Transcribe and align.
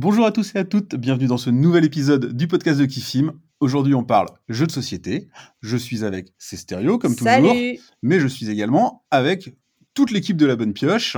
Bonjour 0.00 0.26
à 0.26 0.30
tous 0.30 0.54
et 0.54 0.58
à 0.58 0.64
toutes, 0.64 0.94
bienvenue 0.94 1.26
dans 1.26 1.38
ce 1.38 1.50
nouvel 1.50 1.84
épisode 1.84 2.32
du 2.32 2.46
podcast 2.46 2.78
de 2.78 2.84
Kifim. 2.84 3.32
Aujourd'hui, 3.58 3.96
on 3.96 4.04
parle 4.04 4.28
jeux 4.48 4.68
de 4.68 4.70
société. 4.70 5.28
Je 5.60 5.76
suis 5.76 6.04
avec 6.04 6.28
Cestério, 6.38 6.98
comme 6.98 7.16
toujours, 7.16 7.32
Salut 7.32 7.80
mais 8.02 8.20
je 8.20 8.28
suis 8.28 8.48
également 8.48 9.02
avec 9.10 9.56
toute 9.94 10.12
l'équipe 10.12 10.36
de 10.36 10.46
la 10.46 10.54
Bonne 10.54 10.72
Pioche. 10.72 11.14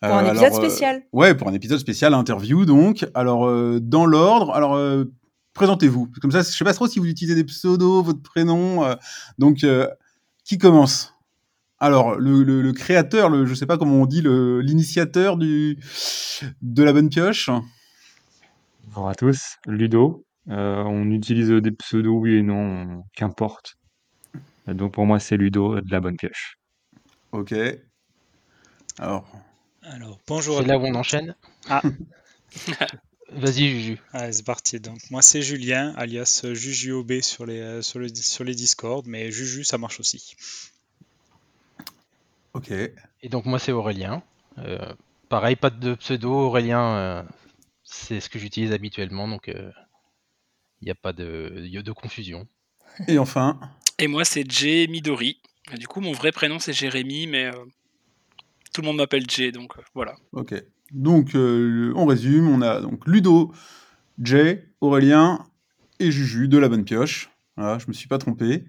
Pour 0.00 0.10
un 0.10 0.24
Euh, 0.24 0.28
épisode 0.30 0.44
alors, 0.46 0.58
euh, 0.58 0.66
spécial. 0.68 1.02
ouais, 1.12 1.34
pour 1.34 1.46
un 1.48 1.52
épisode 1.52 1.78
spécial 1.78 2.14
interview, 2.14 2.64
donc. 2.64 3.04
Alors, 3.12 3.44
euh, 3.46 3.80
dans 3.82 4.06
l'ordre, 4.06 4.54
alors, 4.54 4.76
euh, 4.76 5.04
présentez-vous. 5.52 6.08
Comme 6.22 6.32
ça, 6.32 6.40
je 6.40 6.56
sais 6.56 6.64
pas 6.64 6.72
trop 6.72 6.86
si 6.88 6.98
vous 7.00 7.06
utilisez 7.06 7.34
des 7.34 7.44
pseudos, 7.44 8.02
votre 8.02 8.22
prénom. 8.22 8.82
euh, 8.84 8.94
donc, 9.38 9.62
euh, 9.62 9.86
qui 10.42 10.56
commence? 10.56 11.13
Alors, 11.80 12.14
le, 12.16 12.42
le- 12.42 12.62
le 12.62 12.72
créateur, 12.72 13.28
le, 13.30 13.46
je 13.46 13.54
sais 13.54 13.66
pas 13.66 13.76
comment 13.78 14.02
on 14.02 14.06
dit, 14.06 14.22
le- 14.22 14.60
l'initiateur 14.60 15.36
du 15.36 15.78
de 16.62 16.82
la 16.82 16.92
bonne 16.92 17.08
pioche. 17.08 17.50
Bonjour 18.88 19.08
à 19.08 19.14
tous, 19.14 19.56
Ludo. 19.66 20.24
Euh, 20.48 20.82
on 20.84 21.10
utilise 21.10 21.48
des 21.50 21.70
pseudos, 21.72 22.18
oui 22.20 22.36
et 22.36 22.42
non, 22.42 23.02
qu'importe. 23.14 23.76
Euh, 24.68 24.74
Donc 24.74 24.92
pour 24.94 25.06
moi, 25.06 25.18
c'est 25.18 25.36
Ludo 25.36 25.80
de 25.80 25.90
la 25.90 26.00
bonne 26.00 26.16
pioche. 26.16 26.58
Ok. 27.32 27.54
Alors, 28.98 29.26
Alors, 29.82 30.20
bonjour. 30.26 30.58
C'est 30.58 30.64
à 30.64 30.66
là 30.68 30.78
où 30.78 30.84
on 30.86 30.94
enchaîne. 30.94 31.34
Ah. 31.68 31.82
Vas-y, 33.32 33.68
Juju. 33.70 33.98
Allez, 34.12 34.32
c'est 34.32 34.44
parti. 34.44 34.78
Donc, 34.80 34.98
moi, 35.10 35.22
c'est 35.22 35.42
Julien, 35.42 35.92
alias 35.96 36.42
JujuOB 36.52 37.20
sur 37.20 37.46
les, 37.46 37.82
sur, 37.82 37.98
le, 37.98 38.08
sur 38.14 38.44
les 38.44 38.54
Discord, 38.54 39.04
mais 39.08 39.32
Juju, 39.32 39.64
ça 39.64 39.78
marche 39.78 39.98
aussi. 39.98 40.36
Ok. 42.54 42.70
Et 42.70 43.28
donc 43.28 43.44
moi 43.44 43.58
c'est 43.58 43.72
Aurélien. 43.72 44.22
Euh, 44.58 44.92
pareil, 45.28 45.56
pas 45.56 45.70
de 45.70 45.94
pseudo. 45.94 46.32
Aurélien, 46.32 46.96
euh, 46.96 47.22
c'est 47.82 48.20
ce 48.20 48.28
que 48.28 48.38
j'utilise 48.38 48.72
habituellement, 48.72 49.28
donc 49.28 49.48
il 49.48 50.84
n'y 50.84 50.90
a 50.90 50.94
pas 50.94 51.12
de, 51.12 51.64
y 51.66 51.78
a 51.78 51.82
de 51.82 51.92
confusion. 51.92 52.46
Et 53.08 53.18
enfin, 53.18 53.58
Et 53.98 54.06
moi, 54.06 54.24
c'est 54.24 54.48
Jay 54.50 54.86
Midori. 54.86 55.40
Et 55.72 55.78
du 55.78 55.88
coup, 55.88 56.00
mon 56.00 56.12
vrai 56.12 56.30
prénom, 56.32 56.58
c'est 56.58 56.72
Jérémy, 56.72 57.26
mais 57.26 57.46
euh, 57.46 57.64
tout 58.72 58.82
le 58.82 58.86
monde 58.86 58.98
m'appelle 58.98 59.28
Jay, 59.28 59.50
donc 59.50 59.78
euh, 59.78 59.82
voilà. 59.94 60.14
ok. 60.32 60.54
Donc, 60.92 61.34
euh, 61.34 61.92
on 61.96 62.04
résume. 62.06 62.48
On 62.48 62.60
a 62.60 62.80
donc 62.80 63.06
Ludo, 63.06 63.52
Jay, 64.20 64.68
Aurélien 64.80 65.46
et 65.98 66.10
Juju 66.12 66.48
de 66.48 66.58
la 66.58 66.68
bonne 66.68 66.84
pioche. 66.84 67.30
Voilà, 67.56 67.78
je 67.78 67.86
me 67.88 67.92
suis 67.92 68.08
pas 68.08 68.18
trompé. 68.18 68.64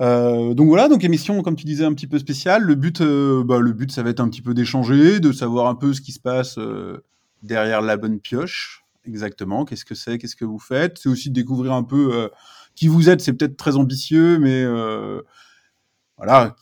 Euh, 0.00 0.54
donc 0.54 0.68
voilà, 0.68 0.88
donc 0.88 1.04
émission, 1.04 1.42
comme 1.42 1.56
tu 1.56 1.64
disais, 1.64 1.84
un 1.84 1.94
petit 1.94 2.06
peu 2.06 2.18
spéciale. 2.18 2.62
Le 2.62 2.74
but, 2.74 3.00
euh, 3.00 3.42
bah, 3.44 3.60
le 3.60 3.72
but, 3.72 3.90
ça 3.90 4.02
va 4.02 4.10
être 4.10 4.20
un 4.20 4.28
petit 4.28 4.42
peu 4.42 4.54
d'échanger, 4.54 5.20
de 5.20 5.32
savoir 5.32 5.68
un 5.68 5.74
peu 5.74 5.94
ce 5.94 6.00
qui 6.00 6.12
se 6.12 6.20
passe 6.20 6.58
euh, 6.58 7.02
derrière 7.42 7.80
la 7.80 7.96
bonne 7.96 8.20
pioche. 8.20 8.84
Exactement. 9.06 9.64
Qu'est-ce 9.64 9.84
que 9.84 9.94
c'est? 9.94 10.18
Qu'est-ce 10.18 10.36
que 10.36 10.44
vous 10.44 10.58
faites? 10.58 10.98
C'est 10.98 11.08
aussi 11.08 11.30
de 11.30 11.34
découvrir 11.34 11.72
un 11.72 11.84
peu 11.84 12.28
qui 12.74 12.88
vous 12.88 13.08
êtes. 13.08 13.20
C'est 13.20 13.32
peut-être 13.32 13.56
très 13.56 13.76
ambitieux, 13.76 14.40
mais 14.40 14.66
voilà, 16.16 16.56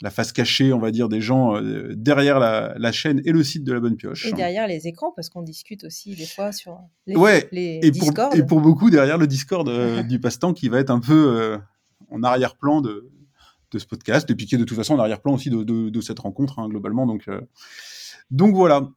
la 0.00 0.10
face 0.10 0.32
cachée, 0.32 0.72
on 0.72 0.78
va 0.78 0.90
dire, 0.90 1.10
des 1.10 1.20
gens 1.20 1.60
derrière 1.92 2.38
la, 2.38 2.72
la 2.78 2.90
chaîne 2.90 3.20
et 3.26 3.32
le 3.32 3.44
site 3.44 3.64
de 3.64 3.72
la 3.74 3.80
bonne 3.80 3.96
pioche. 3.96 4.24
Et 4.24 4.32
derrière 4.32 4.66
les 4.66 4.86
écrans, 4.86 5.12
parce 5.14 5.28
qu'on 5.28 5.42
discute 5.42 5.84
aussi 5.84 6.14
des 6.14 6.24
fois 6.24 6.52
sur 6.52 6.78
les, 7.06 7.16
Ouais, 7.16 7.50
les 7.52 7.80
Et 7.82 7.92
pour, 7.92 8.00
Discord. 8.00 8.34
et 8.34 8.42
pour 8.44 8.62
beaucoup, 8.62 8.88
derrière 8.88 9.18
le 9.18 9.26
Discord 9.26 9.68
du 10.08 10.18
passe-temps 10.18 10.54
qui 10.54 10.70
va 10.70 10.78
être 10.78 10.90
un 10.90 11.00
peu 11.00 11.58
en 12.14 12.22
arrière-plan 12.22 12.80
de, 12.80 13.10
ce 13.76 13.86
podcast, 13.86 14.30
et 14.30 14.36
puis 14.36 14.46
qui 14.46 14.54
est 14.54 14.58
de 14.58 14.62
toute 14.62 14.76
façon 14.76 14.94
en 14.94 15.00
arrière-plan 15.00 15.34
aussi 15.34 15.50
de, 15.50 16.00
cette 16.00 16.20
rencontre, 16.20 16.60
hein, 16.60 16.68
globalement. 16.68 17.06
Donc, 17.06 17.26
euh, 17.26 17.40
donc 18.30 18.54
voilà. 18.54 18.88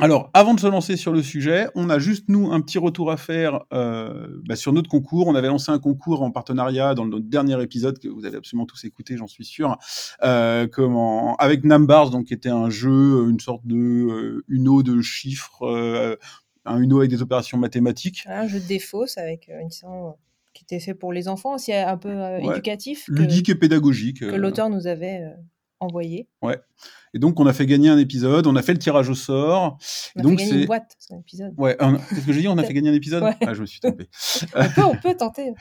Alors, 0.00 0.30
avant 0.32 0.54
de 0.54 0.60
se 0.60 0.66
lancer 0.68 0.96
sur 0.96 1.12
le 1.12 1.22
sujet, 1.22 1.68
on 1.74 1.90
a 1.90 1.98
juste, 1.98 2.28
nous, 2.28 2.52
un 2.52 2.60
petit 2.60 2.78
retour 2.78 3.10
à 3.10 3.16
faire 3.16 3.64
euh, 3.72 4.28
bah, 4.46 4.54
sur 4.54 4.72
notre 4.72 4.88
concours. 4.88 5.26
On 5.26 5.34
avait 5.34 5.48
lancé 5.48 5.72
un 5.72 5.80
concours 5.80 6.22
en 6.22 6.30
partenariat 6.30 6.94
dans 6.94 7.04
notre 7.04 7.26
dernier 7.26 7.60
épisode, 7.60 7.98
que 7.98 8.06
vous 8.06 8.24
avez 8.24 8.36
absolument 8.36 8.66
tous 8.66 8.84
écouté, 8.84 9.16
j'en 9.16 9.26
suis 9.26 9.44
sûr, 9.44 9.76
euh, 10.22 10.68
avec 11.40 11.64
Numbers, 11.64 12.10
donc, 12.10 12.26
qui 12.26 12.34
était 12.34 12.48
un 12.48 12.70
jeu, 12.70 13.28
une 13.28 13.40
sorte 13.40 13.66
de 13.66 14.40
euh, 14.48 14.82
de 14.82 15.00
chiffres, 15.00 16.18
un 16.64 16.78
Uno 16.78 16.98
avec 16.98 17.10
des 17.10 17.20
opérations 17.20 17.58
mathématiques. 17.58 18.22
Voilà, 18.24 18.42
un 18.42 18.48
jeu 18.48 18.60
de 18.60 18.66
défausse 18.66 19.18
avec 19.18 19.48
une 19.48 19.66
licence 19.66 20.14
qui 20.58 20.64
était 20.64 20.80
fait 20.80 20.94
pour 20.94 21.12
les 21.12 21.28
enfants, 21.28 21.54
aussi 21.54 21.72
un 21.72 21.96
peu 21.96 22.08
euh, 22.08 22.40
Ouais. 22.40 22.52
éducatif, 22.54 23.06
que, 23.06 23.12
ludique 23.12 23.48
et 23.48 23.54
pédagogique. 23.54 24.20
que 24.20 24.24
euh, 24.26 24.36
l'auteur 24.36 24.68
nous 24.70 24.86
avait 24.88 25.20
euh, 25.22 25.30
envoyé. 25.80 26.28
Et 27.14 27.18
donc, 27.18 27.38
on 27.40 27.46
a 27.46 27.52
fait 27.52 27.64
gagner 27.64 27.88
un 27.88 27.96
épisode, 27.96 28.46
on 28.46 28.56
a 28.56 28.62
fait 28.62 28.72
le 28.72 28.78
tirage 28.80 29.08
au 29.08 29.14
sort. 29.14 29.78
On 30.16 30.20
a 30.20 30.22
Donc, 30.24 30.38
fait 30.40 30.46
gagner 30.46 30.60
une 30.62 30.66
boîte, 30.66 30.94
c'est 30.98 31.14
un 31.14 31.18
épisode. 31.20 31.54
Ouais, 31.56 31.76
qu'est-ce 32.10 32.26
que 32.26 32.32
j'ai 32.32 32.40
dit 32.40 32.48
On 32.48 32.58
a 32.58 32.64
fait 32.64 32.74
gagner 32.74 32.90
un 32.90 32.94
épisode 32.94 33.22
Ouais. 33.22 33.36
Ah, 33.46 33.54
je 33.54 33.60
me 33.62 33.66
suis 33.66 33.80
trompé. 33.80 34.08
On 34.56 34.68
peut, 34.68 34.82
on 34.84 34.96
peut 34.96 35.14
tenter. 35.16 35.52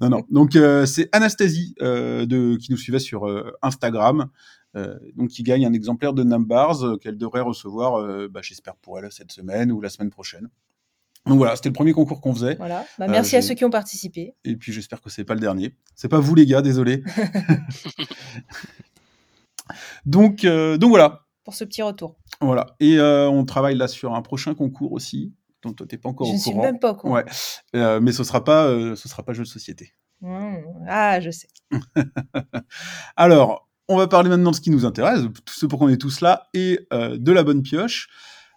Non, 0.00 0.08
non. 0.10 0.22
Donc, 0.30 0.56
euh, 0.56 0.84
c'est 0.84 1.08
Anastasie 1.12 1.74
euh, 1.80 2.26
de, 2.26 2.56
qui 2.56 2.70
nous 2.70 2.76
suivait 2.76 2.98
sur 2.98 3.26
euh, 3.28 3.52
Instagram, 3.62 4.28
euh, 4.76 4.98
donc 5.16 5.28
qui 5.30 5.42
gagne 5.42 5.64
un 5.64 5.72
exemplaire 5.72 6.12
de 6.12 6.22
Numbars 6.22 6.84
euh, 6.84 6.96
qu'elle 6.98 7.16
devrait 7.16 7.40
recevoir, 7.40 7.94
euh, 7.98 8.28
bah, 8.28 8.40
j'espère 8.42 8.76
pour 8.76 8.98
elle, 8.98 9.10
cette 9.10 9.32
semaine 9.32 9.72
ou 9.72 9.80
la 9.80 9.88
semaine 9.88 10.10
prochaine. 10.10 10.48
Donc 11.30 11.38
voilà, 11.38 11.54
c'était 11.54 11.68
le 11.68 11.74
premier 11.74 11.92
concours 11.92 12.20
qu'on 12.20 12.34
faisait. 12.34 12.56
Voilà. 12.56 12.84
Bah, 12.98 13.04
Euh, 13.04 13.08
merci 13.08 13.36
à 13.36 13.42
ceux 13.42 13.54
qui 13.54 13.64
ont 13.64 13.70
participé. 13.70 14.34
Et 14.44 14.56
puis 14.56 14.72
j'espère 14.72 15.00
que 15.00 15.08
c'est 15.10 15.22
pas 15.22 15.34
le 15.34 15.40
dernier. 15.40 15.76
C'est 15.94 16.08
pas 16.08 16.18
vous 16.18 16.34
les 16.34 16.44
gars, 16.44 16.60
désolé. 16.60 17.04
donc, 20.04 20.44
euh, 20.44 20.76
donc 20.76 20.90
voilà. 20.90 21.24
Pour 21.44 21.54
ce 21.54 21.62
petit 21.62 21.82
retour. 21.82 22.16
Voilà. 22.40 22.74
Et 22.80 22.98
euh, 22.98 23.28
on 23.30 23.44
travaille 23.44 23.76
là 23.76 23.86
sur 23.86 24.12
un 24.16 24.22
prochain 24.22 24.54
concours 24.54 24.90
aussi, 24.90 25.32
dont 25.62 25.72
toi 25.72 25.86
t'es 25.86 25.98
pas 25.98 26.08
encore 26.08 26.26
Je 26.26 26.32
au 26.32 26.34
ne 26.34 26.40
suis 26.40 26.50
courant. 26.50 26.64
même 26.64 26.80
pas 26.80 26.90
au 26.90 26.96
courant. 26.96 27.14
Ouais. 27.14 28.00
Mais 28.00 28.10
ce 28.10 28.24
sera 28.24 28.42
pas, 28.42 28.66
ce 28.96 29.08
sera 29.08 29.22
pas 29.22 29.32
jeu 29.32 29.44
de 29.44 29.48
société. 29.48 29.94
Mmh. 30.22 30.56
Ah, 30.88 31.20
je 31.20 31.30
sais. 31.30 31.46
Alors, 33.16 33.68
on 33.86 33.96
va 33.96 34.08
parler 34.08 34.30
maintenant 34.30 34.50
de 34.50 34.56
ce 34.56 34.60
qui 34.60 34.70
nous 34.70 34.84
intéresse, 34.84 35.20
ce 35.48 35.66
pour 35.66 35.78
qu'on 35.78 35.88
est 35.90 35.96
tous 35.96 36.22
là, 36.22 36.48
et 36.54 36.80
de 36.90 37.30
la 37.30 37.44
bonne 37.44 37.62
pioche. 37.62 38.08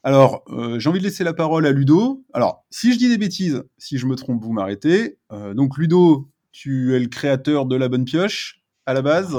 Alors, 0.03 0.43
euh, 0.49 0.79
j'ai 0.79 0.89
envie 0.89 0.99
de 0.99 1.03
laisser 1.05 1.23
la 1.23 1.33
parole 1.33 1.65
à 1.65 1.71
Ludo. 1.71 2.25
Alors, 2.33 2.65
si 2.69 2.91
je 2.93 2.97
dis 2.97 3.07
des 3.09 3.17
bêtises, 3.17 3.63
si 3.77 3.97
je 3.97 4.05
me 4.05 4.15
trompe, 4.15 4.43
vous 4.43 4.51
m'arrêtez. 4.51 5.17
Euh, 5.31 5.53
donc, 5.53 5.77
Ludo, 5.77 6.29
tu 6.51 6.93
es 6.93 6.99
le 6.99 7.07
créateur 7.07 7.65
de 7.65 7.75
la 7.77 7.87
bonne 7.87 8.03
pioche 8.05 8.61
à 8.85 8.93
la 8.93 9.01
base. 9.01 9.37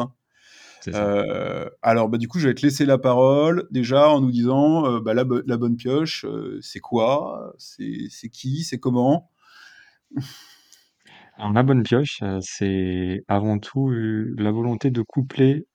Euh, 0.94 1.68
alors, 1.82 2.08
bah, 2.08 2.18
du 2.18 2.28
coup, 2.28 2.38
je 2.38 2.48
vais 2.48 2.54
te 2.54 2.62
laisser 2.62 2.86
la 2.86 2.98
parole 2.98 3.66
déjà 3.70 4.08
en 4.08 4.20
nous 4.20 4.30
disant 4.30 5.00
bah, 5.00 5.12
la, 5.14 5.24
bo- 5.24 5.42
la 5.46 5.56
bonne 5.58 5.76
pioche, 5.76 6.24
c'est 6.62 6.80
quoi? 6.80 7.52
C'est 7.58 8.30
qui? 8.30 8.64
C'est 8.64 8.78
comment? 8.78 9.30
Alors 11.36 11.52
la 11.52 11.62
bonne 11.62 11.82
pioche, 11.82 12.22
c'est 12.40 13.24
avant 13.28 13.58
tout 13.58 13.90
la 13.90 14.52
volonté 14.52 14.90
de 14.90 15.02
coupler 15.02 15.66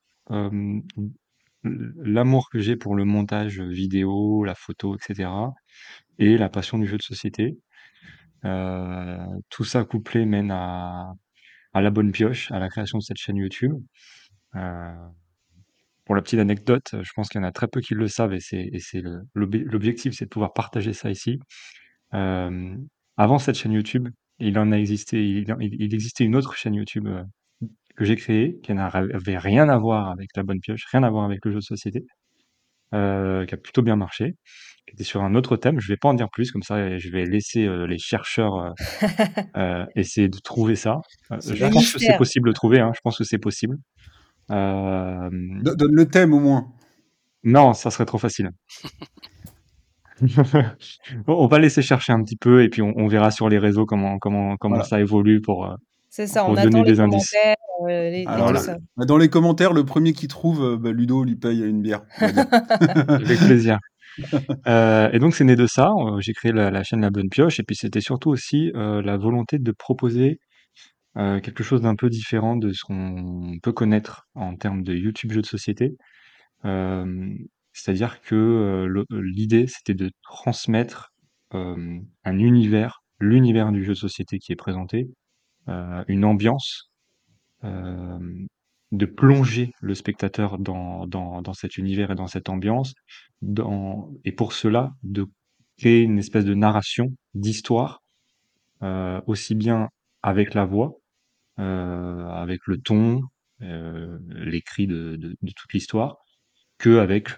l'amour 1.63 2.49
que 2.49 2.59
j'ai 2.59 2.75
pour 2.75 2.95
le 2.95 3.05
montage 3.05 3.61
vidéo, 3.61 4.43
la 4.43 4.55
photo, 4.55 4.95
etc. 4.95 5.29
et 6.17 6.37
la 6.37 6.49
passion 6.49 6.77
du 6.77 6.87
jeu 6.87 6.97
de 6.97 7.03
société. 7.03 7.57
Euh, 8.45 9.17
tout 9.49 9.65
ça 9.65 9.83
couplé 9.83 10.25
mène 10.25 10.51
à, 10.51 11.13
à 11.73 11.81
la 11.81 11.91
bonne 11.91 12.11
pioche, 12.11 12.51
à 12.51 12.59
la 12.59 12.69
création 12.69 12.97
de 12.99 13.03
cette 13.03 13.17
chaîne 13.17 13.37
YouTube. 13.37 13.73
Euh, 14.55 14.93
pour 16.05 16.15
la 16.15 16.21
petite 16.21 16.39
anecdote, 16.39 16.95
je 17.01 17.11
pense 17.15 17.29
qu'il 17.29 17.39
y 17.39 17.43
en 17.43 17.47
a 17.47 17.51
très 17.51 17.67
peu 17.67 17.81
qui 17.81 17.93
le 17.93 18.07
savent 18.07 18.33
et 18.33 18.39
c'est 18.39 19.03
l'objectif, 19.35 20.13
c'est 20.13 20.25
de 20.25 20.29
pouvoir 20.29 20.53
partager 20.53 20.93
ça 20.93 21.11
ici. 21.11 21.39
Euh, 22.15 22.75
avant 23.17 23.37
cette 23.37 23.55
chaîne 23.55 23.73
YouTube, 23.73 24.09
il 24.39 24.57
en 24.57 24.71
a 24.71 24.77
existé, 24.77 25.23
il, 25.23 25.93
existait 25.93 26.23
une 26.23 26.35
autre 26.35 26.55
chaîne 26.55 26.73
YouTube 26.73 27.07
que 27.99 28.05
j'ai 28.05 28.15
créée, 28.15 28.57
qui 28.63 28.73
n'avait 28.73 29.37
rien 29.37 29.69
à 29.69 29.77
voir 29.77 30.09
avec 30.09 30.29
la 30.35 30.43
bonne 30.43 30.59
pioche, 30.61 30.85
rien 30.91 31.03
à 31.03 31.09
voir 31.09 31.25
avec 31.25 31.43
le 31.45 31.51
jeu 31.51 31.57
de 31.59 31.63
société, 31.63 32.05
euh, 32.95 33.45
qui 33.45 33.53
a 33.53 33.57
plutôt 33.57 33.81
bien 33.81 33.95
marché, 33.97 34.35
qui 34.87 34.93
était 34.95 35.03
sur 35.03 35.21
un 35.21 35.35
autre 35.35 35.57
thème. 35.57 35.79
Je 35.79 35.87
vais 35.91 35.97
pas 35.97 36.09
en 36.09 36.13
dire 36.13 36.29
plus, 36.31 36.51
comme 36.51 36.63
ça, 36.63 36.97
je 36.97 37.09
vais 37.09 37.25
laisser 37.25 37.65
euh, 37.65 37.85
les 37.85 37.97
chercheurs 37.99 38.55
euh, 38.55 38.71
euh, 39.57 39.85
essayer 39.95 40.29
de 40.29 40.39
trouver 40.39 40.75
ça. 40.75 41.01
Euh, 41.31 41.37
C'est 41.41 41.55
je 41.55 41.65
pense 41.67 41.93
que 41.93 41.99
c'est 41.99 42.17
possible 42.17 42.47
de 42.49 42.53
trouver, 42.53 42.79
hein, 42.79 42.91
je 42.95 42.99
pense 43.03 43.17
que 43.17 43.23
c'est 43.25 43.37
possible. 43.37 43.75
Euh, 44.49 45.29
Do- 45.31 45.75
Donne 45.75 45.93
le 45.93 46.05
thème 46.07 46.33
au 46.33 46.39
moins. 46.39 46.67
non, 47.43 47.73
ça 47.73 47.91
serait 47.91 48.05
trop 48.05 48.17
facile. 48.17 48.49
On 51.27 51.47
va 51.47 51.59
laisser 51.59 51.81
chercher 51.81 52.11
un 52.13 52.21
petit 52.23 52.35
peu 52.35 52.63
et 52.63 52.69
puis 52.69 52.81
on, 52.81 52.93
on 52.97 53.07
verra 53.07 53.31
sur 53.31 53.47
les 53.49 53.57
réseaux 53.57 53.85
comment 53.85 54.17
comment 54.19 54.57
comment 54.57 54.75
Voilà. 54.75 54.89
ça 54.89 54.99
évolue 54.99 55.39
pour 55.41 55.73
ça, 56.09 56.25
Pour 56.41 56.49
on 56.49 56.53
donner 56.55 56.67
attend 56.67 56.83
les 56.83 56.91
des 56.91 56.99
indices. 56.99 57.33
Euh, 57.87 58.09
les, 58.09 58.21
et 58.21 58.27
Alors 58.27 58.47
tout 58.47 58.53
là- 58.53 58.59
ça. 58.59 58.77
Bah, 58.97 59.05
Dans 59.05 59.17
les 59.17 59.29
commentaires, 59.29 59.73
le 59.73 59.83
premier 59.85 60.13
qui 60.13 60.27
trouve, 60.27 60.63
euh, 60.63 60.77
bah, 60.77 60.91
Ludo 60.91 61.23
lui 61.23 61.35
paye 61.35 61.61
une 61.63 61.81
bière. 61.81 62.01
avec 62.19 63.37
plaisir. 63.39 63.79
Euh, 64.67 65.09
et 65.11 65.19
donc 65.19 65.35
c'est 65.35 65.43
né 65.45 65.55
de 65.55 65.65
ça. 65.67 65.91
J'ai 66.19 66.33
créé 66.33 66.51
la, 66.51 66.71
la 66.71 66.83
chaîne 66.83 67.01
La 67.01 67.09
Bonne 67.09 67.29
Pioche 67.29 67.59
et 67.59 67.63
puis 67.63 67.75
c'était 67.75 68.01
surtout 68.01 68.29
aussi 68.29 68.71
euh, 68.75 69.01
la 69.01 69.17
volonté 69.17 69.59
de 69.59 69.71
proposer 69.71 70.39
euh, 71.17 71.39
quelque 71.39 71.63
chose 71.63 71.81
d'un 71.81 71.95
peu 71.95 72.09
différent 72.09 72.55
de 72.57 72.71
ce 72.73 72.83
qu'on 72.83 73.57
peut 73.63 73.71
connaître 73.71 74.27
en 74.35 74.55
termes 74.55 74.83
de 74.83 74.93
YouTube 74.93 75.31
jeux 75.31 75.41
de 75.41 75.45
société. 75.45 75.95
Euh, 76.65 77.29
C'est-à-dire 77.73 78.21
que 78.21 78.35
euh, 78.35 79.03
l'idée 79.11 79.67
c'était 79.67 79.93
de 79.93 80.11
transmettre 80.23 81.11
euh, 81.53 81.99
un 82.25 82.39
univers, 82.39 83.01
l'univers 83.19 83.71
du 83.71 83.83
jeu 83.83 83.93
de 83.93 83.97
société 83.97 84.37
qui 84.39 84.51
est 84.51 84.57
présenté, 84.57 85.07
euh, 85.69 86.03
une 86.07 86.25
ambiance, 86.25 86.88
euh, 87.63 88.19
de 88.91 89.05
plonger 89.05 89.71
le 89.81 89.93
spectateur 89.93 90.57
dans, 90.57 91.05
dans, 91.05 91.41
dans 91.41 91.53
cet 91.53 91.77
univers 91.77 92.11
et 92.11 92.15
dans 92.15 92.27
cette 92.27 92.49
ambiance, 92.49 92.93
et 94.25 94.31
pour 94.31 94.53
cela, 94.53 94.91
de 95.03 95.27
créer 95.77 96.01
une 96.01 96.19
espèce 96.19 96.45
de 96.45 96.53
narration, 96.53 97.13
d'histoire, 97.33 98.01
euh, 98.81 99.21
aussi 99.27 99.55
bien 99.55 99.89
avec 100.23 100.53
la 100.53 100.65
voix, 100.65 100.93
euh, 101.59 102.27
avec 102.29 102.61
le 102.65 102.77
ton, 102.77 103.21
euh, 103.61 104.17
l'écrit 104.29 104.87
de, 104.87 105.35
toute 105.41 105.73
l'histoire, 105.73 106.17
que 106.77 106.99
avec 106.99 107.29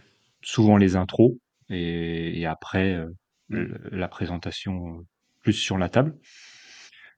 souvent 0.44 0.78
les 0.78 0.96
intros 0.96 1.34
et, 1.70 2.46
après 2.46 3.06
la 3.50 4.08
présentation 4.08 5.06
plus 5.42 5.54
sur 5.54 5.78
la 5.78 5.90
table. 5.90 6.16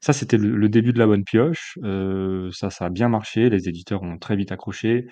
Ça, 0.03 0.11
c'était 0.11 0.35
le, 0.37 0.67
début 0.67 0.91
de 0.91 0.99
la 0.99 1.07
bonne 1.07 1.23
pioche. 1.23 1.79
Euh, 1.81 2.51
ça, 2.51 2.69
ça 2.69 2.87
a 2.87 2.89
bien 2.89 3.07
marché. 3.07 3.49
Les 3.49 3.69
éditeurs 3.69 4.03
ont 4.03 4.17
très 4.17 4.35
vite 4.35 4.51
accroché. 4.51 5.07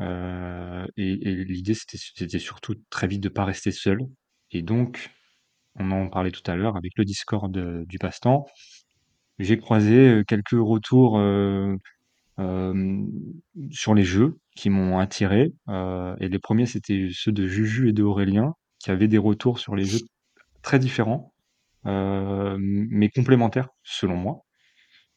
Euh, 0.00 0.84
et, 0.96 1.14
l'idée, 1.44 1.74
c'était, 1.74 2.40
surtout 2.40 2.74
très 2.90 3.06
vite 3.06 3.22
de 3.22 3.28
pas 3.28 3.44
rester 3.44 3.70
seul. 3.70 4.00
Et 4.50 4.62
donc, 4.62 5.10
on 5.76 5.92
en 5.92 6.08
parlait 6.08 6.32
tout 6.32 6.42
à 6.50 6.56
l'heure 6.56 6.76
avec 6.76 6.94
le 6.96 7.04
Discord 7.04 7.56
euh, 7.56 7.84
du 7.86 7.98
passe-temps. 7.98 8.46
J'ai 9.38 9.58
croisé 9.58 10.24
quelques 10.26 10.58
retours 10.58 11.20
sur 13.70 13.94
les 13.94 14.04
jeux 14.04 14.40
qui 14.56 14.70
m'ont 14.70 14.98
attiré. 14.98 15.52
Et 15.68 16.28
les 16.28 16.38
premiers, 16.40 16.66
c'était 16.66 17.10
ceux 17.12 17.30
de 17.30 17.46
Juju 17.46 17.90
et 17.90 17.92
de 17.92 18.02
Aurélien, 18.02 18.54
qui 18.80 18.90
avaient 18.90 19.06
des 19.06 19.18
retours 19.18 19.60
sur 19.60 19.76
les 19.76 19.84
jeux 19.84 20.00
très 20.62 20.80
différents, 20.80 21.32
euh, 21.86 22.56
mais 22.58 23.08
complémentaires, 23.10 23.68
selon 23.82 24.16
moi. 24.16 24.44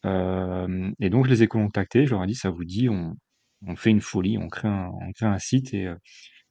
Euh, 0.06 0.92
et 1.00 1.10
donc, 1.10 1.26
je 1.26 1.32
les 1.32 1.44
ai 1.44 1.48
contactés, 1.48 2.06
je 2.06 2.12
leur 2.12 2.24
ai 2.24 2.28
dit, 2.28 2.36
ça 2.36 2.50
vous 2.50 2.66
dit, 2.66 2.90
on, 2.90 3.16
fait 3.76 3.90
une 3.92 4.02
folie, 4.02 4.38
on 4.38 4.48
crée 4.50 4.68
un, 4.68 4.92
on 5.02 5.12
crée 5.14 5.26
un 5.26 5.40
site 5.40 5.74
et, 5.74 5.88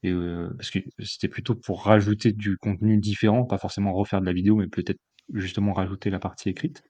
euh, 0.05 0.50
parce 0.56 0.70
que 0.70 0.81
c'était 1.00 1.29
plutôt 1.29 1.55
pour 1.55 1.85
rajouter 1.85 2.32
du 2.32 2.56
contenu 2.59 2.99
différent, 2.99 3.44
pas 3.44 3.59
forcément 3.59 3.93
refaire 3.93 4.20
de 4.20 4.26
la 4.26 4.32
vidéo, 4.32 4.56
mais 4.56 4.69
peut-être 4.69 5.00
justement 5.32 5.73
rajouter 5.73 6.11
la 6.11 6.19
partie 6.19 6.50
écrite. 6.50 6.82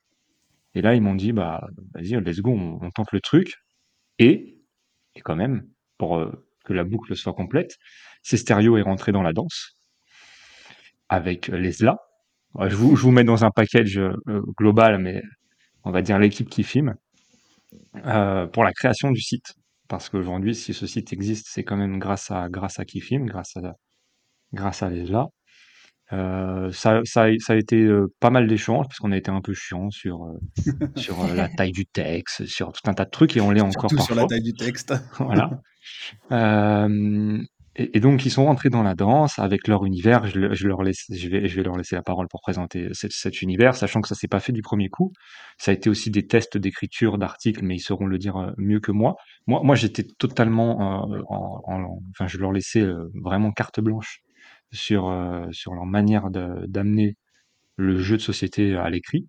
Et 0.74 0.82
là, 0.82 0.94
ils 0.94 1.02
m'ont 1.02 1.14
dit, 1.14 1.32
bah, 1.32 1.68
vas-y, 1.94 2.20
let's 2.22 2.40
go, 2.40 2.52
on, 2.52 2.90
tente 2.90 3.12
le 3.12 3.20
truc. 3.20 3.54
Et, 4.18 4.62
et 5.14 5.20
quand 5.20 5.36
même, 5.36 5.68
pour 5.98 6.24
que 6.64 6.72
la 6.72 6.84
boucle 6.84 7.16
soit 7.16 7.34
complète, 7.34 7.76
c'est 8.22 8.36
Stereo 8.36 8.76
est 8.76 8.82
rentré 8.82 9.12
dans 9.12 9.22
la 9.22 9.32
danse 9.32 9.78
avec 11.08 11.48
Lesla. 11.48 11.96
Je 12.66 12.74
vous, 12.76 12.96
je 12.96 13.02
vous 13.02 13.10
mets 13.12 13.24
dans 13.24 13.44
un 13.44 13.50
package 13.50 13.98
euh, 13.98 14.42
global, 14.58 14.98
mais 14.98 15.22
on 15.84 15.90
va 15.90 16.02
dire 16.02 16.18
l'équipe 16.18 16.48
qui 16.48 16.62
filme, 16.64 16.94
euh, 18.06 18.46
pour 18.46 18.64
la 18.64 18.72
création 18.72 19.10
du 19.10 19.20
site. 19.20 19.54
Parce 19.88 20.08
qu'aujourd'hui, 20.08 20.54
si 20.54 20.74
ce 20.74 20.86
site 20.86 21.12
existe, 21.12 21.46
c'est 21.48 21.64
quand 21.64 21.76
même 21.76 21.98
grâce 21.98 22.30
à, 22.30 22.48
grâce 22.50 22.78
à 22.78 22.84
qui 22.84 23.00
filme, 23.00 23.26
grâce 23.26 23.56
à, 23.56 23.72
grâce 24.52 24.82
à 24.82 24.90
Lesla. 24.90 25.26
Euh, 26.12 26.72
ça, 26.72 27.00
ça, 27.04 27.24
a- 27.24 27.38
ça 27.38 27.52
a 27.52 27.56
été 27.56 27.76
euh, 27.82 28.06
pas 28.18 28.30
mal 28.30 28.46
d'échanges 28.46 28.86
parce 28.88 28.98
qu'on 28.98 29.12
a 29.12 29.16
été 29.16 29.30
un 29.30 29.42
peu 29.42 29.52
chiant 29.54 29.90
sur 29.90 30.24
euh, 30.24 30.38
sur 30.96 31.22
euh, 31.22 31.34
la 31.34 31.48
taille 31.48 31.72
du 31.72 31.84
texte, 31.86 32.46
sur 32.46 32.72
tout 32.72 32.80
un 32.90 32.94
tas 32.94 33.04
de 33.04 33.10
trucs 33.10 33.36
et 33.36 33.40
on 33.42 33.50
l'est 33.50 33.60
encore 33.60 33.90
Surtout 33.90 33.98
sur 34.04 34.14
la 34.14 34.22
parfois. 34.22 34.36
taille 34.36 34.42
du 34.42 34.54
texte. 34.54 34.94
Voilà. 35.18 35.50
Et, 37.80 38.00
donc 38.00 38.26
ils 38.26 38.30
sont 38.30 38.44
rentrés 38.46 38.70
dans 38.70 38.82
la 38.82 38.94
danse 38.94 39.38
avec 39.38 39.68
leur 39.68 39.84
univers. 39.86 40.26
Je, 40.26 40.38
le- 40.40 40.54
je 40.54 40.66
leur 40.66 40.82
laisse, 40.82 41.04
je 41.10 41.28
vais, 41.28 41.46
je 41.48 41.56
vais 41.56 41.62
leur 41.62 41.76
laisser 41.76 41.94
la 41.96 42.02
parole 42.02 42.26
pour 42.28 42.40
présenter 42.40 42.88
cet, 42.92 43.12
cet 43.12 43.40
univers, 43.42 43.76
sachant 43.76 44.00
que 44.00 44.08
ça 44.08 44.14
s'est 44.16 44.26
pas 44.28 44.40
fait 44.40 44.52
du 44.52 44.62
premier 44.62 44.88
coup. 44.88 45.12
Ça 45.58 45.70
a 45.70 45.74
été 45.74 45.88
aussi 45.88 46.10
des 46.10 46.26
tests 46.26 46.58
d'écriture 46.58 47.18
d'articles, 47.18 47.64
mais 47.64 47.76
ils 47.76 47.80
sauront 47.80 48.06
le 48.06 48.18
dire 48.18 48.36
euh, 48.36 48.50
mieux 48.58 48.80
que 48.80 48.90
moi. 48.92 49.14
Moi, 49.46 49.60
moi 49.62 49.76
j'étais 49.76 50.02
totalement, 50.18 51.04
euh, 51.12 51.20
en, 51.28 51.60
en- 51.66 51.98
enfin, 52.10 52.26
je 52.26 52.38
leur 52.38 52.52
laissais 52.52 52.80
euh, 52.82 53.08
vraiment 53.22 53.52
carte 53.52 53.80
blanche 53.80 54.20
sur 54.72 55.10
sur 55.52 55.72
leur 55.74 55.86
manière 55.86 56.30
d'amener 56.30 57.16
le 57.76 57.98
jeu 57.98 58.16
de 58.16 58.22
société 58.22 58.76
à 58.76 58.90
l'écrit. 58.90 59.28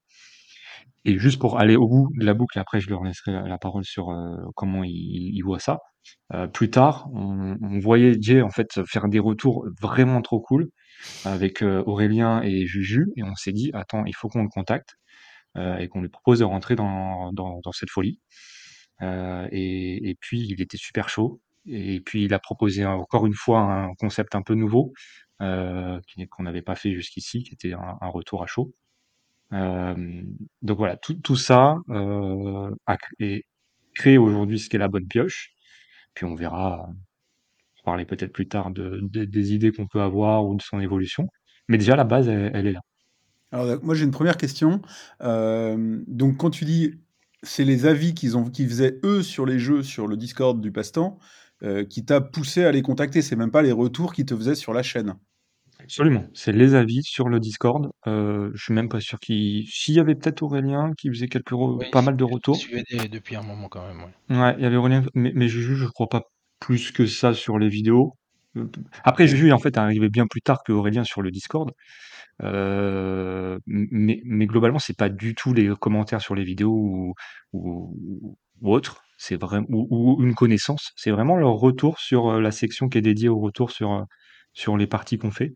Et 1.05 1.17
juste 1.17 1.39
pour 1.39 1.59
aller 1.59 1.75
au 1.75 1.87
bout 1.87 2.09
de 2.17 2.25
la 2.25 2.33
boucle, 2.33 2.59
après 2.59 2.81
je 2.81 2.89
leur 2.89 3.03
laisserai 3.03 3.31
la, 3.31 3.57
parole 3.57 3.85
sur 3.85 4.09
euh, 4.09 4.35
comment 4.55 4.83
ils, 4.83 5.31
ils 5.33 5.41
voient 5.41 5.59
ça. 5.59 5.79
Euh, 6.33 6.47
plus 6.47 6.69
tard, 6.69 7.09
on, 7.13 7.79
voyait 7.79 8.17
Jay 8.19 8.41
en 8.41 8.49
fait 8.49 8.81
faire 8.85 9.07
des 9.07 9.19
retours 9.19 9.65
vraiment 9.81 10.21
trop 10.21 10.41
cool 10.41 10.69
avec 11.25 11.61
euh, 11.61 11.83
Aurélien 11.85 12.41
et 12.43 12.65
Juju, 12.65 13.07
et 13.15 13.23
on 13.23 13.35
s'est 13.35 13.53
dit 13.53 13.71
attends, 13.73 14.03
il 14.05 14.15
faut 14.15 14.27
qu'on 14.27 14.43
le 14.43 14.49
contacte 14.49 14.95
et 15.79 15.89
qu'on 15.89 16.01
lui 16.01 16.09
propose 16.09 16.39
de 16.39 16.45
rentrer 16.45 16.75
dans, 16.75 17.33
dans, 17.33 17.71
cette 17.73 17.89
folie. 17.89 18.19
Et, 19.01 20.15
puis 20.21 20.47
il 20.47 20.61
était 20.61 20.77
super 20.77 21.09
chaud. 21.09 21.41
Et 21.65 22.01
puis 22.01 22.23
il 22.23 22.33
a 22.33 22.39
proposé 22.39 22.85
encore 22.85 23.25
une 23.25 23.33
fois 23.33 23.61
un 23.61 23.93
concept 23.95 24.35
un 24.35 24.41
peu 24.41 24.53
nouveau 24.53 24.93
qu'on 25.39 26.43
n'avait 26.43 26.61
pas 26.61 26.75
fait 26.75 26.93
jusqu'ici, 26.93 27.43
qui 27.43 27.55
était 27.55 27.73
un 27.73 28.07
retour 28.07 28.43
à 28.43 28.45
chaud. 28.45 28.73
Euh, 29.53 30.23
donc 30.61 30.77
voilà, 30.77 30.97
tout, 30.97 31.15
tout 31.15 31.35
ça 31.35 31.77
euh, 31.89 32.71
a 32.85 32.97
créé, 32.97 33.45
créé 33.95 34.17
aujourd'hui 34.17 34.59
ce 34.59 34.69
qu'est 34.69 34.77
la 34.77 34.87
bonne 34.87 35.07
pioche. 35.07 35.51
Puis 36.13 36.25
on 36.25 36.35
verra, 36.35 36.87
on 36.89 37.83
parler 37.83 38.05
peut-être 38.05 38.33
plus 38.33 38.47
tard 38.47 38.71
de, 38.71 38.99
de- 39.01 39.25
des 39.25 39.53
idées 39.53 39.71
qu'on 39.71 39.87
peut 39.87 40.01
avoir 40.01 40.45
ou 40.45 40.55
de 40.55 40.61
son 40.61 40.79
évolution. 40.79 41.27
Mais 41.67 41.77
déjà, 41.77 41.95
la 41.95 42.03
base, 42.03 42.27
elle, 42.27 42.67
est 42.67 42.71
là. 42.71 42.81
Alors, 43.51 43.67
d'ac- 43.67 43.83
moi, 43.83 43.95
j'ai 43.95 44.05
une 44.05 44.11
première 44.11 44.37
question. 44.37 44.81
Euh, 45.21 45.99
donc, 46.07 46.37
quand 46.37 46.49
tu 46.49 46.65
dis 46.65 46.95
c'est 47.41 47.63
les 47.63 47.85
avis 47.85 48.13
qu'ils 48.13 48.37
ont, 48.37 48.51
faisaient 48.53 48.99
eux 49.03 49.23
sur 49.23 49.45
les 49.45 49.59
jeux 49.59 49.81
sur 49.81 50.07
le 50.07 50.17
Discord 50.17 50.59
du 50.59 50.71
passe-temps 50.73 51.19
euh, 51.63 51.85
qui 51.85 52.03
t'a 52.03 52.19
poussé 52.19 52.65
à 52.65 52.71
les 52.71 52.81
contacter, 52.81 53.21
c'est 53.21 53.37
même 53.37 53.51
pas 53.51 53.61
les 53.61 53.71
retours 53.71 54.13
qu'ils 54.13 54.25
te 54.25 54.35
faisaient 54.35 54.55
sur 54.55 54.73
la 54.73 54.83
chaîne. 54.83 55.15
Absolument. 55.89 56.25
C'est 56.35 56.51
les 56.51 56.75
avis 56.75 57.01
sur 57.03 57.29
le 57.29 57.39
Discord. 57.39 57.89
Euh, 58.05 58.51
je 58.53 58.63
suis 58.63 58.73
même 58.73 58.89
pas 58.89 58.99
sûr 58.99 59.19
qu'il... 59.19 59.65
S'il 59.67 59.95
y 59.95 59.99
avait 59.99 60.13
peut-être 60.15 60.43
Aurélien 60.43 60.91
qui 60.97 61.09
faisait 61.09 61.27
quelques 61.27 61.51
re- 61.51 61.77
Oui, 61.79 61.85
pas 61.91 62.03
mal 62.03 62.15
de 62.15 62.23
retours. 62.23 62.57
des- 62.91 63.07
depuis 63.09 63.35
un 63.35 63.41
moment 63.41 63.67
quand 63.69 63.85
même. 63.87 63.97
ouais. 64.29 64.37
Ouais, 64.39 64.55
il 64.59 64.63
y 64.63 64.65
avait 64.67 64.75
Aurélien, 64.75 65.03
mais, 65.15 65.31
mais 65.33 65.47
Juju, 65.47 65.75
je 65.75 65.85
crois 65.87 66.07
pas 66.07 66.21
plus 66.59 66.91
que 66.91 67.05
ça 67.07 67.33
sur 67.33 67.57
les 67.57 67.69
vidéos. 67.69 68.13
Euh, 68.55 68.67
Après, 69.03 69.27
Juju, 69.27 69.51
en 69.51 69.57
fait, 69.57 69.69
est 69.75 69.79
arrivé 69.79 70.09
bien 70.09 70.27
plus 70.27 70.41
tard 70.41 70.61
que 70.63 70.71
Aurélien 70.71 71.03
sur 71.03 71.21
le 71.23 71.31
Discord. 71.31 71.71
Euh, 72.43 73.59
mais, 73.65 74.21
mais 74.25 74.45
globalement, 74.45 74.79
c'est 74.79 74.95
pas 74.97 75.09
du 75.09 75.35
tout 75.35 75.53
les 75.53 75.69
commentaires 75.79 76.21
sur 76.21 76.35
les 76.35 76.43
vidéos 76.43 76.71
ou, 76.71 77.13
ou, 77.53 78.37
ou 78.61 78.73
autre. 78.73 79.01
C'est 79.17 79.35
vraiment 79.41 79.65
ou, 79.69 79.87
ou 80.19 80.23
une 80.23 80.33
connaissance. 80.35 80.91
C'est 80.95 81.11
vraiment 81.11 81.35
leur 81.35 81.53
retour 81.53 81.99
sur 81.99 82.29
euh, 82.29 82.41
la 82.41 82.51
section 82.51 82.87
qui 82.89 82.97
est 82.97 83.01
dédiée 83.01 83.29
au 83.29 83.39
retour 83.39 83.71
sur 83.71 84.05
sur 84.53 84.77
les 84.77 84.87
parties 84.87 85.17
qu'on 85.17 85.29
fait, 85.31 85.53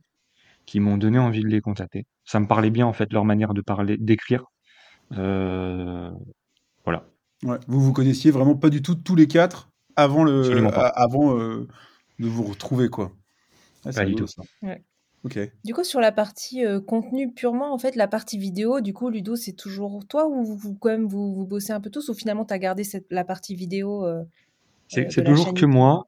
qui 0.65 0.79
m'ont 0.79 0.98
donné 0.98 1.20
envie 1.20 1.41
de 1.41 1.48
les 1.48 1.62
contacter. 1.62 2.05
Ça 2.25 2.39
me 2.39 2.48
parlait 2.48 2.70
bien 2.70 2.86
en 2.86 2.93
fait 2.93 3.12
leur 3.13 3.25
manière 3.25 3.53
de 3.53 3.62
parler, 3.62 3.98
d'écrire. 3.98 4.46
Euh, 5.17 6.10
voilà, 6.86 7.05
Ouais. 7.43 7.58
Vous 7.67 7.82
vous 7.82 7.91
connaissiez 7.91 8.32
vraiment 8.32 8.55
pas 8.55 8.70
du 8.70 8.82
tout 8.82 8.96
tous 8.96 9.15
les 9.15 9.27
quatre 9.27 9.70
avant 9.98 10.24
le, 10.24 10.65
avant 10.98 11.38
euh, 11.38 11.67
de 12.20 12.27
vous 12.27 12.43
retrouver 12.43 12.88
quoi. 12.88 13.12
Ah, 13.86 13.91
Pas 13.91 14.05
du 14.05 14.15
tout. 14.15 14.27
ça. 14.27 14.43
Ok. 15.25 15.39
Du 15.65 15.74
coup, 15.74 15.84
sur 15.84 16.00
la 16.00 16.12
partie 16.12 16.65
euh, 16.65 16.79
contenu 16.82 17.32
purement, 17.34 17.74
en 17.74 17.77
fait, 17.77 17.96
la 17.96 18.08
partie 18.08 18.38
vidéo, 18.38 18.82
du 18.82 18.93
coup, 18.93 19.10
Ludo, 19.10 19.36
c'est 19.36 19.53
toujours 19.53 20.05
toi 20.08 20.27
ou 20.27 20.43
vous, 20.43 20.55
vous- 20.55 20.75
quand 20.75 20.89
même 20.89 21.05
vous, 21.05 21.34
vous 21.34 21.46
bossez 21.46 21.72
un 21.74 21.79
peu 21.82 21.89
tous 21.89 22.10
ou 22.10 22.13
finalement 22.13 22.46
tu 22.46 22.53
as 22.53 22.60
gardé 22.60 22.84
cette, 22.84 23.05
la 23.10 23.24
partie 23.24 23.55
vidéo 23.55 24.05
euh, 24.05 24.24
C'est 24.88 25.17
euh, 25.20 25.24
toujours 25.24 25.53
que 25.53 25.65
moi. 25.65 26.05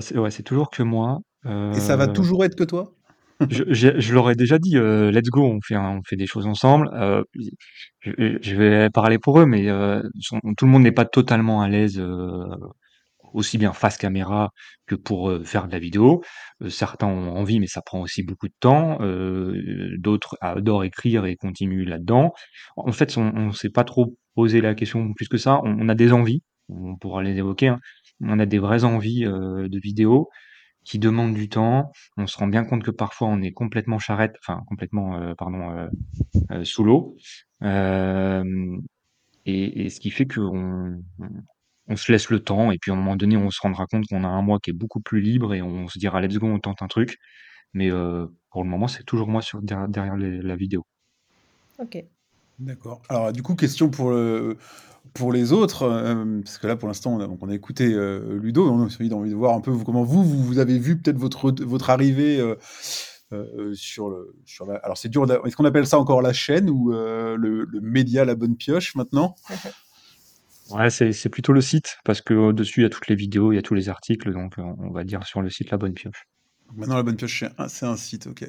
C'est 0.00 0.18
ouais, 0.18 0.30
c'est 0.30 0.42
toujours 0.42 0.68
que 0.70 0.82
moi. 0.82 1.20
Et 1.46 1.80
ça 1.80 1.96
va 1.96 2.06
toujours 2.06 2.44
être 2.44 2.54
que 2.54 2.64
toi? 2.64 2.92
Je, 3.48 3.64
je 4.00 4.14
leur 4.14 4.30
ai 4.30 4.34
déjà 4.34 4.58
dit, 4.58 4.76
euh, 4.76 5.10
let's 5.10 5.28
go, 5.30 5.44
on 5.44 5.60
fait, 5.66 5.74
un- 5.74 5.98
on 5.98 6.02
fait 6.06 6.16
des 6.16 6.26
choses 6.26 6.46
ensemble. 6.46 6.90
Euh, 6.94 7.22
je, 8.00 8.38
je 8.40 8.54
vais 8.56 8.90
parler 8.90 9.18
pour 9.18 9.40
eux, 9.40 9.46
mais 9.46 9.68
euh, 9.70 10.02
tout 10.56 10.66
le 10.66 10.70
monde 10.70 10.82
n'est 10.82 10.92
pas 10.92 11.04
totalement 11.06 11.62
à 11.62 11.68
l'aise, 11.68 11.98
euh, 11.98 12.44
aussi 13.32 13.58
bien 13.58 13.72
face 13.72 13.96
caméra 13.96 14.50
que 14.86 14.94
pour 14.96 15.30
euh, 15.30 15.44
faire 15.44 15.66
de 15.68 15.72
la 15.72 15.78
vidéo. 15.78 16.22
Euh, 16.62 16.68
certains 16.68 17.06
ont 17.06 17.36
envie, 17.36 17.60
mais 17.60 17.66
ça 17.68 17.80
prend 17.82 18.00
aussi 18.00 18.22
beaucoup 18.24 18.48
de 18.48 18.54
temps. 18.60 18.98
Euh, 19.02 19.54
D'autres 19.98 20.36
adorent 20.40 20.84
écrire 20.84 21.24
et 21.26 21.36
continuent 21.36 21.86
là-dedans. 21.88 22.32
En 22.76 22.92
fait, 22.92 23.16
on, 23.16 23.32
on 23.36 23.52
s'est 23.52 23.70
pas 23.70 23.84
trop 23.84 24.16
posé 24.34 24.60
la 24.60 24.74
question 24.74 25.12
plus 25.14 25.28
que 25.28 25.36
ça. 25.38 25.60
On, 25.64 25.78
on 25.80 25.88
a 25.88 25.94
des 25.94 26.12
envies, 26.12 26.42
on 26.68 26.96
pourra 26.96 27.22
les 27.22 27.36
évoquer. 27.38 27.68
hein. 27.68 27.78
On 28.22 28.38
a 28.38 28.46
des 28.46 28.58
vraies 28.58 28.84
envies 28.84 29.24
euh, 29.24 29.68
de 29.68 29.78
vidéo 29.80 30.28
qui 30.84 30.98
demandent 30.98 31.34
du 31.34 31.48
temps. 31.48 31.92
On 32.16 32.26
se 32.26 32.36
rend 32.38 32.46
bien 32.48 32.64
compte 32.64 32.82
que 32.82 32.90
parfois 32.90 33.28
on 33.28 33.42
est 33.42 33.52
complètement 33.52 33.98
charrette, 33.98 34.34
enfin 34.40 34.62
complètement, 34.66 35.16
euh, 35.16 35.34
pardon, 35.34 35.70
euh, 35.70 35.88
euh, 36.52 36.64
sous 36.64 36.84
l'eau. 36.84 37.16
Euh, 37.62 38.76
et, 39.46 39.86
et 39.86 39.90
ce 39.90 40.00
qui 40.00 40.10
fait 40.10 40.26
qu'on 40.26 41.02
on, 41.18 41.28
on 41.88 41.96
se 41.96 42.12
laisse 42.12 42.30
le 42.30 42.40
temps 42.40 42.70
et 42.72 42.78
puis 42.78 42.90
à 42.90 42.94
un 42.94 42.96
moment 42.96 43.16
donné 43.16 43.36
on 43.36 43.50
se 43.50 43.60
rendra 43.60 43.86
compte 43.86 44.06
qu'on 44.08 44.24
a 44.24 44.28
un 44.28 44.42
mois 44.42 44.58
qui 44.60 44.70
est 44.70 44.74
beaucoup 44.74 45.00
plus 45.00 45.20
libre 45.20 45.54
et 45.54 45.62
on 45.62 45.88
se 45.88 45.98
dira 45.98 46.20
let's 46.20 46.36
go 46.38 46.46
on 46.46 46.58
tente 46.58 46.82
un 46.82 46.88
truc 46.88 47.18
Mais 47.74 47.90
euh, 47.90 48.26
pour 48.50 48.64
le 48.64 48.70
moment, 48.70 48.88
c'est 48.88 49.04
toujours 49.04 49.28
moi 49.28 49.42
sur, 49.42 49.62
derrière, 49.62 49.88
derrière 49.88 50.16
les- 50.16 50.42
la 50.42 50.56
vidéo. 50.56 50.84
Ok. 51.78 52.04
D'accord. 52.58 53.00
Alors, 53.08 53.32
du 53.32 53.42
coup, 53.42 53.54
question 53.54 53.90
pour, 53.90 54.10
le- 54.10 54.58
pour 55.14 55.32
les 55.32 55.52
autres, 55.52 55.82
euh, 55.82 56.40
parce 56.44 56.58
que 56.58 56.66
là, 56.66 56.76
pour 56.76 56.88
l'instant, 56.88 57.14
on 57.14 57.20
a, 57.20 57.28
on 57.40 57.48
a 57.48 57.54
écouté 57.54 57.92
euh, 57.92 58.38
Ludo, 58.40 58.68
on 58.68 58.80
a 58.80 59.14
envie 59.14 59.30
de 59.30 59.34
voir 59.34 59.54
un 59.54 59.60
peu 59.60 59.76
comment 59.78 60.04
vous, 60.04 60.24
vous, 60.24 60.42
vous 60.42 60.58
avez 60.58 60.78
vu 60.78 60.98
peut-être 60.98 61.18
votre, 61.18 61.52
votre 61.64 61.90
arrivée 61.90 62.38
euh, 63.32 63.72
sur, 63.74 64.08
le, 64.08 64.34
sur 64.44 64.66
la... 64.66 64.76
Alors, 64.76 64.98
c'est 64.98 65.08
dur, 65.08 65.26
est-ce 65.44 65.56
qu'on 65.56 65.64
appelle 65.64 65.86
ça 65.86 65.98
encore 65.98 66.22
la 66.22 66.32
chaîne 66.32 66.68
ou 66.70 66.90
le, 66.90 67.36
le 67.36 67.80
média 67.80 68.24
La 68.24 68.34
Bonne 68.34 68.56
Pioche 68.56 68.94
maintenant? 68.94 69.36
Ouais, 70.70 70.88
c'est 70.88 71.28
plutôt 71.28 71.52
le 71.52 71.60
site, 71.60 71.98
parce 72.04 72.20
que 72.20 72.32
euh, 72.32 72.52
dessus, 72.52 72.80
il 72.80 72.82
y 72.84 72.86
a 72.86 72.90
toutes 72.90 73.08
les 73.08 73.16
vidéos, 73.16 73.52
il 73.52 73.56
y 73.56 73.58
a 73.58 73.62
tous 73.62 73.74
les 73.74 73.88
articles, 73.88 74.32
donc 74.32 74.54
on 74.58 74.90
va 74.90 75.02
dire 75.02 75.26
sur 75.26 75.42
le 75.42 75.50
site 75.50 75.70
La 75.70 75.78
Bonne 75.78 75.94
Pioche. 75.94 76.28
Maintenant, 76.76 76.96
La 76.96 77.02
Bonne 77.02 77.16
Pioche, 77.16 77.44
c'est 77.68 77.86
un, 77.86 77.96
site, 77.96 78.26
ok. 78.26 78.44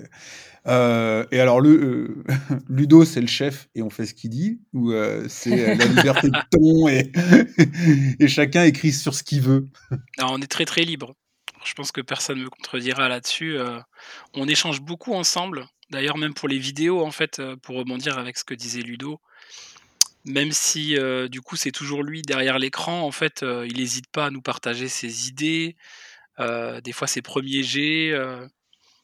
Euh, 0.67 1.25
et 1.31 1.39
alors, 1.39 1.61
euh, 1.61 2.23
Ludo, 2.69 3.05
c'est 3.05 3.21
le 3.21 3.27
chef 3.27 3.69
et 3.73 3.81
on 3.81 3.89
fait 3.89 4.05
ce 4.05 4.13
qu'il 4.13 4.29
dit 4.29 4.61
Ou 4.73 4.91
euh, 4.91 5.25
c'est 5.27 5.75
la 5.75 5.85
liberté 5.85 6.29
de 6.29 6.39
ton 6.51 6.87
et, 8.19 8.27
chacun 8.27 8.63
écrit 8.63 8.91
sur 8.91 9.15
ce 9.15 9.23
qu'il 9.23 9.41
veut 9.41 9.67
on 10.21 10.41
est 10.41 10.51
très 10.51 10.65
très 10.65 10.83
libre. 10.83 11.15
Je 11.65 11.73
pense 11.73 11.91
que 11.91 12.01
personne 12.01 12.39
ne 12.39 12.43
me 12.43 12.49
contredira 12.49 13.07
là-dessus. 13.07 13.57
on 14.33 14.47
échange 14.47 14.81
beaucoup 14.81 15.13
ensemble. 15.13 15.67
D'ailleurs, 15.91 16.17
même 16.17 16.33
pour 16.33 16.47
les 16.47 16.57
vidéos, 16.57 17.05
en 17.05 17.11
fait, 17.11 17.41
pour 17.61 17.75
rebondir 17.75 18.17
avec 18.17 18.37
ce 18.37 18.43
que 18.43 18.55
disait 18.55 18.81
Ludo, 18.81 19.19
même 20.25 20.51
si 20.51 20.97
du 21.29 21.41
coup 21.41 21.55
c'est 21.57 21.71
toujours 21.71 22.01
lui 22.01 22.23
derrière 22.23 22.57
l'écran, 22.57 23.01
en 23.03 23.11
fait, 23.11 23.43
il 23.43 23.77
n'hésite 23.77 24.07
pas 24.11 24.27
à 24.27 24.29
nous 24.31 24.41
partager 24.41 24.87
ses 24.87 25.27
idées, 25.27 25.75
des 26.81 26.91
fois 26.91 27.07
ses 27.07 27.21
premiers 27.21 27.63
jets, 27.63 28.11
euh, 28.11 28.47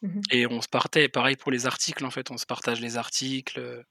Mhm. 0.03 0.21
et 0.29 0.45
on 0.45 0.61
se 0.61 0.67
partait. 0.67 1.09
Pareil 1.09 1.35
pour 1.35 1.51
les 1.51 1.65
articles, 1.65 2.05
en 2.05 2.11
fait, 2.11 2.29
on 2.29 2.37
se 2.37 2.45
partage 2.45 2.79
les 2.81 2.97
articles, 2.97 3.59
euh, 3.59 3.81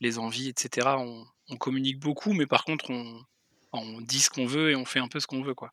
les 0.00 0.18
envies, 0.18 0.48
etc. 0.48 0.86
On, 0.98 1.24
on 1.48 1.56
communique 1.56 1.98
beaucoup, 1.98 2.32
mais 2.32 2.46
par 2.46 2.64
contre, 2.64 2.90
on, 2.90 3.20
on 3.72 4.00
dit 4.00 4.20
ce 4.20 4.30
qu'on 4.30 4.46
veut 4.46 4.70
et 4.70 4.76
on 4.76 4.84
fait 4.84 5.00
un 5.00 5.08
peu 5.08 5.18
ce 5.18 5.26
qu'on 5.26 5.42
veut, 5.42 5.54
quoi. 5.54 5.72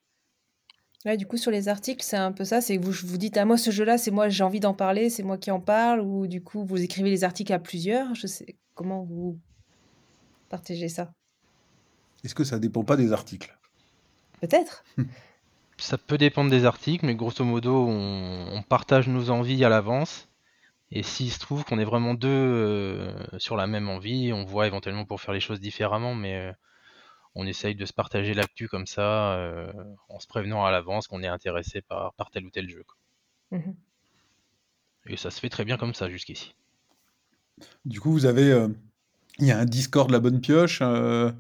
Ouais, 1.06 1.16
du 1.16 1.28
coup, 1.28 1.38
sur 1.38 1.52
les 1.52 1.68
articles, 1.68 2.04
c'est 2.04 2.18
un 2.18 2.32
peu 2.32 2.44
ça. 2.44 2.60
C'est 2.60 2.78
que 2.78 2.84
vous 2.84 2.92
vous 3.08 3.18
dites, 3.20 3.38
à 3.38 3.46
moi, 3.46 3.56
ce 3.58 3.70
jeu-là, 3.70 4.00
c'est 4.00 4.10
moi, 4.10 4.30
j'ai 4.30 4.44
envie 4.44 4.60
d'en 4.60 4.74
parler, 4.74 5.12
c'est 5.12 5.22
moi 5.24 5.38
qui 5.38 5.52
en 5.52 5.60
parle. 5.62 6.02
Ou 6.02 6.26
du 6.26 6.42
coup, 6.44 6.66
vous 6.66 6.82
écrivez 6.82 7.12
les 7.12 7.24
articles 7.24 7.54
à 7.54 7.60
plusieurs. 7.60 8.16
Je 8.16 8.26
sais 8.26 8.56
comment 8.74 9.04
vous 9.04 9.40
partagez 10.50 10.90
ça? 10.90 11.14
Est-ce 12.24 12.34
que 12.34 12.44
ça 12.44 12.58
dépend 12.58 12.84
pas 12.84 12.98
des 12.98 13.14
articles? 13.14 13.56
Peut-être. 14.42 14.84
Ça 15.80 15.98
peut 15.98 16.18
dépendre 16.18 16.50
des 16.50 16.66
articles, 16.66 17.06
mais 17.06 17.16
grosso 17.16 17.44
modo, 17.46 17.86
on, 17.88 18.48
on 18.52 18.62
partage 18.64 19.08
nos 19.08 19.30
envies 19.30 19.64
à 19.64 19.70
l'avance. 19.70 20.28
Et 20.92 21.04
s'il 21.04 21.32
se 21.32 21.40
trouve 21.40 21.66
qu'on 21.66 21.80
est 21.80 21.86
vraiment 21.86 22.14
deux 22.14 22.28
euh, 22.30 23.14
sur 23.40 23.58
la 23.58 23.68
même 23.68 23.90
envie, 23.90 24.34
on 24.34 24.46
voit 24.46 24.68
éventuellement 24.68 25.06
pour 25.06 25.22
faire 25.22 25.34
les 25.34 25.40
choses 25.42 25.60
différemment, 25.60 26.16
mais 26.16 26.36
euh, 26.38 26.52
on 27.36 27.46
essaye 27.48 27.76
de 27.76 27.86
se 27.86 27.94
partager 27.94 28.34
l'actu 28.34 28.68
comme 28.70 28.88
ça, 28.88 29.34
euh, 29.36 29.72
en 30.10 30.20
se 30.20 30.28
prévenant 30.28 30.66
à 30.66 30.72
l'avance 30.72 31.08
qu'on 31.08 31.24
est 31.24 31.28
intéressé 31.28 31.82
par, 31.82 32.14
par 32.14 32.32
tel 32.32 32.46
ou 32.46 32.52
tel 32.52 32.70
jeu. 32.70 32.84
quoi. 32.86 33.60
Mhm. 33.60 33.76
Et 35.08 35.18
ça 35.18 35.32
se 35.32 35.40
fait 35.40 35.50
très 35.50 35.66
bien 35.66 35.78
comme 35.78 35.94
ça 35.94 36.10
jusqu'ici. 36.10 36.56
Du 37.86 38.00
coup, 38.00 38.12
vous 38.12 38.26
avez. 38.26 38.52
euh, 38.52 38.68
Il 39.40 39.48
y 39.48 39.52
a 39.52 39.60
un 39.60 39.66
Discord 39.66 40.10
La 40.12 40.20
Bonne 40.20 40.42
Pioche 40.42 40.80
euh, 40.82 41.32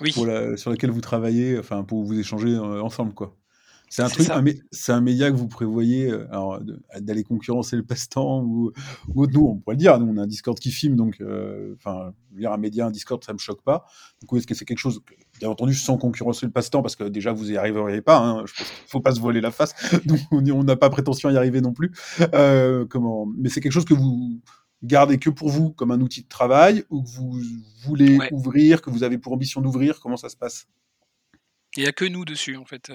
Oui, 0.00 0.12
pour 0.12 0.26
la- 0.26 0.56
sur 0.56 0.70
lequel 0.70 0.90
vous 0.90 1.00
travaillez, 1.00 1.58
enfin, 1.58 1.84
pour 1.84 2.04
vous 2.04 2.18
échanger 2.18 2.50
euh, 2.54 2.82
ensemble, 2.82 3.14
quoi. 3.14 3.36
C'est 3.92 4.02
un 4.02 4.08
truc, 4.08 4.28
c'est 4.70 4.92
un 4.92 5.00
média 5.00 5.32
que 5.32 5.36
vous 5.36 5.48
prévoyez 5.48 6.08
euh, 6.12 6.28
alors, 6.30 6.60
d'aller 7.00 7.24
concurrencer 7.24 7.74
le 7.74 7.82
passe-temps 7.82 8.40
ou, 8.44 8.70
ou 9.12 9.22
autre. 9.22 9.32
Nous, 9.34 9.44
on 9.44 9.56
pourrait 9.56 9.74
le 9.74 9.80
dire, 9.80 9.98
nous, 9.98 10.06
on 10.06 10.16
a 10.16 10.22
un 10.22 10.26
Discord 10.28 10.56
qui 10.60 10.70
filme, 10.70 10.94
donc, 10.94 11.20
euh, 11.20 11.74
enfin, 11.74 12.14
dire, 12.30 12.52
un 12.52 12.56
média, 12.56 12.86
un 12.86 12.92
Discord, 12.92 13.22
ça 13.24 13.32
me 13.32 13.38
choque 13.38 13.62
pas. 13.64 13.84
Du 14.20 14.28
coup, 14.28 14.36
est-ce 14.36 14.46
que 14.46 14.54
c'est 14.54 14.64
quelque 14.64 14.78
chose, 14.78 15.00
bien 15.40 15.50
entendu, 15.50 15.74
sans 15.74 15.96
concurrencer 15.98 16.46
le 16.46 16.52
passe-temps, 16.52 16.82
parce 16.82 16.94
que 16.94 17.02
déjà, 17.02 17.32
vous 17.32 17.50
y 17.50 17.56
arriveriez 17.56 18.00
pas, 18.00 18.18
hein, 18.18 18.46
je 18.46 18.54
pense 18.54 18.68
qu'il 18.70 18.86
faut 18.86 19.00
pas 19.00 19.12
se 19.12 19.18
voiler 19.20 19.40
la 19.40 19.50
face, 19.50 19.74
donc 20.06 20.20
on 20.30 20.40
on 20.50 20.62
n'a 20.62 20.76
pas 20.76 20.88
prétention 20.88 21.28
à 21.28 21.32
y 21.32 21.36
arriver 21.36 21.60
non 21.60 21.72
plus. 21.72 21.90
Euh, 22.32 22.86
comment, 22.86 23.26
mais 23.36 23.48
c'est 23.48 23.60
quelque 23.60 23.72
chose 23.72 23.84
que 23.84 23.94
vous 23.94 24.40
gardez 24.84 25.18
que 25.18 25.30
pour 25.30 25.48
vous, 25.48 25.72
comme 25.72 25.90
un 25.90 26.00
outil 26.00 26.22
de 26.22 26.28
travail, 26.28 26.84
ou 26.90 27.02
que 27.02 27.08
vous 27.08 27.40
voulez 27.82 28.18
Ouais. 28.18 28.28
ouvrir, 28.32 28.82
que 28.82 28.90
vous 28.90 29.02
avez 29.02 29.18
pour 29.18 29.32
ambition 29.32 29.60
d'ouvrir, 29.60 29.98
comment 29.98 30.16
ça 30.16 30.28
se 30.28 30.36
passe? 30.36 30.68
Il 31.76 31.82
n'y 31.82 31.88
a 31.88 31.92
que 31.92 32.04
nous 32.04 32.24
dessus, 32.24 32.56
en 32.56 32.64
fait. 32.64 32.92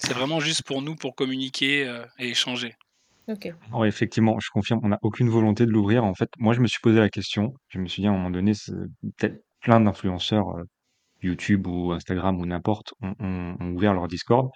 C'est 0.00 0.12
vraiment 0.14 0.40
juste 0.40 0.62
pour 0.64 0.82
nous, 0.82 0.96
pour 0.96 1.14
communiquer 1.14 1.86
euh, 1.86 2.04
et 2.18 2.28
échanger. 2.28 2.74
Ok. 3.28 3.48
Alors, 3.68 3.86
effectivement, 3.86 4.38
je 4.38 4.48
confirme, 4.52 4.80
on 4.82 4.88
n'a 4.88 4.98
aucune 5.02 5.30
volonté 5.30 5.64
de 5.64 5.70
l'ouvrir. 5.70 6.04
En 6.04 6.14
fait, 6.14 6.28
moi, 6.38 6.52
je 6.52 6.60
me 6.60 6.66
suis 6.66 6.80
posé 6.82 6.98
la 7.00 7.08
question. 7.08 7.54
Je 7.68 7.78
me 7.78 7.86
suis 7.86 8.02
dit 8.02 8.06
à 8.08 8.10
un 8.10 8.14
moment 8.14 8.30
donné, 8.30 8.52
plein 9.60 9.80
d'influenceurs 9.80 10.48
euh, 10.58 10.64
YouTube 11.22 11.66
ou 11.66 11.92
Instagram 11.92 12.38
ou 12.40 12.44
n'importe 12.46 12.92
ont, 13.00 13.14
ont- 13.18 13.56
ont 13.60 13.70
ouvert 13.72 13.94
leur 13.94 14.08
Discord. 14.08 14.50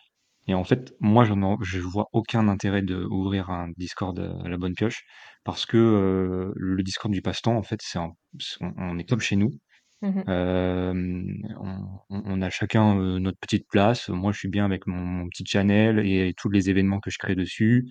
Et 0.48 0.54
en 0.54 0.64
fait, 0.64 0.92
moi, 1.00 1.24
je 1.24 1.32
n'en- 1.34 1.58
je 1.62 1.78
vois 1.78 2.06
aucun 2.12 2.48
intérêt 2.48 2.82
de 2.82 3.04
ouvrir 3.04 3.48
un 3.50 3.68
Discord 3.76 4.18
à 4.18 4.48
la 4.48 4.56
bonne 4.58 4.74
pioche 4.74 5.02
parce 5.44 5.64
que 5.66 5.76
euh, 5.78 6.52
le 6.56 6.82
Discord 6.82 7.12
du 7.12 7.22
passe-temps, 7.22 7.56
en 7.56 7.62
fait, 7.62 7.80
c'est 7.82 7.98
un- 7.98 8.12
c'est- 8.38 8.56
on, 8.62 8.72
on 8.76 8.98
est 8.98 9.04
comme 9.08 9.20
chez 9.20 9.36
nous. 9.36 9.50
Euh, 10.28 10.92
on, 11.60 11.68
on- 12.10 12.22
on 12.26 12.42
a 12.42 12.50
chacun 12.50 12.94
notre 13.20 13.38
petite 13.38 13.66
place. 13.68 14.08
Moi, 14.08 14.32
je 14.32 14.38
suis 14.38 14.48
bien 14.48 14.64
avec 14.64 14.86
mon, 14.86 14.96
mon 14.98 15.28
petit 15.28 15.44
channel 15.46 16.00
et 16.06 16.34
tous 16.36 16.50
les 16.50 16.70
événements 16.70 17.00
que 17.00 17.10
je 17.10 17.18
crée 17.18 17.34
dessus. 17.34 17.88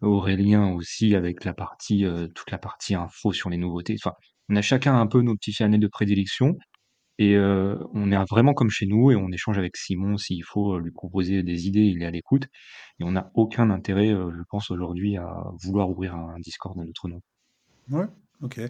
Aurélien 0.00 0.68
aussi 0.72 1.14
avec 1.14 1.44
la 1.44 1.54
partie, 1.54 2.04
toute 2.34 2.50
la 2.50 2.58
partie 2.58 2.94
info 2.94 3.32
sur 3.32 3.50
les 3.50 3.58
nouveautés. 3.58 3.96
Enfin, 4.02 4.14
on 4.48 4.56
a 4.56 4.62
chacun 4.62 4.98
un 5.00 5.06
peu 5.06 5.20
nos 5.22 5.34
petits 5.36 5.52
channels 5.52 5.80
de 5.80 5.88
prédilection 5.88 6.56
et 7.18 7.36
on 7.38 8.10
est 8.12 8.24
vraiment 8.30 8.54
comme 8.54 8.70
chez 8.70 8.86
nous 8.86 9.10
et 9.12 9.16
on 9.16 9.30
échange 9.32 9.58
avec 9.58 9.76
Simon 9.76 10.16
s'il 10.18 10.44
faut 10.44 10.78
lui 10.78 10.90
proposer 10.92 11.42
des 11.42 11.66
idées, 11.68 11.82
il 11.86 12.02
est 12.02 12.06
à 12.06 12.10
l'écoute. 12.10 12.44
Et 13.00 13.04
on 13.04 13.12
n'a 13.12 13.30
aucun 13.34 13.70
intérêt, 13.70 14.08
je 14.10 14.42
pense 14.50 14.70
aujourd'hui, 14.70 15.16
à 15.16 15.44
vouloir 15.62 15.90
ouvrir 15.90 16.14
un 16.16 16.38
Discord 16.40 16.78
à 16.80 16.84
notre 16.84 17.08
nom. 17.08 17.20
Ouais, 17.90 18.06
ok. 18.44 18.60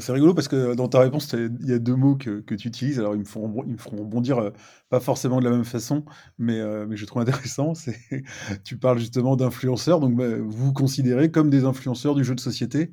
C'est 0.00 0.12
rigolo 0.12 0.34
parce 0.34 0.48
que 0.48 0.74
dans 0.74 0.88
ta 0.88 1.00
réponse, 1.00 1.32
il 1.34 1.68
y 1.68 1.72
a 1.72 1.78
deux 1.78 1.96
mots 1.96 2.16
que, 2.16 2.40
tu 2.40 2.68
utilises. 2.68 2.98
Alors, 2.98 3.14
ils 3.14 3.20
me 3.20 3.24
rebon- 3.24 3.64
ils 3.66 3.72
me 3.72 3.78
feront 3.78 3.98
rebondir, 3.98 4.38
euh, 4.38 4.50
pas 4.88 5.00
forcément 5.00 5.40
de 5.40 5.44
la 5.44 5.50
même 5.50 5.64
façon, 5.64 6.04
mais, 6.38 6.58
euh, 6.60 6.86
je 6.94 7.04
trouve 7.04 7.22
intéressant. 7.22 7.72
Tu 8.64 8.78
parles 8.78 8.98
justement 8.98 9.36
d'influenceurs, 9.36 10.00
donc 10.00 10.16
bah, 10.16 10.36
vous 10.38 10.50
vous 10.66 10.72
considérez 10.72 11.30
comme 11.30 11.50
des 11.50 11.64
influenceurs 11.64 12.14
du 12.14 12.24
jeu 12.24 12.34
de 12.34 12.40
société? 12.40 12.92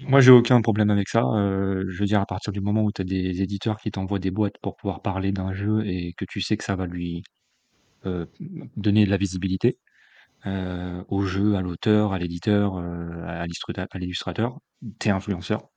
Moi, 0.00 0.20
j'ai 0.20 0.30
aucun 0.30 0.60
problème 0.62 0.90
avec 0.90 1.08
ça. 1.08 1.22
Euh, 1.24 1.84
je 1.88 2.00
veux 2.00 2.06
dire, 2.06 2.20
à 2.20 2.26
partir 2.26 2.52
du 2.52 2.60
moment 2.60 2.82
où 2.84 2.92
tu 2.92 3.02
as 3.02 3.04
des 3.04 3.42
éditeurs 3.42 3.76
qui 3.78 3.90
t'envoient 3.90 4.18
des 4.18 4.30
boîtes 4.30 4.56
pour 4.62 4.76
pouvoir 4.76 5.02
parler 5.02 5.32
d'un 5.32 5.52
jeu 5.52 5.86
et 5.86 6.14
que 6.16 6.24
tu 6.24 6.40
sais 6.40 6.56
que 6.56 6.64
ça 6.64 6.76
va 6.76 6.86
lui 6.86 7.22
donner 8.76 9.04
de 9.04 9.10
la 9.10 9.16
visibilité 9.16 9.78
euh, 10.46 11.02
au 11.08 11.22
jeu, 11.24 11.56
à 11.56 11.60
l'auteur, 11.62 12.12
à 12.12 12.18
l'éditeur, 12.18 12.76
euh, 12.78 13.24
à 13.26 13.46
l'illustra- 13.46 13.86
à 13.90 13.98
l'illustrateur, 13.98 14.58
t'es 14.98 15.10
influenceur. 15.10 15.68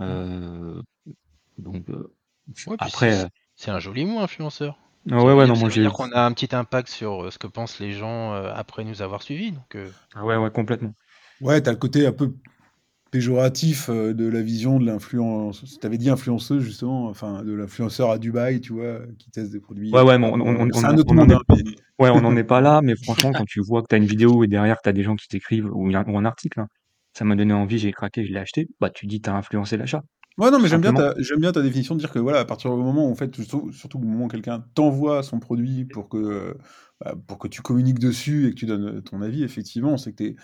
Euh, 0.00 0.82
donc 1.58 1.88
euh, 1.90 2.14
Ouais, 2.66 2.76
puis 2.78 2.90
après, 2.90 3.12
c'est 3.12 3.28
c'est 3.54 3.70
un 3.70 3.78
joli 3.80 4.06
mot, 4.06 4.20
influenceur. 4.20 4.78
Ça 5.18 5.24
ouais, 5.24 5.34
veut 5.34 5.36
ouais, 5.36 5.46
dire, 5.46 5.46
non, 5.46 5.56
ça 5.56 5.60
moi 5.60 5.68
veut 5.68 5.74
j'ai, 5.74 5.82
dire 5.82 5.92
qu'on 5.92 6.10
a 6.12 6.22
un 6.22 6.32
petit 6.32 6.54
impact 6.54 6.88
sur 6.88 7.24
euh, 7.24 7.30
ce 7.30 7.38
que 7.38 7.46
pensent 7.46 7.78
les 7.80 7.92
gens 7.92 8.32
euh, 8.34 8.52
après 8.54 8.84
nous 8.84 9.02
avoir 9.02 9.22
suivis. 9.22 9.52
Donc, 9.52 9.74
euh, 9.76 9.90
ah 10.14 10.24
ouais, 10.24 10.36
ouais, 10.36 10.50
complètement. 10.50 10.94
Ouais, 11.40 11.60
t'as 11.62 11.72
le 11.72 11.78
côté 11.78 12.06
un 12.06 12.12
peu 12.12 12.34
péjoratif 13.10 13.88
euh, 13.88 14.14
de 14.14 14.26
la 14.26 14.42
vision 14.42 14.78
de 14.78 14.86
l'influence. 14.86 15.78
Tu 15.80 15.86
avais 15.86 15.98
dit 15.98 16.10
influenceuse, 16.10 16.62
justement, 16.62 17.06
enfin, 17.08 17.42
de 17.44 17.52
l'influenceur 17.52 18.10
à 18.10 18.18
Dubaï, 18.18 18.60
tu 18.60 18.72
vois, 18.72 19.00
qui 19.18 19.30
teste 19.30 19.52
des 19.52 19.60
produits. 19.60 19.92
Ouais, 19.92 20.02
ouais, 20.02 20.18
mais 20.18 20.26
on, 20.26 20.34
on, 20.34 20.70
on, 20.70 20.84
un 20.84 20.96
autre 20.96 21.12
on 21.12 21.18
en 21.18 21.26
monde, 21.26 21.32
est, 21.32 21.34
hein, 21.34 21.40
ouais, 21.98 22.10
on 22.10 22.20
n'en 22.20 22.36
est 22.36 22.44
pas 22.44 22.60
là, 22.60 22.80
mais 22.82 22.94
franchement, 22.96 23.32
quand 23.32 23.44
tu 23.46 23.60
vois 23.60 23.82
que 23.82 23.86
t'as 23.88 23.98
une 23.98 24.06
vidéo 24.06 24.44
et 24.44 24.48
derrière 24.48 24.78
t'as 24.82 24.92
des 24.92 25.02
gens 25.02 25.16
qui 25.16 25.28
t'écrivent 25.28 25.68
ou, 25.72 25.88
un- 25.94 26.24
article, 26.24 26.60
hein, 26.60 26.68
ça 27.12 27.24
m'a 27.24 27.34
donné 27.36 27.52
envie, 27.52 27.78
j'ai 27.78 27.92
craqué, 27.92 28.24
je 28.24 28.32
l'ai 28.32 28.38
acheté, 28.38 28.68
bah 28.80 28.90
tu 28.90 29.06
dis 29.06 29.20
t'as 29.20 29.32
influencé 29.32 29.76
l'achat, 29.76 30.02
Ouais, 30.38 30.50
non, 30.50 30.58
mais 30.58 30.68
j'aime 30.68 30.80
bien, 30.80 30.94
ta, 30.94 31.12
j'aime 31.18 31.40
bien 31.40 31.52
ta 31.52 31.60
définition 31.60 31.94
de 31.94 32.00
dire 32.00 32.10
que 32.10 32.18
voilà, 32.18 32.38
à 32.38 32.44
partir 32.46 32.74
du 32.74 32.82
moment 32.82 33.06
où, 33.06 33.10
en 33.10 33.14
fait, 33.14 33.34
surtout, 33.34 33.72
surtout 33.72 33.98
au 33.98 34.02
moment 34.02 34.24
où 34.24 34.28
quelqu'un 34.28 34.64
t'envoie 34.74 35.22
son 35.22 35.38
produit 35.38 35.84
pour 35.84 36.08
que, 36.08 36.56
bah, 37.04 37.14
pour 37.26 37.38
que 37.38 37.46
tu 37.46 37.60
communiques 37.60 37.98
dessus 37.98 38.46
et 38.46 38.50
que 38.50 38.54
tu 38.54 38.64
donnes 38.64 39.02
ton 39.02 39.20
avis, 39.20 39.42
effectivement, 39.42 39.98
c'est 39.98 40.12
que 40.12 40.16
tu 40.16 40.26
es 40.30 40.36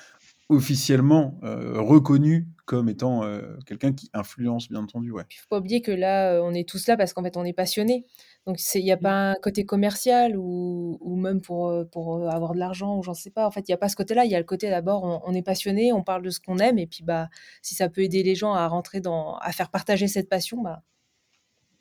officiellement 0.48 1.38
euh, 1.42 1.80
reconnu 1.80 2.48
comme 2.66 2.88
étant 2.88 3.22
euh, 3.22 3.56
quelqu'un 3.66 3.92
qui 3.92 4.10
influence, 4.12 4.68
bien 4.68 4.80
entendu, 4.80 5.12
ouais. 5.12 5.24
Puis 5.28 5.38
faut 5.38 5.46
pas 5.48 5.58
oublier 5.58 5.82
que 5.82 5.92
là, 5.92 6.32
euh, 6.32 6.40
on 6.42 6.52
est 6.52 6.68
tous 6.68 6.86
là 6.88 6.96
parce 6.96 7.12
qu'en 7.12 7.22
fait, 7.22 7.36
on 7.36 7.44
est 7.44 7.52
passionnés. 7.52 8.04
Donc, 8.46 8.58
il 8.74 8.84
n'y 8.84 8.92
a 8.92 8.96
pas 8.96 9.30
un 9.30 9.34
côté 9.34 9.64
commercial 9.64 10.36
ou, 10.36 10.98
ou 11.00 11.16
même 11.16 11.40
pour, 11.40 11.72
pour 11.90 12.28
avoir 12.28 12.54
de 12.54 12.58
l'argent 12.58 12.96
ou 12.96 13.02
j'en 13.02 13.14
sais 13.14 13.30
pas. 13.30 13.46
En 13.46 13.50
fait, 13.50 13.68
il 13.68 13.70
n'y 13.70 13.74
a 13.74 13.78
pas 13.78 13.88
ce 13.88 13.96
côté-là. 13.96 14.24
Il 14.24 14.30
y 14.30 14.34
a 14.34 14.38
le 14.38 14.44
côté 14.44 14.68
d'abord, 14.68 15.04
on, 15.04 15.20
on 15.24 15.34
est 15.34 15.42
passionné, 15.42 15.92
on 15.92 16.02
parle 16.02 16.22
de 16.22 16.30
ce 16.30 16.40
qu'on 16.40 16.58
aime. 16.58 16.78
Et 16.78 16.86
puis, 16.86 17.02
bah, 17.02 17.28
si 17.62 17.74
ça 17.74 17.88
peut 17.88 18.02
aider 18.02 18.22
les 18.22 18.34
gens 18.34 18.54
à 18.54 18.66
rentrer 18.68 19.00
dans, 19.00 19.36
à 19.38 19.52
faire 19.52 19.70
partager 19.70 20.08
cette 20.08 20.28
passion, 20.28 20.62
bah, 20.62 20.82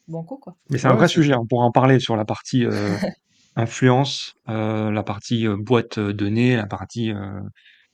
banco, 0.08 0.38
quoi. 0.38 0.56
Mais 0.70 0.78
c'est 0.78 0.88
un 0.88 0.96
vrai 0.96 1.08
sujet, 1.08 1.36
on 1.36 1.46
pourra 1.46 1.66
en 1.66 1.72
parler 1.72 2.00
sur 2.00 2.16
la 2.16 2.26
partie 2.26 2.66
euh, 2.66 2.96
influence, 3.56 4.36
euh, 4.50 4.92
la 4.92 5.04
partie 5.04 5.48
boîte 5.48 6.00
de 6.00 6.28
nez, 6.28 6.56
la 6.56 6.68
partie 6.68 7.12
euh, 7.12 7.42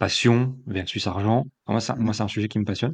passion 0.02 0.56
versus 0.66 1.06
argent. 1.06 1.46
Moi, 1.68 1.80
c'est 1.80 1.96
moi, 1.96 2.10
Mmh. 2.10 2.14
c'est 2.14 2.24
un 2.24 2.28
sujet 2.28 2.48
qui 2.48 2.58
me 2.58 2.66
passionne, 2.66 2.94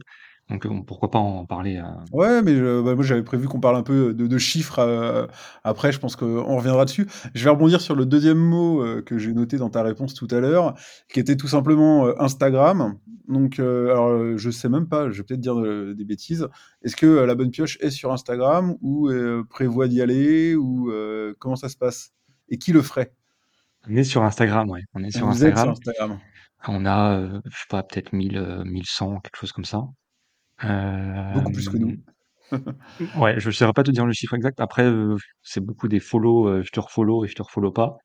donc 0.49 0.65
heu, 0.65 0.69
pourquoi 0.85 1.09
pas 1.09 1.19
en 1.19 1.45
parler, 1.45 1.77
heu 1.77 1.83
Ouais, 2.11 2.41
mais 2.41 2.53
bah, 2.59 2.95
moi 2.95 3.03
j'avais 3.05 3.23
prévu 3.23 3.47
qu'on 3.47 3.61
parle 3.61 3.77
un 3.77 3.81
peu 3.83 4.13
de 4.13 4.27
de 4.27 4.37
chiffres, 4.37 5.29
après 5.63 5.93
je 5.93 5.99
pense 5.99 6.17
qu'on 6.17 6.57
reviendra 6.57 6.83
dessus. 6.83 7.07
Je 7.33 7.43
vais 7.45 7.49
rebondir 7.49 7.79
sur 7.79 7.95
le 7.95 8.05
deuxième 8.05 8.37
mot, 8.37 8.83
que 9.05 9.17
j'ai 9.17 9.31
noté 9.33 9.55
dans 9.57 9.69
ta 9.69 9.83
réponse 9.83 10.13
tout 10.15 10.27
à 10.31 10.39
l'heure, 10.41 10.73
qui 11.07 11.21
était 11.21 11.37
tout 11.37 11.47
simplement, 11.47 12.07
Instagram. 12.19 12.97
Donc 13.29 13.59
alors, 13.59 14.37
je 14.37 14.49
sais 14.49 14.67
même 14.69 14.87
pas, 14.87 15.09
je 15.09 15.17
vais 15.19 15.23
peut-être 15.23 15.39
dire, 15.39 15.55
des 15.95 16.05
bêtises. 16.05 16.47
Est-ce 16.83 16.97
que, 16.97 17.07
La 17.25 17.35
Bonne 17.35 17.51
Pioche 17.51 17.77
est 17.79 17.89
sur 17.89 18.11
Instagram 18.11 18.75
ou 18.81 19.09
prévoit 19.49 19.87
d'y 19.87 20.01
aller 20.01 20.55
ou 20.55 20.91
comment 21.39 21.55
ça 21.55 21.69
se 21.69 21.77
passe? 21.77 22.11
Et 22.49 22.57
qui 22.57 22.73
le 22.73 22.81
ferait? 22.81 23.13
On 23.89 23.95
est 23.95 24.03
sur 24.03 24.21
Instagram, 24.23 24.69
ouais, 24.69 24.81
on 24.93 25.01
est 25.05 25.11
sur 25.15 25.25
Vous 25.25 25.45
êtes 25.45 25.57
sur 25.57 25.69
Instagram. 25.69 26.19
On 26.67 26.85
a, 26.85 27.17
heu, 27.19 27.41
je 27.45 27.57
sais 27.57 27.65
pas, 27.69 27.83
peut-être 27.83 28.13
1000, 28.13 28.37
heu, 28.37 28.63
1100, 28.63 29.19
quelque 29.21 29.37
chose 29.37 29.51
comme 29.51 29.65
ça. 29.65 29.81
Beaucoup 31.31 31.51
plus 31.51 31.69
que 31.69 31.77
nous. 31.77 31.97
Hem, 32.99 33.11
ouais, 33.15 33.39
je 33.39 33.51
saurais 33.51 33.73
pas 33.73 33.83
te 33.83 33.91
dire 33.91 34.05
le 34.05 34.13
chiffre 34.13 34.33
exact. 34.35 34.59
Après, 34.59 34.83
heu, 34.85 35.15
c'est 35.41 35.61
beaucoup 35.63 35.87
des 35.87 35.99
follow, 35.99 36.47
heu, 36.49 36.63
je 36.63 36.71
te 36.71 36.79
refollow 36.79 37.25
et 37.25 37.27
je 37.27 37.35
te 37.35 37.41
refollow 37.43 37.71
pas 37.71 37.97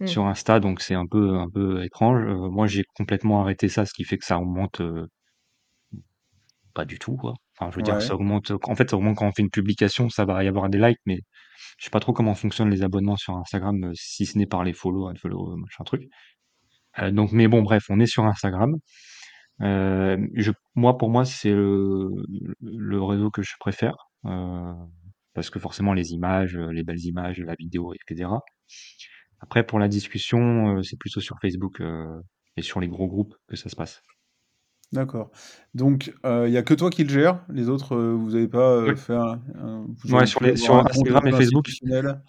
Mmh. 0.00 0.18
sur 0.18 0.26
Insta, 0.26 0.60
donc 0.60 0.82
c'est 0.82 0.94
un 0.96 1.06
peu 1.06 1.36
un 1.38 1.48
peu 1.50 1.84
étrange. 1.84 2.22
Heu, 2.24 2.50
moi, 2.50 2.66
j'ai 2.68 2.84
complètement 2.96 3.42
arrêté 3.42 3.68
ça, 3.70 3.86
ce 3.86 3.94
qui 3.94 4.04
fait 4.04 4.18
que 4.18 4.26
ça 4.26 4.38
augmente, 4.40 4.80
heu, 4.82 5.08
pas 6.74 6.84
du 6.84 6.98
tout, 6.98 7.16
quoi. 7.16 7.34
Enfin, 7.58 7.70
je 7.70 7.76
veux 7.76 7.82
dire, 7.82 8.00
Ouais. 8.00 8.02
ça 8.02 8.14
augmente, 8.14 8.52
en 8.64 8.74
fait, 8.76 8.90
ça 8.90 8.96
augmente 8.96 9.16
quand 9.16 9.26
on 9.26 9.32
fait 9.32 9.42
une 9.42 9.50
publication, 9.50 10.08
ça 10.10 10.24
va 10.24 10.44
y 10.44 10.48
avoir 10.48 10.68
des 10.70 10.78
likes, 10.78 10.98
mais 11.06 11.18
je 11.78 11.84
sais 11.86 11.90
pas 11.90 12.00
trop 12.00 12.12
comment 12.14 12.34
fonctionnent 12.34 12.70
les 12.70 12.82
abonnements 12.82 13.16
sur 13.16 13.36
Instagram, 13.36 13.84
heu, 13.86 13.92
si 13.94 14.26
ce 14.26 14.38
n'est 14.38 14.46
par 14.46 14.64
les 14.64 14.72
follow, 14.74 15.08
unfollow, 15.08 15.56
machin 15.56 15.84
truc. 15.84 16.04
Heu, 16.96 17.12
donc 17.12 17.32
mais 17.32 17.48
bon, 17.48 17.62
bref, 17.62 17.84
on 17.90 18.00
est 18.00 18.06
sur 18.06 18.24
Instagram. 18.24 18.74
Heu, 19.62 20.18
je 20.36 20.52
moi, 20.76 20.98
pour 20.98 21.10
moi, 21.10 21.24
c'est 21.24 21.52
le 21.54 22.08
le 22.62 23.02
réseau 23.02 23.30
que 23.30 23.42
je 23.42 23.54
préfère, 23.60 23.96
heu, 24.26 24.74
parce 25.34 25.50
que 25.50 25.58
forcément 25.60 25.94
les 25.94 26.12
images, 26.12 26.56
les 26.58 26.84
belles 26.84 27.04
images, 27.04 27.40
la 27.40 27.54
vidéo 27.56 27.94
et 27.94 27.98
cetera. 28.08 28.40
Après 29.40 29.64
pour 29.66 29.78
la 29.80 29.88
discussion, 29.88 30.82
c'est 30.84 30.98
plutôt 30.98 31.20
sur 31.20 31.36
Facebook, 31.42 31.82
et 32.58 32.62
sur 32.62 32.80
les 32.80 32.88
gros 32.88 33.08
groupes 33.08 33.36
que 33.48 33.56
ça 33.56 33.68
se 33.70 33.76
passe. 33.76 34.02
D'accord. 34.92 35.30
Donc, 35.74 36.12
il 36.24 36.50
y 36.50 36.56
a 36.56 36.62
que 36.62 36.72
toi 36.72 36.88
qui 36.90 37.04
le 37.04 37.10
gères? 37.10 37.44
Les 37.50 37.68
autres, 37.68 37.94
vous 37.96 38.34
avez 38.34 38.48
pas, 38.48 38.80
Oui. 38.86 38.94
fait 38.96 39.14
un 39.14 39.42
un 39.54 39.86
vous 40.02 40.14
Ouais, 40.14 40.24
auriez 40.24 40.26
sur 40.26 40.40
les 40.42 40.56
avoir 40.62 40.72
sur 40.72 40.74
un 40.76 40.86
compte 40.86 41.10
un 41.10 41.20
Instagram 41.20 41.26
et 41.26 41.32
peu 41.32 41.34
Facebook 41.34 41.66
institutionnel? 41.76 42.22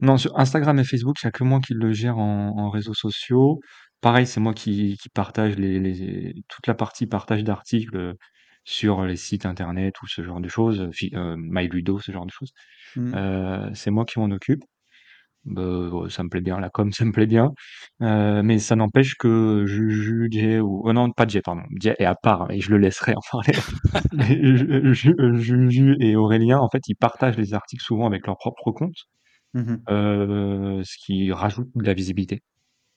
non, 0.00 0.18
sur 0.18 0.38
Instagram 0.38 0.78
et 0.78 0.84
Facebook, 0.84 1.16
il 1.22 1.26
y 1.26 1.28
a 1.28 1.32
que 1.32 1.44
moi 1.44 1.60
qui 1.60 1.74
le 1.74 1.92
gère 1.92 2.18
en 2.18 2.56
en 2.58 2.70
réseaux 2.70 2.94
sociaux. 2.94 3.60
Pareil, 4.02 4.26
c'est 4.28 4.38
moi 4.40 4.54
qui 4.54 4.96
qui 5.02 5.08
partage 5.08 5.56
les 5.56 5.80
les 5.80 6.34
toute 6.48 6.68
la 6.68 6.74
partie 6.74 7.06
partage 7.08 7.42
d'articles, 7.42 7.96
heu, 7.96 8.14
sur 8.64 9.04
les 9.04 9.16
sites 9.16 9.44
internet 9.44 10.00
ou 10.02 10.06
ce 10.06 10.22
genre 10.22 10.40
de 10.40 10.48
choses, 10.48 10.88
fi 10.92 11.10
heu, 11.16 11.34
MyLudo, 11.36 11.98
ce 11.98 12.12
genre 12.12 12.24
de 12.26 12.30
choses. 12.30 12.52
Mmh. 12.96 13.16
Heu, 13.16 13.70
c'est 13.74 13.90
moi 13.90 14.04
qui 14.06 14.18
m'en 14.20 14.30
occupe. 14.30 14.64
Bah, 15.46 15.62
ça 16.10 16.24
me 16.24 16.30
plaît 16.30 16.40
bien, 16.42 16.60
la 16.60 16.70
com, 16.70 16.92
ça 16.94 17.04
me 17.06 17.12
plaît 17.12 17.26
bien. 17.26 17.52
Heu, 18.02 18.42
mais 18.44 18.58
ça 18.60 18.76
n'empêche 18.76 19.16
que 19.16 19.64
Juju, 19.66 20.28
Jay 20.32 20.60
ou 20.60 20.82
oh 20.84 20.92
non, 20.94 21.10
pas 21.12 21.26
Jay, 21.28 21.42
pardon. 21.42 21.62
Jay 21.80 21.96
est 21.98 22.04
à 22.06 22.14
part 22.16 22.50
et 22.52 22.60
je 22.60 22.70
le 22.70 22.78
laisserai 22.78 23.14
en 23.16 23.20
parler. 23.32 23.54
Mais 24.12 24.40
Ju 24.56 24.94
Ju 24.94 25.14
Juju 25.36 25.96
et 26.00 26.16
Aurélien, 26.16 26.58
en 26.60 26.70
fait, 26.70 26.82
ils 26.88 26.96
partagent 26.96 27.38
les 27.38 27.54
articles 27.54 27.84
souvent 27.84 28.06
avec 28.06 28.26
leur 28.26 28.36
propre 28.38 28.72
compte, 28.72 28.96
Mmh 29.54 29.60
mh. 29.72 29.88
heu, 29.90 30.82
ce 30.84 30.96
qui 31.04 31.32
rajoute 31.32 31.68
de 31.76 31.84
la 31.84 31.94
visibilité. 31.94 32.42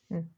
Mmh. 0.09 0.31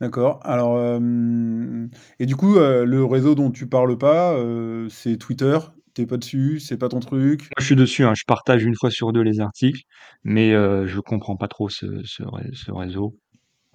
D'accord. 0.00 0.40
Alors, 0.42 0.78
hem 0.78 1.88
et 2.18 2.26
du 2.26 2.36
coup, 2.36 2.56
heu, 2.58 2.84
le 2.84 3.04
réseau 3.04 3.34
dont 3.34 3.50
tu 3.50 3.66
parles 3.66 3.96
pas, 3.96 4.34
heu, 4.38 4.88
c'est 4.90 5.16
Twitter? 5.16 5.58
Tu 5.94 6.02
es 6.02 6.06
pas 6.06 6.18
dessus? 6.18 6.60
C'est 6.60 6.76
pas 6.76 6.88
ton 6.90 7.00
truc? 7.00 7.50
Moi, 7.56 7.60
je 7.60 7.64
suis 7.66 7.76
dessus, 7.76 8.04
hein, 8.04 8.12
je 8.16 8.24
partage 8.26 8.64
une 8.64 8.74
fois 8.74 8.90
sur 8.90 9.12
2 9.12 9.22
les 9.22 9.40
articles, 9.40 9.82
mais 10.24 10.50
heu, 10.52 10.86
je 10.86 11.00
comprends 11.00 11.36
pas 11.36 11.48
trop 11.48 11.68
ce 11.68 12.02
ce 12.04 12.22
ré 12.24 12.50
ce 12.52 12.70
réseau. 12.72 13.16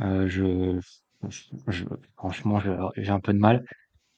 Heu, 0.01 0.27
je 0.27 0.79
je 1.69 1.85
franchement, 2.17 2.59
je 2.61 2.71
j'ai 2.97 3.11
un 3.11 3.19
peu 3.21 3.33
de 3.33 3.39
mal. 3.39 3.63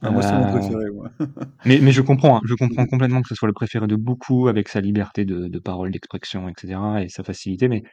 Ah 0.02 0.12
moi, 0.12 0.22
c'est 0.24 0.36
mon 0.36 0.46
Heu 0.46 0.48
préféré, 0.48 0.90
moi. 0.92 1.12
Mais 1.66 1.80
mais 1.82 1.92
je 1.94 2.02
comprends, 2.02 2.38
hein, 2.38 2.42
je 2.46 2.56
comprends 2.56 2.86
complètement 2.88 3.22
que 3.22 3.30
ce 3.30 3.36
soit 3.36 3.48
le 3.48 3.54
préféré 3.54 3.88
de 3.88 3.96
beaucoup 3.96 4.48
avec 4.50 4.68
sa 4.70 4.82
liberté 4.82 5.26
de 5.26 5.48
de 5.48 5.60
parole, 5.60 5.92
d'expression 5.92 6.50
et 6.50 6.54
cetera 6.60 7.04
et 7.04 7.10
sa 7.10 7.24
facilité, 7.24 7.70
mais 7.70 7.84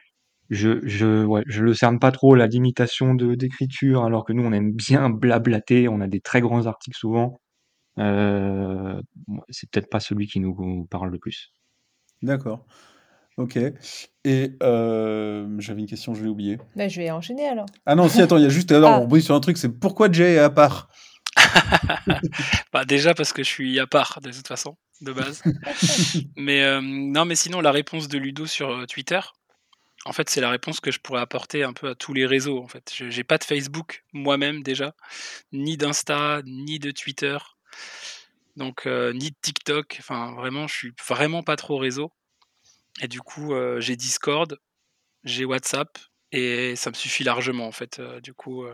je 0.51 0.79
je 0.87 1.25
ouais, 1.25 1.41
je 1.47 1.63
le 1.63 1.73
cerne 1.73 1.97
pas 1.97 2.11
trop 2.11 2.35
la 2.35 2.45
limitation 2.45 3.15
de 3.15 3.33
d'écriture 3.33 4.03
alors 4.03 4.23
que 4.25 4.33
nous 4.33 4.43
on 4.43 4.51
aime 4.53 4.71
bien 4.73 5.09
blablater, 5.09 5.87
on 5.87 5.99
a 6.01 6.07
des 6.07 6.21
très 6.21 6.41
grands 6.41 6.67
articles 6.67 6.97
souvent. 6.97 7.39
Mouais, 7.97 9.01
c'est 9.49 9.69
peut-être 9.71 9.89
pas 9.89 9.99
celui 9.99 10.27
qui 10.27 10.39
nous 10.39 10.85
parle 10.91 11.09
le 11.09 11.17
plus. 11.19 11.53
D'accord. 12.21 12.65
OK 13.37 13.57
et 14.23 14.51
hem, 14.61 15.59
j'avais 15.59 15.79
une 15.81 15.87
question, 15.87 16.13
je 16.13 16.21
l'ai 16.23 16.29
oubliée. 16.29 16.59
Bah, 16.75 16.87
je 16.87 17.01
vais 17.01 17.09
enchaîner 17.09 17.47
alors. 17.47 17.65
Ah 17.85 17.95
non, 17.95 18.07
si, 18.07 18.21
attends, 18.21 18.37
il 18.37 18.43
y 18.43 18.45
a 18.45 18.49
juste 18.49 18.71
alors 18.71 18.91
on 18.91 18.95
Ah! 18.95 18.99
rebondit 18.99 19.21
sur 19.23 19.33
un 19.35 19.39
truc, 19.39 19.57
c'est 19.57 19.69
pourquoi 19.79 20.11
Jay 20.11 20.33
est 20.35 20.39
à 20.39 20.49
part? 20.49 20.89
Bah, 22.73 22.85
déjà 22.85 23.13
parce 23.13 23.33
que 23.33 23.43
je 23.43 23.47
suis 23.49 23.79
à 23.79 23.87
part 23.87 24.19
de 24.21 24.31
toute 24.31 24.47
façon, 24.47 24.75
de 25.01 25.11
base. 25.13 25.41
Mais 26.37 26.57
hem, 26.59 27.11
non, 27.11 27.25
mais 27.25 27.35
sinon 27.35 27.61
la 27.61 27.71
réponse 27.71 28.07
de 28.07 28.17
Ludo 28.17 28.45
sur, 28.45 28.69
heu, 28.71 28.85
Twitter, 28.87 29.19
en 30.05 30.13
fait, 30.13 30.29
c'est 30.29 30.41
la 30.41 30.49
réponse 30.49 30.79
que 30.79 30.91
je 30.91 30.99
pourrais 30.99 31.21
apporter 31.21 31.63
un 31.63 31.73
peu 31.73 31.89
à 31.89 31.95
tous 31.95 32.13
les 32.13 32.25
réseaux, 32.25 32.59
en 32.63 32.67
fait. 32.67 32.91
Je 32.95 33.09
j'ai 33.09 33.23
pas 33.23 33.37
de 33.37 33.43
Facebook 33.43 34.03
moi-même 34.13 34.63
déjà, 34.63 34.95
ni 35.53 35.77
d'Insta, 35.77 36.41
ni 36.45 36.79
de 36.79 36.91
Twitter, 36.91 37.37
donc 38.55 38.85
heu, 38.87 39.11
ni 39.13 39.31
de 39.31 39.35
TikTok, 39.41 39.97
enfin 39.99 40.33
vraiment, 40.33 40.67
je 40.67 40.75
suis 40.75 40.93
vraiment 41.07 41.43
pas 41.43 41.55
trop 41.55 41.77
réseau 41.77 42.11
et 43.01 43.07
du 43.07 43.21
coup, 43.21 43.53
heu, 43.55 43.79
j'ai 43.81 43.95
Discord, 43.97 44.57
j'ai 45.25 45.45
WhatsApp 45.45 45.97
et 46.31 46.75
ça 46.77 46.91
me 46.91 46.95
suffit 46.95 47.23
largement, 47.25 47.67
en 47.67 47.71
fait, 47.73 47.99
heu, 47.99 48.21
du 48.21 48.33
coup, 48.33 48.65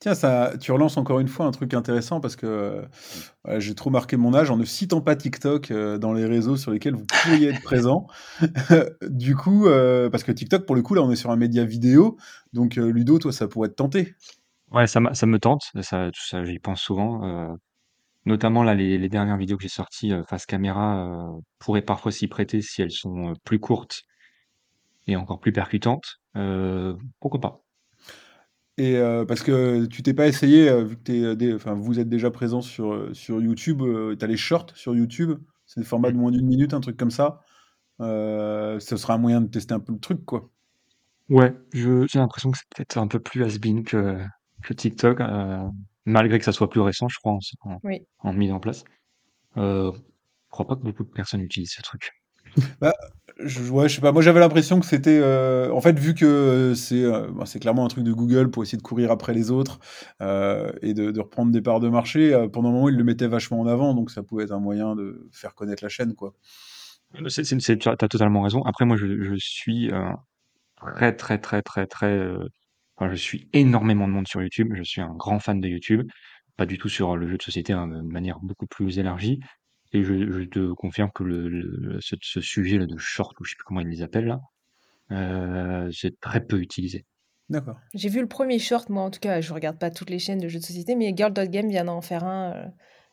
Tiens, 0.00 0.14
ça 0.14 0.52
tu 0.60 0.72
relances 0.72 0.98
encore 0.98 1.20
une 1.20 1.28
fois 1.28 1.46
un 1.46 1.50
truc 1.52 1.72
intéressant 1.72 2.20
parce 2.20 2.36
que, 2.36 2.82
ouais, 3.46 3.60
j'ai 3.60 3.74
trop 3.74 3.88
marqué 3.90 4.16
mon 4.16 4.34
âge 4.34 4.50
en 4.50 4.56
ne 4.58 4.64
citant 4.64 5.00
pas 5.00 5.16
TikTok, 5.16 5.70
heu, 5.70 5.98
dans 5.98 6.12
les 6.12 6.26
réseaux 6.26 6.56
sur 6.56 6.70
lesquels 6.70 6.94
vous 6.94 7.06
pourriez 7.22 7.48
être 7.48 7.62
présent. 7.62 8.06
Du 9.08 9.34
coup, 9.36 9.66
heu, 9.66 10.08
parce 10.10 10.24
que 10.24 10.32
TikTok, 10.32 10.66
pour 10.66 10.76
le 10.76 10.82
coup, 10.82 10.94
là, 10.94 11.02
on 11.02 11.10
est 11.10 11.16
sur 11.16 11.30
un 11.30 11.36
média 11.36 11.64
vidéo, 11.64 12.16
donc 12.52 12.76
Ludo, 12.76 13.18
toi, 13.18 13.32
ça 13.32 13.48
pourrait 13.48 13.68
te 13.68 13.74
tenter? 13.74 14.14
Ouais, 14.70 14.86
ça 14.86 15.00
ça 15.14 15.26
me 15.26 15.38
tente, 15.38 15.62
ça 15.82 16.10
ça 16.12 16.44
j'y 16.44 16.58
pense 16.58 16.80
souvent, 16.82 17.56
notamment 18.26 18.62
là 18.64 18.74
les 18.74 19.08
dernières 19.08 19.36
vidéos 19.38 19.56
que 19.56 19.62
j'ai 19.64 19.68
sorties, 19.68 20.12
face 20.28 20.46
caméra, 20.46 21.30
pourraient 21.58 21.82
parfois 21.82 22.12
s'y 22.12 22.28
prêter 22.28 22.62
si 22.62 22.82
elles 22.82 22.90
sont, 22.92 23.34
plus 23.44 23.60
courtes 23.60 24.02
et 25.06 25.16
encore 25.16 25.40
plus 25.40 25.52
percutantes, 25.52 26.20
pourquoi 27.20 27.40
pas? 27.40 27.65
Et 28.78 28.96
heu, 28.96 29.24
parce 29.26 29.42
que 29.42 29.86
tu 29.86 30.02
t'es 30.02 30.12
pas 30.12 30.26
essayé, 30.28 30.68
heu, 30.68 30.82
vu 30.84 30.96
que 30.98 31.02
tu 31.02 31.12
es 31.24 31.34
dé 31.36 31.54
enfin, 31.54 31.74
vous 31.74 31.98
êtes 31.98 32.10
déjà 32.10 32.30
présent 32.30 32.60
sur, 32.60 33.08
sur 33.16 33.40
YouTube, 33.40 33.82
tu 34.18 34.24
as 34.24 34.28
les 34.28 34.36
shorts 34.36 34.66
sur 34.74 34.94
YouTube? 34.94 35.32
C'est 35.64 35.80
des 35.80 35.86
formats 35.86 36.10
de 36.12 36.16
moins 36.18 36.30
d'1 36.30 36.46
minute, 36.46 36.74
un 36.74 36.80
truc 36.80 36.96
comme 36.98 37.10
ça? 37.10 37.40
Ce 38.00 38.96
sera 38.96 39.14
un 39.14 39.18
moyen 39.18 39.40
de 39.42 39.48
tester 39.48 39.74
un 39.74 39.80
peu 39.80 39.92
le 39.94 39.98
truc, 40.00 40.24
quoi. 40.26 40.50
Ouais, 41.28 41.52
je 41.72 42.06
j'ai 42.06 42.20
l'impression 42.20 42.52
que 42.52 42.58
c'est 42.58 42.68
peut-être 42.68 42.98
un 42.98 43.08
peu 43.08 43.18
plus 43.18 43.42
has-been 43.42 43.82
que 43.82 44.24
que 44.62 44.72
TikTok, 44.72 45.18
malgré 46.04 46.38
que 46.38 46.44
ça 46.44 46.52
soit 46.52 46.70
plus 46.70 46.80
récent, 46.80 47.08
je 47.08 47.18
crois, 47.18 47.32
en 47.32 47.38
en 47.62 47.80
Oui. 47.82 48.06
en 48.20 48.32
mise 48.32 48.52
en 48.52 48.60
place. 48.60 48.84
Je 49.56 49.92
crois 50.50 50.66
pas 50.66 50.76
que 50.76 50.82
beaucoup 50.82 51.04
de 51.04 51.10
personnes 51.10 51.42
utilisent 51.42 51.74
ce 51.74 51.82
truc. 51.82 52.12
Bah, 52.80 52.92
je 53.38 53.88
sais 53.88 54.00
pas, 54.00 54.12
moi 54.12 54.22
j'avais 54.22 54.40
l'impression 54.40 54.80
que 54.80 54.86
c'était, 54.86 55.18
heu, 55.22 55.70
en 55.72 55.80
fait, 55.80 55.98
vu 55.98 56.14
que 56.14 56.72
c'est, 56.74 57.02
heu, 57.02 57.28
bah, 57.34 57.44
c'est 57.46 57.58
clairement 57.60 57.84
un 57.84 57.88
truc 57.88 58.04
de 58.04 58.12
Google 58.12 58.50
pour 58.50 58.62
essayer 58.62 58.78
de 58.78 58.82
courir 58.82 59.10
après 59.10 59.34
les 59.34 59.50
autres, 59.50 59.78
et 60.82 60.94
de 60.94 61.20
reprendre 61.20 61.52
des 61.52 61.60
parts 61.62 61.80
de 61.80 61.88
marché, 61.88 62.32
pendant 62.52 62.70
un 62.70 62.72
moment, 62.72 62.88
ils 62.88 62.96
le 62.96 63.04
mettaient 63.04 63.26
vachement 63.28 63.60
en 63.60 63.66
avant, 63.66 63.94
donc 63.94 64.10
ça 64.10 64.22
pouvait 64.22 64.44
être 64.44 64.52
un 64.52 64.60
moyen 64.60 64.96
de 64.96 65.28
faire 65.32 65.54
connaître 65.54 65.82
la 65.82 65.88
chaîne, 65.90 66.14
quoi. 66.14 66.34
Tu 67.14 67.88
as 67.88 67.96
totalement 67.96 68.42
raison. 68.42 68.62
Après 68.64 68.84
moi, 68.84 68.96
je 68.96 69.34
suis, 69.38 69.90
très, 70.96 71.14
très, 71.16 71.38
très, 71.38 71.62
très, 71.62 71.86
très, 71.86 72.28
enfin, 72.96 73.10
je 73.10 73.16
suis 73.16 73.48
énormément 73.52 74.08
de 74.08 74.12
monde 74.14 74.28
sur 74.28 74.42
YouTube. 74.42 74.72
Je 74.76 74.82
suis 74.84 75.00
un 75.02 75.14
grand 75.14 75.40
fan 75.40 75.60
de 75.60 75.68
YouTube, 75.68 76.08
pas 76.56 76.66
du 76.66 76.78
tout 76.78 76.88
sur 76.90 77.16
le 77.16 77.28
jeu 77.28 77.38
de 77.38 77.42
société, 77.42 77.72
hein, 77.74 77.88
de 77.88 78.02
manière 78.02 78.40
beaucoup 78.40 78.66
plus 78.66 78.98
élargie 78.98 79.40
et 79.96 80.04
je 80.04 80.14
je 80.32 80.44
te 80.44 80.72
confirme 80.74 81.10
que 81.14 81.24
le 81.24 81.48
le 81.48 82.00
ce 82.00 82.16
ce 82.22 82.40
sujet-là 82.40 82.86
de 82.86 82.96
short 82.98 83.38
ou 83.40 83.44
je 83.44 83.50
sais 83.50 83.56
plus 83.56 83.64
comment 83.64 83.80
ils 83.80 83.88
les 83.88 84.02
appellent 84.02 84.26
là, 84.26 84.40
heu, 85.12 85.90
c'est 85.92 86.18
très 86.20 86.44
peu 86.46 86.60
utilisé. 86.60 87.04
D'accord. 87.48 87.76
J'ai 87.94 88.08
vu 88.08 88.20
le 88.20 88.26
1er 88.28 88.58
short, 88.58 88.88
moi 88.90 89.04
en 89.04 89.10
tout 89.10 89.20
cas, 89.20 89.40
je 89.40 89.52
regarde 89.54 89.78
pas 89.78 89.90
toutes 89.90 90.10
les 90.10 90.18
chaînes 90.18 90.40
de 90.40 90.48
jeux 90.48 90.58
de 90.58 90.64
société, 90.64 90.96
mais 90.96 91.14
Girl 91.16 91.32
Dot 91.32 91.48
Game 91.48 91.68
vient 91.68 91.84
d'en 91.84 92.00
faire 92.00 92.24
un, 92.24 92.52
heu, 92.66 92.70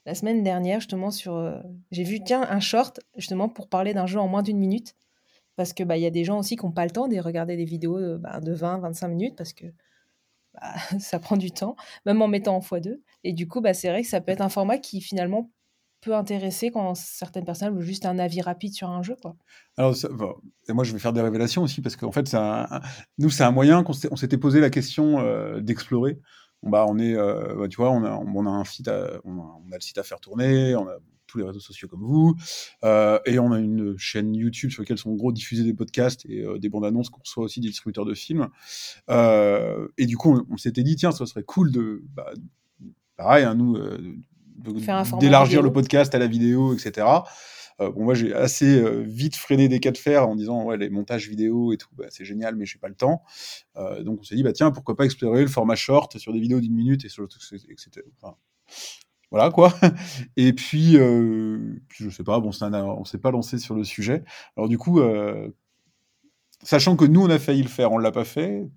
la 0.07 0.15
semaine 0.15 0.41
dernière 0.43 0.79
justement 0.79 1.11
sur, 1.11 1.35
heu 1.35 1.61
j'ai 1.91 2.03
vu, 2.03 2.19
tiens, 2.23 2.41
un 2.49 2.59
short 2.59 2.99
justement 3.15 3.47
pour 3.47 3.69
parler 3.69 3.93
d'un 3.93 4.07
jeu 4.07 4.19
en 4.19 4.27
moins 4.27 4.41
d'1 4.41 4.57
minute. 4.57 4.95
Parce 5.57 5.73
que, 5.73 5.83
bah, 5.83 5.97
il 5.97 6.03
y 6.03 6.07
a 6.07 6.11
des 6.11 6.23
gens 6.25 6.39
aussi 6.39 6.55
qui 6.57 6.65
ont 6.65 6.71
pas 6.73 6.85
le 6.85 6.91
temps 6.91 7.07
de 7.09 7.17
regarder 7.19 7.57
des 7.57 7.65
vidéos, 7.65 7.99
heu, 7.99 8.17
bah, 8.19 8.39
de 8.41 8.53
20-25 8.53 9.09
minutes 9.09 9.35
parce 9.37 9.53
que 9.53 9.65
bah, 10.55 10.73
ça 10.99 11.19
prend 11.19 11.37
du 11.37 11.51
temps, 11.51 11.75
même 12.05 12.21
en 12.21 12.27
mettant 12.29 12.57
en 12.57 12.61
x2. 12.61 13.01
Et 13.25 13.33
du 13.33 13.47
coup, 13.47 13.61
bah, 13.61 13.73
c'est 13.75 13.89
vrai 13.89 14.03
que 14.03 14.09
ça 14.09 14.21
peut 14.21 14.31
être 14.33 14.41
un 14.41 14.49
format 14.49 14.77
qui 14.79 15.01
finalement 15.01 15.51
peut 16.03 16.13
intéresser 16.13 16.71
quand 16.71 16.95
certaines 16.95 17.45
personnes 17.45 17.73
veulent 17.73 17.83
juste 17.83 18.05
un 18.05 18.19
avis 18.19 18.41
rapide 18.41 18.73
sur 18.73 18.89
un 18.89 19.01
jeu. 19.01 19.15
Quoi. 19.21 19.35
Alors, 19.77 19.95
moi, 20.69 20.83
je 20.83 20.93
vais 20.93 20.99
faire 20.99 21.13
des 21.13 21.21
révélations 21.21 21.63
aussi, 21.63 21.81
parce 21.81 21.95
qu'en 21.95 22.11
fait, 22.11 22.35
nous, 23.17 23.29
c'est 23.29 23.43
un 23.43 23.51
moyen 23.51 23.83
qu'on 23.83 23.93
s'était 23.93 24.37
posé 24.37 24.59
la 24.59 24.69
question 24.69 25.19
euh, 25.19 25.61
d'explorer. 25.61 26.19
bah, 26.61 26.85
on 26.87 26.99
est, 26.99 27.15
euh, 27.15 27.55
bah, 27.55 27.67
tu 27.67 27.77
vois, 27.77 27.91
on 27.91 28.03
a, 28.03 28.49
un 28.49 28.63
site, 28.65 28.89
on, 29.23 29.39
a, 29.39 29.59
le 29.71 29.79
site 29.79 29.97
à 29.97 30.03
faire 30.03 30.19
tourner, 30.19 30.75
on 30.75 30.87
a 30.87 30.97
tous 31.25 31.39
les 31.39 31.45
réseaux 31.45 31.59
sociaux 31.59 31.87
comme 31.87 32.03
vous, 32.03 32.35
euh, 32.83 33.17
et 33.25 33.39
on 33.39 33.51
a 33.51 33.59
une 33.59 33.97
chaîne 33.97 34.35
YouTube 34.35 34.69
sur 34.69 34.83
laquelle 34.83 34.99
sont 34.99 35.13
gros 35.15 35.31
diffusés 35.31 35.63
des 35.63 35.73
podcasts 35.73 36.23
et 36.27 36.45
des 36.59 36.69
bandes 36.69 36.85
annonces 36.85 37.09
qu'on 37.09 37.21
reçoit 37.21 37.45
aussi 37.45 37.59
des 37.59 37.69
distributeurs 37.69 38.05
de 38.05 38.13
films. 38.13 38.49
et 39.09 40.05
du 40.05 40.17
coup, 40.17 40.45
on, 40.49 40.57
s'était 40.57 40.83
dit, 40.83 40.95
tiens, 40.95 41.11
ça 41.11 41.25
serait 41.25 41.43
cool 41.43 41.71
de, 41.71 42.03
bah, 42.13 42.31
pareil, 43.15 43.45
hein, 43.45 43.55
nous, 43.55 43.77
d'élargir 45.19 45.61
le 45.61 45.71
podcast 45.71 46.13
à 46.15 46.19
la 46.19 46.27
vidéo, 46.27 46.73
etc. 46.73 47.05
Euh, 47.81 47.91
bon, 47.91 48.03
moi, 48.03 48.13
j'ai 48.13 48.33
assez 48.33 48.79
euh, 48.79 49.03
vite 49.05 49.35
freiné 49.35 49.67
des 49.67 49.79
cas 49.79 49.91
de 49.91 49.97
fer 49.97 50.27
en 50.27 50.35
disant, 50.35 50.63
ouais, 50.63 50.77
les 50.77 50.89
montages 50.89 51.27
vidéo 51.27 51.73
et 51.73 51.77
tout, 51.77 51.89
bah, 51.95 52.05
c'est 52.09 52.25
génial, 52.25 52.55
mais 52.55 52.65
je 52.65 52.75
n'ai 52.75 52.79
pas 52.79 52.87
le 52.87 52.95
temps. 52.95 53.23
Euh, 53.77 54.03
donc, 54.03 54.19
on 54.21 54.23
s'est 54.23 54.35
dit, 54.35 54.43
bah, 54.43 54.53
tiens, 54.53 54.71
pourquoi 54.71 54.95
pas 54.95 55.05
explorer 55.05 55.41
le 55.41 55.47
format 55.47 55.75
short 55.75 56.17
sur 56.17 56.33
des 56.33 56.39
vidéos 56.39 56.59
d'une 56.59 56.75
minute 56.75 57.05
et 57.05 57.09
sur 57.09 57.23
le 57.23 57.29
etc. 57.71 58.05
voilà, 59.31 59.49
quoi. 59.49 59.73
Et 60.37 60.53
puis, 60.53 60.93
je 60.93 62.09
sais 62.09 62.23
pas, 62.23 62.39
bon, 62.39 62.51
on 62.61 63.05
s'est 63.05 63.17
pas 63.17 63.31
lancé 63.31 63.57
sur 63.57 63.75
le 63.75 63.83
sujet. 63.83 64.23
Alors, 64.55 64.69
du 64.69 64.77
coup, 64.77 65.01
sachant 66.61 66.95
que 66.95 67.05
nous, 67.05 67.21
on 67.21 67.29
a 67.29 67.39
failli 67.39 67.63
le 67.63 67.69
faire, 67.69 67.91
on 67.91 67.97
l'a 67.97 68.11
pas 68.11 68.25
fait 68.25 68.67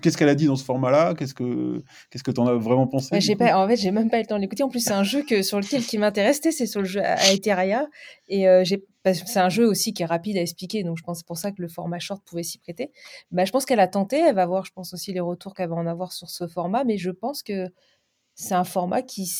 qu'est-ce 0.00 0.16
qu'elle 0.16 0.28
a 0.28 0.34
dit 0.34 0.46
dans 0.46 0.56
ce 0.56 0.64
format-là? 0.64 1.14
Qu'est-ce 1.14 1.34
que 1.34 1.82
qu'est-ce 2.10 2.22
que 2.22 2.38
en 2.38 2.46
as 2.46 2.54
vraiment 2.54 2.86
pensé 2.86 3.20
j'ai 3.20 3.36
pas, 3.36 3.56
En 3.58 3.68
fait, 3.68 3.76
j'ai 3.76 3.90
même 3.90 4.10
pas 4.10 4.18
eu 4.18 4.22
le 4.22 4.26
temps 4.26 4.36
de 4.36 4.40
l'écouter. 4.40 4.62
En 4.62 4.68
plus, 4.68 4.80
c'est 4.80 4.92
un 4.92 5.04
jeu 5.04 5.22
que 5.22 5.42
sur 5.42 5.58
lequel 5.58 5.84
qui 5.84 5.98
m'intéressait, 5.98 6.52
c'est 6.52 6.66
sur 6.66 6.80
le 6.80 6.86
jeu 6.86 7.00
Aeteraya, 7.00 7.86
et 8.28 8.48
euh, 8.48 8.64
j'ai 8.64 8.82
c'est 9.04 9.38
un 9.38 9.48
jeu 9.48 9.66
aussi 9.66 9.94
qui 9.94 10.02
est 10.02 10.06
rapide 10.06 10.36
à 10.36 10.42
expliquer, 10.42 10.84
donc 10.84 10.98
je 10.98 11.02
pense 11.02 11.18
c'est 11.18 11.26
pour 11.26 11.38
ça 11.38 11.52
que 11.52 11.62
le 11.62 11.68
format 11.68 11.98
short 11.98 12.22
pouvait 12.24 12.42
s'y 12.42 12.58
prêter. 12.58 12.90
Bah, 13.30 13.46
je 13.46 13.50
pense 13.50 13.64
qu'elle 13.64 13.80
a 13.80 13.88
tenté, 13.88 14.18
elle 14.18 14.34
va 14.34 14.44
voir, 14.44 14.66
je 14.66 14.72
pense 14.72 14.92
aussi 14.92 15.12
les 15.12 15.20
retours 15.20 15.54
qu'elle 15.54 15.70
va 15.70 15.76
en 15.76 15.86
avoir 15.86 16.12
sur 16.12 16.28
ce 16.28 16.46
format, 16.46 16.84
mais 16.84 16.98
je 16.98 17.10
pense 17.10 17.42
que 17.42 17.68
c'est 18.34 18.54
un 18.54 18.64
format 18.64 19.02
qui 19.02 19.30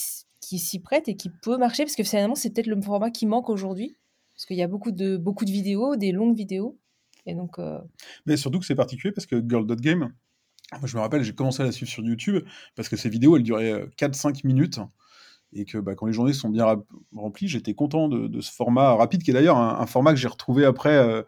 qui 0.40 0.58
s'y 0.58 0.80
prête 0.80 1.08
et 1.08 1.16
qui 1.16 1.30
peut 1.42 1.58
marcher. 1.58 1.84
Parce 1.84 1.96
que 1.96 2.04
finalement 2.04 2.34
c'est 2.34 2.50
peut-être 2.50 2.68
le 2.68 2.80
format 2.80 3.10
qui 3.10 3.26
manque 3.26 3.50
aujourd'hui. 3.50 3.96
Parce 4.34 4.46
qu'il 4.46 4.56
y 4.56 4.62
a 4.62 4.68
beaucoup 4.68 4.92
de 4.92 5.18
beaucoup 5.18 5.44
de 5.44 5.50
vidéos, 5.50 5.96
des 5.96 6.12
longues 6.12 6.36
vidéos 6.36 6.79
et 7.26 7.34
donc, 7.34 7.58
euh, 7.58 7.78
Mais 8.26 8.36
surtout 8.36 8.58
que 8.58 8.66
c'est 8.66 8.74
particulier 8.74 9.12
parce 9.12 9.26
que 9.26 9.42
Girl.game, 9.46 10.12
moi 10.72 10.86
je 10.86 10.96
me 10.96 11.00
rappelle, 11.00 11.22
j'ai 11.22 11.34
commencé 11.34 11.62
à 11.62 11.66
la 11.66 11.72
suivre 11.72 11.90
sur 11.90 12.02
YouTube 12.02 12.44
parce 12.76 12.88
que 12.88 12.96
ces 12.96 13.08
vidéos, 13.08 13.36
elles 13.36 13.42
duraient 13.42 13.86
4-5 13.98 14.28
euh, 14.28 14.32
minutes 14.44 14.80
et 15.52 15.64
que 15.64 15.78
bah, 15.78 15.94
quand 15.94 16.06
les 16.06 16.12
journées 16.12 16.32
sont 16.32 16.48
bien 16.48 16.76
remplies, 17.14 17.48
j'étais 17.48 17.74
content 17.74 18.08
de, 18.08 18.40
ce 18.40 18.52
format 18.52 18.94
rapide, 18.94 19.22
qui 19.22 19.30
est 19.30 19.34
d'ailleurs 19.34 19.56
un, 19.56 19.86
format 19.86 20.12
que 20.12 20.18
j'ai 20.18 20.28
retrouvé 20.28 20.64
après 20.64 20.96
euh, 20.96 21.22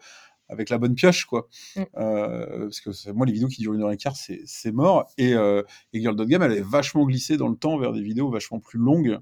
avec 0.49 0.71
la 0.71 0.79
bonne 0.79 0.95
pioche, 0.95 1.25
quoi. 1.25 1.49
Mm. 1.75 1.83
parce 1.95 2.81
que 2.81 3.11
moi, 3.11 3.27
les 3.27 3.33
vidéos 3.33 3.49
qui 3.49 3.63
durent 3.63 3.75
une 3.75 3.83
heure 3.83 3.91
et 3.91 3.97
quart, 3.97 4.15
c'est 4.15 4.73
mort. 4.73 5.11
Et, 5.19 5.33
et 5.33 6.01
Girl.game, 6.01 6.43
elle 6.43 6.53
est 6.53 6.65
vachement 6.65 7.05
glissée 7.05 7.37
dans 7.37 7.49
le 7.49 7.57
temps 7.57 7.79
vers 7.79 7.93
des 7.93 8.03
vidéos 8.03 8.31
vachement 8.31 8.61
plus 8.61 8.79
longues. 8.79 9.19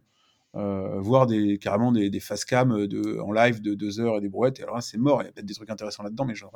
Euh, 0.56 0.98
voir 0.98 1.28
des, 1.28 1.58
carrément 1.58 1.92
des, 1.92 2.10
des 2.10 2.18
face 2.18 2.44
cam 2.44 2.88
de, 2.88 3.20
en 3.20 3.30
live 3.30 3.62
de 3.62 3.74
deux 3.74 4.00
heures 4.00 4.16
et 4.16 4.20
des 4.20 4.28
brouettes. 4.28 4.58
Et 4.58 4.64
alors 4.64 4.74
là, 4.74 4.80
c'est 4.80 4.98
mort. 4.98 5.22
Il 5.22 5.26
y 5.26 5.28
a 5.28 5.32
peut-être 5.32 5.46
des 5.46 5.54
trucs 5.54 5.70
intéressants 5.70 6.02
là-dedans, 6.02 6.24
mais 6.24 6.34
je 6.34 6.44
ne 6.44 6.50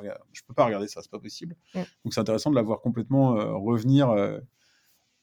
peux 0.48 0.54
pas 0.54 0.64
regarder 0.64 0.88
ça, 0.88 1.00
c'est 1.00 1.10
pas 1.10 1.20
possible. 1.20 1.54
Donc 1.74 2.12
c'est 2.12 2.20
intéressant 2.20 2.50
de 2.50 2.56
la 2.56 2.62
voir 2.62 2.80
complètement 2.80 3.36
euh, 3.36 3.52
revenir, 3.52 4.10
euh, 4.10 4.40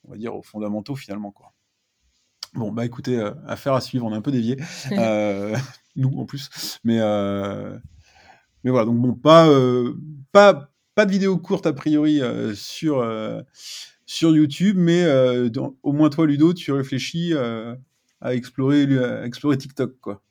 on 0.06 0.12
va 0.12 0.18
dire, 0.18 0.34
aux 0.36 0.42
fondamentaux 0.42 0.96
finalement. 0.96 1.32
Quoi. 1.32 1.54
Bon, 2.54 2.72
bah 2.72 2.86
écoutez, 2.86 3.20
affaire 3.46 3.74
à 3.74 3.82
suivre, 3.82 4.06
on 4.06 4.14
est 4.14 4.18
un 4.18 4.22
peu 4.22 4.32
dévié. 4.32 4.58
nous 5.98 6.18
en 6.18 6.26
plus. 6.26 6.80
Mais, 6.86 7.00
mais 8.64 8.72
voilà, 8.72 8.86
donc 8.86 9.00
bon, 9.02 9.14
pas, 9.14 9.50
pas, 10.32 10.72
pas 10.96 11.06
de 11.06 11.12
vidéo 11.12 11.38
courte 11.38 11.66
a 11.66 11.74
priori 11.74 12.22
sur, 12.56 13.06
sur 14.06 14.34
YouTube, 14.34 14.78
mais 14.80 15.06
au 15.84 15.92
moins 15.92 16.10
toi, 16.10 16.26
Ludo, 16.26 16.54
tu 16.54 16.72
réfléchis 16.72 17.34
à 18.22 18.34
explorer, 18.34 18.86
à 18.98 19.26
explorer 19.26 19.58
TikTok, 19.58 20.00
quoi. 20.00 20.22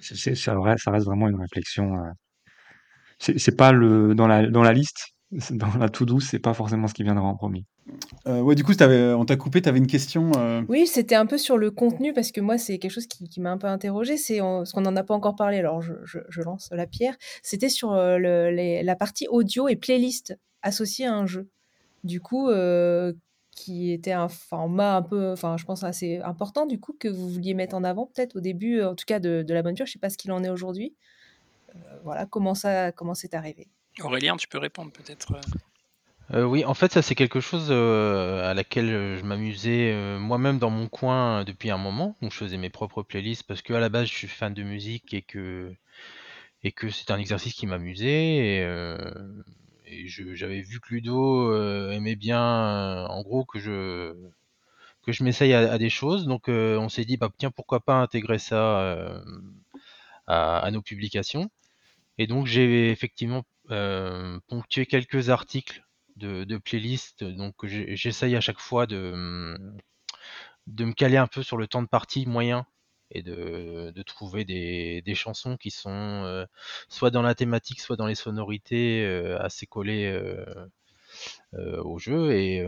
C'est, 0.00 0.52
vrai, 0.52 0.76
ça 0.78 0.90
reste 0.90 1.06
vraiment 1.06 1.28
une 1.28 1.40
réflexion. 1.40 1.96
Euh. 1.96 2.10
C'est, 3.18 3.56
pas 3.56 3.72
le 3.72 4.14
dans 4.14 4.26
la 4.26 4.46
dans 4.46 4.62
la 4.62 4.72
liste, 4.74 5.14
dans 5.50 5.74
la 5.78 5.88
to 5.88 6.04
do, 6.04 6.20
c'est 6.20 6.38
pas 6.38 6.52
forcément 6.52 6.86
ce 6.86 6.94
qui 6.94 7.02
viendra 7.02 7.26
en 7.26 7.34
premier. 7.34 7.64
Euh, 8.26 8.40
ouais, 8.40 8.54
du 8.54 8.64
coup, 8.64 8.72
on 8.78 9.24
t'a 9.24 9.36
coupé, 9.36 9.62
tu 9.62 9.68
avais 9.68 9.78
une 9.78 9.86
question. 9.86 10.32
Euh. 10.36 10.62
Oui, 10.68 10.86
c'était 10.86 11.14
un 11.14 11.24
peu 11.24 11.38
sur 11.38 11.56
le 11.56 11.70
contenu 11.70 12.12
parce 12.12 12.32
que 12.32 12.40
moi, 12.40 12.58
c'est 12.58 12.78
quelque 12.78 12.90
chose 12.90 13.06
qui, 13.06 13.40
m'a 13.40 13.52
un 13.52 13.58
peu 13.58 13.68
interrogé. 13.68 14.16
C'est 14.16 14.38
ce 14.38 14.72
qu'on 14.72 14.82
n'en 14.82 14.96
a 14.96 15.02
pas 15.02 15.14
encore 15.14 15.36
parlé. 15.36 15.58
Alors, 15.58 15.80
je, 15.80 16.40
lance 16.42 16.68
la 16.72 16.86
pierre. 16.86 17.16
C'était 17.42 17.68
sur 17.68 17.94
la 17.94 18.96
partie 18.96 19.28
audio 19.28 19.68
et 19.68 19.76
playlist 19.76 20.36
associée 20.62 21.06
à 21.06 21.14
un 21.14 21.26
jeu. 21.26 21.48
Du 22.04 22.20
coup, 22.20 22.50
qui 23.56 23.90
était 23.90 24.12
un 24.12 24.28
format 24.28 24.96
un 24.96 25.02
peu, 25.02 25.32
enfin, 25.32 25.56
je 25.56 25.64
pense 25.64 25.82
assez 25.82 26.18
important 26.18 26.66
du 26.66 26.78
coup 26.78 26.94
que 27.00 27.08
vous 27.08 27.28
vouliez 27.28 27.54
mettre 27.54 27.74
en 27.74 27.82
avant 27.82 28.06
peut-être 28.06 28.36
au 28.36 28.40
début, 28.40 28.82
en 28.82 28.94
tout 28.94 29.06
cas 29.06 29.18
de, 29.18 29.44
la 29.48 29.62
bonne 29.62 29.74
pure? 29.74 29.86
Je 29.86 29.92
sais 29.92 29.98
pas 29.98 30.10
ce 30.10 30.18
qu'il 30.18 30.30
en 30.30 30.44
est 30.44 30.50
aujourd'hui. 30.50 30.94
Euh, 31.74 31.78
voilà, 32.04 32.26
comment 32.26 32.54
ça, 32.54 32.92
comment 32.92 33.14
c'est 33.14 33.34
arrivé? 33.34 33.66
Aurélien, 34.00 34.36
tu 34.36 34.46
peux 34.46 34.58
répondre 34.58 34.92
peut-être. 34.92 35.32
Euh. 35.32 36.38
Euh, 36.38 36.44
oui, 36.44 36.64
en 36.64 36.74
fait, 36.74 36.92
ça 36.92 37.02
c'est 37.02 37.14
quelque 37.14 37.40
chose 37.40 37.72
à 37.72 38.52
laquelle 38.52 39.16
je 39.16 39.22
m'amusais 39.24 39.94
moi-même 40.18 40.58
dans 40.58 40.70
mon 40.70 40.88
coin 40.88 41.44
depuis 41.44 41.70
un 41.70 41.78
moment. 41.78 42.16
Donc, 42.20 42.32
je 42.32 42.36
faisais 42.36 42.58
mes 42.58 42.70
propres 42.70 43.02
playlists 43.02 43.44
parce 43.44 43.62
que 43.62 43.72
à 43.72 43.80
la 43.80 43.88
base, 43.88 44.06
je 44.08 44.14
suis 44.14 44.28
fan 44.28 44.52
de 44.52 44.62
musique 44.62 45.14
et 45.14 45.22
que 45.22 45.72
et 46.62 46.72
que 46.72 46.90
c'est 46.90 47.10
un 47.10 47.18
exercice 47.18 47.54
qui 47.54 47.66
m'amusait. 47.66 48.58
Et, 48.58 48.96
et 49.86 50.06
j'avais 50.08 50.62
vu 50.62 50.80
que 50.80 50.94
Ludo 50.94 51.52
euh, 51.52 51.90
aimait 51.92 52.16
bien, 52.16 52.42
euh, 52.42 53.06
en 53.06 53.22
gros, 53.22 53.44
que 53.44 53.58
je 53.58 54.14
que 55.02 55.12
je 55.12 55.22
m'essaye 55.22 55.54
à, 55.54 55.78
des 55.78 55.90
choses. 55.90 56.26
Donc 56.26 56.48
euh, 56.48 56.76
on 56.78 56.88
s'est 56.88 57.04
dit, 57.04 57.16
bah 57.16 57.30
tiens, 57.38 57.52
pourquoi 57.52 57.80
pas 57.80 57.94
intégrer 57.94 58.38
ça 58.38 59.22
à, 60.26 60.70
nos 60.72 60.82
publications. 60.82 61.50
Et 62.18 62.26
donc 62.26 62.46
j'ai 62.46 62.90
effectivement 62.90 63.44
ponctué 64.48 64.86
quelques 64.86 65.30
articles 65.30 65.84
de, 66.16 66.44
de 66.44 66.58
playlists. 66.58 67.24
Donc 67.24 67.54
j'essaye 67.66 68.36
à 68.36 68.40
chaque 68.40 68.60
fois 68.60 68.86
de, 68.86 69.56
de 70.66 70.84
me 70.84 70.92
caler 70.92 71.18
un 71.18 71.28
peu 71.28 71.42
sur 71.42 71.56
le 71.56 71.68
temps 71.68 71.82
de 71.82 71.88
partie 71.88 72.26
moyen 72.26 72.66
et 73.10 73.22
de, 73.22 73.92
de 73.94 74.02
trouver 74.02 74.44
des, 74.44 75.02
des, 75.02 75.14
chansons 75.14 75.56
qui 75.56 75.70
sont 75.70 75.90
euh, 75.90 76.44
soit 76.88 77.10
dans 77.10 77.22
la 77.22 77.34
thématique, 77.34 77.80
soit 77.80 77.96
dans 77.96 78.06
les 78.06 78.14
sonorités 78.14 79.04
euh, 79.04 79.38
assez 79.40 79.66
collées 79.66 80.06
euh, 81.54 81.82
au 81.82 81.98
jeu. 81.98 82.32
Et, 82.32 82.66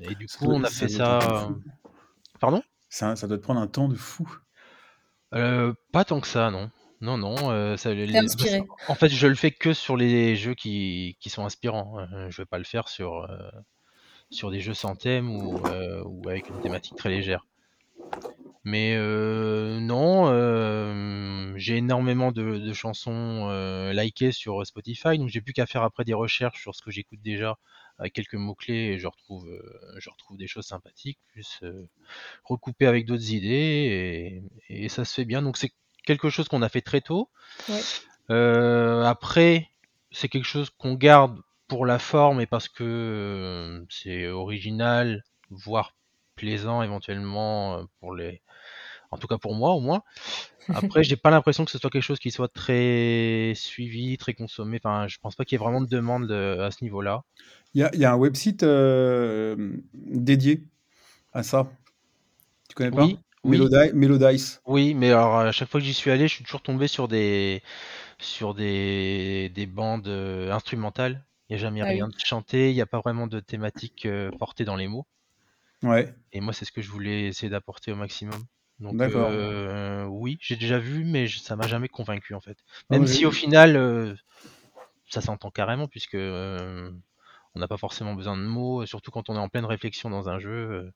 et 0.00 0.14
du 0.14 0.26
coup, 0.26 0.46
on 0.46 0.62
a 0.64 0.70
fait 0.70 0.88
ça. 0.88 1.48
Pardon? 2.40 2.62
Ça, 2.88 3.16
ça 3.16 3.26
doit 3.26 3.38
te 3.38 3.42
prendre 3.42 3.60
un 3.60 3.66
temps 3.66 3.88
de 3.88 3.96
fou. 3.96 4.28
pas 5.30 6.04
tant 6.06 6.20
que 6.20 6.28
ça, 6.28 6.50
non. 6.50 6.70
Non, 7.00 7.18
non. 7.18 7.76
ça, 7.76 7.92
les... 7.92 8.18
En 8.88 8.94
fait, 8.94 9.08
je 9.08 9.26
le 9.26 9.34
fais 9.34 9.50
que 9.50 9.72
sur 9.72 9.96
les 9.96 10.36
jeux 10.36 10.54
qui, 10.54 11.16
qui 11.20 11.28
sont 11.28 11.44
inspirants. 11.44 12.06
Je 12.28 12.42
vais 12.42 12.46
pas 12.46 12.58
le 12.58 12.64
faire 12.64 12.88
sur, 12.88 13.28
sur 14.30 14.50
des 14.50 14.60
jeux 14.60 14.74
sans 14.74 14.94
thème 14.94 15.30
ou, 15.30 15.60
ou 16.04 16.28
avec 16.28 16.48
une 16.50 16.60
thématique 16.60 16.96
très 16.96 17.08
légère. 17.08 17.46
Mais 18.64 18.94
euh, 18.96 19.78
non, 19.78 20.26
euh, 20.28 21.52
j'ai 21.56 21.76
énormément 21.76 22.32
de, 22.32 22.72
chansons 22.72 23.48
euh, 23.50 23.92
likées 23.92 24.32
sur 24.32 24.66
Spotify, 24.66 25.18
donc 25.18 25.28
j'ai 25.28 25.42
plus 25.42 25.52
qu'à 25.52 25.66
faire 25.66 25.82
après 25.82 26.04
des 26.04 26.14
recherches 26.14 26.62
sur 26.62 26.74
ce 26.74 26.80
que 26.82 26.90
j'écoute 26.90 27.20
déjà 27.22 27.58
avec 27.98 28.14
quelques 28.14 28.34
mots-clés 28.34 28.92
et 28.92 28.98
je 28.98 29.06
retrouve, 29.06 29.46
je 29.98 30.10
retrouve 30.10 30.38
des 30.38 30.48
choses 30.48 30.66
sympathiques, 30.66 31.18
plus 31.28 31.62
recoupées 32.42 32.86
avec 32.86 33.06
d'autres 33.06 33.32
idées 33.32 34.42
et, 34.68 34.88
ça 34.88 35.04
se 35.04 35.14
fait 35.14 35.26
bien. 35.26 35.42
Donc 35.42 35.58
c'est 35.58 35.72
quelque 36.04 36.30
chose 36.30 36.48
qu'on 36.48 36.62
a 36.62 36.68
fait 36.70 36.80
très 36.80 37.02
tôt. 37.02 37.28
après, 38.28 39.68
c'est 40.10 40.28
quelque 40.28 40.46
chose 40.46 40.70
qu'on 40.70 40.94
garde 40.94 41.38
pour 41.68 41.84
la 41.86 41.98
forme 41.98 42.40
et 42.40 42.46
parce 42.46 42.68
que 42.68 43.84
c'est 43.90 44.26
original, 44.28 45.22
voire 45.50 45.94
plaisant 46.34 46.82
éventuellement 46.82 47.86
pour 48.00 48.14
les, 48.14 48.42
en 49.14 49.18
tout 49.18 49.26
cas 49.26 49.38
pour 49.38 49.54
moi 49.54 49.70
au 49.70 49.80
moins. 49.80 50.02
Après, 50.68 51.04
j'ai 51.04 51.16
pas 51.16 51.30
l'impression 51.30 51.64
que 51.64 51.70
ce 51.70 51.78
soit 51.78 51.90
quelque 51.90 52.02
chose 52.02 52.18
qui 52.18 52.30
soit 52.30 52.52
très 52.52 53.52
suivi, 53.54 54.16
très 54.18 54.34
consommé. 54.34 54.80
Enfin, 54.82 55.06
je 55.08 55.18
pense 55.18 55.36
pas 55.36 55.44
qu'il 55.44 55.56
y 55.56 55.60
ait 55.60 55.64
vraiment 55.64 55.80
de 55.80 55.86
demande 55.86 56.30
euh, 56.30 56.66
à 56.66 56.70
ce 56.70 56.82
niveau-là. 56.82 57.22
Il 57.74 57.88
y, 57.94 58.04
a 58.04 58.12
un 58.12 58.16
website 58.16 58.62
euh, 58.62 59.72
dédié 59.94 60.62
à 61.32 61.42
ça. 61.42 61.68
Tu 62.68 62.74
connais 62.74 62.90
pas? 62.90 63.04
Oui, 63.04 63.18
Melodice. 63.44 64.60
Oui, 64.66 64.94
mais 64.94 65.08
alors 65.08 65.38
à 65.38 65.52
chaque 65.52 65.68
fois 65.68 65.80
que 65.80 65.86
j'y 65.86 65.94
suis 65.94 66.10
allé, 66.10 66.28
je 66.28 66.34
suis 66.34 66.44
toujours 66.44 66.62
tombé 66.62 66.88
sur 66.88 67.08
des 67.08 67.62
sur 68.18 68.54
des, 68.54 69.50
des 69.54 69.66
bandes 69.66 70.08
euh, 70.08 70.50
instrumentales 70.52 71.24
Il 71.48 71.52
n'y 71.52 71.60
a 71.60 71.62
jamais 71.62 71.82
Ah 71.82 71.86
rien 71.86 72.06
oui. 72.06 72.14
de 72.14 72.18
chanté, 72.18 72.70
il 72.70 72.74
n'y 72.74 72.80
a 72.80 72.86
pas 72.86 73.00
vraiment 73.00 73.26
de 73.26 73.40
thématique 73.40 74.06
euh, 74.06 74.30
portée 74.38 74.64
dans 74.64 74.76
les 74.76 74.88
mots. 74.88 75.06
Ouais, 75.82 76.14
Et 76.32 76.40
moi, 76.40 76.52
c'est 76.52 76.64
ce 76.64 76.72
que 76.72 76.80
je 76.80 76.90
voulais 76.90 77.26
essayer 77.26 77.50
d'apporter 77.50 77.92
au 77.92 77.96
maximum. 77.96 78.42
Donc 78.80 79.00
euh, 79.00 80.04
oui, 80.04 80.36
j'ai 80.40 80.56
déjà 80.56 80.78
vu, 80.78 81.04
mais 81.04 81.28
ça 81.28 81.56
m'a 81.56 81.66
jamais 81.66 81.88
convaincu 81.88 82.34
en 82.34 82.40
fait. 82.40 82.58
Non, 82.90 82.98
Même 82.98 83.06
si 83.06 83.24
au 83.24 83.30
final, 83.30 83.76
euh, 83.76 84.14
ça 85.08 85.20
s'entend 85.20 85.50
carrément, 85.50 85.86
puisque 85.86 86.16
euh, 86.16 86.90
on 87.54 87.60
n'a 87.60 87.68
pas 87.68 87.76
forcément 87.76 88.14
besoin 88.14 88.36
de 88.36 88.42
mots, 88.42 88.84
surtout 88.86 89.10
quand 89.10 89.30
on 89.30 89.36
est 89.36 89.38
en 89.38 89.48
pleine 89.48 89.64
réflexion 89.64 90.10
dans 90.10 90.28
un 90.28 90.38
jeu. 90.38 90.92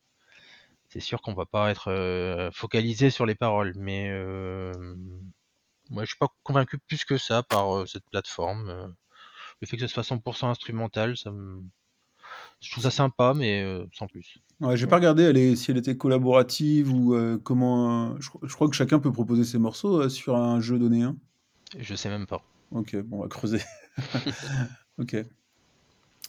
c'est 0.89 1.01
sûr 1.01 1.23
qu'on 1.23 1.35
va 1.35 1.47
pas 1.47 1.71
être 1.71 2.51
focalisé 2.53 3.11
sur 3.11 3.27
les 3.27 3.37
paroles, 3.37 3.73
mais 3.77 4.11
moi 5.91 6.03
je 6.03 6.09
suis 6.09 6.19
pas 6.19 6.29
convaincu 6.43 6.79
plus 6.79 7.05
que 7.05 7.17
ça 7.17 7.43
par 7.43 7.87
cette 7.87 8.09
plateforme. 8.11 8.95
le 9.61 9.67
fait 9.67 9.77
que 9.77 9.87
ce 9.87 9.93
soit 9.93 10.03
100% 10.03 10.47
instrumental, 10.47 11.17
ça 11.17 11.31
me... 11.31 11.63
je 12.61 12.71
trouve 12.73 12.83
ça 12.85 12.91
sympa, 12.91 13.35
mais 13.37 13.63
euh, 13.63 13.85
sans 13.93 14.07
plus. 14.07 14.39
Ouais, 14.61 14.77
j'ai 14.77 14.87
pas 14.89 14.97
regardé 14.97 15.23
elle 15.23 15.37
est, 15.37 15.55
si 15.57 15.71
elle 15.71 15.77
était 15.77 15.97
collaborative 15.97 16.93
ou 16.93 17.15
euh, 17.15 17.39
comment. 17.39 18.11
euh, 18.13 18.17
je, 18.21 18.29
je 18.43 18.55
crois 18.55 18.69
que 18.69 18.75
chacun 18.75 18.99
peut 18.99 19.13
proposer 19.13 19.45
ses 19.45 19.59
morceaux 19.59 20.03
euh, 20.03 20.09
sur 20.09 20.37
un 20.37 20.61
jeu 20.61 20.79
donné. 20.79 21.03
Hein. 21.03 21.17
Je 21.79 21.95
sais 21.95 22.09
même 22.09 22.27
pas. 22.27 22.43
Ok, 22.73 22.97
bon, 22.97 23.19
on 23.19 23.23
va 23.23 23.29
creuser. 23.29 23.61
ok. 24.99 25.15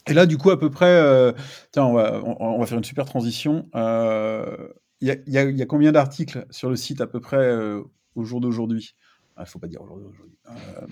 Et 0.06 0.14
là, 0.14 0.26
du 0.26 0.38
coup, 0.38 0.50
à 0.50 0.58
peu 0.58 0.70
près, 0.70 0.86
euh, 0.86 1.32
tiens, 1.72 1.84
on 1.84 1.92
va, 1.94 2.20
on, 2.24 2.36
on 2.40 2.58
va 2.58 2.66
faire 2.66 2.78
une 2.78 2.84
super 2.84 3.04
transition. 3.04 3.68
Euh, 3.74 4.68
Il 5.00 5.08
y, 5.08 5.10
a, 5.10 5.14
il 5.26 5.54
y 5.54 5.58
y 5.58 5.62
a 5.62 5.66
combien 5.66 5.92
d'articles 5.92 6.46
sur 6.50 6.70
le 6.70 6.76
site 6.76 7.00
à 7.00 7.06
peu 7.06 7.20
près 7.20 7.36
euh, 7.38 7.82
au 8.14 8.24
jour 8.24 8.40
d'aujourd'hui? 8.40 8.94
Il 9.38 9.46
faut 9.46 9.58
pas 9.58 9.68
dire 9.68 9.82
aujourd'hui. 9.82 10.06
aujourd'hui. 10.08 10.36
Euh, 10.48 10.86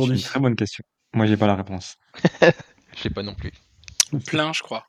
C'est 0.00 0.12
une 0.14 0.20
aujourd'hui. 0.20 0.22
très 0.22 0.40
bonne 0.40 0.56
question. 0.56 0.84
Moi, 1.14 1.26
j'ai 1.26 1.36
pas 1.36 1.46
la 1.46 1.56
réponse. 1.56 1.96
Je 2.96 3.00
sais 3.02 3.10
pas 3.10 3.22
non 3.22 3.34
plus. 3.34 3.52
Plein, 4.26 4.52
je 4.52 4.62
crois. 4.62 4.86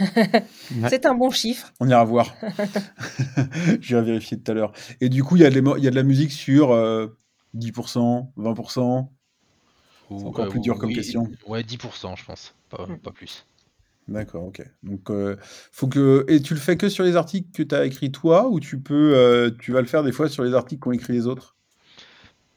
Ouais. 0.00 0.44
C'est 0.88 1.06
un 1.06 1.14
bon 1.14 1.30
chiffre. 1.30 1.72
On 1.80 1.88
ira 1.88 2.04
voir. 2.04 2.34
J'irai 3.80 4.02
vérifier 4.02 4.40
tout 4.40 4.50
à 4.50 4.54
l'heure. 4.54 4.72
Et 5.00 5.08
du 5.08 5.24
coup, 5.24 5.36
il 5.36 5.42
y, 5.42 5.44
a 5.46 5.50
de 5.50 5.54
l'émo- 5.54 5.76
il 5.76 5.84
y 5.84 5.88
a 5.88 5.90
de 5.90 5.96
la 5.96 6.02
musique 6.02 6.32
sur 6.32 6.70
euh, 6.72 7.08
10%, 7.54 8.32
20%. 8.36 9.12
C'est 10.08 10.14
encore 10.26 10.44
euh, 10.44 10.48
plus 10.48 10.60
dur 10.60 10.78
comme 10.78 10.90
oui, 10.90 10.94
question. 10.94 11.30
Ouais, 11.46 11.62
10%, 11.62 12.16
je 12.16 12.24
pense, 12.24 12.54
pas, 12.70 12.86
Mm. 12.86 12.98
pas 12.98 13.10
plus. 13.12 13.46
D'accord, 14.08 14.44
ok. 14.44 14.62
Donc, 14.82 15.10
euh, 15.10 15.36
faut 15.70 15.86
que. 15.88 16.24
Et 16.28 16.42
tu 16.42 16.54
le 16.54 16.60
fais 16.60 16.76
que 16.76 16.88
sur 16.88 17.04
les 17.04 17.16
articles 17.16 17.48
que 17.52 17.62
tu 17.62 17.74
as 17.74 17.84
écrits 17.84 18.10
toi, 18.12 18.48
ou 18.48 18.60
tu 18.60 18.78
peux, 18.80 19.14
euh, 19.14 19.50
tu 19.60 19.72
vas 19.72 19.80
le 19.80 19.86
faire 19.86 20.02
des 20.02 20.12
fois 20.12 20.28
sur 20.28 20.42
les 20.44 20.54
articles 20.54 20.80
qu'ont 20.80 20.92
écrit 20.92 21.12
les 21.12 21.26
autres? 21.26 21.56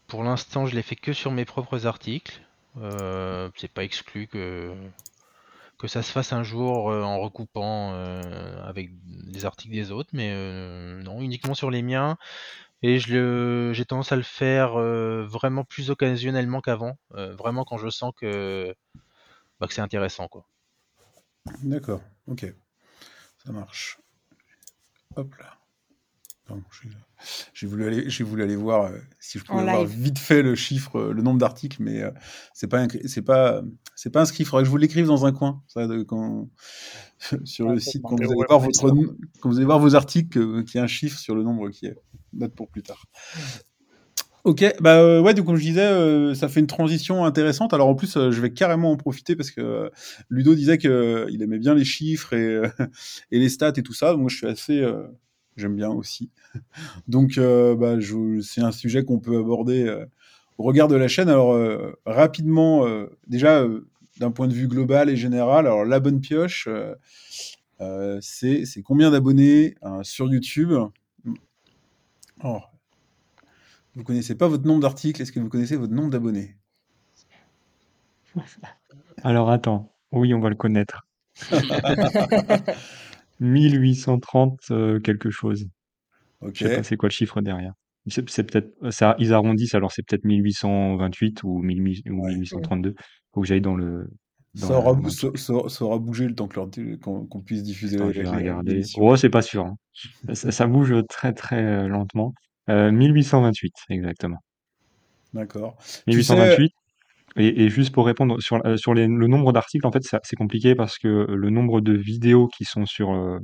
Pour 0.08 0.23
l'instant, 0.23 0.65
je 0.65 0.75
l'ai 0.75 0.81
fait 0.81 0.95
que 0.95 1.13
sur 1.13 1.31
mes 1.31 1.45
propres 1.45 1.86
articles. 1.88 2.41
Euh, 2.81 3.49
c'est 3.55 3.71
pas 3.71 3.84
exclu 3.84 4.27
que, 4.27 4.73
que 5.77 5.88
ça 5.88 6.01
se 6.03 6.11
fasse 6.11 6.33
un 6.33 6.43
jour 6.43 6.91
euh, 6.91 7.03
en 7.03 7.19
recoupant 7.19 7.91
euh, 7.93 8.63
avec 8.63 8.91
les 9.27 9.45
articles 9.45 9.73
des 9.73 9.91
autres, 9.91 10.09
mais 10.13 10.31
euh, 10.33 11.01
non, 11.03 11.21
uniquement 11.21 11.53
sur 11.53 11.71
les 11.71 11.81
miens. 11.81 12.17
Et 12.81 12.99
je 12.99 13.13
le, 13.13 13.73
j'ai 13.73 13.85
tendance 13.85 14.11
à 14.11 14.15
le 14.15 14.23
faire 14.23 14.73
vraiment 14.77 15.63
plus 15.63 15.89
occasionnellement 15.89 16.61
qu'avant, 16.61 16.97
vraiment 17.11 17.63
quand 17.65 17.77
je 17.77 17.89
sens 17.89 18.13
que, 18.15 18.75
bah, 19.59 19.67
que 19.67 19.73
c'est 19.73 19.81
intéressant. 19.81 20.29
D'accord, 21.63 22.01
ok. 22.27 22.53
Ça 23.43 23.51
marche. 23.51 23.99
Hop 25.15 25.35
là. 25.35 25.57
Pardon, 26.45 26.63
j'ai- 26.81 26.89
j'ai 27.54 27.67
voulu 27.67 27.86
aller, 27.86 28.10
j'ai 28.10 28.23
voulu 28.23 28.43
aller 28.43 28.56
voir 28.56 28.86
euh, 28.86 28.97
si 29.19 29.39
je 29.39 29.43
pouvais 29.45 29.63
voir 29.63 29.86
vite 29.86 30.19
fait 30.19 30.41
le 30.41 30.56
chiffre, 30.56 30.97
euh, 30.99 31.13
le 31.13 31.21
nombre 31.21 31.39
d'articles, 31.39 31.82
mais 31.82 32.01
euh, 32.01 32.12
c'est 32.54 32.67
pas, 32.67 32.88
c'est 33.06 33.21
pas, 33.21 33.62
c'est 33.95 34.10
pas 34.12 34.21
inscrit. 34.21 34.43
Il 34.43 34.45
faudrait 34.47 34.63
que 34.63 34.65
je 34.67 34.71
vous 34.71 34.78
l'écrive 34.78 35.08
dans 35.08 35.25
un 35.25 35.32
coin, 35.32 35.62
ça, 35.67 35.88
de- 35.88 36.04
quand, 36.04 36.49
sur 37.45 37.67
Ouais, 37.67 37.75
le 37.75 37.80
site, 37.80 38.04
quand 38.04 38.15
vous 38.17 38.32
allez 38.32 38.45
voir 38.47 38.60
votre, 38.60 38.89
quand 39.41 39.49
vous 39.49 39.58
allez 39.58 39.65
voir 39.65 39.80
vos 39.80 39.95
articles, 39.95 40.38
euh, 40.39 40.63
qu'il 40.63 40.75
y 40.75 40.82
ait 40.82 40.84
un 40.84 40.88
chiffre 40.88 41.17
sur 41.19 41.36
le 41.36 41.43
nombre 41.43 41.69
qui 41.69 41.88
est. 41.88 41.95
Note 42.34 42.54
pour 42.54 42.69
plus 42.69 42.84
tard. 42.84 43.06
Ok, 44.43 44.63
bah 44.80 44.99
euh, 44.99 45.21
ouais, 45.21 45.34
donc 45.34 45.47
comme 45.47 45.56
je 45.56 45.63
disais, 45.63 45.82
euh, 45.82 46.36
ça 46.36 46.47
fait 46.47 46.60
une 46.60 46.67
transition 46.67 47.25
intéressante. 47.25 47.73
Alors 47.73 47.88
en 47.88 47.95
plus, 47.95 48.15
euh, 48.15 48.30
je 48.30 48.41
vais 48.41 48.54
carrément 48.54 48.91
en 48.91 48.95
profiter 48.97 49.36
parce 49.36 49.49
que 49.49 49.60
euh, 49.62 49.89
Ludo 50.30 50.54
disait 50.54 50.78
que 50.78 50.88
euh, 50.88 51.25
il 51.32 51.41
aimait 51.41 51.58
bien 51.58 51.73
les 51.73 51.84
chiffres 51.86 52.34
et, 52.34 52.45
euh, 52.58 52.67
et 53.32 53.39
les 53.39 53.49
stats 53.49 53.73
et 53.78 53.82
tout 53.82 53.93
ça. 53.93 54.12
Donc 54.12 54.21
moi, 54.21 54.30
je 54.30 54.38
suis 54.38 54.45
assez, 54.47 54.80
euh, 54.82 55.08
j'aime 55.56 55.76
bien 55.76 55.89
aussi. 55.89 56.32
Donc 57.08 57.38
euh, 57.38 57.76
bah, 57.76 58.00
je- 58.00 58.41
c'est 58.41 58.62
un 58.62 58.72
sujet 58.72 59.04
qu'on 59.04 59.20
peut 59.20 59.38
aborder 59.39 59.86
euh, 59.86 60.06
au 60.58 60.63
regard 60.63 60.88
de 60.88 60.96
la 60.96 61.08
chaîne. 61.08 61.30
Alors 61.30 61.54
euh, 61.54 61.94
rapidement, 62.06 62.86
euh, 62.88 63.08
déjà 63.28 63.62
euh, 63.62 63.88
d'un 64.20 64.32
point 64.32 64.48
de 64.48 64.54
vue 64.54 64.68
global 64.68 65.10
et 65.10 65.15
général, 65.18 65.68
alors 65.68 65.86
la 65.86 66.00
bonne 66.00 66.22
pioche, 66.22 66.68
euh, 66.70 66.96
euh, 67.82 68.20
c'est 68.22 68.65
c'est 68.65 68.82
combien 68.84 69.12
d'abonnés 69.12 69.76
euh, 69.84 70.04
sur 70.04 70.28
YouTube? 70.32 70.74
Oh, 72.44 72.62
vous 73.96 74.04
connaissez 74.04 74.36
pas 74.36 74.48
votre 74.48 74.65
nombre 74.65 74.82
d'articles, 74.82 75.22
est-ce 75.22 75.32
que 75.32 75.39
vous 75.39 75.50
connaissez 75.50 75.76
votre 75.78 75.94
nombre 75.94 76.10
d'abonnés? 76.12 76.56
Alors 79.24 79.50
attends, 79.50 79.94
oui, 80.12 80.34
on 80.34 80.39
va 80.39 80.50
le 80.50 80.56
connaître. 80.56 81.08
1830 83.39 84.60
euh, 84.71 85.00
quelque 85.00 85.30
chose. 85.30 85.65
Je 86.54 86.67
sais 86.67 86.76
pas 86.78 86.84
c'est 86.84 86.98
quoi 86.98 87.10
le 87.10 87.13
chiffre 87.13 87.41
derrière. 87.41 87.74
C'est 88.08 88.30
c'est 88.30 88.43
peut-être 88.43 88.91
ça, 88.91 89.15
ils 89.19 89.34
arrondissent 89.34 89.74
alors 89.74 89.91
c'est 89.91 90.04
peut-être 90.06 90.26
1828 90.26 91.43
ou, 91.43 91.58
1000 91.60 92.02
ou 92.12 92.24
ouais. 92.24 92.32
1832. 92.36 92.93
Faut 93.34 93.41
que 93.41 93.48
j'aille 93.48 93.62
dans 93.62 93.76
le 93.76 94.08
dans 94.54 94.67
Ça 94.67 94.74
la 94.74 94.80
aura, 94.80 94.93
dans 94.93 95.00
bou- 95.00 95.06
le 95.06 95.10
ça, 95.12 95.28
truc. 95.28 95.38
ça- 95.39 95.69
ça 95.69 95.86
aura 95.86 95.98
bougé 95.98 96.28
le 96.28 96.36
temps 96.36 96.48
que 96.48 96.56
leur- 96.56 96.69
qu'on 97.02 97.26
qu'on 97.26 97.41
puisse 97.41 97.63
diffuser 97.63 97.95
Attends, 97.98 98.12
je 98.12 98.21
vais 98.21 98.30
regarder. 98.30 98.71
l'émission. 98.74 99.02
Oh, 99.04 99.15
c'est 99.15 99.30
pas 99.30 99.41
sûr. 99.41 99.65
hein. 99.65 99.76
Ça, 100.34 100.52
ça 100.52 100.67
bouge 100.67 100.93
très 101.10 101.34
très 101.34 101.62
euh, 101.63 101.88
lentement. 101.88 102.34
Euh, 102.69 102.91
1828 102.91 103.74
exactement. 103.89 104.38
D'accord. 105.34 105.76
Tu 105.80 105.89
sais, 105.91 106.04
1828. 106.08 106.74
Et, 107.38 107.63
et 107.65 107.69
juste 107.69 107.93
pour 107.93 108.06
répondre 108.06 108.41
sur, 108.41 108.65
euh, 108.65 108.78
sur 108.78 108.93
les- 108.93 109.08
le 109.08 109.28
nombre 109.28 109.52
d'articles, 109.54 109.86
en 109.88 109.91
fait, 109.91 110.04
c'est 110.24 110.36
compliqué 110.36 110.76
parce 110.76 110.98
que 110.98 111.08
le 111.30 111.50
nombre 111.50 111.82
de 111.82 111.93
vidéos 111.93 112.48
qui 112.48 112.65
sont 112.65 112.86
sur 112.86 113.12
euh, 113.13 113.39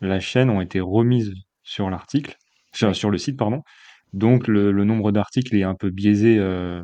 la 0.00 0.20
chaîne 0.20 0.50
ont 0.50 0.60
été 0.60 0.80
remises 0.80 1.34
sur 1.62 1.90
l'article, 1.90 2.36
sur, 2.72 3.10
le 3.10 3.18
site, 3.18 3.36
pardon. 3.38 3.62
Donc 4.12 4.48
le, 4.48 4.72
le 4.72 4.84
nombre 4.84 5.12
d'articles 5.12 5.56
est 5.56 5.62
un 5.64 5.74
peu 5.74 5.90
biaisé. 5.90 6.38
euh, 6.38 6.82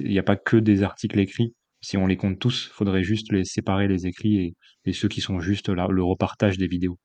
Il 0.00 0.10
n'y 0.10 0.18
a 0.18 0.22
pas 0.22 0.36
que 0.36 0.56
des 0.56 0.82
articles 0.82 1.18
écrits. 1.20 1.54
Si 1.82 1.96
on 1.96 2.06
les 2.06 2.16
compte 2.16 2.38
tous, 2.38 2.70
faudrait 2.74 3.04
juste 3.04 3.32
les 3.32 3.44
séparer 3.44 3.88
les 3.88 4.06
écrits 4.06 4.38
et, 4.38 4.54
et 4.86 4.92
ceux 4.92 5.08
qui 5.08 5.20
sont 5.20 5.40
juste 5.40 5.68
là, 5.68 5.88
le 5.90 6.02
repartage 6.04 6.58
des 6.58 6.66
vidéos. 6.68 6.98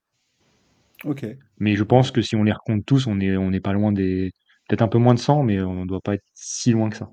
ok. 1.04 1.40
Mais 1.60 1.76
je 1.76 1.84
pense 1.84 2.12
que 2.12 2.22
si 2.22 2.36
on 2.36 2.44
les 2.44 2.52
recompte 2.54 2.86
tous, 2.88 3.06
on 3.08 3.16
n'est 3.16 3.60
pas 3.60 3.74
loin 3.74 3.92
des, 3.92 4.32
peut-être 4.68 4.82
un 4.82 4.88
peu 4.88 4.98
moins 4.98 5.14
de 5.14 5.20
100, 5.20 5.44
mais 5.44 5.62
on 5.62 5.82
ne 5.84 5.86
doit 5.88 6.02
pas 6.02 6.16
être 6.16 6.24
si 6.34 6.72
loin 6.72 6.90
que 6.90 6.98
ça. 6.98 7.10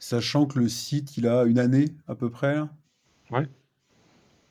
Sachant 0.00 0.46
que 0.46 0.58
le 0.58 0.68
site, 0.68 1.16
il 1.16 1.28
a 1.28 1.44
une 1.44 1.58
année 1.60 1.86
à 2.08 2.14
peu 2.16 2.30
près. 2.30 2.54
là. 2.56 2.68
Ouais. 3.30 3.48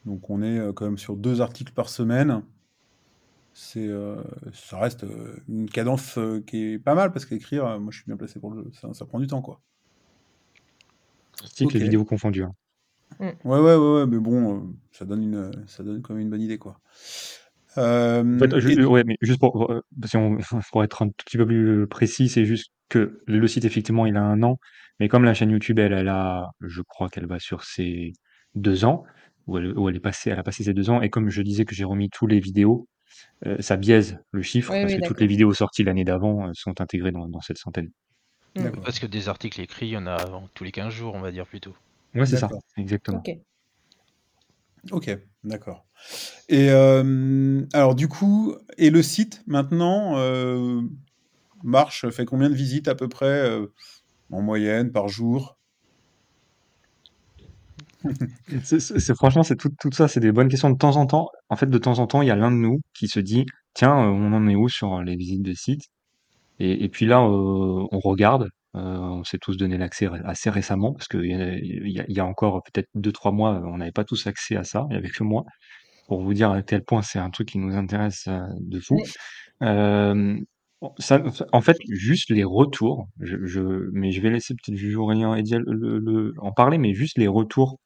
Donc 0.05 0.31
on 0.31 0.41
est 0.41 0.57
euh, 0.57 0.73
quand 0.73 0.85
même 0.85 0.97
sur 0.97 1.15
deux 1.15 1.39
articles 1.41 1.71
par 1.73 1.89
semaine. 1.89 2.41
C'est, 3.53 3.87
euh, 3.87 4.21
ça 4.53 4.79
reste 4.79 5.03
euh, 5.03 5.35
une 5.49 5.67
cadence 5.69 6.17
euh, 6.19 6.41
qui 6.45 6.73
est 6.73 6.79
pas 6.79 6.93
mal 6.93 7.11
parce 7.11 7.25
qu'écrire, 7.25 7.65
euh, 7.65 7.79
moi 7.79 7.91
je 7.91 7.97
suis 7.97 8.05
bien 8.05 8.17
placé 8.17 8.39
pour 8.39 8.51
le 8.51 8.63
jeu. 8.63 8.71
Ça, 8.79 8.93
ça 8.93 9.05
prend 9.05 9.19
du 9.19 9.27
temps 9.27 9.41
quoi. 9.41 9.61
Articles 11.41 11.75
Ok. 11.75 11.75
et 11.77 11.79
vidéos 11.79 12.05
confondus. 12.05 12.43
hein. 12.43 12.53
Ouais, 13.19 13.35
ouais, 13.43 13.59
ouais, 13.59 13.75
ouais, 13.75 14.05
mais 14.07 14.19
bon, 14.19 14.57
euh, 14.57 14.73
ça 14.91 15.05
donne 15.05 15.23
une, 15.23 15.67
ça 15.67 15.83
donne 15.83 16.01
quand 16.01 16.13
même 16.13 16.21
une 16.23 16.29
bonne 16.29 16.41
idée 16.41 16.57
quoi. 16.57 16.79
Euh, 17.77 18.23
En 18.35 18.37
fait, 18.47 18.59
ju- 18.59 18.73
et- 18.73 18.85
ouais, 18.85 19.03
mais 19.03 19.17
juste 19.21 19.39
pour, 19.39 19.71
euh, 19.71 19.81
si 20.05 20.17
on- 20.17 20.37
pour 20.71 20.83
être 20.83 21.01
un 21.01 21.07
tout 21.09 21.25
petit 21.25 21.37
peu 21.37 21.45
plus 21.45 21.87
précis, 21.87 22.29
c'est 22.29 22.45
juste 22.45 22.71
que 22.89 23.21
le 23.27 23.47
site, 23.47 23.65
effectivement, 23.65 24.05
il 24.05 24.15
a 24.17 24.23
un 24.23 24.43
an, 24.43 24.59
mais 24.99 25.07
comme 25.07 25.23
la 25.23 25.33
chaîne 25.33 25.51
YouTube, 25.51 25.79
elle, 25.79 25.93
elle 25.93 26.07
a, 26.09 26.49
je 26.61 26.81
crois 26.81 27.09
qu'elle 27.09 27.27
va 27.27 27.39
sur 27.39 27.63
ses 27.63 28.13
deux 28.55 28.85
ans, 28.85 29.03
où 29.47 29.57
elle, 29.57 29.77
où 29.77 29.89
elle 29.89 29.95
est 29.95 29.99
passée, 29.99 30.29
elle 30.29 30.39
a 30.39 30.43
passé 30.43 30.63
ses 30.63 30.73
deux 30.73 30.89
ans, 30.89 31.01
et 31.01 31.09
comme 31.09 31.29
je 31.29 31.41
disais 31.41 31.65
que 31.65 31.75
j'ai 31.75 31.83
remis 31.85 32.09
tous 32.09 32.27
les 32.27 32.39
vidéos, 32.39 32.87
euh, 33.45 33.57
ça 33.61 33.77
biaise 33.77 34.19
le 34.31 34.41
chiffre, 34.41 34.71
Oui, 34.73 34.81
parce 34.81 34.93
oui, 34.93 34.99
que 34.99 35.07
toutes 35.07 35.19
les 35.19 35.25
d'accord. 35.25 35.29
vidéos 35.29 35.53
sorties 35.53 35.83
l'année 35.83 36.03
d'avant 36.03 36.47
euh, 36.47 36.51
sont 36.53 36.79
intégrées 36.81 37.11
dans, 37.11 37.27
dans 37.27 37.41
cette 37.41 37.57
centaine. 37.57 37.91
Mm. 38.55 38.63
D'accord. 38.63 38.83
Parce 38.83 38.99
que 38.99 39.05
des 39.05 39.29
articles 39.29 39.61
écrits, 39.61 39.87
il 39.87 39.91
y 39.91 39.97
en 39.97 40.07
a 40.07 40.17
tous 40.53 40.63
les 40.63 40.71
15 40.71 40.93
jours, 40.93 41.15
on 41.15 41.21
va 41.21 41.31
dire 41.31 41.45
plutôt. 41.45 41.75
Ouais, 42.15 42.25
c'est 42.25 42.37
ça, 42.37 42.47
D'accord. 42.47 42.61
exactement. 42.77 43.19
Ok. 43.19 43.37
Ok, 44.91 45.09
d'accord. 45.43 45.85
Et 46.49 46.69
euh, 46.69 47.65
alors 47.73 47.95
du 47.95 48.07
coup, 48.07 48.55
et 48.77 48.89
le 48.89 49.03
site 49.03 49.43
maintenant 49.47 50.17
euh, 50.17 50.81
marche, 51.63 52.09
fait 52.09 52.25
combien 52.25 52.49
de 52.49 52.55
visites 52.55 52.87
à 52.87 52.95
peu 52.95 53.09
près 53.09 53.25
euh, 53.25 53.67
en 54.31 54.41
moyenne 54.41 54.91
par 54.91 55.07
jour? 55.07 55.57
C'est, 58.63 59.15
franchement, 59.15 59.43
c'est 59.43 59.55
tout, 59.57 59.69
tout 59.79 59.91
ça, 59.91 60.07
c'est 60.07 60.19
des 60.19 60.31
bonnes 60.31 60.47
questions. 60.49 60.69
De 60.69 60.77
temps 60.77 60.95
en 60.95 61.05
temps, 61.07 61.29
en 61.49 61.55
fait, 61.55 61.69
de 61.69 61.77
temps 61.77 61.99
en 61.99 62.07
temps, 62.07 62.21
il 62.21 62.27
y 62.27 62.31
a 62.31 62.35
l'un 62.35 62.51
de 62.51 62.57
nous 62.57 62.79
qui 62.93 63.07
se 63.07 63.19
dit, 63.19 63.45
tiens, 63.73 63.97
euh, 63.97 64.09
on 64.09 64.33
en 64.33 64.47
est 64.47 64.55
où 64.55 64.69
sur 64.69 65.01
les 65.01 65.15
visites 65.15 65.41
de 65.41 65.53
sites? 65.53 65.85
Et, 66.59 66.83
et 66.85 66.89
puis 66.89 67.05
là, 67.05 67.21
euh, 67.21 67.87
on 67.91 67.99
regarde 67.99 68.49
on 68.79 69.23
s'est 69.23 69.37
tous 69.39 69.57
donné 69.57 69.77
l'accès 69.77 70.07
assez 70.25 70.49
récemment 70.49 70.93
parce 70.93 71.07
qu'il 71.07 71.25
y 71.25 72.13
y 72.13 72.19
a 72.19 72.25
encore 72.25 72.61
peut-être 72.63 72.89
2-3 72.95 73.31
mois, 73.33 73.61
on 73.65 73.77
n'avait 73.77 73.91
pas 73.91 74.03
tous 74.03 74.27
accès 74.27 74.55
à 74.55 74.63
ça, 74.63 74.85
il 74.89 74.93
y 74.93 74.97
avait 74.97 75.09
que 75.09 75.23
moi. 75.23 75.45
Pour 76.07 76.21
vous 76.21 76.33
dire 76.33 76.51
à 76.51 76.61
quel 76.61 76.83
point 76.83 77.01
c'est 77.01 77.19
un 77.19 77.29
truc 77.29 77.49
qui 77.49 77.57
nous 77.57 77.75
intéresse, 77.75 78.27
de 78.27 78.79
fou. 78.79 78.97
En 80.81 81.61
fait, 81.61 81.77
juste 81.89 82.29
les 82.29 82.43
retours, 82.43 83.07
mais 83.19 84.11
je 84.11 84.21
vais 84.21 84.29
laisser 84.29 84.53
peut-être 84.53 84.77
Juju, 84.77 84.95
Aurélien 84.97 85.35
et 85.35 85.41
le 85.43 86.33
en 86.37 86.51
parler, 86.51 86.77
mais 86.77 86.93
juste 86.93 87.17
les 87.17 87.27
retours, 87.27 87.79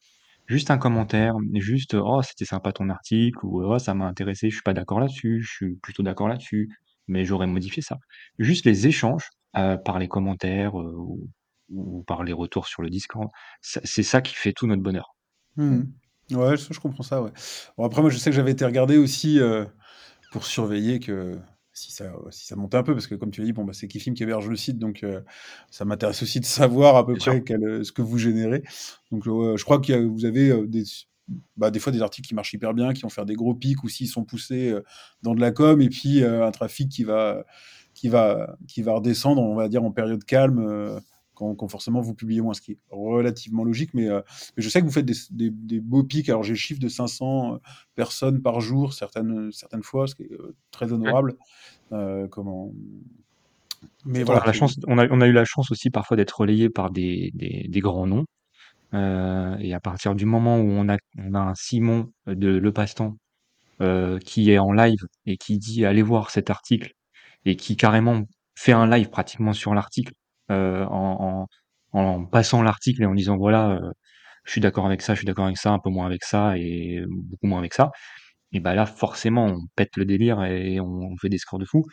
juste 0.47 0.71
un 0.71 0.77
commentaire, 0.79 1.35
juste: 1.55 1.95
«Oh 1.95 2.21
c'était 2.23 2.45
sympa 2.45 2.73
ton 2.73 2.89
article» 2.89 3.39
ou 3.45 3.63
«Oh 3.63 3.79
ça 3.79 3.93
m'a 3.93 4.05
intéressé, 4.07 4.49
je 4.49 4.55
suis 4.55 4.63
pas 4.63 4.73
d'accord 4.73 4.99
là-dessus, 5.01 5.41
je 5.43 5.51
suis 5.51 5.75
plutôt 5.77 6.03
d'accord 6.03 6.29
là-dessus, 6.29 6.69
mais 7.07 7.25
j'aurais 7.25 7.47
modifié 7.47 7.81
ça». 7.83 7.97
Juste 8.39 8.65
les 8.65 8.87
échanges, 8.87 9.29
heu, 9.57 9.77
par 9.85 9.99
les 9.99 10.07
commentaires, 10.09 10.79
heu, 10.81 10.95
ou 11.69 12.03
par 12.07 12.23
les 12.23 12.33
retours 12.33 12.67
sur 12.67 12.81
le 12.83 12.89
Discord, 12.89 13.29
c'est 13.61 14.03
ça 14.03 14.21
qui 14.21 14.35
fait 14.35 14.53
tout 14.53 14.67
notre 14.67 14.83
bonheur. 14.83 15.15
Mmh 15.57 15.83
Ouais, 16.31 16.55
je 16.55 16.79
comprends 16.79 17.03
ça, 17.03 17.21
ouais. 17.21 17.31
Bon 17.77 17.83
après 17.85 17.99
moi 18.01 18.09
je 18.09 18.17
sais 18.17 18.29
que 18.29 18.35
j'avais 18.35 18.51
été 18.51 18.63
regarder 18.63 18.95
aussi, 18.97 19.37
heu, 19.39 19.67
pour 20.31 20.45
surveiller 20.45 20.99
que 20.99 21.37
si 21.73 21.91
ça 21.91 22.11
si 22.31 22.45
ça 22.47 22.55
montait 22.55 22.77
un 22.77 22.83
peu 22.83 22.93
parce 22.93 23.07
que 23.07 23.15
comme 23.15 23.31
tu 23.31 23.41
l'as 23.41 23.45
dit, 23.47 23.53
bon, 23.53 23.63
bah, 23.65 23.73
c'est 23.73 23.87
Kifim 23.87 24.13
qui 24.13 24.23
héberge 24.23 24.47
le 24.49 24.55
site 24.55 24.77
donc 24.79 25.03
heu, 25.03 25.23
ça 25.69 25.85
m'intéresse 25.85 26.21
aussi 26.23 26.39
de 26.39 26.45
savoir 26.45 26.95
à 26.97 27.05
peu 27.05 27.15
Bien 27.15 27.25
près 27.25 27.43
quel, 27.43 27.63
heu, 27.63 27.83
ce 27.83 27.91
que 27.91 28.01
vous 28.01 28.17
générez. 28.17 28.63
Donc 29.11 29.25
ouais, 29.25 29.57
je 29.57 29.63
crois 29.63 29.81
a 29.87 29.99
vous 30.01 30.25
avez, 30.25 30.67
des 30.67 30.83
bah, 31.55 31.71
des 31.71 31.79
fois 31.79 31.91
des 31.93 32.01
articles 32.01 32.27
qui 32.27 32.35
marchent 32.35 32.53
hyper 32.53 32.73
bien, 32.73 32.93
qui 32.93 33.03
vont 33.03 33.09
faire 33.09 33.25
des 33.25 33.35
gros 33.35 33.53
pics 33.55 33.83
ou 33.83 33.89
s'ils 33.89 34.07
sont 34.07 34.25
poussés, 34.25 34.73
dans 35.21 35.33
de 35.35 35.39
la 35.41 35.51
com 35.51 35.81
et 35.81 35.89
puis, 35.89 36.23
un 36.23 36.51
trafic 36.51 36.89
qui 36.89 37.03
va 37.03 37.45
qui 37.93 38.09
va 38.09 38.57
qui 38.67 38.81
va 38.81 38.93
redescendre, 38.93 39.41
on 39.41 39.55
va 39.55 39.69
dire 39.69 39.83
en 39.83 39.91
période 39.91 40.23
calme, 40.25 40.99
quand 41.41 41.55
quand 41.55 41.67
forcément 41.67 42.01
vous 42.01 42.13
publiez 42.13 42.41
moins, 42.41 42.53
ce 42.53 42.61
qui 42.61 42.73
est 42.73 42.79
relativement 42.91 43.63
logique. 43.63 43.93
Mais 43.93 44.07
mais 44.09 44.63
je 44.63 44.69
sais 44.69 44.79
que 44.81 44.85
vous 44.85 44.91
faites 44.91 45.05
des 45.05 45.13
s 45.13 45.31
des 45.31 45.49
des 45.49 45.79
beaux 45.81 46.03
pics. 46.03 46.29
Alors 46.29 46.43
j'ai 46.43 46.53
le 46.53 46.57
chiffre 46.57 46.79
de 46.79 46.87
500, 46.89 47.55
heu, 47.55 47.59
personnes 47.95 48.41
par 48.41 48.61
jour 48.61 48.93
certaines, 48.93 49.51
certaines 49.51 49.83
fois, 49.83 50.07
ce 50.07 50.15
qui 50.15 50.23
est, 50.23 50.31
heu, 50.33 50.55
très 50.71 50.93
honorable. 50.93 51.35
Comment 52.31 52.71
mais 54.05 54.21
On 54.21 54.25
voilà, 54.25 54.41
a 54.41 54.45
la 54.47 54.53
chance 54.53 54.75
on 54.87 54.97
a 54.99 55.07
on 55.09 55.21
a 55.21 55.27
eu 55.27 55.31
la 55.33 55.45
chance 55.45 55.71
aussi 55.71 55.89
parfois 55.89 56.15
d'être 56.17 56.39
relayés 56.39 56.69
par 56.69 56.91
des 56.91 57.31
des 57.33 57.65
des 57.67 57.79
grands 57.79 58.07
noms, 58.07 58.25
et 58.93 59.73
à 59.73 59.79
partir 59.79 60.15
du 60.15 60.25
moment 60.25 60.57
où 60.59 60.67
on 60.69 60.89
a 60.89 60.97
on 61.17 61.33
a 61.33 61.39
un 61.39 61.55
Simon 61.55 62.11
de 62.27 62.49
Le 62.49 62.71
Passe-Temps, 62.71 63.17
qui 64.25 64.51
est 64.51 64.59
en 64.59 64.71
live 64.73 64.99
et 65.25 65.37
qui 65.37 65.57
dit: 65.57 65.85
«Allez 65.85 66.03
voir 66.03 66.29
cet 66.31 66.49
article» 66.51 66.91
et 67.45 67.55
qui 67.55 67.75
carrément 67.77 68.23
fait 68.55 68.73
un 68.73 68.87
live 68.89 69.09
pratiquement 69.09 69.53
sur 69.53 69.73
l'article, 69.73 70.13
heu, 70.51 70.85
en 71.93 72.25
passant 72.25 72.63
l'article 72.63 73.03
et 73.03 73.05
en 73.05 73.15
disant: 73.15 73.37
«Voilà, 73.37 73.75
heu, 73.81 73.91
je 74.45 74.51
suis 74.51 74.61
d'accord 74.61 74.85
avec 74.87 75.01
ça, 75.01 75.13
je 75.15 75.19
suis 75.19 75.27
d'accord 75.27 75.45
avec 75.45 75.57
ça, 75.57 75.71
un 75.71 75.79
peu 75.79 75.89
moins 75.91 76.05
avec 76.07 76.23
ça 76.25 76.57
et 76.57 77.03
beaucoup 77.09 77.47
moins 77.47 77.59
avec 77.59 77.73
ça» 77.73 77.91
et 78.53 78.59
bah, 78.61 78.75
là 78.75 78.85
forcément 78.85 79.45
on 79.47 79.67
pète 79.75 79.97
le 79.97 80.05
délire 80.05 80.43
et 80.43 80.79
on 80.81 81.15
fait 81.21 81.29
des 81.29 81.37
scores 81.39 81.59
de 81.59 81.65
fou. 81.65 81.83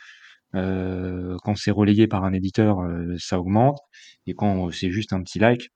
Heu, 0.56 1.36
quand 1.44 1.56
c'est 1.56 1.70
relayé 1.72 2.06
par 2.08 2.24
un 2.24 2.32
éditeur, 2.34 2.78
ça 3.18 3.38
augmente 3.40 3.78
et 4.26 4.34
quand 4.34 4.70
c'est 4.72 4.90
juste 4.92 5.12
un 5.14 5.22
petit 5.22 5.38
like 5.40 5.70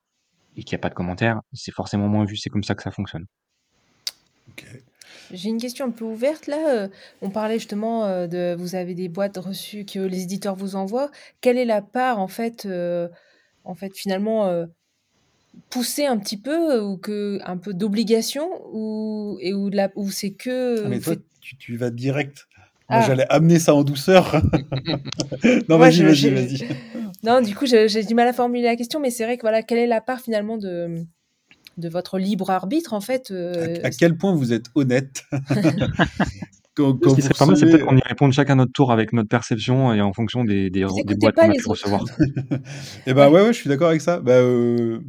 et 0.56 0.64
qu'il 0.64 0.72
y 0.74 0.76
a 0.76 0.80
pas 0.80 0.90
de 0.90 0.94
commentaire, 0.94 1.40
c'est 1.54 1.72
forcément 1.74 2.08
moins 2.08 2.24
vu. 2.26 2.36
C'est 2.36 2.50
comme 2.50 2.64
ça 2.64 2.74
que 2.76 2.82
ça 2.84 2.90
fonctionne. 2.92 3.26
J'ai 5.32 5.48
une 5.48 5.60
question 5.60 5.86
un 5.86 5.90
peu 5.90 6.04
ouverte 6.04 6.46
là, 6.46 6.84
heu, 6.86 6.90
on 7.22 7.30
parlait 7.30 7.58
justement, 7.58 8.06
heu, 8.06 8.28
de 8.28 8.54
vous 8.58 8.74
avez 8.74 8.94
des 8.94 9.08
boîtes 9.08 9.36
reçues 9.38 9.84
que 9.84 9.98
les 9.98 10.22
éditeurs 10.22 10.56
vous 10.56 10.76
envoient. 10.76 11.10
Quelle 11.40 11.58
est 11.58 11.64
la 11.64 11.82
part 11.82 12.18
en 12.18 12.28
fait, 12.28 12.66
heu, 12.66 13.08
en 13.64 13.74
fait 13.74 13.96
finalement, 13.96 14.66
poussée 15.70 16.06
un 16.06 16.18
petit 16.18 16.36
peu 16.36 16.80
ou 16.80 16.96
que 16.96 17.38
un 17.44 17.56
peu 17.56 17.74
d'obligation 17.74 18.48
ou 18.72 19.38
et 19.40 19.52
la 19.72 19.90
où 19.96 20.10
c'est 20.10 20.32
que 20.32 20.84
Ah 20.84 20.88
mais 20.88 21.00
toi, 21.00 21.14
tu 21.40 21.56
tu 21.56 21.76
vas 21.76 21.90
direct. 21.90 22.46
Moi 22.88 23.00
ah! 23.00 23.06
j'allais 23.06 23.26
amener 23.30 23.58
ça 23.58 23.74
en 23.74 23.84
douceur. 23.84 24.42
Non 25.68 25.78
Moi 25.78 25.88
vas-y, 25.88 25.94
je 25.96 26.04
vas-y, 26.04 26.14
j'ai 26.14 26.30
vas-y. 26.30 26.66
non 27.22 27.40
du 27.40 27.54
coup 27.54 27.66
je 27.66 27.88
j'ai 27.88 28.04
du 28.04 28.14
mal 28.14 28.28
à 28.28 28.32
formuler 28.32 28.62
la 28.62 28.76
question, 28.76 29.00
mais 29.00 29.10
c'est 29.10 29.24
vrai 29.24 29.36
que 29.36 29.42
voilà, 29.42 29.62
quelle 29.62 29.78
est 29.78 29.86
la 29.86 30.00
part 30.00 30.20
finalement 30.20 30.56
de, 30.56 31.04
de 31.76 31.88
votre 31.88 32.18
libre 32.18 32.50
arbitre 32.50 32.92
en 32.92 33.00
fait, 33.00 33.30
À 33.30 33.88
s 33.88 33.96
quel 33.96 34.16
point 34.16 34.34
vous 34.34 34.52
êtes 34.52 34.66
honnête 34.74 35.24
quand 36.74 36.98
Ce 37.08 37.14
qui 37.14 37.22
serait 37.22 37.34
pas 37.38 37.46
mal, 37.46 37.56
c'est 37.56 37.66
peut-être 37.66 37.84
qu'on 37.84 37.96
y 37.96 38.02
réponde 38.06 38.32
chacun 38.32 38.56
notre 38.56 38.72
tour 38.72 38.92
avec 38.92 39.12
notre 39.12 39.28
perception 39.28 39.92
et 39.92 40.00
en 40.00 40.12
fonction 40.12 40.44
des 40.44 40.70
des 40.70 40.84
boîtes 40.84 41.34
qu'on 41.36 41.50
a 41.50 41.54
pu 41.54 41.68
recevoir. 41.68 42.04
et 43.06 43.14
bah, 43.14 43.28
Ouais. 43.28 43.34
ouais, 43.36 43.42
ouais, 43.46 43.52
je 43.52 43.58
suis 43.58 43.68
d'accord 43.68 43.88
avec 43.88 44.00
ça. 44.00 44.20
Bah, 44.20 44.40
heu, 44.40 45.02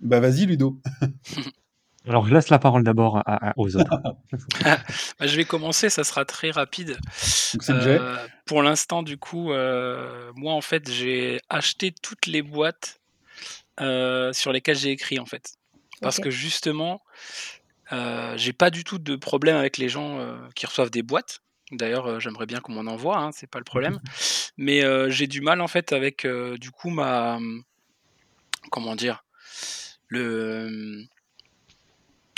bah, 0.00 0.20
vas-y 0.20 0.46
Ludo. 0.46 0.80
Alors 2.08 2.26
je 2.26 2.32
laisse 2.32 2.48
la 2.48 2.58
parole 2.58 2.84
d'abord 2.84 3.18
à 3.18 3.48
à 3.50 3.52
aux 3.56 3.76
autres. 3.76 3.90
Bah, 5.20 5.26
je 5.26 5.36
vais 5.36 5.44
commencer, 5.44 5.90
ça 5.90 6.04
sera 6.04 6.24
très 6.24 6.50
rapide. 6.50 6.96
Heu, 7.68 8.00
pour 8.46 8.62
l'instant 8.62 9.02
du 9.02 9.18
coup, 9.18 9.52
heu, 9.52 10.32
moi 10.36 10.54
en 10.54 10.60
fait 10.60 10.90
j'ai 10.90 11.40
acheté 11.48 11.92
toutes 12.02 12.26
les 12.26 12.42
boîtes, 12.42 13.00
sur 13.78 14.52
lesquelles 14.52 14.76
j'ai 14.78 14.90
écrit 14.90 15.18
en 15.18 15.26
fait. 15.26 15.57
Parce 16.00 16.20
que 16.20 16.30
justement, 16.30 17.02
heu, 17.92 18.32
j'ai 18.36 18.52
pas 18.52 18.70
du 18.70 18.84
tout 18.84 18.98
de 18.98 19.16
problème 19.16 19.56
avec 19.56 19.78
les 19.78 19.88
gens, 19.88 20.18
heu, 20.20 20.38
qui 20.54 20.66
reçoivent 20.66 20.90
des 20.90 21.02
boîtes. 21.02 21.40
D'ailleurs, 21.70 22.08
heu, 22.08 22.20
j'aimerais 22.20 22.46
bien 22.46 22.60
qu'on 22.60 22.72
m'en 22.72 22.90
envoie, 22.90 23.18
hein, 23.18 23.30
c'est 23.32 23.48
pas 23.48 23.58
le 23.58 23.64
problème. 23.64 24.00
Mais, 24.56 24.82
heu, 24.84 25.10
j'ai 25.10 25.26
du 25.26 25.40
mal 25.40 25.60
en 25.60 25.68
fait 25.68 25.92
avec, 25.92 26.26
du 26.26 26.70
coup 26.70 26.90
ma, 26.90 27.38
comment 28.70 28.96
dire? 28.96 29.24
Le, 30.08 31.04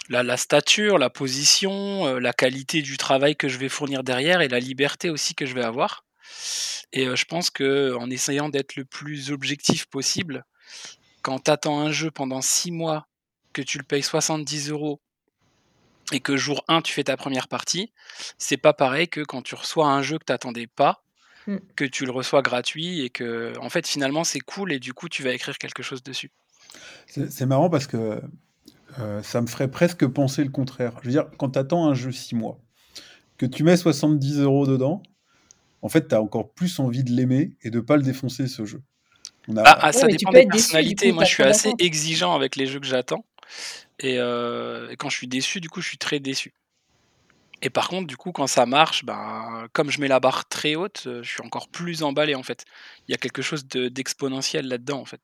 la 0.09 0.23
la 0.25 0.37
stature, 0.37 0.99
la 0.99 1.09
position, 1.09 2.18
la 2.18 2.33
qualité 2.33 2.83
du 2.83 2.96
travail 2.96 3.37
que 3.37 3.49
je 3.49 3.59
vais 3.59 3.68
fournir 3.68 4.03
derrière 4.03 4.40
et 4.40 4.49
la 4.49 4.59
liberté 4.59 5.09
aussi 5.09 5.35
que 5.35 5.46
je 5.46 5.55
vais 5.55 5.62
avoir 5.62 6.05
et 6.92 7.14
je 7.14 7.25
pense 7.25 7.51
qu'en 7.51 8.11
essayant 8.11 8.49
d'être 8.49 8.77
le 8.77 8.85
plus 8.85 9.31
objectif 9.31 9.87
possible, 9.87 10.44
quand 11.23 11.44
tu 11.44 11.51
attends 11.51 11.81
un 11.81 11.92
jeu 11.92 12.11
pendant 12.11 12.40
6 12.40 12.73
mois, 12.73 13.07
que 13.53 13.63
tu 13.63 13.79
le 13.79 13.85
payes 13.85 14.03
70 14.03 14.71
€ 14.71 14.99
et 16.13 16.21
que 16.21 16.37
jour 16.37 16.65
1 16.69 16.83
tu 16.83 16.93
fais 16.93 17.05
ta 17.05 17.17
première 17.17 17.49
partie, 17.49 17.93
c'est 18.39 18.57
pas 18.57 18.73
pareil 18.73 19.09
que 19.09 19.21
quand 19.21 19.43
tu 19.43 19.55
reçois 19.55 19.89
un 19.89 20.03
jeu 20.03 20.19
que 20.19 20.25
tu 20.25 20.33
attendais 20.33 20.67
pas, 20.67 21.03
Mmh. 21.47 21.57
que 21.75 21.87
tu 21.87 22.05
le 22.05 22.13
reçois 22.13 22.43
gratuit 22.43 23.01
et 23.01 23.09
que 23.09 23.55
en 23.61 23.71
fait 23.71 23.87
finalement 23.87 24.25
c'est 24.25 24.41
cool 24.41 24.73
et 24.73 24.79
du 24.79 24.93
coup 24.93 25.09
tu 25.09 25.23
vas 25.23 25.33
écrire 25.33 25.57
quelque 25.57 25.83
chose 25.83 26.03
dessus. 26.03 26.31
C'est 27.07 27.47
marrant 27.47 27.71
parce 27.71 27.87
que, 27.87 28.21
heu, 28.99 29.23
ça 29.23 29.41
me 29.41 29.47
ferait 29.47 29.71
presque 29.71 30.07
penser 30.07 30.45
le 30.45 30.51
contraire. 30.51 30.93
Je 31.01 31.07
veux 31.07 31.13
dire, 31.13 31.27
quand 31.39 31.51
tu 31.51 31.59
attends 31.59 31.87
un 31.89 31.95
jeu 31.95 32.13
6 32.13 32.35
mois, 32.35 32.61
que 33.39 33.47
tu 33.47 33.65
mets 33.65 33.77
70 33.77 34.41
€ 34.41 34.67
dedans, 34.67 35.03
en 35.83 35.89
fait, 35.89 36.09
tu 36.09 36.15
as 36.15 36.23
encore 36.23 36.53
plus 36.53 36.79
envie 36.79 37.03
de 37.03 37.11
l'aimer 37.11 37.53
et 37.63 37.71
de 37.71 37.81
pas 37.81 37.97
le 37.97 38.03
défoncer 38.03 38.47
ce 38.47 38.65
jeu. 38.67 38.83
On 39.49 39.55
Bah, 39.55 39.63
a 39.63 39.71
ah, 39.71 39.87
Ouais, 39.87 39.93
ça 39.93 40.07
dépend 40.07 40.31
des 40.31 40.47
personnalités. 40.47 41.11
Moi, 41.13 41.25
je 41.25 41.31
suis 41.31 41.43
assez 41.43 41.73
exigeant 41.79 42.35
avec 42.35 42.57
les 42.57 42.67
jeux 42.67 42.81
que 42.81 42.87
j'attends 42.87 43.25
et 43.99 44.19
heu 44.19 44.89
et 44.91 44.97
quand 44.97 45.09
je 45.11 45.17
suis 45.17 45.29
déçu, 45.29 45.61
du 45.61 45.69
coup, 45.69 45.81
je 45.81 45.89
suis 45.89 45.99
très 45.99 46.21
déçu. 46.21 46.53
Et 47.63 47.71
par 47.71 47.89
contre, 47.89 48.07
du 48.07 48.17
coup, 48.17 48.33
quand 48.33 48.47
ça 48.47 48.65
marche, 48.67 49.05
ben, 49.05 49.67
comme 49.73 49.91
je 49.91 50.01
mets 50.01 50.09
la 50.09 50.19
barre 50.21 50.49
très 50.49 50.77
haute, 50.77 51.05
heu, 51.07 51.23
je 51.23 51.31
suis 51.31 51.43
encore 51.43 51.69
plus 51.69 52.03
emballé, 52.03 52.35
en 52.35 52.43
fait. 52.43 52.65
Il 53.07 53.13
y 53.13 53.15
a 53.15 53.19
quelque 53.19 53.43
chose 53.43 53.67
de 53.69 53.89
d'exponentiel 53.89 54.67
là-dedans, 54.67 55.01
en 55.01 55.05
fait. 55.05 55.21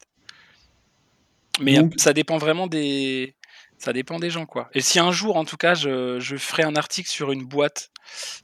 Mais, 1.61 1.77
donc 1.77 1.95
ça 1.97 2.13
dépend 2.13 2.39
vraiment 2.39 2.67
des 2.67 3.35
ça 3.79 3.93
dépend 3.93 4.19
des 4.19 4.31
gens, 4.31 4.47
quoi. 4.47 4.69
Et 4.75 4.81
si 4.81 4.99
un 4.99 5.13
jour, 5.13 5.37
en 5.37 5.45
tout 5.45 5.57
cas, 5.57 5.75
je 5.75 6.19
je 6.21 6.37
ferai 6.37 6.63
un 6.63 6.77
article 6.77 7.09
sur 7.09 7.33
une 7.33 7.45
boîte 7.45 7.91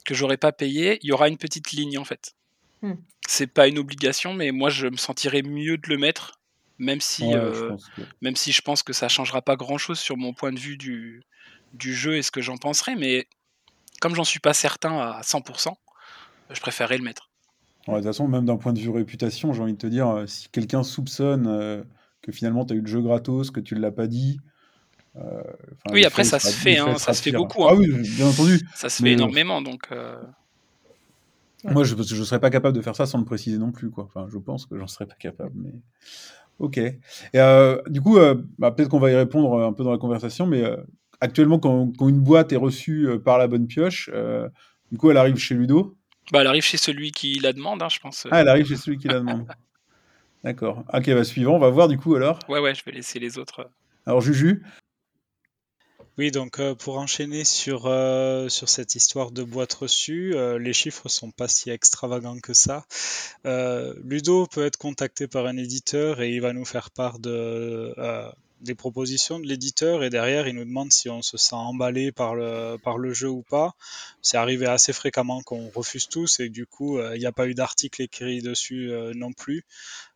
que 0.07 0.15
j'aurais 0.15 0.37
pas 0.39 0.53
payée, 0.53 0.99
il 1.03 1.09
y 1.09 1.13
aura 1.13 1.29
une 1.29 1.39
petite 1.39 1.73
ligne, 1.73 1.99
en 1.99 2.05
fait. 2.05 2.35
Mmh. 2.83 2.95
C'est 3.29 3.47
pas 3.47 3.69
une 3.69 3.79
obligation, 3.79 4.35
mais 4.35 4.51
moi, 4.53 4.71
je 4.71 4.87
me 4.89 4.97
sentirais 4.97 5.43
mieux 5.43 5.79
de 5.79 5.89
le 5.89 5.99
mettre, 5.99 6.41
même 6.83 7.01
si, 7.01 7.37
ouais, 7.37 7.41
que 7.41 7.75
même 8.23 8.37
si 8.37 8.53
je 8.53 8.63
pense 8.63 8.83
que 8.83 8.93
ça 8.93 9.09
changera 9.09 9.43
pas 9.43 9.57
grand-chose 9.57 9.99
sur 10.01 10.17
mon 10.17 10.35
point 10.35 10.53
de 10.53 10.61
vue 10.61 10.77
du 10.77 11.23
du 11.75 11.95
jeu 11.95 12.17
et 12.19 12.23
ce 12.23 12.31
que 12.31 12.43
j'en 12.43 12.59
penserai, 12.59 12.97
mais 12.97 13.27
comme 14.01 14.15
j'en 14.17 14.25
suis 14.25 14.41
pas 14.41 14.55
certain 14.55 14.99
à 15.01 15.23
100% 15.25 15.79
je 16.51 16.61
préférerais 16.61 16.99
le 16.99 17.05
mettre. 17.05 17.31
ouais, 17.89 17.95
de 17.95 17.99
toute 18.01 18.07
façon, 18.07 18.29
même 18.29 18.45
d'un 18.45 18.57
point 18.57 18.73
de 18.73 18.79
vue 18.81 18.91
réputation, 18.91 19.53
j'ai 19.53 19.63
envie 19.63 19.73
de 19.75 19.79
te 19.79 19.87
dire, 19.87 20.09
heu, 20.09 20.27
si 20.27 20.49
quelqu'un 20.51 20.83
soupçonne, 20.83 21.47
heu, 21.49 21.85
que 22.23 22.33
finalement 22.33 22.65
tu 22.65 22.75
as 22.75 22.77
eu 22.77 22.81
le 22.81 22.87
jeu 22.87 23.01
gratos, 23.01 23.51
que 23.51 23.61
tu 23.61 23.75
l'as 23.75 23.93
pas 23.93 24.07
dit, 24.07 24.39
Oui, 25.93 26.05
après 26.05 26.25
ça 26.25 26.39
sera 26.39 26.53
se 26.53 26.57
fait, 26.57 26.79
hein, 26.79 26.99
ça 26.99 27.13
se 27.13 27.23
fait 27.23 27.33
beaucoup, 27.33 27.65
Ah 27.65 27.75
hein. 27.75 27.77
oui, 27.77 27.87
bien 28.17 28.27
entendu, 28.27 28.61
Ça 28.77 28.89
se 28.91 29.01
fait 29.01 29.13
énormément 29.13 29.63
donc. 29.63 29.89
Moi, 31.65 31.85
je 31.85 31.95
je 31.97 32.25
serais 32.25 32.41
pas 32.41 32.51
capable 32.51 32.77
de 32.77 32.83
faire 32.83 32.97
ça 32.97 33.07
sans 33.07 33.19
le 33.19 33.25
préciser 33.25 33.57
non 33.59 33.71
plus, 33.71 33.91
quoi. 33.91 34.05
Enfin, 34.05 34.27
je 34.29 34.39
pense 34.39 34.67
que 34.67 34.77
j'en 34.79 34.89
serais 34.89 35.07
pas 35.07 35.15
capable, 35.15 35.53
mais 35.55 35.73
OK. 36.63 36.79
Et 36.79 37.01
heu, 37.37 37.83
du 37.89 38.01
coup, 38.01 38.17
heu, 38.17 38.47
bah, 38.59 38.71
peut-être 38.71 38.89
qu'on 38.89 38.99
va 39.01 39.11
y 39.11 39.15
répondre, 39.17 39.59
heu, 39.59 39.65
un 39.65 39.73
peu 39.73 39.85
dans 39.85 39.93
la 39.93 39.99
conversation, 39.99 40.47
mais 40.47 40.65
actuellement, 41.21 41.59
quand 41.59 41.93
quand 41.99 42.09
une 42.09 42.21
boîte 42.21 42.53
est 42.53 42.57
reçue, 42.57 43.09
par 43.25 43.37
La 43.39 43.49
Bonne 43.49 43.67
Pioche, 43.67 44.11
du 44.91 44.97
coup, 44.99 45.11
elle 45.11 45.17
arrive 45.19 45.37
chez 45.37 45.55
Ludo? 45.55 45.97
bah, 46.33 46.41
elle 46.41 46.47
arrive 46.47 46.63
chez 46.63 46.79
celui 46.79 47.11
qui 47.11 47.35
la 47.41 47.53
demande, 47.53 47.83
hein, 47.83 47.89
je 47.91 47.99
pense, 47.99 48.27
Ah, 48.31 48.41
elle 48.41 48.49
arrive 48.49 48.67
chez 48.67 48.77
celui 48.77 48.97
qui 48.97 49.09
la 49.09 49.19
demande. 49.19 49.47
D'accord. 50.45 50.85
Ok, 50.93 51.07
bah 51.11 51.25
suivant, 51.25 51.55
on 51.55 51.59
va 51.59 51.71
voir 51.71 51.89
du 51.89 51.97
coup 51.99 52.15
alors. 52.17 52.39
Ouais, 52.49 52.59
ouais, 52.59 52.75
je 52.75 52.85
vais 52.85 52.93
laisser 52.93 53.19
les 53.19 53.39
autres. 53.39 53.61
euh. 53.61 53.69
Alors 54.07 54.21
Juju, 54.21 54.65
Oui, 56.19 56.31
donc 56.31 56.61
euh, 56.61 56.75
pour 56.75 56.99
enchaîner 56.99 57.43
sur, 57.43 57.87
euh, 57.87 58.51
sur 58.51 58.69
cette 58.69 58.95
histoire 58.97 59.31
de 59.31 59.43
boîte 59.43 59.73
reçue, 59.73 60.35
euh, 60.35 60.59
les 60.59 60.75
chiffres 60.75 61.09
sont 61.09 61.31
pas 61.31 61.49
si 61.49 61.71
extravagants 61.71 62.39
que 62.39 62.53
ça. 62.53 62.85
Ludo 64.05 64.47
peut 64.47 64.67
être 64.67 64.77
contacté 64.77 65.27
par 65.27 65.47
un 65.47 65.57
éditeur 65.57 66.21
et 66.21 66.31
il 66.31 66.43
va 66.43 66.53
nous 66.53 66.67
faire 66.67 66.91
part 66.91 67.19
de, 67.19 67.95
des 68.61 68.75
propositions 68.75 69.41
de 69.41 69.47
l'éditeur 69.47 70.05
et 70.05 70.11
derrière 70.11 70.47
il 70.47 70.55
nous 70.55 70.67
demande 70.67 70.93
si 70.93 71.09
on 71.09 71.23
se 71.23 71.39
sent 71.39 71.57
emballé 71.57 72.13
par 72.13 72.35
le, 72.35 72.77
par 72.77 72.99
le 72.99 73.15
jeu 73.15 73.31
ou 73.31 73.43
pas. 73.43 73.75
C'est 74.21 74.37
arrivé 74.37 74.67
assez 74.67 74.93
fréquemment 74.93 75.41
qu'on 75.43 75.71
refuse 75.71 76.09
tous 76.09 76.41
et 76.41 76.51
du 76.51 76.67
coup 76.67 77.01
il 77.01 77.19
n'y 77.19 77.27
a 77.27 77.33
pas 77.33 77.47
eu 77.49 77.55
d'article 77.55 78.03
écrit 78.03 78.43
dessus 78.43 78.93
non 79.15 79.33
plus. 79.33 79.65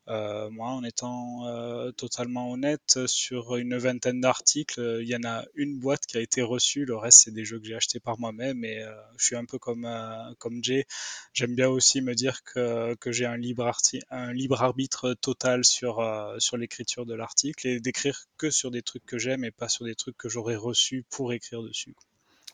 Euh, 0.09 0.51
moi, 0.51 0.69
en 0.69 0.85
étant 0.85 1.47
euh, 1.49 1.91
totalement 1.91 2.53
honnête, 2.53 3.07
sur 3.07 3.57
une 3.57 3.77
vingtaine 3.77 4.21
d'articles, 4.21 4.81
euh, 4.81 5.03
il 5.03 5.09
y 5.09 5.17
en 5.17 5.25
a 5.25 5.45
une 5.55 5.79
boîte 5.79 6.07
qui 6.07 6.17
a 6.17 6.21
été 6.21 6.43
reçue. 6.43 6.85
Le 6.85 6.97
reste, 6.97 7.23
c'est 7.25 7.33
des 7.33 7.45
jeux 7.45 7.59
que 7.59 7.67
j'ai 7.67 7.75
achetés 7.75 7.99
par 7.99 8.19
moi-même. 8.21 8.65
Et 8.65 8.83
euh, 8.83 8.93
je 9.19 9.27
suis 9.27 9.37
un 9.37 9.45
peu 9.45 9.59
comme, 9.59 9.85
euh, 9.85 10.33
comme 10.39 10.63
Jay. 10.63 10.87
J'aime 11.33 11.55
bien 11.55 11.69
aussi 11.69 12.01
me 12.03 12.15
dire 12.15 12.45
que, 12.45 12.95
que 12.95 13.11
j'ai 13.11 13.27
un 13.27 13.37
libre, 13.37 13.71
un 14.11 14.33
libre 14.33 14.63
arbitre 14.63 15.15
total 15.15 15.65
sur, 15.65 16.01
euh, 16.01 16.37
sur 16.39 16.57
l'écriture 16.57 17.05
de 17.07 17.15
l'article 17.15 17.67
et 17.67 17.81
d'écrire 17.81 18.27
que 18.39 18.51
sur 18.51 18.71
des 18.71 18.83
trucs 18.83 19.05
que 19.07 19.19
j'aime 19.19 19.45
et 19.45 19.51
pas 19.51 19.69
sur 19.69 19.85
des 19.85 19.95
trucs 19.95 20.17
que 20.17 20.29
j'aurais 20.29 20.57
reçus 20.57 21.05
pour 21.11 21.33
écrire 21.33 21.63
dessus. 21.63 21.95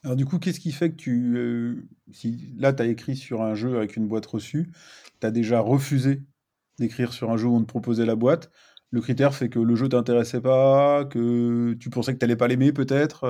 alors 0.05 0.17
du 0.17 0.25
coup, 0.25 0.39
qu'est-ce 0.39 0.61
qui 0.61 0.73
fait 0.73 0.91
que 0.91 0.97
tu... 0.97 1.37
euh, 1.37 1.85
si 2.13 2.55
là, 2.57 2.73
tu 2.73 2.83
as 2.83 2.87
écrit 2.87 3.17
sur 3.17 3.43
un 3.43 3.55
jeu 3.55 3.77
avec 3.77 3.97
une 3.97 4.09
boîte 4.09 4.27
reçue, 4.27 4.71
tu 5.21 5.27
as 5.27 5.31
déjà 5.31 5.61
refusé 5.61 6.23
d'écrire 6.83 7.12
sur 7.12 7.30
un 7.30 7.37
jeu 7.37 7.47
où 7.47 7.57
on 7.57 7.61
te 7.62 7.66
proposait 7.66 8.07
la 8.07 8.16
boîte. 8.16 8.51
Le 8.91 9.01
critère 9.01 9.35
fait 9.35 9.49
que 9.49 9.59
le 9.59 9.74
jeu 9.76 9.89
t'intéressait 9.89 10.41
pas, 10.43 11.05
que 11.07 11.74
tu 11.74 11.91
pensais 11.91 12.12
que 12.14 12.18
tu 12.18 12.24
n'allais 12.24 12.37
pas 12.37 12.49
l'aimer 12.49 12.72
peut-être. 12.72 13.24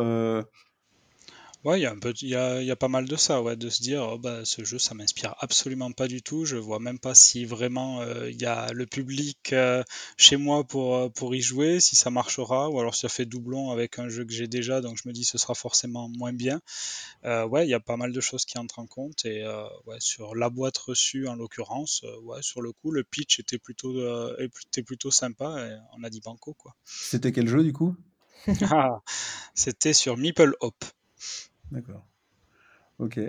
Ouais, 1.64 1.78
il 1.78 1.82
y 1.84 1.86
a 1.86 1.92
un 1.92 1.98
peu, 1.98 2.12
il 2.22 2.28
y 2.28 2.34
a, 2.34 2.60
il 2.60 2.66
y 2.66 2.72
a 2.72 2.76
pas 2.76 2.88
mal 2.88 3.06
de 3.06 3.14
ça, 3.14 3.40
ouais, 3.40 3.54
de 3.54 3.68
se 3.70 3.82
dire, 3.82 4.02
oh, 4.02 4.18
bah, 4.18 4.44
ce 4.44 4.64
jeu, 4.64 4.80
ça 4.80 4.94
m'inspire 4.94 5.36
absolument 5.38 5.92
pas 5.92 6.08
du 6.08 6.20
tout. 6.20 6.44
Je 6.44 6.56
vois 6.56 6.80
même 6.80 6.98
pas 6.98 7.14
si 7.14 7.44
vraiment 7.44 8.00
euh, 8.00 8.28
il 8.28 8.42
y 8.42 8.46
a 8.46 8.72
le 8.72 8.84
public 8.84 9.52
euh, 9.52 9.84
chez 10.16 10.36
moi 10.36 10.64
pour, 10.64 10.96
euh, 10.96 11.08
pour 11.08 11.36
y 11.36 11.40
jouer, 11.40 11.78
si 11.78 11.94
ça 11.94 12.10
marchera, 12.10 12.68
ou 12.68 12.80
alors 12.80 12.96
si 12.96 13.02
ça 13.02 13.08
fait 13.08 13.26
doublon 13.26 13.70
avec 13.70 14.00
un 14.00 14.08
jeu 14.08 14.24
que 14.24 14.32
j'ai 14.32 14.48
déjà, 14.48 14.80
donc 14.80 14.98
je 15.00 15.08
me 15.08 15.12
dis 15.12 15.22
ce 15.22 15.38
sera 15.38 15.54
forcément 15.54 16.08
moins 16.08 16.32
bien. 16.32 16.60
Ouais, 17.24 17.64
il 17.64 17.70
y 17.70 17.74
a 17.74 17.80
pas 17.80 17.96
mal 17.96 18.12
de 18.12 18.20
choses 18.20 18.44
qui 18.44 18.58
entrent 18.58 18.80
en 18.80 18.86
compte, 18.86 19.24
et 19.24 19.46
ouais, 19.86 20.00
sur 20.00 20.34
la 20.34 20.50
boîte 20.50 20.78
reçue 20.78 21.28
en 21.28 21.36
l'occurrence, 21.36 22.04
ouais, 22.22 22.42
sur 22.42 22.60
le 22.60 22.72
coup, 22.72 22.90
le 22.90 23.04
pitch 23.04 23.38
était 23.38 23.58
plutôt, 23.58 23.94
était 24.40 24.82
plutôt 24.82 25.12
sympa, 25.12 25.64
et 25.64 25.76
on 25.96 26.02
a 26.02 26.10
dit 26.10 26.20
banco, 26.20 26.54
quoi. 26.54 26.74
C'était 26.84 27.30
quel 27.30 27.46
jeu 27.46 27.62
du 27.62 27.72
coup? 27.72 27.94
Ah, 28.70 29.00
C'était 29.54 29.92
sur 29.92 30.16
Meeple 30.16 30.56
Hop. 30.60 30.84
D'accord. 31.72 32.04
Ok. 32.98 33.20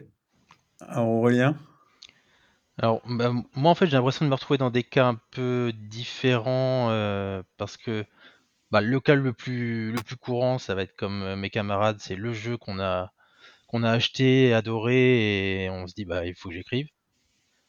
Alors 0.82 1.10
Aurélien? 1.10 1.58
Alors, 2.78 3.02
bah, 3.08 3.32
moi, 3.56 3.72
en 3.72 3.76
fait, 3.76 3.86
j'ai 3.88 3.96
l'impression 3.98 4.26
de 4.26 4.30
me 4.30 4.36
retrouver 4.36 4.58
dans 4.58 4.72
des 4.72 4.84
cas 4.84 5.08
un 5.08 5.16
peu 5.32 5.72
différents 5.76 6.90
euh, 6.90 7.44
parce 7.58 7.78
que 7.78 8.06
bah, 8.72 8.82
le 8.82 9.00
cas 9.00 9.16
le 9.16 9.34
plus, 9.34 9.92
le 9.94 10.02
plus 10.04 10.18
courant, 10.18 10.60
ça 10.60 10.76
va 10.76 10.84
être 10.84 10.96
comme 10.98 11.24
euh, 11.24 11.36
mes 11.36 11.50
camarades, 11.52 12.00
c'est 12.00 12.16
le 12.16 12.34
jeu 12.34 12.58
qu'on 12.58 12.80
a, 12.80 13.12
qu'on 13.68 13.84
a 13.84 13.92
acheté, 13.92 14.54
adoré, 14.54 15.66
et 15.66 15.70
on 15.72 15.88
se 15.88 15.94
dit, 15.96 16.06
bah, 16.06 16.26
il 16.26 16.36
faut 16.36 16.50
que 16.50 16.56
j'écrive. 16.56 16.88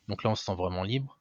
Donc 0.08 0.24
là, 0.24 0.30
on 0.30 0.34
se 0.36 0.44
sent 0.44 0.54
vraiment 0.56 0.84
libre. 0.84 1.20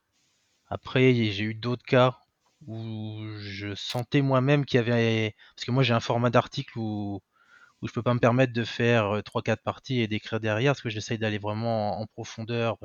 Après, 0.68 1.14
j'ai 1.14 1.43
eu 1.43 1.56
d'autres 1.56 1.86
cas 1.86 2.20
où 2.68 3.20
je 3.39 3.76
sentais 3.76 4.22
moi-même 4.22 4.66
qu'il 4.66 4.78
y 4.78 4.82
avait... 4.82 5.36
Parce 5.56 5.66
que 5.66 5.72
moi, 5.72 5.84
j'ai 5.84 5.93
un 5.93 5.99
format 6.01 6.30
d'article 6.30 6.80
où, 6.80 7.22
où 7.84 7.88
je 7.88 7.93
peux 7.93 8.01
pas 8.01 8.13
me 8.13 8.19
permettre 8.19 8.53
de 8.53 8.63
faire 8.63 9.17
euh, 9.17 9.21
3-4 9.21 9.57
parties 9.57 9.99
et 9.99 10.07
d'écrire 10.07 10.39
derrière, 10.39 10.71
parce 10.71 10.81
que 10.81 10.89
j'essaye 10.89 11.17
d'aller 11.17 11.38
vraiment 11.38 11.99
en 11.99 12.07
profondeur. 12.07 12.77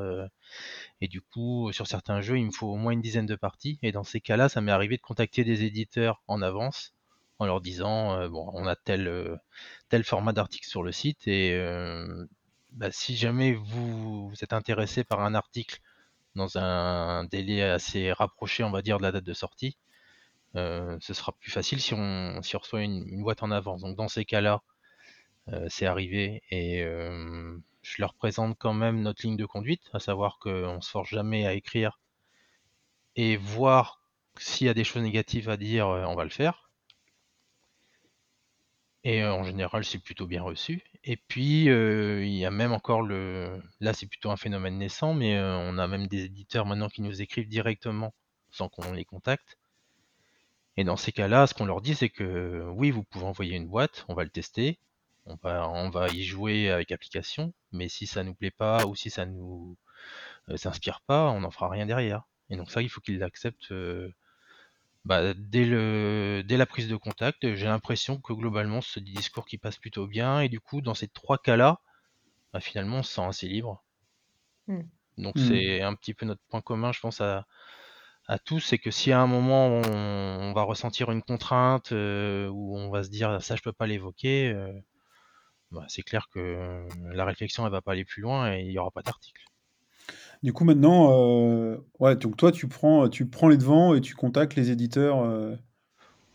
et 1.01 1.09
du 1.09 1.21
coup, 1.21 1.71
sur 1.73 1.87
certains 1.87 2.21
jeux, 2.21 2.39
il 2.39 2.47
me 2.47 2.51
faut 2.51 2.67
au 2.67 2.77
moins 2.77 2.93
une 2.93 3.01
dizaine 3.01 3.27
de 3.27 3.37
parties. 3.37 3.79
Et 3.83 3.93
dans 3.93 4.05
ces 4.05 4.21
cas-là, 4.21 4.49
ça 4.49 4.61
m'est 4.61 4.73
arrivé 4.73 4.97
de 4.97 5.03
contacter 5.03 5.45
des 5.45 5.65
éditeurs 5.65 6.23
en 6.27 6.43
avance 6.43 6.95
en 7.39 7.47
leur 7.47 7.61
disant 7.61 8.29
bon, 8.29 8.51
on 8.55 8.67
a 8.67 8.75
tel, 8.77 9.39
tel 9.89 10.05
format 10.05 10.33
d'article 10.33 10.67
sur 10.69 10.83
le 10.83 10.93
site 10.93 11.29
et 11.29 11.57
bah, 12.73 12.91
si 12.91 13.17
jamais 13.17 13.55
vous, 13.55 14.29
vous 14.29 14.35
êtes 14.43 14.53
intéressé 14.53 15.05
par 15.05 15.21
un 15.21 15.35
article 15.35 15.81
dans 16.35 16.59
un 16.59 17.25
délai 17.25 17.63
assez 17.63 18.13
rapproché, 18.13 18.65
on 18.65 18.71
va 18.71 18.83
dire, 18.83 18.99
de 18.99 19.05
la 19.05 19.13
date 19.13 19.25
de 19.25 19.35
sortie, 19.35 19.77
ce 20.55 21.15
sera 21.15 21.33
plus 21.33 21.51
facile 21.51 21.81
si 21.81 21.95
on, 21.95 22.43
si 22.43 22.57
on 22.57 22.59
reçoit 22.59 22.83
une, 22.83 23.23
boîte 23.23 23.43
en 23.43 23.51
avance. 23.53 23.83
Donc 23.83 23.97
dans 23.97 24.09
ces 24.09 24.25
cas-là, 24.25 24.63
c'est 25.69 25.87
arrivé 25.87 26.43
et 26.51 26.83
euh, 26.83 27.57
je 27.83 28.03
leur 28.03 28.15
présente 28.15 28.57
quand 28.59 28.75
même 28.75 29.01
notre 29.03 29.27
ligne 29.27 29.37
de 29.37 29.47
conduite, 29.47 29.89
à 29.93 29.99
savoir 29.99 30.39
qu'on 30.39 30.81
se 30.81 30.91
force 30.91 31.09
jamais 31.11 31.47
à 31.47 31.55
écrire 31.55 31.99
et 33.17 33.37
voir 33.37 34.01
s'il 34.39 34.67
y 34.67 34.71
a 34.71 34.75
des 34.75 34.85
choses 34.85 35.03
négatives 35.03 35.49
à 35.51 35.57
dire, 35.57 35.89
euh, 35.89 36.05
on 36.07 36.15
va 36.15 36.25
le 36.25 36.31
faire. 36.31 36.69
Et 39.05 39.23
euh, 39.23 39.33
en 39.33 39.43
général, 39.45 39.85
c'est 39.85 39.99
plutôt 39.99 40.27
bien 40.27 40.43
reçu. 40.43 40.83
Et 41.05 41.17
puis, 41.17 41.69
euh, 41.69 42.25
il 42.25 42.35
y 42.35 42.45
a 42.45 42.51
même 42.51 42.73
encore 42.73 43.03
le... 43.03 43.61
Là, 43.81 43.93
c'est 43.93 44.07
plutôt 44.07 44.31
un 44.31 44.37
phénomène 44.37 44.79
naissant, 44.79 45.15
mais 45.15 45.37
euh, 45.37 45.57
on 45.57 45.79
a 45.79 45.87
même 45.89 46.07
des 46.09 46.25
éditeurs 46.25 46.67
maintenant 46.67 46.89
qui 46.89 47.03
nous 47.03 47.23
écrivent 47.23 47.49
directement 47.49 48.15
sans 48.51 48.69
qu'on 48.69 48.93
les 48.93 49.05
contacte. 49.05 49.59
Et 50.77 50.85
dans 50.85 50.97
ces 50.97 51.13
cas-là, 51.13 51.47
ce 51.47 51.55
qu'on 51.55 51.67
leur 51.67 51.81
dit, 51.81 51.95
c'est 51.95 52.09
que 52.09 52.69
oui, 52.71 52.91
vous 52.91 53.03
pouvez 53.03 53.25
envoyer 53.25 53.57
une 53.57 53.67
boîte, 53.67 54.05
on 54.09 54.15
va 54.15 54.25
le 54.25 54.31
tester, 54.31 54.79
on 55.29 55.37
va, 55.43 55.69
on 55.71 55.91
va 55.91 56.09
y 56.11 56.25
jouer 56.25 56.71
avec 56.71 56.93
application, 56.93 57.55
mais 57.73 57.89
si 57.89 58.07
ça 58.07 58.25
nous 58.25 58.35
plaît 58.35 58.51
pas 58.53 58.87
ou 58.87 58.97
si 58.97 59.11
ça 59.11 59.27
nous 59.27 59.77
euh, 60.51 60.57
s'inspire 60.59 61.01
pas, 61.03 61.31
on 61.31 61.41
n'en 61.43 61.51
fera 61.53 61.69
rien 61.71 61.87
derrière. 61.87 62.25
Et 62.51 62.57
donc 62.57 62.71
ça, 62.71 62.83
il 62.83 62.91
faut 62.91 63.01
qu'ils 63.01 63.19
l'acceptent 63.21 63.73
euh, 63.73 64.13
bah, 65.05 65.35
dès, 65.35 65.65
le, 65.65 66.43
dès 66.47 66.57
la 66.57 66.67
prise 66.67 66.89
de 66.89 66.97
contact. 66.97 67.55
J'ai 67.55 67.67
l'impression 67.67 68.21
que 68.21 68.33
globalement, 68.33 68.81
c'est 68.81 69.01
des 69.03 69.13
discours 69.13 69.47
qui 69.47 69.59
passent 69.59 69.79
plutôt 69.79 70.07
bien. 70.07 70.41
Et 70.41 70.49
du 70.49 70.61
coup, 70.61 70.81
dans 70.83 70.95
ces 70.95 71.09
trois 71.09 71.39
cas-là, 71.39 71.81
bah, 72.53 72.61
finalement, 72.61 72.99
on 72.99 73.05
se 73.05 73.15
sent 73.15 73.23
assez 73.25 73.49
libre. 73.49 73.85
Hmm. 74.67 74.83
Donc 75.17 75.35
Hmm. 75.35 75.41
c'est 75.41 75.83
un 75.83 75.95
petit 75.95 76.15
peu 76.15 76.27
notre 76.27 76.43
point 76.49 76.61
commun, 76.61 76.93
je 76.93 77.01
pense, 77.01 77.21
à, 77.21 77.47
à 78.27 78.39
tous, 78.39 78.61
c'est 78.61 78.79
que 78.79 78.91
si 78.91 79.13
à 79.13 79.21
un 79.21 79.27
moment 79.27 79.69
on, 79.69 79.83
on 80.51 80.53
va 80.55 80.63
ressentir 80.63 81.11
une 81.13 81.23
contrainte 81.23 81.93
euh, 81.93 82.49
où 82.49 82.77
on 82.79 82.91
va 82.91 83.05
se 83.05 83.11
dire 83.11 83.43
ça 83.43 83.57
je 83.57 83.63
peux 83.63 83.73
pas 83.73 83.87
l'évoquer, 83.87 84.51
euh, 84.51 84.73
bah, 85.71 85.85
c'est 85.89 86.03
clair 86.03 86.29
que 86.31 86.39
euh, 86.41 86.89
la 87.13 87.25
réflexion 87.25 87.65
elle 87.67 87.73
va 87.73 87.83
pas 87.83 87.93
aller 87.93 88.05
plus 88.05 88.23
loin 88.23 88.53
et 88.55 88.63
il 88.63 88.73
y 88.73 88.79
aura 88.79 88.91
pas 88.91 89.03
d'article. 89.03 89.43
Du 90.43 90.53
coup, 90.53 90.65
maintenant, 90.65 91.13
euh, 91.13 91.77
ouais, 92.01 92.17
donc 92.17 92.37
toi, 92.37 92.53
tu 92.53 92.69
prends, 92.69 93.09
tu 93.09 93.27
prends 93.27 93.49
les 93.49 93.57
devants 93.57 93.95
et 93.95 94.01
tu 94.01 94.15
contactes 94.15 94.55
les 94.55 94.71
éditeurs. 94.71 95.23
euh, 95.25 95.57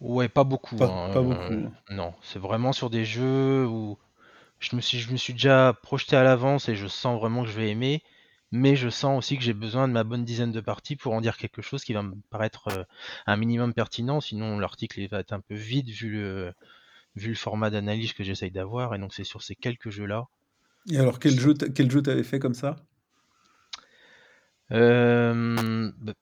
Ouais, 0.01 0.27
pas 0.27 0.43
beaucoup. 0.43 0.75
Pas- 0.77 0.87
hein, 0.87 1.09
pas 1.11 1.21
euh, 1.21 1.23
beaucoup. 1.23 1.71
non, 1.89 2.13
c'est 2.21 2.39
vraiment 2.39 2.73
sur 2.73 2.89
des 2.89 3.05
jeux 3.05 3.65
où 3.65 3.97
je 4.59 4.75
me 4.75 4.81
suis, 4.81 4.99
je 4.99 5.11
me 5.11 5.17
suis 5.17 5.33
déjà 5.33 5.73
projeté 5.83 6.15
à 6.17 6.23
l'avance 6.23 6.69
et 6.69 6.75
je 6.75 6.87
sens 6.87 7.19
vraiment 7.19 7.43
que 7.43 7.49
je 7.49 7.55
vais 7.59 7.69
aimer, 7.71 8.03
mais 8.51 8.75
je 8.75 8.89
sens 8.89 9.17
aussi 9.19 9.37
que 9.37 9.43
j'ai 9.43 9.53
besoin 9.53 9.87
de 9.87 9.93
ma 9.93 10.03
bonne 10.03 10.25
dizaine 10.25 10.51
de 10.51 10.61
parties 10.61 10.95
pour 10.97 11.13
en 11.13 11.21
dire 11.21 11.37
quelque 11.37 11.61
chose 11.61 11.83
qui 11.83 11.93
va 11.93 12.03
me 12.03 12.15
paraître 12.31 12.69
euh, 12.69 12.83
un 13.27 13.37
minimum 13.37 13.73
pertinent, 13.73 14.21
sinon 14.21 14.59
l'article 14.59 15.07
va 15.09 15.19
être 15.19 15.33
un 15.33 15.41
peu 15.41 15.55
vide 15.55 15.89
vu 15.89 16.09
le, 16.11 16.53
vu 17.15 17.29
le 17.29 17.35
format 17.35 17.69
d'analyse 17.69 18.13
que 18.13 18.23
j'essaye 18.23 18.51
d'avoir, 18.51 18.95
et 18.95 18.99
donc 18.99 19.13
c'est 19.13 19.23
sur 19.23 19.41
ces 19.43 19.55
quelques 19.55 19.89
jeux-là. 19.89 20.27
Et 20.89 20.97
alors, 20.97 21.19
quel 21.19 21.37
jeu, 21.37 21.53
t'a- 21.53 21.67
quel 21.69 21.91
jeu 21.91 22.01
t'avais 22.01 22.23
fait 22.23 22.39
comme 22.39 22.53
ça? 22.53 22.77
Euh, 24.71 25.91
bah, 25.99 26.13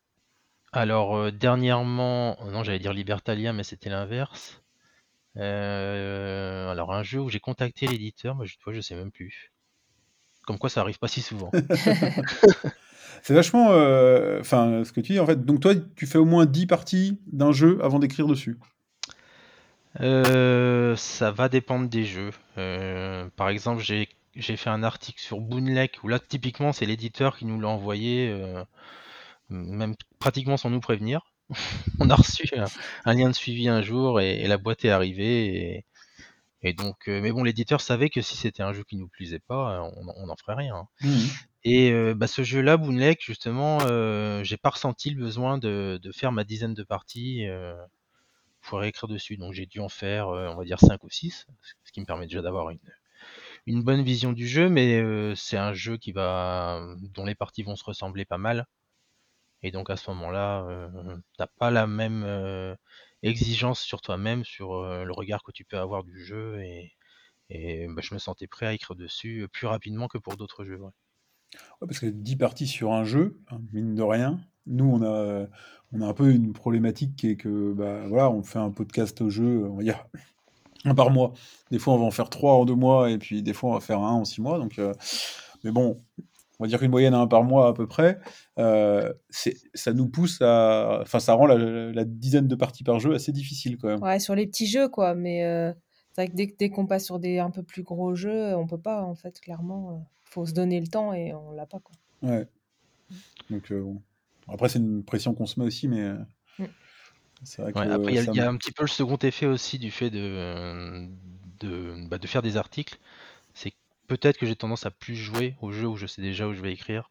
alors, 0.74 1.16
euh, 1.18 1.32
dernièrement, 1.32 2.38
non, 2.52 2.64
j'allais 2.64 2.80
dire 2.80 2.94
Libertalia, 2.94 3.54
mais 3.54 3.64
c'était 3.64 3.90
l'inverse. 3.90 4.64
Euh, 5.38 6.70
alors, 6.72 6.94
un 6.94 7.04
jeu 7.04 7.20
où 7.22 7.30
j'ai 7.30 7.40
contacté 7.42 7.88
l'éditeur, 7.88 8.36
mais 8.38 8.48
je, 8.48 8.58
je 8.72 8.82
sais 8.82 8.96
même 8.96 9.12
plus. 9.12 9.52
Comme 10.46 10.60
quoi, 10.60 10.70
ça 10.70 10.82
arrive 10.82 11.00
pas 11.00 11.08
si 11.10 11.22
souvent. 11.22 11.52
C'est 13.24 13.34
vachement. 13.34 13.72
euh, 13.72 14.40
Enfin, 14.40 14.84
ce 14.84 14.92
que 14.92 15.02
tu 15.02 15.14
dis, 15.14 15.20
en 15.20 15.26
fait. 15.26 15.46
Donc, 15.46 15.60
toi, 15.62 15.74
tu 15.96 16.06
fais 16.08 16.18
au 16.18 16.26
moins 16.26 16.46
10 16.46 16.66
parties 16.68 17.20
d'un 17.32 17.52
jeu 17.52 17.80
avant 17.84 18.00
d'écrire 18.00 18.28
dessus? 18.28 18.58
Euh, 20.00 20.96
ça 20.96 21.32
va 21.32 21.50
dépendre 21.50 21.90
des 21.90 22.06
jeux. 22.06 22.32
Euh, 22.58 23.30
par 23.36 23.50
exemple, 23.50 23.82
j'ai 23.84 24.10
j'ai 24.36 24.56
fait 24.56 24.70
un 24.70 24.82
article 24.84 25.20
sur 25.20 25.42
Boonlek 25.42 26.00
où 26.04 26.08
là, 26.08 26.18
typiquement, 26.20 26.72
c'est 26.72 26.86
l'éditeur 26.86 27.38
qui 27.38 27.46
nous 27.46 27.60
l'a 27.60 27.68
envoyé, 27.68 28.30
euh, 28.30 28.64
même 29.50 29.96
pratiquement 30.20 30.58
sans 30.58 30.70
nous 30.72 30.82
prévenir. 30.82 31.22
On 32.00 32.10
a 32.10 32.16
reçu 32.16 32.48
un, 32.58 32.66
un 33.06 33.14
lien 33.14 33.30
de 33.30 33.36
suivi 33.36 33.70
un 33.70 33.82
jour 33.82 34.22
et, 34.22 34.42
et 34.42 34.48
la 34.48 34.58
boîte 34.58 34.86
est 34.86 34.90
arrivée. 34.92 35.78
Et, 35.78 35.86
Et 36.64 36.74
donc, 36.74 37.08
euh, 37.10 37.22
mais 37.22 37.32
bon, 37.32 37.44
l'éditeur 37.44 37.82
savait 37.82 38.10
que 38.10 38.22
si 38.22 38.38
c'était 38.38 38.64
un 38.64 38.74
jeu 38.74 38.84
qui 38.84 38.98
nous 38.98 39.08
plaisait 39.10 39.40
pas, 39.40 39.82
on 39.84 40.08
on 40.18 40.28
n'en 40.28 40.36
ferait 40.38 40.56
rien, 40.56 40.76
hein. 40.76 40.88
Mmh 41.02 41.26
Et 41.66 41.92
euh, 41.92 42.14
bah, 42.16 42.28
ce 42.28 42.44
jeu-là, 42.44 42.78
Boonlake, 42.78 43.22
justement, 43.24 43.80
euh, 43.84 44.44
j'ai 44.44 44.58
pas 44.58 44.70
ressenti 44.72 45.10
le 45.12 45.22
besoin 45.24 45.58
de 45.60 46.00
de 46.02 46.12
faire 46.12 46.32
ma 46.32 46.44
dizaine 46.46 46.74
de 46.76 46.84
parties, 46.84 47.46
heu, 48.62 48.68
pour 48.68 48.80
réécrire 48.80 49.08
dessus. 49.10 49.38
Donc 49.38 49.54
j'ai 49.54 49.66
dû 49.66 49.80
en 49.80 49.90
faire, 49.90 50.30
heu, 50.34 50.50
on 50.50 50.56
va 50.56 50.64
dire 50.66 50.80
5 50.80 51.04
ou 51.04 51.10
6, 51.10 51.48
ce 51.84 51.92
qui 51.92 52.02
me 52.02 52.06
permet 52.06 52.26
déjà 52.26 52.42
d'avoir 52.42 52.72
une 53.66 53.84
bonne 53.84 54.04
vision 54.04 54.34
du 54.34 54.48
jeu, 54.48 54.70
mais 54.70 55.00
heu, 55.02 55.36
c'est 55.36 55.58
un 55.58 55.74
jeu 55.74 55.98
qui 55.98 56.12
va 56.12 56.82
dont 57.14 57.26
les 57.26 57.36
parties 57.36 57.64
vont 57.64 57.76
se 57.76 57.84
ressembler 57.84 58.26
pas 58.26 58.38
mal. 58.38 58.68
Et 59.64 59.72
donc 59.72 59.90
à 59.90 59.98
ce 59.98 60.10
moment-là, 60.12 60.66
heu, 60.70 61.22
tu 61.38 61.46
pas 61.60 61.72
la 61.72 61.88
même, 61.88 62.24
heu, 62.26 62.76
exigence 63.24 63.82
sur 63.82 64.02
toi-même, 64.02 64.44
sur, 64.44 64.82
le 64.84 65.12
regard 65.14 65.44
que 65.44 65.52
tu 65.52 65.66
peux 65.66 65.78
avoir 65.78 66.04
du 66.04 66.24
jeu 66.24 66.62
et 66.62 67.88
bah, 67.88 68.02
je 68.02 68.14
me 68.14 68.20
sentais 68.20 68.48
prêt 68.48 68.66
à 68.68 68.74
écrire 68.74 68.96
dessus, 68.96 69.48
plus 69.52 69.68
rapidement 69.68 70.08
que 70.08 70.18
pour 70.18 70.38
d'autres 70.38 70.64
jeux. 70.66 70.80
Ouais, 70.80 70.92
parce 71.88 72.00
que 72.00 72.06
10 72.06 72.36
parties 72.38 72.68
sur 72.68 72.94
un 72.94 73.04
jeu, 73.04 73.40
hein, 73.50 73.62
mine 73.74 73.94
de 73.94 74.02
rien, 74.02 74.40
nous 74.68 74.86
on 74.86 75.04
a 75.04 75.48
on 75.94 76.02
a 76.02 76.06
un 76.08 76.14
peu 76.14 76.32
une 76.32 76.54
problématique 76.54 77.18
qui 77.18 77.32
est 77.32 77.36
que, 77.36 77.74
bah, 77.74 78.08
voilà, 78.08 78.32
on 78.32 78.44
fait 78.44 78.60
un 78.60 78.72
podcast 78.72 79.20
au 79.20 79.30
jeu, 79.30 79.68
on 79.70 79.76
va 79.76 79.84
dire 79.84 80.08
un 80.86 80.96
par 80.96 81.12
mois. 81.12 81.34
Des 81.70 81.80
fois 81.80 81.94
on 81.94 81.98
va 81.98 82.06
en 82.06 82.12
faire 82.12 82.30
3 82.30 82.54
en 82.54 82.66
2 82.66 82.76
mois 82.76 83.10
et 83.12 83.18
puis 83.18 83.44
des 83.44 83.54
fois 83.54 83.72
on 83.72 83.74
va 83.74 83.82
faire 83.82 84.00
un 84.00 84.14
en 84.14 84.26
6 84.26 84.42
mois 84.42 84.58
donc 84.58 84.80
heu, 84.80 84.94
mais 85.64 85.72
bon, 85.72 85.98
on 86.62 86.64
va 86.64 86.68
dire 86.68 86.84
une 86.84 86.92
moyenne 86.92 87.16
à 87.16 87.18
un 87.18 87.26
par 87.26 87.44
mois 87.44 87.70
à 87.70 87.74
peu 87.74 87.88
près, 87.88 88.20
euh, 88.60 89.12
ça 89.74 89.94
nous 89.94 90.08
pousse 90.08 90.44
à. 90.44 91.00
Enfin, 91.02 91.20
ça 91.20 91.34
rend 91.34 91.48
la, 91.48 92.06
dizaine 92.06 92.48
de 92.48 92.54
parties 92.54 92.84
par 92.84 93.00
jeu 93.00 93.16
assez 93.16 93.32
difficile 93.32 93.80
quand 93.80 93.88
même. 93.88 94.04
Ouais, 94.04 94.20
sur 94.20 94.36
les 94.36 94.46
petits 94.46 94.68
jeux, 94.68 94.88
quoi. 94.88 95.16
Mais 95.16 95.44
euh, 95.44 95.74
c'est 96.12 96.22
vrai 96.22 96.28
que 96.28 96.36
dès, 96.36 96.54
dès 96.60 96.70
qu'on 96.70 96.86
passe 96.86 97.06
sur 97.06 97.18
des 97.18 97.40
un 97.40 97.50
peu 97.50 97.64
plus 97.64 97.82
gros 97.82 98.14
jeux, 98.14 98.56
on 98.56 98.68
peut 98.68 98.78
pas, 98.78 99.02
en 99.02 99.16
fait, 99.16 99.40
clairement. 99.40 100.06
Il 100.28 100.30
faut 100.34 100.46
se 100.46 100.54
donner 100.54 100.80
le 100.80 100.86
temps 100.86 101.14
et 101.14 101.34
on 101.34 101.52
l'a 101.52 101.66
pas, 101.66 101.80
quoi. 101.80 101.96
Ouais. 102.30 102.48
Donc, 103.50 103.72
euh, 103.72 103.84
Après, 104.52 104.70
c'est 104.70 104.80
une 104.80 105.04
pression 105.04 105.34
qu'on 105.34 105.46
se 105.46 105.60
met 105.60 105.66
aussi, 105.66 105.88
mais. 105.88 106.12
Mm. 106.60 106.66
C'est 107.44 107.62
vrai 107.62 107.74
que, 107.74 107.80
après, 107.80 108.14
il 108.14 108.36
y, 108.36 108.40
a 108.40 108.48
un 108.48 108.56
petit 108.56 108.72
peu 108.72 108.84
le 108.84 108.88
second 108.88 109.18
effet 109.18 109.48
aussi 109.48 109.80
du 109.80 109.90
fait 109.90 110.12
de, 110.12 111.08
de, 111.60 112.08
bah, 112.08 112.20
de 112.20 112.28
faire 112.28 112.44
des 112.44 112.56
articles. 112.56 113.00
C'est 113.56 113.74
peut-être 114.06 114.38
que 114.38 114.46
j'ai 114.46 114.56
tendance 114.56 114.86
à 114.86 114.92
plus 114.92 115.16
jouer 115.16 115.56
aux 115.60 115.72
jeux 115.72 115.88
où 115.88 115.96
je 115.96 116.06
sais 116.06 116.22
déjà 116.22 116.48
où 116.48 116.54
je 116.54 116.62
vais 116.62 116.72
écrire. 116.72 117.10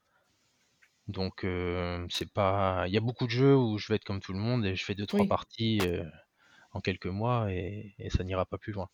Donc 1.08 1.44
c'est 2.10 2.32
pas. 2.32 2.84
Il 2.86 2.94
y 2.94 2.96
a 2.96 3.00
beaucoup 3.00 3.26
de 3.26 3.32
jeux 3.32 3.56
où 3.56 3.76
je 3.78 3.88
vais 3.88 3.96
être 3.96 4.04
comme 4.04 4.20
tout 4.20 4.32
le 4.32 4.38
monde 4.38 4.64
et 4.64 4.76
je 4.76 4.84
fais 4.84 4.94
deux 4.94 5.06
trois 5.06 5.26
parties 5.26 5.80
en 6.72 6.80
quelques 6.80 7.06
mois 7.06 7.52
et, 7.52 7.94
ça 8.10 8.24
n'ira 8.24 8.46
pas 8.46 8.58
plus 8.58 8.72
loin. 8.72 8.88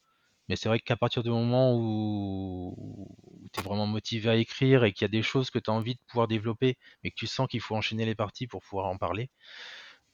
Mais 0.48 0.56
c'est 0.56 0.68
vrai 0.68 0.80
qu'à 0.80 0.96
partir 0.96 1.22
du 1.22 1.30
moment 1.30 1.74
où, 1.76 3.08
tu 3.52 3.60
es 3.60 3.62
vraiment 3.62 3.86
motivé 3.86 4.30
à 4.30 4.36
écrire 4.36 4.84
et 4.84 4.92
qu'il 4.92 5.02
y 5.02 5.06
a 5.06 5.08
des 5.08 5.22
choses 5.22 5.50
que 5.50 5.58
tu 5.58 5.70
as 5.70 5.74
envie 5.74 5.94
de 5.94 6.00
pouvoir 6.06 6.28
développer, 6.28 6.76
mais 7.02 7.10
que 7.10 7.16
tu 7.16 7.26
sens 7.26 7.48
qu'il 7.48 7.60
faut 7.60 7.76
enchaîner 7.76 8.04
les 8.06 8.14
parties 8.14 8.46
pour 8.46 8.62
pouvoir 8.62 8.86
en 8.86 8.96
parler, 8.98 9.30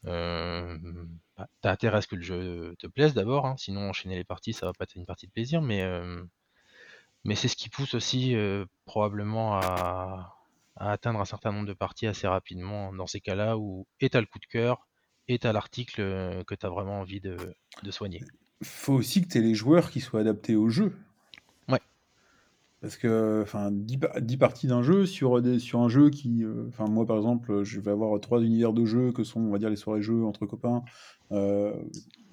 euh, 0.06 0.78
bah, 1.36 1.48
intérêt 1.64 1.98
à 1.98 2.02
ce 2.02 2.08
que 2.08 2.16
le 2.16 2.22
jeu 2.22 2.74
te 2.78 2.86
plaise 2.86 3.14
d'abord, 3.14 3.46
hein, 3.46 3.56
sinon 3.58 3.88
enchaîner 3.88 4.16
les 4.16 4.24
parties 4.24 4.52
ça 4.52 4.66
va 4.66 4.72
pas 4.72 4.84
être 4.84 4.96
une 4.96 5.06
partie 5.06 5.26
de 5.26 5.32
plaisir, 5.32 5.62
mais 5.62 5.84
mais 7.24 7.34
c'est 7.34 7.48
ce 7.48 7.56
qui 7.56 7.68
pousse 7.68 7.94
aussi 7.94 8.34
probablement 8.84 9.56
à, 9.56 10.36
atteindre 10.76 11.20
un 11.20 11.24
certain 11.24 11.52
nombre 11.52 11.68
de 11.68 11.74
parties 11.74 12.06
assez 12.06 12.26
rapidement 12.26 12.92
dans 12.92 13.06
ces 13.06 13.20
cas-là 13.20 13.58
où 13.58 13.86
et 14.00 14.10
tu 14.10 14.16
as 14.16 14.20
le 14.20 14.26
coup 14.26 14.38
de 14.38 14.46
cœur 14.46 14.88
et 15.28 15.38
tu 15.38 15.46
as 15.46 15.52
l'article 15.52 16.44
que 16.44 16.54
tu 16.54 16.66
as 16.66 16.68
vraiment 16.68 17.00
envie 17.00 17.20
de 17.20 17.54
soigner. 17.90 18.22
Faut 18.62 18.94
aussi 18.94 19.22
que 19.22 19.28
tu 19.28 19.38
aies 19.38 19.42
les 19.42 19.54
joueurs 19.54 19.90
qui 19.90 20.00
soient 20.00 20.20
adaptés 20.20 20.56
au 20.56 20.68
jeu. 20.68 20.92
Ouais. 21.68 21.80
Parce 22.80 22.96
que 22.96 23.40
enfin 23.42 23.70
10, 23.70 24.36
parties 24.38 24.66
d'un 24.66 24.82
jeu 24.82 25.06
sur, 25.06 25.40
des, 25.42 25.58
sur 25.58 25.80
un 25.80 25.88
jeu 25.88 26.10
qui. 26.10 26.44
Enfin, 26.68 26.86
moi 26.86 27.06
par 27.06 27.16
exemple, 27.16 27.62
je 27.64 27.80
vais 27.80 27.90
avoir 27.90 28.20
trois 28.20 28.42
univers 28.42 28.72
de 28.72 28.84
jeux 28.84 29.12
que 29.12 29.24
sont, 29.24 29.40
on 29.40 29.50
va 29.50 29.58
dire, 29.58 29.70
les 29.70 29.76
soirées 29.76 30.02
jeux 30.02 30.24
entre 30.24 30.46
copains 30.46 30.82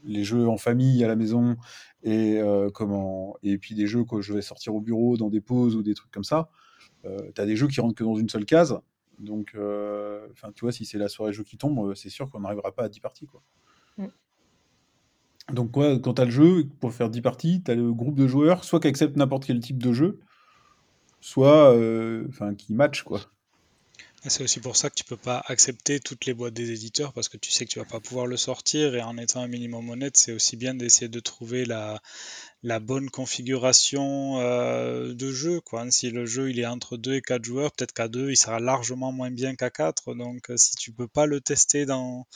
les 0.04 0.24
jeux 0.24 0.48
en 0.48 0.58
famille 0.58 1.04
à 1.04 1.08
la 1.08 1.16
maison 1.16 1.58
et 2.04 2.40
euh, 2.40 2.70
comment 2.70 3.36
et 3.44 3.58
puis 3.58 3.76
des 3.76 3.88
jeux 3.88 4.04
que 4.04 4.22
je 4.22 4.34
vais 4.34 4.42
sortir 4.42 4.76
au 4.76 4.82
bureau 4.82 5.18
dans 5.18 5.30
des 5.30 5.42
pauses 5.42 5.76
ou 5.76 5.84
des 5.84 5.94
trucs 5.94 6.12
comme 6.12 6.24
ça. 6.24 6.50
Euh, 7.06 7.32
tu 7.34 7.42
as 7.42 7.46
des 7.46 7.56
jeux 7.56 7.68
qui 7.68 7.82
rentrent 7.82 7.96
que 7.96 8.04
dans 8.04 8.16
une 8.16 8.30
seule 8.30 8.46
case. 8.46 8.80
Donc, 9.20 9.52
euh, 9.56 10.28
enfin, 10.32 10.52
tu 10.54 10.62
vois, 10.62 10.72
si 10.72 10.86
c'est 10.86 10.98
la 10.98 11.10
soirée 11.10 11.34
jeu 11.34 11.44
qui 11.44 11.58
tombe, 11.58 11.94
c'est 11.96 12.10
sûr 12.10 12.30
qu'on 12.30 12.42
n'arrivera 12.42 12.74
pas 12.74 12.84
à 12.84 12.90
10 12.90 13.00
parties, 13.02 13.28
quoi. 13.28 13.42
Donc, 15.54 15.72
quoi, 15.72 15.98
quand 16.00 16.16
tu 16.16 16.26
le 16.26 16.32
jeu, 16.32 16.68
pour 16.80 16.94
faire 16.94 17.10
10 17.10 17.22
parties, 17.22 17.62
tu 17.64 17.72
as 17.72 17.76
le 17.76 17.92
groupe 17.94 18.16
de 18.16 18.28
joueurs, 18.28 18.64
soit 18.64 18.80
qui 18.80 18.88
acceptent 18.88 19.18
n'importe 19.18 19.46
quel 19.46 19.60
type 19.60 19.82
de 19.82 19.94
jeu, 19.94 20.20
soit 21.22 21.76
enfin 22.30 22.56
qui 22.56 22.74
match, 22.74 23.04
quoi. 23.04 23.22
C'est 24.26 24.44
aussi 24.44 24.60
pour 24.60 24.76
ça 24.76 24.90
que 24.90 24.96
tu 24.96 25.06
peux 25.06 25.16
pas 25.16 25.42
accepter 25.48 26.02
toutes 26.02 26.26
les 26.26 26.34
boîtes 26.34 26.54
des 26.54 26.72
éditeurs 26.72 27.14
parce 27.14 27.30
que 27.30 27.38
tu 27.38 27.52
sais 27.54 27.66
que 27.66 27.72
tu 27.72 27.80
vas 27.80 27.86
pas 27.86 28.02
pouvoir 28.02 28.28
le 28.28 28.36
sortir 28.36 28.94
et 28.94 29.02
en 29.02 29.18
étant 29.18 29.42
un 29.42 29.48
minimum 29.48 29.90
honnête, 29.90 30.18
c'est 30.18 30.34
aussi 30.34 30.58
bien 30.58 30.74
d'essayer 30.74 31.08
de 31.08 31.20
trouver 31.22 31.64
la, 31.64 32.02
la 32.62 32.80
bonne 32.80 33.10
configuration 33.10 34.40
euh, 34.40 35.14
de 35.14 35.32
jeu. 35.32 35.62
Quoi. 35.62 35.90
Si 35.92 36.10
le 36.10 36.26
jeu 36.26 36.50
il 36.50 36.60
est 36.60 36.66
entre 36.66 36.98
2 36.98 37.16
et 37.16 37.22
4 37.22 37.44
joueurs, 37.44 37.72
peut-être 37.72 37.94
qu'à 37.94 38.08
2 38.08 38.32
il 38.32 38.36
sera 38.36 38.60
largement 38.60 39.12
moins 39.12 39.32
bien 39.32 39.56
qu'à 39.56 39.70
4. 39.70 40.14
Donc 40.16 40.50
euh, 40.50 40.58
si 40.58 40.76
tu 40.76 40.92
peux 40.92 41.08
pas 41.08 41.26
le 41.26 41.40
tester 41.40 41.86
dans, 41.86 42.28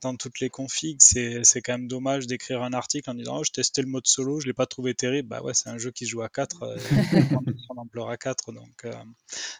dans 0.00 0.14
toutes 0.16 0.38
les 0.40 0.50
configs, 0.50 1.00
c'est, 1.00 1.42
quand 1.62 1.72
même 1.72 1.88
dommage 1.88 2.26
d'écrire 2.26 2.62
un 2.62 2.72
article 2.72 3.10
en 3.10 3.14
disant 3.14 3.38
oh, 3.38 3.44
je 3.44 3.50
testais 3.50 3.82
le 3.82 3.88
mode 3.88 4.06
solo, 4.06 4.40
je 4.40 4.46
l'ai 4.46 4.52
pas 4.52 4.66
trouvé 4.66 4.94
terrible. 4.94 5.28
Bah 5.28 5.42
ouais, 5.42 5.54
c'est 5.54 5.68
un 5.68 5.78
jeu 5.78 5.90
qui 5.90 6.06
joue 6.06 6.22
à 6.22 6.28
4, 6.28 6.62
euh, 6.62 6.78
son 7.66 7.76
ampleur 7.76 8.08
à 8.08 8.16
4. 8.16 8.52
Donc 8.52 8.84
euh, 8.84 8.92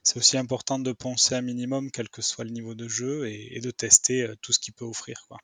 c'est 0.04 0.16
aussi 0.18 0.38
important 0.38 0.78
de 0.78 0.92
penser 0.92 1.34
un 1.34 1.42
minimum, 1.42 1.90
quel 1.90 2.08
que 2.08 2.22
soit 2.22 2.44
le 2.44 2.50
niveau 2.50 2.74
de 2.74 2.86
jeu, 2.86 3.26
et, 3.28 3.56
et 3.56 3.60
de 3.60 3.70
tester 3.72 4.32
tout 4.40 4.52
ce 4.52 4.60
qu'il 4.60 4.74
peut 4.74 4.84
offrir. 4.84 5.24
Quoi 5.28 5.38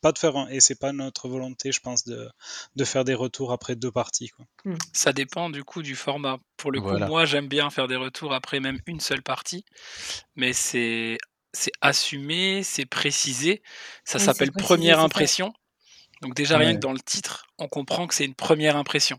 pas 0.00 0.12
de, 0.12 0.18
faire 0.18 0.36
un, 0.36 0.48
et 0.48 0.60
c'est 0.60 0.78
pas 0.78 0.92
notre 0.92 1.28
volonté, 1.28 1.72
je 1.72 1.80
pense, 1.80 2.04
de, 2.04 2.28
de 2.76 2.84
faire 2.84 3.04
des 3.04 3.14
retours 3.14 3.52
après 3.52 3.76
deux 3.76 3.90
parties. 3.90 4.28
Quoi. 4.28 4.46
Hmm. 4.64 4.76
Ça 4.92 5.12
dépend 5.12 5.50
du 5.50 5.64
coup 5.64 5.82
du 5.82 5.96
format. 5.96 6.38
Pour 6.56 6.72
le 6.72 6.80
coup, 6.80 6.96
moi 6.98 7.24
j'aime 7.24 7.48
bien 7.48 7.70
faire 7.70 7.88
des 7.88 7.96
retours 7.96 8.34
après 8.34 8.60
même 8.60 8.78
une 8.86 9.00
seule 9.00 9.22
partie, 9.22 9.64
mais 10.36 10.52
c'est 10.52 11.18
c'est 11.52 11.72
assumé, 11.80 12.62
c'est 12.62 12.86
précisé. 12.86 13.62
Ça 14.04 14.18
s'appelle 14.18 14.52
première 14.52 15.00
impression. 15.00 15.52
Donc 16.22 16.34
déjà 16.34 16.58
rien 16.58 16.74
que 16.74 16.80
dans 16.80 16.92
le 16.92 17.00
titre, 17.00 17.46
on 17.58 17.68
comprend 17.68 18.06
que 18.06 18.14
c'est 18.14 18.26
une 18.26 18.34
première 18.34 18.76
impression. 18.76 19.18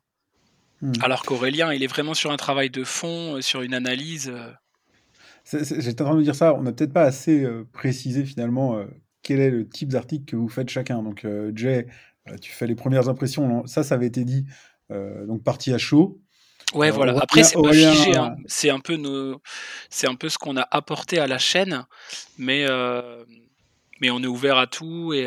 Hmm. 0.82 0.94
Alors 1.02 1.24
qu'Aurélien, 1.24 1.74
il 1.74 1.84
est 1.84 1.88
vraiment 1.88 2.14
sur 2.14 2.32
un 2.32 2.38
travail 2.38 2.70
de 2.70 2.84
fond, 2.84 3.36
euh, 3.36 3.42
sur 3.42 3.62
une 3.62 3.74
analyse. 3.74 4.30
Euh. 4.30 4.52
J'étais 5.46 6.02
en 6.02 6.06
train 6.06 6.14
de 6.14 6.20
me 6.20 6.24
dire 6.24 6.36
ça, 6.36 6.54
on 6.56 6.62
n'a 6.62 6.72
peut-être 6.72 6.94
pas 6.94 7.04
assez 7.04 7.44
euh, 7.44 7.68
précisé 7.72 8.24
finalement 8.26 8.84
quel 9.24 9.40
est 9.40 9.50
le 9.50 9.68
type 9.68 9.90
d'article 9.90 10.26
que 10.26 10.36
vous 10.36 10.50
faites 10.50 10.70
chacun. 10.70 11.04
Donc, 11.04 11.26
euh, 11.26 11.52
Jay, 11.56 11.88
euh, 12.30 12.38
tu 12.38 12.52
fais 12.52 12.68
les 12.68 12.76
premières 12.76 13.10
impressions. 13.10 13.66
Ça, 13.68 13.84
ça 13.84 13.96
avait 13.96 14.08
été 14.08 14.24
dit. 14.24 14.46
Euh, 14.92 15.26
donc, 15.26 15.44
partie 15.44 15.74
à 15.74 15.78
chaud. 15.78 16.20
Ouais, 16.74 16.90
voilà. 16.90 17.18
Après, 17.20 17.44
c'est 17.44 17.62
pas 17.62 17.74
figé. 17.74 18.16
Hein. 18.16 18.36
C'est 18.46 18.70
un 18.70 18.80
peu 18.80 18.96
nos... 18.96 19.42
c'est 19.90 20.08
un 20.08 20.16
peu 20.16 20.30
ce 20.30 20.38
qu'on 20.38 20.58
a 20.58 20.68
apporté 20.72 21.20
à 21.20 21.28
la 21.28 21.38
chaîne, 21.38 21.86
mais 22.38 22.66
mais 24.00 24.10
on 24.10 24.24
est 24.24 24.28
ouvert 24.28 24.58
à 24.58 24.66
tout 24.66 25.14
et. 25.14 25.24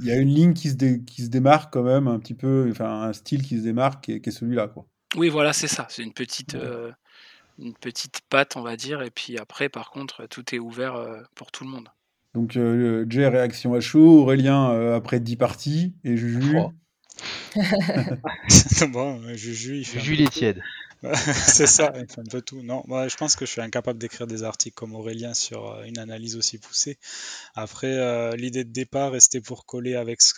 Il 0.00 0.06
y 0.06 0.10
a 0.10 0.16
une 0.16 0.28
ligne 0.28 0.54
qui 0.54 0.70
se, 0.70 0.74
qui 0.74 1.22
se 1.22 1.28
démarque 1.28 1.72
quand 1.72 1.82
même 1.82 2.06
un 2.08 2.18
petit 2.18 2.34
peu, 2.34 2.68
enfin 2.70 3.02
un 3.02 3.12
style 3.12 3.42
qui 3.42 3.58
se 3.58 3.62
démarque, 3.62 4.04
qui 4.04 4.12
est, 4.12 4.30
celui-là, 4.30 4.68
quoi. 4.68 4.86
Oui, 5.16 5.28
voilà, 5.28 5.52
c'est 5.52 5.68
ça. 5.68 5.86
C'est 5.88 6.02
une 6.02 6.12
petite. 6.12 6.56
Une 7.58 7.72
petite 7.72 8.20
patte, 8.28 8.56
on 8.56 8.60
va 8.60 8.76
dire, 8.76 9.00
et 9.00 9.10
puis 9.10 9.38
après, 9.38 9.70
par 9.70 9.90
contre, 9.90 10.26
tout 10.26 10.54
est 10.54 10.58
ouvert 10.58 11.02
pour 11.34 11.50
tout 11.50 11.64
le 11.64 11.70
monde. 11.70 11.88
Donc, 12.36 12.58
euh, 12.58 13.06
Jay, 13.08 13.26
réaction 13.26 13.72
à 13.72 13.80
chaud. 13.80 14.20
Aurélien, 14.20 14.70
euh, 14.70 14.94
après 14.94 15.20
10 15.20 15.36
parties. 15.36 15.94
Et 16.04 16.18
Juju. 16.18 16.58
bon, 18.92 19.22
Juju, 19.34 19.78
il 19.78 19.84
fait. 19.86 20.00
Juju, 20.00 20.14
il 20.14 20.22
est 20.22 20.30
tiède. 20.30 20.60
c'est 21.46 21.66
ça, 21.66 21.92
un 21.94 22.24
peu 22.24 22.40
tout. 22.40 22.62
Non, 22.62 22.82
moi, 22.86 23.08
je 23.08 23.16
pense 23.16 23.36
que 23.36 23.46
je 23.46 23.50
suis 23.50 23.60
incapable 23.60 23.98
d'écrire 23.98 24.26
des 24.26 24.42
articles 24.42 24.74
comme 24.74 24.94
Aurélien 24.94 25.34
sur 25.34 25.70
euh, 25.70 25.84
une 25.84 25.98
analyse 25.98 26.36
aussi 26.36 26.58
poussée. 26.58 26.98
Après, 27.54 27.92
euh, 27.92 28.34
l'idée 28.36 28.64
de 28.64 28.72
départ, 28.72 29.12
restait 29.12 29.40
pour 29.40 29.66
coller 29.66 29.94
avec 29.94 30.22
ce 30.22 30.32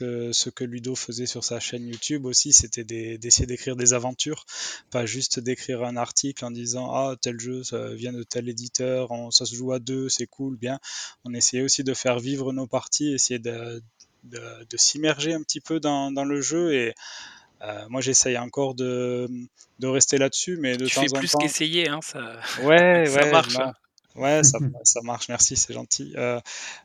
que, 0.50 0.64
Ludo 0.64 0.94
faisait 0.94 1.26
sur 1.26 1.44
sa 1.44 1.60
chaîne 1.60 1.86
YouTube 1.86 2.24
aussi, 2.26 2.52
c'était 2.52 2.84
d'essayer 2.84 3.46
d'écrire 3.46 3.76
des 3.76 3.94
aventures, 3.94 4.44
pas 4.90 5.06
juste 5.06 5.40
d'écrire 5.40 5.84
un 5.84 5.96
article 5.96 6.44
en 6.44 6.50
disant 6.50 6.92
Ah, 6.92 7.16
tel 7.20 7.38
jeu 7.38 7.64
ça 7.64 7.94
vient 7.94 8.12
de 8.12 8.22
tel 8.22 8.48
éditeur, 8.48 9.10
ça 9.30 9.46
se 9.46 9.54
joue 9.54 9.72
à 9.72 9.78
deux, 9.78 10.08
c'est 10.08 10.26
cool, 10.26 10.56
bien. 10.56 10.78
On 11.24 11.32
essayait 11.34 11.62
aussi 11.62 11.84
de 11.84 11.94
faire 11.94 12.18
vivre 12.18 12.52
nos 12.52 12.66
parties, 12.66 13.12
essayer 13.12 13.38
de, 13.38 13.82
de, 14.24 14.76
s'immerger 14.76 15.32
un 15.32 15.42
petit 15.42 15.60
peu 15.60 15.80
dans, 15.80 16.10
dans 16.10 16.24
le 16.24 16.40
jeu 16.40 16.74
et 16.74 16.94
euh, 17.62 17.86
moi, 17.88 18.00
j'essaye 18.00 18.38
encore 18.38 18.74
de, 18.74 19.28
de 19.78 19.86
rester 19.86 20.18
là-dessus, 20.18 20.58
mais 20.60 20.76
de 20.76 20.86
tu 20.86 20.94
temps 20.94 21.02
fais 21.02 21.18
plus 21.18 21.34
qu'essayer, 21.34 21.88
hein, 21.88 22.00
ça, 22.02 22.40
ouais, 22.62 23.06
ça 23.06 23.24
marche. 23.30 23.56
Ouais, 24.14 24.42
ça, 24.42 24.58
ça 24.82 25.00
marche, 25.02 25.28
merci, 25.28 25.54
c'est 25.54 25.72
gentil. 25.72 26.12
Euh, 26.16 26.40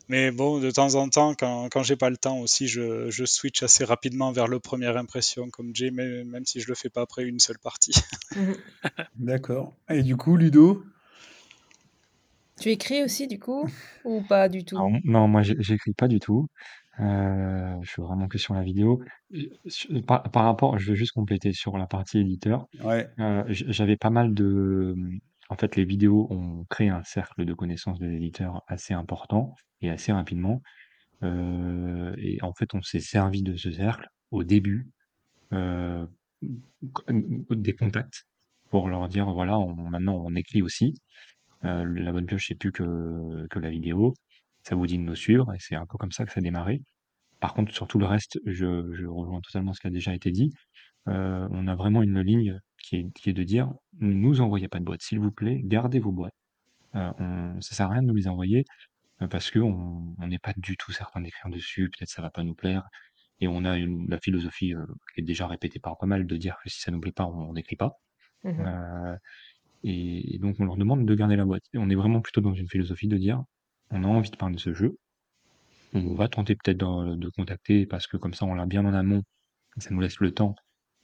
mais 0.08 0.30
bon, 0.30 0.60
de 0.60 0.70
temps 0.70 0.94
en 0.94 1.10
temps, 1.10 1.34
quand, 1.34 1.68
quand 1.72 1.82
j'ai 1.82 1.96
pas 1.96 2.12
le 2.12 2.18
temps 2.18 2.38
aussi, 2.38 2.68
je, 2.68 3.10
je 3.10 3.26
switch 3.26 3.64
assez 3.64 3.84
rapidement 3.86 4.32
vers 4.32 4.48
le 4.48 4.60
première 4.60 4.98
impression 4.98 5.50
comme 5.50 5.76
Jay, 5.76 5.90
même, 5.90 6.26
même 6.26 6.46
si 6.46 6.60
je 6.60 6.68
le 6.68 6.76
fais 6.76 6.90
pas 6.90 7.02
après 7.02 7.24
une 7.24 7.40
seule 7.40 7.58
partie. 7.58 7.96
Mhm. 8.36 8.56
D'accord. 9.16 9.74
Et 9.90 10.04
du 10.04 10.16
coup, 10.16 10.38
Ludo? 10.38 10.84
Tu 12.60 12.70
écris 12.70 13.04
aussi, 13.04 13.28
du 13.28 13.40
coup, 13.40 13.68
ou 14.06 14.22
pas 14.22 14.48
du 14.48 14.64
tout? 14.64 14.78
Alors, 14.78 14.92
non, 15.04 15.28
moi, 15.28 15.42
j'écris 15.42 15.94
pas 15.94 16.08
du 16.08 16.20
tout. 16.20 16.48
Euh, 17.00 17.76
je 17.82 17.89
suis 17.89 18.02
vraiment 18.02 18.28
que 18.28 18.38
sur 18.38 18.54
la 18.54 18.62
vidéo. 18.64 19.04
Par, 20.08 20.24
par 20.24 20.44
rapport, 20.46 20.78
je 20.78 20.91
vais 20.91 20.96
juste 20.96 21.14
compléter 21.14 21.54
sur 21.54 21.78
la 21.78 21.88
partie 21.88 22.20
éditeur. 22.20 22.68
Ouais. 22.84 23.08
Euh, 23.20 23.44
j- 23.48 23.66
j'avais 23.70 23.98
pas 23.98 24.10
mal 24.10 24.34
de... 24.34 24.96
En 25.50 25.56
fait, 25.56 25.76
les 25.76 25.86
vidéos 25.86 26.28
ont 26.32 26.66
créé 26.70 26.89
un 26.89 27.04
cercle 27.04 27.46
de 27.46 27.54
connaissances 27.54 28.00
de 28.00 28.06
l'éditeur 28.08 28.62
assez 28.68 28.94
important 28.94 29.56
et 29.82 29.89
assez 29.89 30.12
rapidement. 30.12 30.62
Euh, 31.24 32.14
et 32.18 32.41
en 32.44 32.54
fait, 32.54 32.74
on 32.76 32.82
s'est 32.82 33.00
servi 33.00 33.44
de 33.44 33.56
ce 33.56 33.72
cercle 33.72 34.08
au 34.32 34.44
début 34.44 34.89
euh, 35.54 36.06
des 37.50 37.74
contacts 37.76 38.26
pour 38.70 38.89
leur 38.89 39.08
dire, 39.08 39.30
voilà, 39.32 39.58
on- 39.60 39.76
maintenant 39.76 40.16
on 40.26 40.36
écrit 40.36 40.62
aussi. 40.62 40.96
La 41.64 42.12
bonne 42.12 42.26
pioche, 42.26 42.48
c'est 42.50 42.56
plus 42.56 42.72
que, 42.74 43.48
que 43.50 43.60
la 43.60 43.70
vidéo. 43.70 44.14
Ça 44.64 44.76
vous 44.76 44.88
dit 44.88 44.97
de 44.97 45.03
nous 45.03 45.16
suivre 45.16 45.53
et 45.53 45.57
c'est 45.59 45.76
un 45.76 45.86
peu 45.86 45.97
comme 45.97 46.11
ça 46.11 46.26
que 46.26 46.32
ça 46.32 46.39
a 46.39 46.41
démarré. 46.41 46.82
Par 47.39 47.53
contre, 47.53 47.74
sur 47.74 47.88
tout 47.88 47.99
le 47.99 48.05
reste, 48.05 48.39
je, 48.45 48.93
je 48.93 49.05
rejoins 49.05 49.41
totalement 49.41 49.74
ce 49.74 49.82
qui 49.82 49.88
a 49.88 49.89
déjà 49.89 50.14
été 50.14 50.32
dit. 50.32 50.53
Euh, 51.09 51.47
on 51.51 51.68
a 51.68 51.76
vraiment 51.76 52.01
une 52.01 52.22
ligne 52.22 52.59
qui 52.78 52.95
est, 52.97 53.11
qui 53.14 53.30
est 53.30 53.34
de 53.34 53.43
dire 53.43 53.74
ne 53.99 54.14
nous 54.14 54.39
envoyez 54.41 54.70
pas 54.70 54.80
de 54.80 54.86
boîtes, 54.86 55.01
s'il 55.01 55.20
vous 55.20 55.32
plaît, 55.32 55.59
gardez 55.64 55.99
vos 55.99 56.11
boîtes. 56.11 56.36
Euh, 56.95 57.11
on, 57.20 57.61
ça 57.61 57.76
sert 57.76 57.88
à 57.88 57.89
rien 57.89 58.01
de 58.03 58.07
nous 58.07 58.16
les 58.16 58.28
envoyer 58.28 58.66
euh, 59.22 59.28
parce 59.28 59.51
que 59.51 59.59
on 59.59 60.16
on 60.20 60.28
n'est 60.28 60.39
pas 60.39 60.53
du 60.57 60.78
tout 60.78 60.91
certain 60.91 61.22
d'écrire 61.22 61.51
dessus, 61.51 61.89
peut-être 61.89 62.09
ça 62.09 62.22
va 62.22 62.30
pas 62.30 62.43
nous 62.43 62.55
plaire. 62.55 62.88
Et 63.39 63.47
on 63.47 63.66
a 63.66 63.78
une, 63.78 64.09
la 64.09 64.20
philosophie 64.20 64.74
euh, 64.74 64.86
qui 65.14 65.22
est 65.22 65.24
déjà 65.24 65.47
répétée 65.47 65.80
par 65.80 65.97
pas 65.97 66.05
mal 66.05 66.26
de 66.26 66.38
dire 66.38 66.57
que 66.64 66.70
si 66.70 66.80
ça 66.80 66.91
nous 66.91 67.01
plaît 67.01 67.11
pas, 67.11 67.26
on 67.26 67.53
n'écrit 67.53 67.76
pas. 67.76 67.99
Mhm. 68.43 68.55
Euh, 68.59 69.18
et, 69.84 70.36
et 70.36 70.39
donc 70.39 70.57
on 70.59 70.66
leur 70.66 70.78
demande 70.78 71.05
de 71.05 71.16
garder 71.16 71.36
la 71.36 71.45
boîte. 71.45 71.64
Et 71.74 71.78
on 71.78 71.89
est 71.89 71.95
vraiment 71.95 72.22
plutôt 72.22 72.41
dans 72.41 72.53
une 72.53 72.70
philosophie 72.70 73.07
de 73.07 73.18
dire 73.18 73.43
on 73.94 74.04
a 74.04 74.08
envie 74.08 74.32
de 74.32 74.36
parler 74.36 74.56
de 74.56 74.60
ce 74.60 74.74
jeu, 74.74 74.98
on 75.94 76.16
va 76.16 76.28
tenter 76.28 76.56
peut-être 76.56 76.78
de, 76.78 77.30
contacter 77.30 77.86
parce 77.86 78.08
que 78.08 78.18
comme 78.18 78.34
ça 78.34 78.46
on 78.46 78.56
l'a 78.56 78.66
bien 78.66 78.86
en 78.86 78.94
amont, 78.94 79.24
ça 79.78 79.91
nous 79.91 80.00
laisse 80.02 80.20
le 80.20 80.32
temps 80.32 80.56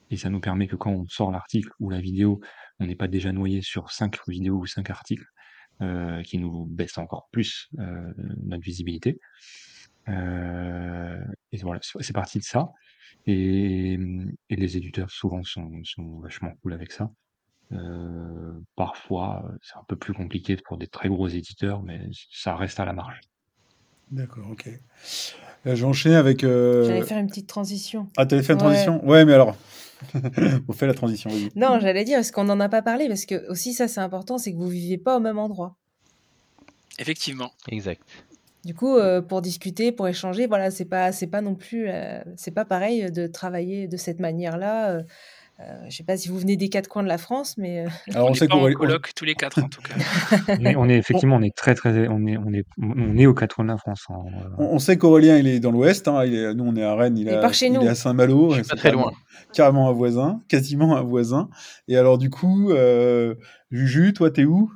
et 0.10 0.18
ça 0.18 0.30
nous 0.30 0.40
permet 0.40 0.68
que 0.68 0.76
quand 0.76 0.92
on 0.92 1.08
sort 1.08 1.32
l'article 1.32 1.70
ou 1.80 1.90
la 1.90 2.02
vidéo, 2.02 2.42
on 2.80 2.88
n'est 2.88 2.96
pas 2.96 3.08
déjà 3.08 3.32
noyé 3.32 3.62
sur 3.62 3.92
cinq 3.92 4.18
vidéos 4.28 4.58
ou 4.58 4.66
cinq 4.66 4.90
articles 4.90 5.26
euh, 5.82 6.24
qui 6.24 6.40
nous 6.40 6.66
baissent 6.66 6.98
encore 6.98 7.30
plus 7.32 7.70
euh, 7.78 8.12
notre 8.44 8.64
visibilité. 8.64 9.20
Euh, 10.08 11.24
et 11.52 11.58
voilà, 11.58 11.80
c'est 11.82 12.14
parti 12.14 12.40
de 12.40 12.44
ça. 12.44 12.70
Et, 13.28 13.98
les 14.50 14.78
éditeurs 14.78 15.12
souvent 15.12 15.44
sont 15.44 15.70
vachement 16.22 16.52
cool 16.62 16.74
avec 16.74 16.92
ça. 16.92 17.12
Euh, 17.72 18.52
parfois, 18.76 19.46
euh, 19.46 19.56
c'est 19.62 19.78
un 19.78 19.84
peu 19.88 19.96
plus 19.96 20.14
compliqué 20.14 20.58
pour 20.58 20.78
des 20.78 20.88
très 20.88 21.08
gros 21.10 21.28
éditeurs, 21.28 21.82
mais 21.84 22.02
ça 22.32 22.56
reste 22.56 22.80
à 22.80 22.86
la 22.86 22.94
marge. 22.94 23.20
D'accord, 24.12 24.48
ok. 24.52 24.68
Là, 25.66 25.76
je 25.76 25.82
vais 25.82 25.88
enchaîner 25.88 26.16
avec. 26.16 26.44
euh, 26.44 26.84
J'allais 26.86 27.04
faire 27.04 27.20
une 27.20 27.28
petite 27.28 27.48
transition. 27.48 28.08
Ah, 28.18 28.26
t'avais 28.26 28.42
fait 28.42 28.54
une 28.54 28.60
Ouais. 28.60 28.66
transition? 28.66 29.06
Ouais, 29.08 29.24
mais 29.26 29.34
alors. 29.34 29.56
on 30.68 30.74
fait 30.74 30.88
la 30.88 30.94
transition, 30.94 31.30
vas-y. 31.30 31.52
Non, 31.56 31.80
j'allais 31.80 32.06
dire, 32.06 32.18
parce 32.18 32.32
qu'on 32.32 32.46
n'en 32.46 32.60
a 32.60 32.70
pas 32.70 32.82
parlé, 32.82 33.08
parce 33.08 33.26
que 33.26 33.48
aussi 33.52 33.74
ça 33.74 33.88
c'est 33.90 34.00
important, 34.00 34.38
c'est 34.38 34.54
que 34.54 34.58
vous 34.58 34.70
vivez 34.70 34.98
pas 34.98 35.18
au 35.18 35.20
même 35.20 35.38
endroit. 35.38 35.76
Effectivement. 37.00 37.52
Exact. 37.70 38.02
Du 38.66 38.74
coup, 38.74 38.96
euh, 38.96 39.22
pour 39.22 39.42
discuter, 39.42 39.92
pour 39.92 40.08
échanger, 40.08 40.48
voilà, 40.48 40.70
c'est 40.72 40.86
pas, 40.86 41.12
c'est 41.12 41.28
pas 41.28 41.42
non 41.42 41.56
plus, 41.56 41.90
euh, 41.90 42.22
c'est 42.36 42.52
pas 42.52 42.66
pareil 42.66 43.12
de 43.12 43.28
travailler 43.28 43.88
de 43.88 43.96
cette 43.98 44.20
manière-là. 44.20 45.02
Euh, 45.60 45.64
euh, 45.64 45.86
je 45.90 45.96
sais 45.98 46.04
pas 46.04 46.16
si 46.18 46.30
vous 46.30 46.40
venez 46.40 46.56
des 46.56 46.70
quatre 46.70 46.88
coins 46.88 47.04
de 47.04 47.08
la 47.10 47.18
France, 47.18 47.56
mais 47.58 47.86
euh, 47.86 47.90
Alors, 48.14 48.28
on, 48.28 48.32
on 48.32 48.34
sait 48.34 48.46
n'est 48.46 48.50
pas 48.50 48.56
en 48.56 48.60
qu'Aurélie- 48.60 48.76
coloc 48.76 49.12
tous 49.16 49.26
les 49.26 49.36
quatre 49.36 49.62
en 49.62 49.68
tout 49.68 49.82
cas. 49.82 49.94
On 50.60 50.66
est, 50.66 50.76
on 50.76 50.90
est 50.90 50.98
effectivement, 50.98 51.36
on 51.36 51.42
est 51.42 51.56
très 51.56 51.76
très, 51.76 52.08
on 52.08 52.26
est, 52.26 52.38
on 52.38 52.54
est, 52.54 52.64
on 52.82 53.18
est 53.18 53.26
aux 53.26 53.34
quatre 53.34 53.56
coins 53.56 53.66
de 53.66 53.72
la 53.72 53.78
France. 53.78 54.06
hein. 54.10 54.16
on, 54.58 54.66
on 54.68 54.80
sait 54.80 54.98
qu'Aurélien, 54.98 55.38
il 55.38 55.48
est 55.48 55.60
dans 55.60 55.72
l'ouest. 55.72 56.08
Hein, 56.08 56.22
est- 56.22 56.54
nous, 56.54 56.64
on 56.66 56.76
est 56.76 56.84
à 56.84 56.96
Rennes. 56.96 57.18
Il, 57.18 57.24
Il 57.24 57.28
est 57.30 57.36
à- 57.36 57.42
part 57.42 57.54
chez 57.54 57.68
il 57.68 57.74
nous. 57.74 57.82
est 57.82 57.88
à 57.90 57.96
Saint-Malo. 57.96 58.50
Pas 58.50 58.56
c'est 58.58 58.64
très 58.76 58.78
carrément- 58.90 59.02
loin. 59.04 59.12
Carrément 59.54 59.90
un 59.90 59.94
voisin, 59.94 60.42
quasiment 60.48 60.96
un 60.96 61.02
voisin. 61.02 61.50
Et 61.88 61.98
alors, 61.98 62.18
du 62.18 62.30
coup, 62.30 62.72
euh, 62.72 63.36
Juju, 63.72 64.14
toi, 64.14 64.30
t'es 64.32 64.46
où? 64.46 64.72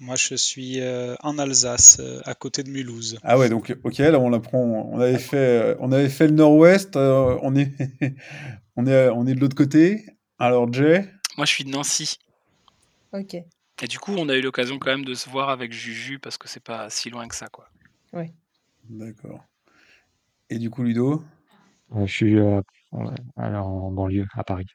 Moi, 0.00 0.16
je 0.16 0.34
suis 0.34 0.80
euh, 0.80 1.14
en 1.22 1.38
Alsace, 1.38 1.98
euh, 2.00 2.18
à 2.24 2.34
côté 2.34 2.64
de 2.64 2.70
Mulhouse. 2.70 3.18
Ah 3.22 3.38
ouais, 3.38 3.48
donc 3.48 3.72
ok, 3.84 3.98
là 3.98 4.18
on 4.18 4.28
l'apprend. 4.30 4.58
On 4.92 4.98
avait 4.98 5.18
fait, 5.18 5.36
euh, 5.36 5.74
on 5.78 5.92
avait 5.92 6.08
fait 6.08 6.26
le 6.26 6.32
Nord-Ouest. 6.32 6.96
euh, 6.96 7.36
on 7.42 7.54
est, 7.54 7.70
on 8.76 8.86
est, 8.86 9.08
on 9.10 9.26
est 9.26 9.34
de 9.34 9.40
l'autre 9.40 9.56
côté. 9.56 10.04
Alors 10.38 10.72
Jay, 10.72 11.08
Moi, 11.36 11.46
je 11.46 11.52
suis 11.52 11.64
de 11.64 11.70
Nancy. 11.70 12.18
ok. 13.12 13.34
Et 13.82 13.86
du 13.88 13.98
coup, 13.98 14.12
on 14.16 14.28
a 14.28 14.36
eu 14.36 14.40
l'occasion 14.42 14.78
quand 14.78 14.90
même 14.90 15.04
de 15.04 15.14
se 15.14 15.28
voir 15.28 15.48
avec 15.50 15.72
Juju 15.72 16.18
parce 16.18 16.38
que 16.38 16.48
c'est 16.48 16.62
pas 16.62 16.88
si 16.90 17.10
loin 17.10 17.26
que 17.28 17.34
ça, 17.34 17.48
quoi. 17.48 17.68
d'accord. 18.88 19.44
Et 20.50 20.58
du 20.58 20.70
coup 20.70 20.82
Ludo, 20.84 21.24
Euh, 21.94 22.06
Je 22.06 22.12
suis 22.12 22.38
euh, 22.38 22.60
en- 22.92 23.12
alors, 23.36 23.66
en 23.66 23.90
banlieue, 23.90 24.26
à 24.34 24.44
Paris. 24.44 24.66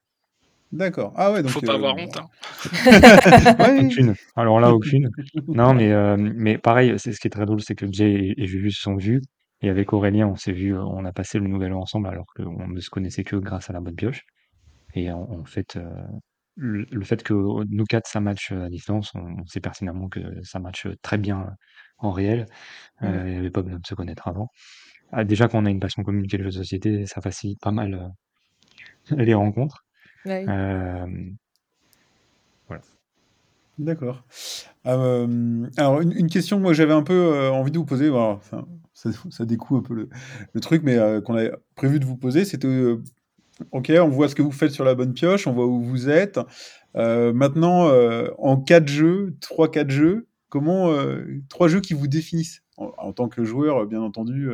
d'accord. 0.71 1.13
Ah 1.15 1.31
ouais, 1.31 1.41
donc. 1.41 1.51
Faut 1.51 1.61
pas 1.61 1.73
euh, 1.73 1.75
avoir 1.75 1.95
honte. 1.97 2.17
Hein. 2.17 2.27
ouais, 3.59 3.81
Aucune. 3.85 4.13
Alors 4.35 4.59
là, 4.59 4.71
aucune. 4.73 5.09
Non, 5.47 5.73
mais, 5.73 5.91
euh, 5.91 6.17
mais 6.17 6.57
pareil, 6.57 6.93
c'est 6.97 7.11
ce 7.13 7.19
qui 7.19 7.27
est 7.27 7.31
très 7.31 7.45
drôle, 7.45 7.61
c'est 7.61 7.75
que 7.75 7.91
Jay 7.91 8.33
et, 8.37 8.43
et 8.43 8.47
Juju 8.47 8.71
se 8.71 8.81
sont 8.81 8.95
vus. 8.95 9.21
Et 9.61 9.69
avec 9.69 9.91
Aurélien, 9.93 10.27
on 10.27 10.35
s'est 10.35 10.51
vu, 10.51 10.77
on 10.77 11.03
a 11.05 11.11
passé 11.11 11.39
le 11.39 11.47
nouvel 11.47 11.73
an 11.73 11.81
ensemble 11.81 12.07
alors 12.07 12.27
qu'on 12.35 12.67
ne 12.67 12.79
se 12.79 12.89
connaissait 12.89 13.23
que 13.23 13.35
grâce 13.35 13.69
à 13.69 13.73
la 13.73 13.79
bonne 13.79 13.95
pioche. 13.95 14.23
Et 14.93 15.11
en, 15.11 15.21
en 15.21 15.45
fait, 15.45 15.75
euh, 15.77 15.89
le, 16.55 16.85
le 16.91 17.03
fait 17.03 17.23
que 17.23 17.33
nous 17.33 17.85
quatre, 17.85 18.07
ça 18.07 18.19
match 18.19 18.51
à 18.51 18.69
distance, 18.69 19.13
on, 19.15 19.41
on 19.41 19.45
sait 19.45 19.59
pertinemment 19.59 20.09
que 20.09 20.19
ça 20.43 20.59
match 20.59 20.87
très 21.01 21.17
bien 21.17 21.55
en 21.97 22.11
réel. 22.11 22.45
Euh. 23.03 23.23
Il 23.25 23.31
n'y 23.31 23.37
avait 23.37 23.49
pas 23.51 23.61
besoin 23.61 23.79
de 23.79 23.87
se 23.87 23.95
connaître 23.95 24.27
avant. 24.27 24.49
Ah, 25.11 25.23
déjà, 25.23 25.47
quand 25.47 25.61
on 25.61 25.65
a 25.65 25.69
une 25.69 25.79
passion 25.79 26.03
commune 26.03 26.27
qui 26.27 26.35
est 26.35 26.39
le 26.39 26.45
jeu 26.45 26.51
de 26.51 26.63
société, 26.63 27.05
ça 27.05 27.21
facilite 27.21 27.59
pas 27.61 27.71
mal 27.71 27.93
euh, 29.11 29.15
les 29.17 29.33
rencontres. 29.33 29.85
Euh, 30.27 31.05
D'accord. 33.77 34.23
Euh, 34.87 35.67
alors 35.77 36.01
une, 36.01 36.11
une 36.13 36.29
question, 36.29 36.59
moi 36.59 36.73
j'avais 36.73 36.93
un 36.93 37.03
peu 37.03 37.13
euh, 37.13 37.51
envie 37.51 37.71
de 37.71 37.77
vous 37.77 37.85
poser. 37.85 38.09
voilà, 38.09 38.29
enfin, 38.29 38.67
ça, 38.97 39.11
ça 39.29 39.45
découle 39.45 39.77
un 39.77 39.81
peu 39.83 39.93
le, 39.93 40.09
le 40.53 40.59
truc, 40.59 40.81
mais 40.83 40.97
euh, 40.97 41.21
qu'on 41.21 41.35
avait 41.35 41.51
prévu 41.75 41.99
de 41.99 42.05
vous 42.05 42.17
poser, 42.17 42.45
c'était 42.45 42.67
euh, 42.67 43.03
ok, 43.71 43.91
on 44.01 44.09
voit 44.09 44.27
ce 44.27 44.33
que 44.33 44.41
vous 44.41 44.51
faites 44.51 44.71
sur 44.71 44.83
la 44.83 44.95
bonne 44.95 45.13
pioche, 45.13 45.45
on 45.45 45.53
voit 45.53 45.67
où 45.67 45.81
vous 45.83 46.09
êtes. 46.09 46.39
Euh, 46.95 47.31
maintenant, 47.31 47.91
en 48.39 48.57
quatre 48.57 48.87
jeux, 48.87 49.35
trois 49.39 49.69
quatre 49.69 49.91
jeux, 49.91 50.27
comment 50.49 50.91
trois 51.47 51.67
jeux 51.67 51.81
qui 51.81 51.93
vous 51.93 52.07
définissent? 52.07 52.63
En, 52.77 52.91
en 52.97 53.13
tant 53.13 53.27
que 53.27 53.43
joueur, 53.43 53.85
bien 53.85 54.01
entendu. 54.01 54.49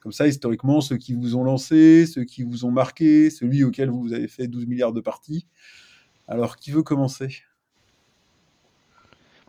comme 0.00 0.12
ça, 0.12 0.26
historiquement, 0.26 0.80
ceux 0.80 0.96
qui 0.96 1.14
vous 1.14 1.36
ont 1.36 1.44
lancé, 1.44 2.06
ceux 2.06 2.24
qui 2.24 2.42
vous 2.42 2.64
ont 2.64 2.72
marqué, 2.72 3.30
celui 3.30 3.62
auquel 3.62 3.88
vous 3.90 4.12
avez 4.12 4.28
fait 4.28 4.48
12 4.48 4.66
milliards 4.66 4.92
de 4.92 5.00
parties. 5.00 5.46
Alors, 6.26 6.56
qui 6.56 6.72
veut 6.72 6.82
commencer? 6.82 7.42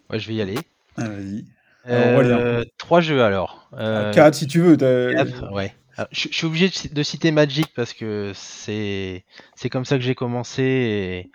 Ouais, 0.09 0.19
je 0.19 0.27
vais 0.27 0.35
y 0.35 0.41
aller. 0.41 0.57
ah, 0.97 1.09
Vas-y. 1.09 1.45
Euh, 1.89 2.63
trois 2.77 3.01
jeux 3.01 3.23
alors. 3.23 3.69
Euh, 3.73 4.13
4 4.13 4.35
si 4.35 4.47
tu 4.47 4.59
veux. 4.59 4.77
Quatre, 4.77 5.51
ouais. 5.53 5.73
Alors, 5.97 6.07
je, 6.11 6.29
je 6.29 6.33
suis 6.35 6.45
obligé 6.47 6.69
de, 6.69 6.73
ci- 6.73 6.89
de 6.93 7.03
citer 7.03 7.31
Magic 7.31 7.73
parce 7.75 7.93
que 7.93 8.31
c'est 8.35 9.25
c'est 9.55 9.69
comme 9.69 9.85
ça 9.85 9.97
que 9.97 10.03
j'ai 10.03 10.15
commencé 10.15 10.63
et, 10.63 11.31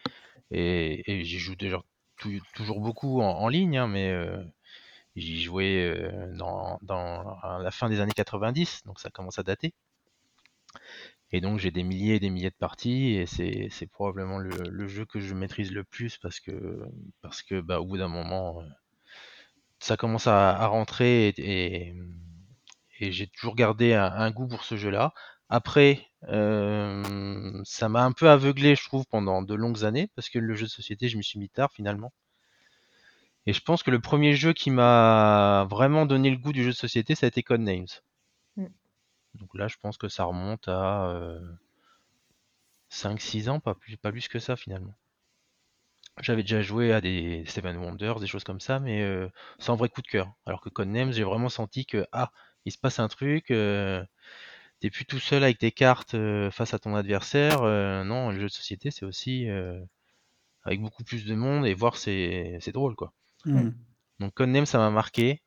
et, 0.51 1.21
et 1.21 1.25
j'y 1.25 1.39
joue 1.39 1.57
déjà 1.57 1.83
tou- 2.19 2.41
toujours 2.55 2.81
beaucoup 2.81 3.21
en, 3.23 3.27
en 3.31 3.49
ligne, 3.49 3.77
hein, 3.79 3.89
mais 3.89 4.11
euh, 4.11 4.43
j'y 5.17 5.43
jouais 5.43 5.83
euh, 5.95 6.33
dans, 6.39 6.79
dans 6.83 7.25
la 7.61 7.71
fin 7.71 7.89
des 7.91 8.01
années 8.01 8.13
90, 8.15 8.83
donc 8.87 9.01
ça 9.01 9.11
commence 9.11 9.39
à 9.39 9.43
dater. 9.45 9.75
Et 11.33 11.41
donc 11.41 11.59
j'ai 11.59 11.71
des 11.71 11.83
milliers 11.83 12.15
et 12.17 12.21
des 12.21 12.31
milliers 12.31 12.51
de 12.51 12.55
parties 12.57 13.15
et 13.15 13.27
c'est 13.27 13.69
c'est 13.71 13.87
probablement 13.87 14.39
le, 14.39 14.51
le 14.71 14.87
jeu 14.89 15.05
que 15.05 15.21
je 15.21 15.35
maîtrise 15.35 15.73
le 15.73 15.83
plus 15.85 16.17
parce 16.19 16.39
que 16.41 16.81
parce 17.23 17.43
que 17.43 17.61
bah, 17.61 17.81
au 17.81 17.85
bout 17.87 17.99
d'un 17.99 18.09
moment 18.09 18.61
euh, 18.61 18.65
ça 19.85 19.99
commence 19.99 20.26
à, 20.26 20.51
à 20.57 20.66
rentrer 20.66 21.28
et, 21.28 21.89
et, 21.89 21.95
et 23.01 23.12
j'ai 23.12 23.26
toujours 23.26 23.55
gardé 23.55 23.93
un, 23.93 24.11
un 24.11 24.30
goût 24.30 24.49
pour 24.49 24.64
ce 24.64 24.76
jeu-là. 24.76 25.12
Après, 25.51 26.09
euh, 26.28 27.61
ça 27.64 27.91
m'a 27.91 28.03
un 28.03 28.12
peu 28.12 28.30
aveuglé, 28.30 28.76
je 28.76 28.85
trouve, 28.85 29.05
pendant 29.07 29.43
de 29.43 29.55
longues 29.55 29.85
années, 29.85 30.09
parce 30.14 30.30
que 30.30 30.39
le 30.39 30.55
jeu 30.55 30.64
de 30.64 30.70
société, 30.70 31.09
je 31.09 31.18
m'y 31.18 31.24
suis 31.24 31.39
mis 31.39 31.51
tard 31.51 31.70
finalement. 31.70 32.14
Et 33.45 33.53
je 33.53 33.61
pense 33.61 33.82
que 33.82 33.91
le 33.91 34.01
premier 34.01 34.35
jeu 34.35 34.55
qui 34.55 34.70
m'a 34.70 35.66
vraiment 35.68 36.07
donné 36.07 36.30
le 36.30 36.39
goût 36.39 36.55
du 36.55 36.62
jeu 36.64 36.70
de 36.70 36.76
société, 36.76 37.14
ça 37.14 37.26
a 37.26 37.28
été 37.28 37.43
Codenames. 37.43 37.87
Mm. 38.57 38.66
Donc 39.35 39.55
là, 39.55 39.68
je 39.68 39.76
pense 39.82 39.99
que 39.99 40.09
ça 40.09 40.24
remonte 40.24 40.66
à 40.66 41.11
euh, 41.11 41.41
5-6 42.91 43.51
ans, 43.51 43.61
pas 43.61 43.74
plus, 43.74 43.99
pas 43.99 44.12
plus 44.12 44.28
que 44.28 44.39
ça 44.39 44.57
finalement. 44.57 44.95
J'avais 46.21 46.43
déjà 46.43 46.62
joué 46.62 46.93
à 46.93 47.01
des 47.01 47.45
Seven 47.47 47.77
Wonders, 47.77 48.21
des 48.21 48.27
choses 48.27 48.45
comme 48.45 48.61
ça, 48.61 48.79
mais 48.79 49.03
euh, 49.03 49.29
sans 49.59 49.75
vrai 49.75 49.89
coup 49.89 50.03
de 50.03 50.07
cœur. 50.07 50.33
Alors 50.47 50.61
que 50.61 50.69
Codenames, 50.69 51.12
j'ai 51.12 51.25
vraiment 51.25 51.49
senti 51.49 51.87
que 51.87 52.07
ah, 52.12 52.31
il 52.65 52.73
se 52.73 52.79
passe 52.79 53.01
un 53.01 53.09
truc. 53.09 53.47
T'es 53.49 54.91
plus 54.91 55.07
tout 55.07 55.19
seul 55.19 55.43
avec 55.43 55.59
tes 55.59 55.73
cartes 55.73 56.17
face 56.51 56.75
à 56.75 56.79
ton 56.79 56.95
adversaire. 56.95 57.62
non, 58.05 58.31
le 58.31 58.39
jeu 58.39 58.47
de 58.47 58.53
société, 58.53 58.91
c'est 58.91 59.05
aussi 59.05 59.49
avec 60.62 60.81
beaucoup 60.81 61.05
plus 61.05 61.25
de 61.27 61.35
monde 61.35 61.67
et 61.67 61.75
voir 61.75 61.97
c'est 61.97 62.59
c'est 62.61 62.73
drôle 62.73 62.95
quoi. 62.95 63.12
Hmm. 63.45 63.73
Donc 64.21 64.35
Codenames, 64.35 64.67
ça 64.67 64.79
m'a 64.79 64.91
marqué. 64.91 65.43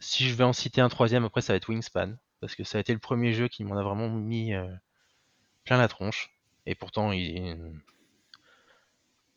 Si 0.00 0.24
je 0.26 0.34
vais 0.34 0.44
en 0.44 0.52
citer 0.52 0.80
un 0.80 0.88
troisième, 0.88 1.24
après 1.24 1.42
ça 1.42 1.52
va 1.52 1.58
être 1.58 1.68
Wingspan 1.68 2.16
parce 2.40 2.56
que 2.56 2.64
ça 2.64 2.78
a 2.78 2.80
été 2.80 2.92
le 2.92 2.98
premier 2.98 3.32
jeu 3.32 3.46
qui 3.48 3.62
m'en 3.62 3.76
a 3.76 3.82
vraiment 3.82 4.08
mis 4.08 4.52
plein 5.64 5.78
la 5.78 5.88
tronche. 5.88 6.30
Et 6.66 6.74
pourtant, 6.74 7.12
il, 7.12 7.56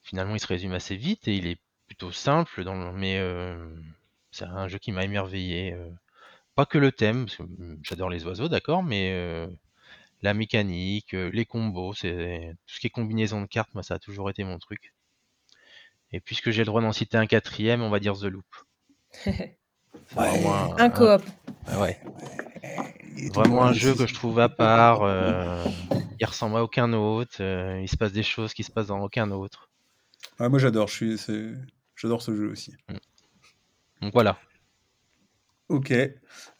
finalement, 0.06 0.36
il 0.36 0.39
se 0.39 0.47
résume 0.47 0.72
assez 0.74 0.95
vite 0.95 1.28
et 1.28 1.36
il 1.36 1.47
est 1.47 1.60
plutôt 1.88 2.12
simple, 2.14 2.64
dans 2.64 2.76
le- 2.76 2.93
mais 2.93 3.18
euh, 3.20 3.58
c'est 4.32 4.45
un 4.45 4.68
jeu 4.70 4.78
qui 4.78 4.91
m'a 4.93 5.03
émerveillé. 5.03 5.74
euh. 5.74 5.89
Pas 6.56 6.66
que 6.66 6.78
le 6.78 6.91
thème, 6.93 7.26
parce 7.26 7.38
que 7.38 7.43
mm, 7.43 7.80
j'adore 7.84 8.10
les 8.10 8.26
oiseaux, 8.26 8.47
d'accord, 8.49 8.84
mais 8.84 9.12
euh, 9.14 9.47
la 10.22 10.34
mécanique, 10.34 11.12
les 11.14 11.45
combos, 11.45 11.93
c'est 11.93 12.53
tout 12.68 12.76
ce 12.76 12.80
qui 12.80 12.88
est 12.88 12.91
combinaison 12.91 13.41
de 13.41 13.47
cartes, 13.47 13.74
moi, 13.74 13.84
ça 13.84 13.95
a 13.95 13.99
toujours 13.99 14.30
été 14.30 14.43
mon 14.45 14.58
truc. 14.60 14.93
Et 16.12 16.20
puisque 16.22 16.51
j'ai 16.51 16.62
le 16.62 16.66
droit 16.68 16.82
d'en 16.82 16.93
citer 16.93 17.18
un 17.18 17.28
quatrième, 17.28 17.82
on 17.82 17.89
va 17.89 17.99
dire 17.99 18.14
The 18.18 18.24
Loop. 18.26 18.45
Un 20.78 20.89
coop. 20.89 21.12
un- 21.68 21.80
ouais, 21.82 21.99
vraiment 23.34 23.64
un 23.66 23.74
jeu 23.74 23.93
que 23.95 24.08
je 24.08 24.14
trouve 24.14 24.39
à 24.39 24.49
part. 24.49 25.01
euh, 25.03 25.66
il 26.20 26.26
ressemble 26.26 26.58
à 26.58 26.64
aucun 26.64 26.93
autre. 26.93 27.38
euh, 27.41 27.82
il 27.82 27.89
se 27.89 27.97
passe 27.97 28.12
des 28.14 28.24
choses 28.24 28.53
qui 28.53 28.64
se 28.64 28.72
passent 28.72 28.88
dans 28.88 29.01
aucun 29.01 29.30
autre. 29.32 29.70
Ah, 30.39 30.49
moi 30.49 30.59
j'adore, 30.59 30.88
je 30.88 30.93
suis, 30.93 31.17
c'est- 31.17 31.53
j'adore 31.95 32.21
ce 32.21 32.36
jeu 32.36 32.49
aussi. 32.49 32.73
Donc 34.01 34.13
voilà. 34.13 34.38
Ok. 35.69 35.93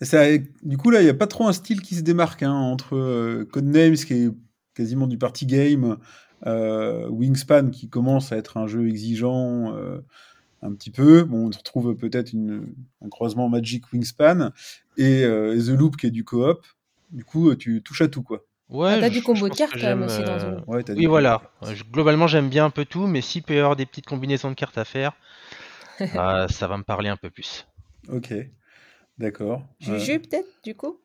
Ça, 0.01 0.26
du 0.63 0.78
coup, 0.78 0.89
là, 0.89 1.01
il 1.01 1.03
n'y 1.03 1.09
a 1.09 1.13
pas 1.15 1.28
trop 1.28 1.47
un 1.47 1.53
style 1.53 1.82
qui 1.82 1.95
se 1.95 2.01
démarque 2.01 2.41
hein, 2.43 2.53
entre 2.53 2.95
euh, 2.95 3.45
Codenames, 3.45 3.95
qui 3.95 4.13
est 4.13 4.30
quasiment 4.73 5.07
du 5.07 5.17
party 5.17 5.45
game, 5.45 5.97
euh, 6.47 7.07
Wingspan, 7.09 7.69
qui 7.69 7.88
commence 7.89 8.32
à 8.32 8.38
être 8.38 8.57
un 8.57 8.67
jeu 8.67 8.88
exigeant 8.88 9.76
euh, 9.76 9.99
un 10.61 10.73
petit 10.73 10.89
peu. 10.89 11.23
Bon, 11.23 11.45
on 11.47 11.49
retrouve 11.57 11.95
peut-être 11.95 12.34
une- 12.34 12.73
un 13.01 13.09
croisement 13.09 13.47
Magic 13.49 13.91
Wingspan, 13.93 14.51
et, 14.97 15.21
et 15.21 15.59
The 15.59 15.69
Loop, 15.78 15.97
qui 15.97 16.07
est 16.07 16.11
du 16.11 16.23
coop. 16.23 16.65
Du 17.11 17.23
coup, 17.23 17.53
tu 17.55 17.84
touches 17.84 18.01
à 18.01 18.07
tout, 18.07 18.23
quoi. 18.23 18.43
Ouais, 18.70 18.93
Ah, 18.93 18.97
t'as 18.97 19.09
je- 19.09 19.13
du 19.13 19.22
je 19.22 19.22
combo 19.22 19.49
de 19.49 19.49
pense 19.49 19.57
cartes 19.57 19.76
quand 19.80 19.88
même 19.88 20.01
j'aime, 20.01 20.03
aussi 20.03 20.24
dans 20.24 20.38
euh, 20.38 20.49
Loop. 20.49 20.68
Ouais, 20.68 20.84
t'as 20.84 20.93
Oui, 20.95 21.03
du- 21.03 21.07
voilà. 21.07 21.41
Euh, 21.63 21.76
je- 21.76 21.84
Globalement, 21.84 22.28
j'aime 22.28 22.49
bien 22.49 22.66
un 22.66 22.70
peu 22.70 22.86
tout, 22.86 23.07
mais 23.07 23.22
s'il 23.22 23.43
peut 23.43 23.55
y 23.55 23.59
avoir 23.59 23.76
des 23.76 23.86
petites 23.86 24.05
combinaisons 24.07 24.49
de 24.49 24.55
cartes 24.55 24.78
à 24.78 24.86
faire, 24.86 25.13
bah, 26.13 26.47
ça 26.49 26.68
va 26.68 26.78
me 26.78 26.84
parler 26.84 27.09
un 27.09 27.18
peu 27.18 27.30
plus. 27.30 27.68
Ok. 28.09 28.34
D'accord. 29.20 29.63
Euh, 29.88 29.99
Juju, 29.99 30.20
peut-être, 30.22 30.49
du 30.63 30.76
coup? 30.76 30.99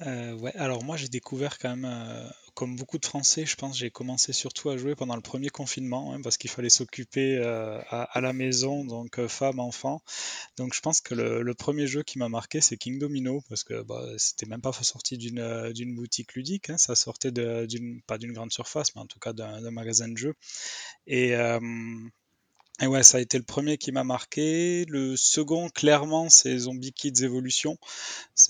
Euh, 0.00 0.32
ouais, 0.38 0.54
alors 0.56 0.82
moi 0.82 0.96
j'ai 0.96 1.08
découvert 1.08 1.58
quand 1.58 1.70
même, 1.70 1.84
euh, 1.84 2.28
comme 2.54 2.76
beaucoup 2.76 2.98
de 2.98 3.04
Français, 3.04 3.46
je 3.46 3.56
pense, 3.56 3.76
j'ai 3.76 3.90
commencé 3.90 4.32
surtout 4.32 4.70
à 4.70 4.76
jouer 4.76 4.94
pendant 4.94 5.16
le 5.16 5.22
premier 5.22 5.48
confinement, 5.48 6.12
hein, 6.12 6.20
parce 6.22 6.36
qu'il 6.36 6.50
fallait 6.50 6.70
s'occuper 6.70 7.36
euh, 7.36 7.80
à, 7.90 8.20
la 8.20 8.32
maison, 8.32 8.84
donc 8.84 9.18
euh, 9.18 9.28
femme, 9.28 9.58
enfant. 9.58 10.02
Donc 10.56 10.74
je 10.74 10.80
pense 10.80 11.00
que 11.00 11.14
le, 11.14 11.54
premier 11.54 11.86
jeu 11.86 12.02
qui 12.02 12.18
m'a 12.18 12.28
marqué, 12.28 12.60
c'est 12.60 12.76
King 12.76 12.98
Domino, 12.98 13.42
parce 13.48 13.64
que 13.64 13.82
bah, 13.82 14.04
c'était 14.18 14.46
même 14.46 14.60
pas 14.60 14.72
sorti 14.72 15.18
d'une 15.18 15.94
boutique 15.94 16.34
ludique, 16.34 16.70
hein, 16.70 16.78
ça 16.78 16.94
sortait 16.94 17.32
pas 18.06 18.18
d'une 18.18 18.32
grande 18.32 18.52
surface, 18.52 18.94
mais 18.94 19.02
en 19.02 19.06
tout 19.06 19.18
cas 19.18 19.32
d'un 19.32 19.60
d'un 19.60 19.70
magasin 19.70 20.08
de 20.08 20.16
jeux. 20.16 20.34
Et, 21.06 21.34
euh, 21.34 21.60
et 22.80 22.88
ouais, 22.88 23.04
ça 23.04 23.18
a 23.18 23.20
été 23.20 23.38
le 23.38 23.44
premier 23.44 23.78
qui 23.78 23.92
m'a 23.92 24.02
marqué. 24.02 24.84
Le 24.88 25.16
second, 25.16 25.68
clairement, 25.68 26.28
c'est 26.28 26.58
Zombie 26.58 26.92
Kids 26.92 27.22
Evolution. 27.22 27.78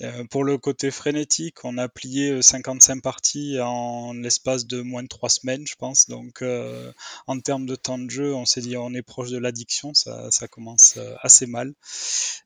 Euh, 0.01 0.23
pour 0.25 0.43
le 0.43 0.57
côté 0.57 0.89
frénétique, 0.89 1.63
on 1.63 1.77
a 1.77 1.87
plié 1.87 2.31
euh, 2.31 2.41
55 2.41 3.03
parties 3.03 3.59
en 3.61 4.13
l'espace 4.13 4.65
de 4.65 4.81
moins 4.81 5.03
de 5.03 5.07
3 5.07 5.29
semaines, 5.29 5.67
je 5.67 5.75
pense. 5.75 6.07
Donc, 6.09 6.41
euh, 6.41 6.91
en 7.27 7.39
termes 7.39 7.67
de 7.67 7.75
temps 7.75 7.99
de 7.99 8.09
jeu, 8.09 8.33
on 8.33 8.45
s'est 8.45 8.61
dit 8.61 8.75
on 8.77 8.93
est 8.95 9.03
proche 9.03 9.29
de 9.29 9.37
l'addiction, 9.37 9.93
ça, 9.93 10.31
ça 10.31 10.47
commence 10.47 10.95
euh, 10.97 11.13
assez 11.21 11.45
mal. 11.45 11.73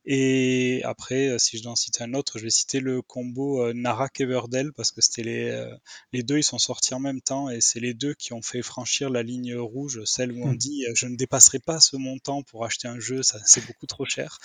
Et 0.05 0.81
après, 0.83 1.27
euh, 1.29 1.37
si 1.37 1.57
je 1.57 1.63
dois 1.63 1.73
en 1.73 1.75
citer 1.75 2.03
un 2.03 2.13
autre, 2.13 2.39
je 2.39 2.43
vais 2.43 2.49
citer 2.49 2.79
le 2.79 3.01
combo 3.01 3.63
euh, 3.65 3.73
Narak 3.73 4.19
Everdell 4.21 4.71
parce 4.73 4.91
que 4.91 5.01
c'était 5.01 5.23
les, 5.23 5.49
euh, 5.49 5.73
les 6.13 6.23
deux, 6.23 6.37
ils 6.37 6.43
sont 6.43 6.57
sortis 6.57 6.93
en 6.93 6.99
même 6.99 7.21
temps 7.21 7.49
et 7.49 7.61
c'est 7.61 7.79
les 7.79 7.93
deux 7.93 8.13
qui 8.13 8.33
ont 8.33 8.41
fait 8.41 8.61
franchir 8.61 9.09
la 9.09 9.23
ligne 9.23 9.55
rouge, 9.55 10.01
celle 10.05 10.31
où 10.31 10.43
on 10.45 10.53
Hmm. 10.53 10.55
dit 10.55 10.85
euh, 10.87 10.93
je 10.95 11.07
ne 11.07 11.15
dépasserai 11.15 11.59
pas 11.59 11.68
ce 11.79 11.95
montant 11.97 12.41
pour 12.41 12.65
acheter 12.65 12.87
un 12.87 12.99
jeu, 12.99 13.21
ça 13.21 13.39
c'est 13.45 13.65
beaucoup 13.67 13.85
trop 13.85 14.05
cher. 14.05 14.39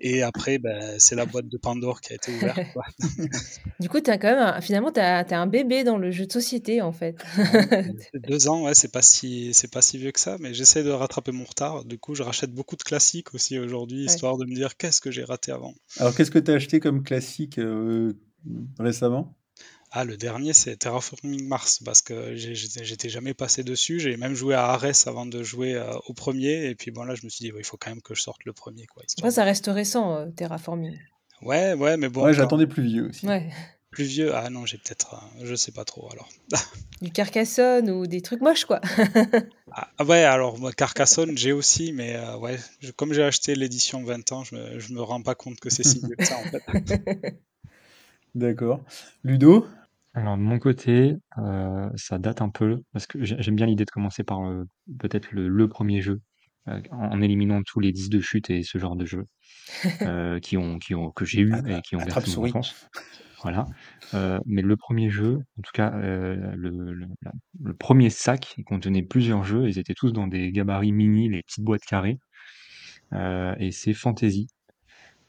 Et 0.00 0.22
après, 0.22 0.58
ben, 0.58 0.96
c'est 0.98 1.14
la 1.14 1.24
boîte 1.24 1.48
de 1.48 1.56
Pandore 1.56 2.00
qui 2.00 2.12
a 2.12 2.16
été 2.16 2.30
ouverte. 2.32 2.58
quoi. 2.72 2.84
Du 3.80 3.88
coup, 3.88 4.00
t'as 4.00 4.18
quand 4.18 4.28
même 4.28 4.38
un- 4.38 4.60
finalement, 4.60 4.90
tu 4.92 4.98
as, 5.00 5.24
un 5.30 5.46
bébé 5.46 5.84
dans 5.84 5.98
le 5.98 6.10
jeu 6.10 6.26
de 6.26 6.32
société, 6.32 6.82
en 6.82 6.92
fait. 6.92 7.16
Deux 8.14 8.48
ans, 8.48 8.64
ouais, 8.64 8.74
c'est 8.74 8.90
pas 8.92 9.02
si 9.02 9.54
c'est 9.54 9.70
pas 9.72 9.82
si 9.82 9.98
vieux 9.98 10.10
que 10.10 10.20
ça, 10.20 10.36
mais 10.40 10.52
j'essaie 10.52 10.82
de 10.82 10.90
rattraper 10.90 11.30
mon 11.32 11.44
retard. 11.44 11.84
Du 11.84 11.96
coup, 11.98 12.14
je 12.14 12.22
rachète 12.24 12.52
beaucoup 12.52 12.76
de 12.76 12.82
classiques 12.82 13.34
aussi 13.34 13.58
aujourd'hui, 13.58 14.00
Ouais. 14.00 14.04
histoire 14.06 14.36
de 14.36 14.44
me 14.44 14.54
dire 14.54 14.76
qu'est-ce 14.76 15.00
que 15.00 15.10
j'ai 15.10 15.24
raté 15.24 15.52
avant. 15.52 15.74
Alors, 15.98 16.14
qu'est-ce 16.14 16.30
que 16.32 16.38
tu 16.40 16.50
as 16.50 16.54
acheté 16.54 16.80
comme 16.80 17.02
classique 17.04 17.58
euh, 17.58 18.12
récemment? 18.78 19.34
Ah, 19.90 20.04
le 20.04 20.16
dernier, 20.18 20.52
c'est 20.52 20.76
Terraforming 20.76 21.48
Mars, 21.48 21.80
parce 21.84 22.02
que 22.02 22.34
j'étais 22.36 23.08
jamais 23.08 23.32
passé 23.32 23.64
dessus. 23.64 23.98
J'ai 24.00 24.16
même 24.18 24.34
joué 24.34 24.54
à 24.54 24.66
Ares 24.66 25.06
avant 25.06 25.24
de 25.24 25.42
jouer 25.42 25.74
euh, 25.76 25.90
au 26.06 26.12
premier, 26.14 26.66
et 26.66 26.74
puis 26.74 26.90
bon, 26.90 27.04
là, 27.04 27.14
je 27.14 27.24
me 27.24 27.30
suis 27.30 27.44
dit, 27.46 27.52
ouais, 27.52 27.60
il 27.60 27.64
faut 27.64 27.78
quand 27.78 27.90
même 27.90 28.02
que 28.02 28.14
je 28.14 28.20
sorte 28.20 28.44
le 28.44 28.52
premier, 28.52 28.86
quoi. 28.86 29.02
Après, 29.18 29.30
ça 29.30 29.44
reste 29.44 29.66
récent, 29.72 30.14
euh, 30.14 30.26
Terraforming. 30.30 30.98
Ouais, 31.40 31.72
ouais, 31.74 31.96
mais 31.96 32.08
bon, 32.10 32.24
Ouais, 32.24 32.34
j'attendais 32.34 32.66
plus 32.66 32.82
vieux 32.82 33.08
aussi. 33.08 33.26
Ouais. 33.26 33.50
plus 33.90 34.04
vieux. 34.04 34.34
Ah 34.34 34.50
non, 34.50 34.66
j'ai 34.66 34.76
peut-être, 34.76 35.14
euh, 35.14 35.44
je 35.46 35.54
sais 35.54 35.72
pas 35.72 35.84
trop 35.84 36.10
alors. 36.12 36.28
Du 37.00 37.10
Carcassonne 37.12 37.90
ou 37.90 38.06
des 38.08 38.20
trucs 38.22 38.40
moches, 38.40 38.64
quoi. 38.66 38.80
Ah 39.70 39.86
ah 39.98 40.04
ouais, 40.04 40.24
alors 40.24 40.58
moi, 40.58 40.72
Carcassonne, 40.72 41.36
j'ai 41.36 41.52
aussi, 41.52 41.92
mais 41.92 42.16
euh, 42.16 42.36
ouais, 42.38 42.58
je- 42.80 42.90
comme 42.90 43.12
j'ai 43.12 43.22
acheté 43.22 43.54
l'édition 43.54 44.02
20 44.02 44.32
ans, 44.32 44.42
je 44.42 44.54
me, 44.56 44.78
je 44.80 44.92
me 44.94 45.02
rends 45.02 45.20
pas 45.22 45.34
compte 45.34 45.60
que 45.60 45.68
c'est 45.70 45.82
si 45.84 45.98
vieux 46.00 46.16
que 46.16 46.24
ça 46.26 46.38
en 46.38 46.44
fait. 46.44 46.62
D'accord. 48.34 48.80
Ludo? 49.24 49.66
Alors 50.18 50.36
de 50.36 50.42
mon 50.42 50.58
côté, 50.58 51.14
euh, 51.38 51.88
ça 51.96 52.18
date 52.18 52.42
un 52.42 52.48
peu 52.48 52.82
parce 52.92 53.06
que 53.06 53.22
j'ai- 53.24 53.40
j'aime 53.40 53.56
bien 53.56 53.66
l'idée 53.66 53.84
de 53.84 53.90
commencer 53.90 54.24
par 54.24 54.40
euh, 54.46 54.64
peut-être 54.98 55.30
le, 55.32 55.48
le 55.48 55.68
premier 55.68 56.00
jeu 56.00 56.20
euh, 56.68 56.80
en, 56.90 57.12
en 57.12 57.20
éliminant 57.22 57.62
tous 57.62 57.80
les 57.80 57.92
10 57.92 58.08
de 58.10 58.20
chute 58.20 58.50
et 58.50 58.62
ce 58.62 58.78
genre 58.78 58.96
de 58.96 59.04
jeux 59.04 59.26
euh, 60.02 60.40
qui 60.40 60.56
ont, 60.56 60.78
qui 60.78 60.94
ont, 60.94 61.10
que 61.10 61.24
j'ai 61.24 61.40
eu 61.42 61.52
et 61.68 61.82
qui 61.82 61.94
ont 61.94 61.98
bercé 61.98 62.30
mon 62.36 62.46
attrape-souris. 62.46 62.50
enfance. 62.50 62.88
Voilà. 63.42 63.68
Euh, 64.14 64.40
mais 64.46 64.62
le 64.62 64.76
premier 64.76 65.10
jeu, 65.10 65.38
en 65.58 65.62
tout 65.62 65.70
cas 65.72 65.92
euh, 65.94 66.34
le, 66.56 66.70
le, 66.70 67.06
la- 67.22 67.32
le 67.62 67.74
premier 67.74 68.10
sac, 68.10 68.54
il 68.58 68.64
contenait 68.64 69.02
plusieurs 69.02 69.44
jeux. 69.44 69.68
Ils 69.68 69.78
étaient 69.78 69.94
tous 69.94 70.12
dans 70.12 70.26
des 70.26 70.50
gabarits 70.50 70.92
mini, 70.92 71.28
les 71.28 71.42
petites 71.42 71.64
boîtes 71.64 71.84
carrées. 71.84 72.18
Euh, 73.12 73.54
et 73.58 73.70
c'est 73.70 73.94
Fantasy. 73.94 74.48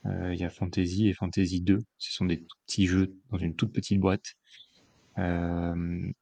Euh, 0.06 0.32
Il 0.34 0.40
y 0.40 0.44
a 0.44 0.50
Fantasy 0.50 1.08
et 1.08 1.12
Fantasy 1.14 1.60
2. 1.60 1.78
Ce 1.98 2.12
sont 2.12 2.24
des 2.24 2.38
tout 2.40 2.56
petits 2.66 2.86
jeux 2.86 3.14
dans 3.30 3.38
une 3.38 3.54
toute 3.54 3.72
petite 3.72 4.00
boîte. 4.00 4.34
Euh, 5.20 5.74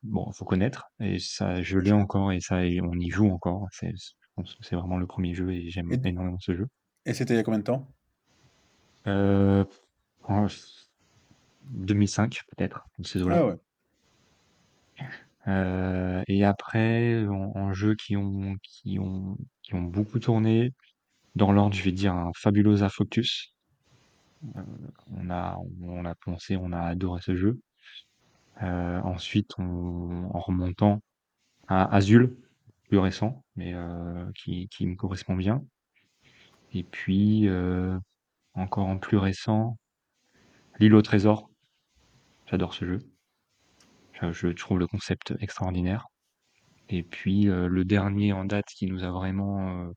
bon, 0.02 0.30
faut 0.32 0.44
connaître. 0.44 0.86
Et 1.00 1.18
ça, 1.18 1.62
je 1.62 1.78
l'ai 1.78 1.92
encore 1.92 2.32
et 2.32 2.40
ça, 2.40 2.64
et 2.64 2.80
on 2.80 2.92
y 2.94 3.10
joue 3.10 3.30
encore. 3.30 3.66
C'est, 3.72 3.90
je 3.96 4.12
pense 4.34 4.54
que 4.54 4.64
c'est 4.64 4.76
vraiment 4.76 4.98
le 4.98 5.06
premier 5.06 5.34
jeu 5.34 5.52
et 5.52 5.70
j'aime 5.70 5.92
Et- 5.92 6.08
énormément 6.08 6.38
ce 6.40 6.54
jeu. 6.54 6.68
Et 7.06 7.14
c'était 7.14 7.34
il 7.34 7.36
y 7.36 7.40
a 7.40 7.42
combien 7.44 7.60
de 7.60 7.64
temps? 7.64 7.86
Euh, 9.06 9.64
en 10.24 10.46
2005 11.70 12.40
peut-être, 12.56 12.84
dans 12.98 13.04
ces 13.04 13.22
eaux-là. 13.22 13.38
Ah 13.40 13.46
ouais. 13.46 13.56
Euh, 15.46 16.22
et 16.26 16.44
après, 16.44 17.26
en, 17.26 17.52
en 17.54 17.72
jeux 17.72 17.94
qui 17.94 18.16
ont, 18.16 18.56
qui 18.62 18.98
ont, 18.98 19.36
qui 19.62 19.74
ont 19.74 19.82
beaucoup 19.82 20.18
tourné, 20.18 20.72
dans 21.36 21.52
l'ordre, 21.52 21.74
je 21.76 21.82
vais 21.82 21.92
dire 21.92 22.14
un 22.14 22.32
Fabulosa 22.36 22.88
Focus. 22.88 23.54
Euh, 24.56 24.62
on 25.16 25.30
a, 25.30 25.56
on 25.82 26.04
a 26.04 26.14
pensé, 26.14 26.56
on 26.56 26.72
a 26.72 26.80
adoré 26.80 27.20
ce 27.22 27.36
jeu. 27.36 27.60
Euh, 28.62 29.00
ensuite, 29.02 29.52
on, 29.58 30.30
en 30.32 30.40
remontant 30.40 31.00
à 31.68 31.94
Azul, 31.94 32.36
plus 32.88 32.98
récent, 32.98 33.44
mais 33.56 33.72
euh, 33.74 34.30
qui, 34.34 34.68
qui 34.68 34.86
me 34.86 34.96
correspond 34.96 35.36
bien. 35.36 35.64
Et 36.72 36.82
puis, 36.82 37.48
euh, 37.48 37.98
encore 38.54 38.86
en 38.86 38.98
plus 38.98 39.16
récent, 39.16 39.76
L'île 40.80 40.94
au 40.94 41.02
trésor. 41.02 41.50
J'adore 42.46 42.72
ce 42.72 42.84
jeu. 42.84 42.98
Je, 44.12 44.32
je 44.32 44.48
trouve 44.48 44.78
le 44.78 44.86
concept 44.86 45.34
extraordinaire. 45.40 46.06
Et 46.88 47.02
puis, 47.02 47.44
le 47.44 47.84
dernier 47.84 48.32
en 48.32 48.44
date 48.44 48.66
qui 48.66 48.86
nous 48.86 49.02
a 49.02 49.10
vraiment... 49.10 49.92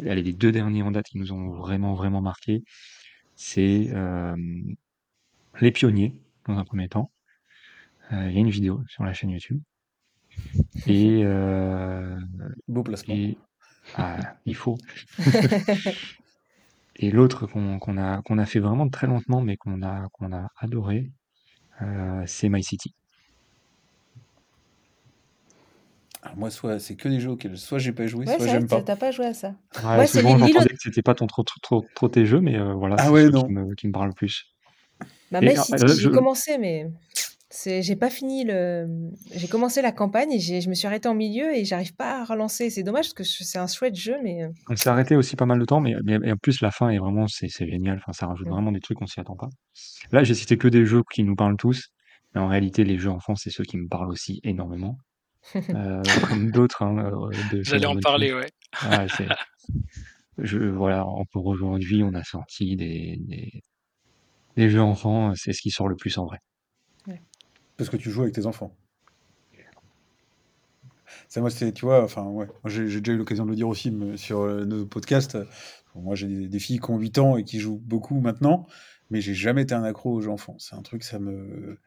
allez, 0.00 0.22
les 0.22 0.32
deux 0.32 0.50
derniers 0.52 0.82
en 0.82 0.90
date 0.90 1.06
qui 1.06 1.18
nous 1.18 1.32
ont 1.32 1.50
vraiment, 1.50 1.94
vraiment 1.94 2.20
marqué, 2.20 2.64
c'est 3.36 3.88
Les 5.60 5.72
Pionniers, 5.72 6.20
dans 6.46 6.58
un 6.58 6.64
premier 6.64 6.88
temps. 6.88 7.12
Euh, 8.12 8.28
Il 8.28 8.34
y 8.34 8.36
a 8.36 8.40
une 8.40 8.50
vidéo 8.50 8.82
sur 8.88 9.04
la 9.04 9.12
chaîne 9.12 9.30
YouTube. 9.30 9.60
Et, 10.86 11.20
euh, 11.24 12.16
Beau 12.68 12.82
placement. 12.82 13.14
et 13.14 13.36
Ah, 13.94 14.36
il 14.46 14.54
faut. 14.54 14.76
Et 16.98 17.10
l'autre 17.10 17.46
qu'on 17.46 17.98
a, 17.98 18.22
qu'on 18.22 18.38
a 18.38 18.46
fait 18.46 18.58
vraiment 18.58 18.88
très 18.88 19.06
lentement, 19.06 19.42
mais 19.42 19.56
qu'on 19.58 19.82
a, 19.82 20.08
qu'on 20.12 20.32
a 20.32 20.48
adoré, 20.58 21.10
euh, 21.82 22.22
c'est 22.26 22.48
My 22.48 22.62
City. 22.62 22.94
Alors 26.22 26.38
moi, 26.38 26.50
soit 26.50 26.78
c'est 26.78 26.96
que 26.96 27.08
des 27.08 27.20
jeux 27.20 27.30
auxquels 27.30 27.56
soit 27.58 27.78
j'ai 27.78 27.92
pas 27.92 28.06
joué, 28.06 28.26
Ouais, 28.26 28.38
soit 28.38 28.46
j'aime 28.48 28.66
pas. 28.66 28.80
t'as 28.80 28.96
pas 28.96 29.10
joué 29.10 29.26
à 29.26 29.34
ça. 29.34 29.54
Ouais, 29.84 29.98
Ouais, 29.98 30.06
c'est 30.06 30.20
souvent 30.20 30.38
j'entendais 30.38 30.70
que 30.70 30.76
c'était 30.80 31.02
pas 31.02 31.14
ton- 31.14 31.26
trop, 31.26 31.42
trop, 31.42 31.60
trop, 31.60 31.86
trop 31.94 32.08
tes 32.08 32.24
jeux, 32.24 32.40
mais 32.40 32.56
euh, 32.56 32.72
voilà, 32.72 32.96
Ah 32.98 33.06
c'est 33.06 33.12
ouais, 33.12 33.30
qui 33.30 33.52
me, 33.52 33.74
qui 33.74 33.86
me 33.88 33.92
parlent 33.92 34.08
le 34.08 34.14
plus. 34.14 34.44
Bah, 35.30 35.40
My 35.40 35.56
City, 35.56 35.84
j'ai 35.88 36.02
je, 36.02 36.08
commencé, 36.08 36.56
mais 36.58 36.88
j'ai 37.64 37.96
pas 37.96 38.10
fini 38.10 38.44
le. 38.44 38.86
J'ai 39.34 39.48
commencé 39.48 39.82
la 39.82 39.92
campagne 39.92 40.32
et 40.32 40.38
j'ai, 40.38 40.60
je 40.60 40.68
me 40.68 40.74
suis 40.74 40.86
arrêtée 40.86 41.08
en 41.08 41.14
milieu 41.14 41.54
et 41.54 41.64
j'arrive 41.64 41.94
pas 41.94 42.20
à 42.20 42.24
relancer. 42.24 42.70
C'est 42.70 42.82
dommage 42.82 43.06
parce 43.06 43.14
que 43.14 43.24
c'est 43.24 43.58
un 43.58 43.66
chouette 43.66 43.94
jeu, 43.94 44.16
mais. 44.22 44.44
euh, 44.44 44.48
on 44.68 44.76
s'est 44.76 44.88
arrêté 44.88 45.16
aussi 45.16 45.36
pas 45.36 45.46
mal 45.46 45.58
de 45.58 45.64
temps, 45.64 45.80
mais, 45.80 45.94
mais 46.04 46.18
et 46.24 46.32
en 46.32 46.36
plus 46.36 46.60
la 46.60 46.70
fin 46.70 46.90
est 46.90 46.98
vraiment, 46.98 47.26
c'est 47.28 47.48
c'est 47.48 47.66
génial. 47.68 47.98
Enfin, 47.98 48.12
ça 48.12 48.26
rajoute 48.26 48.48
vraiment 48.48 48.72
des 48.72 48.80
trucs 48.80 48.98
qu'on 48.98 49.06
s'y 49.06 49.20
attend 49.20 49.36
pas. 49.36 49.48
Là, 50.12 50.24
j'ai 50.24 50.34
cité 50.34 50.56
que 50.58 50.68
des 50.68 50.86
jeux 50.86 51.02
qui 51.12 51.22
nous 51.22 51.34
parlent 51.34 51.56
tous, 51.56 51.90
mais 52.34 52.40
en 52.40 52.48
réalité, 52.48 52.84
les 52.84 52.98
jeux 52.98 53.10
enfants, 53.10 53.34
c'est 53.34 53.50
ceux 53.50 53.64
qui 53.64 53.76
me 53.76 53.88
parlent 53.88 54.10
aussi 54.10 54.40
énormément. 54.44 54.96
Euh, 55.70 56.02
comme 56.28 56.50
d'autres 56.50 56.82
hein, 56.82 56.96
euh, 56.98 57.62
J'allais 57.62 57.86
en 57.86 57.94
parler, 58.00 58.34
ouais. 58.34 58.48
Je, 60.38 60.58
voilà, 60.58 61.06
pour 61.30 61.46
aujourd'hui, 61.46 62.02
on 62.02 62.12
a 62.14 62.24
sorti 62.24 62.74
des, 62.74 63.16
des, 63.20 63.62
des 64.56 64.68
jeux 64.68 64.80
enfants, 64.80 65.32
c'est 65.36 65.52
ce 65.52 65.62
qui 65.62 65.70
sort 65.70 65.86
le 65.86 65.94
plus 65.94 66.18
en 66.18 66.26
vrai. 66.26 66.38
Parce 67.76 67.90
que 67.90 67.96
tu 67.96 68.10
joues 68.10 68.22
avec 68.22 68.34
tes 68.34 68.46
enfants. 68.46 68.74
Ça, 71.28 71.40
moi, 71.40 71.50
c'est, 71.50 71.72
tu 71.72 71.84
vois, 71.84 72.02
enfin, 72.02 72.24
ouais. 72.24 72.46
J'ai 72.66 73.00
déjà 73.00 73.12
eu 73.12 73.16
l'occasion 73.16 73.44
de 73.44 73.50
le 73.50 73.56
dire 73.56 73.68
aussi 73.68 73.90
me- 73.90 74.16
sur 74.16 74.40
euh, 74.40 74.64
nos 74.64 74.86
podcasts. 74.86 75.38
Moi, 75.94 76.14
j'ai 76.14 76.48
des, 76.48 76.58
filles 76.58 76.78
qui 76.78 76.90
ont 76.90 76.98
8 76.98 77.18
ans 77.18 77.36
et 77.36 77.44
qui 77.44 77.58
jouent 77.58 77.80
beaucoup 77.82 78.20
maintenant, 78.20 78.66
mais 79.10 79.20
j'ai 79.20 79.34
jamais 79.34 79.62
été 79.62 79.74
un 79.74 79.82
accro 79.84 80.12
aux 80.12 80.28
enfants. 80.28 80.56
C'est 80.58 80.74
un 80.76 80.82
truc, 80.82 81.02
ça 81.04 81.18
me. 81.18 81.78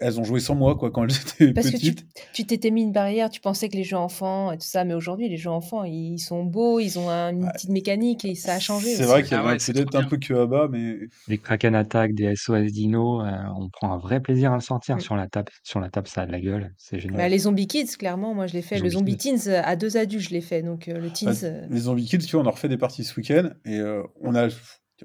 Elles 0.00 0.18
ont 0.18 0.24
joué 0.24 0.40
sans 0.40 0.54
moi, 0.54 0.74
quoi, 0.74 0.90
quand 0.90 1.04
elles 1.04 1.10
étaient 1.12 1.52
Parce 1.52 1.70
que 1.70 1.76
tu 1.76 1.92
petites. 1.92 2.06
tu 2.32 2.44
t'étais 2.46 2.70
mis 2.70 2.82
une 2.82 2.92
barrière, 2.92 3.28
tu 3.28 3.40
pensais 3.40 3.68
que 3.68 3.76
les 3.76 3.84
jeux 3.84 3.96
enfants 3.98 4.50
et 4.50 4.56
tout 4.56 4.66
ça, 4.66 4.84
mais 4.84 4.94
aujourd'hui, 4.94 5.28
les 5.28 5.36
jeux 5.36 5.50
enfants, 5.50 5.84
ils 5.84 6.18
sont 6.18 6.44
beaux, 6.44 6.80
ils 6.80 6.98
ont 6.98 7.10
un- 7.10 7.30
une 7.32 7.44
Ouais. 7.44 7.52
petite 7.52 7.68
mécanique 7.70 8.24
et 8.24 8.34
ça 8.34 8.54
a 8.54 8.58
changé 8.58 8.94
C'est 8.94 9.04
vrai 9.04 9.22
qu'il 9.22 9.32
y 9.32 9.34
Ah 9.34 9.40
avait 9.40 9.48
ouais, 9.50 9.54
un- 9.56 9.58
c'est 9.58 9.72
peut-être 9.74 9.94
un 9.94 10.04
peu 10.04 10.16
que 10.16 10.32
à 10.34 10.46
bas, 10.46 10.66
mais. 10.70 10.96
Les 11.28 11.36
Kraken 11.38 11.74
Attack, 11.74 12.14
des 12.14 12.34
SOS 12.34 12.72
Dino, 12.72 13.20
euh, 13.20 13.30
on 13.58 13.68
prend 13.68 13.92
un 13.92 13.98
vrai 13.98 14.20
plaisir 14.20 14.52
à 14.52 14.54
le 14.54 14.60
sortir 14.62 14.96
Mm. 14.96 15.00
sur 15.00 15.14
la 15.16 15.28
table. 15.28 15.52
Sur 15.62 15.78
la 15.80 15.90
table, 15.90 16.08
ça 16.08 16.22
a 16.22 16.26
de 16.26 16.32
la 16.32 16.40
gueule, 16.40 16.72
c'est 16.78 16.96
Bah, 16.96 17.02
génial. 17.02 17.30
les 17.30 17.38
Zombie 17.40 17.66
Kids, 17.66 17.96
clairement, 17.98 18.34
moi 18.34 18.46
je 18.46 18.54
l'ai 18.54 18.62
fait. 18.62 18.76
Les 18.76 18.80
Le 18.82 18.88
Zombie 18.90 19.16
Kids. 19.18 19.38
Teens, 19.44 19.48
euh, 19.52 19.60
à 19.62 19.76
deux 19.76 19.96
adultes, 19.98 20.24
je 20.24 20.30
l'ai 20.30 20.40
fait. 20.40 20.62
Donc 20.62 20.88
euh, 20.88 20.94
le 20.94 21.08
Bah, 21.08 21.14
Teens, 21.14 21.44
euh, 21.44 21.66
les 21.70 21.80
Zombie 21.80 22.06
Kids, 22.06 22.18
tu 22.18 22.34
vois, 22.36 22.42
on 22.44 22.48
a 22.48 22.50
refait 22.50 22.68
des 22.70 22.78
parties 22.78 23.04
ce 23.04 23.14
week-end 23.20 23.50
et 23.66 23.78
euh, 23.78 24.02
on 24.22 24.34
a. 24.34 24.48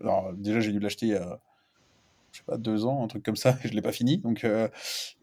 Alors, 0.01 0.31
déjà, 0.37 0.59
j'ai 0.59 0.71
dû 0.71 0.79
l'acheter 0.79 1.15
a, 1.17 1.39
je 2.37 2.43
sais 2.43 2.45
pas, 2.45 2.57
deux 2.57 2.85
ans, 2.85 3.03
un 3.03 3.07
truc 3.07 3.23
comme 3.23 3.35
ça, 3.35 3.57
et 3.63 3.67
je 3.67 3.73
l'ai 3.73 3.81
pas 3.81 3.91
fini. 3.91 4.19
Donc, 4.19 4.43
euh, 4.43 4.67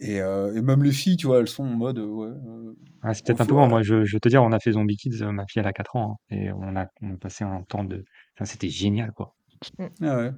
et, 0.00 0.20
euh, 0.20 0.54
et 0.56 0.62
même 0.62 0.82
les 0.82 0.92
filles, 0.92 1.16
tu 1.16 1.26
vois, 1.26 1.38
elles 1.40 1.48
sont 1.48 1.64
en 1.64 1.76
mode, 1.76 1.98
euh, 1.98 2.06
ouais. 2.06 2.26
euh, 2.28 2.74
Ah, 3.02 3.14
c'est 3.14 3.24
peut-être 3.24 3.40
un 3.40 3.46
peu 3.46 3.54
Moi, 3.54 3.82
je, 3.82 4.04
je 4.04 4.16
vais 4.16 4.20
te 4.20 4.28
dire, 4.28 4.42
on 4.42 4.52
a 4.52 4.58
fait 4.58 4.72
Zombie 4.72 4.96
Kids, 4.96 5.22
ma 5.24 5.46
fille, 5.46 5.60
elle 5.60 5.66
a 5.68 5.72
4 5.72 5.96
ans, 5.96 6.18
hein, 6.30 6.36
et 6.36 6.50
on 6.52 6.76
a, 6.76 6.86
on 7.02 7.14
a 7.14 7.16
passé 7.18 7.44
un 7.44 7.62
temps 7.62 7.84
de. 7.84 8.04
Enfin, 8.34 8.44
c'était 8.46 8.68
génial, 8.68 9.12
quoi. 9.12 9.34
mm. 9.78 9.86
ah 10.02 10.16
ouais. 10.16 10.32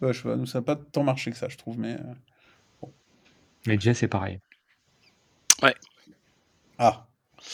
Ouais, 0.00 0.12
je 0.12 0.18
sais 0.22 0.28
pas, 0.28 0.36
nous, 0.36 0.46
ça 0.46 0.58
n'a 0.58 0.62
pas 0.64 0.76
tant 0.76 1.04
marché 1.04 1.30
que 1.30 1.36
ça, 1.36 1.48
je 1.48 1.56
trouve, 1.56 1.78
mais. 1.78 1.94
euh, 1.94 2.14
bon. 2.82 2.92
Mais 3.66 3.78
Jess, 3.78 3.98
c'est 3.98 4.08
pareil. 4.08 4.40
Ouais. 5.62 5.74
Ah. 6.78 7.06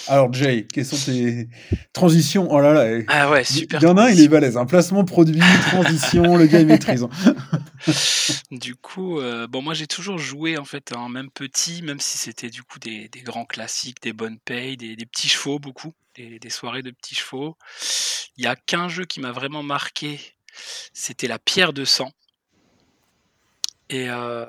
Alors, 0.07 0.32
Jay, 0.32 0.66
quelles 0.72 0.86
sont 0.86 0.97
tes 0.97 1.49
transitions? 1.93 2.49
Oh 2.51 2.61
là 2.61 2.72
là. 2.72 3.03
Ah 3.09 3.30
ouais, 3.30 3.43
il 3.43 3.47
super 3.47 3.82
y 3.82 3.86
en 3.86 3.97
a 3.97 4.05
un, 4.05 4.11
il 4.11 4.20
est 4.20 4.28
balèze. 4.28 4.57
Un 4.57 4.66
placement 4.66 5.05
produit, 5.05 5.41
transition, 5.70 6.36
le 6.36 6.47
gars, 6.47 6.61
il 6.61 6.66
maîtrise. 6.66 7.03
hein. 7.03 7.34
Du 8.51 8.74
coup, 8.74 9.20
euh, 9.20 9.47
bon, 9.47 9.62
moi 9.62 9.72
j'ai 9.74 9.86
toujours 9.86 10.18
joué 10.18 10.59
en 10.59 10.64
fait, 10.64 10.93
hein, 10.95 11.09
même 11.09 11.30
petit, 11.30 11.82
même 11.82 12.01
si 12.01 12.18
c'était 12.18 12.51
du 12.51 12.62
coup 12.62 12.78
des, 12.78 13.09
des 13.09 13.20
grands 13.20 13.45
classiques, 13.45 14.03
des 14.03 14.12
bonnes 14.12 14.39
payes, 14.39 14.76
des, 14.76 14.97
des 14.97 15.07
petits 15.07 15.28
chevaux, 15.28 15.59
beaucoup, 15.59 15.93
des, 16.16 16.39
des 16.39 16.51
soirées 16.51 16.82
de 16.82 16.91
petits 16.91 17.14
chevaux. 17.14 17.57
Il 18.36 18.45
y 18.45 18.47
a 18.47 18.57
qu'un 18.57 18.89
jeu 18.89 19.05
qui 19.05 19.20
m'a 19.20 19.32
vraiment 19.32 19.62
marqué, 19.62 20.20
c'était 20.93 21.28
la 21.28 21.39
pierre 21.39 21.72
de 21.72 21.84
sang. 21.84 22.11
Et 23.91 24.11
euh, 24.11 24.45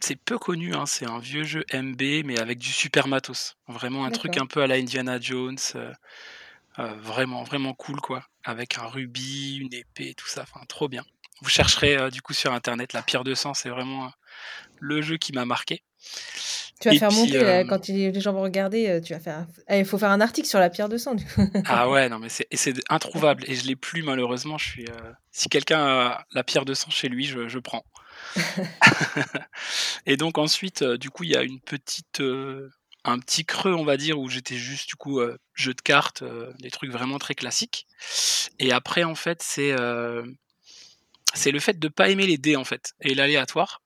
c'est 0.00 0.16
peu 0.16 0.38
connu, 0.38 0.74
hein, 0.74 0.84
c'est 0.86 1.06
un 1.06 1.18
vieux 1.18 1.44
jeu 1.44 1.64
MB, 1.72 2.24
mais 2.24 2.38
avec 2.38 2.58
du 2.58 2.70
super 2.70 3.08
matos. 3.08 3.56
Vraiment 3.66 4.04
un 4.04 4.10
truc 4.10 4.36
un 4.36 4.46
peu 4.46 4.62
à 4.62 4.66
la 4.66 4.76
Indiana 4.76 5.18
Jones, 5.20 5.58
euh, 5.74 5.92
euh, 6.78 6.94
vraiment, 7.00 7.42
vraiment 7.44 7.74
cool 7.74 8.00
quoi. 8.00 8.22
Avec 8.44 8.78
un 8.78 8.86
rubis, 8.86 9.58
une 9.60 9.72
épée, 9.72 10.14
tout 10.14 10.28
ça, 10.28 10.42
enfin 10.42 10.60
trop 10.68 10.88
bien. 10.88 11.02
Vous 11.42 11.48
chercherez 11.48 11.96
euh, 11.96 12.10
du 12.10 12.22
coup 12.22 12.34
sur 12.34 12.52
internet 12.52 12.92
la 12.92 13.02
pierre 13.02 13.24
de 13.24 13.34
sang, 13.34 13.54
c'est 13.54 13.68
vraiment 13.68 14.10
le 14.78 15.00
jeu 15.02 15.16
qui 15.16 15.32
m'a 15.32 15.44
marqué. 15.44 15.82
Tu 16.78 16.88
vas 16.88 16.94
Et 16.94 16.98
faire 16.98 17.08
puis, 17.08 17.16
monter, 17.16 17.42
là, 17.42 17.64
quand 17.64 17.88
les 17.88 18.20
gens 18.20 18.34
vont 18.34 18.42
regarder, 18.42 19.00
tu 19.02 19.14
vas 19.14 19.18
faire. 19.18 19.46
Eh, 19.70 19.78
Il 19.78 19.86
faut 19.86 19.96
faire 19.96 20.10
un 20.10 20.20
article 20.20 20.46
sur 20.46 20.58
la 20.58 20.68
pierre 20.68 20.90
de 20.90 20.98
sang, 20.98 21.14
du 21.14 21.24
coup. 21.24 21.40
ah 21.64 21.88
ouais, 21.88 22.10
non 22.10 22.18
mais 22.18 22.28
c'est 22.28 22.46
et 22.50 22.58
c'est 22.58 22.74
introuvable 22.90 23.44
et 23.46 23.54
je 23.54 23.66
l'ai 23.66 23.76
plus 23.76 24.02
malheureusement. 24.02 24.58
Je 24.58 24.68
suis, 24.68 24.84
si 25.32 25.48
quelqu'un 25.48 25.84
a 25.86 26.26
la 26.32 26.44
pierre 26.44 26.66
de 26.66 26.74
sang 26.74 26.90
chez 26.90 27.08
lui, 27.08 27.24
je, 27.24 27.48
je 27.48 27.58
prends. 27.58 27.84
Et 30.06 30.16
donc 30.16 30.38
ensuite, 30.38 30.82
euh, 30.82 30.96
du 30.96 31.10
coup, 31.10 31.24
il 31.24 31.30
y 31.30 31.36
a 31.36 31.42
une 31.42 31.60
petite, 31.60 32.20
euh, 32.20 32.70
un 33.04 33.18
petit 33.18 33.44
creux, 33.44 33.74
on 33.74 33.84
va 33.84 33.96
dire, 33.96 34.18
où 34.18 34.28
j'étais 34.28 34.56
juste 34.56 34.88
du 34.88 34.96
coup 34.96 35.20
euh, 35.20 35.38
jeu 35.54 35.74
de 35.74 35.80
cartes, 35.80 36.24
des 36.60 36.70
trucs 36.70 36.90
vraiment 36.90 37.18
très 37.18 37.34
classiques. 37.34 37.86
Et 38.58 38.72
après, 38.72 39.04
en 39.04 39.14
fait, 39.14 39.42
c'est 39.42 39.72
le 39.72 40.36
fait 41.60 41.78
de 41.78 41.88
pas 41.88 42.08
aimer 42.08 42.26
les 42.26 42.38
dés 42.38 42.56
en 42.56 42.64
fait 42.64 42.94
et 43.00 43.14
l'aléatoire 43.14 43.82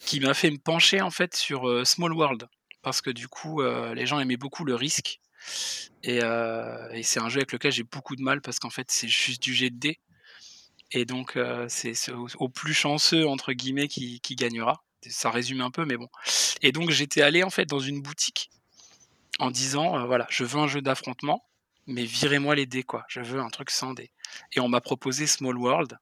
qui 0.00 0.20
m'a 0.20 0.34
fait 0.34 0.50
me 0.50 0.58
pencher 0.58 1.00
en 1.00 1.10
fait 1.10 1.34
sur 1.34 1.86
Small 1.86 2.12
World 2.12 2.46
parce 2.82 3.00
que 3.00 3.10
du 3.10 3.28
coup, 3.28 3.62
les 3.62 4.06
gens 4.06 4.20
aimaient 4.20 4.36
beaucoup 4.36 4.64
le 4.64 4.74
risque. 4.74 5.20
Et, 6.02 6.18
et 6.18 7.02
c'est 7.02 7.20
un 7.20 7.28
jeu 7.28 7.38
avec 7.38 7.52
lequel 7.52 7.72
j'ai 7.72 7.82
beaucoup 7.82 8.16
de 8.16 8.22
mal 8.22 8.40
parce 8.40 8.58
qu'en 8.58 8.70
fait, 8.70 8.90
c'est 8.90 9.08
juste 9.08 9.42
du 9.42 9.54
jet 9.54 9.70
de 9.70 9.78
dés. 9.78 10.00
Et 10.94 11.04
donc, 11.04 11.36
c'est 11.68 11.94
au, 12.12 12.48
plus 12.48 12.72
chanceux, 12.72 13.26
entre 13.26 13.52
guillemets, 13.52 13.88
qui, 13.88 14.20
gagnera. 14.36 14.84
Ça 15.10 15.30
résume 15.30 15.60
un 15.60 15.70
peu, 15.70 15.84
mais 15.84 15.96
bon. 15.96 16.08
Et 16.62 16.70
donc, 16.70 16.90
j'étais 16.90 17.20
allé, 17.20 17.42
en 17.42 17.50
fait, 17.50 17.66
dans 17.66 17.80
une 17.80 18.00
boutique 18.00 18.50
en 19.40 19.50
disant, 19.50 20.06
voilà, 20.06 20.26
je 20.30 20.44
veux 20.44 20.60
un 20.60 20.68
jeu 20.68 20.80
d'affrontement, 20.80 21.44
mais 21.88 22.04
virez-moi 22.04 22.54
les 22.54 22.66
dés, 22.66 22.84
quoi. 22.84 23.04
Je 23.08 23.20
veux 23.20 23.40
un 23.40 23.50
truc 23.50 23.70
sans 23.70 23.92
dés. 23.92 24.12
Et 24.52 24.60
on 24.60 24.68
m'a 24.68 24.80
proposé 24.80 25.26
Small 25.26 25.58
World. 25.58 25.98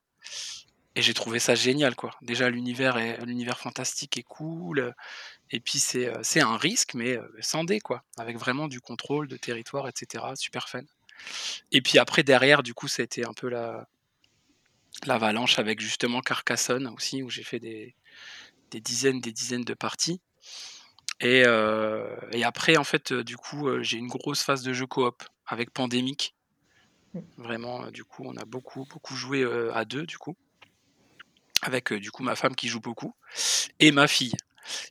Et 0.94 1.00
j'ai 1.00 1.14
trouvé 1.14 1.38
ça 1.38 1.54
génial, 1.54 1.96
quoi. 1.96 2.10
Déjà, 2.20 2.50
l'univers 2.50 2.98
est 2.98 3.24
l'univers 3.24 3.58
fantastique 3.58 4.18
est 4.18 4.22
cool. 4.22 4.94
Et 5.50 5.58
puis, 5.58 5.78
c'est 5.78 6.12
c'est 6.22 6.42
un 6.42 6.58
risque, 6.58 6.92
mais 6.92 7.18
sans 7.40 7.64
dés, 7.64 7.80
quoi. 7.80 8.04
Avec 8.18 8.36
vraiment 8.36 8.68
du 8.68 8.82
contrôle 8.82 9.26
de 9.26 9.38
territoire, 9.38 9.88
etc. 9.88 10.22
Super 10.34 10.68
fun. 10.68 10.82
Et 11.70 11.80
puis 11.80 11.98
après, 11.98 12.22
derrière, 12.22 12.62
du 12.62 12.74
coup, 12.74 12.88
ça 12.88 13.00
a 13.00 13.04
été 13.04 13.24
un 13.24 13.32
peu 13.32 13.48
la, 13.48 13.88
l'avalanche 15.06 15.58
avec 15.58 15.80
justement 15.80 16.20
Carcassonne 16.20 16.86
aussi, 16.88 17.22
où 17.22 17.30
j'ai 17.30 17.42
fait 17.44 17.58
des, 17.58 17.94
des 18.70 18.80
dizaines, 18.80 19.20
des 19.20 19.32
dizaines 19.32 19.64
de 19.64 19.74
parties. 19.74 20.20
Et, 21.20 21.44
euh, 21.46 22.16
et 22.32 22.44
après, 22.44 22.76
en 22.76 22.84
fait, 22.84 23.12
du 23.12 23.36
coup, 23.36 23.68
euh, 23.68 23.82
j'ai 23.82 23.96
une 23.98 24.08
grosse 24.08 24.42
phase 24.42 24.62
de 24.62 24.72
jeu 24.72 24.86
coop 24.86 25.22
avec 25.46 25.70
Pandémique. 25.70 26.34
Vraiment, 27.36 27.84
euh, 27.84 27.90
du 27.90 28.04
coup, 28.04 28.24
on 28.26 28.36
a 28.36 28.44
beaucoup, 28.44 28.86
beaucoup 28.90 29.14
joué 29.14 29.44
à 29.74 29.84
deux, 29.84 30.04
du 30.06 30.18
coup. 30.18 30.36
Avec, 31.62 31.92
du 31.92 32.10
coup, 32.10 32.22
ma 32.24 32.34
femme 32.34 32.56
qui 32.56 32.68
joue 32.68 32.80
beaucoup. 32.80 33.14
Et 33.78 33.92
ma 33.92 34.08
fille. 34.08 34.34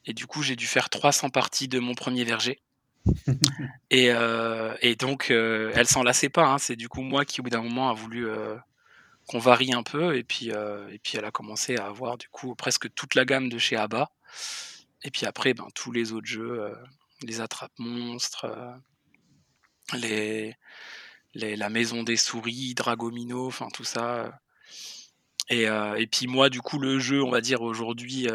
Et 0.06 0.14
du 0.14 0.26
coup, 0.28 0.42
j'ai 0.42 0.56
dû 0.56 0.68
faire 0.68 0.90
300 0.90 1.30
parties 1.30 1.68
de 1.68 1.80
mon 1.80 1.96
premier 1.96 2.24
verger. 2.24 2.62
Et, 3.90 4.12
euh, 4.12 4.76
et 4.82 4.96
donc, 4.96 5.32
euh, 5.32 5.72
elle 5.76 5.88
s'en 5.88 6.04
lassait 6.04 6.30
pas. 6.30 6.46
hein. 6.46 6.58
C'est 6.60 6.76
du 6.76 6.88
coup 6.88 7.02
moi 7.02 7.26
qui, 7.26 7.42
au 7.42 7.44
bout 7.44 7.50
d'un 7.50 7.62
moment, 7.64 7.90
a 7.90 7.94
voulu 7.94 8.28
euh, 8.28 8.56
varie 9.40 9.74
un 9.74 9.84
peu. 9.84 10.16
Et 10.16 10.24
puis, 10.24 10.52
euh, 10.52 10.88
et 10.92 11.00
puis, 11.00 11.18
elle 11.18 11.26
a 11.26 11.32
commencé 11.32 11.78
à 11.78 11.86
avoir 11.86 12.18
du 12.18 12.28
coup 12.30 12.56
presque 12.56 12.94
toute 12.94 13.16
la 13.16 13.26
gamme 13.26 13.50
de 13.50 13.58
chez 13.58 13.76
ABBA. 13.76 14.10
Et 15.04 15.12
puis 15.12 15.26
après, 15.26 15.54
ben, 15.54 15.68
tous 15.76 15.92
les 15.92 16.12
autres 16.12 16.28
jeux, 16.28 16.62
euh, 16.62 16.76
les 17.24 17.42
attrape-monstres, 17.42 18.46
euh, 18.46 18.74
les, 19.94 20.56
la 21.34 21.70
maison 21.70 22.04
des 22.04 22.18
souris, 22.18 22.74
Dragomino, 22.76 23.48
enfin 23.48 23.70
tout 23.74 23.84
ça. 23.84 24.40
Et, 25.50 25.64
et 25.64 26.08
puis 26.08 26.28
moi, 26.28 26.50
du 26.50 26.62
coup, 26.62 26.80
le 26.80 27.00
jeu, 27.00 27.22
on 27.22 27.30
va 27.30 27.42
dire 27.42 27.62
aujourd'hui, 27.62 28.28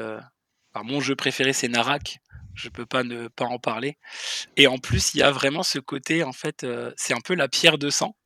mon 0.74 1.00
jeu 1.00 1.16
préféré, 1.16 1.54
c'est 1.54 1.68
Narak. 1.68 2.18
Je 2.54 2.68
peux 2.68 2.84
pas 2.84 3.04
ne 3.04 3.28
pas 3.28 3.46
en 3.46 3.58
parler. 3.58 3.96
Et 4.56 4.66
en 4.66 4.78
plus, 4.78 5.14
il 5.14 5.18
y 5.18 5.22
a 5.22 5.30
vraiment 5.30 5.62
ce 5.62 5.78
côté, 5.78 6.24
en 6.24 6.32
fait, 6.32 6.66
c'est 6.96 7.14
un 7.14 7.20
peu 7.20 7.34
la 7.34 7.48
pierre 7.48 7.78
de 7.78 7.88
sang, 7.88 8.16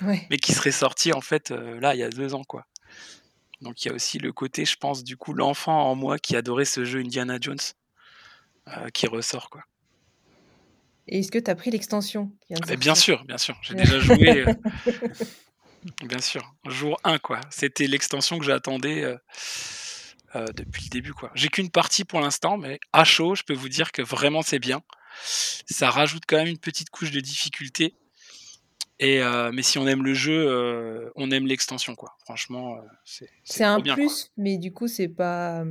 Ouais. 0.00 0.26
mais 0.30 0.36
qui 0.36 0.52
serait 0.52 0.70
sortie 0.70 1.12
en 1.12 1.20
fait 1.20 1.50
euh, 1.50 1.80
là 1.80 1.94
il 1.94 1.98
y 1.98 2.04
a 2.04 2.10
deux 2.10 2.34
ans, 2.34 2.44
quoi. 2.44 2.66
Donc 3.60 3.84
il 3.84 3.88
y 3.88 3.90
a 3.90 3.94
aussi 3.94 4.18
le 4.18 4.32
côté, 4.32 4.64
je 4.64 4.76
pense, 4.76 5.02
du 5.02 5.16
coup, 5.16 5.32
l'enfant 5.32 5.90
en 5.90 5.94
moi 5.96 6.18
qui 6.18 6.36
adorait 6.36 6.64
ce 6.64 6.84
jeu 6.84 7.00
Indiana 7.00 7.38
Jones, 7.40 7.58
euh, 8.68 8.88
qui 8.90 9.06
ressort, 9.06 9.50
quoi. 9.50 9.62
Et 11.08 11.20
est-ce 11.20 11.32
que 11.32 11.38
tu 11.38 11.50
as 11.50 11.54
pris 11.54 11.70
l'extension 11.70 12.30
Mais 12.68 12.76
bien 12.76 12.94
sûr, 12.94 13.24
bien 13.24 13.38
sûr. 13.38 13.56
J'ai 13.62 13.74
déjà 13.74 13.98
joué. 13.98 14.46
euh, 14.46 14.54
bien 16.04 16.20
sûr. 16.20 16.54
Jour 16.66 17.00
1, 17.02 17.18
quoi. 17.18 17.40
C'était 17.50 17.86
l'extension 17.86 18.38
que 18.38 18.44
j'attendais 18.44 19.02
euh, 19.04 20.46
depuis 20.54 20.84
le 20.84 20.90
début, 20.90 21.14
quoi. 21.14 21.30
J'ai 21.34 21.48
qu'une 21.48 21.70
partie 21.70 22.04
pour 22.04 22.20
l'instant, 22.20 22.58
mais 22.58 22.78
à 22.92 23.04
chaud, 23.04 23.34
je 23.34 23.42
peux 23.42 23.54
vous 23.54 23.70
dire 23.70 23.90
que 23.90 24.02
vraiment 24.02 24.42
c'est 24.42 24.58
bien. 24.58 24.82
Ça 25.24 25.90
rajoute 25.90 26.24
quand 26.28 26.36
même 26.36 26.46
une 26.46 26.58
petite 26.58 26.90
couche 26.90 27.10
de 27.10 27.20
difficulté. 27.20 27.94
Et 29.00 29.22
euh, 29.22 29.50
mais 29.52 29.62
si 29.62 29.78
on 29.78 29.86
aime 29.86 30.04
le 30.04 30.14
jeu, 30.14 30.46
euh, 30.48 31.10
on 31.14 31.30
aime 31.30 31.46
l'extension, 31.46 31.94
quoi. 31.94 32.16
Franchement, 32.24 32.76
euh, 32.76 32.80
c'est 33.04 33.30
C'est 33.44 33.64
un 33.64 33.78
bien, 33.78 33.94
quoi. 33.94 34.04
plus, 34.04 34.32
mais 34.36 34.58
du 34.58 34.72
coup, 34.72 34.88
c'est 34.88 35.08
pas. 35.08 35.64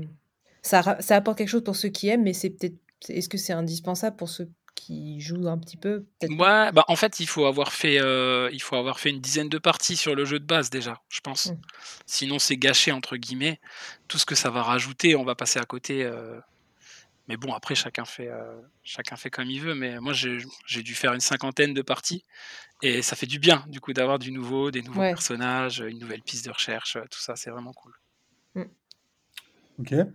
Ça, 0.62 0.98
ça 1.00 1.16
apporte 1.16 1.38
quelque 1.38 1.50
chose 1.50 1.64
pour 1.64 1.76
ceux 1.76 1.90
qui 1.90 2.08
aiment, 2.08 2.24
mais 2.24 2.34
c'est 2.34 2.50
peut-être. 2.50 2.78
Est-ce 3.10 3.30
que 3.30 3.38
c'est 3.38 3.54
indispensable 3.54 4.16
pour 4.16 4.30
ceux 4.30 4.50
qui 4.76 5.20
jouent 5.20 5.48
un 5.48 5.58
petit 5.58 5.78
peu. 5.78 6.06
Ouais, 6.22 6.72
bah 6.72 6.86
en 6.88 6.96
fait, 6.96 7.20
il 7.20 7.28
faut 7.28 7.46
avoir 7.46 7.74
fait, 7.74 7.96
il 8.54 8.62
faut 8.62 8.76
avoir 8.76 9.00
fait 9.00 9.10
une 9.10 9.20
dizaine 9.20 9.50
de 9.50 9.58
parties 9.58 9.98
sur 9.98 10.16
le 10.16 10.24
jeu 10.24 10.40
de 10.40 10.46
base 10.46 10.70
déjà, 10.70 11.02
je 11.10 11.20
pense. 11.20 11.48
Mm. 11.48 11.58
Sinon, 12.06 12.40
c'est 12.40 12.58
gâché 12.58 12.92
entre 12.92 13.18
guillemets. 13.18 13.60
Tout 14.08 14.18
ce 14.18 14.26
que 14.26 14.36
ça 14.36 14.50
va 14.50 14.64
rajouter, 14.64 15.16
on 15.16 15.26
va 15.26 15.36
passer 15.36 15.60
à 15.60 15.66
côté. 15.66 16.10
Mais 17.28 17.38
bon, 17.38 17.54
après, 17.54 17.76
chacun 17.76 18.06
fait, 18.06 18.30
euh, 18.30 18.62
chacun 18.84 19.16
fait 19.18 19.30
comme 19.30 19.50
il 19.50 19.62
veut. 19.62 19.76
Mais 19.76 20.00
moi, 20.00 20.14
j'ai 20.14 20.84
dû 20.84 20.96
faire 20.96 21.14
une 21.14 21.20
cinquantaine 21.20 21.74
de 21.74 21.82
parties 21.82 22.24
et 22.82 23.02
ça 23.02 23.16
fait 23.16 23.26
du 23.26 23.40
bien, 23.40 23.66
du 23.68 23.80
coup, 23.82 23.92
d'avoir 23.94 24.20
du 24.20 24.32
nouveau, 24.32 24.72
des 24.72 24.82
nouveaux 24.82 25.02
Ouais. 25.02 25.12
personnages, 25.12 25.80
une 25.80 26.00
nouvelle 26.00 26.22
piste 26.22 26.46
de 26.46 26.52
recherche, 26.52 26.96
euh, 26.96 27.02
tout 27.12 27.20
ça, 27.20 27.36
c'est 27.36 27.50
vraiment 27.50 27.74
cool. 27.74 27.94
Ok. 29.80 29.92
Ouais, 29.92 30.06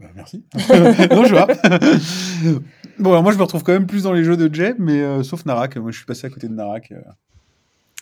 bah, 0.00 0.08
merci. 0.14 0.44
non, 0.54 1.24
je 1.24 1.34
vois. 1.34 1.46
bon, 2.98 3.10
alors 3.10 3.22
moi, 3.22 3.32
je 3.32 3.38
me 3.38 3.42
retrouve 3.42 3.62
quand 3.62 3.72
même 3.72 3.86
plus 3.86 4.02
dans 4.02 4.12
les 4.12 4.24
jeux 4.24 4.36
de 4.36 4.52
Jay, 4.54 4.74
mais 4.78 5.00
euh, 5.00 5.22
sauf 5.22 5.44
Narak. 5.46 5.76
Moi, 5.76 5.90
je 5.92 5.96
suis 5.98 6.06
passé 6.06 6.26
à 6.26 6.30
côté 6.30 6.48
de 6.48 6.52
Narak. 6.54 6.92
euh. 6.92 7.00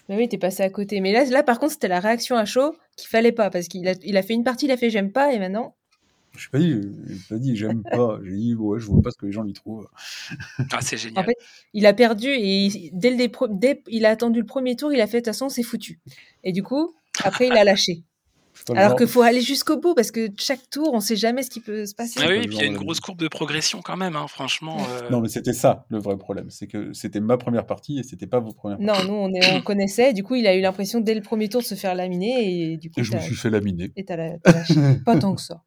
Mais 0.09 0.17
oui, 0.17 0.29
t'es 0.29 0.39
passé 0.39 0.63
à 0.63 0.71
côté. 0.71 1.01
Mais 1.01 1.13
là, 1.13 1.25
là 1.25 1.43
par 1.43 1.59
contre, 1.59 1.73
c'était 1.73 1.89
la 1.89 2.01
réaction 2.01 2.37
à 2.37 2.45
chaud 2.45 2.77
qu'il 2.97 3.09
fallait 3.09 3.33
pas, 3.33 3.51
parce 3.51 3.69
qu'il 3.69 3.87
a, 3.89 3.95
il 4.03 4.17
a 4.17 4.23
fait 4.23 4.35
une 4.35 4.45
partie, 4.45 4.67
il 4.67 4.71
a 4.73 4.77
fait 4.77 4.91
j'aime 4.91 5.13
pas, 5.13 5.33
et 5.33 5.39
maintenant. 5.39 5.75
Je 6.35 6.41
suis 6.41 6.51
pas 6.51 6.59
dit, 6.59 6.75
pas 7.29 7.39
dit, 7.39 7.57
j'aime 7.57 7.83
pas. 7.83 8.19
J'ai 8.25 8.37
dit, 8.37 8.55
ouais, 8.55 8.81
je 8.81 8.87
vois 8.87 9.01
pas 9.03 9.11
ce 9.11 9.17
que 9.17 9.27
les 9.27 9.33
gens 9.33 9.45
y 9.47 9.53
trouvent. 9.53 9.89
Ah, 10.73 10.81
c'est 10.81 10.97
génial. 10.97 11.23
En 11.23 11.27
fait, 11.27 11.37
il 11.73 11.87
a 11.87 11.93
perdu 11.95 12.29
et 12.29 12.67
il- 12.67 12.91
dès 12.93 13.11
le 13.11 13.49
dès, 13.59 13.83
il 13.89 14.05
a 14.05 14.11
attendu 14.11 14.41
le 14.41 14.47
premier 14.47 14.75
tour, 14.77 14.93
il 14.93 15.01
a 15.01 15.07
fait 15.07 15.19
de 15.19 15.23
toute 15.23 15.27
façon, 15.27 15.49
c'est 15.49 15.63
foutu. 15.63 16.01
Et 16.43 16.53
du 16.53 16.63
coup, 16.63 16.95
après, 17.23 17.47
il 17.47 17.53
a 17.53 17.65
lâché. 17.65 18.03
Le 18.69 18.79
Alors 18.79 18.97
qu'il 18.97 19.09
faut 19.09 19.23
aller 19.23 19.41
jusqu'au 19.41 19.79
bout 19.79 19.95
parce 19.95 20.11
que 20.11 20.29
chaque 20.39 20.71
tour, 20.71 20.91
on 20.95 21.01
sait 21.01 21.17
jamais 21.17 21.43
ce 21.43 21.51
qui 21.51 21.61
peut 21.61 21.87
se 21.87 21.95
passer. 21.95 22.21
Ah 22.23 22.27
oui, 22.29 22.37
le 22.37 22.45
et 22.45 22.47
puis 22.47 22.57
il 22.57 22.61
y 22.61 22.63
a 22.63 22.67
une 22.67 22.77
grosse 22.77 23.01
courbe 23.01 23.19
de 23.19 23.29
progression 23.29 23.83
quand 23.83 23.97
même, 23.97 24.15
hein, 24.17 24.27
franchement. 24.29 24.77
euh, 24.91 25.11
Non, 25.11 25.21
mais 25.21 25.29
c'était 25.29 25.53
ça 25.53 25.85
le 25.91 25.99
vrai 25.99 26.17
problème. 26.17 26.51
C'est 26.51 26.67
que 26.67 26.93
c'était 26.93 27.21
ma 27.21 27.37
première 27.37 27.67
partie 27.67 27.99
et 27.99 28.03
c'était 28.05 28.27
pas 28.29 28.39
vos 28.41 28.53
premières 28.53 28.79
Non, 28.79 28.93
parties. 28.93 29.09
nous, 29.09 29.15
on, 29.15 29.33
est, 29.35 29.55
on 29.57 29.61
connaissait. 29.61 30.13
Du 30.13 30.23
coup, 30.23 30.37
il 30.37 30.47
a 30.47 30.55
eu 30.57 30.61
l'impression 30.61 31.01
dès 31.01 31.15
le 31.15 31.21
premier 31.21 31.49
tour 31.49 31.61
de 31.63 31.67
se 31.67 31.75
faire 31.75 31.95
laminer 31.95 32.73
et 32.73 32.77
du 32.77 32.91
coup, 32.91 33.01
Et 33.01 33.05
je 33.05 33.13
me 33.15 33.21
suis 33.21 33.35
fait 33.35 33.51
laminer. 33.51 33.93
et 33.97 34.05
t'as 34.05 34.17
la-. 34.17 34.39
Pas 35.05 35.17
tant 35.19 35.35
que 35.35 35.41
ça. 35.43 35.63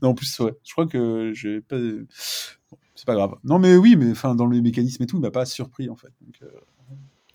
Non, 0.00 0.10
en 0.10 0.14
plus, 0.14 0.38
ouais. 0.40 0.52
Je 0.64 0.72
crois 0.72 0.86
que 0.86 1.32
j'ai 1.34 1.60
pas. 1.60 1.76
Bon, 1.78 2.78
c'est 2.94 3.06
pas 3.06 3.14
grave. 3.14 3.34
Non, 3.44 3.58
mais 3.58 3.76
oui, 3.76 3.96
mais 3.96 4.10
enfin, 4.12 4.34
dans 4.34 4.46
les 4.46 4.60
mécanismes 4.60 5.02
et 5.02 5.06
tout, 5.06 5.16
il 5.16 5.20
m'a 5.22 5.30
pas 5.30 5.44
surpris 5.46 5.88
en 5.90 5.96
fait. 5.96 6.12
Donc, 6.20 6.36
euh, 6.42 6.46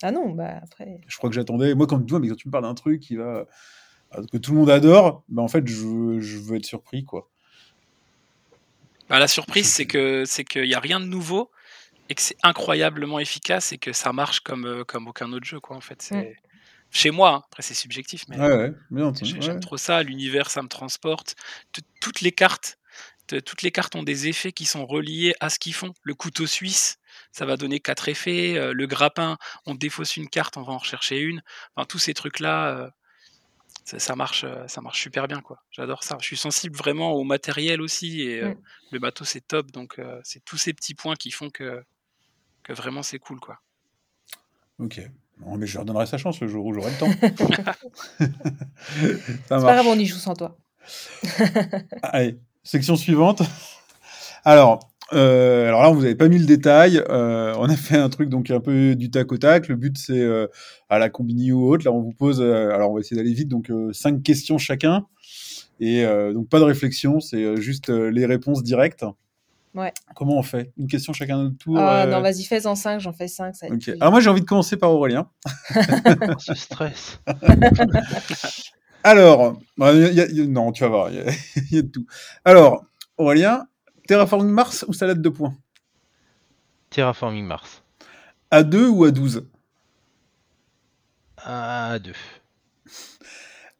Ah 0.04 0.12
non, 0.12 0.30
bah 0.32 0.60
après. 0.64 1.02
je 1.08 1.18
crois 1.18 1.30
que 1.30 1.36
j'attendais. 1.36 1.76
Moi, 1.76 1.86
quand 1.88 2.00
tu 2.00 2.10
vois, 2.12 2.20
mais 2.20 2.28
quand 2.30 2.36
tu 2.36 2.48
me 2.48 2.52
parles 2.52 2.64
d'un 2.64 2.74
truc 2.76 3.02
qui 3.02 3.16
va 3.18 3.24
euh, 3.24 3.46
que 4.32 4.38
tout 4.38 4.52
le 4.52 4.58
monde 4.60 4.70
adore, 4.70 5.24
bah 5.30 5.42
en 5.42 5.48
fait, 5.48 5.68
je 5.68 5.76
veux, 5.86 6.20
je 6.22 6.38
veux 6.38 6.58
être 6.58 6.66
surpris, 6.66 7.04
quoi. 7.06 7.30
Bah, 9.10 9.20
la 9.20 9.28
surprise, 9.28 9.68
c'est 9.70 9.86
que 9.86 10.26
c'est 10.26 10.44
qu'il 10.44 10.64
n'y 10.64 10.74
a 10.74 10.80
rien 10.80 11.00
de 11.00 11.06
nouveau 11.06 11.52
et 12.10 12.16
que 12.16 12.22
c'est 12.22 12.38
incroyablement 12.44 13.20
efficace 13.20 13.74
et 13.74 13.78
que 13.78 13.94
ça 13.94 14.14
marche 14.14 14.42
comme, 14.42 14.66
euh, 14.66 14.84
comme 14.86 15.08
aucun 15.08 15.32
autre 15.34 15.46
jeu, 15.46 15.60
quoi. 15.60 15.78
En 15.78 15.82
fait, 15.82 16.02
c'est 16.02 16.36
chez 16.92 17.12
moi. 17.12 17.32
hein. 17.36 17.44
Après, 17.48 17.64
c'est 17.64 17.74
subjectif, 17.76 18.26
mais 18.30 18.38
Ouais, 18.38 18.48
ouais, 18.58 18.74
j'aime 19.22 19.60
trop 19.60 19.78
ça. 19.78 20.04
L'univers, 20.04 20.50
ça 20.52 20.62
me 20.64 20.68
transporte. 20.70 21.36
T- 21.74 21.82
Toutes 22.02 22.22
les 22.22 22.32
cartes, 22.32 22.80
toutes 23.46 23.62
les 23.64 23.72
cartes 23.72 23.96
ont 23.96 24.04
des 24.04 24.28
effets 24.28 24.52
qui 24.54 24.66
sont 24.66 24.86
reliés 24.86 25.36
à 25.40 25.50
ce 25.50 25.60
qu'ils 25.60 25.74
font. 25.76 25.94
Le 26.04 26.16
couteau 26.16 26.48
suisse, 26.48 26.98
ça 27.32 27.46
va 27.46 27.58
donner 27.58 27.80
quatre 27.80 28.10
effets. 28.10 28.58
euh, 28.58 28.74
le 28.74 28.88
grappin, 28.88 29.38
on 29.66 29.76
défausse 29.76 30.18
une 30.18 30.30
carte, 30.30 30.58
on 30.58 30.64
va 30.64 30.74
en 30.74 30.78
rechercher 30.80 31.20
une. 31.22 31.44
Enfin, 31.76 31.86
tous 31.88 32.00
ces 32.00 32.14
trucs-là. 32.14 32.78
euh, 32.78 32.90
ça, 33.86 34.00
ça 34.00 34.16
marche, 34.16 34.44
euh, 34.44 34.68
ça 34.68 34.82
marche 34.82 35.00
super 35.02 35.28
bien, 35.28 35.40
quoi. 35.42 35.60
J'adore 35.72 36.04
ça. 36.04 36.18
Je 36.20 36.26
suis 36.26 36.38
sensible 36.38 36.76
vraiment 36.76 37.14
au 37.14 37.24
matériel 37.24 37.82
aussi, 37.82 38.22
et 38.24 38.42
euh, 38.42 38.50
Mm. 38.50 38.58
le 38.92 39.00
bateau 39.00 39.24
c'est 39.26 39.42
top, 39.48 39.72
donc 39.72 40.00
euh, 40.00 40.20
c'est 40.24 40.44
tous 40.44 40.58
ces 40.58 40.74
petits 40.74 40.96
points 40.96 41.16
qui 41.16 41.32
font 41.32 41.50
que, 41.50 41.84
que 42.64 42.74
vraiment 42.74 43.04
c'est 43.04 43.20
cool, 43.20 43.40
quoi. 43.40 43.60
Ok. 44.80 45.00
Non, 45.40 45.58
mais 45.58 45.68
je 45.68 45.76
leur 45.76 45.86
donnerai 45.86 46.06
sa 46.06 46.18
chance 46.18 46.40
le 46.42 46.48
jour 46.48 46.66
où 46.66 46.74
j'aurai 46.74 46.92
le 46.92 46.98
temps. 46.98 47.12
ça 48.20 48.26
C'est 49.30 49.48
pas 49.50 49.74
grave, 49.76 49.86
on 49.88 50.00
y 50.00 50.06
joue 50.06 50.18
sans 50.18 50.34
toi. 50.34 50.58
Allez, 52.02 52.40
section 52.64 52.96
suivante. 52.96 53.42
Alors, 54.46 54.80
euh, 55.14 55.68
alors 55.68 55.84
là, 55.84 55.90
vous 55.92 56.02
n'avez 56.02 56.16
pas 56.16 56.28
mis 56.28 56.40
le 56.40 56.46
détail. 56.46 57.02
Euh, 57.10 57.54
on 57.58 57.70
a 57.70 57.76
fait 57.76 57.98
un 57.98 58.10
truc 58.10 58.30
donc 58.30 58.50
un 58.52 58.60
peu 58.60 58.96
du 58.96 59.10
tac 59.12 59.32
au 59.32 59.38
tac. 59.38 59.68
Le 59.68 59.76
but, 59.76 59.98
c'est 59.98 60.20
euh, 60.20 60.48
à 60.90 60.98
la 61.00 61.10
combini 61.10 61.52
ou 61.52 61.68
autre. 61.70 61.86
Là, 61.86 61.92
on 61.92 62.02
vous 62.02 62.14
pose. 62.14 62.42
euh, 62.42 62.72
alors, 62.74 62.92
on 62.92 62.96
va 62.96 63.00
essayer 63.02 63.16
d'aller 63.16 63.34
vite. 63.34 63.48
Donc, 63.50 63.70
euh, 63.70 63.92
cinq 63.94 64.24
questions 64.24 64.58
chacun. 64.58 65.06
Et 65.80 66.06
euh, 66.06 66.34
donc, 66.34 66.50
pas 66.50 66.60
de 66.60 66.64
réflexion. 66.64 67.20
C'est 67.20 67.58
juste 67.62 67.90
euh, 67.90 68.10
les 68.10 68.26
réponses 68.26 68.64
directes. 68.64 69.06
Ouais. 69.76 69.92
Comment 70.16 70.38
on 70.38 70.42
fait? 70.44 70.72
Une 70.78 70.88
question 70.88 71.12
chacun 71.12 71.38
notre 71.44 71.58
tour. 71.58 71.78
Ah 71.78 72.06
euh, 72.06 72.12
non, 72.12 72.22
vas-y, 72.22 72.44
fais-en 72.46 72.76
5, 72.76 73.00
j'en 73.02 73.12
fais 73.12 73.28
5. 73.28 73.54
Ça 73.56 73.68
Alors 74.00 74.12
moi 74.14 74.22
j'ai 74.22 74.30
envie 74.30 74.40
de 74.40 74.46
commencer 74.46 74.78
par 74.78 74.90
Aurélien. 74.94 75.28
Ce 76.40 76.54
stress. 76.54 77.20
Alors, 79.04 79.60
bah, 79.78 79.92
il 79.94 80.00
y 80.02 80.06
a- 80.06 80.10
il 80.12 80.16
y 80.16 80.22
a- 80.22 80.26
il 80.28 80.38
y 80.38 80.42
a- 80.42 80.46
non, 80.48 80.72
tu 80.72 80.84
vas 80.84 80.90
voir, 80.90 81.10
il 81.12 81.18
y, 81.72 81.76
y 81.76 81.78
a 81.78 81.82
de 81.82 81.88
tout. 81.88 82.06
Alors, 82.44 82.86
Aurélien, 83.18 83.66
Terraforming 84.08 84.52
Mars 84.52 84.86
ou 84.88 84.94
salade 84.94 85.22
de 85.22 85.30
points? 85.30 85.56
Terraforming 86.90 87.46
Mars. 87.46 87.84
À 88.52 88.64
2 88.64 88.88
ou 88.88 89.04
à 89.04 89.12
12 89.12 89.48
À 91.38 91.98
deux. 92.00 92.14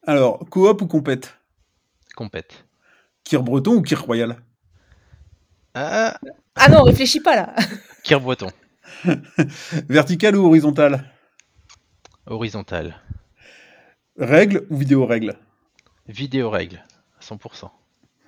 Alors, 0.08 0.40
coop 0.50 0.82
ou 0.82 0.88
compète? 0.88 1.38
Compète. 2.16 2.66
Kir 3.24 3.44
breton 3.44 3.76
ou 3.76 3.82
Kir 3.82 4.02
royal? 4.02 4.38
Ah, 5.74 6.18
Ah 6.56 6.70
non, 6.70 6.84
réfléchis 6.84 7.20
pas 7.20 7.36
là. 7.36 7.56
Kir 8.04 8.22
Breton. 8.22 8.50
Vertical 9.90 10.36
ou 10.36 10.46
horizontal? 10.48 11.12
Horizontal. 12.28 12.96
Règle 14.18 14.66
ou 14.70 14.78
vidéo 14.78 15.06
règle? 15.06 15.38
Vidéo 16.08 16.50
règle. 16.50 16.84
100%. 17.22 17.70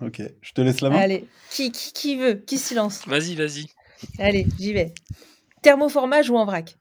Ok, 0.01 0.21
je 0.41 0.51
te 0.53 0.61
laisse 0.61 0.81
la 0.81 0.89
main. 0.89 0.97
Allez, 0.97 1.27
qui, 1.49 1.71
qui, 1.71 1.91
qui 1.91 2.17
veut 2.17 2.35
Qui 2.35 2.57
se 2.57 2.75
lance 2.75 3.07
Vas-y, 3.07 3.35
vas-y. 3.35 3.65
Allez, 4.19 4.45
j'y 4.59 4.73
vais. 4.73 4.93
Thermoformage 5.61 6.29
ou 6.29 6.37
en 6.37 6.45
vrac 6.45 6.77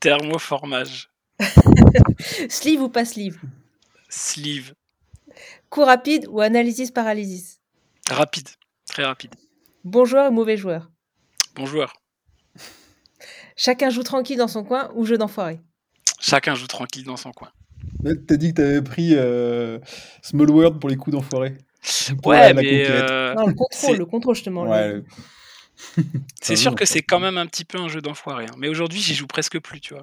Thermoformage, 0.00 1.10
Sleeve 2.48 2.82
ou 2.82 2.88
pas 2.88 3.04
sleeve 3.04 3.38
sleeve, 4.08 4.74
Coup 5.70 5.84
rapide 5.84 6.26
ou 6.28 6.40
analysis 6.40 6.90
paralysis 6.90 7.60
rapide, 8.10 8.48
très 8.86 9.04
rapide. 9.04 9.34
Bon 9.84 10.04
joueur 10.04 10.30
ou 10.30 10.34
mauvais 10.34 10.56
joueur 10.56 10.90
Bon 11.54 11.66
joueur. 11.66 11.94
Chacun 13.56 13.90
joue 13.90 14.02
tranquille 14.02 14.38
dans 14.38 14.48
son 14.48 14.64
coin 14.64 14.90
ou 14.94 15.04
jeu 15.04 15.18
d'enfoiré 15.18 15.60
Chacun 16.20 16.54
joue 16.54 16.66
tranquille 16.66 17.04
dans 17.04 17.16
son 17.16 17.32
coin. 17.32 17.50
T'as 18.26 18.36
dit 18.36 18.50
que 18.50 18.56
t'avais 18.56 18.82
pris 18.82 19.10
euh, 19.14 19.78
Small 20.22 20.50
World 20.50 20.78
pour 20.80 20.90
les 20.90 20.96
coups 20.96 21.14
d'enfoiré. 21.16 21.54
Ouais, 22.24 22.52
mais 22.54 22.84
euh, 22.88 23.34
Non, 23.34 23.46
le 23.46 23.54
contrôle, 23.54 23.66
c'est- 23.72 23.96
le 23.96 24.06
contrôle, 24.06 24.34
je 24.36 24.42
te 24.42 24.50
demande. 24.50 24.68
Ouais, 24.68 25.02
c'est 26.40 26.52
Ah 26.54 26.56
sûr 26.56 26.74
que 26.74 26.84
c'est 26.84 27.02
quand 27.02 27.18
même 27.20 27.38
un 27.38 27.46
petit 27.46 27.64
peu 27.64 27.78
un 27.78 27.88
jeu 27.88 28.00
d'enfoiré. 28.00 28.44
hein. 28.46 28.54
Mais 28.58 28.68
aujourd'hui, 28.68 29.00
j'y 29.00 29.14
joue 29.14 29.26
presque 29.26 29.58
plus, 29.60 29.80
tu 29.80 29.94
vois. 29.94 30.02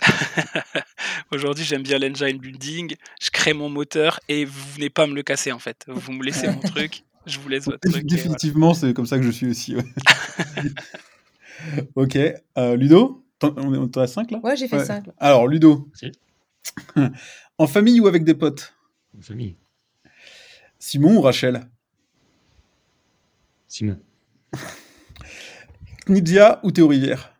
aujourd'hui, 1.32 1.64
j'aime 1.64 1.82
bien 1.82 1.98
l'engine 1.98 2.38
building. 2.38 2.96
Je 3.20 3.30
crée 3.30 3.52
mon 3.52 3.68
moteur 3.68 4.18
et 4.28 4.44
vous 4.44 4.70
venez 4.74 4.90
pas 4.90 5.06
me 5.06 5.14
le 5.14 5.22
casser 5.22 5.52
en 5.52 5.58
fait. 5.60 5.84
Vous 5.86 6.12
me 6.12 6.24
laissez 6.24 6.48
mon 6.48 6.58
truc, 6.60 7.04
je 7.26 7.38
vous 7.38 7.48
laisse 7.48 7.64
votre 7.66 7.78
truc. 7.80 7.92
voilà. 7.92 8.02
Définitivement, 8.08 8.74
c'est 8.74 8.92
comme 8.94 9.06
ça 9.06 9.18
que 9.18 9.22
je 9.24 9.30
suis 9.30 9.46
aussi. 9.48 9.76
ouais. 9.76 9.84
ok, 11.94 12.16
euh, 12.58 12.76
Ludo 12.76 13.24
on 13.42 13.74
est- 13.74 13.78
on 13.96 14.00
a 14.00 14.06
5 14.06 14.30
là? 14.30 14.38
Ouais, 14.42 14.56
j'ai 14.56 14.68
fait 14.68 14.76
Ouais. 14.78 14.84
5. 14.84 15.04
Alors, 15.18 15.48
Ludo, 15.48 15.88
Si. 15.94 16.12
En 17.58 17.66
famille 17.66 18.00
ou 18.00 18.06
avec 18.06 18.24
des 18.24 18.34
potes? 18.34 18.74
Famille. 19.20 19.56
Simon 20.78 21.16
ou 21.16 21.20
Rachel? 21.20 21.68
Simon. 23.66 24.00
Knizia 26.06 26.60
ou 26.64 26.70
Théo 26.70 26.88
Rivière? 26.88 27.34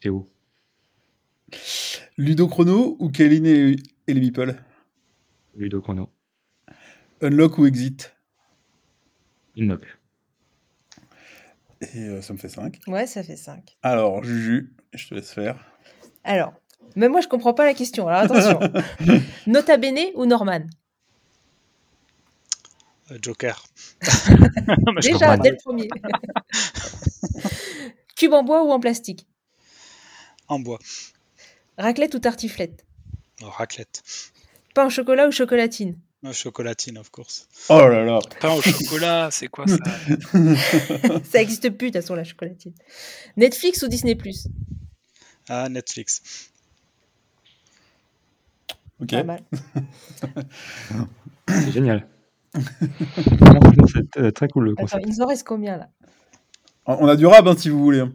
Théo. 0.00 0.30
Ludo 2.16 2.48
Chrono 2.48 2.96
ou 2.98 3.10
Kéline 3.10 3.46
et, 3.46 3.76
et 4.06 4.14
les 4.14 4.20
Meeple 4.20 4.56
Ludo 5.54 5.80
Chrono. 5.80 6.10
Unlock 7.22 7.58
ou 7.58 7.66
Exit? 7.66 8.14
Plus. 9.54 9.98
Et 11.94 12.08
euh, 12.08 12.22
ça 12.22 12.32
me 12.32 12.38
fait 12.38 12.48
5. 12.48 12.80
Ouais, 12.86 13.06
ça 13.06 13.22
fait 13.22 13.36
5. 13.36 13.76
Alors, 13.82 14.22
Juju, 14.22 14.74
je 14.92 15.08
te 15.08 15.14
laisse 15.14 15.32
faire. 15.32 15.64
Alors, 16.26 16.52
même 16.96 17.12
moi, 17.12 17.20
je 17.20 17.28
comprends 17.28 17.54
pas 17.54 17.64
la 17.64 17.74
question. 17.74 18.08
Alors 18.08 18.22
attention. 18.22 18.58
Nota 19.46 19.76
Bene 19.76 20.10
ou 20.14 20.26
Norman? 20.26 20.66
Euh, 23.12 23.18
Joker. 23.22 23.64
Déjà, 25.02 25.36
dès 25.36 25.50
le 25.50 25.56
premier. 25.56 25.88
Cube 28.16 28.32
en 28.32 28.42
bois 28.42 28.64
ou 28.64 28.72
en 28.72 28.80
plastique? 28.80 29.26
En 30.48 30.58
bois. 30.58 30.80
Raclette 31.78 32.14
ou 32.14 32.18
tartiflette? 32.18 32.84
Oh, 33.42 33.50
raclette. 33.50 34.02
Pain 34.74 34.86
au 34.86 34.90
chocolat 34.90 35.28
ou 35.28 35.30
chocolatine? 35.30 35.96
Oh, 36.24 36.32
chocolatine, 36.32 36.98
of 36.98 37.10
course. 37.10 37.46
Oh 37.68 37.78
là 37.78 38.04
là. 38.04 38.18
Pain 38.40 38.52
au 38.52 38.62
chocolat, 38.62 39.28
c'est 39.30 39.48
quoi 39.48 39.66
ça? 39.68 39.76
Ça 41.30 41.40
existe 41.40 41.70
plus, 41.70 41.90
de 41.90 41.92
toute 41.92 42.02
façon, 42.02 42.14
la 42.14 42.24
chocolatine. 42.24 42.72
Netflix 43.36 43.82
ou 43.82 43.88
Disney 43.88 44.16
Ah, 45.48 45.68
Netflix. 45.68 46.50
Ok. 49.00 49.10
Pas 49.10 49.24
mal. 49.24 49.42
C'est 51.48 51.70
génial. 51.72 52.08
C'est 52.54 54.16
euh, 54.18 54.30
très 54.30 54.48
cool 54.48 54.64
le 54.64 54.72
Attends, 54.72 54.82
concept. 54.82 55.04
il 55.06 55.10
nous 55.10 55.20
en 55.22 55.26
reste 55.26 55.46
combien 55.46 55.76
là? 55.76 55.90
On 56.86 57.06
a 57.08 57.16
du 57.16 57.26
rab 57.26 57.46
hein, 57.48 57.54
si 57.56 57.68
vous 57.68 57.78
voulez. 57.82 58.00
hein. 58.00 58.12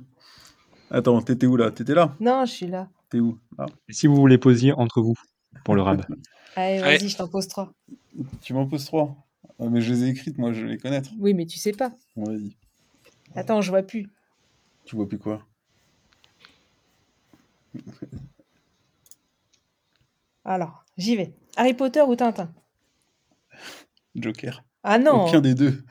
Attends, 0.89 1.21
t'étais 1.21 1.45
où 1.45 1.55
là? 1.57 1.71
T'étais 1.71 1.93
là? 1.93 2.15
Non, 2.19 2.45
je 2.45 2.51
suis 2.51 2.67
là. 2.67 2.89
T'es 3.09 3.19
où? 3.19 3.37
Ah, 3.57 3.65
Et 3.89 3.93
si 3.93 4.07
vous 4.07 4.15
voulez 4.15 4.37
poser 4.37 4.71
entre 4.73 5.01
vous 5.01 5.15
pour 5.63 5.75
le 5.75 5.81
rab. 5.81 6.05
Allez, 6.55 6.81
Ouais. 6.81 6.97
vas-y, 6.97 7.09
je 7.09 7.17
t'en 7.17 7.27
pose 7.27 7.47
trois. 7.47 7.71
Tu 8.41 8.53
m'en 8.53 8.65
poses 8.67 8.85
trois? 8.85 9.15
Ah, 9.59 9.65
mais 9.69 9.81
je 9.81 9.93
les 9.93 10.03
ai 10.05 10.07
écrites, 10.09 10.37
moi, 10.37 10.51
je 10.53 10.63
vais 10.65 10.71
les 10.71 10.77
connaître. 10.77 11.09
Oui, 11.19 11.33
mais 11.33 11.45
tu 11.45 11.57
sais 11.59 11.71
pas. 11.71 11.93
Bon, 12.15 12.25
vas-y. 12.25 12.55
Attends, 13.35 13.61
je 13.61 13.69
vois 13.69 13.83
plus. 13.83 14.09
Tu 14.85 14.95
vois 14.95 15.07
plus 15.07 15.19
quoi? 15.19 15.45
Alors, 20.43 20.83
j'y 20.97 21.15
vais. 21.15 21.33
Harry 21.55 21.73
Potter 21.73 22.01
ou 22.01 22.15
Tintin? 22.15 22.53
Joker. 24.15 24.63
Ah 24.83 24.97
non 24.97 25.25
Aucun 25.27 25.41
des 25.41 25.53
deux. 25.53 25.83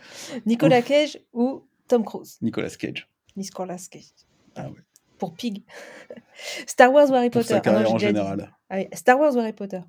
Nicolas 0.46 0.82
Cage 0.82 1.18
ou 1.32 1.66
Tom 1.88 2.04
Cruise? 2.04 2.38
Nicolas 2.42 2.70
Cage. 2.70 3.08
Nicolas 3.36 3.86
Cage. 3.90 4.10
Ah 4.56 4.68
ouais. 4.70 4.80
Pour 5.18 5.34
Pig. 5.34 5.64
Star 6.66 6.92
Wars 6.92 7.10
ou 7.10 7.14
Harry 7.14 7.30
Pour 7.30 7.42
Potter? 7.42 7.54
Sa 7.54 7.60
Ah 7.60 7.72
non, 7.72 7.84
carrière 7.84 7.86
j'ai 7.88 7.94
en 7.94 7.98
déjà 7.98 8.12
dit. 8.12 8.18
général. 8.18 8.88
Star 8.94 9.18
Wars 9.18 9.34
ou 9.34 9.38
Harry 9.38 9.52
Potter? 9.52 9.80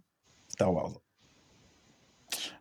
Star 0.50 0.72
Wars. 0.74 0.92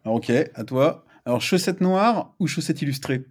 Alors, 0.05 0.17
ok, 0.17 0.31
à 0.55 0.65
toi. 0.65 1.05
Alors, 1.27 1.41
chaussettes 1.43 1.81
noires 1.81 2.35
ou 2.39 2.47
chaussettes 2.47 2.81
illustrées? 2.83 3.25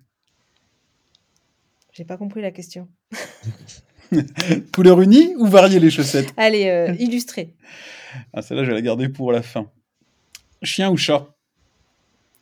J'ai 1.91 2.05
pas 2.05 2.17
compris 2.17 2.41
la 2.41 2.51
question. 2.51 2.87
Couleur 4.73 5.01
unie 5.01 5.35
ou 5.37 5.45
varier 5.47 5.79
les 5.79 5.89
chaussettes? 5.91 6.33
Allez, 6.37 6.67
euh, 6.69 6.93
illustré. 6.99 7.55
Ah, 8.33 8.41
celle-là, 8.41 8.63
je 8.63 8.69
vais 8.69 8.75
la 8.75 8.81
garder 8.81 9.09
pour 9.09 9.31
la 9.31 9.41
fin. 9.41 9.69
Chien 10.63 10.89
ou 10.89 10.97
chat? 10.97 11.27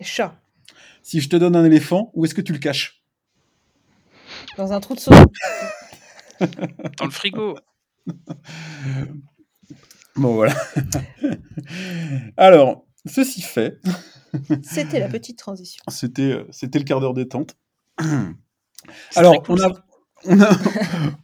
Chat. 0.01 0.35
Si 1.03 1.19
je 1.21 1.29
te 1.29 1.35
donne 1.35 1.55
un 1.55 1.65
éléphant, 1.65 2.11
où 2.13 2.25
est-ce 2.25 2.35
que 2.35 2.41
tu 2.41 2.53
le 2.53 2.59
caches? 2.59 3.01
Dans 4.57 4.71
un 4.73 4.79
trou 4.79 4.95
de 4.95 4.99
saumon. 4.99 5.25
Dans 6.39 7.05
le 7.05 7.11
frigo. 7.11 7.57
Bon, 10.15 10.33
voilà. 10.33 10.55
Alors, 12.37 12.85
ceci 13.05 13.41
fait, 13.41 13.79
C'était 14.63 14.99
la 14.99 15.09
petite 15.09 15.37
transition. 15.37 15.83
c'était 15.89 16.23
euh, 16.23 16.47
c'était 16.49 16.79
le 16.79 16.85
quart 16.85 16.99
d'heure 16.99 17.13
détente. 17.13 17.55
C'est 17.99 19.19
Alors, 19.19 19.43
on 19.47 19.59
a. 19.61 19.69
on, 20.27 20.41
a, 20.41 20.49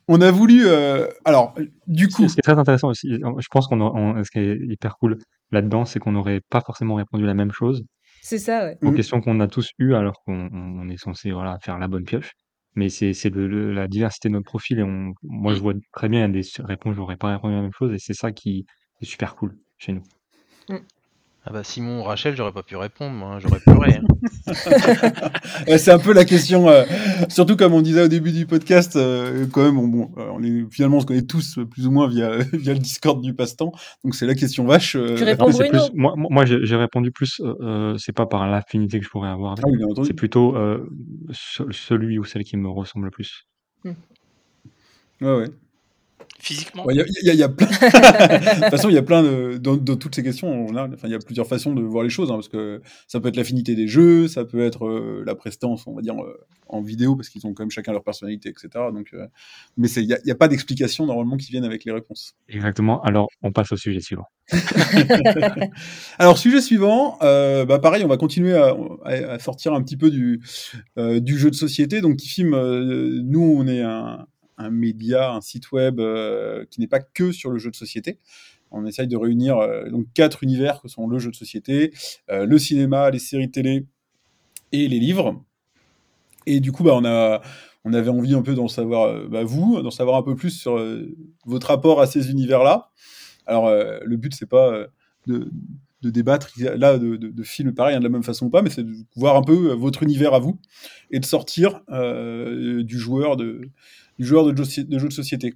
on 0.08 0.22
a 0.22 0.32
voulu... 0.32 0.64
euh, 0.66 1.08
alors, 1.26 1.54
du 1.88 2.08
coup... 2.10 2.28
Ce 2.28 2.34
qui 2.34 2.40
est 2.40 2.44
très 2.44 2.58
intéressant 2.60 2.90
aussi, 2.90 3.10
je 3.20 3.48
pense 3.52 3.68
qu'on 3.68 4.24
ce 4.24 4.32
qui 4.32 4.40
est 4.40 4.58
hyper 4.70 4.98
cool 4.98 5.18
là-dedans, 5.52 5.86
c'est 5.86 6.00
qu'on 6.00 6.12
n'aurait 6.14 6.42
pas 6.50 6.62
forcément 6.62 6.96
répondu 6.96 7.26
la 7.26 7.34
même 7.34 7.52
chose 7.52 7.84
C'est 8.22 8.40
ça, 8.40 8.66
ouais. 8.66 8.78
aux 8.82 8.90
Mhm. 8.92 8.96
questions 8.96 9.22
qu'on 9.22 9.40
a 9.40 9.48
tous 9.48 9.72
eues 9.80 9.94
alors 9.94 10.16
qu'on 10.26 10.50
on- 10.52 10.82
on 10.82 10.90
est 10.90 10.98
censé 10.98 11.32
voilà, 11.32 11.58
faire 11.62 11.78
la 11.80 11.88
bonne 11.88 12.04
pioche. 12.06 12.32
Mais 12.76 12.90
c'est 12.90 13.14
c'est 13.14 13.30
le- 13.30 13.48
le- 13.48 13.72
la 13.74 13.88
diversité 13.88 14.30
de 14.30 14.34
notre 14.34 14.46
profil 14.46 14.80
et 14.80 14.84
on, 14.84 15.14
moi 15.22 15.54
je 15.54 15.60
vois 15.60 15.74
très 15.92 16.10
bien 16.10 16.22
il 16.22 16.36
y 16.36 16.40
a 16.40 16.42
des 16.42 16.48
réponses, 16.64 16.96
j'aurais 16.96 17.18
pas 17.18 17.32
répondu 17.34 17.54
à 17.54 17.58
la 17.58 17.62
même 17.64 17.72
chose 17.78 17.94
et 17.94 18.00
c'est 18.00 18.16
ça 18.16 18.32
qui 18.32 18.66
est 19.02 19.06
super 19.06 19.36
cool 19.36 19.56
chez 19.78 19.94
nous. 19.94 20.02
Ah 21.46 21.52
bah 21.52 21.64
Simon 21.66 22.00
ou 22.00 22.04
Rachel, 22.04 22.38
j'aurais 22.38 22.54
pas 22.54 22.64
pu 22.64 22.78
répondre, 22.78 23.12
moi, 23.14 23.34
hein, 23.34 23.40
j'aurais 23.40 23.60
pleuré. 23.60 23.96
hein. 23.96 24.04
C'est 25.78 25.92
un 25.92 26.00
peu 26.00 26.14
la 26.14 26.24
question, 26.24 26.70
euh, 26.70 26.86
surtout 27.28 27.58
comme 27.58 27.74
on 27.74 27.82
disait 27.82 28.04
au 28.04 28.08
début 28.08 28.32
du 28.32 28.46
podcast, 28.46 28.96
euh, 28.96 29.46
quand 29.52 29.62
même, 29.64 29.78
on, 29.78 29.88
bon, 29.90 30.12
euh, 30.18 30.30
on 30.34 30.42
est, 30.42 30.64
finalement, 30.72 30.98
on 30.98 31.00
se 31.02 31.06
connaît 31.06 31.24
tous 31.26 31.60
plus 31.70 31.86
ou 31.86 31.92
moins 31.92 32.08
via, 32.08 32.38
via 32.54 32.74
le 32.74 32.80
Discord 32.80 33.22
du 33.22 33.34
passe-temps, 33.34 33.74
donc 34.06 34.16
c'est 34.16 34.26
la 34.26 34.36
question 34.36 34.64
vache. 34.66 34.96
euh, 34.96 35.16
Tu 35.16 35.26
réponds 35.26 35.48
plus, 35.52 35.80
moi, 35.96 36.14
moi 36.16 36.46
j'ai 36.46 36.76
répondu 36.78 37.12
plus, 37.12 37.42
c'est 37.98 38.14
pas 38.14 38.26
par 38.26 38.48
l'affinité 38.48 39.00
que 39.00 39.06
je 39.06 39.10
pourrais 39.10 39.30
avoir 39.30 39.56
Ah 39.62 39.64
oui, 39.68 39.84
c'est 40.08 40.14
plutôt 40.14 40.56
euh, 40.56 40.90
ce- 41.32 41.70
celui 41.72 42.20
ou 42.20 42.24
celle 42.24 42.46
qui 42.46 42.56
me 42.56 42.70
ressemble 42.70 43.06
le 43.06 43.12
plus. 43.12 43.46
Ouais, 43.84 43.94
ouais. 45.22 45.50
Physiquement. 46.40 46.86
Ouais, 46.86 46.94
Il 46.94 46.98
y, 47.24 47.30
a- 47.30 47.34
y 47.34 47.38
y 47.38 47.48
plein. 47.56 47.68
de 47.68 48.54
toute 48.62 48.70
façon, 48.70 48.90
il 48.90 48.96
y 48.96 48.98
a 48.98 49.02
plein 49.04 49.24
de. 49.24 49.58
Dans, 49.58 49.78
dans 49.78 49.96
toutes 49.96 50.14
ces 50.16 50.24
questions, 50.24 50.50
on 50.50 50.76
a, 50.76 50.88
enfin, 50.90 51.08
il 51.08 51.12
y 51.12 51.16
a 51.16 51.20
plusieurs 51.20 51.48
façons 51.48 51.74
de 51.74 51.82
voir 51.82 52.04
les 52.04 52.10
choses, 52.10 52.32
hein, 52.32 52.36
parce 52.36 52.50
que 52.50 52.82
ça 53.08 53.22
peut 53.22 53.30
être 53.30 53.38
l'affinité 53.38 53.76
des 53.76 53.88
jeux, 53.88 54.28
ça 54.28 54.44
peut 54.44 54.62
être 54.66 54.86
euh, 54.86 55.24
la 55.26 55.36
prestance, 55.36 55.88
on 55.88 55.94
va 55.96 56.02
dire, 56.02 56.16
euh, 56.22 56.38
en 56.68 56.82
vidéo, 56.82 57.16
parce 57.16 57.30
qu'ils 57.30 57.48
ont 57.48 57.54
quand 57.54 57.64
même 57.64 57.72
chacun 57.72 57.94
leur 57.94 58.04
personnalité, 58.04 58.50
etc. 58.50 58.68
Donc, 58.94 59.12
euh, 59.14 59.26
mais 59.78 59.90
il 59.92 60.06
n'y 60.08 60.14
a, 60.14 60.20
il 60.26 60.28
y 60.28 60.32
a 60.32 60.36
pas 60.36 60.50
d'explication 60.50 61.06
normalement 61.06 61.38
qui 61.38 61.50
viennent 61.50 61.64
avec 61.64 61.86
les 61.86 61.94
réponses. 61.94 62.34
Exactement. 62.50 63.02
Alors, 63.04 63.30
on 63.42 63.54
passe 63.54 63.72
au 63.72 63.78
sujet 63.78 64.02
suivant. 64.02 64.26
Alors, 66.20 66.38
sujet 66.38 66.62
suivant, 66.62 67.18
euh, 67.22 67.66
bah 67.66 67.80
pareil, 67.80 68.04
on 68.04 68.08
va 68.10 68.18
continuer 68.18 68.56
à, 68.56 68.76
à- 69.06 69.12
à 69.34 69.40
sortir 69.40 69.74
un 69.74 69.82
petit 69.82 69.98
peu 69.98 70.10
du, 70.10 70.42
euh, 70.98 71.20
du 71.20 71.38
jeu 71.38 71.50
de 71.50 71.56
société. 71.56 72.02
Donc, 72.02 72.18
qui 72.18 72.28
filme, 72.28 72.54
euh, 72.54 73.22
nous, 73.24 73.56
on 73.58 73.68
est 73.68 73.82
un, 73.82 74.26
un 74.58 74.70
média, 74.70 75.32
un 75.32 75.42
site 75.42 75.72
web 75.72 76.00
euh, 76.00 76.66
qui 76.70 76.80
n'est 76.80 76.88
pas 76.88 77.00
que 77.00 77.32
sur 77.32 77.50
le 77.50 77.60
jeu 77.60 77.72
de 77.72 77.76
société. 77.76 78.20
On 78.72 78.86
essaye 78.86 79.08
de 79.08 79.18
réunir 79.18 79.58
euh, 79.58 79.90
donc 79.90 80.08
quatre 80.14 80.44
univers 80.44 80.82
que 80.82 80.88
sont 80.88 81.08
le 81.08 81.20
jeu 81.20 81.30
de 81.30 81.36
société, 81.36 81.94
euh, 82.30 82.46
le 82.46 82.58
cinéma, 82.58 83.10
les 83.10 83.20
séries 83.20 83.52
télé 83.52 83.86
et 84.72 84.88
les 84.88 85.00
livres. 85.00 85.44
Et 86.46 86.60
du 86.60 86.72
coup, 86.72 86.84
bah, 86.84 86.94
on, 86.96 87.06
a, 87.06 87.42
on 87.86 87.94
avait 87.94 88.10
envie 88.10 88.34
un 88.34 88.42
peu 88.42 88.56
d'en 88.56 88.68
savoir, 88.68 89.30
bah, 89.30 89.44
vous, 89.44 89.82
d'en 89.82 89.92
savoir 89.92 90.18
un 90.18 90.24
peu 90.24 90.36
plus 90.36 90.52
sur 90.52 90.84
votre 91.46 91.68
rapport 91.68 92.02
à 92.02 92.08
ces 92.08 92.32
univers-là. 92.32 92.90
Alors, 93.46 93.70
le 93.70 94.18
but, 94.18 94.34
c'est 94.36 94.50
pas 94.50 94.88
de, 95.28 95.50
de 96.04 96.10
débattre 96.12 96.52
là 96.60 96.98
de, 97.00 97.16
de, 97.16 97.30
de 97.30 97.44
films 97.44 97.74
pareil 97.74 97.96
hein, 97.96 98.00
de 98.00 98.04
la 98.04 98.10
même 98.10 98.24
façon 98.24 98.46
ou 98.46 98.50
pas, 98.52 98.62
mais 98.62 98.70
c'est 98.70 98.84
de 98.84 98.94
voir 99.16 99.36
un 99.36 99.42
peu 99.42 99.72
euh, 99.72 99.74
votre 99.76 100.04
univers 100.04 100.34
à 100.36 100.40
vous 100.40 100.60
et 101.10 101.20
de 101.20 101.26
sortir 101.26 101.82
euh, 101.90 102.84
du 102.84 103.00
joueur 103.00 103.36
de 103.38 103.70
du 104.20 104.26
joueur 104.26 104.46
de, 104.46 104.64
jeu- 104.64 104.84
de 104.84 105.10
société. 105.10 105.56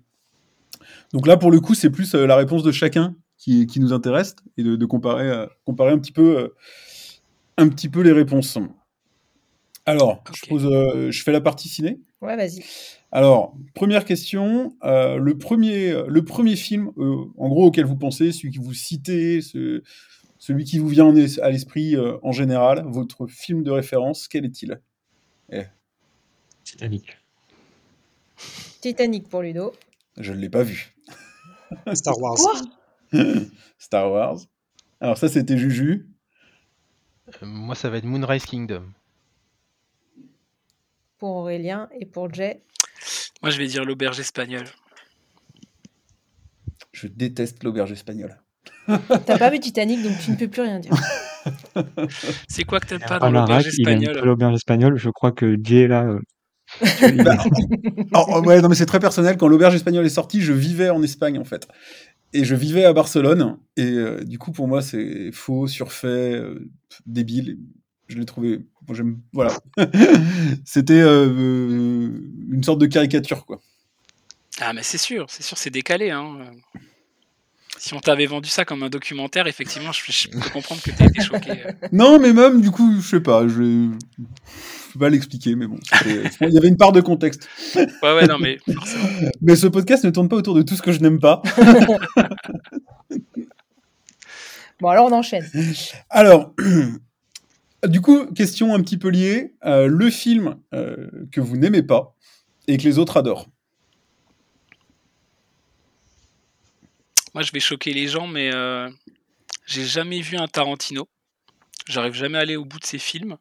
Donc 1.13 1.27
là, 1.27 1.37
pour 1.37 1.51
le 1.51 1.59
coup, 1.59 1.75
c'est 1.75 1.91
plus 1.91 2.15
euh, 2.15 2.25
la 2.25 2.35
réponse 2.35 2.63
de 2.63 2.71
chacun 2.71 3.15
qui, 3.37 3.67
qui 3.67 3.79
nous 3.79 3.93
intéresse 3.93 4.35
et 4.57 4.63
de, 4.63 4.85
comparer, 4.85 5.29
euh, 5.29 5.45
comparer 5.63 5.91
un 5.91 5.99
petit 5.99 6.11
peu, 6.11 6.53
un 7.57 7.69
petit 7.69 7.87
peu 7.89 8.01
les 8.01 8.11
réponses. 8.11 8.57
Alors, 9.85 10.23
je, 10.33 10.41
Ok. 10.43 10.49
pose, 10.49 11.09
je 11.11 11.23
fais 11.23 11.31
la 11.31 11.39
partie 11.39 11.69
ciné. 11.69 11.99
Ouais, 12.21 12.35
vas-y. 12.35 12.63
Alors, 13.11 13.55
première 13.73 14.03
question, 14.03 14.75
euh, 14.83 15.17
le, 15.17 15.37
premier, 15.37 15.95
le 16.07 16.25
premier 16.25 16.55
film, 16.57 16.91
euh, 16.97 17.25
en 17.37 17.47
gros, 17.47 17.67
auquel 17.67 17.85
vous 17.85 17.95
pensez, 17.95 18.31
celui 18.33 18.51
que 18.51 18.59
vous 18.59 18.73
citez, 18.73 19.41
ce- 19.41 19.81
celui 20.47 20.63
qui 20.63 20.79
vous 20.79 20.87
vient 20.87 21.13
à 21.41 21.49
l'esprit 21.49 21.97
euh, 21.97 22.17
en 22.23 22.31
général, 22.31 22.85
votre 22.87 23.27
film 23.27 23.63
de 23.63 23.71
référence, 23.71 24.29
quel 24.29 24.45
est-il? 24.45 24.79
Titanic. 26.63 27.17
Titanic 28.79 29.27
pour 29.27 29.41
Ludo. 29.41 29.73
Je 30.15 30.31
ne 30.31 30.37
l'ai 30.37 30.47
pas 30.47 30.63
vu. 30.63 30.95
Star 31.93 32.17
Wars. 32.17 32.37
Quoi? 32.37 32.61
Star 33.77 34.09
Wars. 34.09 34.37
Alors 35.01 35.17
ça, 35.17 35.27
c'était 35.27 35.57
Juju. 35.57 36.07
Euh, 37.27 37.45
moi, 37.45 37.75
ça 37.75 37.89
va 37.89 37.97
être 37.97 38.05
Moonrise 38.05 38.45
Kingdom. 38.45 38.85
Pour 41.17 41.35
Aurélien 41.35 41.89
et 41.99 42.05
pour 42.05 42.33
Jay. 42.33 42.63
Moi, 43.41 43.49
je 43.49 43.57
vais 43.57 43.67
dire 43.67 43.83
l'auberge 43.83 44.21
espagnole. 44.21 44.67
Je 46.93 47.07
déteste 47.07 47.65
l'auberge 47.65 47.91
espagnole. 47.91 48.39
T'as 49.25 49.37
pas 49.37 49.49
vu 49.49 49.59
Titanic, 49.59 50.03
donc 50.03 50.13
tu 50.23 50.31
ne 50.31 50.35
peux 50.35 50.47
plus 50.47 50.61
rien 50.61 50.79
dire. 50.79 50.93
C'est 52.47 52.63
quoi 52.63 52.79
que 52.79 52.87
t'aimes 52.87 52.99
pas 52.99 53.19
dans 53.19 53.31
l'auberge 53.31 53.67
espagnole 53.67 54.19
l'auberge 54.23 54.55
espagnole. 54.55 54.97
Je 54.97 55.09
crois 55.09 55.31
que 55.31 55.55
Jay 55.63 55.87
là, 55.87 56.03
euh, 56.03 56.19
Bah, 57.23 57.37
oh, 58.13 58.25
oh, 58.27 58.41
ouais, 58.41 58.61
non, 58.61 58.69
mais 58.69 58.75
c'est 58.75 58.85
très 58.85 58.99
personnel. 58.99 59.37
Quand 59.37 59.47
l'auberge 59.47 59.75
espagnole 59.75 60.05
est 60.05 60.09
sortie, 60.09 60.41
je 60.41 60.53
vivais 60.53 60.89
en 60.89 61.01
Espagne, 61.01 61.39
en 61.39 61.45
fait. 61.45 61.67
Et 62.33 62.43
je 62.43 62.55
vivais 62.55 62.85
à 62.85 62.93
Barcelone. 62.93 63.57
Et 63.77 63.83
euh, 63.85 64.23
du 64.23 64.37
coup, 64.37 64.51
pour 64.51 64.67
moi, 64.67 64.81
c'est 64.81 65.31
faux, 65.31 65.67
surfait, 65.67 66.07
euh, 66.07 66.69
débile. 67.05 67.57
je 68.07 68.17
l'ai 68.17 68.25
trouvé. 68.25 68.59
Moi, 68.87 68.95
j'aime. 68.95 69.19
Voilà. 69.33 69.53
C'était 70.65 71.01
euh, 71.01 72.09
une 72.51 72.63
sorte 72.63 72.79
de 72.79 72.85
caricature, 72.85 73.45
quoi. 73.45 73.59
Ah, 74.59 74.73
mais 74.73 74.83
c'est 74.83 74.97
sûr, 74.97 75.27
c'est 75.29 75.43
sûr, 75.43 75.57
c'est 75.57 75.69
décalé. 75.69 76.09
Hein. 76.09 76.37
Si 77.79 77.93
on 77.93 77.99
t'avait 77.99 78.25
vendu 78.25 78.49
ça 78.49 78.65
comme 78.65 78.81
un 78.83 78.89
documentaire, 78.89 79.45
effectivement, 79.47 79.91
je, 79.91 80.01
je 80.11 80.29
peux 80.29 80.49
comprendre 80.49 80.81
que 80.81 80.89
t'as 80.91 81.05
été 81.05 81.21
choqué. 81.21 81.51
euh. 81.51 81.71
Non, 81.91 82.19
mais 82.19 82.33
même, 82.33 82.59
du 82.61 82.71
coup, 82.71 82.99
je 82.99 83.07
sais 83.07 83.19
pas. 83.19 83.47
Je 83.47 83.89
peux 84.93 84.99
pas 84.99 85.09
l'expliquer, 85.09 85.55
mais 85.55 85.67
bon. 85.67 85.77
Il 86.41 86.49
y 86.53 86.57
avait 86.57 86.67
une 86.69 86.77
part 86.77 86.91
de 86.91 87.01
contexte. 87.01 87.47
Ouais, 87.75 87.85
ouais, 88.15 88.25
non, 88.27 88.39
mais 88.39 88.57
forcément. 88.73 89.07
Mais 89.41 89.55
ce 89.55 89.67
podcast 89.67 90.03
ne 90.05 90.09
tourne 90.09 90.27
pas 90.29 90.35
autour 90.37 90.55
de 90.55 90.63
tout 90.63 90.75
ce 90.75 90.81
que 90.81 90.91
je 90.91 90.99
n'aime 91.01 91.19
pas. 91.19 91.41
Bon, 94.79 94.89
alors 94.89 95.07
on 95.07 95.11
enchaîne. 95.11 95.43
Alors, 96.09 96.53
du 97.87 97.99
coup, 98.01 98.27
question 98.27 98.75
un 98.75 98.81
petit 98.81 98.97
peu 98.97 99.09
liée. 99.09 99.55
euh, 99.65 99.87
le 99.87 100.09
film 100.11 100.57
euh, 100.73 101.07
que 101.31 101.41
vous 101.41 101.57
n'aimez 101.57 101.81
pas 101.83 102.15
et 102.67 102.77
que 102.77 102.83
les 102.83 102.99
autres 102.99 103.17
adorent. 103.17 103.47
Moi, 107.37 107.43
je 107.43 107.51
vais 107.51 107.59
choquer 107.59 107.93
les 107.93 108.07
gens, 108.07 108.25
mais 108.25 108.51
euh, 108.51 108.89
j'ai 109.67 109.85
jamais 109.85 110.21
vu 110.21 110.37
un 110.37 110.47
Tarantino. 110.47 111.07
J'arrive 111.87 112.15
jamais 112.15 112.39
à 112.39 112.41
aller 112.41 112.55
au 112.55 112.65
bout 112.65 112.79
de 112.79 112.83
ses 112.83 112.97
films. 112.97 113.37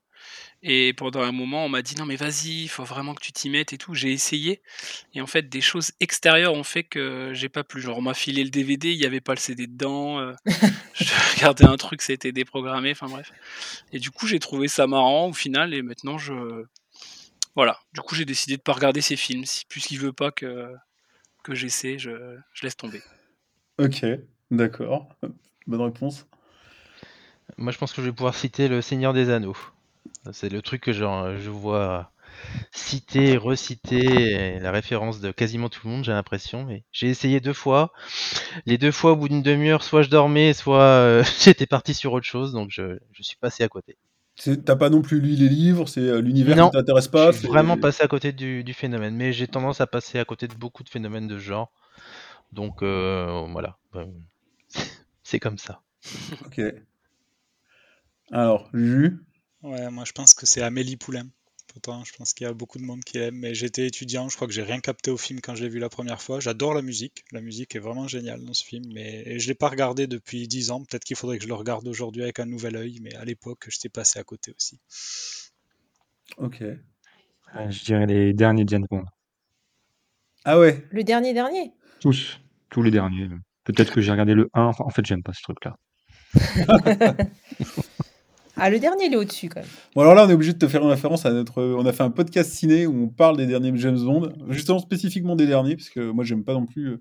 Et 0.63 0.93
pendant 0.93 1.23
un 1.23 1.33
moment, 1.33 1.65
on 1.65 1.71
m'a 1.71 1.81
dit 1.81 1.97
non, 1.97 2.05
mais 2.05 2.17
vas-y, 2.17 2.65
il 2.65 2.69
faut 2.69 2.85
vraiment 2.85 3.15
que 3.15 3.23
tu 3.25 3.33
t'y 3.33 3.49
mettes 3.49 3.73
et 3.73 3.79
tout. 3.79 3.95
J'ai 3.95 4.13
essayé. 4.13 4.61
Et 5.15 5.23
en 5.23 5.27
fait, 5.27 5.49
des 5.49 5.63
choses 5.63 5.93
extérieures 6.01 6.53
ont 6.53 6.63
fait 6.63 6.85
que 6.85 7.31
j'ai 7.33 7.49
pas 7.49 7.65
pu. 7.65 7.81
Genre, 7.81 7.97
on 7.97 8.03
m'a 8.03 8.13
filé 8.13 8.45
le 8.45 8.51
DVD, 8.51 8.93
il 8.93 8.99
n'y 8.99 9.07
avait 9.07 9.23
pas 9.23 9.33
le 9.33 9.39
CD 9.39 9.67
dedans. 9.67 10.21
euh, 10.21 10.35
je 10.93 11.35
regardais 11.35 11.65
un 11.65 11.79
truc, 11.79 12.03
c'était 12.03 12.33
déprogrammé. 12.33 12.91
Enfin 12.91 13.07
bref. 13.07 13.33
Et 13.95 13.99
du 13.99 14.11
coup, 14.11 14.27
j'ai 14.27 14.41
trouvé 14.41 14.69
ça 14.69 14.87
marrant 14.87 15.29
au 15.29 15.33
final. 15.33 15.73
Et 15.73 15.81
maintenant, 15.81 16.19
je. 16.19 16.35
Voilà. 17.55 17.81
Du 17.95 18.03
coup, 18.03 18.15
j'ai 18.15 18.27
décidé 18.27 18.59
de 18.59 18.63
pas 18.63 18.75
regarder 18.75 19.01
ses 19.01 19.17
films. 19.17 19.47
Si, 19.47 19.65
puisqu'il 19.65 20.01
veut 20.01 20.13
pas 20.13 20.33
que, 20.33 20.69
que 21.43 21.55
j'essaie, 21.55 21.99
je, 21.99 22.11
je 22.53 22.63
laisse 22.63 22.77
tomber. 22.77 23.01
Ok, 23.79 24.05
d'accord. 24.51 25.09
Bonne 25.67 25.81
réponse. 25.81 26.27
Moi, 27.59 27.73
je 27.73 27.79
pense 27.79 27.93
que 27.93 28.03
je 28.03 28.07
vais 28.07 28.13
pouvoir 28.13 28.35
citer 28.35 28.69
Le 28.69 28.83
Seigneur 28.83 29.13
des 29.13 29.31
Anneaux. 29.31 29.57
C'est 30.33 30.49
le 30.51 30.63
truc 30.63 30.83
que 30.83 30.93
genre, 30.93 31.37
je 31.39 31.51
vois 31.51 32.11
citer, 32.73 33.37
reciter, 33.37 34.57
et 34.57 34.61
la 34.61 34.71
référence 34.71 35.21
de 35.21 35.31
quasiment 35.31 35.69
tout 35.69 35.81
le 35.87 35.93
monde, 35.93 36.05
j'ai 36.05 36.13
l'impression. 36.13 36.65
Mais 36.65 36.85
j'ai 36.93 37.09
essayé 37.09 37.41
deux 37.41 37.53
fois. 37.53 37.93
Les 38.67 38.79
deux 38.79 38.93
fois, 38.93 39.13
au 39.13 39.17
bout 39.17 39.29
d'une 39.29 39.43
demi-heure, 39.43 39.83
soit 39.83 40.03
je 40.03 40.11
dormais, 40.11 40.53
soit 40.53 40.81
euh, 40.81 41.25
j'étais 41.41 41.67
parti 41.67 41.95
sur 41.95 42.13
autre 42.13 42.27
chose, 42.27 42.53
donc 42.53 42.71
je, 42.71 42.99
je 43.13 43.23
suis 43.23 43.37
passé 43.37 43.65
à 43.65 43.69
côté. 43.69 43.97
T'as 44.65 44.77
pas 44.77 44.91
non 44.91 45.01
plus 45.01 45.21
lu 45.21 45.31
les 45.31 45.49
livres, 45.49 45.89
c'est 45.89 46.01
euh, 46.01 46.21
l'univers 46.21 46.67
qui 46.67 46.71
t'intéresse 46.71 47.09
pas. 47.09 47.33
je 47.33 47.39
suis 47.39 47.49
vraiment 47.49 47.77
passé 47.79 48.03
à 48.03 48.09
côté 48.09 48.33
du, 48.33 48.65
du 48.65 48.75
phénomène, 48.75 49.17
mais 49.17 49.33
j'ai 49.33 49.49
tendance 49.49 49.81
à 49.81 49.87
passer 49.87 50.19
à 50.19 50.25
côté 50.27 50.47
de 50.47 50.55
beaucoup 50.55 50.85
de 50.85 50.91
phénomènes 50.91 51.27
de 51.27 51.39
genre. 51.39 51.73
Donc 52.53 52.83
euh, 52.83 53.47
voilà, 53.51 53.79
Ben, 53.93 54.13
c'est 55.23 55.41
comme 55.41 55.59
ça. 55.59 55.83
Ok. 56.47 56.61
Alors, 58.31 58.69
Juju 58.73 59.19
Ouais, 59.63 59.91
moi 59.91 60.05
je 60.05 60.13
pense 60.13 60.33
que 60.35 60.47
c'est 60.47 60.63
Amélie 60.63 60.97
Poulain. 60.97 61.27
Pourtant, 61.67 62.05
je 62.05 62.13
pense 62.17 62.33
qu'il 62.33 62.47
y 62.47 62.49
a 62.49 62.55
beaucoup 62.55 62.79
de 62.79 62.85
monde 62.85 63.05
qui 63.05 63.19
l'aime, 63.19 63.37
mais 63.37 63.55
j'étais 63.55 63.87
étudiant, 63.87 64.29
je 64.31 64.37
crois 64.37 64.47
que 64.47 64.55
j'ai 64.55 64.63
rien 64.63 64.81
capté 64.81 65.11
au 65.11 65.19
film 65.19 65.41
quand 65.43 65.55
je 65.55 65.65
l'ai 65.65 65.69
vu 65.69 65.79
la 65.79 65.91
première 65.91 66.23
fois. 66.23 66.41
J'adore 66.41 66.73
la 66.73 66.81
musique, 66.81 67.25
la 67.33 67.41
musique 67.43 67.75
est 67.77 67.81
vraiment 67.81 68.09
géniale 68.09 68.43
dans 68.45 68.55
ce 68.55 68.65
film, 68.65 68.85
mais 68.95 69.25
et 69.27 69.39
je 69.39 69.49
l'ai 69.49 69.55
pas 69.55 69.69
regardé 69.69 70.07
depuis 70.07 70.49
10 70.49 70.71
ans. 70.71 70.85
Peut-être 70.85 71.05
qu'il 71.05 71.17
faudrait 71.17 71.37
que 71.37 71.43
je 71.45 71.49
le 71.49 71.55
regarde 71.55 71.87
aujourd'hui 71.87 72.23
avec 72.23 72.39
un 72.39 72.47
nouvel 72.47 72.77
œil, 72.77 72.99
mais 73.03 73.15
à 73.17 73.25
l'époque, 73.25 73.67
j'étais 73.69 73.91
passé 73.91 74.19
à 74.19 74.25
côté 74.25 74.55
aussi. 74.57 74.79
Ok. 76.39 76.63
Euh, 76.63 77.71
Je 77.71 77.85
dirais 77.85 78.07
les 78.07 78.33
derniers 78.33 78.65
James 78.67 78.87
Bond. 78.91 79.05
Ah 80.45 80.59
ouais 80.59 80.85
Le 80.91 81.05
dernier 81.05 81.35
dernier? 81.35 81.73
Tous, 82.01 82.41
tous 82.71 82.83
les 82.83 82.91
derniers. 82.91 83.29
Peut-être 83.65 83.93
que 83.93 84.01
j'ai 84.01 84.13
regardé 84.13 84.35
le 84.35 84.49
1, 84.55 84.63
enfin, 84.63 84.85
en 84.85 84.91
fait 84.91 85.05
j'aime 85.05 85.23
pas 85.23 85.33
ce 85.33 85.43
truc-là. 85.43 85.77
Ah, 88.59 88.71
le 88.71 88.79
dernier, 88.79 89.05
il 89.05 89.13
est 89.13 89.17
au-dessus 89.17 89.51
quand 89.51 89.61
même. 89.61 89.69
Bon, 89.95 90.01
alors 90.01 90.15
là, 90.15 90.25
on 90.25 90.31
est 90.31 90.33
obligé 90.33 90.55
de 90.55 90.59
te 90.59 90.67
faire 90.67 90.83
une 90.83 90.89
référence 90.89 91.27
à 91.27 91.31
notre. 91.31 91.63
On 91.63 91.85
a 91.85 91.93
fait 91.93 92.03
un 92.03 92.11
podcast 92.11 92.51
ciné 92.51 92.87
où 92.87 93.05
on 93.05 93.09
parle 93.09 93.37
des 93.37 93.47
derniers 93.47 93.71
James 93.75 93.99
Bond, 93.99 94.33
justement 94.49 94.79
spécifiquement 94.79 95.37
des 95.37 95.47
derniers, 95.47 95.77
parce 95.77 95.91
que 95.91 96.11
moi, 96.11 96.25
j'aime 96.25 96.43
pas 96.43 96.55
non 96.55 96.65
plus 96.65 96.99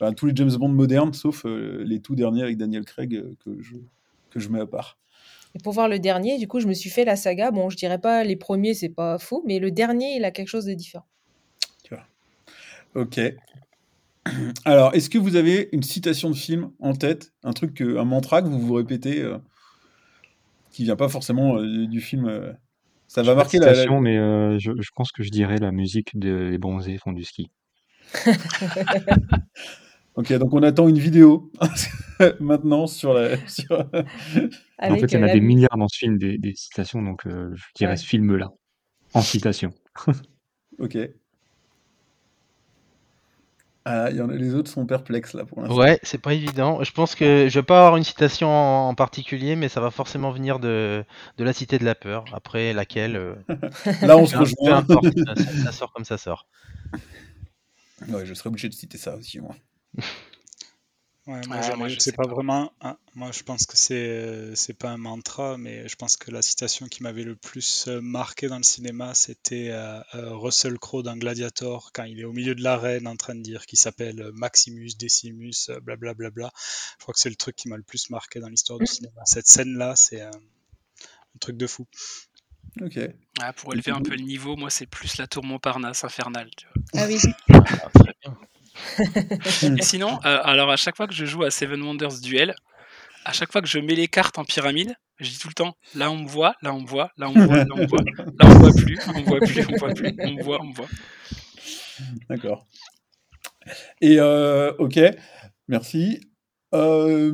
euh, 0.00 0.12
tous 0.12 0.24
les 0.24 0.34
James 0.34 0.52
Bond 0.56 0.70
modernes, 0.70 1.12
sauf 1.12 1.44
euh, 1.44 1.84
les 1.84 2.00
tout 2.00 2.14
derniers 2.14 2.42
avec 2.42 2.56
Daniel 2.56 2.86
Craig 2.86 3.14
euh, 3.14 3.34
que, 3.44 3.60
je, 3.60 3.74
que 4.30 4.40
je 4.40 4.48
mets 4.48 4.60
à 4.60 4.66
part. 4.66 4.96
Et 5.54 5.58
pour 5.58 5.74
voir 5.74 5.88
le 5.88 5.98
dernier, 5.98 6.38
du 6.38 6.48
coup, 6.48 6.58
je 6.58 6.66
me 6.66 6.72
suis 6.72 6.88
fait 6.88 7.04
la 7.04 7.16
saga. 7.16 7.50
Bon, 7.50 7.68
je 7.68 7.76
dirais 7.76 8.00
pas 8.00 8.24
les 8.24 8.36
premiers, 8.36 8.72
c'est 8.72 8.88
pas 8.88 9.18
fou, 9.18 9.42
mais 9.46 9.58
le 9.58 9.70
dernier, 9.70 10.16
il 10.16 10.24
a 10.24 10.30
quelque 10.30 10.48
chose 10.48 10.64
de 10.64 10.72
différent. 10.72 11.04
Ok. 12.94 13.20
Alors, 14.64 14.94
est-ce 14.94 15.10
que 15.10 15.18
vous 15.18 15.36
avez 15.36 15.68
une 15.72 15.82
citation 15.82 16.30
de 16.30 16.34
film 16.36 16.70
en 16.80 16.94
tête, 16.94 17.32
un 17.42 17.52
truc, 17.52 17.74
que- 17.74 17.96
un 17.98 18.04
mantra 18.04 18.42
que 18.42 18.48
vous 18.48 18.60
vous 18.60 18.74
répétez, 18.74 19.20
euh, 19.22 19.38
qui 20.72 20.84
vient 20.84 20.96
pas 20.96 21.08
forcément 21.08 21.58
euh, 21.58 21.86
du 21.86 22.00
film 22.00 22.26
euh, 22.26 22.52
Ça 23.06 23.22
va 23.22 23.28
pas 23.28 23.32
de 23.32 23.36
marquer 23.36 23.58
la, 23.58 23.66
la- 23.66 23.74
citation, 23.74 24.00
mais 24.00 24.16
euh, 24.16 24.58
je, 24.58 24.72
je 24.80 24.90
pense 24.94 25.12
que 25.12 25.22
je 25.22 25.30
dirais 25.30 25.58
la 25.58 25.72
musique 25.72 26.18
des 26.18 26.58
bronzés 26.58 26.98
font 26.98 27.12
du 27.12 27.24
ski. 27.24 27.50
Ok, 30.16 30.32
donc 30.34 30.52
on 30.54 30.62
attend 30.62 30.86
une 30.88 30.98
vidéo 31.00 31.50
maintenant 32.40 32.86
sur 32.86 33.14
la. 33.14 33.36
sur- 33.48 33.80
en 34.78 34.94
fait, 34.96 35.06
il 35.06 35.14
y 35.14 35.16
en 35.16 35.22
a 35.24 35.26
la 35.26 35.32
des 35.32 35.40
milliards 35.40 35.76
dans 35.76 35.88
ce 35.88 35.98
film, 35.98 36.18
des, 36.18 36.38
des 36.38 36.54
citations, 36.54 37.02
donc 37.02 37.26
euh, 37.26 37.50
je 37.54 37.64
dirais 37.74 37.90
Ouais. 37.92 37.96
ce 37.96 38.06
film-là, 38.06 38.52
en 39.12 39.22
citation. 39.22 39.72
Ok. 40.78 40.96
Ah, 43.86 44.10
y 44.10 44.20
en 44.22 44.30
a, 44.30 44.34
les 44.34 44.54
autres 44.54 44.70
sont 44.70 44.86
perplexes 44.86 45.34
là 45.34 45.44
pour 45.44 45.60
l'instant. 45.60 45.76
Ouais, 45.76 46.00
c'est 46.02 46.16
pas 46.20 46.32
évident. 46.32 46.82
Je 46.82 46.90
pense 46.90 47.14
que 47.14 47.48
je 47.50 47.58
vais 47.58 47.62
pas 47.62 47.80
avoir 47.80 47.96
une 47.98 48.04
citation 48.04 48.48
en, 48.48 48.88
en 48.88 48.94
particulier, 48.94 49.56
mais 49.56 49.68
ça 49.68 49.80
va 49.82 49.90
forcément 49.90 50.30
venir 50.30 50.58
de, 50.58 51.04
de 51.36 51.44
la 51.44 51.52
Cité 51.52 51.78
de 51.78 51.84
la 51.84 51.94
Peur. 51.94 52.24
Après 52.32 52.72
laquelle, 52.72 53.16
euh, 53.16 53.34
Là, 54.02 54.16
on 54.16 54.24
se 54.26 54.32
peu 54.32 54.40
rejoint. 54.40 54.76
importe, 54.78 55.06
ça, 55.26 55.34
ça 55.64 55.72
sort 55.72 55.92
comme 55.92 56.06
ça 56.06 56.16
sort. 56.16 56.46
Ouais, 58.08 58.24
je 58.24 58.32
serais 58.34 58.48
obligé 58.48 58.68
de 58.68 58.74
citer 58.74 58.96
ça 58.98 59.16
aussi, 59.16 59.38
moi. 59.40 59.54
Ouais, 61.26 61.40
moi, 61.48 61.56
Ah, 61.62 61.76
moi, 61.76 61.88
c'est 61.98 62.12
pas, 62.14 62.24
pas. 62.24 62.28
vraiment. 62.28 62.70
moi, 63.14 63.30
je 63.32 63.42
pense 63.44 63.64
que 63.64 63.78
c'est 63.78 63.94
euh, 64.08 64.54
c'est 64.54 64.74
pas 64.74 64.90
un 64.90 64.98
mantra, 64.98 65.56
mais 65.56 65.88
je 65.88 65.96
pense 65.96 66.18
que 66.18 66.30
la 66.30 66.42
citation 66.42 66.86
qui 66.86 67.02
m'avait 67.02 67.22
le 67.24 67.34
plus 67.34 67.88
euh, 67.88 68.02
marqué 68.02 68.46
dans 68.48 68.58
le 68.58 68.62
cinéma, 68.62 69.14
c'était 69.14 69.70
euh, 69.70 70.02
Russell 70.12 70.78
Crowe 70.78 71.02
dans 71.02 71.16
Gladiator, 71.16 71.92
quand 71.94 72.04
il 72.04 72.20
est 72.20 72.24
au 72.24 72.32
milieu 72.34 72.54
de 72.54 72.62
l'arène 72.62 73.06
en 73.06 73.16
train 73.16 73.34
de 73.34 73.40
dire 73.40 73.64
qu'il 73.64 73.78
s'appelle 73.78 74.30
Maximus 74.34 74.90
Decimus, 74.98 75.70
blablabla. 75.82 76.50
Je 76.98 77.02
crois 77.02 77.14
que 77.14 77.20
c'est 77.20 77.30
le 77.30 77.36
truc 77.36 77.56
qui 77.56 77.68
m'a 77.70 77.78
le 77.78 77.82
plus 77.82 78.10
marqué 78.10 78.38
dans 78.40 78.48
l'histoire 78.48 78.78
du 78.78 78.84
Mm. 78.84 78.86
cinéma. 78.86 79.22
Cette 79.24 79.46
scène-là, 79.46 79.96
c'est 79.96 80.20
euh, 80.20 80.28
un 80.30 81.38
truc 81.40 81.56
de 81.56 81.66
fou. 81.66 81.86
Ok. 82.82 82.98
Ah, 83.40 83.54
pour 83.54 83.72
élever 83.72 83.92
un 83.92 84.02
peu 84.02 84.14
le 84.14 84.22
niveau, 84.24 84.56
moi, 84.56 84.68
c'est 84.68 84.84
plus 84.86 85.16
la 85.16 85.26
tour 85.26 85.42
Montparnasse 85.42 86.04
infernale. 86.04 86.50
Tu 86.54 86.66
vois. 86.66 87.02
Ah 87.02 87.06
oui. 87.06 87.18
Et 89.62 89.82
sinon, 89.82 90.18
euh, 90.24 90.38
alors 90.42 90.70
à 90.70 90.76
chaque 90.76 90.96
fois 90.96 91.06
que 91.06 91.14
je 91.14 91.24
joue 91.24 91.42
à 91.44 91.50
Seven 91.50 91.80
Wonders 91.82 92.20
Duel, 92.22 92.54
à 93.24 93.32
chaque 93.32 93.52
fois 93.52 93.62
que 93.62 93.68
je 93.68 93.78
mets 93.78 93.94
les 93.94 94.08
cartes 94.08 94.38
en 94.38 94.44
pyramide, 94.44 94.94
je 95.18 95.30
dis 95.30 95.38
tout 95.38 95.48
le 95.48 95.54
temps 95.54 95.76
là 95.94 96.10
on 96.10 96.18
me 96.18 96.28
voit, 96.28 96.54
là 96.62 96.74
on 96.74 96.80
me 96.80 96.86
voit, 96.86 97.10
là 97.16 97.28
on 97.28 97.34
me 97.34 97.46
voit, 97.46 97.58
là 97.58 97.66
on 97.72 97.78
me 97.78 97.86
voit, 97.86 98.02
là 98.02 98.24
on 98.42 98.48
me 98.48 98.58
voit 98.58 98.72
plus, 98.72 98.98
on 99.08 99.18
me 99.20 99.24
voit 99.24 99.38
plus, 99.40 99.66
on 99.68 99.72
me 99.72 99.78
voit 99.78 99.88
plus, 99.94 100.14
on 100.18 100.30
me 100.32 100.42
voit, 100.42 100.60
on 100.60 100.66
me 100.66 100.74
voit. 100.74 100.88
D'accord. 102.28 102.66
Et 104.00 104.16
euh, 104.18 104.72
ok, 104.78 104.98
merci. 105.68 106.20
Euh, 106.74 107.32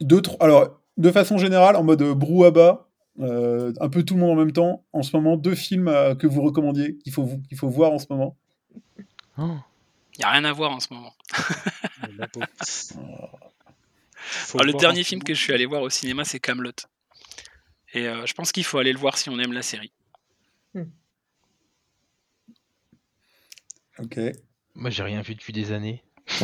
deux, 0.00 0.20
trois- 0.20 0.42
alors, 0.44 0.80
de 0.98 1.10
façon 1.10 1.38
générale, 1.38 1.76
en 1.76 1.82
mode 1.82 2.02
brouhaha, 2.02 2.86
euh, 3.20 3.72
un 3.80 3.88
peu 3.88 4.02
tout 4.02 4.14
le 4.14 4.20
monde 4.20 4.30
en 4.30 4.36
même 4.36 4.52
temps, 4.52 4.84
en 4.92 5.02
ce 5.02 5.16
moment, 5.16 5.36
deux 5.36 5.54
films 5.54 5.88
euh, 5.88 6.14
que 6.14 6.26
vous 6.26 6.42
recommandiez, 6.42 6.98
qu'il 6.98 7.12
faut, 7.12 7.26
qu'il 7.48 7.58
faut 7.58 7.68
voir 7.68 7.92
en 7.92 7.98
ce 7.98 8.06
moment? 8.10 8.36
Oh. 9.38 9.56
Il 10.20 10.24
n'y 10.24 10.28
a 10.28 10.32
rien 10.32 10.44
à 10.44 10.52
voir 10.52 10.72
en 10.72 10.80
ce 10.80 10.92
moment. 10.92 11.14
Alors, 12.02 12.18
le 14.64 14.72
voir 14.72 14.80
dernier 14.80 15.02
film 15.02 15.22
que 15.22 15.32
je 15.32 15.40
suis 15.40 15.54
allé 15.54 15.64
voir 15.64 15.80
au 15.80 15.88
cinéma, 15.88 16.26
c'est 16.26 16.38
Camelot. 16.38 16.72
Et 17.94 18.06
euh, 18.06 18.26
je 18.26 18.34
pense 18.34 18.52
qu'il 18.52 18.64
faut 18.64 18.76
aller 18.76 18.92
le 18.92 18.98
voir 18.98 19.16
si 19.16 19.30
on 19.30 19.38
aime 19.38 19.54
la 19.54 19.62
série. 19.62 19.92
Ok. 23.98 24.18
Moi, 24.74 24.90
j'ai 24.90 25.04
rien 25.04 25.22
vu 25.22 25.34
depuis 25.34 25.54
des 25.54 25.72
années. 25.72 26.04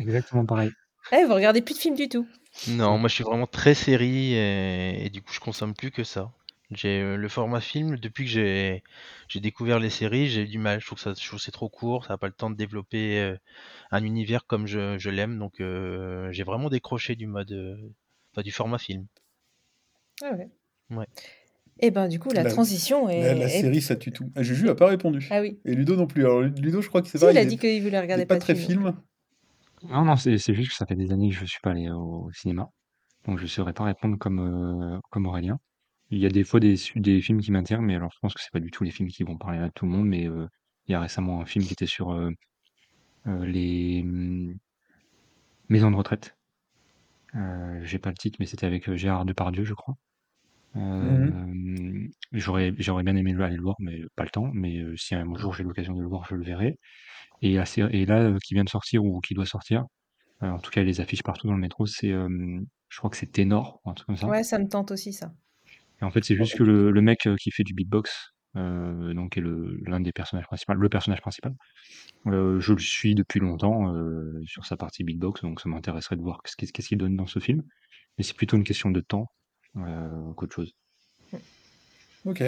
Exactement 0.00 0.44
pareil. 0.44 0.72
Eh, 1.12 1.24
vous 1.24 1.34
regardez 1.34 1.62
plus 1.62 1.74
de 1.74 1.78
films 1.78 1.94
du 1.94 2.08
tout. 2.08 2.26
Non, 2.66 2.98
moi, 2.98 3.08
je 3.08 3.14
suis 3.14 3.24
vraiment 3.24 3.46
très 3.46 3.74
série 3.74 4.34
et, 4.34 5.06
et 5.06 5.10
du 5.10 5.22
coup, 5.22 5.32
je 5.32 5.38
consomme 5.38 5.74
plus 5.74 5.92
que 5.92 6.02
ça. 6.02 6.32
J'ai 6.74 7.00
euh, 7.02 7.16
le 7.16 7.28
format 7.28 7.60
film 7.60 7.96
depuis 7.98 8.24
que 8.24 8.30
j'ai 8.30 8.82
j'ai 9.28 9.40
découvert 9.40 9.78
les 9.78 9.90
séries, 9.90 10.28
j'ai 10.28 10.42
eu 10.42 10.48
du 10.48 10.58
mal. 10.58 10.80
Je 10.80 10.86
trouve 10.86 10.98
que 10.98 11.02
ça, 11.04 11.14
je 11.14 11.26
trouve 11.26 11.38
que 11.38 11.44
c'est 11.44 11.50
trop 11.52 11.68
court, 11.68 12.04
ça 12.06 12.14
n'a 12.14 12.18
pas 12.18 12.26
le 12.28 12.32
temps 12.32 12.50
de 12.50 12.56
développer 12.56 13.20
euh, 13.20 13.36
un 13.92 14.04
univers 14.04 14.46
comme 14.46 14.66
je, 14.66 14.98
je 14.98 15.10
l'aime. 15.10 15.38
Donc, 15.38 15.60
euh, 15.60 16.30
j'ai 16.32 16.44
vraiment 16.44 16.70
décroché 16.70 17.16
du 17.16 17.26
mode, 17.26 17.52
euh, 17.52 17.76
enfin, 18.32 18.42
du 18.42 18.52
format 18.52 18.78
film. 18.78 19.06
Ah 20.22 20.32
ouais. 20.32 20.48
Ouais. 20.90 21.06
Et 21.80 21.90
ben 21.90 22.06
du 22.08 22.18
coup, 22.18 22.30
la, 22.32 22.44
La- 22.44 22.50
transition 22.50 23.08
est. 23.08 23.22
La, 23.22 23.34
la 23.34 23.46
est- 23.46 23.60
série, 23.62 23.80
ça 23.82 23.96
tue 23.96 24.12
tout. 24.12 24.30
Ah, 24.36 24.42
Juju 24.42 24.68
a 24.68 24.74
pas 24.74 24.86
répondu. 24.86 25.26
Ah 25.30 25.40
oui. 25.40 25.58
Et 25.64 25.74
Ludo 25.74 25.96
non 25.96 26.06
plus. 26.06 26.24
Alors 26.24 26.42
Ludo, 26.42 26.80
je 26.80 26.88
crois 26.88 27.02
que 27.02 27.08
c'est 27.08 27.18
Si, 27.18 27.24
pas. 27.24 27.32
il 27.32 27.38
a 27.38 27.42
est- 27.42 27.46
dit 27.46 27.58
qu'il 27.58 27.82
voulait 27.82 27.98
il 27.98 28.00
regarder 28.02 28.22
est 28.22 28.26
pas 28.26 28.36
très 28.36 28.54
film. 28.54 28.94
Non, 29.84 30.04
non, 30.04 30.16
c'est 30.16 30.38
c'est 30.38 30.54
juste 30.54 30.70
que 30.70 30.76
ça 30.76 30.86
fait 30.86 30.94
des 30.94 31.12
années 31.12 31.30
que 31.30 31.34
je 31.36 31.44
suis 31.44 31.60
pas 31.62 31.70
allé 31.70 31.90
au 31.90 32.30
cinéma. 32.32 32.68
Donc 33.26 33.38
je 33.38 33.46
saurais 33.46 33.72
pas 33.72 33.84
répondre 33.84 34.18
comme, 34.18 34.40
euh, 34.40 35.00
comme 35.10 35.26
Aurélien. 35.26 35.58
Il 36.12 36.18
y 36.18 36.26
a 36.26 36.28
des 36.28 36.44
fois 36.44 36.60
des, 36.60 36.76
su- 36.76 37.00
des 37.00 37.20
films 37.20 37.40
qui 37.40 37.50
m'attirent, 37.50 37.82
mais 37.82 37.96
alors 37.96 38.12
je 38.12 38.18
pense 38.20 38.34
que 38.34 38.40
c'est 38.40 38.52
pas 38.52 38.60
du 38.60 38.70
tout 38.70 38.84
les 38.84 38.92
films 38.92 39.08
qui 39.08 39.24
vont 39.24 39.36
parler 39.36 39.58
à 39.58 39.70
tout 39.70 39.84
le 39.84 39.90
monde. 39.90 40.06
Mais 40.06 40.22
il 40.24 40.48
y 40.92 40.94
a 40.94 41.00
récemment 41.00 41.40
un 41.40 41.46
film 41.46 41.64
qui 41.66 41.72
était 41.72 41.86
sur 41.86 42.12
les 43.26 44.02
hum, 44.04 44.58
maisons 45.68 45.90
de 45.90 45.96
retraite. 45.96 46.36
Euh, 47.34 47.80
J'ai 47.84 47.98
pas 47.98 48.10
le 48.10 48.16
titre, 48.16 48.36
mais 48.40 48.46
c'était 48.46 48.66
avec 48.66 48.92
Gérard 48.94 49.24
Depardieu, 49.24 49.64
je 49.64 49.74
crois. 49.74 49.96
Euh, 50.76 52.08
J'aurais 52.32 52.74
j'aurais 52.78 53.04
bien 53.04 53.16
aimé 53.16 53.34
aller 53.42 53.56
le 53.56 53.62
voir, 53.62 53.76
mais 53.80 54.02
pas 54.16 54.24
le 54.24 54.30
temps. 54.30 54.50
Mais 54.54 54.82
si 54.96 55.14
un 55.14 55.34
jour 55.36 55.54
j'ai 55.54 55.64
l'occasion 55.64 55.94
de 55.94 56.02
le 56.02 56.08
voir, 56.08 56.26
je 56.28 56.36
le 56.36 56.44
verrai. 56.44 56.78
Et, 57.42 57.64
sé- 57.66 57.88
et 57.92 58.06
là, 58.06 58.32
qui 58.44 58.54
vient 58.54 58.64
de 58.64 58.70
sortir 58.70 59.04
ou 59.04 59.20
qui 59.20 59.34
doit 59.34 59.46
sortir, 59.46 59.84
en 60.42 60.58
tout 60.60 60.70
cas, 60.70 60.82
les 60.84 61.00
affiches 61.00 61.22
partout 61.24 61.46
dans 61.48 61.54
le 61.54 61.60
métro, 61.60 61.86
c'est, 61.86 62.10
je 62.10 62.98
crois 62.98 63.10
que 63.10 63.16
c'est 63.18 63.32
Ténor, 63.32 63.80
ou 63.84 63.90
un 63.90 63.94
truc 63.94 64.06
comme 64.08 64.16
ça. 64.18 64.32
Ouais, 64.32 64.42
ça 64.42 64.58
me 64.58 64.66
tente 64.68 64.90
aussi, 64.90 65.12
ça. 65.12 65.32
Et 66.02 66.04
en 66.04 66.10
fait, 66.10 66.24
c'est 66.24 66.36
juste 66.36 66.56
que 66.58 66.64
le, 66.64 66.90
le 66.90 67.00
mec 67.00 67.26
euh, 67.26 67.36
qui 67.36 67.50
fait 67.52 67.62
du 67.62 67.74
beatbox, 67.74 68.32
euh, 68.56 69.14
donc 69.14 69.38
est 69.38 69.42
l'un 69.86 70.00
des 70.00 70.12
personnages 70.12 70.46
principaux, 70.46 70.74
le 70.74 70.88
personnage 70.88 71.20
principal. 71.20 71.54
euh, 72.26 72.60
je 72.60 72.72
le 72.72 72.80
suis 72.80 73.14
depuis 73.14 73.40
longtemps 73.40 73.94
euh, 73.94 74.42
sur 74.44 74.66
sa 74.66 74.76
partie 74.76 75.04
beatbox, 75.04 75.42
donc 75.42 75.60
ça 75.60 75.68
m'intéresserait 75.68 76.16
de 76.16 76.22
voir 76.22 76.42
qu'est-ce 76.42 76.88
qu'il 76.88 76.98
donne 76.98 77.16
dans 77.16 77.26
ce 77.26 77.38
film. 77.38 77.62
Mais 78.18 78.24
c'est 78.24 78.36
plutôt 78.36 78.56
une 78.56 78.64
question 78.64 78.90
de 78.90 79.00
temps 79.00 79.26
euh, 79.76 80.32
qu'autre 80.34 80.54
chose. 80.54 80.72
Ok. 82.24 82.42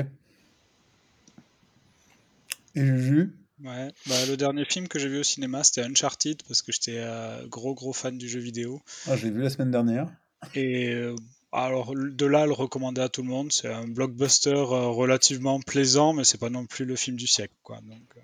Et 2.75 2.85
Juju? 2.85 3.37
Ouais, 3.61 3.89
bah, 4.09 4.27
le 4.29 4.37
dernier 4.37 4.65
film 4.65 4.89
que 4.89 4.99
j'ai 4.99 5.09
vu 5.09 5.21
au 5.21 5.23
cinéma, 5.23 5.63
c'était 5.63 5.83
Uncharted, 5.83 6.43
parce 6.49 6.61
que 6.61 6.73
j'étais 6.73 6.99
euh, 6.99 7.47
gros 7.47 7.73
gros 7.75 7.93
fan 7.93 8.19
du 8.19 8.29
jeu 8.29 8.41
vidéo. 8.41 8.83
Ah, 9.07 9.17
je 9.17 9.27
l'ai 9.27 9.31
vu 9.31 9.41
la 9.41 9.49
semaine 9.49 9.71
dernière. 9.71 10.09
Et 10.55 10.93
euh, 10.93 11.15
alors, 11.63 11.95
de 11.95 12.27
là, 12.27 12.43
à 12.43 12.47
le 12.47 12.53
recommander 12.53 13.01
à 13.01 13.09
tout 13.09 13.23
le 13.23 13.29
monde. 13.29 13.53
C'est 13.53 13.73
un 13.73 13.87
blockbuster 13.87 14.51
euh, 14.51 14.89
relativement 14.89 15.61
plaisant, 15.61 16.13
mais 16.13 16.25
c'est 16.25 16.39
pas 16.39 16.51
non 16.51 16.67
plus 16.67 16.85
le 16.85 16.97
film 16.97 17.17
du 17.17 17.27
siècle, 17.27 17.55
quoi. 17.63 17.77
Donc, 17.77 18.03
euh, 18.17 18.21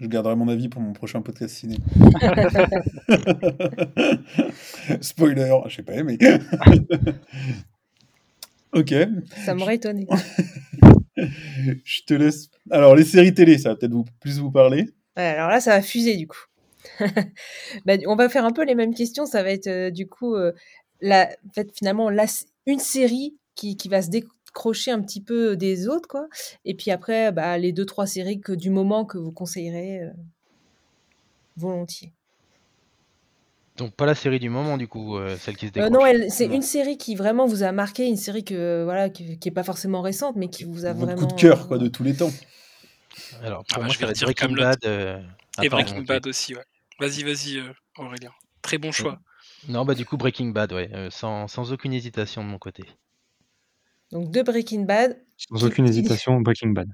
Je 0.00 0.06
garderai 0.06 0.34
mon 0.34 0.48
avis 0.48 0.68
pour 0.68 0.82
mon 0.82 0.92
prochain 0.92 1.22
podcast 1.22 1.54
ciné. 1.54 1.78
Spoiler, 5.00 5.54
j'ai 5.68 5.82
pas 5.82 5.94
aimé. 5.94 6.18
ok, 8.72 8.94
Ça 9.44 9.54
m'aurait 9.54 9.76
étonné. 9.76 10.06
je 11.16 12.02
te 12.04 12.14
laisse. 12.14 12.50
Alors, 12.70 12.96
les 12.96 13.04
séries 13.04 13.34
télé, 13.34 13.58
ça 13.58 13.70
va 13.70 13.76
peut-être 13.76 13.92
vous, 13.92 14.04
plus 14.20 14.40
vous 14.40 14.50
parler. 14.50 14.88
Ouais, 15.16 15.24
alors 15.24 15.48
là, 15.48 15.60
ça 15.60 15.76
va 15.76 15.82
fuser 15.82 16.16
du 16.16 16.26
coup. 16.26 16.38
Bah, 17.86 17.94
on 18.06 18.16
va 18.16 18.28
faire 18.28 18.44
un 18.44 18.52
peu 18.52 18.64
les 18.64 18.74
mêmes 18.74 18.94
questions. 18.94 19.26
Ça 19.26 19.42
va 19.42 19.50
être 19.50 19.66
euh, 19.66 19.90
du 19.90 20.08
coup 20.08 20.34
euh, 20.34 20.52
la, 21.02 21.28
en 21.48 21.52
fait, 21.52 21.70
finalement 21.76 22.08
la, 22.08 22.24
une 22.66 22.78
série 22.78 23.34
qui, 23.54 23.76
qui 23.76 23.88
va 23.90 24.00
se 24.00 24.08
décrocher 24.08 24.90
un 24.90 25.02
petit 25.02 25.20
peu 25.20 25.56
des 25.56 25.88
autres, 25.88 26.08
quoi. 26.08 26.26
Et 26.64 26.74
puis 26.74 26.90
après, 26.90 27.30
bah, 27.32 27.58
les 27.58 27.72
deux 27.72 27.84
trois 27.84 28.06
séries 28.06 28.40
que, 28.40 28.52
du 28.52 28.70
moment 28.70 29.04
que 29.04 29.18
vous 29.18 29.32
conseillerez 29.32 30.00
euh, 30.04 30.10
volontiers. 31.56 32.12
Donc 33.78 33.94
pas 33.94 34.04
la 34.04 34.14
série 34.14 34.38
du 34.38 34.50
moment 34.50 34.76
du 34.76 34.86
coup, 34.86 35.16
euh, 35.16 35.36
celle 35.38 35.56
qui 35.56 35.66
se 35.68 35.70
Euh, 35.78 35.88
décroche. 35.88 36.12
non, 36.14 36.26
c'est 36.28 36.44
une 36.44 36.60
série 36.62 36.98
qui 36.98 37.14
vraiment 37.14 37.46
vous 37.46 37.62
a 37.62 37.72
marqué, 37.72 38.06
une 38.06 38.18
série 38.18 38.44
que 38.44 38.84
voilà 38.84 39.08
qui, 39.08 39.38
qui 39.38 39.48
est 39.48 39.52
pas 39.52 39.62
forcément 39.64 40.02
récente, 40.02 40.36
mais 40.36 40.48
qui 40.48 40.64
vous 40.64 40.84
a 40.84 40.92
Votre 40.92 41.12
vraiment. 41.12 41.26
coup 41.26 41.34
de 41.34 41.40
cœur, 41.40 41.68
quoi, 41.68 41.78
de 41.78 41.88
tous 41.88 42.02
les 42.04 42.14
temps. 42.14 42.30
Alors 43.42 43.64
Ah 43.70 43.74
pour 43.74 43.78
bah, 43.78 43.84
moi 43.86 43.94
je 43.94 43.98
vais 44.06 44.12
dire 44.12 44.26
Breaking. 44.26 44.54
Bad. 44.56 44.78
euh, 44.84 45.22
Et 45.62 45.68
Breaking 45.70 46.02
Bad 46.02 46.26
aussi, 46.26 46.54
ouais. 46.54 46.64
Vas-y, 47.00 47.22
vas-y, 47.22 47.62
Aurélien. 47.98 48.30
Très 48.60 48.76
bon 48.78 48.92
choix. 48.92 49.18
Non 49.68 49.84
bah 49.84 49.94
du 49.94 50.04
coup 50.04 50.16
Breaking 50.16 50.48
Bad 50.50 50.72
ouais, 50.72 50.90
euh, 50.92 51.10
sans, 51.10 51.46
sans 51.48 51.72
aucune 51.72 51.92
hésitation 51.92 52.42
de 52.42 52.48
mon 52.48 52.58
côté. 52.58 52.84
Donc 54.10 54.30
deux 54.30 54.42
Breaking 54.42 54.84
Bad. 54.84 55.18
Sans 55.36 55.64
aucune 55.64 55.86
hésitation, 55.86 56.40
Breaking 56.40 56.70
Bad. 56.70 56.90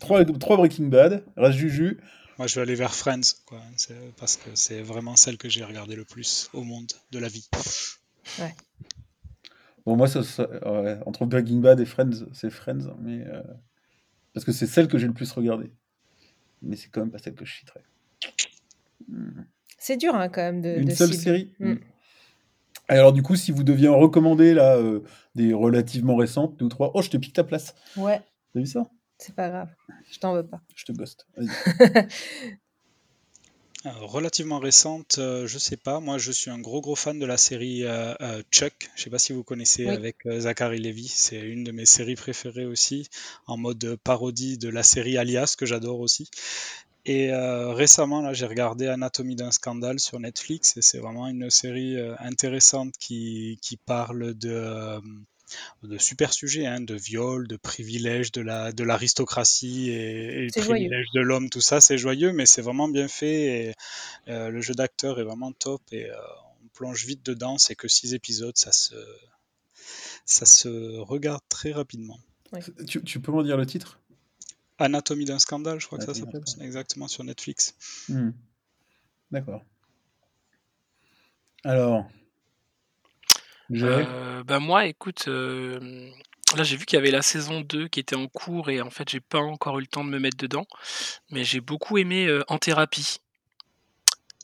Trois, 0.00 0.24
trois 0.24 0.56
Breaking 0.56 0.86
Bad, 0.88 1.24
reste 1.36 1.58
Juju. 1.58 1.98
moi, 2.38 2.46
je 2.46 2.54
vais 2.54 2.62
aller 2.62 2.74
vers 2.74 2.94
Friends, 2.94 3.20
quoi. 3.46 3.60
Parce 4.16 4.36
que 4.36 4.50
c'est 4.54 4.82
vraiment 4.82 5.16
celle 5.16 5.36
que 5.38 5.48
j'ai 5.48 5.64
regardée 5.64 5.96
le 5.96 6.04
plus 6.04 6.50
au 6.52 6.62
monde 6.62 6.86
de 7.10 7.18
la 7.18 7.28
vie. 7.28 7.48
Bon, 9.84 9.96
moi, 9.96 10.06
ça, 10.06 10.22
ça- 10.22 10.48
ouais, 10.48 10.98
entre 11.06 11.24
Breaking 11.26 11.58
Bad 11.60 11.80
et 11.80 11.86
Friends, 11.86 12.26
c'est 12.32 12.50
Friends, 12.50 12.94
mais. 13.00 13.24
euh, 13.26 13.42
Parce 14.34 14.44
que 14.44 14.52
c'est 14.52 14.66
celle 14.66 14.88
que 14.88 14.98
j'ai 14.98 15.06
le 15.06 15.14
plus 15.14 15.32
regardée. 15.32 15.72
Mais 16.62 16.76
c'est 16.76 16.88
quand 16.90 17.00
même 17.00 17.10
pas 17.10 17.18
celle 17.18 17.34
que 17.34 17.44
je 17.44 17.54
citerai. 17.58 17.80
Hmm. 19.08 19.42
C'est 19.78 19.96
dur 19.96 20.14
hein, 20.14 20.28
quand 20.28 20.42
même 20.42 20.60
de. 20.60 20.78
Une 20.78 20.88
de 20.88 20.94
seule 20.94 21.14
série 21.14 21.52
Mm. 21.58 21.74
Et 22.90 22.94
Alors, 22.94 23.12
du 23.12 23.22
coup, 23.22 23.36
si 23.36 23.52
vous 23.52 23.64
deviez 23.64 23.88
en 23.88 23.98
recommander 23.98 24.54
là, 24.54 24.76
euh, 24.76 25.00
des 25.34 25.52
relativement 25.52 26.16
récentes, 26.16 26.56
deux 26.56 26.64
ou 26.66 26.68
trois. 26.70 26.90
Oh, 26.94 27.02
je 27.02 27.10
te 27.10 27.16
pique 27.18 27.34
ta 27.34 27.44
place. 27.44 27.74
Ouais, 27.96 28.20
T'as 28.54 28.60
vu 28.60 28.66
ça? 28.66 28.82
C'est 29.18 29.34
pas 29.34 29.48
grave. 29.50 29.68
Je 30.10 30.18
t'en 30.18 30.32
veux 30.32 30.46
pas. 30.46 30.60
Je 30.74 30.84
te 30.84 30.92
ghost. 30.92 31.26
Euh, 33.86 33.90
relativement 34.00 34.58
récente, 34.58 35.18
euh, 35.18 35.46
je 35.46 35.56
sais 35.56 35.76
pas. 35.76 36.00
Moi, 36.00 36.18
je 36.18 36.32
suis 36.32 36.50
un 36.50 36.58
gros 36.58 36.80
gros 36.80 36.96
fan 36.96 37.16
de 37.16 37.24
la 37.24 37.36
série 37.36 37.84
euh, 37.84 38.12
euh, 38.20 38.42
Chuck. 38.50 38.90
Je 38.96 39.04
sais 39.04 39.10
pas 39.10 39.20
si 39.20 39.32
vous 39.32 39.44
connaissez 39.44 39.84
Oui. 39.86 39.92
avec 39.94 40.16
euh, 40.26 40.40
Zachary 40.40 40.80
Levi. 40.80 41.06
C'est 41.06 41.38
une 41.40 41.62
de 41.62 41.70
mes 41.70 41.86
séries 41.86 42.16
préférées 42.16 42.66
aussi, 42.66 43.08
en 43.46 43.56
mode 43.56 43.96
parodie 44.02 44.58
de 44.58 44.68
la 44.68 44.82
série 44.82 45.16
Alias 45.16 45.54
que 45.56 45.64
j'adore 45.64 46.00
aussi. 46.00 46.28
Et 47.08 47.32
euh, 47.32 47.72
récemment, 47.72 48.20
là, 48.20 48.34
j'ai 48.34 48.44
regardé 48.44 48.86
Anatomie 48.86 49.34
d'un 49.34 49.50
scandale 49.50 49.98
sur 49.98 50.20
Netflix 50.20 50.76
et 50.76 50.82
c'est 50.82 50.98
vraiment 50.98 51.26
une 51.26 51.48
série 51.48 51.96
euh, 51.96 52.14
intéressante 52.18 52.92
qui, 52.98 53.58
qui 53.62 53.78
parle 53.78 54.34
de, 54.34 54.50
euh, 54.50 55.00
de 55.82 55.96
super 55.96 56.34
sujets, 56.34 56.66
hein, 56.66 56.82
de 56.82 56.94
viol, 56.94 57.48
de 57.48 57.56
privilèges 57.56 58.30
de 58.32 58.42
la 58.42 58.72
de 58.72 58.84
l'aristocratie 58.84 59.88
et, 59.90 60.48
privilèges 60.54 61.10
de 61.14 61.20
l'homme. 61.22 61.48
Tout 61.48 61.62
ça, 61.62 61.80
c'est 61.80 61.96
joyeux, 61.96 62.32
mais 62.32 62.44
c'est 62.44 62.60
vraiment 62.60 62.88
bien 62.88 63.08
fait. 63.08 63.70
Et, 63.70 63.74
euh, 64.30 64.50
le 64.50 64.60
jeu 64.60 64.74
d'acteur 64.74 65.18
est 65.18 65.24
vraiment 65.24 65.52
top 65.52 65.80
et 65.90 66.10
euh, 66.10 66.16
on 66.62 66.68
plonge 66.74 67.06
vite 67.06 67.24
dedans. 67.24 67.56
C'est 67.56 67.74
que 67.74 67.88
six 67.88 68.12
épisodes, 68.12 68.58
ça 68.58 68.70
se 68.70 68.94
ça 70.26 70.44
se 70.44 70.98
regarde 70.98 71.40
très 71.48 71.72
rapidement. 71.72 72.18
Tu, 72.86 73.02
tu 73.02 73.18
peux 73.18 73.32
m'en 73.32 73.42
dire 73.42 73.56
le 73.56 73.64
titre? 73.64 73.98
Anatomie 74.78 75.24
d'un 75.24 75.38
scandale, 75.38 75.80
je 75.80 75.86
crois 75.86 75.98
que 75.98 76.04
ça 76.04 76.14
s'appelle 76.14 76.42
exactement 76.60 77.08
sur 77.08 77.24
Netflix. 77.24 77.74
Hmm. 78.08 78.30
D'accord. 79.30 79.64
Alors. 81.64 82.06
Euh, 83.70 84.42
bah 84.44 84.60
moi, 84.60 84.86
écoute, 84.86 85.26
euh, 85.28 86.10
là 86.56 86.62
j'ai 86.62 86.76
vu 86.76 86.86
qu'il 86.86 86.96
y 86.96 87.00
avait 87.00 87.10
la 87.10 87.22
saison 87.22 87.60
2 87.60 87.88
qui 87.88 88.00
était 88.00 88.16
en 88.16 88.26
cours 88.28 88.70
et 88.70 88.80
en 88.80 88.90
fait 88.90 89.08
j'ai 89.08 89.20
pas 89.20 89.40
encore 89.40 89.78
eu 89.78 89.82
le 89.82 89.86
temps 89.86 90.04
de 90.04 90.10
me 90.10 90.18
mettre 90.18 90.38
dedans, 90.38 90.66
mais 91.30 91.44
j'ai 91.44 91.60
beaucoup 91.60 91.98
aimé 91.98 92.26
euh, 92.26 92.44
En 92.48 92.58
thérapie, 92.58 93.18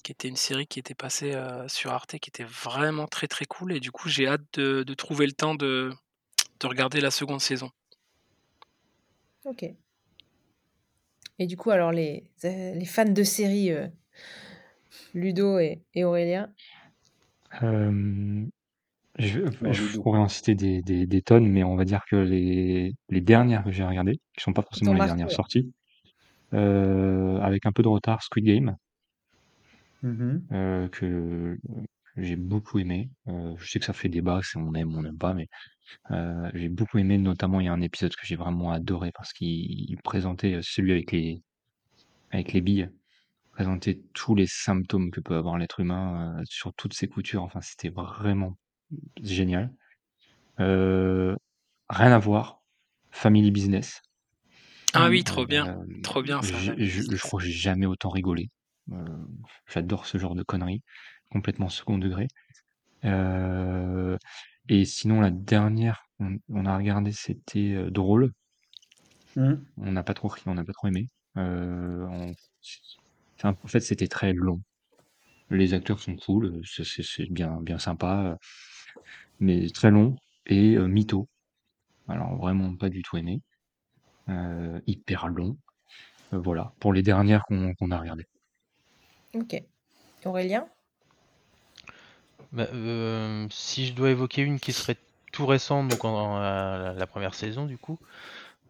qui 0.03 0.13
était 0.13 0.29
une 0.29 0.37
série 0.37 0.67
qui 0.67 0.79
était 0.79 0.95
passée 0.95 1.33
euh, 1.35 1.67
sur 1.69 1.93
Arte, 1.93 2.19
qui 2.19 2.29
était 2.29 2.45
vraiment 2.45 3.07
très 3.07 3.29
très 3.29 3.47
cool 3.47 3.73
et 3.73 3.81
du 3.81 3.91
coup 3.91 4.09
j'ai 4.09 4.27
hâte 4.27 4.43
de, 4.55 4.83
de 4.83 4.95
trouver 4.95 5.27
le 5.27 5.33
temps 5.33 5.55
de, 5.55 5.93
de 6.61 6.67
regarder 6.67 7.01
la 7.01 7.11
seconde 7.11 7.41
saison. 7.41 7.71
Ok. 9.45 9.65
Et 11.39 11.47
du 11.47 11.57
coup, 11.57 11.71
alors 11.71 11.93
les, 11.93 12.25
euh, 12.45 12.75
les 12.75 12.85
fans 12.85 13.05
de 13.05 13.23
séries 13.23 13.73
euh, 13.73 13.89
Ludo 15.15 15.59
et, 15.59 15.83
et 15.95 16.05
Aurélien. 16.05 16.51
Euh, 17.63 18.47
je, 19.19 19.41
pourrais 20.01 20.19
en 20.19 20.29
citer 20.29 20.55
des, 20.55 20.83
des, 20.83 21.07
des 21.07 21.23
tonnes, 21.23 21.47
mais 21.47 21.63
on 21.63 21.77
va 21.77 21.85
dire 21.85 22.05
que 22.09 22.17
les, 22.17 22.95
les 23.09 23.21
dernières 23.21 23.65
que 23.65 23.71
j'ai 23.71 23.85
regardées, 23.85 24.21
qui 24.37 24.43
sont 24.43 24.53
pas 24.53 24.63
forcément 24.63 24.93
les 24.93 24.99
marqué, 24.99 25.11
dernières 25.11 25.29
ouais. 25.29 25.35
sorties, 25.35 25.73
euh, 26.53 27.39
avec 27.41 27.67
un 27.67 27.73
peu 27.73 27.83
de 27.83 27.89
retard, 27.89 28.23
Squid 28.23 28.45
Game, 28.45 28.77
euh, 30.05 30.89
que, 30.89 31.57
que 32.15 32.23
j'ai 32.23 32.37
beaucoup 32.37 32.79
aimé. 32.79 33.09
Euh, 33.29 33.55
je 33.59 33.71
sais 33.71 33.79
que 33.79 33.85
ça 33.85 33.93
fait 33.93 34.09
débat, 34.09 34.41
si 34.43 34.57
on 34.57 34.75
aime 34.75 34.95
ou 34.95 34.99
on 34.99 35.03
n'aime 35.03 35.19
pas, 35.19 35.33
mais 35.33 35.49
euh, 36.11 36.51
j'ai 36.55 36.69
beaucoup 36.69 36.99
aimé. 36.99 37.19
Notamment, 37.19 37.61
il 37.61 37.67
y 37.67 37.69
a 37.69 37.73
un 37.73 37.81
épisode 37.81 38.15
que 38.17 38.27
j'ai 38.27 38.37
vraiment 38.37 38.73
adoré 38.73 39.13
parce 39.13 39.33
qu'il 39.33 39.49
il 39.91 39.97
présentait 40.03 40.61
celui 40.63 40.93
avec 40.93 41.13
les 41.13 41.43
avec 42.31 42.53
les 42.53 42.61
billes, 42.61 42.91
présentait 43.53 44.01
tous 44.15 44.35
les 44.35 44.47
symptômes 44.49 45.11
que 45.11 45.21
peut 45.21 45.37
avoir 45.37 45.59
l'être 45.59 45.81
humain 45.81 46.39
euh, 46.41 46.43
sur 46.47 46.75
toutes 46.75 46.95
ses 46.95 47.09
coutures. 47.09 47.43
Enfin, 47.45 47.61
c'était 47.63 47.91
vraiment 47.91 48.57
génial. 49.23 49.73
Euh, 50.61 51.37
rien 51.91 52.13
à 52.13 52.19
voir. 52.19 52.63
Family 53.13 53.51
Business. 53.51 54.03
Ah 54.93 55.09
oui, 55.09 55.25
trop 55.25 55.47
bien, 55.47 55.67
Euh, 55.67 55.85
trop 56.03 56.23
bien 56.23 56.43
ça. 56.43 56.49
j'ai- 56.59 56.67
Family 56.71 56.87
je, 56.87 57.03
je 57.03 57.09
Business. 57.09 57.21
crois 57.23 57.41
que 57.41 57.47
j'ai 57.47 57.53
jamais 57.53 57.87
autant 57.87 58.11
rigolé. 58.11 58.51
Euh, 58.93 59.07
J'adore 59.73 60.07
ce 60.07 60.19
genre 60.19 60.35
de 60.35 60.43
conneries, 60.43 60.83
complètement 61.31 61.69
second 61.69 61.99
degré. 61.99 62.29
Euh, 63.05 64.17
et 64.69 64.85
sinon, 64.85 65.21
la 65.23 65.31
dernière 65.31 66.05
on, 66.21 66.39
on 66.49 66.67
a 66.67 66.77
regardé, 66.77 67.13
c'était 67.13 67.73
euh, 67.75 67.91
drôle. 67.91 68.33
Hmm. 69.37 69.55
On 69.79 69.93
n'a 69.93 70.03
pas 70.05 70.15
trop 70.15 70.29
ri, 70.29 70.43
on 70.47 70.55
n'a 70.55 70.65
pas 70.65 70.73
trop 70.73 70.89
aimé. 70.89 71.09
Euh, 71.37 72.07
on- 72.09 72.35
enfin, 73.39 73.57
en 73.63 73.69
fait, 73.69 73.81
c'était 73.81 74.09
très 74.09 74.33
long. 74.33 74.61
Les 75.51 75.75
acteurs 75.75 76.01
sont 76.01 76.17
cool, 76.17 76.61
c'est 76.65 76.85
c'est- 76.85 77.03
c'est 77.05 77.27
bien, 77.33 77.61
bien 77.63 77.79
sympa, 77.79 78.25
euh, 78.33 78.37
mais 79.41 79.69
très 79.71 79.91
long 79.91 80.17
et 80.47 80.75
euh, 80.77 80.87
mytho. 80.87 81.29
Alors 82.09 82.37
vraiment 82.37 82.77
pas 82.77 82.91
du 82.91 83.03
tout 83.03 83.17
aimé. 83.19 83.43
Euh, 84.31 84.81
hyper 84.87 85.29
long. 85.29 85.59
Euh, 86.35 86.39
voilà, 86.39 86.75
pour 86.81 86.93
les 86.95 87.03
dernières 87.03 87.45
qu'on 87.45 87.75
qu'on 87.75 87.93
a 87.93 87.99
regardées. 88.01 88.27
Ok. 89.35 89.55
Aurélien? 90.25 90.69
Bah, 92.55 92.69
euh, 92.73 93.47
si 93.51 93.87
je 93.87 93.93
dois 93.95 94.11
évoquer 94.11 94.43
une 94.43 94.59
qui 94.61 94.73
serait 94.73 94.97
tout 95.33 95.45
récente, 95.47 95.89
donc 95.89 96.05
en, 96.05 96.15
en- 96.15 96.39
la, 96.39 96.93
la 96.95 97.07
première 97.07 97.35
saison 97.35 97.67
du 97.67 97.77
coup, 97.79 97.99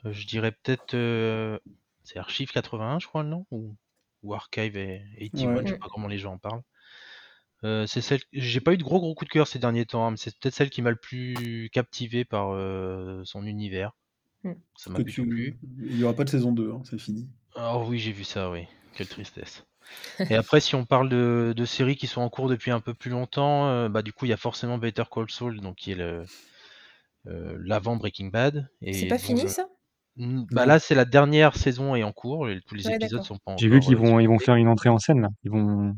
euh, 0.07 0.13
je 0.13 0.27
dirais 0.27 0.53
peut-être 0.53 0.95
euh, 0.95 1.59
c'est 2.03 2.19
Archive 2.19 2.51
81 2.51 2.99
je 2.99 3.07
crois 3.07 3.23
le 3.23 3.29
nom 3.29 3.47
ou, 3.51 3.77
ou 4.23 4.35
Archive 4.35 4.77
et 4.77 5.03
81, 5.19 5.55
Ouais. 5.55 5.63
je 5.67 5.73
sais 5.75 5.79
pas 5.79 5.89
comment 5.93 6.09
les 6.09 6.19
gens 6.19 6.33
en 6.35 6.39
parlent. 6.39 6.63
Euh, 7.63 7.87
c'est 7.87 8.01
celle 8.01 8.21
j'ai 8.33 8.61
pas 8.61 8.73
eu 8.75 8.77
de 8.79 8.83
gros 8.83 9.01
gros 9.01 9.15
coup 9.15 9.25
de 9.25 9.31
cœur 9.31 9.47
ces 9.47 9.59
derniers 9.59 9.87
temps, 9.87 10.07
hein, 10.07 10.11
mais 10.13 10.17
c'est 10.17 10.35
peut-être 10.39 10.55
celle 10.55 10.71
qui 10.71 10.83
m'a 10.83 10.91
le 10.91 10.97
plus 10.97 11.69
captivé 11.73 12.25
par 12.25 12.51
euh, 12.55 13.23
son 13.25 13.47
univers. 13.47 13.93
Mm. 14.45 14.53
Ça 14.77 14.91
m'a 14.91 15.03
tu- 15.05 15.27
plu. 15.27 15.59
Il 15.83 15.97
n'y 15.97 16.05
aura 16.05 16.15
pas 16.15 16.25
de 16.25 16.31
saison 16.31 16.53
2, 16.53 16.73
hein, 16.73 16.83
c'est 16.85 16.99
fini. 16.99 17.29
Oh 17.57 17.85
oui, 17.89 17.99
j'ai 17.99 18.13
vu 18.13 18.25
ça, 18.25 18.51
oui. 18.51 18.67
Quelle 18.95 19.09
tristesse. 19.09 19.65
Et 20.31 20.37
après, 20.37 20.61
si 20.61 20.75
on 20.75 20.85
parle 20.87 21.09
de, 21.09 21.55
de 21.57 21.65
séries 21.65 21.97
qui 21.97 22.07
sont 22.07 22.21
en 22.23 22.31
cours 22.31 22.49
depuis 22.49 22.71
un 22.71 22.81
peu 22.81 22.95
plus 22.95 23.11
longtemps, 23.11 23.69
euh, 23.69 23.89
bah 23.89 24.03
du 24.03 24.13
coup, 24.13 24.27
il 24.27 24.31
y 24.31 24.33
a 24.33 24.37
forcément 24.39 24.79
Better 24.79 25.05
Call 25.11 25.31
Saul, 25.31 25.61
donc 25.61 25.77
qui 25.77 25.93
est 25.93 25.97
le 25.97 26.25
euh, 27.27 27.57
l'avant 27.65 27.97
Breaking 27.97 28.29
Bad. 28.29 28.69
Et 28.83 28.93
C'est 28.93 29.05
pas 29.07 29.19
fini 29.19 29.47
je- 29.47 29.49
ça? 29.49 29.69
Mm, 30.17 30.45
Bah 30.51 30.67
Non. 30.67 30.67
là, 30.67 30.79
c'est 30.81 30.95
la 30.97 31.05
dernière 31.07 31.57
saison 31.57 31.97
est 31.97 32.05
en 32.05 32.13
cours. 32.13 32.49
et 32.51 32.61
tous 32.67 32.75
les 32.77 32.91
Ouais, 32.91 32.91
épisodes 32.91 33.23
d'accord. 33.23 33.25
sont 33.25 33.39
pas 33.39 33.53
encore. 33.53 33.61
J'ai 33.61 33.69
vu 33.69 33.81
qu'ils 33.81 33.97
euh, 33.97 33.99
vont, 33.99 34.21
ils 34.21 34.29
vont 34.29 34.39
faire 34.39 34.57
une 34.57 34.69
entrée 34.69 34.89
en 34.89 34.99
scène 34.99 35.21
là. 35.23 35.29
Ils 35.45 35.51
vont 35.51 35.95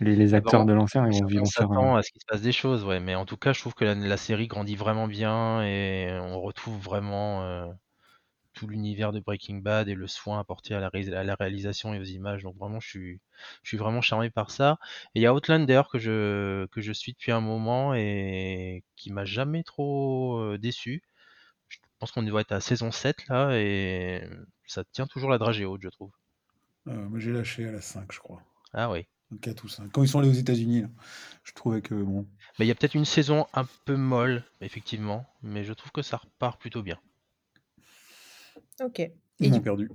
les, 0.00 0.16
les 0.16 0.34
Ah 0.34 0.34
acteurs 0.34 0.64
bon 0.64 0.66
de 0.66 0.72
l'ancien, 0.72 1.06
ils 1.06 1.12
vont, 1.12 1.28
ils 1.30 1.38
Chacun 1.38 1.40
vont 1.40 1.50
faire. 1.50 1.68
s'attend 1.70 1.96
à 1.96 2.02
ce 2.02 2.10
qu'il 2.12 2.20
se 2.20 2.26
passe 2.26 2.42
des 2.42 2.52
choses, 2.52 2.84
ouais. 2.84 3.00
Mais 3.00 3.14
en 3.14 3.24
tout 3.26 3.36
cas, 3.38 3.52
je 3.52 3.60
trouve 3.60 3.74
que 3.74 3.84
la, 3.84 3.94
la 3.94 4.16
série 4.18 4.46
grandit 4.46 4.76
vraiment 4.76 5.08
bien 5.08 5.62
et 5.64 6.10
on 6.22 6.40
retrouve 6.40 6.78
vraiment 6.82 7.42
euh, 7.44 7.66
tout 8.58 8.66
l'univers 8.68 9.12
de 9.12 9.20
Breaking 9.20 9.56
Bad 9.58 9.88
et 9.88 9.94
le 9.94 10.06
soin 10.08 10.40
apporté 10.40 10.74
à 10.74 10.80
la, 10.80 10.88
ré- 10.88 11.12
à 11.14 11.24
la 11.24 11.34
réalisation 11.36 11.94
et 11.94 12.00
aux 12.00 12.04
images. 12.04 12.42
Donc 12.42 12.56
vraiment, 12.58 12.80
je 12.80 12.88
suis, 12.88 13.20
je 13.62 13.68
suis 13.68 13.76
vraiment 13.78 14.00
charmé 14.02 14.30
par 14.30 14.50
ça. 14.50 14.78
Et 15.14 15.20
il 15.20 15.22
y 15.22 15.26
a 15.26 15.34
Outlander 15.34 15.82
que 15.90 15.98
je, 15.98 16.66
que 16.66 16.80
je 16.80 16.92
suis 16.92 17.12
depuis 17.12 17.32
un 17.32 17.40
moment 17.40 17.94
et 17.94 18.84
qui 18.96 19.12
m'a 19.12 19.24
jamais 19.24 19.62
trop 19.64 20.38
euh, 20.40 20.58
déçu. 20.58 21.02
Je 21.68 21.78
pense 22.00 22.12
qu'on 22.12 22.22
doit 22.24 22.42
être 22.42 22.52
à 22.52 22.60
saison 22.60 22.92
7 22.92 23.26
là 23.28 23.52
et 23.58 24.22
ça 24.66 24.84
tient 24.84 25.06
toujours 25.08 25.30
la 25.30 25.38
dragée 25.38 25.64
haute, 25.66 25.82
je 25.82 25.88
trouve. 25.90 26.12
Euh, 26.88 27.08
moi, 27.08 27.20
j'ai 27.20 27.32
lâché 27.32 27.68
à 27.68 27.72
la 27.72 27.80
5, 27.80 28.10
je 28.12 28.18
crois. 28.18 28.42
Ah 28.72 28.88
oui. 28.90 29.06
4 29.42 29.64
ou 29.64 29.68
5. 29.68 29.90
Quand 29.92 30.02
ils 30.02 30.08
sont 30.08 30.18
allés 30.20 30.28
aux 30.28 30.32
États-Unis, 30.32 30.84
je 31.44 31.52
trouvais 31.52 31.82
que 31.82 31.94
bon. 31.94 32.26
Mais 32.58 32.66
il 32.66 32.68
y 32.68 32.70
a 32.70 32.74
peut-être 32.74 32.94
une 32.94 33.06
saison 33.06 33.46
un 33.54 33.64
peu 33.86 33.96
molle, 33.96 34.44
effectivement, 34.60 35.24
mais 35.42 35.64
je 35.64 35.72
trouve 35.72 35.92
que 35.92 36.02
ça 36.02 36.18
repart 36.18 36.60
plutôt 36.60 36.82
bien. 36.82 36.98
Ok. 38.84 39.00
Et, 39.00 39.12
Ils 39.40 39.50
m'ont 39.50 39.56
du- 39.58 39.62
perdu. 39.62 39.90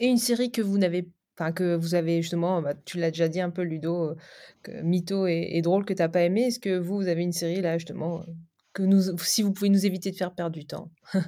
et 0.00 0.06
une 0.06 0.16
série 0.18 0.50
que 0.50 0.62
vous 0.62 0.78
n'avez 0.78 1.08
Enfin, 1.38 1.52
que 1.52 1.76
vous 1.76 1.94
avez 1.94 2.22
justement, 2.22 2.62
bah, 2.62 2.72
tu 2.86 2.96
l'as 2.96 3.10
déjà 3.10 3.28
dit 3.28 3.42
un 3.42 3.50
peu, 3.50 3.60
Ludo, 3.60 4.12
euh, 4.12 4.14
que 4.62 4.70
Mytho 4.80 5.26
est, 5.26 5.54
est 5.54 5.60
drôle, 5.60 5.84
que 5.84 5.92
t'as 5.92 6.08
pas 6.08 6.22
aimé. 6.22 6.44
Est-ce 6.46 6.58
que 6.58 6.78
vous, 6.78 6.96
vous 6.96 7.08
avez 7.08 7.22
une 7.22 7.32
série 7.32 7.60
là, 7.60 7.76
justement, 7.76 8.22
euh, 8.22 8.24
que 8.72 8.82
nous, 8.82 9.02
si 9.18 9.42
vous 9.42 9.52
pouvez 9.52 9.68
nous 9.68 9.84
éviter 9.84 10.10
de 10.10 10.16
faire 10.16 10.32
perdre 10.32 10.56
du 10.56 10.64
temps? 10.64 10.90
Vous 11.12 11.20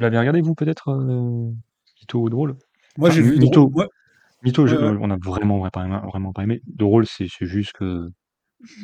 l'avez 0.00 0.18
regardé 0.18 0.42
vous 0.42 0.54
peut-être 0.54 0.90
euh, 0.90 1.50
Mytho 2.00 2.20
ou 2.20 2.28
drôle? 2.28 2.56
Moi, 2.98 3.08
Enfin, 3.08 3.16
j'ai 3.16 3.22
vu. 3.22 3.38
Mytho. 3.38 3.70
Drôle- 3.70 3.88
Mytho, 4.42 4.66
je- 4.66 4.76
on 4.76 5.10
a 5.10 5.16
vraiment, 5.16 5.66
vraiment, 5.66 6.06
vraiment 6.06 6.34
pas 6.34 6.42
aimé. 6.42 6.60
Drôle, 6.66 7.06
c'est 7.06 7.26
juste 7.40 7.72
que 7.72 8.10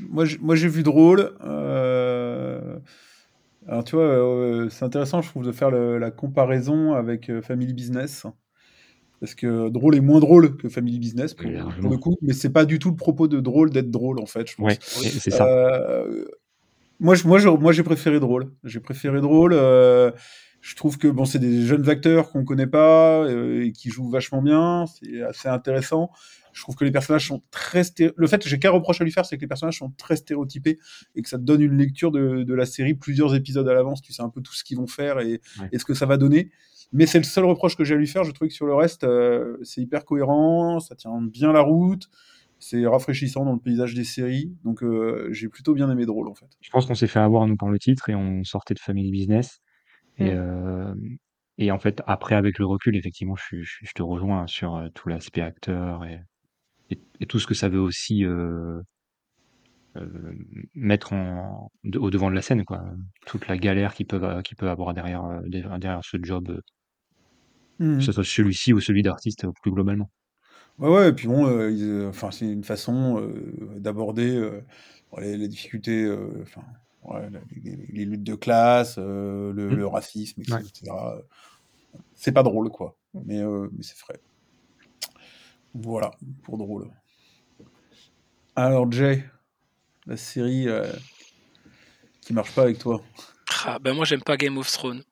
Moi, 0.08 0.24
j'ai- 0.24 0.38
moi, 0.38 0.56
j'ai 0.56 0.68
vu 0.68 0.82
drôle. 0.82 1.36
euh, 1.42 2.78
Alors, 3.68 3.84
tu 3.84 3.96
vois, 3.96 4.04
euh, 4.04 4.68
c'est 4.70 4.84
intéressant, 4.84 5.22
je 5.22 5.28
trouve, 5.30 5.44
de 5.44 5.52
faire 5.52 5.70
le- 5.70 5.98
la 5.98 6.10
comparaison 6.10 6.92
avec 6.94 7.30
euh, 7.30 7.42
Family 7.42 7.72
Business. 7.74 8.26
Parce 9.20 9.34
que 9.34 9.70
drôle 9.70 9.96
est 9.96 10.00
moins 10.00 10.20
drôle 10.20 10.56
que 10.56 10.68
Family 10.68 10.98
Business, 10.98 11.32
pour, 11.34 11.44
pour 11.50 11.52
largement. 11.52 11.90
le 11.90 11.96
coup. 11.96 12.16
Mais 12.22 12.34
c'est 12.34 12.50
pas 12.52 12.64
du 12.66 12.78
tout 12.78 12.90
le 12.90 12.96
propos 12.96 13.28
de 13.28 13.40
drôle 13.40 13.70
d'être 13.70 13.90
drôle, 13.90 14.20
en 14.20 14.26
fait, 14.26 14.48
je 14.50 14.56
pense. 14.56 14.78
ouais, 15.00 15.06
et 15.06 15.10
c'est 15.10 15.30
ça. 15.30 15.46
Euh, 15.46 16.26
moi, 17.00 17.14
je- 17.14 17.26
moi, 17.26 17.38
je- 17.38 17.48
moi, 17.48 17.72
j'ai 17.72 17.82
préféré 17.82 18.20
drôle. 18.20 18.52
J'ai 18.64 18.80
préféré 18.80 19.20
drôle. 19.20 19.52
euh, 19.54 20.10
je 20.60 20.74
trouve 20.74 20.98
que 20.98 21.08
bon, 21.08 21.24
c'est 21.24 21.38
des 21.38 21.62
jeunes 21.64 21.88
acteurs 21.88 22.30
qu'on 22.30 22.44
connaît 22.44 22.66
pas 22.66 23.22
euh, 23.24 23.64
et 23.64 23.72
qui 23.72 23.88
jouent 23.90 24.10
vachement 24.10 24.42
bien. 24.42 24.84
C'est 24.86 25.22
assez 25.22 25.48
intéressant. 25.48 26.10
Je 26.56 26.62
trouve 26.62 26.74
que 26.74 26.84
les 26.86 26.90
personnages 26.90 27.28
sont 27.28 27.42
très 27.50 27.82
sté- 27.82 28.12
le 28.16 28.26
fait 28.26 28.42
que 28.42 28.48
j'ai 28.48 28.58
qu'un 28.58 28.70
reproche 28.70 29.00
à 29.00 29.04
lui 29.04 29.12
faire, 29.12 29.26
c'est 29.26 29.36
que 29.36 29.42
les 29.42 29.46
personnages 29.46 29.76
sont 29.78 29.90
très 29.90 30.16
stéréotypés 30.16 30.78
et 31.14 31.20
que 31.22 31.28
ça 31.28 31.36
te 31.38 31.42
donne 31.42 31.60
une 31.60 31.76
lecture 31.76 32.10
de, 32.10 32.44
de 32.44 32.54
la 32.54 32.64
série 32.64 32.94
plusieurs 32.94 33.34
épisodes 33.34 33.68
à 33.68 33.74
l'avance. 33.74 34.00
Tu 34.00 34.12
sais 34.14 34.22
un 34.22 34.30
peu 34.30 34.40
tout 34.40 34.54
ce 34.54 34.64
qu'ils 34.64 34.78
vont 34.78 34.86
faire 34.86 35.20
et, 35.20 35.40
Ouais. 35.60 35.68
et 35.72 35.78
ce 35.78 35.84
que 35.84 35.92
ça 35.94 36.06
va 36.06 36.16
donner. 36.16 36.50
Mais 36.92 37.04
c'est 37.04 37.18
le 37.18 37.24
seul 37.24 37.44
reproche 37.44 37.76
que 37.76 37.84
j'ai 37.84 37.94
à 37.94 37.98
lui 37.98 38.06
faire. 38.06 38.24
Je 38.24 38.30
trouve 38.30 38.48
que 38.48 38.54
sur 38.54 38.64
le 38.66 38.74
reste, 38.74 39.04
euh, 39.04 39.58
c'est 39.64 39.82
hyper 39.82 40.04
cohérent, 40.06 40.80
ça 40.80 40.94
tient 40.96 41.20
bien 41.20 41.52
la 41.52 41.60
route, 41.60 42.08
c'est 42.58 42.86
rafraîchissant 42.86 43.44
dans 43.44 43.52
le 43.52 43.58
paysage 43.58 43.92
des 43.94 44.04
séries. 44.04 44.54
Donc 44.64 44.82
euh, 44.82 45.28
j'ai 45.32 45.48
plutôt 45.48 45.74
bien 45.74 45.90
aimé 45.90 46.06
Drôle 46.06 46.28
en 46.28 46.34
fait. 46.34 46.46
Je 46.62 46.70
pense 46.70 46.86
qu'on 46.86 46.94
s'est 46.94 47.06
fait 47.08 47.18
avoir 47.18 47.46
nous 47.46 47.56
par 47.56 47.68
le 47.68 47.78
titre 47.78 48.08
et 48.08 48.14
on 48.14 48.44
sortait 48.44 48.72
de 48.74 48.78
Family 48.80 49.10
Business. 49.10 49.60
Et, 50.18 50.24
Mm. 50.32 50.38
euh, 50.38 50.94
et 51.58 51.70
en 51.70 51.78
fait, 51.78 52.02
après, 52.06 52.34
avec 52.34 52.58
le 52.58 52.66
recul, 52.66 52.96
effectivement, 52.96 53.34
je, 53.36 53.56
je, 53.62 53.92
te 53.94 54.02
rejoins 54.02 54.46
sur 54.46 54.82
tout 54.94 55.08
l'aspect 55.08 55.40
acteur 55.42 56.04
et, 56.04 56.20
et, 57.20 57.26
tout 57.26 57.38
ce 57.38 57.46
que 57.46 57.54
ça 57.54 57.68
veut 57.68 57.80
aussi 57.80 58.24
euh, 58.24 58.80
euh, 59.96 60.34
mettre 60.74 61.12
en, 61.12 61.70
de- 61.84 61.98
au 61.98 62.10
devant 62.10 62.30
de 62.30 62.34
la 62.34 62.42
scène, 62.42 62.64
quoi. 62.64 62.84
Toute 63.26 63.48
la 63.48 63.56
galère 63.56 63.94
qu'ils 63.94 64.06
peuvent, 64.06 64.42
qu'ils 64.42 64.56
peuvent 64.56 64.68
avoir 64.68 64.94
derrière, 64.94 65.24
euh, 65.24 65.40
derrière 65.46 65.78
derrière 65.78 66.04
ce 66.04 66.16
job, 66.22 66.50
euh, 67.80 67.96
que 67.98 68.02
ce 68.02 68.12
soit 68.12 68.24
celui-ci 68.24 68.72
ou 68.72 68.80
celui 68.80 69.02
d'artiste 69.02 69.44
euh, 69.44 69.52
plus 69.62 69.70
globalement. 69.70 70.10
Ouais, 70.78 70.90
ouais, 70.90 71.08
et 71.08 71.12
puis 71.12 71.26
bon, 71.26 71.46
euh, 71.46 71.70
ils, 71.70 71.84
euh, 71.84 72.08
enfin, 72.08 72.30
c'est 72.30 72.46
une 72.46 72.64
façon 72.64 73.18
euh, 73.20 73.78
d'aborder 73.78 74.36
euh, 74.36 74.60
les, 75.18 75.36
les 75.36 75.48
difficultés, 75.48 76.04
euh, 76.04 76.42
enfin, 76.42 76.62
ouais, 77.04 77.28
les, 77.64 77.76
les 77.76 78.04
luttes 78.04 78.24
de 78.24 78.34
classe, 78.34 78.96
euh, 78.98 79.52
le, 79.54 79.74
le 79.74 79.86
racisme, 79.86 80.42
etc. 80.42 81.16
Ouais. 81.16 81.24
C'est 82.14 82.32
pas 82.32 82.42
drôle, 82.42 82.70
quoi, 82.70 82.96
mais, 83.14 83.40
euh, 83.40 83.68
mais 83.72 83.82
c'est 83.82 83.96
frais. 83.96 84.20
Voilà, 85.74 86.10
pour 86.42 86.58
drôle. 86.58 86.90
Alors, 88.56 88.90
Jay, 88.90 89.24
la 90.06 90.16
série 90.16 90.68
euh, 90.68 90.90
qui 92.22 92.32
marche 92.32 92.52
pas 92.52 92.62
avec 92.62 92.78
toi. 92.78 93.02
Ah, 93.66 93.78
ben 93.78 93.92
moi, 93.94 94.04
j'aime 94.04 94.22
pas 94.22 94.36
Game 94.36 94.56
of 94.58 94.70
Thrones. 94.70 95.02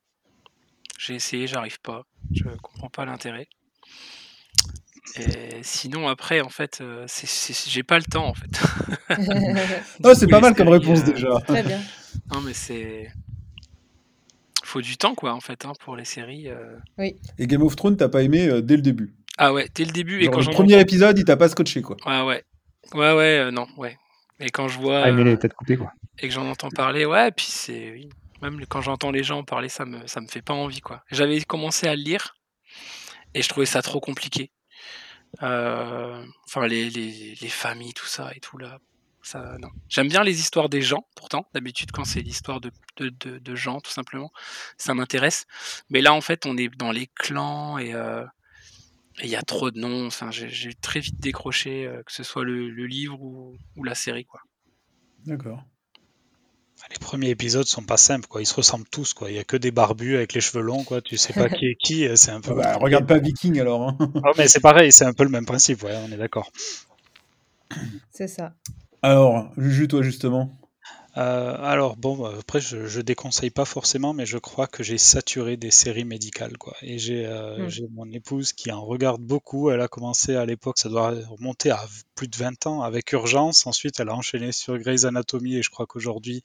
J'ai 0.98 1.14
essayé, 1.14 1.46
j'arrive 1.46 1.80
pas. 1.80 2.04
Je 2.32 2.44
comprends 2.62 2.88
pas 2.88 3.04
l'intérêt. 3.04 3.48
Et 5.16 5.60
sinon, 5.62 6.08
après, 6.08 6.40
en 6.40 6.48
fait, 6.48 6.78
euh, 6.80 7.06
j'ai 7.68 7.82
pas 7.82 7.98
le 7.98 8.04
temps, 8.04 8.26
en 8.26 8.34
fait. 8.34 8.60
Ah, 10.02 10.14
c'est 10.14 10.26
pas 10.26 10.40
mal 10.40 10.54
comme 10.54 10.68
réponse 10.68 11.00
euh, 11.00 11.12
déjà. 11.12 11.40
Très 11.46 11.62
bien. 11.62 11.80
Non, 12.32 12.40
mais 12.40 12.54
c'est. 12.54 13.12
Faut 14.64 14.80
du 14.80 14.96
temps, 14.96 15.14
quoi, 15.14 15.34
en 15.34 15.40
fait, 15.40 15.66
hein, 15.66 15.72
pour 15.80 15.94
les 15.96 16.04
séries. 16.06 16.48
euh. 16.48 16.78
Et 17.38 17.46
Game 17.46 17.62
of 17.62 17.76
Thrones, 17.76 17.96
t'as 17.96 18.08
pas 18.08 18.22
aimé 18.22 18.48
euh, 18.48 18.62
dès 18.62 18.76
le 18.76 18.82
début. 18.82 19.14
Ah 19.36 19.52
ouais, 19.52 19.68
dès 19.74 19.84
le 19.84 19.92
début, 19.92 20.22
et 20.22 20.28
quand 20.28 20.40
le 20.40 20.52
premier 20.52 20.80
épisode, 20.80 21.18
il 21.18 21.24
t'a 21.24 21.36
pas 21.36 21.48
scotché, 21.48 21.82
quoi. 21.82 21.96
Ouais, 22.06 22.22
ouais. 22.22 22.44
Ouais, 22.92 23.12
ouais, 23.14 23.38
euh, 23.38 23.50
non, 23.50 23.66
ouais. 23.76 23.98
Et 24.40 24.50
quand 24.50 24.68
je 24.68 24.78
vois. 24.78 25.02
Ah, 25.04 25.12
mais 25.12 25.22
euh, 25.22 25.24
les 25.24 25.38
têtes 25.38 25.54
coupées, 25.54 25.76
quoi. 25.76 25.92
et 26.18 26.28
que 26.28 26.34
j'en 26.34 26.46
entends 26.48 26.70
parler, 26.70 27.06
ouais, 27.06 27.30
puis 27.32 27.46
c'est. 27.46 27.90
Oui. 27.92 28.08
Même 28.42 28.64
quand 28.66 28.80
j'entends 28.82 29.10
les 29.10 29.24
gens 29.24 29.42
parler, 29.44 29.68
ça 29.68 29.84
me, 29.86 30.06
ça 30.06 30.20
me 30.20 30.26
fait 30.26 30.42
pas 30.42 30.54
envie, 30.54 30.80
quoi. 30.80 31.02
J'avais 31.10 31.40
commencé 31.42 31.86
à 31.88 31.96
le 31.96 32.02
lire, 32.02 32.36
et 33.34 33.42
je 33.42 33.48
trouvais 33.48 33.66
ça 33.66 33.80
trop 33.82 34.00
compliqué. 34.00 34.50
Euh, 35.42 36.24
Enfin, 36.46 36.66
les, 36.68 36.90
les, 36.90 37.34
les 37.40 37.48
familles, 37.48 37.94
tout 37.94 38.06
ça 38.06 38.30
et 38.34 38.40
tout, 38.40 38.58
là. 38.58 38.78
Ça, 39.22 39.56
non. 39.58 39.70
J'aime 39.88 40.08
bien 40.08 40.22
les 40.22 40.38
histoires 40.38 40.68
des 40.68 40.82
gens, 40.82 41.06
pourtant. 41.16 41.46
D'habitude, 41.54 41.90
quand 41.92 42.04
c'est 42.04 42.20
l'histoire 42.20 42.60
de, 42.60 42.70
de, 42.98 43.08
de, 43.08 43.38
de 43.38 43.54
gens, 43.56 43.80
tout 43.80 43.90
simplement, 43.90 44.30
ça 44.76 44.92
m'intéresse. 44.94 45.46
Mais 45.88 46.02
là, 46.02 46.12
en 46.12 46.20
fait, 46.20 46.44
on 46.44 46.56
est 46.58 46.68
dans 46.76 46.92
les 46.92 47.06
clans 47.06 47.78
et. 47.78 47.94
euh, 47.94 48.24
et 48.24 48.26
il 49.22 49.28
y 49.30 49.36
a 49.36 49.42
trop 49.42 49.70
de 49.70 49.78
noms, 49.78 50.06
enfin, 50.06 50.30
j'ai 50.30 50.74
très 50.74 51.00
vite 51.00 51.20
décroché, 51.20 51.86
euh, 51.86 52.02
que 52.02 52.12
ce 52.12 52.22
soit 52.22 52.44
le, 52.44 52.68
le 52.70 52.86
livre 52.86 53.20
ou, 53.22 53.56
ou 53.76 53.84
la 53.84 53.94
série. 53.94 54.24
Quoi. 54.24 54.40
D'accord. 55.26 55.62
Les 56.90 56.98
premiers 56.98 57.30
épisodes 57.30 57.66
sont 57.66 57.82
pas 57.84 57.96
simples, 57.96 58.26
quoi. 58.26 58.42
Ils 58.42 58.46
se 58.46 58.54
ressemblent 58.54 58.88
tous, 58.90 59.14
quoi. 59.14 59.30
Il 59.30 59.36
y 59.36 59.38
a 59.38 59.44
que 59.44 59.56
des 59.56 59.70
barbus 59.70 60.16
avec 60.16 60.34
les 60.34 60.40
cheveux 60.42 60.62
longs, 60.62 60.84
quoi. 60.84 61.00
Tu 61.00 61.16
sais 61.16 61.32
pas 61.32 61.48
qui 61.48 61.66
est 61.66 61.76
qui. 61.76 62.06
euh, 62.06 62.16
C'est 62.16 62.30
un 62.32 62.40
peu. 62.42 62.50
Ah 62.52 62.54
bah, 62.56 62.76
regarde 62.76 63.06
pas 63.06 63.18
Viking 63.18 63.58
alors. 63.60 63.88
hein. 63.88 63.96
Ah, 64.24 64.32
mais 64.36 64.48
c'est 64.48 64.60
pareil, 64.60 64.92
c'est 64.92 65.04
un 65.06 65.14
peu 65.14 65.24
le 65.24 65.30
même 65.30 65.46
principe, 65.46 65.82
ouais, 65.84 65.96
on 66.06 66.12
est 66.12 66.16
d'accord. 66.18 66.50
C'est 68.10 68.28
ça. 68.28 68.54
Alors, 69.02 69.50
Juju, 69.56 69.88
toi 69.88 70.02
justement. 70.02 70.50
Euh, 71.16 71.56
alors 71.60 71.96
bon, 71.96 72.26
euh, 72.26 72.40
après 72.40 72.60
je, 72.60 72.86
je 72.86 73.00
déconseille 73.00 73.50
pas 73.50 73.64
forcément, 73.64 74.12
mais 74.12 74.26
je 74.26 74.36
crois 74.38 74.66
que 74.66 74.82
j'ai 74.82 74.98
saturé 74.98 75.56
des 75.56 75.70
séries 75.70 76.04
médicales 76.04 76.58
quoi. 76.58 76.74
Et 76.82 76.98
j'ai 76.98 77.24
euh, 77.26 77.56
Hmm. 77.56 77.68
j'ai 77.68 77.84
mon 77.94 78.10
épouse 78.10 78.52
qui 78.52 78.72
en 78.72 78.84
regarde 78.84 79.22
beaucoup. 79.22 79.70
Elle 79.70 79.80
a 79.80 79.86
commencé 79.88 80.34
à 80.34 80.44
l'époque, 80.44 80.76
ça 80.78 80.88
doit 80.88 81.14
remonter 81.28 81.70
à 81.70 81.86
plus 82.16 82.26
de 82.28 82.36
20 82.36 82.66
ans 82.66 82.82
avec 82.82 83.12
Urgence. 83.12 83.66
Ensuite, 83.66 84.00
elle 84.00 84.08
a 84.08 84.14
enchaîné 84.16 84.50
sur 84.52 84.76
Grey's 84.78 85.04
Anatomy. 85.04 85.56
Et 85.58 85.62
je 85.62 85.70
crois 85.70 85.86
qu'aujourd'hui, 85.86 86.42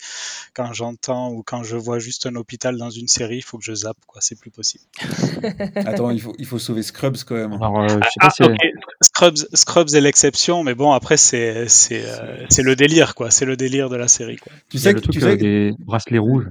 quand 0.53 0.73
j'entends 0.73 1.31
ou 1.31 1.43
quand 1.43 1.63
je 1.63 1.77
vois 1.77 1.99
juste 1.99 2.25
un 2.27 2.35
hôpital 2.35 2.77
dans 2.77 2.89
une 2.91 3.07
série, 3.07 3.37
il 3.37 3.43
faut 3.43 3.57
que 3.57 3.65
je 3.65 3.73
zappe 3.75 3.97
quoi. 4.07 4.21
C'est 4.21 4.39
plus 4.39 4.51
possible. 4.51 4.83
Attends, 5.83 6.09
il 6.11 6.21
faut, 6.21 6.35
il 6.37 6.45
faut 6.45 6.59
sauver 6.59 6.83
Scrubs 6.83 7.17
quand 7.25 7.35
même. 7.35 7.53
Alors, 7.53 7.79
euh, 7.81 8.01
je 8.01 8.09
sais 8.09 8.19
Ah, 8.19 8.27
pas 8.27 8.29
si 8.29 8.43
ok. 8.43 8.55
Scrubs, 9.01 9.37
Scrubs 9.53 9.93
est 9.95 10.01
l'exception, 10.01 10.63
mais 10.63 10.75
bon 10.75 10.91
après 10.91 11.17
c'est 11.17 11.67
c'est 11.69 12.03
euh, 12.05 12.45
c'est 12.49 12.63
le 12.63 12.75
délire 12.75 13.15
quoi. 13.15 13.31
C'est 13.31 13.45
le 13.45 13.57
délire 13.57 13.89
de 13.89 13.95
la 13.95 14.07
série 14.07 14.37
quoi. 14.37 14.53
Tu 14.69 14.77
sais, 14.77 14.93
le 14.93 14.99
que- 14.99 15.03
truc 15.03 15.15
tu 15.17 15.23
euh, 15.23 15.31
sais, 15.31 15.37
des 15.37 15.73
bracelets 15.79 16.17
rouges. 16.19 16.49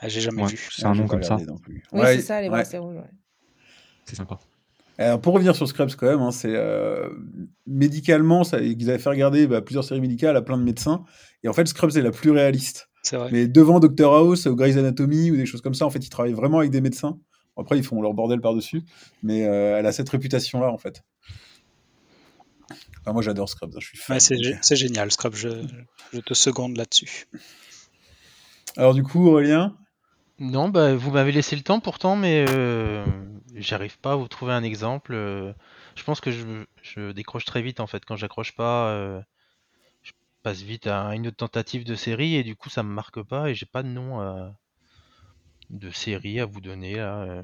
Ah, 0.00 0.08
j'ai 0.08 0.20
jamais 0.20 0.42
Ouais, 0.42 0.48
vu. 0.50 0.68
c'est 0.70 0.84
un 0.84 0.92
j'ai 0.94 1.00
nom 1.02 1.08
comme 1.08 1.22
ça. 1.22 1.36
plus. 1.62 1.82
Oui, 1.92 2.00
Ouais, 2.00 2.16
c'est 2.16 2.22
ça, 2.22 2.40
les 2.40 2.48
ouais. 2.48 2.56
bracelets 2.56 2.78
rouges. 2.78 2.96
ouais. 2.96 3.10
C'est 4.04 4.16
sympa. 4.16 4.38
Alors, 4.98 5.20
pour 5.20 5.34
revenir 5.34 5.56
sur 5.56 5.66
Scrubs 5.66 5.94
quand 5.96 6.06
même, 6.06 6.20
hein, 6.20 6.30
c'est 6.30 6.54
euh, 6.54 7.08
médicalement, 7.66 8.44
ça, 8.44 8.60
ils 8.60 8.88
avaient 8.90 8.98
fait 8.98 9.08
regarder 9.08 9.46
bah, 9.46 9.60
plusieurs 9.60 9.82
séries 9.84 10.00
médicales 10.00 10.36
à 10.36 10.42
plein 10.42 10.56
de 10.58 10.62
médecins, 10.62 11.04
et 11.42 11.48
en 11.48 11.52
fait 11.52 11.66
Scrubs 11.66 11.96
est 11.96 12.02
la 12.02 12.10
plus 12.12 12.30
réaliste. 12.30 12.88
C'est 13.02 13.16
vrai. 13.16 13.28
Mais 13.32 13.48
devant 13.48 13.80
Dr 13.80 14.12
House 14.14 14.46
ou 14.46 14.54
Grey's 14.54 14.76
Anatomy 14.76 15.30
ou 15.30 15.36
des 15.36 15.46
choses 15.46 15.62
comme 15.62 15.74
ça, 15.74 15.84
en 15.84 15.90
fait, 15.90 15.98
ils 16.04 16.10
travaillent 16.10 16.32
vraiment 16.32 16.58
avec 16.58 16.70
des 16.70 16.80
médecins. 16.80 17.18
Après, 17.56 17.76
ils 17.76 17.84
font 17.84 18.00
leur 18.02 18.14
bordel 18.14 18.40
par-dessus, 18.40 18.82
mais 19.22 19.46
euh, 19.46 19.78
elle 19.78 19.86
a 19.86 19.92
cette 19.92 20.08
réputation-là, 20.08 20.70
en 20.70 20.78
fait. 20.78 21.02
Enfin, 23.04 23.12
moi, 23.12 23.22
j'adore 23.22 23.48
Scrubs, 23.48 23.72
hein, 23.74 23.80
je 23.80 23.86
suis 23.86 23.98
fan. 23.98 24.16
Ouais, 24.16 24.20
c'est 24.20 24.76
génial, 24.76 25.10
Scrub. 25.12 25.34
Je, 25.34 25.48
je 26.12 26.20
te 26.20 26.34
seconde 26.34 26.76
là-dessus. 26.76 27.26
Alors, 28.76 28.94
du 28.94 29.02
coup, 29.02 29.26
Aurélien, 29.28 29.76
Non, 30.38 30.68
bah, 30.68 30.94
vous 30.94 31.10
m'avez 31.10 31.32
laissé 31.32 31.54
le 31.54 31.62
temps 31.62 31.80
pourtant, 31.80 32.16
mais 32.16 32.44
euh, 32.48 33.04
j'arrive 33.54 33.98
pas 33.98 34.12
à 34.12 34.16
vous 34.16 34.26
trouver 34.28 34.52
un 34.52 34.62
exemple. 34.64 35.12
euh. 35.14 35.52
je 35.96 36.02
pense 36.02 36.20
que 36.20 36.30
je, 36.32 36.64
je 36.82 37.12
décroche 37.12 37.44
très 37.44 37.62
vite 37.62 37.78
en 37.80 37.86
fait. 37.86 38.04
Quand 38.04 38.16
j'accroche 38.16 38.52
pas, 38.56 38.88
euh, 38.88 39.20
je 40.02 40.12
passe 40.42 40.62
vite 40.62 40.86
à 40.88 41.14
une 41.14 41.26
autre 41.28 41.36
tentative 41.36 41.84
de 41.84 41.94
série 41.94 42.34
et 42.36 42.42
du 42.42 42.56
coup 42.56 42.68
ça 42.70 42.82
me 42.82 42.90
marque 42.92 43.22
pas 43.22 43.48
et 43.50 43.54
j'ai 43.54 43.66
pas 43.66 43.82
de 43.84 43.88
nom 43.88 44.20
euh, 44.22 44.48
de 45.70 45.90
série 45.90 46.40
à 46.40 46.46
vous 46.46 46.60
donner 46.60 46.94
là. 46.96 47.42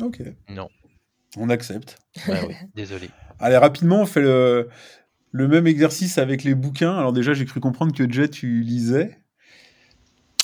ok, 0.00 0.20
Non, 0.48 0.68
on 1.36 1.48
accepte. 1.50 1.98
bah 2.26 2.34
oui, 2.48 2.54
désolé. 2.74 3.10
Allez, 3.40 3.56
rapidement, 3.56 4.00
on 4.02 4.06
fait 4.06 4.20
le, 4.22 4.68
le 5.32 5.48
même 5.48 5.66
exercice 5.66 6.18
avec 6.18 6.44
les 6.44 6.54
bouquins. 6.54 6.96
Alors 6.96 7.12
déjà, 7.12 7.34
j'ai 7.34 7.44
cru 7.44 7.60
comprendre 7.60 7.94
que 7.94 8.10
Jet, 8.10 8.28
tu 8.28 8.60
lisais. 8.60 9.18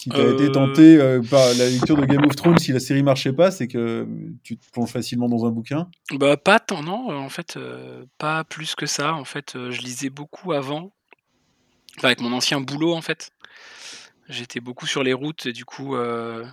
Si 0.01 0.09
tu 0.09 0.17
as 0.17 0.21
Euh. 0.21 0.33
été 0.35 0.51
tenté 0.51 0.97
euh, 0.97 1.21
par 1.21 1.47
la 1.59 1.69
lecture 1.69 1.97
de 1.97 2.07
Game 2.07 2.25
of 2.25 2.35
Thrones, 2.35 2.59
si 2.59 2.73
la 2.73 2.81
série 2.81 3.03
marchait 3.03 3.35
pas, 3.35 3.51
c'est 3.51 3.69
que 3.69 4.09
tu 4.43 4.57
te 4.57 4.71
plonges 4.71 4.91
facilement 4.91 5.29
dans 5.29 5.45
un 5.45 5.51
bouquin. 5.51 5.89
Bah 6.15 6.39
pas 6.39 6.59
tant, 6.59 6.83
non, 6.83 7.11
euh, 7.11 7.17
en 7.17 7.29
fait, 7.29 7.57
euh, 7.59 8.07
pas 8.17 8.43
plus 8.45 8.75
que 8.75 8.87
ça. 8.87 9.13
En 9.15 9.25
fait, 9.27 9.57
euh, 9.57 9.71
je 9.71 9.83
lisais 9.83 10.09
beaucoup 10.11 10.53
avant, 10.53 10.93
Enfin, 11.99 12.09
avec 12.09 12.21
mon 12.21 12.33
ancien 12.33 12.61
boulot 12.63 12.95
en 12.95 13.03
fait. 13.03 13.31
J'étais 14.29 14.61
beaucoup 14.61 14.87
sur 14.87 15.03
les 15.03 15.13
routes 15.13 15.45
et 15.47 15.53
du 15.53 15.65
coup, 15.67 15.97
euh, 15.97 16.47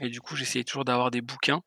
et 0.00 0.08
du 0.08 0.20
coup, 0.20 0.34
j'essayais 0.36 0.64
toujours 0.64 0.84
d'avoir 0.86 1.10
des 1.10 1.20
bouquins. 1.20 1.62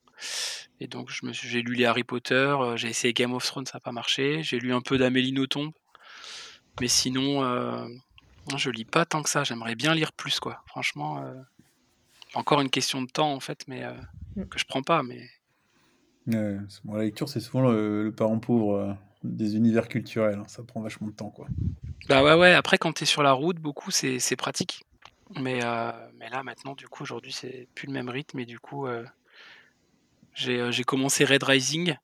Et 0.80 0.88
donc, 0.88 1.10
je 1.12 1.26
me 1.26 1.34
suis- 1.34 1.48
j'ai 1.48 1.62
lu 1.62 1.74
les 1.76 1.86
Harry 1.86 2.04
Potter, 2.04 2.34
euh, 2.36 2.78
j'ai 2.78 2.88
essayé 2.90 3.14
Game 3.14 3.34
of 3.34 3.46
Thrones, 3.46 3.66
ça 3.66 3.74
n'a 3.78 3.80
pas 3.82 3.92
marché. 3.92 4.44
J'ai 4.44 4.60
lu 4.60 4.74
un 4.74 4.82
peu 4.82 4.98
d'Amélie 4.98 5.32
Nothomb, 5.34 5.72
mais 6.82 6.88
sinon, 6.88 7.44
euh, 7.44 7.86
je 8.56 8.70
lis 8.70 8.86
pas 8.86 9.06
tant 9.06 9.22
que 9.24 9.30
ça. 9.30 9.44
J'aimerais 9.44 9.76
bien 9.76 9.94
lire 9.94 10.14
plus, 10.14 10.40
quoi. 10.40 10.64
Franchement, 10.68 11.22
euh, 11.24 11.34
encore 12.34 12.62
une 12.62 12.70
question 12.70 13.02
de 13.02 13.10
temps 13.10 13.34
en 13.34 13.40
fait, 13.40 13.64
mais 13.68 13.84
euh, 13.84 13.94
Mm. 14.36 14.44
que 14.46 14.60
je 14.60 14.66
prends 14.66 14.84
pas, 14.84 15.04
mais 15.04 15.28
Ouais, 16.28 16.58
c'est- 16.68 16.82
bon, 16.84 16.94
la 16.94 17.04
lecture, 17.04 17.28
c'est 17.28 17.40
souvent 17.40 17.62
le, 17.72 18.04
le 18.04 18.12
parent 18.12 18.38
pauvre 18.40 18.76
euh, 18.76 18.94
des 19.24 19.56
univers 19.56 19.88
culturels. 19.88 20.38
hein. 20.40 20.48
Ça 20.48 20.62
prend 20.64 20.80
vachement 20.82 21.08
de 21.08 21.14
temps, 21.14 21.32
quoi. 21.32 21.48
Bah 22.08 22.24
ouais, 22.24 22.36
ouais, 22.36 22.54
après 22.54 22.78
quand 22.78 22.94
t'es 22.94 23.06
sur 23.06 23.24
la 23.24 23.32
route, 23.34 23.58
beaucoup, 23.58 23.90
c'est 23.92 24.20
c'est 24.20 24.36
pratique. 24.36 24.84
Mais, 25.40 25.60
euh, 25.64 25.92
mais 26.20 26.30
là, 26.30 26.44
maintenant, 26.44 26.74
du 26.76 26.88
coup, 26.88 27.04
aujourd'hui, 27.04 27.32
c'est 27.32 27.68
plus 27.76 27.88
le 27.88 27.94
même 27.94 28.10
rythme. 28.10 28.40
Et 28.40 28.46
du 28.46 28.60
coup, 28.60 28.86
euh, 28.88 29.04
j'ai 30.34 30.60
euh, 30.60 30.72
j'ai 30.72 30.84
commencé 30.84 31.26
Red 31.26 31.44
Rising 31.44 31.96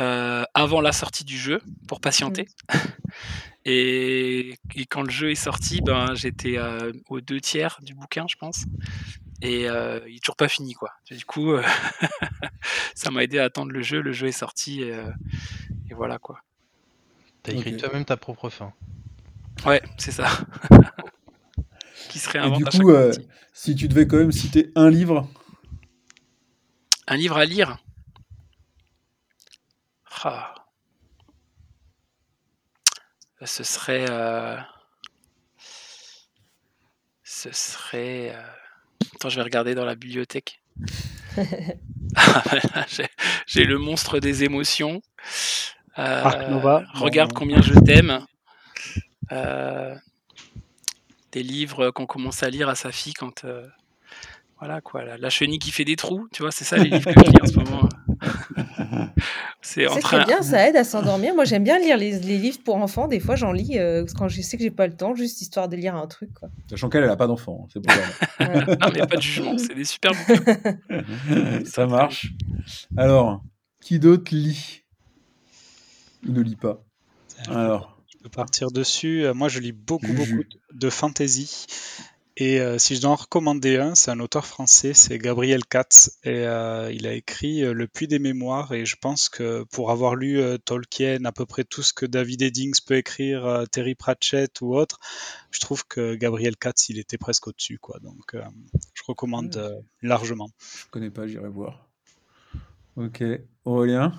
euh, 0.00 0.44
avant 0.54 0.80
la 0.80 0.92
sortie 0.92 1.24
du 1.24 1.36
jeu, 1.36 1.60
pour 1.86 2.00
patienter. 2.00 2.46
Et, 3.70 4.54
et 4.76 4.86
quand 4.86 5.02
le 5.02 5.10
jeu 5.10 5.30
est 5.30 5.34
sorti, 5.34 5.82
ben, 5.82 6.14
j'étais 6.14 6.56
euh, 6.56 6.90
aux 7.10 7.20
deux 7.20 7.38
tiers 7.38 7.78
du 7.82 7.92
bouquin, 7.94 8.24
je 8.26 8.36
pense. 8.36 8.64
Et 9.42 9.68
euh, 9.68 10.00
il 10.08 10.16
est 10.16 10.20
toujours 10.20 10.36
pas 10.36 10.48
fini, 10.48 10.72
quoi. 10.72 10.90
Du 11.10 11.24
coup, 11.26 11.52
euh, 11.52 11.62
ça 12.94 13.10
m'a 13.10 13.24
aidé 13.24 13.38
à 13.38 13.44
attendre 13.44 13.70
le 13.70 13.82
jeu. 13.82 14.00
Le 14.00 14.12
jeu 14.12 14.28
est 14.28 14.32
sorti, 14.32 14.82
et, 14.82 14.94
euh, 14.94 15.10
et 15.90 15.94
voilà, 15.94 16.18
quoi. 16.18 16.40
T'as 17.42 17.52
écrit 17.52 17.76
toi-même 17.76 18.06
ta 18.06 18.16
propre 18.16 18.48
fin. 18.48 18.72
Ouais, 19.66 19.82
c'est 19.98 20.12
ça. 20.12 20.28
Qui 22.08 22.18
se 22.18 22.38
Et 22.38 22.50
du 22.56 22.64
coup, 22.64 22.90
euh, 22.90 23.12
si 23.52 23.74
tu 23.74 23.86
devais 23.86 24.06
quand 24.06 24.16
même 24.16 24.32
citer 24.32 24.70
un 24.76 24.88
livre, 24.88 25.28
Un 27.08 27.16
livre 27.16 27.36
à 27.38 27.44
lire 27.44 27.78
Ah. 30.22 30.54
Ce 33.44 33.62
serait. 33.62 34.06
euh, 34.10 34.56
Ce 37.22 37.52
serait. 37.52 38.32
euh, 38.34 38.42
Attends, 39.14 39.28
je 39.28 39.36
vais 39.36 39.42
regarder 39.42 39.74
dans 39.74 39.84
la 39.84 39.94
bibliothèque. 39.94 40.60
Ah, 42.16 42.42
voilà, 42.46 42.86
j'ai- 43.46 43.64
le 43.64 43.76
monstre 43.78 44.18
des 44.18 44.42
émotions. 44.42 45.02
Euh, 45.98 46.22
Arc 46.24 46.48
Nova 46.48 46.82
Regarde 46.94 47.32
combien 47.34 47.60
je 47.60 47.74
t'aime. 47.74 48.26
Euh, 49.30 49.94
Des 51.32 51.42
livres 51.42 51.90
qu'on 51.90 52.06
commence 52.06 52.42
à 52.42 52.48
lire 52.50 52.68
à 52.70 52.74
sa 52.74 52.90
fille 52.92 53.12
quand. 53.12 53.44
Voilà 54.60 54.80
quoi, 54.80 55.04
la, 55.04 55.16
la 55.18 55.30
chenille 55.30 55.58
qui 55.60 55.70
fait 55.70 55.84
des 55.84 55.96
trous, 55.96 56.26
tu 56.32 56.42
vois, 56.42 56.50
c'est 56.50 56.64
ça 56.64 56.76
les 56.76 56.90
livres 56.90 57.12
que 57.12 57.20
je 57.24 57.30
lis 57.30 57.42
en 57.42 57.46
ce 57.46 57.56
moment. 57.58 57.88
C'est 59.60 59.86
très 60.00 60.20
un- 60.20 60.24
bien, 60.24 60.42
ça 60.42 60.66
aide 60.68 60.76
à 60.76 60.84
s'endormir. 60.84 61.34
Moi, 61.34 61.44
j'aime 61.44 61.62
bien 61.64 61.78
lire 61.78 61.96
les, 61.96 62.18
les 62.20 62.38
livres 62.38 62.58
pour 62.64 62.76
enfants. 62.76 63.06
Des 63.08 63.20
fois, 63.20 63.36
j'en 63.36 63.52
lis 63.52 63.78
euh, 63.78 64.04
quand 64.16 64.28
je 64.28 64.40
sais 64.40 64.56
que 64.56 64.62
j'ai 64.62 64.70
pas 64.70 64.86
le 64.86 64.94
temps, 64.96 65.14
juste 65.14 65.40
histoire 65.42 65.68
de 65.68 65.76
lire 65.76 65.94
un 65.94 66.06
truc. 66.06 66.32
Quoi. 66.34 66.48
sachant 66.70 66.88
qu'elle, 66.88 67.04
elle 67.04 67.10
a 67.10 67.16
pas 67.16 67.26
d'enfant, 67.26 67.64
hein, 67.64 67.68
c'est 67.72 67.80
pour. 67.82 67.94
Ouais. 68.40 68.64
Non, 68.80 68.88
mais 68.94 69.06
pas 69.06 69.16
de 69.16 69.20
jugement, 69.22 69.58
c'est 69.58 69.74
des 69.74 69.84
super 69.84 70.12
bouquins. 70.12 71.64
ça 71.64 71.86
marche. 71.86 72.32
Alors, 72.96 73.42
qui 73.80 73.98
d'autre 73.98 74.32
lit 74.34 74.82
Ou 76.26 76.32
ne 76.32 76.40
lit 76.40 76.56
pas? 76.56 76.82
Alors, 77.48 78.00
Je 78.12 78.18
peux 78.22 78.28
partir 78.30 78.70
dessus. 78.70 79.24
Euh, 79.24 79.34
Moi, 79.34 79.48
je 79.48 79.58
lis 79.60 79.72
beaucoup, 79.72 80.12
beaucoup 80.12 80.42
de 80.72 80.90
fantasy. 80.90 81.66
Et 82.40 82.60
euh, 82.60 82.78
si 82.78 82.94
je 82.94 83.00
dois 83.00 83.10
en 83.10 83.16
recommander 83.16 83.78
un, 83.78 83.96
c'est 83.96 84.12
un 84.12 84.20
auteur 84.20 84.46
français, 84.46 84.94
c'est 84.94 85.18
Gabriel 85.18 85.64
Katz. 85.64 86.20
Et 86.22 86.46
euh, 86.46 86.88
il 86.92 87.08
a 87.08 87.12
écrit 87.12 87.64
euh, 87.64 87.72
Le 87.72 87.88
Puits 87.88 88.06
des 88.06 88.20
Mémoires. 88.20 88.72
Et 88.72 88.86
je 88.86 88.94
pense 88.94 89.28
que 89.28 89.64
pour 89.72 89.90
avoir 89.90 90.14
lu 90.14 90.38
euh, 90.40 90.56
Tolkien, 90.56 91.24
à 91.24 91.32
peu 91.32 91.46
près 91.46 91.64
tout 91.64 91.82
ce 91.82 91.92
que 91.92 92.06
David 92.06 92.42
Eddings 92.42 92.78
peut 92.86 92.94
écrire, 92.94 93.44
euh, 93.44 93.64
Terry 93.66 93.96
Pratchett 93.96 94.60
ou 94.60 94.76
autre, 94.76 95.00
je 95.50 95.58
trouve 95.58 95.84
que 95.88 96.14
Gabriel 96.14 96.56
Katz, 96.56 96.88
il 96.90 97.00
était 97.00 97.18
presque 97.18 97.48
au-dessus. 97.48 97.80
quoi. 97.80 97.98
Donc, 97.98 98.36
euh, 98.36 98.44
je 98.94 99.02
recommande 99.04 99.82
largement. 100.02 100.48
je 100.60 100.86
connais 100.92 101.10
pas, 101.10 101.26
j'irai 101.26 101.48
voir. 101.48 101.88
Ok, 102.94 103.24
Aurélien? 103.64 104.12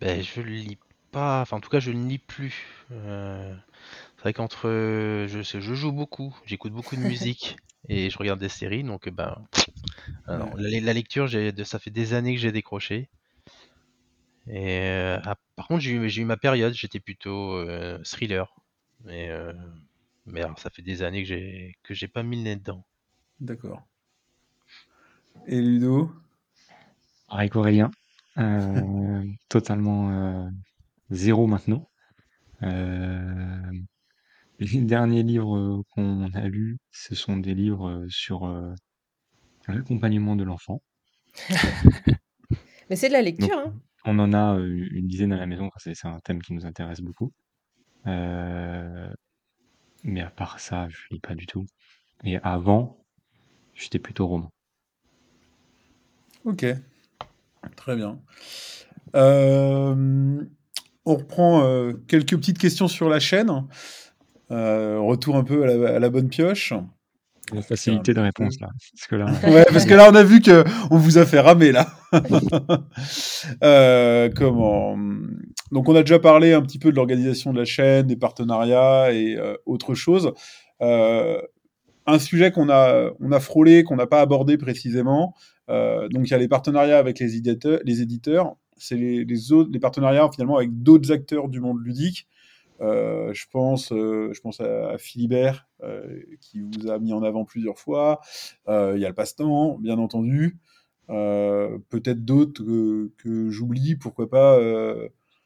Ben, 0.00 0.22
je 0.22 0.40
le 0.40 0.50
lis 0.50 0.78
pas, 1.10 1.40
enfin 1.40 1.56
en 1.56 1.60
tout 1.60 1.70
cas 1.70 1.80
je 1.80 1.90
ne 1.90 2.06
lis 2.08 2.18
plus. 2.18 2.66
C'est 4.18 4.22
vrai 4.24 4.32
qu'entre 4.34 4.68
euh, 4.68 5.26
je, 5.28 5.42
sais- 5.42 5.62
je 5.62 5.72
joue 5.74 5.92
beaucoup, 5.92 6.36
j'écoute 6.44 6.72
beaucoup 6.74 6.94
de 6.96 7.00
musique 7.00 7.56
et 7.88 8.10
je 8.10 8.18
regarde 8.18 8.38
des 8.40 8.50
séries, 8.50 8.84
donc 8.84 9.08
euh, 9.08 9.10
ben 9.10 9.48
alors, 10.26 10.56
la, 10.58 10.80
la 10.80 10.92
lecture, 10.94 11.26
j'ai, 11.28 11.52
de- 11.52 11.64
ça 11.64 11.78
fait 11.80 11.90
des 11.90 12.14
années 12.14 12.34
que 12.34 12.40
j'ai 12.40 12.52
décroché. 12.52 13.10
Et 14.48 14.80
euh, 14.80 15.18
ah, 15.24 15.36
par 15.56 15.68
contre 15.68 15.80
j'ai 15.82 15.92
eu, 15.92 16.08
j'ai 16.08 16.22
eu 16.22 16.24
ma 16.24 16.36
période, 16.36 16.72
j'étais 16.74 17.00
plutôt 17.00 17.54
euh, 17.56 17.98
thriller, 18.04 18.54
mais 19.04 19.28
euh, 19.30 19.52
mais 20.26 20.42
alors 20.42 20.58
ça 20.58 20.70
fait 20.70 20.82
des 20.82 21.02
années 21.02 21.22
que 21.22 21.28
j'ai 21.28 21.78
que 21.84 21.94
j'ai 21.94 22.08
pas 22.08 22.22
mis 22.22 22.36
le 22.36 22.42
nez 22.44 22.56
dedans. 22.56 22.84
D'accord. 23.40 23.82
Et 25.48 25.60
Ludo? 25.60 26.12
Pareil 27.28 27.50
qu'Aurélien. 27.50 27.90
Euh, 28.38 29.24
totalement 29.48 30.10
euh, 30.10 30.48
zéro 31.10 31.46
maintenant. 31.46 31.88
Euh, 32.62 33.72
les 34.58 34.80
derniers 34.82 35.22
livres 35.22 35.82
qu'on 35.90 36.24
a 36.32 36.48
lus, 36.48 36.78
ce 36.90 37.14
sont 37.14 37.36
des 37.36 37.54
livres 37.54 38.06
sur 38.08 38.44
euh, 38.46 38.72
l'accompagnement 39.68 40.36
de 40.36 40.44
l'enfant. 40.44 40.82
Mais 42.90 42.96
c'est 42.96 43.08
de 43.08 43.12
la 43.14 43.22
Donc, 43.38 43.50
lecture. 43.50 43.58
Hein. 43.58 43.74
on 44.04 44.18
en 44.18 44.32
a 44.32 44.56
euh, 44.58 44.88
une 44.92 45.06
dizaine 45.08 45.32
à 45.32 45.36
la 45.36 45.46
maison, 45.46 45.70
c'est 45.76 45.94
c'est 45.94 46.08
un 46.08 46.20
thème 46.20 46.42
qui 46.42 46.52
nous 46.54 46.66
intéresse 46.66 47.00
beaucoup. 47.00 47.32
Euh, 48.06 49.12
Mais 50.04 50.22
à 50.22 50.30
part 50.30 50.60
ça, 50.60 50.88
je 50.90 50.98
lis 51.10 51.20
pas 51.20 51.34
du 51.36 51.46
tout. 51.46 51.66
Et 52.24 52.38
avant, 52.38 53.04
j'étais 53.74 53.98
plutôt 54.00 54.26
roman. 54.28 54.52
Ok, 56.44 56.64
très 57.76 57.96
bien. 57.96 58.18
Euh, 59.16 60.44
on 61.04 61.16
reprend 61.16 61.62
euh, 61.64 61.92
quelques 62.08 62.36
petites 62.36 62.58
questions 62.58 62.88
sur 62.88 63.08
la 63.08 63.20
chaîne. 63.20 63.66
Euh, 64.50 64.98
retour 65.00 65.36
un 65.36 65.44
peu 65.44 65.62
à 65.62 65.66
la, 65.66 65.96
à 65.96 65.98
la 65.98 66.10
bonne 66.10 66.28
pioche. 66.28 66.72
La 67.52 67.62
facilité 67.62 68.12
de 68.12 68.20
réponse 68.20 68.60
là. 68.60 68.68
Parce 68.94 69.06
que 69.06 69.16
là, 69.16 69.26
Ouais, 69.44 69.64
parce 69.72 69.86
que 69.86 69.94
là, 69.94 70.08
on 70.10 70.14
a 70.14 70.22
vu 70.22 70.40
que 70.40 70.64
on 70.90 70.98
vous 70.98 71.18
a 71.18 71.26
fait 71.26 71.40
ramer 71.40 71.72
là. 71.72 71.86
Euh, 73.62 74.28
comment? 74.34 74.96
Donc, 75.72 75.88
on 75.88 75.94
a 75.94 76.00
déjà 76.00 76.18
parlé 76.18 76.52
un 76.52 76.62
petit 76.62 76.78
peu 76.78 76.90
de 76.90 76.96
l'organisation 76.96 77.52
de 77.52 77.58
la 77.58 77.64
chaîne, 77.64 78.06
des 78.06 78.16
partenariats 78.16 79.12
et 79.12 79.36
euh, 79.36 79.54
autre 79.66 79.94
chose. 79.94 80.32
Euh, 80.82 81.40
un 82.06 82.18
sujet 82.18 82.50
qu'on 82.50 82.68
a, 82.70 83.10
on 83.20 83.32
a 83.32 83.40
frôlé, 83.40 83.84
qu'on 83.84 83.96
n'a 83.96 84.06
pas 84.06 84.20
abordé 84.20 84.58
précisément. 84.58 85.34
donc, 85.68 86.28
il 86.28 86.30
y 86.30 86.34
a 86.34 86.38
les 86.38 86.48
partenariats 86.48 86.98
avec 86.98 87.18
les 87.18 87.36
éditeurs. 87.36 87.80
Les 87.84 88.02
éditeurs, 88.02 88.56
c'est 88.76 88.96
les, 88.96 89.24
les 89.24 89.52
autres, 89.52 89.70
les 89.72 89.80
partenariats 89.80 90.28
finalement 90.32 90.56
avec 90.56 90.82
d'autres 90.82 91.12
acteurs 91.12 91.48
du 91.48 91.60
monde 91.60 91.78
ludique. 91.82 92.26
Euh, 92.80 93.32
je 93.34 93.46
pense, 93.50 93.92
euh, 93.92 94.30
je 94.32 94.40
pense 94.40 94.60
à, 94.60 94.90
à 94.90 94.98
Philibert 94.98 95.66
euh, 95.82 96.20
qui 96.40 96.60
vous 96.60 96.88
a 96.90 96.98
mis 96.98 97.12
en 97.12 97.22
avant 97.22 97.44
plusieurs 97.44 97.78
fois. 97.78 98.20
Il 98.68 98.98
y 98.98 99.04
a 99.04 99.08
le 99.08 99.14
passe-temps, 99.14 99.78
bien 99.78 99.98
entendu. 99.98 100.58
Peut-être 101.08 102.24
d'autres 102.24 102.62
que, 102.64 103.12
que 103.18 103.50
j'oublie. 103.50 103.96
Pourquoi 103.96 104.28
pas 104.30 104.58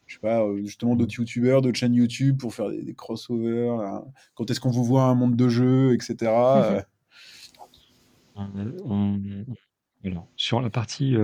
je 0.07 0.17
sais 0.17 0.21
pas, 0.21 0.45
justement 0.63 0.95
d'autres 0.95 1.15
youtubeurs, 1.15 1.63
d'autres 1.63 1.79
chaînes 1.79 1.95
YouTube 1.95 2.37
pour 2.37 2.53
faire 2.53 2.69
des, 2.69 2.83
des 2.83 2.95
crossovers. 2.95 3.71
hein. 3.81 4.05
Quand 4.35 4.51
est-ce 4.51 4.61
qu'on 4.61 4.71
vous 4.71 4.85
voit 4.85 5.05
un 5.05 5.15
monde 5.15 5.37
de 5.37 5.49
jeu, 5.49 5.95
etc. 5.95 6.31
On- 8.85 9.21
alors, 10.05 10.29
sur 10.37 10.61
la 10.61 10.69
partie 10.69 11.17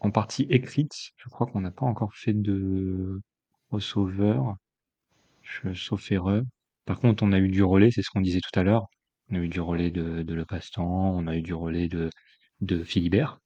en 0.00 0.10
partie 0.10 0.42
écrite, 0.50 1.12
je 1.16 1.28
crois 1.28 1.46
qu'on 1.46 1.60
n'a 1.60 1.70
pas 1.70 1.86
encore 1.86 2.14
fait 2.14 2.32
de 2.32 3.20
crossover, 3.72 4.38
je- 5.42 5.74
sauf 5.74 6.10
erreur. 6.12 6.42
Par 6.84 6.98
contre, 7.00 7.22
on 7.22 7.32
a 7.32 7.38
eu 7.38 7.48
du 7.48 7.62
relais, 7.62 7.90
c'est 7.90 8.02
ce 8.02 8.10
qu'on 8.10 8.20
disait 8.20 8.40
tout 8.40 8.58
à 8.58 8.62
l'heure. 8.62 8.86
On 9.30 9.36
a 9.36 9.38
eu 9.38 9.48
du 9.48 9.60
relais 9.60 9.90
de, 9.90 10.22
de 10.22 10.34
Le 10.34 10.44
Passe-Temps, 10.44 11.12
on 11.16 11.26
a 11.26 11.36
eu 11.36 11.42
du 11.42 11.54
relais 11.54 11.88
de, 11.88 12.10
de 12.60 12.82
Philibert. 12.84 13.38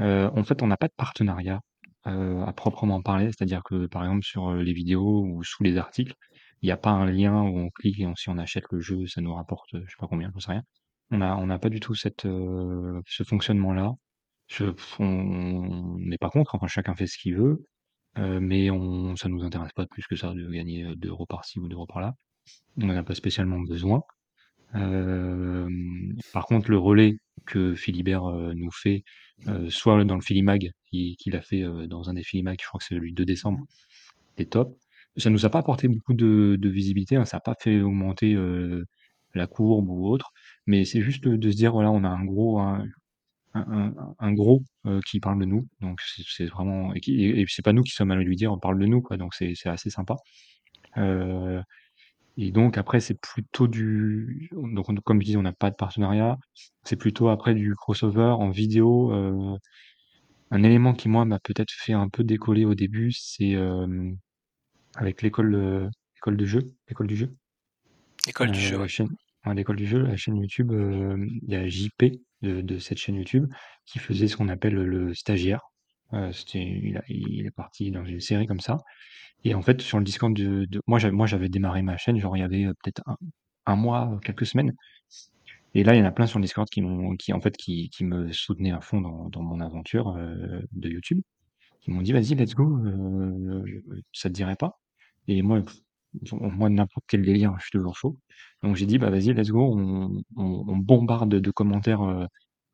Euh, 0.00 0.30
en 0.36 0.44
fait, 0.44 0.62
on 0.62 0.68
n'a 0.68 0.76
pas 0.78 0.88
de 0.88 0.94
partenariat 0.96 1.60
euh, 2.08 2.44
à 2.44 2.52
proprement 2.54 3.02
parler, 3.02 3.26
c'est-à-dire 3.28 3.62
que 3.64 3.86
par 3.86 4.04
exemple 4.04 4.24
sur 4.24 4.50
euh, 4.50 4.62
les 4.62 4.72
vidéos 4.74 5.24
ou 5.24 5.44
sous 5.44 5.64
les 5.64 5.78
articles, 5.78 6.14
il 6.62 6.66
n'y 6.68 6.72
a 6.72 6.78
pas 6.78 6.90
un 6.90 7.06
lien 7.06 7.42
où 7.42 7.58
on 7.58 7.70
clique 7.70 8.00
et 8.00 8.08
si 8.16 8.30
on 8.30 8.38
achète 8.38 8.64
le 8.72 8.80
jeu, 8.80 9.06
ça 9.08 9.20
nous 9.22 9.34
rapporte, 9.34 9.70
je 9.74 9.80
sais 9.80 9.96
pas 9.98 10.08
combien, 10.08 10.32
je 10.36 10.40
sais 10.40 10.52
rien. 10.52 10.64
On 11.12 11.18
n'a 11.46 11.58
pas 11.58 11.68
du 11.70 11.80
tout 11.80 11.94
ce 11.94 13.22
fonctionnement-là. 13.24 13.92
Je, 14.48 14.66
on 14.98 15.96
n'est 15.98 16.18
pas 16.18 16.30
contre, 16.30 16.54
enfin 16.54 16.66
chacun 16.66 16.94
fait 16.94 17.06
ce 17.06 17.16
qu'il 17.18 17.36
veut, 17.36 17.64
euh, 18.18 18.40
mais 18.40 18.70
on, 18.70 19.16
ça 19.16 19.28
nous 19.28 19.42
intéresse 19.44 19.72
pas 19.72 19.86
plus 19.86 20.04
que 20.06 20.16
ça 20.16 20.32
de 20.34 20.50
gagner 20.50 20.84
euh, 20.84 20.94
2 20.96 21.08
euros 21.10 21.26
par-ci 21.26 21.58
ou 21.58 21.68
2 21.68 21.76
euros 21.76 21.86
par-là. 21.86 22.14
On 22.80 22.86
n'en 22.86 22.96
a 22.96 23.02
pas 23.04 23.14
spécialement 23.14 23.60
besoin. 23.60 24.02
Euh, 24.74 25.68
par 26.32 26.46
contre, 26.46 26.70
le 26.70 26.78
relais 26.78 27.16
que 27.46 27.74
Philibert 27.74 28.24
euh, 28.26 28.52
nous 28.54 28.70
fait, 28.70 29.04
euh, 29.48 29.68
soit 29.70 30.04
dans 30.04 30.14
le 30.16 30.22
Filimag, 30.22 30.70
qui- 30.90 31.16
qu'il 31.16 31.36
a 31.36 31.42
fait 31.42 31.62
euh, 31.62 31.86
dans 31.86 32.08
un 32.10 32.14
des 32.14 32.22
Filimag, 32.24 32.58
je 32.62 32.66
crois 32.68 32.78
que 32.78 32.84
c'est 32.86 32.94
de 32.94 33.10
2 33.12 33.24
décembre, 33.24 33.60
c'est 34.38 34.46
top. 34.50 34.76
Ça 35.16 35.30
nous 35.30 35.44
a 35.46 35.50
pas 35.50 35.58
apporté 35.60 35.88
beaucoup 35.88 36.14
de, 36.14 36.58
visibilité, 36.62 37.16
hein, 37.16 37.24
ça 37.26 37.38
n'a 37.38 37.40
pas 37.42 37.54
fait 37.60 37.80
augmenter 37.82 38.34
euh, 38.34 38.84
la 39.34 39.46
courbe 39.46 39.88
ou 39.90 40.06
autre, 40.08 40.32
mais 40.66 40.84
c'est 40.84 41.02
juste 41.02 41.24
de, 41.28 41.50
se 41.50 41.56
dire 41.56 41.72
voilà, 41.72 41.90
on 41.90 42.04
a 42.04 42.08
un 42.08 42.24
gros, 42.24 42.60
un, 43.54 43.62
un- 43.96 44.14
un 44.18 44.32
gros 44.32 44.62
euh, 44.86 45.00
qui 45.06 45.20
parle 45.20 45.40
de 45.40 45.44
nous, 45.46 45.66
donc 45.80 46.00
c'est 46.28 46.46
vraiment 46.46 46.94
et, 46.94 47.00
qui- 47.00 47.24
et, 47.24 47.44
c'est 47.48 47.62
pas 47.62 47.72
nous 47.72 47.82
qui 47.82 47.92
sommes 47.92 48.10
à 48.10 48.16
lui 48.16 48.36
dire 48.36 48.52
on 48.52 48.58
parle 48.58 48.78
de 48.78 48.86
nous 48.86 49.02
quoi, 49.02 49.16
donc 49.16 49.34
c'est 49.34 49.54
c'est 49.56 49.68
assez 49.68 49.90
sympa. 49.90 50.16
Euh, 50.98 51.62
et 52.38 52.52
donc 52.52 52.78
après, 52.78 53.00
c'est 53.00 53.20
plutôt 53.20 53.68
du 53.68 54.50
donc 54.52 54.88
on 54.90 54.94
comme 54.96 55.20
je 55.20 55.26
disais, 55.26 55.38
on 55.38 55.42
n'a 55.42 55.52
pas 55.54 55.70
de 55.70 55.76
partenariat. 55.76 56.38
C'est 56.84 56.96
plutôt 56.96 57.28
après 57.30 57.54
du 57.54 57.74
crossover 57.76 58.34
en 58.38 58.50
vidéo, 58.50 59.12
heu, 59.12 59.58
un 60.52 60.62
élément 60.62 60.94
qui 60.94 61.08
moi 61.08 61.24
m'a 61.24 61.40
peut-être 61.40 61.72
fait 61.72 61.92
un 61.94 62.08
peu 62.08 62.22
décoller 62.24 62.64
au 62.64 62.74
début, 62.76 63.10
c'est, 63.12 63.50
hem, 63.52 64.16
avec 64.96 65.22
l'école, 65.22 65.54
heu, 65.56 65.90
l'école 66.16 66.36
de 66.38 66.46
jeu 66.46 66.60
l'école 66.88 67.08
du 67.08 67.16
jeu, 67.16 67.34
École 68.26 68.50
du 68.50 68.60
jeu, 68.60 68.78
ouais. 68.80 68.88
chaîne 68.88 69.16
ouais, 69.46 69.54
l'école 69.54 69.76
du 69.76 69.86
jeu, 69.86 70.02
la 70.02 70.16
chaîne 70.16 70.36
YouTube, 70.36 70.72
il 70.72 71.50
y 71.50 71.56
a 71.56 71.66
JP 71.68 72.04
de 72.42 72.78
cette 72.78 72.98
chaîne 72.98 73.16
YouTube 73.16 73.46
qui 73.86 73.98
faisait 73.98 74.28
ce 74.28 74.36
qu'on 74.36 74.48
appelle, 74.48 74.74
le 74.74 75.14
stagiaire. 75.14 75.60
C'était 76.32 76.62
il 77.08 77.46
est 77.46 77.54
parti 77.54 77.90
dans 77.90 78.04
une 78.04 78.20
série 78.20 78.46
comme 78.46 78.60
ça 78.60 78.78
et 79.44 79.54
en 79.54 79.62
fait, 79.62 79.80
sur 79.80 79.98
le 79.98 80.04
Discord 80.04 80.32
de 80.34 80.80
moi 80.86 80.98
j'avais 80.98 81.48
démarré 81.48 81.82
ma 81.82 81.96
chaîne, 81.96 82.18
genre 82.18 82.36
il 82.36 82.40
y 82.40 82.42
avait, 82.42 82.66
peut-être 82.82 83.02
un 83.66 83.76
mois, 83.76 84.18
quelques 84.24 84.46
semaines 84.46 84.74
Et 85.74 85.84
là, 85.84 85.94
il 85.94 85.98
y 85.98 86.02
en 86.02 86.06
a 86.06 86.12
plein 86.12 86.26
sur 86.26 86.38
le 86.38 86.44
Discord 86.44 86.68
qui 86.68 86.82
m'ont, 86.82 87.16
qui 87.16 87.32
en 87.32 87.40
fait, 87.40 87.56
qui, 87.56 87.90
me 88.00 88.30
soutenaient 88.32 88.72
à 88.72 88.80
fond 88.80 89.00
dans, 89.00 89.42
mon 89.42 89.60
aventure 89.60 90.16
euh, 90.16 90.60
de 90.72 90.88
YouTube, 90.90 91.20
qui 91.80 91.90
m'ont 91.90 92.02
dit 92.02 92.12
vas-y, 92.12 92.34
let's 92.34 92.54
go, 92.54 92.78
euh, 92.86 93.64
ça 94.12 94.28
te 94.28 94.34
dirait 94.34 94.56
pas? 94.56 94.80
Et 95.28 95.42
moi, 95.42 95.62
moi 96.32 96.68
n'importe 96.68 97.04
quel 97.08 97.22
délire, 97.22 97.54
je 97.58 97.62
suis 97.64 97.70
toujours 97.70 97.96
chaud. 97.96 98.18
Donc 98.62 98.76
j'ai 98.76 98.86
dit 98.86 98.98
bah 98.98 99.10
vas-y, 99.10 99.32
let's 99.34 99.50
go, 99.50 99.74
on, 99.76 100.22
on, 100.36 100.76
bombarde 100.76 101.34
de 101.34 101.50
commentaires 101.50 102.02
euh, 102.02 102.26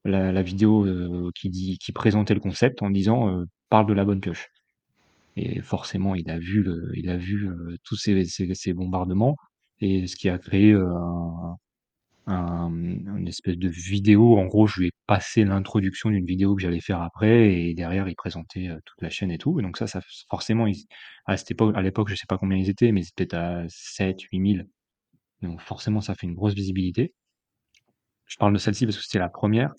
la, 0.05 0.43
vidéo 0.43 0.87
euh, 0.87 1.31
qui 1.35 1.51
dit, 1.51 1.79
qui 1.79 1.93
présentait 1.93 2.35
le 2.35 2.41
concept 2.41 2.83
en 2.83 2.91
disant 2.91 3.29
euh, 3.29 3.45
parle 3.71 3.87
de 3.87 3.95
la 3.95 4.05
bonne 4.05 4.21
pioche. 4.21 4.49
Et 5.37 5.61
forcément, 5.63 6.15
il 6.15 6.31
a 6.31 6.39
vu 6.39 6.67
il 6.95 7.11
a 7.11 7.17
vu 7.17 7.49
tous 7.85 7.97
ces, 7.97 8.25
ces, 8.25 8.73
bombardements 8.75 9.37
et 9.81 10.07
ce 10.09 10.17
qui 10.17 10.29
a 10.29 10.39
créé 10.39 10.73
un, 10.73 11.57
un, 12.29 12.71
une 12.73 13.29
espèce 13.29 13.57
de 13.57 13.69
vidéo. 13.69 14.39
En 14.39 14.47
gros, 14.47 14.67
je 14.67 14.81
lui 14.81 14.87
ai 14.89 14.93
passé 15.07 15.45
l'introduction 15.45 16.11
d'une 16.11 16.25
vidéo 16.27 16.55
que 16.57 16.63
j'allais 16.63 16.81
faire 16.81 17.03
après, 17.03 17.53
et 17.55 17.75
derrière, 17.75 18.09
il 18.09 18.15
présentait 18.17 18.69
euh, 18.69 18.79
toute 18.85 19.01
la 19.03 19.11
chaîne 19.11 19.31
et 19.31 19.39
tout. 19.39 19.59
Et 19.61 19.63
donc 19.63 19.77
ça, 19.79 19.87
ça 19.87 20.01
forcément, 20.31 20.67
ils- 20.67 20.87
à 21.27 21.37
cette 21.37 21.51
époque, 21.53 21.75
à 21.77 21.83
l'époque, 21.83 22.09
je 22.11 22.15
sais 22.15 22.27
pas 22.29 22.39
combien 22.39 22.59
ils 22.59 22.69
étaient, 22.71 22.93
mais 22.93 23.03
c'était 23.03 23.35
à 23.35 23.65
7, 23.69 24.21
8 24.23 24.39
000. 24.41 24.69
Donc 25.43 25.61
forcément, 25.63 26.01
ça 26.01 26.15
fait 26.15 26.27
une 26.27 26.35
grosse 26.35 26.55
visibilité. 26.55 27.15
Je 28.27 28.37
parle 28.37 28.53
de 28.53 28.59
celle-ci 28.59 28.87
parce 28.87 28.97
que 28.99 29.03
c'était 29.03 29.19
la 29.19 29.29
première. 29.29 29.73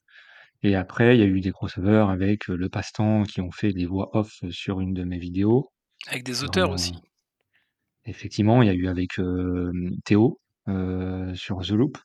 Et 0.63 0.76
après, 0.76 1.15
il 1.15 1.19
y 1.19 1.23
a 1.23 1.27
eu 1.27 1.39
des 1.41 1.51
crossovers 1.51 2.09
avec 2.09 2.49
euh, 2.49 2.55
le 2.57 2.69
passe-temps 2.69 3.23
qui 3.23 3.41
ont 3.41 3.51
fait 3.51 3.71
des 3.73 3.85
voix 3.85 4.09
off 4.17 4.43
sur 4.49 4.81
une 4.81 4.93
de 4.93 5.03
mes 5.03 5.19
vidéos. 5.19 5.71
Avec 6.07 6.23
des 6.23 6.43
auteurs 6.43 6.69
aussi. 6.71 6.93
Effectivement, 8.05 8.61
il 8.61 8.67
y 8.67 8.69
a 8.69 8.73
eu 8.73 8.88
avec 8.88 9.19
euh, 9.19 9.71
Théo 10.05 10.39
euh, 10.67 11.34
sur 11.35 11.59
The 11.61 11.71
Loop. 11.71 11.97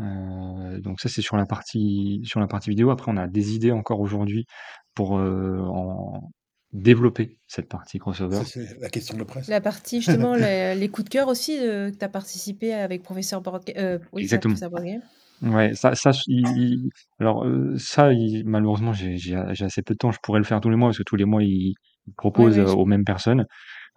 Euh, 0.00 0.80
donc 0.80 1.00
ça 1.00 1.08
c'est 1.08 1.22
sur 1.22 1.36
la 1.36 1.46
partie 1.46 2.20
sur 2.24 2.40
la 2.40 2.46
partie 2.46 2.70
vidéo. 2.70 2.90
Après 2.90 3.10
on 3.10 3.16
a 3.16 3.26
des 3.26 3.54
idées 3.54 3.72
encore 3.72 4.00
aujourd'hui 4.00 4.46
pour 4.94 5.18
euh, 5.18 5.58
en 5.60 6.30
développer 6.72 7.38
cette 7.46 7.68
partie 7.68 7.98
crossover. 7.98 8.42
c'est 8.44 8.78
la 8.80 8.90
question 8.90 9.14
de 9.14 9.20
la 9.20 9.24
presse. 9.24 9.48
La 9.48 9.60
partie, 9.60 10.02
justement, 10.02 10.34
les, 10.36 10.74
les 10.74 10.88
coups 10.88 11.06
de 11.06 11.10
cœur 11.10 11.28
aussi, 11.28 11.58
euh, 11.58 11.90
que 11.90 11.96
tu 11.96 12.04
as 12.04 12.08
participé 12.10 12.74
avec 12.74 13.02
Professeur 13.02 13.40
Board 13.40 13.62
euh, 13.76 13.98
oui, 14.12 14.24
c'est 14.24 14.28
ça, 14.28 14.36
Exactement. 14.36 14.54
Professeur 14.54 14.70
Board 14.70 14.84
Game. 14.84 15.02
Ouais, 15.40 15.74
ça, 15.74 15.94
ça, 15.94 16.10
il- 16.26 16.46
il- 16.58 16.90
alors 17.20 17.46
ça, 17.78 18.12
il- 18.12 18.44
malheureusement, 18.44 18.92
j'ai 18.92 19.34
assez 19.36 19.82
peu 19.82 19.94
de 19.94 19.98
temps. 19.98 20.10
Je 20.12 20.18
pourrais 20.22 20.40
le 20.40 20.44
faire 20.44 20.60
tous 20.60 20.68
les 20.68 20.76
mois 20.76 20.88
parce 20.88 20.98
que 20.98 21.04
tous 21.04 21.16
les 21.16 21.24
mois, 21.24 21.42
il, 21.42 21.74
propose 22.16 22.56
Ouais, 22.58 22.64
ouais, 22.64 22.68
je- 22.70 22.74
aux 22.74 22.86
mêmes 22.86 23.04
personnes, 23.04 23.46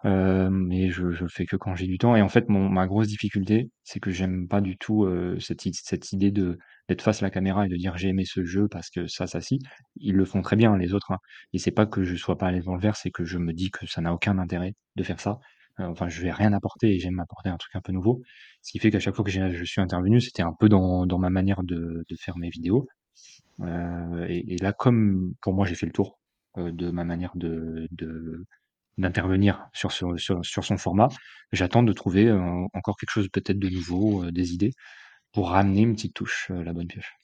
euh, 0.04 0.50
mais 0.50 0.90
je, 0.90 1.10
je 1.12 1.26
fais 1.28 1.46
que 1.46 1.56
quand 1.56 1.74
j'ai 1.74 1.86
du 1.86 1.98
temps. 1.98 2.16
Et 2.16 2.22
en 2.22 2.28
fait, 2.28 2.48
mon, 2.48 2.68
ma 2.68 2.86
grosse 2.86 3.06
difficulté, 3.08 3.70
c'est 3.84 4.00
que 4.00 4.10
j'aime 4.10 4.48
pas 4.48 4.60
du 4.60 4.76
tout 4.78 5.04
euh, 5.04 5.38
cette, 5.40 5.62
cette 5.72 6.12
idée 6.12 6.30
de 6.32 6.58
d'être 6.88 7.02
face 7.02 7.22
à 7.22 7.26
la 7.26 7.30
caméra 7.30 7.64
et 7.66 7.68
de 7.68 7.76
dire 7.76 7.96
j'ai 7.96 8.08
aimé 8.08 8.24
ce 8.26 8.44
jeu 8.44 8.66
parce 8.68 8.90
que 8.90 9.06
ça, 9.06 9.26
ça, 9.26 9.40
si. 9.40 9.60
Ils 9.96 10.16
le 10.16 10.24
font 10.24 10.42
très 10.42 10.56
bien, 10.56 10.76
les 10.76 10.94
autres. 10.94 11.12
hein. 11.12 11.18
Et 11.52 11.58
c'est 11.58 11.70
pas 11.70 11.86
que 11.86 12.02
je 12.04 12.16
sois 12.16 12.36
pas 12.38 12.48
à 12.48 12.52
l'aise 12.52 12.64
dans 12.64 12.74
le 12.74 12.80
verre, 12.80 12.96
c'est 12.96 13.10
que 13.10 13.24
je 13.24 13.38
me 13.38 13.52
dis 13.52 13.70
que 13.70 13.86
ça 13.86 14.00
n'a 14.00 14.12
aucun 14.12 14.38
intérêt 14.38 14.74
de 14.96 15.02
faire 15.04 15.20
ça. 15.20 15.38
Euh, 15.80 15.84
enfin, 15.86 16.08
je 16.08 16.20
vais 16.22 16.32
rien 16.32 16.52
apporter 16.52 16.94
et 16.94 16.98
j'aime 16.98 17.20
apporter 17.20 17.48
un 17.50 17.56
truc 17.56 17.74
un 17.76 17.80
peu 17.80 17.92
nouveau. 17.92 18.20
Ce 18.62 18.72
qui 18.72 18.78
fait 18.78 18.90
qu'à 18.90 19.00
chaque 19.00 19.14
fois 19.14 19.24
que 19.24 19.30
je 19.30 19.64
suis 19.64 19.80
intervenu, 19.80 20.20
c'était 20.20 20.42
un 20.42 20.52
peu 20.58 20.68
dans, 20.68 21.06
dans 21.06 21.18
ma 21.18 21.30
manière 21.30 21.62
de, 21.62 22.04
de 22.08 22.16
faire 22.16 22.36
mes 22.38 22.50
vidéos. 22.50 22.86
Euh, 23.60 24.26
et, 24.28 24.56
là, 24.58 24.72
comme 24.72 25.34
pour 25.42 25.54
moi, 25.54 25.66
j'ai 25.66 25.74
fait 25.74 25.86
le 25.86 25.92
tour 25.92 26.18
euh, 26.58 26.72
de 26.72 26.90
ma 26.90 27.04
manière 27.04 27.32
de, 27.36 27.88
de 27.92 28.44
d'intervenir 29.02 29.66
sur, 29.74 29.92
ce- 29.92 30.16
sur, 30.16 30.44
sur 30.44 30.64
son 30.64 30.78
format, 30.78 31.08
j'attends 31.52 31.82
de 31.82 31.92
trouver 31.92 32.28
euh, 32.28 32.40
encore 32.74 32.96
quelque 32.96 33.10
chose 33.12 33.28
peut-être 33.30 33.58
de 33.58 33.68
nouveau, 33.68 34.24
euh, 34.24 34.32
des 34.32 34.54
idées, 34.54 34.72
pour 35.32 35.50
ramener 35.50 35.82
une 35.82 35.94
petite 35.94 36.14
touche, 36.14 36.48
euh, 36.52 36.64
la 36.64 36.72
bonne 36.74 36.88
pioche. 36.88 37.14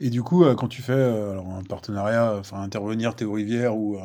Et 0.00 0.10
du 0.10 0.22
coup, 0.22 0.44
quand 0.56 0.68
tu 0.68 0.82
fais 0.82 0.92
alors, 0.92 1.48
un 1.54 1.62
partenariat, 1.62 2.36
enfin 2.38 2.62
intervenir 2.62 3.14
Théo 3.14 3.32
Rivière 3.32 3.76
ou, 3.76 3.98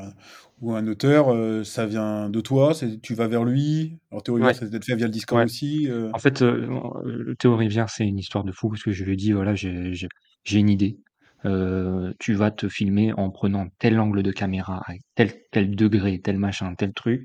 ou 0.62 0.74
un 0.74 0.86
auteur, 0.88 1.66
ça 1.66 1.86
vient 1.86 2.30
de 2.30 2.42
toi, 2.42 2.74
tu 3.02 3.14
vas 3.14 3.28
vers 3.28 3.46
lui? 3.46 3.98
Alors 4.12 4.24
Théo 4.24 4.36
Rivière, 4.36 4.50
Ouais. 4.50 4.54
ça 4.54 4.66
peut 4.66 4.76
être 4.76 4.86
fait 4.86 4.96
via 4.96 5.06
le 5.06 5.12
Discord 5.12 5.40
Ouais. 5.40 5.46
aussi. 5.46 5.88
En 6.14 6.20
fait, 6.20 6.44
Théo 7.40 7.56
Rivière, 7.56 7.90
c'est 7.90 8.06
une 8.06 8.20
histoire 8.20 8.44
de 8.44 8.52
fou 8.52 8.70
parce 8.70 8.84
que 8.84 8.92
je 8.92 9.04
lui 9.06 9.14
ai 9.14 9.16
dit, 9.16 9.32
voilà, 9.32 9.56
j'ai 9.56 9.98
une 10.52 10.70
idée. 10.70 10.98
Euh, 11.46 12.14
tu 12.20 12.34
vas 12.34 12.52
te 12.52 12.68
filmer 12.70 13.14
en 13.14 13.30
prenant 13.32 13.68
tel 13.80 14.00
angle 14.00 14.24
de 14.24 14.32
caméra, 14.32 14.82
avec 14.88 15.02
tel, 15.16 15.32
tel 15.52 15.76
degré, 15.76 16.20
tel 16.20 16.38
machin, 16.38 16.74
tel 16.76 16.94
truc. 16.94 17.24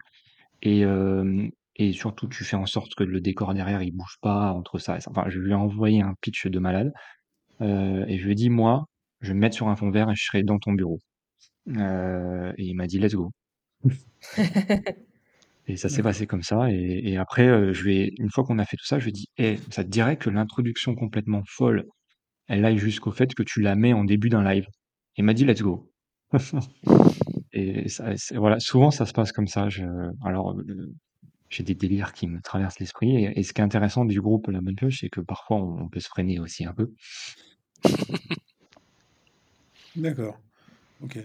Et, 0.62 0.84
euh, 0.84 1.48
et 1.76 1.92
surtout, 1.92 2.28
tu 2.28 2.44
fais 2.44 2.56
en 2.56 2.66
sorte 2.66 2.94
que 2.94 3.04
le 3.04 3.20
décor 3.20 3.54
derrière, 3.54 3.82
il 3.82 3.92
bouge 3.92 4.18
pas 4.20 4.52
entre 4.52 4.78
ça 4.78 4.96
et 4.98 5.00
ça. 5.00 5.10
Enfin, 5.10 5.24
je 5.28 5.38
lui 5.38 5.52
ai 5.52 5.54
envoyé 5.54 6.02
un 6.02 6.14
pitch 6.20 6.46
de 6.46 6.58
malade. 6.58 6.92
Euh, 7.62 8.04
et 8.08 8.18
je 8.18 8.24
lui 8.24 8.32
ai 8.32 8.34
dit, 8.34 8.50
moi, 8.50 8.86
je 9.20 9.28
vais 9.28 9.34
me 9.34 9.40
mettre 9.40 9.56
sur 9.56 9.68
un 9.68 9.76
fond 9.76 9.90
vert 9.90 10.10
et 10.10 10.14
je 10.16 10.24
serai 10.24 10.42
dans 10.42 10.58
ton 10.58 10.72
bureau. 10.72 10.98
Et 11.68 12.64
il 12.64 12.74
m'a 12.74 12.86
dit, 12.86 12.98
let's 12.98 13.14
go. 13.14 13.30
Et 15.70 15.76
ça 15.76 15.88
s'est 15.88 16.02
passé 16.02 16.26
comme 16.26 16.42
ça. 16.42 16.70
Et, 16.70 17.12
et 17.12 17.16
après, 17.16 17.46
euh, 17.46 17.72
je 17.72 17.84
vais, 17.84 18.12
une 18.18 18.30
fois 18.30 18.44
qu'on 18.44 18.58
a 18.58 18.64
fait 18.64 18.76
tout 18.76 18.84
ça, 18.84 18.98
je 18.98 19.04
lui 19.04 19.10
ai 19.10 19.12
dit, 19.12 19.28
Eh, 19.38 19.56
ça 19.70 19.84
te 19.84 19.88
dirait 19.88 20.16
que 20.16 20.28
l'introduction 20.30 20.94
complètement 20.94 21.42
folle, 21.46 21.86
elle 22.50 22.64
aille 22.64 22.78
jusqu'au 22.78 23.12
fait 23.12 23.32
que 23.32 23.44
tu 23.44 23.62
la 23.62 23.76
mets 23.76 23.92
en 23.92 24.04
début 24.04 24.28
d'un 24.28 24.42
live. 24.42 24.66
Il 25.16 25.24
m'a 25.24 25.34
dit, 25.34 25.44
let's 25.44 25.62
go. 25.62 25.90
et 27.52 27.88
ça, 27.88 28.12
voilà, 28.34 28.58
souvent 28.58 28.90
ça 28.90 29.06
se 29.06 29.12
passe 29.12 29.30
comme 29.30 29.46
ça. 29.46 29.68
Je, 29.68 29.84
alors, 30.24 30.58
euh, 30.58 30.92
j'ai 31.48 31.62
des 31.62 31.76
délires 31.76 32.12
qui 32.12 32.26
me 32.26 32.40
traversent 32.40 32.80
l'esprit. 32.80 33.16
Et, 33.16 33.38
et 33.38 33.42
ce 33.44 33.52
qui 33.52 33.60
est 33.60 33.64
intéressant 33.64 34.04
du 34.04 34.20
groupe 34.20 34.48
La 34.48 34.60
Bonne 34.60 34.74
Pioche, 34.74 34.98
c'est 35.00 35.08
que 35.08 35.20
parfois 35.20 35.58
on, 35.58 35.82
on 35.82 35.88
peut 35.88 36.00
se 36.00 36.08
freiner 36.08 36.40
aussi 36.40 36.64
un 36.64 36.74
peu. 36.74 36.92
D'accord. 39.96 40.36
Ok. 41.02 41.18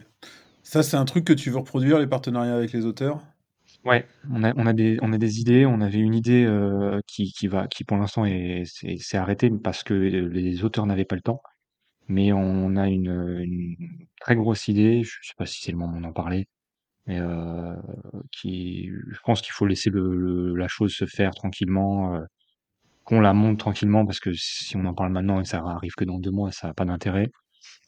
Ça, 0.61 0.83
c'est 0.83 0.97
un 0.97 1.05
truc 1.05 1.25
que 1.25 1.33
tu 1.33 1.49
veux 1.49 1.57
reproduire, 1.57 1.97
les 1.99 2.07
partenariats 2.07 2.55
avec 2.55 2.71
les 2.71 2.85
auteurs? 2.85 3.19
Ouais, 3.85 4.07
on 4.31 4.43
a, 4.43 4.51
on 4.55 4.65
a 4.65 4.73
des, 4.73 4.97
on 5.03 5.13
a 5.13 5.17
des 5.19 5.39
idées. 5.39 5.65
On 5.65 5.79
avait 5.81 5.99
une 5.99 6.15
idée 6.15 6.43
euh, 6.45 6.99
qui, 7.07 7.31
qui 7.33 7.47
va, 7.47 7.67
qui 7.67 7.83
pour 7.83 7.97
l'instant 7.97 8.25
est, 8.25 8.63
c'est, 8.65 8.97
c'est 8.99 9.17
arrêté 9.17 9.51
parce 9.51 9.83
que 9.83 9.93
les 9.93 10.63
auteurs 10.63 10.85
n'avaient 10.87 11.05
pas 11.05 11.15
le 11.15 11.21
temps. 11.21 11.41
Mais 12.09 12.33
on 12.33 12.75
a 12.77 12.89
une, 12.89 13.39
une 13.43 13.77
très 14.21 14.35
grosse 14.35 14.67
idée. 14.69 15.03
Je 15.03 15.11
sais 15.23 15.33
pas 15.37 15.45
si 15.47 15.61
c'est 15.63 15.71
le 15.71 15.77
moment 15.79 16.01
d'en 16.01 16.13
parler, 16.13 16.47
mais 17.07 17.19
euh, 17.19 17.75
qui, 18.31 18.87
je 18.89 19.19
pense 19.25 19.41
qu'il 19.41 19.53
faut 19.53 19.65
laisser 19.67 19.89
le, 19.91 20.15
le- 20.17 20.55
la 20.55 20.67
chose 20.69 20.93
se 20.93 21.05
faire 21.07 21.31
tranquillement, 21.35 22.15
euh, 22.15 22.21
qu'on 23.05 23.21
la 23.21 23.33
monte 23.33 23.59
tranquillement 23.59 24.05
parce 24.05 24.19
que 24.21 24.31
si 24.33 24.77
on 24.77 24.85
en 24.85 24.93
parle 24.95 25.11
maintenant 25.13 25.41
et 25.41 25.45
ça 25.45 25.59
arrive 25.65 25.93
que 25.95 26.05
dans 26.05 26.19
deux 26.19 26.31
mois, 26.31 26.51
ça 26.53 26.67
n'a 26.69 26.73
pas 26.75 26.85
d'intérêt. 26.85 27.29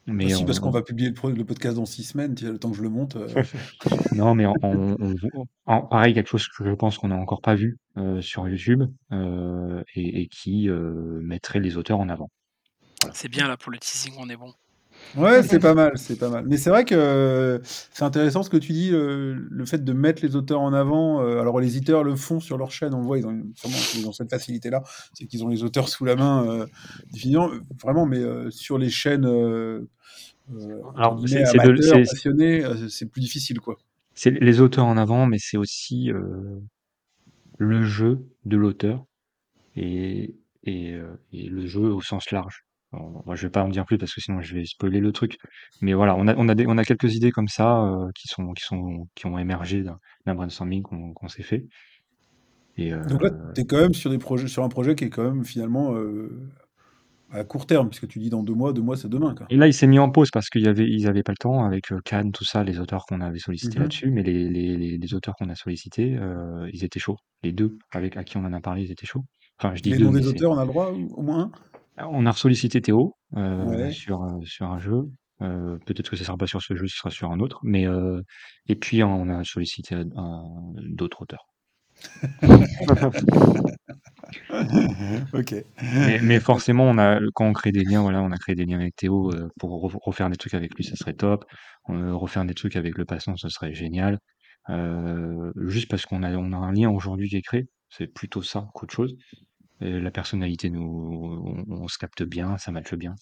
Mais 0.10 0.34
Aussi, 0.34 0.46
parce 0.46 0.60
qu'on 0.62 0.70
on, 0.70 0.72
va 0.72 0.84
publier 0.84 1.10
le, 1.10 1.44
podcast 1.44 1.76
dans 1.76 1.86
six 1.86 2.04
semaines, 2.04 2.34
tu 2.34 2.46
vois, 2.46 2.54
le 2.54 2.60
temps 2.60 2.72
que 2.72 2.78
je 2.78 2.82
le 2.82 2.90
monte. 2.90 3.18
euh. 3.18 3.28
non, 4.16 4.36
mais 4.36 4.46
on, 4.46 4.54
on- 4.64 4.96
on- 5.02 5.46
en- 5.66 5.82
pareil, 5.82 6.14
quelque 6.14 6.30
chose 6.30 6.48
que 6.48 6.64
je 6.66 6.74
pense 6.74 6.98
qu'on 6.98 7.10
n'a 7.10 7.18
encore 7.18 7.42
pas 7.42 7.56
vu 7.56 7.78
euh, 7.98 8.22
sur 8.22 8.48
YouTube 8.48 8.84
euh, 9.12 9.84
et, 9.96 10.22
et 10.22 10.28
qui 10.28 10.70
euh, 10.70 11.20
mettrait 11.22 11.60
les 11.60 11.76
auteurs 11.76 12.00
en 12.00 12.08
avant. 12.08 12.30
C'est 13.14 13.28
bien 13.30 13.48
là 13.50 13.58
pour 13.58 13.72
le 13.72 13.80
teasing, 13.80 14.14
on 14.18 14.30
est 14.30 14.38
bon. 14.38 14.54
Ouais, 15.16 15.42
c'est 15.42 15.60
pas 15.60 15.74
mal, 15.74 15.98
c'est 15.98 16.18
pas 16.18 16.30
mal. 16.30 16.46
Mais 16.48 16.58
c'est 16.58 16.70
vrai 16.70 16.86
que 16.86 16.94
euh, 16.94 17.60
c'est 17.64 18.04
intéressant 18.04 18.44
ce 18.44 18.50
que 18.50 18.58
tu 18.58 18.72
dis, 18.74 18.92
le, 18.92 19.34
le 19.34 19.66
fait 19.66 19.84
de 19.84 19.94
mettre 19.94 20.24
les 20.24 20.36
auteurs 20.36 20.62
en 20.62 20.74
avant. 20.74 21.22
euh, 21.22 21.40
alors 21.40 21.60
les 21.60 21.76
éditeurs 21.78 22.04
le 22.04 22.16
font 22.16 22.40
sur 22.40 22.58
leur 22.58 22.70
chaîne, 22.72 22.94
on 22.94 23.00
le 23.00 23.06
voit, 23.06 23.18
ils 23.18 23.26
ont 23.26 23.32
une- 23.32 23.52
sûrement 23.56 23.78
ils 23.96 24.08
ont 24.08 24.12
cette 24.12 24.30
facilité-là, 24.30 24.84
c'est 25.14 25.26
qu'ils 25.26 25.44
ont 25.44 25.48
les 25.48 25.64
auteurs 25.64 25.90
sous 25.90 26.06
la 26.06 26.16
main, 26.16 26.46
euh, 26.48 26.66
euh, 27.26 27.60
vraiment. 27.82 28.06
Mais 28.06 28.20
euh, 28.20 28.52
sur 28.52 28.78
les 28.78 28.90
chaînes, 28.90 29.26
euh, 29.26 29.88
euh, 30.54 30.82
Alors, 30.96 31.20
c'est 31.28 31.44
amateurs, 31.46 32.00
passionnés, 32.04 32.64
euh, 32.64 32.88
c'est 32.90 33.08
plus 33.08 33.22
difficile, 33.22 33.60
quoi. 33.60 33.78
c'est 34.14 34.32
les 34.32 34.62
auteurs 34.62 34.86
en 34.86 34.98
avant, 34.98 35.26
mais 35.26 35.38
c'est 35.40 35.58
aussi 35.58 36.12
euh, 36.12 36.60
le 37.58 37.84
jeu 37.84 38.26
de 38.46 38.58
l'auteur 38.58 39.06
et, 39.76 40.36
et, 40.64 40.94
euh, 40.94 41.16
et 41.34 41.48
le 41.50 41.66
jeu 41.68 41.94
au 41.94 42.02
sens 42.02 42.32
large. 42.32 42.67
Moi, 42.94 43.36
je 43.36 43.44
vais 43.44 43.50
pas 43.52 43.64
en 43.64 43.70
dire 43.70 43.86
plus 43.86 43.98
parce 43.98 44.14
que 44.14 44.22
sinon 44.22 44.42
je 44.42 44.56
vais 44.56 44.66
spoiler 44.66 45.00
le 45.02 45.12
truc. 45.12 45.38
Mais 45.82 45.94
voilà, 45.94 46.16
on 46.16 46.28
a, 46.28 46.36
on 46.38 46.48
a, 46.48 46.56
des, 46.56 46.66
on 46.68 46.78
a 46.78 46.84
quelques 46.86 47.14
idées 47.16 47.32
comme 47.32 47.50
ça 47.50 47.84
euh, 47.84 48.08
qui, 48.16 48.28
sont, 48.28 48.54
qui, 48.54 48.64
sont, 48.64 49.08
qui 49.16 49.26
ont 49.26 49.38
émergé 49.38 49.84
d'un 49.84 50.00
d'un 50.26 50.36
brainstorming 50.36 50.84
qu'on 50.84 51.14
qu'on 51.14 51.28
s'est 51.28 51.44
fait. 51.44 51.66
Et, 52.78 52.94
euh, 52.94 53.04
Donc 53.06 53.24
là, 53.24 53.30
tu 53.56 53.62
es 53.62 53.66
quand 53.66 53.80
même 53.82 53.94
sur, 53.94 54.10
des 54.10 54.18
projets, 54.18 54.48
sur 54.48 54.64
un 54.64 54.70
projet 54.70 54.96
qui 54.96 55.06
est 55.06 55.10
quand 55.10 55.24
même 55.24 55.44
finalement 55.44 55.96
euh, 55.96 56.30
à 57.32 57.44
court 57.44 57.66
terme, 57.66 57.90
puisque 57.90 58.08
tu 58.08 58.20
dis 58.20 58.30
dans 58.30 58.44
deux 58.44 58.54
mois, 58.54 58.72
deux 58.72 58.82
mois 58.82 58.96
c'est 58.96 59.10
demain. 59.10 59.36
Quoi. 59.36 59.48
et 59.50 59.58
là, 59.58 59.68
il 59.68 59.74
s'est 59.74 59.88
mis 59.88 60.00
en 60.00 60.10
pause 60.10 60.30
parce 60.32 60.50
qu'ils 60.50 60.68
avaient, 60.68 60.88
ils 60.88 61.08
avaient 61.08 61.24
pas 61.24 61.34
le 61.34 61.38
temps 61.38 61.66
avec 61.66 61.92
euh, 61.92 62.00
Cannes, 62.06 62.32
tout 62.32 62.46
ça, 62.46 62.64
les 62.64 62.80
auteurs 62.80 63.06
qu'on 63.06 63.20
avait 63.22 63.40
sollicités 63.40 63.80
Mhm. 63.80 63.84
là-dessus. 63.84 64.12
Mais 64.12 64.24
les, 64.24 64.48
les, 64.50 64.78
les, 64.78 64.98
les 64.98 65.14
auteurs 65.14 65.36
qu'on 65.36 65.50
a 65.50 65.56
sollicités, 65.56 66.16
euh, 66.18 66.70
ils 66.72 66.84
étaient 66.84 67.00
chauds. 67.00 67.18
Les 67.44 67.52
deux 67.52 67.78
avec 67.92 68.16
à 68.16 68.24
qui 68.24 68.38
on 68.38 68.46
en 68.46 68.54
a 68.54 68.62
parlé, 68.62 68.84
ils 68.84 68.92
étaient 68.92 69.06
chauds. 69.08 69.26
Enfin, 69.60 69.74
je 69.74 69.82
dis 69.82 69.90
Les 69.90 69.98
deux, 69.98 70.06
noms 70.06 70.12
mais 70.12 70.20
des 70.20 70.28
c'est 70.28 70.34
auteurs, 70.36 70.52
on 70.52 70.58
a 70.58 70.62
le 70.62 70.68
droit 70.68 70.92
au 70.92 71.08
au 71.16 71.22
moins 71.24 71.40
un? 71.46 71.52
On 71.98 72.26
a 72.26 72.34
sollicité 72.34 72.82
Théo 72.82 73.16
euh, 73.36 73.66
Ouais. 73.66 73.92
sur, 73.92 74.24
euh, 74.24 74.40
sur 74.44 74.68
un 74.68 74.80
jeu. 74.80 75.04
Euh, 75.42 75.78
Peut-être 75.86 76.10
que 76.10 76.16
ce 76.16 76.24
sera 76.24 76.38
pas 76.38 76.48
sur 76.48 76.62
ce 76.62 76.76
jeu, 76.76 76.88
ce 76.88 76.98
sera 76.98 77.10
sur 77.12 77.32
un 77.32 77.40
autre. 77.40 77.60
Mais 77.64 77.88
euh, 77.88 78.22
et 78.68 78.76
puis 78.76 79.04
on 79.04 79.30
a 79.30 79.44
sollicité 79.44 79.96
d'autres 80.76 81.22
auteurs. 81.22 81.46
ok. 85.34 85.56
Mais, 85.82 86.20
mais 86.22 86.40
forcément, 86.40 86.84
on 86.86 86.98
a 86.98 87.20
quand 87.34 87.46
on 87.46 87.54
crée 87.54 87.72
des 87.72 87.84
liens, 87.84 88.02
voilà, 88.02 88.22
on 88.22 88.32
a 88.32 88.38
créé 88.38 88.56
des 88.56 88.66
liens 88.66 88.80
avec 88.80 88.96
Théo 88.96 89.32
euh, 89.34 89.50
pour 89.60 89.88
re- 89.90 89.98
refaire 90.04 90.30
des 90.30 90.38
trucs 90.38 90.54
avec 90.54 90.74
lui, 90.76 90.84
ça 90.84 90.96
serait 90.96 91.14
top. 91.14 91.46
Euh, 91.90 92.14
refaire 92.14 92.46
des 92.46 92.54
trucs 92.54 92.76
avec 92.76 92.98
le 92.98 93.06
passant, 93.06 93.36
ce 93.38 93.50
serait 93.50 93.74
génial. 93.74 94.20
Euh, 94.70 95.52
juste 95.56 95.90
parce 95.90 96.06
qu'on 96.06 96.24
a 96.24 96.34
on 96.36 96.52
a 96.54 96.58
un 96.58 96.74
lien 96.74 96.90
aujourd'hui 96.90 97.30
qui 97.30 97.38
est 97.38 97.42
créé, 97.42 97.68
c'est 97.90 98.08
plutôt 98.08 98.42
ça 98.42 98.68
qu'autre 98.74 98.94
chose. 98.94 99.16
Et 99.82 100.00
la 100.00 100.12
personnalité 100.12 100.70
nous, 100.70 100.82
on, 100.82 101.66
on 101.84 101.88
se 101.88 101.98
capte 101.98 102.24
bien, 102.24 102.58
ça 102.58 102.72
matche 102.72 102.96
bien. 102.96 103.16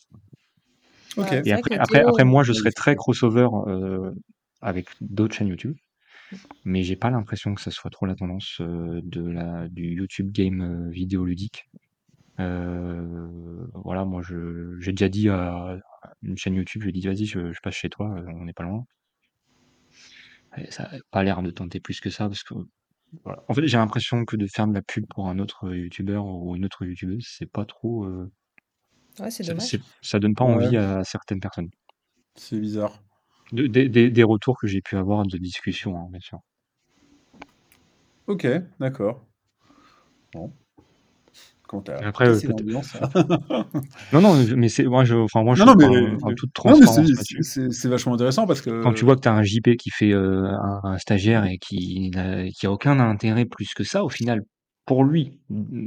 Ok. 1.18 1.32
Et 1.44 1.52
après, 1.54 1.78
après, 1.78 2.00
Théo, 2.00 2.08
après, 2.08 2.24
moi, 2.26 2.44
je 2.44 2.52
Ouais, 2.52 2.54
serais 2.54 2.72
très 2.72 2.96
crossover 2.96 3.48
euh, 3.68 4.12
avec 4.62 4.90
d'autres 5.02 5.36
chaînes 5.36 5.48
YouTube, 5.48 5.78
mais 6.66 6.84
j'ai 6.84 6.96
pas 6.98 7.10
l'impression 7.12 7.56
que 7.56 7.62
ça 7.62 7.72
soit 7.72 7.92
trop 7.92 8.06
la 8.06 8.16
tendance 8.16 8.60
euh, 8.62 9.02
de 9.04 9.22
la 9.24 9.70
du 9.70 9.96
YouTube 9.96 10.32
game 10.32 10.62
euh, 10.62 10.90
vidéoludique. 10.92 11.70
Euh, 12.40 13.68
voilà, 13.74 14.06
moi, 14.06 14.22
je 14.24 14.78
j'ai 14.80 14.92
déjà 14.94 15.10
dit 15.10 15.30
à 15.30 15.78
une 16.24 16.38
chaîne 16.38 16.56
YouTube, 16.56 16.82
je 16.84 16.88
lui 16.88 16.92
ai 16.92 17.02
dit 17.02 17.08
vas-y, 17.08 17.26
je, 17.26 17.54
je 17.54 17.62
passe 17.62 17.76
chez 17.76 17.90
toi, 17.90 18.10
euh, 18.18 18.26
on 18.30 18.46
n'est 18.46 18.54
pas 18.54 18.64
loin. 18.64 18.86
Et 20.58 20.72
ça 20.72 20.84
n'a 20.84 21.00
pas 21.12 21.24
l'air 21.24 21.42
de 21.44 21.52
tenter 21.52 21.80
plus 21.80 22.00
que 22.00 22.10
ça 22.10 22.28
parce 22.28 22.44
que 22.44 22.54
voilà. 23.24 23.44
En 23.48 23.54
fait, 23.54 23.68
j'ai 23.68 23.78
l'impression 23.78 24.26
que 24.26 24.36
de 24.36 24.48
faire 24.48 24.68
de 24.68 24.74
la 24.74 24.82
pub 24.82 25.06
pour 25.10 25.28
un 25.30 25.40
autre 25.40 25.74
YouTuber 25.76 26.18
ou 26.18 26.56
une 26.56 26.66
autre 26.66 26.86
YouTubeuse, 26.86 27.26
c'est 27.28 27.50
pas 27.52 27.66
trop, 27.66 28.06
euh, 28.06 28.32
ouais, 29.20 29.32
c'est 29.32 29.44
ça, 29.44 29.54
dommage. 29.54 29.80
ça 30.02 30.20
donne 30.20 30.36
pas 30.36 30.44
Ouais, 30.44 30.46
envie 30.46 30.76
à 30.78 31.04
certaines 31.04 31.40
personnes. 31.40 31.70
c'est 32.36 32.60
bizarre. 32.60 33.02
De- 33.52 33.66
des, 33.66 33.90
des- 33.90 34.12
des 34.12 34.24
retours 34.24 34.56
que 34.60 34.68
j'ai 34.68 34.82
pu 34.82 34.98
avoir 34.98 35.26
de 35.26 35.40
discussion, 35.40 35.98
hein, 35.98 36.08
bien 36.12 36.20
sûr. 36.20 36.42
Ok, 38.28 38.46
d'accord. 38.80 39.26
Bon. 40.34 40.54
Après, 42.04 42.28
euh, 42.30 42.40
hein. 43.02 43.72
Non, 44.14 44.22
non, 44.22 44.36
mais 44.56 44.70
c'est 44.70 44.86
moi, 44.86 45.04
je, 45.04 45.16
enfin, 45.16 45.44
moi, 45.44 45.56
je 45.56 45.64
non, 45.64 45.76
mais, 45.76 45.86
enfin, 46.16 46.34
toute 46.36 46.54
transparence 46.54 47.08
c'est- 47.42 47.88
vachement 47.88 48.14
intéressant 48.14 48.46
parce 48.48 48.62
que. 48.62 48.82
Quand 48.82 48.94
tu 48.94 49.06
vois 49.06 49.16
que 49.16 49.22
tu 49.22 49.28
as 49.28 49.34
un 49.34 49.44
JP 49.44 49.76
qui 49.78 49.90
fait 49.90 50.12
euh, 50.12 50.48
un, 50.48 50.82
un 50.84 50.98
stagiaire 50.98 51.46
et 51.46 51.58
qui 51.58 52.10
n'a 52.12 52.50
qui 52.50 52.66
a 52.66 52.72
aucun 52.72 53.00
intérêt 53.00 53.46
plus 53.46 53.74
que 53.74 53.84
ça, 53.84 54.04
au 54.04 54.10
final, 54.10 54.42
pour 54.86 55.04
lui, 55.04 55.40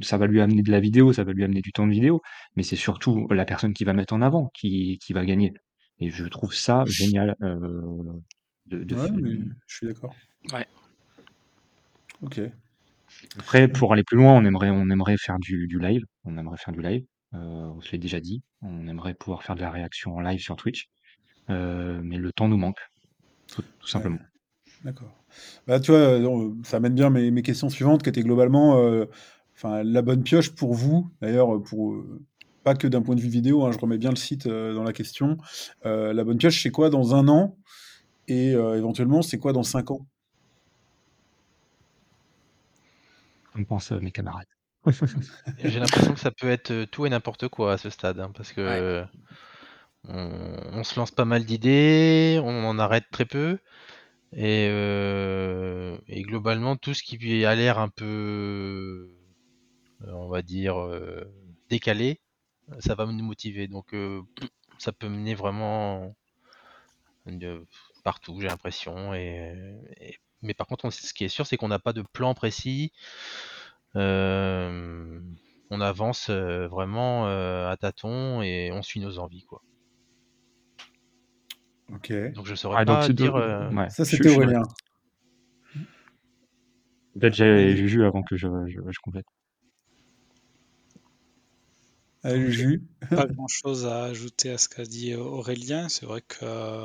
ça 0.02 0.18
va 0.18 0.26
lui 0.26 0.40
amener 0.40 0.62
de 0.62 0.70
la 0.70 0.80
vidéo, 0.80 1.12
ça 1.12 1.22
va 1.24 1.32
lui 1.32 1.44
amener 1.44 1.60
du 1.60 1.72
temps 1.72 1.86
de 1.86 1.92
vidéo, 1.92 2.20
mais 2.56 2.62
c'est 2.62 2.76
surtout 2.76 3.28
la 3.30 3.44
personne 3.44 3.72
qui 3.72 3.84
va 3.84 3.92
mettre 3.92 4.14
en 4.14 4.22
avant 4.22 4.50
qui, 4.54 4.98
qui 5.04 5.12
va 5.12 5.24
gagner. 5.24 5.52
Et 6.00 6.10
je 6.10 6.24
trouve 6.26 6.54
ça 6.54 6.84
génial. 6.86 7.36
euh, 7.42 7.58
de, 8.66 8.84
de 8.84 8.94
Ouais, 8.94 9.10
mais 9.12 9.30
je 9.66 9.76
suis 9.76 9.86
d'accord. 9.86 10.14
Ouais. 10.52 10.66
Ok. 12.22 12.40
Après, 13.38 13.68
pour 13.68 13.92
aller 13.92 14.04
plus 14.04 14.16
loin, 14.16 14.34
on 14.34 14.44
aimerait, 14.44 14.70
on 14.70 14.90
aimerait 14.90 15.16
faire 15.16 15.38
du, 15.38 15.66
du 15.66 15.78
live. 15.78 16.02
On 16.24 16.36
aimerait 16.36 16.56
faire 16.56 16.72
du 16.72 16.82
live. 16.82 17.04
Euh, 17.34 17.38
on 17.76 17.80
se 17.80 17.92
l'est 17.92 17.98
déjà 17.98 18.20
dit. 18.20 18.42
On 18.62 18.88
aimerait 18.88 19.14
pouvoir 19.14 19.42
faire 19.42 19.54
de 19.54 19.60
la 19.60 19.70
réaction 19.70 20.14
en 20.14 20.20
live 20.20 20.40
sur 20.40 20.56
Twitch. 20.56 20.88
Euh, 21.50 22.00
mais 22.02 22.16
le 22.16 22.32
temps 22.32 22.48
nous 22.48 22.56
manque. 22.56 22.80
Tout, 23.48 23.62
tout 23.80 23.88
simplement. 23.88 24.18
D'accord. 24.84 25.12
Bah, 25.66 25.80
tu 25.80 25.90
vois, 25.90 26.00
euh, 26.00 26.50
ça 26.62 26.78
amène 26.78 26.94
bien 26.94 27.10
mes, 27.10 27.30
mes 27.30 27.42
questions 27.42 27.68
suivantes 27.68 28.02
qui 28.02 28.08
étaient 28.08 28.22
globalement 28.22 28.80
enfin, 29.54 29.82
la 29.82 30.02
bonne 30.02 30.22
pioche 30.22 30.50
pour 30.54 30.74
vous, 30.74 31.10
d'ailleurs, 31.20 31.62
pour 31.62 32.02
pas 32.64 32.74
que 32.74 32.86
d'un 32.86 33.02
point 33.02 33.14
de 33.14 33.20
vue 33.20 33.28
vidéo, 33.28 33.64
hein, 33.64 33.72
je 33.72 33.78
remets 33.78 33.98
bien 33.98 34.10
le 34.10 34.16
site 34.16 34.46
dans 34.46 34.84
la 34.84 34.92
question. 34.92 35.36
La 35.84 36.24
bonne 36.24 36.38
pioche, 36.38 36.62
c'est 36.62 36.70
quoi 36.70 36.90
dans 36.90 37.14
un 37.14 37.28
an? 37.28 37.56
Et 38.28 38.50
éventuellement, 38.50 39.22
c'est 39.22 39.38
quoi 39.38 39.52
dans 39.52 39.62
cinq 39.62 39.90
ans? 39.90 40.06
Comme 43.58 43.66
pensent 43.66 43.90
euh, 43.90 43.98
mes 43.98 44.12
camarades. 44.12 44.46
J'ai 45.58 45.80
l'impression 45.80 46.14
que 46.14 46.20
ça 46.20 46.30
peut 46.30 46.48
être 46.48 46.70
euh, 46.70 46.86
tout 46.86 47.06
et 47.06 47.10
n'importe 47.10 47.48
quoi 47.48 47.72
à 47.72 47.76
ce 47.76 47.90
stade, 47.90 48.20
hein, 48.20 48.30
parce 48.32 48.52
que 48.52 48.60
Ouais. 48.60 48.78
euh, 48.78 49.04
on, 50.04 50.84
se 50.84 50.94
lance 50.94 51.10
pas 51.10 51.24
mal 51.24 51.44
d'idées, 51.44 52.40
on 52.40 52.64
en 52.64 52.78
arrête 52.78 53.06
très 53.10 53.24
peu. 53.24 53.58
Et, 54.32 54.66
et 54.66 56.22
globalement, 56.22 56.76
tout 56.76 56.94
ce 56.94 57.02
qui 57.02 57.44
a 57.44 57.54
l'air 57.56 57.80
un 57.80 57.88
peu, 57.88 59.10
on 60.06 60.28
va 60.28 60.42
dire, 60.42 60.76
décalé, 61.68 62.20
ça 62.78 62.94
va 62.94 63.06
nous 63.06 63.24
motiver. 63.24 63.66
Donc, 63.66 63.96
ça 64.78 64.92
peut 64.92 65.08
mener 65.08 65.34
vraiment 65.34 66.14
partout, 68.04 68.40
j'ai 68.40 68.46
l'impression. 68.46 69.14
Et, 69.14 70.16
mais 70.42 70.54
par 70.54 70.66
contre, 70.66 70.90
ce 70.90 71.12
qui 71.12 71.24
est 71.24 71.28
sûr, 71.28 71.46
c'est 71.46 71.56
qu'on 71.56 71.68
n'a 71.68 71.78
pas 71.78 71.92
de 71.92 72.02
plan 72.02 72.34
précis. 72.34 72.92
on 73.94 75.80
avance 75.80 76.30
vraiment 76.30 77.26
à 77.26 77.76
tâtons 77.78 78.42
et 78.42 78.70
on 78.72 78.82
suit 78.82 79.00
nos 79.00 79.18
envies, 79.18 79.44
quoi. 79.44 79.62
Ok. 81.92 82.12
Donc 82.34 82.46
je 82.46 82.54
saurais 82.54 82.84
pas 82.84 83.08
dire. 83.08 83.34
Ça, 83.90 84.04
c'était 84.04 84.36
Aurélien. 84.36 84.62
Peut-être 87.18 87.34
j'ai 87.34 87.76
Juju 87.76 88.04
avant 88.04 88.22
que 88.22 88.36
je, 88.36 88.46
je, 88.68 88.80
je 88.88 89.00
complète. 89.00 89.26
Juju. 92.24 92.82
Pas 93.10 93.26
grand-chose 93.26 93.86
à 93.86 94.04
ajouter 94.04 94.50
à 94.50 94.58
ce 94.58 94.68
qu'a 94.68 94.84
dit 94.84 95.14
Aurélien. 95.14 95.88
C'est 95.88 96.06
vrai 96.06 96.20
que 96.20 96.84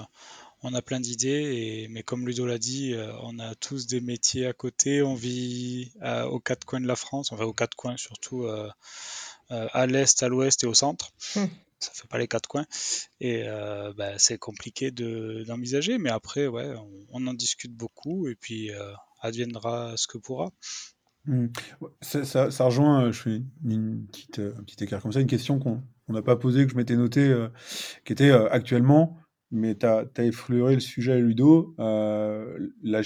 on 0.63 0.73
a 0.73 0.81
plein 0.81 0.99
d'idées, 0.99 1.83
et... 1.83 1.87
mais 1.89 2.03
comme 2.03 2.25
Ludo 2.25 2.45
l'a 2.45 2.57
dit, 2.57 2.93
euh, 2.93 3.13
on 3.21 3.37
a 3.39 3.53
tous 3.55 3.85
des 3.85 4.01
métiers 4.01 4.47
à 4.47 4.53
côté, 4.53 5.03
on 5.03 5.13
vit 5.13 5.91
aux 6.29 6.39
quatre 6.39 6.65
coins 6.65 6.81
de 6.81 6.87
la 6.87 6.95
France, 6.95 7.31
enfin 7.31 7.43
aux 7.43 7.53
quatre 7.53 7.75
coins 7.75 7.97
surtout, 7.97 8.43
euh, 8.43 8.69
euh, 9.51 9.67
à 9.73 9.85
l'est, 9.85 10.23
à 10.23 10.29
l'ouest 10.29 10.63
et 10.63 10.67
au 10.67 10.73
centre. 10.73 11.13
Hmm. 11.35 11.45
Ça 11.79 11.91
fait 11.93 12.07
pas 12.07 12.17
les 12.17 12.29
quatre 12.29 12.47
coins, 12.47 12.65
et 13.19 13.43
bah, 13.97 14.17
c'est 14.17 14.37
compliqué 14.37 14.89
d'envisager, 14.89 15.97
mais 15.97 16.09
après, 16.09 16.47
ouais, 16.47 16.73
on, 17.11 17.27
en 17.27 17.33
discute 17.33 17.73
beaucoup, 17.73 18.29
et 18.29 18.35
puis 18.35 18.71
adviendra 19.19 19.93
ce 19.97 20.07
que 20.07 20.17
pourra. 20.17 20.53
Hmm. 21.25 21.47
Ça, 21.99 22.23
ça, 22.51 22.63
rejoint, 22.63 23.11
je 23.11 23.21
fais 23.21 23.41
une 23.65 24.07
petite, 24.07 24.39
un 24.39 24.63
petit 24.63 24.81
écart 24.81 25.01
comme 25.01 25.11
ça, 25.11 25.19
une 25.19 25.27
question 25.27 25.59
qu'on 25.59 25.83
n'a 26.07 26.21
pas 26.21 26.37
posée, 26.37 26.65
que 26.65 26.71
je 26.71 26.77
m'étais 26.77 26.95
noté, 26.95 27.35
qui 28.05 28.13
était 28.13 28.31
actuellement, 28.31 29.17
mais 29.53 29.75
tu 29.75 29.85
as, 29.85 30.07
effleuré 30.17 30.73
le 30.73 30.79
sujet, 30.79 31.19
Ludo. 31.19 31.75
Euh, 31.79 32.71
la, 32.81 33.01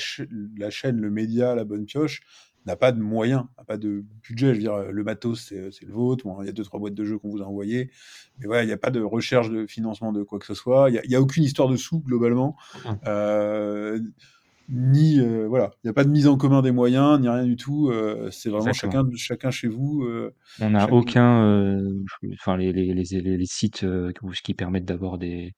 la, 0.57 0.69
chaîne, 0.69 0.99
le 0.99 1.11
média, 1.11 1.53
la 1.53 1.65
bonne 1.65 1.85
pioche, 1.85 2.21
n'a 2.65 2.77
pas 2.77 2.93
de 2.93 3.01
moyens, 3.01 3.43
n'a 3.57 3.65
pas 3.65 3.77
de 3.77 4.05
budget. 4.23 4.47
Je 4.47 4.53
veux 4.53 4.59
dire, 4.59 4.77
le 4.77 5.03
matos, 5.03 5.41
c'est 5.41 5.85
le 5.85 5.93
vôtre. 5.93 6.25
il 6.41 6.45
y 6.45 6.49
a 6.49 6.53
deux, 6.53 6.63
trois 6.63 6.79
boîtes 6.79 6.93
de 6.93 7.03
jeux 7.03 7.17
qu'on 7.17 7.29
vous 7.29 7.41
a 7.41 7.45
envoyées. 7.45 7.91
Mais 8.39 8.47
voilà, 8.47 8.63
il 8.63 8.67
n'y 8.67 8.71
a 8.71 8.77
pas 8.77 8.91
de 8.91 9.01
recherche 9.01 9.49
de 9.49 9.67
financement 9.67 10.13
de 10.13 10.23
quoi 10.23 10.39
que 10.39 10.45
ce 10.45 10.53
soit. 10.53 10.89
Il 10.89 11.01
n'y 11.09 11.15
a, 11.15 11.21
aucune 11.21 11.43
histoire 11.43 11.67
de 11.67 11.75
sous, 11.75 11.99
globalement. 11.99 12.55
Euh, 13.05 13.99
ni 14.69 15.19
euh, 15.19 15.47
voilà, 15.47 15.71
il 15.83 15.87
n'y 15.87 15.89
a 15.89 15.93
pas 15.93 16.03
de 16.03 16.09
mise 16.09 16.27
en 16.27 16.37
commun 16.37 16.61
des 16.61 16.71
moyens, 16.71 17.19
ni 17.19 17.27
rien 17.27 17.45
du 17.45 17.57
tout. 17.57 17.91
c'est 18.31 18.49
vraiment 18.49 18.71
chacun, 18.71 19.05
chacun 19.15 19.51
chez 19.51 19.67
vous. 19.67 20.07
On 20.61 20.69
n'a 20.69 20.89
aucun, 20.93 21.83
enfin 22.33 22.55
les, 22.55 22.71
les, 22.71 22.93
les, 22.93 23.03
les, 23.03 23.45
sites 23.45 23.85
qui 24.43 24.53
permettent 24.53 24.85
d'avoir 24.85 25.17
des, 25.17 25.53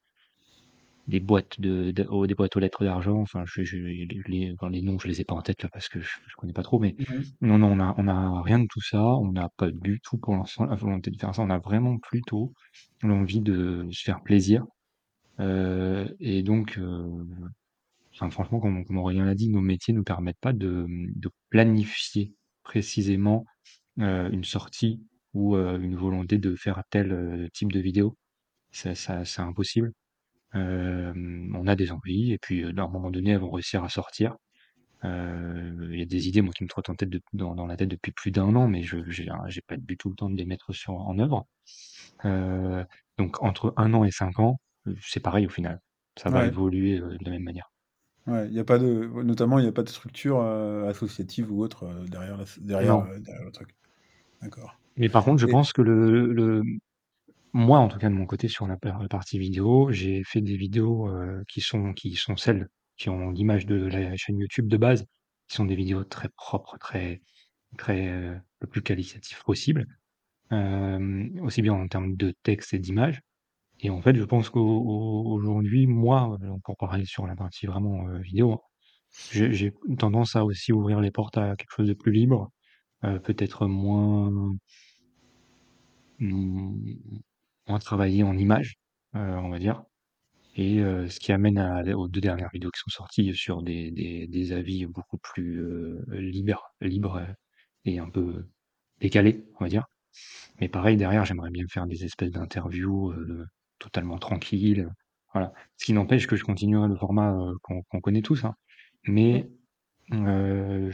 des 1.09 1.19
boîtes 1.19 1.59
de, 1.59 1.91
des 1.91 2.35
boîtes 2.35 2.55
aux 2.55 2.59
lettres 2.59 2.83
d'argent. 2.83 3.19
Enfin, 3.19 3.43
je, 3.45 3.61
les, 3.61 4.07
les 4.27 4.81
noms, 4.81 4.99
je 4.99 5.07
les 5.07 5.21
ai 5.21 5.23
pas 5.23 5.33
en 5.33 5.41
tête 5.41 5.63
là 5.63 5.69
parce 5.73 5.89
que 5.89 5.99
je, 5.99 6.07
ne 6.07 6.33
connais 6.37 6.53
pas 6.53 6.61
trop, 6.61 6.79
mais 6.79 6.95
mmh 6.99 7.13
non, 7.41 7.57
non, 7.57 7.71
on 7.71 7.79
a, 7.79 7.95
on 7.97 8.07
a 8.07 8.41
rien 8.43 8.59
de 8.59 8.67
tout 8.69 8.81
ça. 8.81 9.03
On 9.03 9.31
n'a 9.31 9.49
pas 9.57 9.71
du 9.71 9.99
tout 10.01 10.17
pour 10.17 10.35
l'instant 10.35 10.65
la 10.65 10.75
volonté 10.75 11.09
de 11.09 11.17
faire 11.17 11.33
ça. 11.33 11.41
On 11.41 11.49
a 11.49 11.57
vraiment 11.57 11.97
plutôt 11.97 12.53
l'envie 13.01 13.41
de 13.41 13.87
se 13.91 14.03
faire 14.03 14.21
plaisir. 14.21 14.65
Euh, 15.39 16.07
et 16.19 16.43
donc, 16.43 16.77
euh, 16.77 17.25
enfin, 18.13 18.29
franchement, 18.29 18.59
comme, 18.59 18.85
comme 18.85 18.97
Aurélien 18.97 19.25
l'a 19.25 19.35
dit, 19.35 19.49
nos 19.49 19.61
métiers 19.61 19.93
nous 19.93 20.03
permettent 20.03 20.39
pas 20.39 20.53
de, 20.53 20.85
de 20.87 21.29
planifier 21.49 22.33
précisément 22.63 23.45
euh, 23.99 24.29
une 24.29 24.43
sortie 24.43 25.01
ou 25.33 25.55
une 25.55 25.95
volonté 25.95 26.37
de 26.39 26.55
faire 26.55 26.83
tel 26.89 27.49
type 27.53 27.71
de 27.71 27.79
vidéo. 27.79 28.17
Ça, 28.71 28.95
ça, 28.95 29.25
c'est 29.25 29.41
impossible 29.41 29.93
on 30.53 31.67
a 31.67 31.75
des 31.75 31.91
envies 31.91 32.33
et 32.33 32.37
puis, 32.37 32.63
à 32.65 32.69
un 32.69 32.87
moment 32.87 33.11
donné, 33.11 33.31
elles 33.31 33.39
vont 33.39 33.51
réussir 33.51 33.83
à 33.83 33.89
sortir. 33.89 34.35
il 35.03 35.95
y 35.97 36.01
a 36.01 36.05
des 36.05 36.27
idées, 36.27 36.41
moi, 36.41 36.53
qui 36.53 36.63
me 36.63 36.69
trottent 36.69 36.89
en 36.89 36.95
tête 36.95 37.09
dans 37.33 37.55
dans 37.55 37.67
la 37.67 37.77
tête 37.77 37.89
depuis 37.89 38.11
plus 38.11 38.31
d'un 38.31 38.55
an, 38.55 38.67
mais 38.67 38.83
je 38.83 38.97
j'ai 39.09 39.61
pas 39.67 39.77
du 39.77 39.97
tout 39.97 40.09
le 40.09 40.15
temps 40.15 40.29
de 40.29 40.37
les 40.37 40.45
mettre 40.45 40.73
sur 40.73 40.93
en 40.93 41.17
œuvre. 41.19 41.45
donc 43.17 43.41
entre 43.43 43.73
un 43.77 43.93
an 43.93 44.03
et 44.03 44.11
cinq 44.11 44.39
ans, 44.39 44.59
c'est 45.01 45.21
pareil 45.21 45.45
au 45.45 45.49
final. 45.49 45.79
Ça 46.17 46.29
va 46.29 46.45
évoluer, 46.45 46.99
de 46.99 47.17
la 47.23 47.31
même 47.31 47.43
manière. 47.43 47.71
Ouais, 48.27 48.47
il 48.47 48.53
y 48.53 48.59
a 48.59 48.63
pas 48.63 48.77
de 48.77 49.09
notamment, 49.23 49.59
il 49.59 49.65
y 49.65 49.67
a 49.67 49.71
pas 49.71 49.83
de 49.83 49.89
structure, 49.89 50.41
associative 50.41 51.51
ou 51.51 51.61
autre, 51.63 51.87
derrière 52.07 52.43
derrière, 52.59 53.03
derrière 53.19 53.45
le 53.45 53.51
truc. 53.51 53.75
D'accord 54.41 54.79
Mais 54.97 55.09
par 55.09 55.23
contre, 55.23 55.39
je 55.39 55.47
pense 55.47 55.73
que 55.73 55.81
le 55.81 56.31
le 56.31 56.63
moi, 57.53 57.79
en 57.79 57.87
tout 57.87 57.97
cas, 57.97 58.09
de 58.09 58.13
mon 58.15 58.25
côté, 58.25 58.47
sur 58.47 58.67
la 58.67 58.77
partie 58.77 59.39
vidéo, 59.39 59.91
j'ai 59.91 60.23
fait 60.23 60.41
des 60.41 60.57
vidéos 60.57 61.09
euh, 61.09 61.43
qui 61.47 61.61
sont, 61.61 61.93
qui 61.93 62.15
sont 62.15 62.37
celles 62.37 62.67
qui 62.97 63.09
ont 63.09 63.31
l'image 63.31 63.65
de 63.65 63.75
la 63.85 64.15
chaîne 64.17 64.37
YouTube 64.37 64.67
de 64.67 64.77
base, 64.77 65.05
qui 65.47 65.55
sont 65.55 65.65
des 65.65 65.75
vidéos 65.75 66.03
très 66.03 66.29
propres, 66.29 66.77
très, 66.77 67.21
très 67.77 68.09
euh, 68.09 68.35
le 68.59 68.67
plus 68.67 68.81
qualitatif 68.81 69.41
possible, 69.43 69.87
euh, 70.51 71.29
aussi 71.41 71.61
bien 71.61 71.73
en 71.73 71.87
termes 71.87 72.15
de 72.15 72.33
texte 72.43 72.73
et 72.73 72.79
d'image. 72.79 73.21
Et 73.79 73.89
en 73.89 74.01
fait, 74.01 74.15
je 74.15 74.23
pense 74.23 74.49
qu'aujourd'hui, 74.49 75.87
moi, 75.87 76.37
pour 76.65 76.75
parler 76.75 77.05
sur 77.05 77.25
la 77.25 77.35
partie 77.35 77.65
vraiment 77.65 78.05
vidéo, 78.19 78.61
j'ai 79.31 79.73
tendance 79.97 80.35
à 80.35 80.43
aussi 80.43 80.73
ouvrir 80.73 80.99
les 80.99 81.11
portes 81.11 81.37
à 81.37 81.55
quelque 81.55 81.71
chose 81.71 81.87
de 81.87 81.93
plus 81.93 82.11
libre, 82.11 82.51
peut-être 83.01 83.67
moins 83.67 84.29
moins 87.69 87.79
travaillé 87.79 88.23
en 88.23 88.37
images, 88.37 88.75
euh, 89.15 89.35
on 89.37 89.49
va 89.49 89.59
dire. 89.59 89.83
Et 90.55 90.79
euh, 90.79 91.07
ce 91.07 91.19
qui 91.19 91.31
amène 91.31 91.57
à, 91.57 91.83
aux 91.95 92.07
deux 92.07 92.21
dernières 92.21 92.49
vidéos 92.51 92.71
qui 92.71 92.81
sont 92.81 92.89
sorties 92.89 93.33
sur 93.35 93.63
des, 93.63 93.91
des, 93.91 94.27
des 94.27 94.51
avis 94.51 94.85
beaucoup 94.87 95.17
plus 95.17 95.61
euh, 95.61 96.03
libres, 96.09 96.63
libres 96.81 97.25
et 97.85 97.99
un 97.99 98.09
peu 98.09 98.47
décalés, 98.99 99.45
on 99.59 99.65
va 99.65 99.69
dire. 99.69 99.85
Mais 100.59 100.69
pareil, 100.69 100.97
derrière, 100.97 101.25
j'aimerais 101.25 101.51
bien 101.51 101.65
faire 101.69 101.87
des 101.87 102.03
espèces 102.05 102.31
d'interviews 102.31 103.13
totalement 103.79 104.17
tranquilles. 104.17 104.89
Voilà. 105.33 105.53
Ce 105.77 105.85
qui 105.85 105.93
n'empêche 105.93 106.27
que 106.27 106.35
je 106.35 106.43
continuerai 106.43 106.87
le 106.89 106.95
format 106.97 107.37
qu'on 107.61 108.01
connaît 108.01 108.21
tous. 108.23 108.43
Hein. 108.43 108.55
Mais 109.05 109.49
euh, 110.13 110.91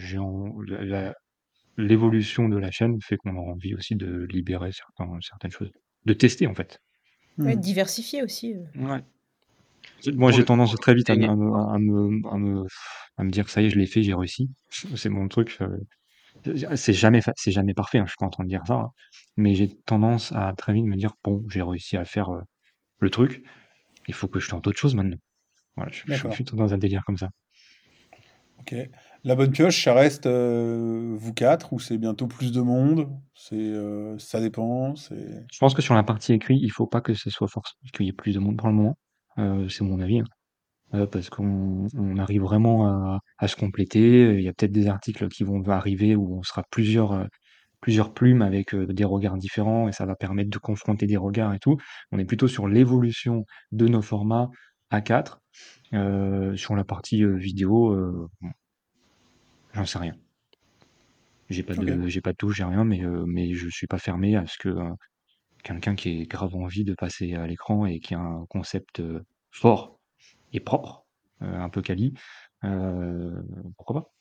l'évolution 1.78 2.50
de 2.50 2.58
la 2.58 2.72
chaîne 2.72 3.00
fait 3.02 3.18
qu'on 3.18 3.36
a 3.38 3.40
envie 3.40 3.76
aussi 3.76 3.96
de 3.96 4.26
libérer 4.30 4.72
certains, 4.72 5.10
certaines 5.22 5.52
choses 5.52 5.72
de 6.06 6.14
tester 6.14 6.48
en 6.48 6.54
fait. 6.54 6.82
Ouais, 7.38 7.56
mmh. 7.56 7.60
diversifier 7.60 8.24
aussi. 8.24 8.54
Euh. 8.54 8.88
Ouais. 8.88 9.04
Moi, 10.14 10.32
j'ai 10.32 10.46
tendance 10.46 10.76
très 10.76 10.94
vite 10.94 11.10
à 11.10 11.16
me, 11.16 11.26
à, 11.26 11.36
me, 11.80 12.28
à, 12.30 12.38
me, 12.38 12.66
à, 13.18 13.24
me, 13.24 13.32
dire 13.32 13.46
que 13.46 13.52
ça 13.52 13.62
y 13.62 13.66
est, 13.66 13.70
je 13.70 13.78
l'ai 13.78 13.86
fait, 13.86 14.04
j'ai 14.04 14.14
réussi. 14.14 14.50
C'est 14.70 15.10
mon 15.10 15.28
truc. 15.28 15.58
Euh, 15.62 15.78
c'est 16.76 16.94
jamais, 16.94 17.22
c'est 17.36 17.52
jamais 17.52 17.74
parfait, 17.74 17.98
hein, 17.98 18.06
je 18.06 18.12
suis 18.12 18.18
pas 18.20 18.26
en 18.26 18.30
train 18.30 18.44
de 18.44 18.50
dire 18.50 18.62
ça. 18.68 18.76
Hein. 18.76 18.92
Mais 19.38 19.56
j'ai 19.56 19.70
tendance 19.70 20.32
à 20.34 20.54
très 20.56 20.74
vite 20.74 20.86
me 20.86 20.96
dire, 20.96 21.14
bon, 21.24 21.44
j'ai 21.50 21.62
réussi 21.62 21.98
à 21.98 22.06
faire 22.06 22.30
euh, 22.30 22.42
le 23.00 23.10
truc. 23.10 23.44
Il 24.08 24.14
faut 24.14 24.28
que 24.28 24.40
je 24.40 24.50
tente 24.50 24.68
autre 24.68 24.78
chose 24.78 24.96
maintenant. 24.96 25.18
Voilà, 25.76 25.92
je, 25.92 26.04
je, 26.08 26.30
suis 26.30 26.44
dans 26.44 26.74
un 26.74 26.78
délire 26.78 27.04
comme 27.06 27.18
ça. 27.18 27.30
Ok. 28.60 28.76
La 29.26 29.34
bonne 29.34 29.50
pioche, 29.50 29.84
ça 29.84 29.96
reste 29.96 30.28
euh, 30.28 31.16
vous 31.18 31.34
quatre 31.34 31.74
ou 31.74 31.80
c'est 31.80 31.98
bientôt 31.98 32.28
plus 32.28 32.52
de 32.52 32.62
monde? 32.62 33.10
C'est 33.34 33.56
euh, 33.56 34.16
ça 34.20 34.40
dépend. 34.40 34.94
Je 34.94 35.58
pense 35.60 35.74
que 35.74 35.82
sur 35.82 35.96
la 35.96 36.04
partie 36.04 36.34
écrit, 36.34 36.60
il 36.62 36.72
faut 36.72 36.86
pas 36.86 37.02
que 37.02 37.16
ce 37.16 37.32
soit 37.32 37.48
force 37.48 37.74
qu'il 37.92 38.06
y 38.06 38.10
ait 38.10 38.14
plus 38.14 38.36
de 38.36 38.40
monde 38.40 38.56
pour 38.56 38.68
le 38.68 38.76
moment. 38.76 39.00
Euh, 39.40 39.68
c'est 39.68 39.84
mon 39.84 40.00
avis, 40.00 40.22
hein. 40.92 41.08
parce 41.08 41.32
qu'on 41.32 41.88
on 41.98 42.18
arrive 42.20 42.44
vraiment 42.44 43.20
à, 43.40 43.48
se 43.48 43.56
compléter. 43.56 44.36
Il 44.36 44.42
y 44.42 44.48
a 44.48 44.54
peut-être 44.54 44.72
des 44.72 44.86
articles 44.86 45.28
qui 45.30 45.44
vont 45.44 45.68
arriver 45.70 46.16
où 46.16 46.38
on 46.38 46.44
sera 46.44 46.62
plusieurs 46.70 47.28
plusieurs 47.82 48.14
plumes 48.14 48.44
avec 48.44 48.76
des 48.76 49.06
regards 49.06 49.38
différents 49.38 49.88
et 49.88 49.92
ça 49.92 50.06
va 50.06 50.16
permettre 50.16 50.52
de 50.52 50.58
confronter 50.60 51.08
des 51.08 51.18
regards 51.18 51.56
et 51.56 51.60
tout. 51.60 51.78
On 52.12 52.20
est 52.20 52.26
plutôt 52.26 52.48
sur 52.48 52.68
l'évolution 52.68 53.44
de 53.72 53.88
nos 53.88 54.04
formats 54.04 54.50
à 54.92 55.02
4 55.02 55.42
sur 55.92 56.76
la 56.76 56.84
partie 56.84 57.26
vidéo. 57.26 58.30
J'en 59.76 59.86
sais 59.86 60.00
rien. 60.00 60.16
J'ai 61.50 61.64
pas 61.64 61.76
de 61.76 62.08
j'ai 62.08 62.22
pas 62.22 62.32
de 62.32 62.38
touche, 62.38 62.56
j'ai 62.56 62.64
rien, 62.64 62.86
mais, 62.86 63.04
euh, 63.04 63.26
mais 63.28 63.54
je 63.54 63.68
suis 63.70 63.88
pas 63.88 63.98
fermé 64.00 64.36
à 64.38 64.48
ce 64.48 64.58
que, 64.58 64.70
euh, 64.70 64.90
quelqu'un 65.64 65.96
qui 65.96 66.22
ait 66.22 66.26
grave 66.26 66.56
envie 66.56 66.86
de 66.86 66.96
passer 66.96 67.34
à 67.36 67.46
l'écran 67.46 67.86
et 67.86 68.00
qui 68.00 68.16
a 68.16 68.20
un 68.20 68.46
concept, 68.48 69.02
euh, 69.02 69.22
fort 69.52 70.00
et 70.54 70.62
propre, 70.62 71.06
un 71.42 71.70
peu 71.70 71.82
quali, 71.82 72.14
pourquoi 73.78 74.02
pas? 74.02 74.12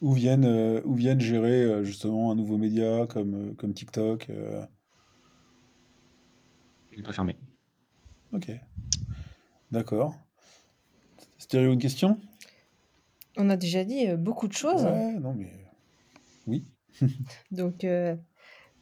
Ou 0.00 0.12
viennent, 0.12 0.80
ou 0.84 0.94
viennent 0.94 1.20
gérer, 1.20 1.84
justement 1.84 2.30
un 2.32 2.34
nouveau 2.34 2.56
média 2.56 3.06
comme, 3.06 3.54
comme 3.56 3.74
TikTok, 3.74 4.28
Je 6.90 6.94
suis 6.94 7.02
pas 7.02 7.12
fermé. 7.12 7.36
Ok. 8.32 8.50
D'accord. 9.70 10.14
Stéréo, 11.38 11.72
une 11.72 11.78
question? 11.78 12.18
On 13.36 13.50
a 13.50 13.56
déjà 13.56 13.84
dit 13.84 14.08
euh, 14.08 14.16
beaucoup 14.16 14.48
de 14.48 14.52
choses. 14.52 14.84
Ouais, 14.84 15.12
non, 15.14 15.34
mais. 15.34 15.50
Oui. 16.46 16.64
Donc, 17.50 17.84
euh, 17.84 18.16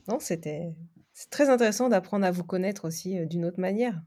non, 0.09 0.19
c'était 0.21 0.75
c'est 1.13 1.31
très 1.31 1.49
intéressant 1.49 1.89
d'apprendre 1.89 2.27
à 2.27 2.31
vous 2.31 2.45
connaître 2.45 2.87
aussi 2.87 3.19
euh, 3.19 3.27
d'une 3.27 3.45
autre 3.45 3.61
manière. 3.61 4.03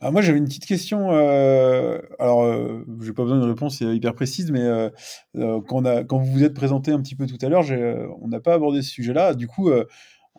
Ah, 0.00 0.10
moi, 0.10 0.22
j'avais 0.22 0.38
une 0.38 0.46
petite 0.46 0.66
question. 0.66 1.12
euh, 1.12 2.00
alors, 2.18 2.42
euh, 2.42 2.84
j'ai 3.00 3.12
pas 3.12 3.22
besoin 3.22 3.38
d'une 3.40 3.48
réponse 3.48 3.82
euh, 3.82 3.94
hyper 3.94 4.14
précise, 4.14 4.50
mais 4.50 4.62
euh, 4.62 4.90
euh, 5.36 5.60
quand, 5.66 5.82
on 5.82 5.84
a, 5.84 6.04
quand 6.04 6.18
vous 6.18 6.32
vous 6.32 6.44
êtes 6.44 6.54
présenté 6.54 6.90
un 6.90 7.00
petit 7.00 7.14
peu 7.14 7.26
tout 7.26 7.38
à 7.44 7.48
l'heure, 7.48 7.64
euh, 7.70 8.08
on 8.20 8.28
n'a 8.28 8.40
pas 8.40 8.54
abordé 8.54 8.82
ce 8.82 8.90
sujet-là. 8.90 9.34
Du 9.34 9.46
coup, 9.46 9.68
euh, 9.68 9.84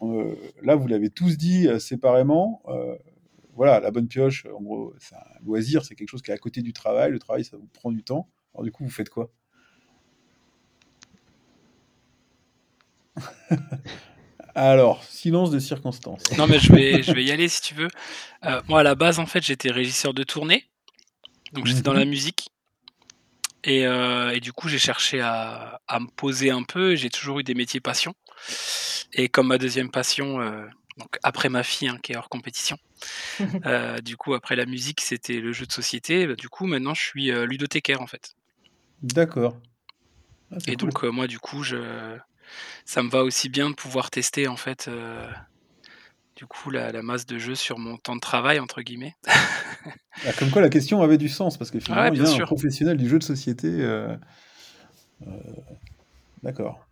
euh, 0.02 0.36
là, 0.62 0.76
vous 0.76 0.88
l'avez 0.88 1.10
tous 1.10 1.38
dit 1.38 1.68
euh, 1.68 1.80
séparément. 1.80 2.62
Euh, 2.68 2.95
voilà, 3.56 3.80
la 3.80 3.91
bonne 3.91 4.08
pioche, 4.08 4.45
en 4.48 4.62
gros, 4.62 4.94
c'est 5.00 5.16
un 5.16 5.20
loisir, 5.45 5.86
c'est 5.86 5.95
quelque 5.95 6.10
chose 6.10 6.22
qui 6.22 6.32
est 6.32 6.34
à 6.34 6.38
côté 6.38 6.62
du 6.62 6.74
travail. 6.74 7.12
Le 7.12 7.20
travail, 7.20 7.45
ça 7.45 7.56
vous 7.56 7.68
prend 7.74 7.91
du 7.91 8.04
temps. 8.04 8.30
Alors, 8.54 8.64
du 8.64 8.72
coup, 8.72 8.84
vous 8.84 8.90
faites 8.92 9.10
quoi? 9.10 9.30
Alors, 14.56 15.04
silence 15.04 15.50
de 15.52 15.60
circonstance. 15.60 16.38
Non, 16.38 16.48
mais 16.48 16.60
je 16.60 16.72
vais, 16.74 17.02
je 17.04 17.14
vais 17.14 17.24
y 17.24 17.32
aller 17.32 17.48
si 17.48 17.62
tu 17.62 17.74
veux. 17.74 17.88
Euh, 18.46 18.62
moi, 18.68 18.82
à 18.82 18.84
la 18.84 18.96
base, 18.96 19.20
en 19.20 19.26
fait, 19.26 19.42
j'étais 19.44 19.72
régisseur 19.72 20.14
de 20.14 20.24
tournée. 20.24 20.70
Donc, 21.54 21.66
j'étais 21.66 21.82
dans 21.82 21.94
Mhm. 21.94 22.00
la 22.00 22.06
musique. 22.06 22.50
Et, 23.64 23.86
euh, 23.88 24.32
et 24.32 24.40
du 24.42 24.52
coup, 24.52 24.68
j'ai 24.68 24.78
cherché 24.78 25.22
à, 25.22 25.82
à 25.88 26.00
me 26.00 26.08
poser 26.08 26.52
un 26.52 26.64
peu. 26.64 26.96
J'ai 26.96 27.10
toujours 27.10 27.40
eu 27.40 27.44
des 27.44 27.54
métiers 27.56 27.80
passion. 27.80 28.14
Et 29.14 29.30
comme 29.30 29.48
ma 29.48 29.58
deuxième 29.58 29.90
passion, 29.90 30.42
euh, 30.42 30.66
donc 30.98 31.18
après 31.24 31.50
ma 31.50 31.64
fille, 31.64 31.88
hein, 31.88 31.98
qui 32.04 32.12
est 32.12 32.18
hors 32.18 32.30
compétition, 32.30 32.78
euh, 33.66 34.00
du 34.02 34.18
coup, 34.18 34.34
après 34.34 34.56
la 34.56 34.66
musique, 34.66 35.02
c'était 35.02 35.40
le 35.40 35.54
jeu 35.54 35.66
de 35.66 35.72
société. 35.72 36.28
Bah, 36.28 36.36
du 36.36 36.50
coup, 36.50 36.66
maintenant, 36.68 36.94
je 36.94 37.02
suis 37.02 37.32
euh, 37.32 37.46
ludothécaire, 37.46 38.02
en 38.02 38.08
fait. 38.08 38.36
D'accord. 39.04 39.58
Ah, 40.52 40.56
c'est 40.60 40.72
Et 40.72 40.76
cool. 40.76 40.90
donc, 40.90 41.04
euh, 41.04 41.12
moi, 41.12 41.28
du 41.28 41.40
coup, 41.40 41.64
je... 41.64 42.18
ça 42.86 43.04
me 43.04 43.10
va 43.10 43.24
aussi 43.24 43.50
bien 43.50 43.70
de 43.70 43.76
pouvoir 43.76 44.10
tester, 44.10 44.48
en 44.48 44.56
fait, 44.58 44.88
euh, 44.88 45.30
du 46.36 46.46
coup, 46.46 46.70
la, 46.72 46.92
la 46.92 47.02
masse 47.02 47.26
de 47.26 47.38
jeux 47.38 47.56
sur 47.56 47.78
mon 47.78 47.98
temps 47.98 48.16
de 48.16 48.22
travail, 48.22 48.60
entre 48.60 48.82
guillemets. 48.82 49.16
Ah, 50.26 50.32
comme 50.38 50.52
quoi 50.52 50.62
la 50.62 50.70
question 50.70 51.02
avait 51.02 51.18
du 51.18 51.30
sens, 51.30 51.58
parce 51.58 51.70
que 51.72 51.80
finalement, 51.80 52.04
Ouais, 52.04 52.10
il 52.16 52.18
y 52.18 52.22
bien 52.22 52.30
a 52.30 52.34
un 52.34 52.38
sûr. 52.38 52.46
professionnel 52.46 52.98
du 52.98 53.10
jeu 53.10 53.20
de 53.20 53.24
société. 53.24 53.68
euh, 53.68 54.16
euh, 55.28 55.32
D'accord. 56.44 56.86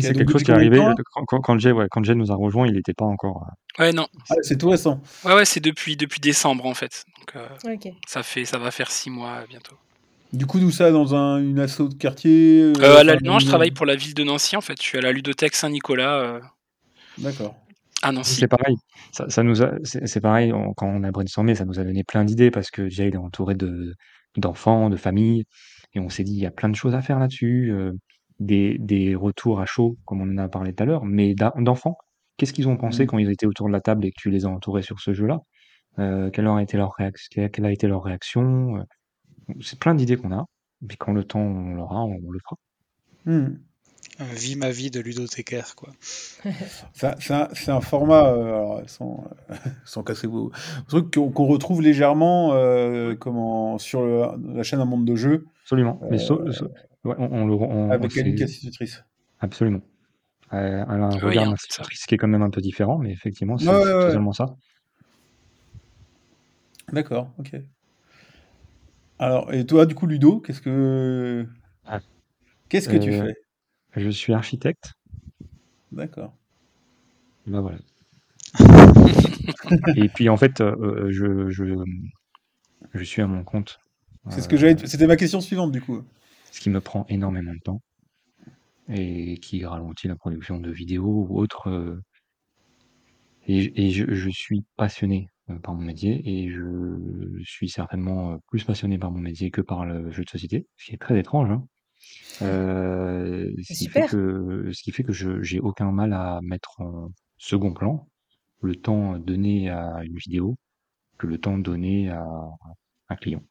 C'est 0.00 0.14
quelque 0.14 0.32
chose 0.32 0.42
qui 0.42 0.50
est 0.50 0.54
arrivé 0.54 0.80
quand, 1.26 1.40
quand, 1.40 1.58
Jay, 1.58 1.70
ouais, 1.70 1.86
quand 1.90 2.02
Jay 2.02 2.14
nous 2.14 2.32
a 2.32 2.34
rejoint, 2.34 2.66
il 2.66 2.72
n'était 2.74 2.94
pas 2.94 3.04
encore. 3.04 3.46
Ouais, 3.78 3.92
non. 3.92 4.08
Ah, 4.30 4.34
c'est 4.42 4.56
tout 4.56 4.70
récent. 4.70 5.02
Ouais, 5.24 5.34
ouais, 5.34 5.44
c'est 5.44 5.60
depuis, 5.60 5.96
depuis 5.96 6.20
décembre, 6.20 6.64
en 6.64 6.72
fait. 6.74 7.04
Donc, 7.18 7.36
euh, 7.36 7.76
ça, 8.06 8.22
fait, 8.22 8.46
ça 8.46 8.56
va 8.58 8.70
faire 8.70 8.90
six 8.90 9.10
mois 9.10 9.44
bientôt. 9.46 9.76
Du 10.34 10.46
coup, 10.46 10.58
d'où 10.58 10.70
ça 10.70 10.90
Dans 10.90 11.14
un, 11.14 11.38
une 11.42 11.58
asso 11.60 11.80
de 11.88 11.94
quartier 11.94 12.62
Euh, 12.62 12.72
euh, 12.80 12.98
à 12.98 13.04
la- 13.04 13.12
enfin, 13.14 13.20
non, 13.24 13.38
je 13.38 13.46
travaille 13.46 13.70
pour 13.70 13.86
la 13.86 13.96
ville 13.96 14.14
de 14.14 14.24
Nancy, 14.24 14.56
en 14.56 14.60
fait. 14.60 14.74
Je 14.80 14.86
suis 14.86 14.98
à 14.98 15.00
la 15.00 15.12
ludothèque 15.12 15.54
Saint-Nicolas 15.54 16.18
euh, 16.20 16.40
D'accord. 17.18 17.54
à 18.02 18.12
Nancy. 18.12 18.40
C'est 18.40 18.48
pareil. 18.48 18.76
Ça, 19.12 19.28
ça 19.28 19.42
nous 19.42 19.62
a, 19.62 19.72
c'est 19.84 20.20
pareil. 20.20 20.52
on- 20.52 20.72
quand 20.74 20.86
on 20.88 21.02
a 21.04 21.10
brainstormé, 21.10 21.54
ça 21.54 21.64
nous 21.64 21.78
a 21.78 21.84
donné 21.84 22.04
plein 22.04 22.24
d'idées 22.24 22.50
parce 22.50 22.70
que 22.70 22.88
Jay 22.88 23.08
il 23.08 23.14
est 23.14 23.18
entouré 23.18 23.54
de 23.54 23.94
d'enfants, 24.36 24.90
de 24.90 24.96
familles, 24.96 25.44
et 25.94 26.00
on 26.00 26.08
s'est 26.08 26.24
dit 26.24 26.32
il 26.32 26.40
y 26.40 26.46
a 26.46 26.50
plein 26.50 26.68
de 26.68 26.74
choses 26.74 26.94
à 26.94 27.02
faire 27.02 27.18
là-dessus. 27.20 27.70
euh, 27.72 27.92
des, 28.40 28.78
des 28.80 29.14
retours 29.14 29.60
à 29.60 29.64
chaud, 29.64 29.96
comme 30.04 30.20
on 30.20 30.24
en 30.34 30.38
a 30.38 30.48
parlé 30.48 30.74
tout 30.74 30.82
à 30.82 30.86
l'heure, 30.86 31.04
mais 31.04 31.36
d'enfants. 31.36 31.96
Qu'est-ce 32.36 32.52
qu'ils 32.52 32.66
ont 32.66 32.76
pensé 32.76 33.04
Mm. 33.04 33.06
quand 33.06 33.18
ils 33.18 33.30
étaient 33.30 33.46
autour 33.46 33.68
de 33.68 33.72
la 33.72 33.80
table 33.80 34.04
et 34.04 34.10
que 34.10 34.16
tu 34.20 34.28
les 34.28 34.44
as 34.44 34.48
entourés 34.48 34.82
sur 34.82 34.98
ce 34.98 35.14
jeu-là? 35.14 35.38
Euh, 36.00 36.30
Quelle 36.30 36.48
a 36.48 36.60
été 36.60 36.76
leur 36.76 36.92
réaction 36.98 37.48
Quelle 37.52 37.64
a 37.64 37.70
été 37.70 37.86
leur 37.86 38.02
réaction? 38.02 38.78
Euh, 38.78 38.82
C'est 39.60 39.78
plein 39.78 39.94
d'idées 39.94 40.16
qu'on 40.16 40.32
a. 40.32 40.44
Puis 40.86 40.96
quand 40.96 41.12
le 41.12 41.24
temps 41.24 41.40
on 41.40 41.74
l'aura, 41.74 42.04
on, 42.04 42.18
on 42.26 42.30
le 42.30 42.38
fera. 42.40 42.56
Hmm. 43.26 43.56
Un 44.20 44.32
vie 44.34 44.54
ma 44.54 44.70
vie 44.70 44.90
de 44.90 45.00
ludothécaire, 45.00 45.74
quoi. 45.74 45.88
C'est 46.92 47.32
un, 47.32 47.48
un 47.68 47.80
format, 47.80 48.28
euh, 48.28 48.42
alors, 48.44 48.82
sans, 48.86 49.24
euh, 49.50 49.54
sans 49.84 50.02
casser 50.04 50.26
vos 50.28 50.52
trucs, 50.88 51.10
qu'on 51.10 51.46
retrouve 51.46 51.82
légèrement 51.82 52.52
euh, 52.52 53.16
comment, 53.16 53.78
sur 53.78 54.02
le- 54.04 54.54
la 54.54 54.62
chaîne 54.62 54.78
Un 54.80 54.84
Monde 54.84 55.04
de 55.04 55.16
Jeux 55.16 55.46
Absolument. 55.62 55.98
Mais 56.10 56.16
euh, 56.16 56.20
so- 56.20 56.52
so- 56.52 56.66
ouais, 57.04 57.14
on, 57.18 57.32
on 57.32 57.46
le, 57.46 57.54
on, 57.54 57.90
avec 57.90 58.16
Annick 58.16 58.40
Institutrice. 58.42 59.02
Absolument. 59.40 59.80
Euh, 60.52 60.84
elle 60.88 61.00
a 61.02 61.06
un 61.06 61.10
Oui, 61.16 61.20
regard 61.20 61.50
d'institutrice 61.50 62.06
qui 62.06 62.14
est 62.14 62.18
quand 62.18 62.28
même 62.28 62.42
un 62.42 62.50
peu 62.50 62.60
différent, 62.60 62.98
mais 62.98 63.10
effectivement, 63.10 63.58
c'est 63.58 63.66
Ouais, 63.68 63.74
c'est 63.74 63.84
ouais, 63.88 63.94
ouais. 63.94 64.06
totalement 64.08 64.32
ça. 64.32 64.54
D'accord, 66.92 67.30
ok. 67.38 67.56
Alors, 69.18 69.52
et 69.52 69.64
toi, 69.66 69.86
du 69.86 69.94
coup, 69.94 70.06
Ludo, 70.06 70.40
qu'est-ce 70.40 70.60
que 70.60 71.46
Ah. 71.86 72.00
qu'est-ce 72.68 72.88
que 72.88 72.96
tu 72.96 73.12
Euh, 73.12 73.26
fais? 73.26 73.34
Je 73.96 74.10
suis 74.10 74.32
architecte. 74.32 74.92
D'accord. 75.92 76.32
Bah 77.46 77.60
voilà. 77.60 77.78
Et 79.96 80.08
puis 80.08 80.28
en 80.28 80.36
fait, 80.36 80.60
euh, 80.60 80.74
euh, 80.80 81.10
je, 81.10 81.48
je, 81.50 81.64
je 82.94 83.04
suis 83.04 83.22
à 83.22 83.26
mon 83.26 83.44
compte, 83.44 83.78
C'est 84.30 84.40
ce 84.40 84.48
que 84.48 84.56
j'avais. 84.56 84.86
C'était 84.86 85.06
ma 85.06 85.16
question 85.16 85.40
suivante, 85.40 85.72
du 85.72 85.80
coup. 85.80 86.02
ce 86.52 86.60
qui 86.60 86.70
me 86.70 86.80
prend 86.80 87.04
énormément 87.08 87.52
de 87.52 87.58
temps 87.60 87.82
et 88.88 89.38
qui 89.38 89.64
ralentit 89.64 90.08
la 90.08 90.16
production 90.16 90.58
de 90.58 90.70
vidéos 90.70 91.26
ou 91.28 91.38
autre. 91.38 91.68
euh, 91.68 92.00
et 93.46 93.86
et 93.86 93.90
je, 93.90 94.12
je 94.14 94.30
suis 94.30 94.64
passionné 94.76 95.28
euh, 95.50 95.58
par 95.58 95.74
mon 95.74 95.82
métier 95.82 96.22
et 96.24 96.48
je 96.48 96.62
suis 97.42 97.68
certainement 97.68 98.32
euh, 98.32 98.36
plus 98.48 98.64
passionné 98.64 98.96
par 98.96 99.10
mon 99.10 99.18
métier 99.18 99.50
que 99.50 99.60
par 99.60 99.84
le 99.84 100.10
jeu 100.10 100.24
de 100.24 100.30
société, 100.30 100.66
ce 100.78 100.86
qui 100.86 100.94
est 100.94 100.98
très 100.98 101.18
étrange. 101.18 101.50
Hein. 101.50 101.66
Euh, 102.40 103.52
ce 103.62 103.74
qui 103.74 103.88
fait 103.88 104.06
Super. 104.06 104.10
que, 104.10 104.70
ce 104.72 104.82
qui 104.82 104.90
fait 104.90 105.04
que 105.04 105.12
je 105.12 105.42
j'ai 105.42 105.60
aucun 105.60 105.92
mal 105.92 106.14
à 106.14 106.40
mettre 106.42 106.80
en 106.80 107.10
second 107.36 107.74
plan 107.74 108.08
le 108.62 108.74
temps 108.74 109.18
donné 109.18 109.68
à 109.68 110.02
une 110.02 110.16
vidéo 110.16 110.56
que 111.18 111.26
le 111.26 111.36
temps 111.36 111.58
donné 111.58 112.08
à 112.08 112.24
un 113.10 113.16
client. 113.16 113.42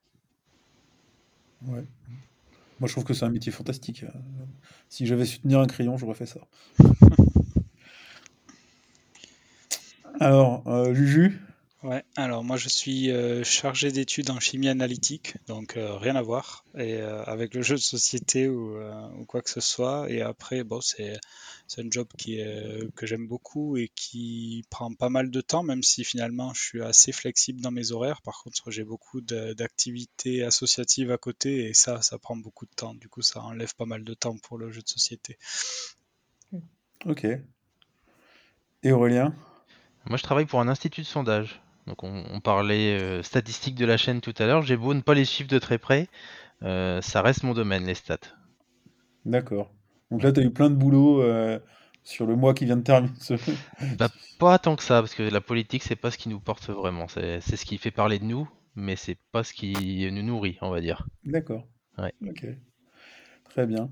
Ouais. 1.67 1.85
Moi, 2.79 2.87
je 2.87 2.93
trouve 2.93 3.03
que 3.03 3.13
c'est 3.13 3.25
un 3.25 3.29
métier 3.29 3.51
fantastique. 3.51 4.03
Si 4.89 5.05
j'avais 5.05 5.25
su 5.25 5.39
tenir 5.41 5.59
un 5.59 5.67
crayon, 5.67 5.95
j'aurais 5.95 6.15
fait 6.15 6.25
ça. 6.25 6.39
Alors, 10.19 10.63
Juju, 10.95 11.39
Ouais, 11.83 12.05
alors 12.15 12.45
moi 12.45 12.55
je 12.55 12.69
suis 12.69 13.11
euh, 13.11 13.43
chargé 13.43 13.91
d'études 13.91 14.29
en 14.29 14.39
chimie 14.39 14.69
analytique, 14.69 15.35
donc 15.47 15.75
euh, 15.75 15.97
rien 15.97 16.15
à 16.15 16.21
voir 16.21 16.63
et 16.77 16.93
euh, 16.93 17.21
avec 17.25 17.53
le 17.53 17.61
jeu 17.61 17.75
de 17.75 17.81
société 17.81 18.47
ou, 18.47 18.77
euh, 18.77 19.09
ou 19.17 19.25
quoi 19.25 19.41
que 19.41 19.49
ce 19.49 19.59
soit. 19.59 20.09
Et 20.09 20.21
après, 20.21 20.63
bon, 20.63 20.79
c'est 20.79 21.19
c'est 21.67 21.81
un 21.81 21.89
job 21.91 22.07
qui 22.17 22.39
est, 22.39 22.89
que 22.95 23.05
j'aime 23.05 23.27
beaucoup 23.27 23.75
et 23.75 23.91
qui 23.95 24.63
prend 24.69 24.93
pas 24.93 25.09
mal 25.09 25.29
de 25.29 25.41
temps, 25.41 25.61
même 25.61 25.83
si 25.83 26.05
finalement 26.05 26.53
je 26.53 26.61
suis 26.61 26.81
assez 26.81 27.11
flexible 27.11 27.59
dans 27.59 27.71
mes 27.71 27.91
horaires. 27.91 28.21
Par 28.21 28.41
contre, 28.43 28.71
j'ai 28.71 28.85
beaucoup 28.85 29.19
d'activités 29.19 30.41
associatives 30.41 31.11
à 31.11 31.17
côté 31.17 31.67
et 31.67 31.73
ça, 31.73 32.01
ça 32.01 32.17
prend 32.17 32.37
beaucoup 32.37 32.65
de 32.65 32.73
temps. 32.73 32.93
Du 32.93 33.09
coup, 33.09 33.21
ça 33.21 33.41
enlève 33.41 33.75
pas 33.75 33.85
mal 33.85 34.05
de 34.05 34.13
temps 34.13 34.37
pour 34.37 34.57
le 34.57 34.71
jeu 34.71 34.81
de 34.81 34.89
société. 34.89 35.37
ok. 37.05 37.27
Et 38.83 38.91
Aurélien? 38.93 39.35
Moi, 40.05 40.17
je 40.17 40.23
travaille 40.23 40.45
pour 40.45 40.61
un 40.61 40.69
institut 40.69 41.01
de 41.01 41.07
sondage. 41.07 41.62
Donc, 41.87 42.03
on, 42.03 42.23
on 42.31 42.39
parlait 42.39 42.99
euh, 42.99 43.23
statistiques 43.23 43.75
de 43.75 43.85
la 43.85 43.97
chaîne 43.97 44.21
tout 44.21 44.33
à 44.37 44.45
l'heure. 44.45 44.61
J'ai 44.61 44.77
beau 44.77 44.93
ne 44.93 45.01
pas 45.01 45.13
les 45.13 45.25
suivre 45.25 45.49
de 45.49 45.59
très 45.59 45.77
près, 45.77 46.07
euh, 46.63 47.01
ça 47.01 47.21
reste 47.21 47.43
mon 47.43 47.53
domaine, 47.53 47.85
les 47.85 47.95
stats. 47.95 48.17
D'accord. 49.25 49.71
Donc 50.11 50.23
là, 50.23 50.31
tu 50.31 50.39
as 50.39 50.43
eu 50.43 50.51
plein 50.51 50.69
de 50.69 50.75
boulot 50.75 51.21
euh, 51.21 51.59
sur 52.03 52.25
le 52.25 52.35
mois 52.35 52.53
qui 52.53 52.65
vient 52.65 52.77
de 52.77 52.83
terminer. 52.83 53.13
Bah, 53.97 54.09
pas 54.39 54.59
tant 54.59 54.75
que 54.75 54.83
ça, 54.83 55.01
parce 55.01 55.15
que 55.15 55.23
la 55.23 55.41
politique, 55.41 55.83
c'est 55.83 55.95
pas 55.95 56.11
ce 56.11 56.17
qui 56.17 56.29
nous 56.29 56.39
porte 56.39 56.69
vraiment. 56.69 57.07
C'est 57.07 57.41
c'est 57.41 57.57
ce 57.57 57.65
qui 57.65 57.77
fait 57.77 57.91
parler 57.91 58.19
de 58.19 58.25
nous, 58.25 58.49
mais 58.75 58.95
c'est 58.95 59.17
pas 59.31 59.43
ce 59.43 59.53
qui 59.53 60.09
nous 60.11 60.23
nourrit, 60.23 60.57
on 60.61 60.69
va 60.69 60.81
dire. 60.81 61.07
D'accord. 61.25 61.65
Ouais. 61.97 62.13
Ok. 62.27 62.45
Très 63.49 63.67
bien. 63.67 63.89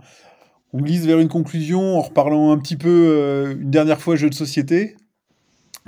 On 0.74 0.80
glisse 0.80 1.06
vers 1.06 1.20
une 1.20 1.28
conclusion 1.28 1.98
en 1.98 2.02
reparlant 2.02 2.52
un 2.52 2.58
petit 2.58 2.78
peu 2.78 2.90
euh, 2.90 3.54
une 3.54 3.70
dernière 3.70 4.00
fois 4.00 4.16
jeu 4.16 4.30
de 4.30 4.34
société. 4.34 4.96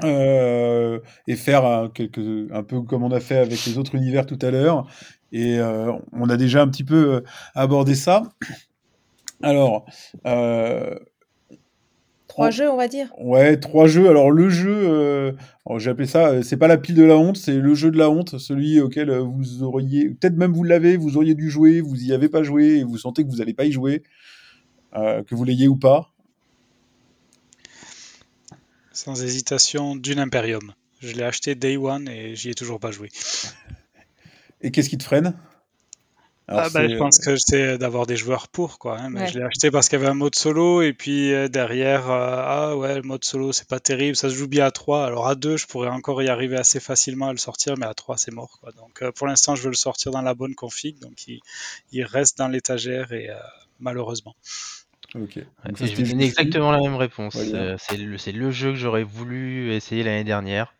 Euh, 0.04 1.00
et 1.28 1.36
faire 1.36 1.66
un, 1.66 1.90
quelque- 1.90 2.48
un 2.54 2.64
peu 2.64 2.82
comme 2.82 3.04
on 3.04 3.12
a 3.12 3.20
fait 3.20 3.38
avec 3.38 3.66
les 3.66 3.78
autres 3.78 3.96
univers 3.96 4.26
tout 4.26 4.40
à 4.42 4.50
l'heure. 4.52 4.88
Et 5.32 5.58
euh, 5.60 5.92
on 6.12 6.30
a 6.30 6.38
déjà 6.38 6.62
un 6.62 6.68
petit 6.68 6.84
peu 6.84 7.16
euh, 7.16 7.22
abordé 7.56 7.96
ça. 7.96 8.24
Alors, 9.42 9.86
euh, 10.26 10.96
Trois 12.28 12.48
on- 12.48 12.52
jeux, 12.52 12.70
on 12.72 12.78
va 12.78 12.88
dire. 12.88 13.14
Ouais, 13.20 13.58
trois 13.58 13.86
jeux. 13.88 14.10
Alors 14.10 14.32
le 14.32 14.50
jeu, 14.50 14.74
euh, 14.76 15.32
alors, 15.66 15.80
j'ai 15.80 15.90
appelé 15.92 16.08
ça, 16.08 16.30
euh, 16.30 16.42
c'est 16.42 16.58
pas 16.58 16.68
la 16.68 16.78
pile 16.78 16.96
de 16.96 17.04
la 17.04 17.18
honte, 17.18 17.38
c'est 17.38 17.58
le 17.58 17.74
jeu 17.76 17.92
de 17.92 17.98
la 17.98 18.10
honte, 18.10 18.40
celui 18.40 18.80
auquel 18.82 19.10
euh, 19.12 19.20
vous 19.20 19.62
auriez, 19.64 20.10
peut-être 20.10 20.36
même 20.38 20.54
vous 20.54 20.64
l'avez, 20.64 20.98
vous 20.98 21.18
auriez 21.18 21.36
dû 21.36 21.50
jouer, 21.50 21.82
vous 21.82 22.04
y 22.04 22.12
avez 22.14 22.30
pas 22.30 22.42
joué 22.42 22.78
et 22.80 22.84
vous 22.84 22.98
sentez 22.98 23.24
que 23.24 23.30
vous 23.30 23.42
allez 23.42 23.54
pas 23.54 23.66
y 23.66 23.72
jouer, 23.72 24.02
euh, 24.96 25.24
que 25.24 25.36
vous 25.36 25.44
l'ayez 25.44 25.68
ou 25.68 25.76
pas. 25.76 26.13
Sans 28.94 29.24
hésitation, 29.24 29.96
Dune 29.96 30.20
Imperium. 30.20 30.74
Je 31.02 31.14
l'ai 31.14 31.24
acheté 31.24 31.56
day 31.56 31.78
one 31.78 32.08
et 32.08 32.36
j'y 32.36 32.52
ai 32.52 32.54
toujours 32.54 32.80
pas 32.80 32.92
joué. 32.92 33.10
Et 34.62 34.72
qu'est-ce 34.72 34.90
qui 34.90 34.98
te 34.98 35.04
freine? 35.04 35.34
Ah 36.48 36.70
bah, 36.70 36.88
je 36.88 36.98
pense 36.98 37.20
que 37.20 37.36
c'est 37.38 37.78
d'avoir 37.78 38.06
des 38.06 38.18
joueurs 38.18 38.50
pour 38.50 38.78
quoi. 38.78 39.00
Hein, 39.00 39.10
mais 39.10 39.28
je 39.28 39.40
l'ai 39.40 39.46
acheté 39.46 39.72
parce 39.72 39.88
qu'il 39.88 39.98
y 39.98 40.02
avait 40.02 40.12
un 40.12 40.14
mode 40.14 40.36
solo 40.36 40.82
et 40.82 40.92
puis 40.92 41.34
euh, 41.34 41.48
derrière 41.48 42.12
euh, 42.12 42.36
ah 42.38 42.78
ouais 42.78 42.96
le 42.96 43.02
mode 43.02 43.24
solo 43.24 43.54
c'est 43.54 43.68
pas 43.68 43.80
terrible, 43.80 44.18
ça 44.18 44.30
se 44.30 44.36
joue 44.36 44.50
bien 44.50 44.66
à 44.66 44.72
3. 44.72 45.06
Alors 45.06 45.28
à 45.28 45.36
2 45.36 45.56
je 45.56 45.68
pourrais 45.68 45.88
encore 45.88 46.22
y 46.22 46.28
arriver 46.28 46.58
assez 46.58 46.82
facilement 46.82 47.30
à 47.30 47.32
le 47.32 47.38
sortir 47.38 47.76
mais 47.78 47.86
à 47.86 47.94
3 47.94 48.18
c'est 48.18 48.32
mort 48.32 48.60
quoi. 48.60 48.74
Donc 48.74 49.02
euh, 49.02 49.12
pour 49.14 49.26
l'instant 49.26 49.56
je 49.56 49.64
veux 49.64 49.70
le 49.70 49.76
sortir 49.76 50.12
dans 50.12 50.22
la 50.22 50.34
bonne 50.34 50.54
config 50.54 51.00
donc 51.00 51.28
il, 51.28 52.04
reste 52.04 52.38
dans 52.38 52.50
l'étagère 52.50 53.14
et 53.14 53.30
malheureusement. 53.80 54.36
Ok. 55.16 55.40
je 55.66 55.96
vais 55.96 56.04
donner 56.04 56.26
exactement 56.26 56.72
la 56.72 56.80
même 56.80 56.96
réponse. 56.96 57.36
c'est 57.36 57.98
le, 57.98 58.18
le, 58.40 58.52
jeu 58.52 58.72
que 58.72 58.78
j'aurais 58.78 59.04
voulu 59.04 59.72
essayer 59.72 60.04
l'année 60.04 60.24
dernière. 60.24 60.74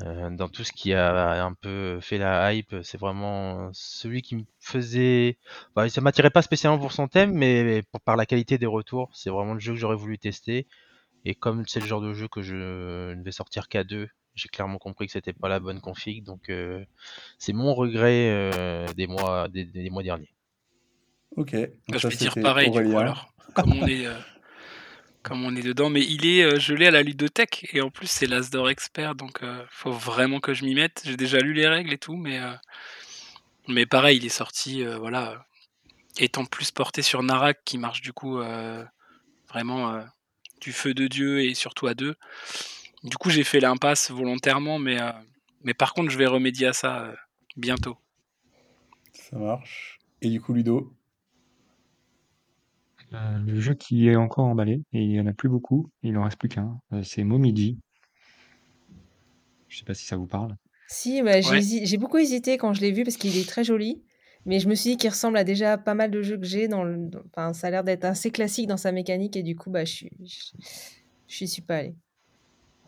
Euh, 0.00 0.30
dans 0.30 0.48
tout 0.48 0.64
ce 0.64 0.72
qui 0.72 0.94
a 0.94 1.44
un 1.44 1.52
peu 1.52 2.00
fait 2.00 2.16
la 2.16 2.54
hype, 2.54 2.76
c'est 2.82 2.98
vraiment 2.98 3.68
celui 3.74 4.22
qui 4.22 4.36
me 4.36 4.44
faisait. 4.58 5.36
Bah, 5.76 5.88
ça 5.88 6.00
m'attirait 6.00 6.30
pas 6.30 6.40
spécialement 6.40 6.78
pour 6.78 6.92
son 6.92 7.08
thème, 7.08 7.32
mais 7.32 7.82
par 8.04 8.16
la 8.16 8.24
qualité 8.24 8.56
des 8.56 8.66
retours, 8.66 9.10
c'est 9.12 9.28
vraiment 9.28 9.52
le 9.54 9.60
jeu 9.60 9.74
que 9.74 9.78
j'aurais 9.78 9.96
voulu 9.96 10.18
tester. 10.18 10.66
Et 11.24 11.34
comme 11.34 11.66
c'est 11.66 11.80
le 11.80 11.86
genre 11.86 12.00
de 12.00 12.14
jeu 12.14 12.26
que 12.26 12.42
je 12.42 12.54
ne 13.14 13.22
vais 13.22 13.32
sortir 13.32 13.68
qu'à 13.68 13.84
deux, 13.84 14.08
j'ai 14.34 14.48
clairement 14.48 14.78
compris 14.78 15.06
que 15.06 15.12
c'était 15.12 15.34
pas 15.34 15.48
la 15.48 15.60
bonne 15.60 15.80
config, 15.80 16.24
donc 16.24 16.48
euh, 16.48 16.84
c'est 17.38 17.52
mon 17.52 17.74
regret 17.74 18.30
euh, 18.30 18.86
des 18.94 19.06
mois 19.06 19.48
des, 19.48 19.90
mois 19.90 20.02
derniers. 20.02 20.32
Ok. 21.36 21.50
je 21.52 22.08
vais 22.08 22.16
dire 22.16 22.34
pareil 22.42 22.70
du 22.70 22.82
coup 22.82 22.98
alors. 22.98 23.31
Comme 23.54 23.72
on 23.72 23.86
est 23.86 24.06
comme 25.22 25.44
on 25.44 25.54
est 25.54 25.62
dedans, 25.62 25.88
mais 25.88 26.02
il 26.02 26.26
est 26.26 26.42
euh, 26.42 26.58
gelé 26.58 26.86
à 26.86 26.90
la 26.90 27.02
ludothèque 27.02 27.68
et 27.72 27.80
en 27.80 27.90
plus 27.90 28.08
c'est 28.08 28.26
l'Asdor 28.26 28.68
Expert, 28.68 29.14
donc 29.14 29.42
euh, 29.42 29.64
faut 29.70 29.92
vraiment 29.92 30.40
que 30.40 30.52
je 30.52 30.64
m'y 30.64 30.74
mette. 30.74 31.02
J'ai 31.04 31.16
déjà 31.16 31.38
lu 31.38 31.52
les 31.52 31.68
règles 31.68 31.92
et 31.92 31.98
tout, 31.98 32.16
mais 32.16 32.40
euh, 32.40 32.52
mais 33.68 33.86
pareil, 33.86 34.16
il 34.18 34.26
est 34.26 34.28
sorti, 34.28 34.84
voilà, 34.84 35.46
étant 36.18 36.44
plus 36.44 36.72
porté 36.72 37.00
sur 37.00 37.22
Narak 37.22 37.60
qui 37.64 37.78
marche 37.78 38.00
du 38.00 38.12
coup 38.12 38.40
vraiment 39.48 40.02
du 40.60 40.72
feu 40.72 40.94
de 40.94 41.06
Dieu 41.06 41.44
et 41.44 41.54
surtout 41.54 41.86
à 41.86 41.94
deux. 41.94 42.16
Du 43.04 43.16
coup, 43.16 43.30
j'ai 43.30 43.44
fait 43.44 43.60
l'impasse 43.60 44.10
volontairement, 44.10 44.80
mais 44.80 44.98
mais 45.62 45.74
par 45.74 45.94
contre, 45.94 46.10
je 46.10 46.18
vais 46.18 46.26
remédier 46.26 46.66
à 46.66 46.72
ça 46.72 47.14
bientôt. 47.56 47.96
Ça 49.12 49.38
marche. 49.38 50.00
Et 50.20 50.28
du 50.28 50.40
coup, 50.40 50.52
Ludo? 50.52 50.92
Euh, 53.14 53.38
le 53.38 53.60
jeu 53.60 53.74
qui 53.74 54.08
est 54.08 54.16
encore 54.16 54.46
emballé, 54.46 54.82
et 54.92 55.02
il 55.02 55.12
y 55.12 55.20
en 55.20 55.26
a 55.26 55.32
plus 55.32 55.48
beaucoup, 55.48 55.90
il 56.02 56.16
en 56.16 56.24
reste 56.24 56.38
plus 56.38 56.48
qu'un, 56.48 56.80
euh, 56.92 57.02
c'est 57.02 57.24
Momiji. 57.24 57.78
Je 59.68 59.78
sais 59.78 59.84
pas 59.84 59.94
si 59.94 60.04
ça 60.06 60.16
vous 60.16 60.26
parle? 60.26 60.56
Si, 60.88 61.22
bah, 61.22 61.40
j'ai 61.40 61.96
beaucoup 61.96 62.18
hésité 62.18 62.58
quand 62.58 62.74
je 62.74 62.80
l'ai 62.80 62.92
vu 62.92 63.04
parce 63.04 63.16
qu'il 63.16 63.36
est 63.36 63.48
très 63.48 63.64
joli, 63.64 64.02
mais 64.44 64.60
je 64.60 64.68
me 64.68 64.74
suis 64.74 64.90
dit 64.90 64.96
qu'il 64.96 65.10
ressemble 65.10 65.38
à 65.38 65.44
déjà 65.44 65.78
pas 65.78 65.94
mal 65.94 66.10
de 66.10 66.20
jeux 66.22 66.36
que 66.36 66.44
j'ai 66.44 66.68
dans 66.68 66.84
le 66.84 67.10
enfin, 67.28 67.54
ça 67.54 67.68
a 67.68 67.70
l'air 67.70 67.84
d'être 67.84 68.04
assez 68.04 68.30
classique 68.30 68.66
dans 68.66 68.76
sa 68.76 68.92
mécanique 68.92 69.36
et 69.36 69.42
du 69.42 69.56
coup, 69.56 69.70
bah, 69.70 69.84
je 69.84 70.06
suis 71.26 71.48
suis 71.48 71.62
pas 71.62 71.76
allée. 71.76 71.94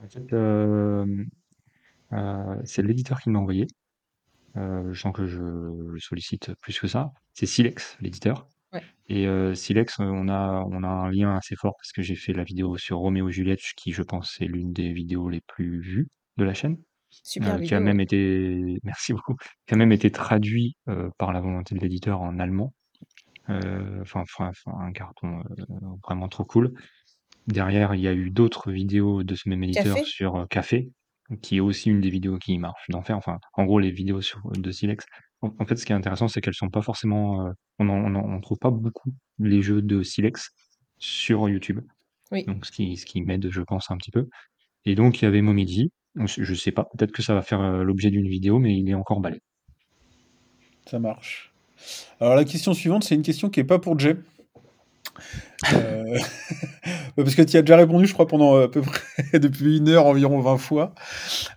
En 0.03 0.09
fait, 0.09 0.33
euh, 0.35 1.25
c'est 2.65 2.83
l'éditeur 2.83 3.21
qui 3.21 3.31
m'a 3.31 3.39
envoyé. 3.39 3.67
je 4.55 4.93
sens 4.95 5.15
que 5.15 5.27
je 5.27 5.41
le 5.41 5.99
sollicite 5.99 6.55
plus 6.61 6.79
que 6.79 6.87
ça. 6.87 7.13
C'est 7.33 7.47
Silex, 7.47 7.97
l'éditeur. 8.01 8.47
Et 9.09 9.27
euh, 9.27 9.55
Silex, 9.55 10.01
euh, 10.01 10.05
on 10.05 10.29
a, 10.29 10.65
on 10.71 10.83
a 10.83 10.89
un 10.89 11.11
lien 11.11 11.37
assez 11.37 11.57
fort 11.57 11.75
parce 11.77 11.93
que 11.93 12.03
j'ai 12.03 12.17
fait 12.17 12.33
la 12.33 12.45
vidéo 12.45 12.77
sur 12.77 12.99
Roméo 12.99 13.31
Juliette, 13.31 13.61
qui 13.77 13.93
je 13.93 14.03
pense 14.03 14.41
est 14.41 14.47
l'une 14.47 14.73
des 14.73 14.93
vidéos 14.93 15.29
les 15.29 15.41
plus 15.41 15.81
vues 15.81 16.09
de 16.37 16.45
la 16.45 16.55
chaîne. 16.55 16.79
Super 17.11 17.57
euh, 17.57 17.61
qui 17.61 17.75
a 17.75 17.81
même 17.81 18.01
été, 18.01 18.79
merci 18.83 19.13
beaucoup, 19.13 19.37
qui 19.67 19.75
a 19.75 19.77
même 19.77 19.93
été 19.93 20.11
traduit 20.11 20.77
par 21.19 21.33
la 21.33 21.41
volonté 21.41 21.75
de 21.75 21.81
l'éditeur 21.81 22.21
en 22.21 22.39
allemand. 22.39 22.73
Enfin, 23.49 24.25
un 24.67 24.93
carton 24.93 25.43
vraiment 26.03 26.29
trop 26.29 26.45
cool. 26.45 26.73
Derrière, 27.47 27.95
il 27.95 28.01
y 28.01 28.09
a 28.09 28.15
eu 28.15 28.31
d'autres 28.31 28.73
vidéos 28.73 29.23
de 29.23 29.35
ce 29.35 29.51
même 29.51 29.63
éditeur 29.63 29.99
sur 29.99 30.47
Café, 30.49 30.91
qui 31.43 31.59
est 31.59 31.61
aussi 31.61 31.91
une 31.91 32.01
des 32.01 32.09
vidéos 32.09 32.39
qui 32.39 32.57
marche 32.59 32.89
d'enfer. 32.89 33.17
Enfin, 33.17 33.39
en 33.53 33.65
gros, 33.65 33.79
les 33.79 33.91
vidéos 33.91 34.23
sur, 34.23 34.41
de 34.51 34.71
Silex, 34.71 35.05
en, 35.59 35.67
fait, 35.67 35.77
ce 35.77 35.87
qui 35.87 35.93
est 35.93 35.95
intéressant, 35.95 36.29
c'est 36.29 36.41
qu'elles 36.41 36.55
sont 36.55 36.71
pas 36.71 36.83
forcément. 36.83 37.47
Euh, 37.47 37.51
on, 37.79 37.89
on, 37.89 38.41
trouve 38.41 38.59
pas 38.59 38.71
beaucoup 38.71 39.13
les 39.39 39.63
jeux 39.63 39.83
de 39.83 40.03
Silex 40.03 40.51
sur 40.99 41.49
YouTube. 41.49 41.81
Oui. 42.33 42.45
Donc, 42.45 42.67
ce 42.67 42.73
qui, 42.73 42.97
ce 42.97 43.07
qui 43.07 43.23
m'aide, 43.23 43.49
je 43.51 43.61
pense, 43.61 43.91
un 43.91 43.97
petit 43.97 44.11
peu. 44.11 44.29
Et 44.85 44.95
donc, 44.95 45.21
il 45.21 45.25
y 45.25 45.29
avait 45.29 45.43
Momiji. 45.43 45.91
Je 46.17 46.55
sais 46.55 46.71
pas, 46.71 46.85
peut-être 46.85 47.11
que 47.11 47.23
ça 47.23 47.35
va 47.35 47.43
faire 47.43 47.61
euh, 47.61 47.83
l'objet 47.83 48.11
d'une 48.11 48.29
vidéo, 48.29 48.59
mais 48.59 48.77
il 48.77 48.89
est 48.89 48.95
encore 48.95 49.21
balai. 49.21 49.41
Ça 50.87 50.99
marche. 50.99 51.53
Alors, 52.21 52.37
la 52.37 52.45
question 52.45 52.73
suivante, 52.73 53.03
c'est 53.03 53.17
une 53.17 53.23
question 53.23 53.51
qui 53.51 53.61
est 53.61 53.65
pas 53.65 53.81
pour 53.81 53.99
Jay. 53.99 54.17
Euh, 55.73 56.19
parce 57.17 57.35
que 57.35 57.43
tu 57.43 57.57
as 57.57 57.63
déjà 57.63 57.77
répondu, 57.77 58.07
je 58.07 58.13
crois, 58.13 58.29
pendant 58.29 58.57
à 58.61 58.69
peu 58.69 58.81
près 58.81 59.39
depuis 59.41 59.79
une 59.79 59.89
heure, 59.89 60.07
environ 60.07 60.41
20 60.41 60.59
fois. 60.59 60.95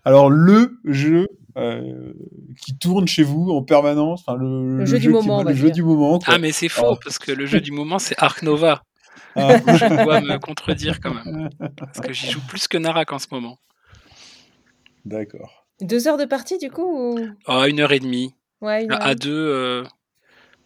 Alors, 0.06 0.30
le 0.30 0.80
jeu 0.86 1.28
euh, 1.58 2.14
qui 2.62 2.78
tourne 2.78 3.08
chez 3.08 3.24
vous 3.24 3.50
en 3.50 3.64
permanence. 3.64 4.24
Enfin, 4.28 4.38
le, 4.38 4.86
jeu, 4.86 5.00
du 5.00 5.10
moment. 5.10 5.42
le 5.42 5.56
jeu 5.56 5.72
du 5.72 5.82
moment. 5.82 6.20
Ah, 6.28 6.38
mais 6.38 6.52
c'est 6.52 6.70
faux, 6.70 6.96
parce 7.04 7.18
que 7.18 7.32
le 7.32 7.48
jeu 7.48 7.60
du 7.60 7.72
moment, 7.72 7.98
c'est 7.98 8.16
Ark 8.20 8.44
Nova. 8.44 8.84
Ah. 9.36 9.58
Je 9.68 10.04
dois 10.04 10.22
me 10.22 10.38
contredire 10.38 11.00
quand 11.00 11.14
même. 11.14 11.50
Parce 11.76 12.00
que 12.00 12.14
j'y 12.14 12.30
joue 12.30 12.42
plus 12.48 12.68
que 12.68 12.78
Narak 12.78 13.12
en 13.12 13.20
ce 13.20 13.28
moment. 13.32 13.58
D'accord. 15.06 15.68
Deux 15.82 16.08
heures 16.08 16.18
de 16.18 16.26
partie, 16.26 16.60
du 16.60 16.70
coup 16.70 17.18
oh, 17.48 17.64
Une 17.66 17.80
heure 17.80 17.92
et 17.92 18.00
demie. 18.00 18.36
Ouais, 18.62 18.88
à 18.90 19.16
deux, 19.16 19.32
euh, 19.32 19.84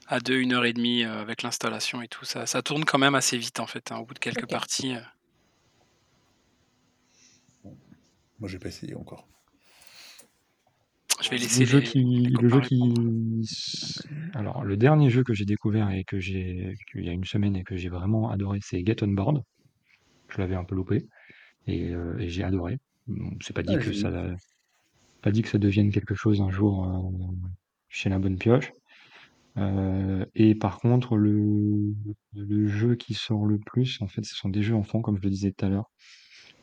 à 0.08 0.20
deux, 0.20 0.40
une 0.40 0.54
heure 0.54 0.66
et 0.66 0.74
demie 0.74 1.04
euh, 1.04 1.22
avec 1.22 1.42
l'installation 1.42 2.02
et 2.02 2.08
tout. 2.08 2.26
Ça, 2.26 2.46
ça 2.46 2.62
tourne 2.62 2.84
quand 2.84 2.98
même 2.98 3.16
assez 3.16 3.38
vite, 3.38 3.62
en 3.62 3.68
fait, 3.68 3.92
hein, 3.92 3.98
au 3.98 4.06
bout 4.06 4.14
de 4.14 4.20
quelques 4.20 4.50
parties. 4.50 4.96
Moi, 8.40 8.50
j'ai 8.50 8.60
pas 8.60 8.70
essayé 8.70 8.96
encore. 8.96 9.28
Je 11.22 11.30
vais 11.30 11.38
laisser 11.38 11.62
le 11.62 11.66
jeu 11.68 11.82
qui, 11.82 12.26
le 12.42 12.50
jeu 12.50 12.62
qui, 12.62 12.82
alors 14.34 14.64
le 14.64 14.76
dernier 14.76 15.10
jeu 15.10 15.24
que 15.24 15.34
j'ai 15.34 15.46
découvert 15.46 15.92
et 15.92 16.04
que 16.04 16.20
j'ai 16.20 16.74
il 16.96 17.06
y 17.06 17.10
a 17.10 17.12
une 17.12 17.26
semaine 17.26 17.56
et 17.56 17.64
que 17.64 17.76
j'ai 17.76 17.90
vraiment 17.90 18.32
adoré, 18.32 18.60
c'est 18.62 18.84
Get 18.86 19.04
on 19.04 19.10
Board. 19.10 19.44
Je 20.30 20.38
l'avais 20.40 20.56
un 20.56 20.64
peu 20.64 20.76
loupé 20.76 21.06
et, 21.68 21.94
euh, 21.94 22.16
j'ai 22.20 22.44
adoré. 22.44 22.80
c'est 23.42 23.54
pas 23.54 23.62
dit 23.62 23.78
que 23.78 23.94
ça, 23.94 24.12
pas 25.22 25.32
dit 25.32 25.44
que 25.44 25.50
ça 25.50 25.60
devienne 25.60 25.92
quelque 25.92 26.16
chose 26.16 26.42
un 26.42 26.50
jour 26.50 26.86
euh, 26.86 27.36
chez 27.90 28.10
la 28.10 28.18
bonne 28.18 28.38
pioche. 28.38 28.72
Euh, 29.58 30.26
et 30.34 30.56
par 30.56 30.80
contre, 30.80 31.18
le, 31.18 31.94
le 32.34 32.68
jeu 32.68 32.96
qui 32.96 33.14
sort 33.14 33.46
le 33.46 33.60
plus, 33.60 34.02
en 34.02 34.08
fait, 34.08 34.24
ce 34.24 34.36
sont 34.36 34.50
des 34.50 34.64
jeux 34.64 34.76
enfants, 34.76 35.02
comme 35.02 35.18
je 35.18 35.24
le 35.24 35.30
disais 35.30 35.52
tout 35.52 35.66
à 35.66 35.70
l'heure. 35.70 35.92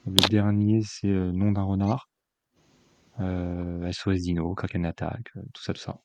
Le 0.07 0.27
dernier, 0.31 0.81
c'est 0.83 1.09
Nom 1.09 1.53
d'un 1.53 1.63
renard. 1.63 2.09
SOS 3.19 4.23
Dino, 4.23 4.55
Kraken 4.55 4.87
Attack, 4.87 5.33
tout 5.53 5.63
ça, 5.63 5.73
tout 5.73 5.81
ça. 5.81 6.01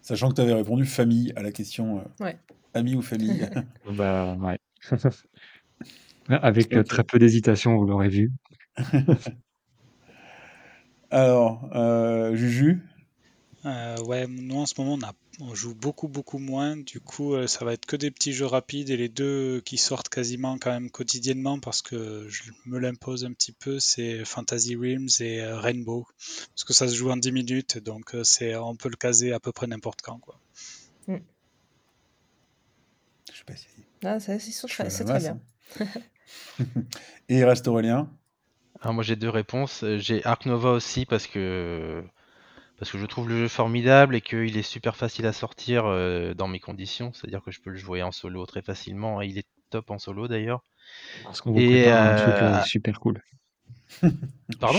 Sachant 0.00 0.30
que 0.30 0.36
tu 0.36 0.40
avais 0.40 0.54
répondu 0.54 0.86
famille 0.86 1.32
à 1.36 1.42
la 1.42 1.52
question 1.52 2.02
ouais. 2.20 2.38
ami 2.72 2.94
ou 2.94 3.02
famille. 3.02 3.46
bah 3.92 4.36
ouais. 4.40 4.58
Avec 6.28 6.70
très 6.84 7.04
peu 7.04 7.18
d'hésitation, 7.18 7.76
vous 7.76 7.86
l'aurez 7.86 8.08
vu. 8.08 8.32
Alors, 11.10 11.70
euh, 11.74 12.34
Juju? 12.34 12.82
Euh, 13.64 13.96
ouais, 14.04 14.26
nous 14.28 14.56
en 14.56 14.66
ce 14.66 14.74
moment 14.78 14.94
on, 14.94 15.06
a, 15.06 15.12
on, 15.40 15.54
joue 15.54 15.74
beaucoup 15.74 16.08
beaucoup 16.08 16.38
moins, 16.38 16.76
du 16.76 17.00
coup 17.00 17.34
euh, 17.34 17.46
ça 17.46 17.64
va 17.64 17.72
être 17.72 17.86
que 17.86 17.96
des 17.96 18.10
petits 18.10 18.32
jeux 18.32 18.46
rapides 18.46 18.90
et 18.90 18.96
les 18.96 19.08
deux 19.08 19.60
qui 19.64 19.78
sortent 19.78 20.08
quasiment 20.08 20.58
quand 20.58 20.70
même 20.70 20.90
quotidiennement 20.90 21.58
parce 21.58 21.82
que 21.82 22.26
je 22.28 22.42
me 22.66 22.78
l'impose 22.78 23.24
un 23.24 23.32
petit 23.32 23.52
peu, 23.52 23.78
c'est 23.78 24.24
Fantasy 24.24 24.76
Realms 24.76 25.08
et 25.20 25.40
euh, 25.40 25.58
Rainbow, 25.58 26.06
parce 26.54 26.64
que 26.64 26.72
ça 26.72 26.88
se 26.88 26.94
joue 26.94 27.10
en 27.10 27.16
10 27.16 27.32
minutes, 27.32 27.78
donc 27.78 28.14
c'est 28.22 28.56
on 28.56 28.76
peut 28.76 28.88
le 28.88 28.96
caser 28.96 29.32
à 29.32 29.40
peu 29.40 29.52
près 29.52 29.66
n'importe 29.66 30.02
quand. 30.02 30.18
Quoi. 30.18 30.38
Mm. 31.06 31.16
Je 33.32 33.38
sais 33.38 33.44
pas 33.44 33.52
essayer. 33.52 33.68
Ah, 34.04 34.20
c'est 34.20 35.04
très, 35.04 35.18
bien. 35.18 35.40
Hein. 35.80 35.86
et 37.28 37.38
il 37.38 37.44
reste 37.44 37.66
Aurélien? 37.68 38.10
Alors 38.80 38.94
moi 38.94 39.02
j'ai 39.02 39.16
deux 39.16 39.28
réponses. 39.28 39.84
J'ai 39.98 40.24
Ark 40.24 40.46
Nova 40.46 40.70
aussi 40.70 41.04
parce 41.04 41.26
que 41.26 42.04
parce 42.78 42.92
que 42.92 42.98
je 42.98 43.06
trouve 43.06 43.28
le 43.28 43.36
jeu 43.36 43.48
formidable 43.48 44.14
et 44.14 44.20
qu'il 44.20 44.56
est 44.56 44.62
super 44.62 44.96
facile 44.96 45.26
à 45.26 45.32
sortir 45.32 45.86
euh, 45.86 46.34
dans 46.34 46.46
mes 46.46 46.60
conditions, 46.60 47.12
c'est-à-dire 47.12 47.42
que 47.42 47.50
je 47.50 47.60
peux 47.60 47.70
le 47.70 47.76
jouer 47.76 48.02
en 48.02 48.12
solo 48.12 48.46
très 48.46 48.62
facilement, 48.62 49.20
et 49.20 49.26
il 49.26 49.38
est 49.38 49.46
top 49.70 49.90
en 49.90 49.98
solo 49.98 50.28
d'ailleurs. 50.28 50.62
Parce 51.24 51.40
qu'on 51.40 51.54
et 51.56 51.90
un 51.90 52.14
truc 52.14 52.34
euh, 52.34 52.54
euh, 52.54 52.62
super 52.62 53.00
cool. 53.00 53.20
Pardon? 54.60 54.78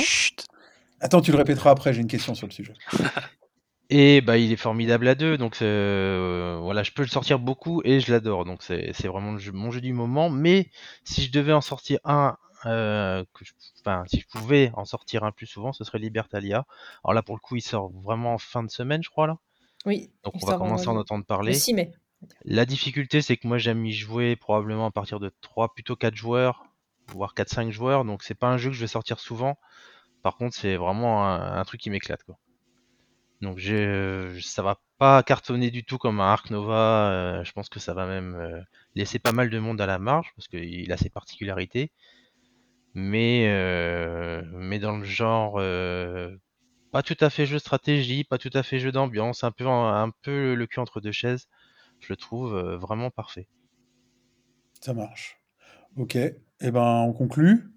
Attends, 1.02 1.22
tu 1.22 1.32
le 1.32 1.38
répéteras 1.38 1.72
après, 1.72 1.94
j'ai 1.94 2.02
une 2.02 2.08
question 2.08 2.36
sur 2.36 2.48
le 2.48 2.54
sujet. 2.54 2.74
et 3.90 4.22
bah 4.22 4.38
il 4.38 4.52
est 4.52 4.58
formidable 4.58 5.08
à 5.08 5.16
deux, 5.16 5.38
donc 5.38 5.58
voilà, 5.58 6.84
je 6.84 6.92
peux 6.92 7.02
le 7.02 7.10
sortir 7.10 7.38
beaucoup 7.38 7.82
et 7.84 8.00
je 8.00 8.12
l'adore, 8.12 8.46
donc 8.46 8.64
c'est 8.64 9.08
vraiment 9.08 9.38
mon 9.54 9.72
jeu 9.72 9.82
du 9.82 9.92
moment. 9.92 10.30
Mais 10.30 10.70
si 11.04 11.22
je 11.22 11.32
devais 11.32 11.54
en 11.54 11.62
sortir 11.62 12.00
un 12.06 12.38
euh, 12.66 13.24
que 13.34 13.46
je, 13.46 13.54
enfin, 13.80 14.04
si 14.08 14.20
je 14.20 14.28
pouvais 14.28 14.72
en 14.74 14.86
sortir 14.86 15.24
un 15.24 15.32
plus 15.32 15.48
souvent, 15.48 15.74
ce 15.74 15.84
serait 15.84 16.00
Libertalia. 16.00 16.66
Alors 17.04 17.14
là, 17.14 17.22
pour 17.24 17.36
le 17.36 17.40
coup, 17.40 17.56
il 17.56 17.62
sort 17.62 17.90
vraiment 17.90 18.34
en 18.34 18.38
fin 18.38 18.64
de 18.64 18.70
semaine, 18.70 19.04
je 19.04 19.10
crois, 19.10 19.28
là. 19.28 19.38
Oui. 19.86 20.12
Donc 20.24 20.36
on 20.42 20.46
va 20.46 20.58
commencer 20.58 20.88
à 20.88 20.92
en 20.92 20.94
le, 20.96 21.00
entendre 21.02 21.22
le 21.22 21.26
parler. 21.26 21.54
6 21.54 21.74
mai. 21.74 21.92
La 22.44 22.66
difficulté, 22.66 23.22
c'est 23.22 23.38
que 23.38 23.48
moi, 23.48 23.58
j'aime 23.58 23.86
y 23.86 23.94
jouer 23.94 24.36
probablement 24.36 24.88
à 24.88 24.92
partir 24.92 25.20
de 25.20 25.32
3, 25.42 25.74
plutôt 25.74 25.96
4 25.96 26.16
joueurs, 26.16 26.66
voire 27.08 27.34
4-5 27.34 27.72
joueurs. 27.72 28.04
Donc 28.06 28.24
c'est 28.24 28.36
pas 28.36 28.48
un 28.48 28.58
jeu 28.58 28.70
que 28.70 28.76
je 28.76 28.82
vais 28.82 28.88
sortir 28.88 29.20
souvent. 29.20 29.58
Par 30.22 30.36
contre, 30.36 30.56
c'est 30.56 30.76
vraiment 30.76 31.26
un, 31.26 31.58
un 31.60 31.64
truc 31.64 31.80
qui 31.80 31.90
m'éclate, 31.90 32.24
quoi. 32.24 32.38
Donc 33.42 33.58
j'ai, 33.58 34.38
ça 34.42 34.62
va 34.62 34.82
pas 34.98 35.24
cartonner 35.24 35.72
du 35.72 35.86
tout 35.86 35.98
comme 35.98 36.20
un 36.20 36.34
Ark 36.34 36.50
Nova. 36.50 37.10
euh, 37.12 37.44
je 37.44 37.52
pense 37.54 37.70
que 37.70 37.80
ça 37.80 37.94
va 37.94 38.06
même 38.06 38.36
euh, 38.36 38.62
laisser 38.96 39.18
pas 39.18 39.32
mal 39.32 39.50
de 39.50 39.60
monde 39.60 39.80
à 39.80 39.86
la 39.86 39.98
marge 39.98 40.34
parce 40.36 40.48
qu'il 40.50 40.92
a 40.92 40.98
ses 40.98 41.10
particularités. 41.10 41.92
Mais 42.96 43.46
euh, 43.48 44.42
mais 44.54 44.80
dans 44.80 44.98
le 44.98 45.04
genre 45.04 45.56
euh, 45.58 46.36
pas 46.92 47.04
tout 47.04 47.18
à 47.20 47.30
fait 47.30 47.46
jeu 47.46 47.56
de 47.56 47.60
stratégie, 47.60 48.24
pas 48.24 48.38
tout 48.38 48.50
à 48.54 48.64
fait 48.64 48.80
jeu 48.80 48.92
d'ambiance, 48.92 49.44
un 49.44 49.52
peu 49.52 49.68
un 49.68 50.12
peu 50.24 50.56
le 50.56 50.68
cul 50.68 50.80
entre 50.80 51.00
deux 51.00 51.12
chaises. 51.12 51.48
Je 52.00 52.08
le 52.10 52.16
trouve 52.16 52.56
euh, 52.56 52.78
vraiment 52.78 53.12
parfait. 53.12 53.48
Ça 54.82 54.94
marche. 54.94 55.40
Ok. 55.98 56.16
Eh 56.16 56.72
ben, 56.72 57.06
on 57.08 57.14
conclut. 57.14 57.72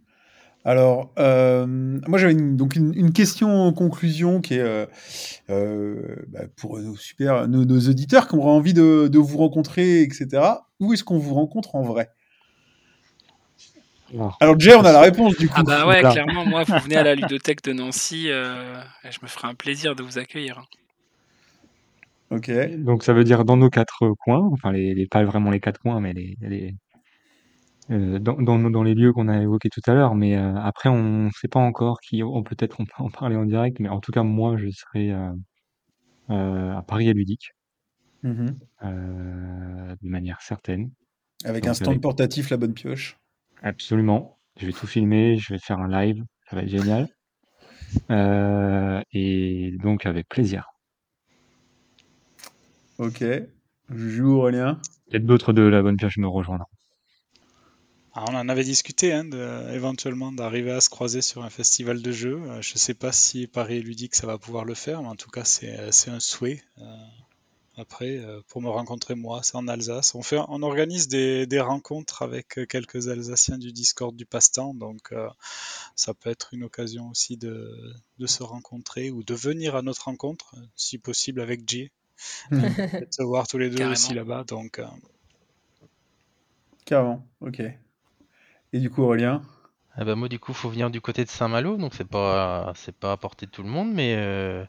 Alors, 0.64 1.12
moi 1.16 2.18
j'avais 2.18 2.34
une, 2.34 2.56
donc 2.56 2.76
une, 2.76 3.12
question 3.12 3.48
en 3.48 3.72
conclusion 3.72 4.40
qui 4.40 4.54
est 4.54 4.88
bah, 5.48 6.46
pour 6.56 6.78
nos 6.78 6.94
super 6.94 7.48
nos, 7.48 7.80
auditeurs 7.88 8.28
qui 8.28 8.36
auraient 8.36 8.50
envie 8.50 8.72
de 8.72 9.18
vous 9.18 9.38
rencontrer, 9.38 10.02
etc. 10.02 10.42
Où 10.78 10.92
est-ce 10.92 11.02
qu'on 11.02 11.18
vous 11.18 11.34
rencontre 11.34 11.74
en 11.74 11.82
vrai? 11.82 12.10
Alors, 14.40 14.58
Jay, 14.60 14.74
on 14.74 14.84
a 14.84 14.92
la 14.92 15.00
réponse 15.00 15.36
du 15.38 15.48
coup. 15.48 15.54
Ah 15.56 15.62
bah 15.62 15.86
ouais, 15.86 16.00
Voilà. 16.00 16.10
clairement, 16.12 16.44
moi, 16.46 16.64
vous 16.64 16.78
venez 16.78 16.96
à 16.96 17.02
la 17.02 17.14
ludothèque 17.14 17.62
de 17.62 17.72
Nancy, 17.72 18.26
euh, 18.28 18.80
et 19.04 19.10
je 19.10 19.18
me 19.22 19.26
ferai 19.28 19.48
un 19.48 19.54
plaisir 19.54 19.94
de 19.94 20.02
vous 20.02 20.18
accueillir. 20.18 20.64
Ok. 22.30 22.50
donc 22.78 23.02
ça 23.04 23.12
veut 23.12 23.24
dire 23.24 23.44
dans 23.44 23.58
nos 23.58 23.68
quatre 23.68 24.08
coins, 24.24 24.48
enfin 24.52 24.72
les, 24.72 24.94
les- 24.94 25.06
pas 25.06 25.22
vraiment 25.22 25.50
les 25.50 25.60
quatre 25.60 25.78
coins, 25.80 26.00
mais 26.00 26.14
les, 26.14 26.36
les 26.40 26.74
euh, 27.90 28.18
dans, 28.18 28.40
dans, 28.40 28.82
les 28.82 28.94
lieux 28.94 29.12
qu'on 29.12 29.28
a 29.28 29.42
évoqués 29.42 29.68
tout 29.68 29.82
à 29.86 29.92
l'heure. 29.92 30.14
Mais 30.14 30.36
euh, 30.36 30.54
après, 30.56 30.88
on 30.88 31.24
ne 31.26 31.30
sait 31.30 31.48
pas 31.48 31.60
encore 31.60 32.00
qui. 32.00 32.22
On 32.22 32.42
peut-être 32.42 32.76
on 32.80 32.84
peut 32.86 32.92
en 32.98 33.10
parler 33.10 33.36
en 33.36 33.44
direct, 33.44 33.80
mais 33.80 33.88
en 33.90 34.00
tout 34.00 34.12
cas 34.12 34.22
moi, 34.22 34.56
je 34.56 34.68
serai 34.70 35.10
euh, 35.12 35.30
euh, 36.30 36.76
à 36.76 36.82
Paris 36.82 37.08
à 37.08 37.12
Ludique 37.12 37.50
Mhm. 38.22 38.56
euh, 38.84 39.96
de 40.00 40.08
manière 40.08 40.40
certaine. 40.40 40.90
Avec 41.44 41.64
Donc, 41.64 41.70
un 41.70 41.74
stand 41.74 41.88
avec- 41.88 42.00
portatif, 42.02 42.48
la 42.50 42.56
bonne 42.56 42.72
pioche. 42.72 43.18
Absolument. 43.62 44.38
Je 44.58 44.66
vais 44.66 44.72
tout 44.72 44.86
filmer, 44.86 45.38
je 45.38 45.54
vais 45.54 45.58
faire 45.58 45.78
un 45.78 45.88
live, 45.88 46.22
ça 46.50 46.56
va 46.56 46.62
être 46.62 46.68
génial. 46.68 47.08
Euh, 48.10 49.00
et 49.12 49.72
donc 49.82 50.06
avec 50.06 50.28
plaisir. 50.28 50.66
Ok. 52.98 53.24
Juju, 53.90 54.22
Aurélien. 54.24 54.78
Peut-être 55.10 55.26
d'autres 55.26 55.52
de 55.52 55.62
la 55.62 55.82
bonne 55.82 55.96
pioche 55.96 56.18
me 56.18 56.28
rejoindront. 56.28 56.66
Ah, 58.14 58.24
on 58.28 58.34
en 58.34 58.48
avait 58.48 58.64
discuté, 58.64 59.12
hein, 59.12 59.24
de- 59.24 59.72
éventuellement 59.74 60.32
d'arriver 60.32 60.72
à 60.72 60.80
se 60.82 60.90
croiser 60.90 61.22
sur 61.22 61.42
un 61.44 61.50
festival 61.50 62.02
de 62.02 62.12
jeux. 62.12 62.40
Euh, 62.42 62.60
je 62.60 62.76
sais 62.76 62.94
pas 62.94 63.10
si 63.12 63.46
Paris 63.46 63.80
ludique, 63.82 64.14
ça 64.14 64.26
va 64.26 64.36
pouvoir 64.38 64.64
le 64.66 64.74
faire, 64.74 65.02
mais 65.02 65.08
en 65.08 65.16
tout 65.16 65.30
cas, 65.30 65.44
c'est 65.44 65.78
euh, 65.78 65.90
c'est 65.92 66.10
un 66.10 66.20
souhait. 66.20 66.62
Euh, 66.78 66.82
après, 67.76 68.18
euh, 68.18 68.40
pour 68.48 68.60
me 68.60 68.68
rencontrer 68.68 69.14
moi, 69.14 69.42
c'est 69.42 69.56
en 69.56 69.66
Alsace. 69.66 70.14
On 70.14 70.22
fait, 70.22 70.38
on 70.48 70.62
organise 70.62 71.08
des, 71.08 71.46
des 71.46 71.60
rencontres 71.60 72.22
avec 72.22 72.58
euh, 72.58 72.66
quelques 72.66 73.08
Alsaciens 73.08 73.56
du 73.58 73.72
Discord 73.72 74.14
du 74.14 74.26
passe-temps, 74.26 74.74
donc 74.74 75.12
euh, 75.12 75.28
ça 75.96 76.12
peut 76.12 76.28
être 76.30 76.52
une 76.52 76.64
occasion 76.64 77.08
aussi 77.08 77.36
de, 77.36 77.94
de 78.18 78.26
se 78.26 78.42
rencontrer 78.42 79.10
ou 79.10 79.22
de 79.22 79.34
venir 79.34 79.74
à 79.74 79.82
notre 79.82 80.04
rencontre, 80.04 80.54
si 80.76 80.98
possible 80.98 81.40
avec 81.40 81.68
Jay. 81.68 81.90
Mhm. 82.50 82.74
Peut-être 82.76 83.14
se 83.14 83.22
voir 83.22 83.48
tous 83.48 83.58
les 83.58 83.70
deux 83.70 83.76
Carrément. 83.78 83.92
aussi 83.92 84.14
là-bas. 84.14 84.44
Donc, 84.44 84.78
euh, 84.78 84.86
Carrément. 86.84 87.26
Ok. 87.40 87.60
Et 88.74 88.80
du 88.80 88.90
coup, 88.90 89.02
Aurélien? 89.02 89.42
Bah 89.98 90.14
moi 90.14 90.28
du 90.28 90.38
coup 90.38 90.54
faut 90.54 90.70
venir 90.70 90.90
du 90.90 91.02
côté 91.02 91.22
de 91.22 91.28
Saint-Malo, 91.28 91.76
donc 91.76 91.94
c'est 91.94 92.08
pas 92.08 92.72
c'est 92.74 92.96
pas 92.96 93.12
à 93.12 93.16
portée 93.18 93.44
de 93.44 93.50
tout 93.50 93.62
le 93.62 93.68
monde, 93.68 93.92
mais 93.92 94.14
euh, 94.16 94.64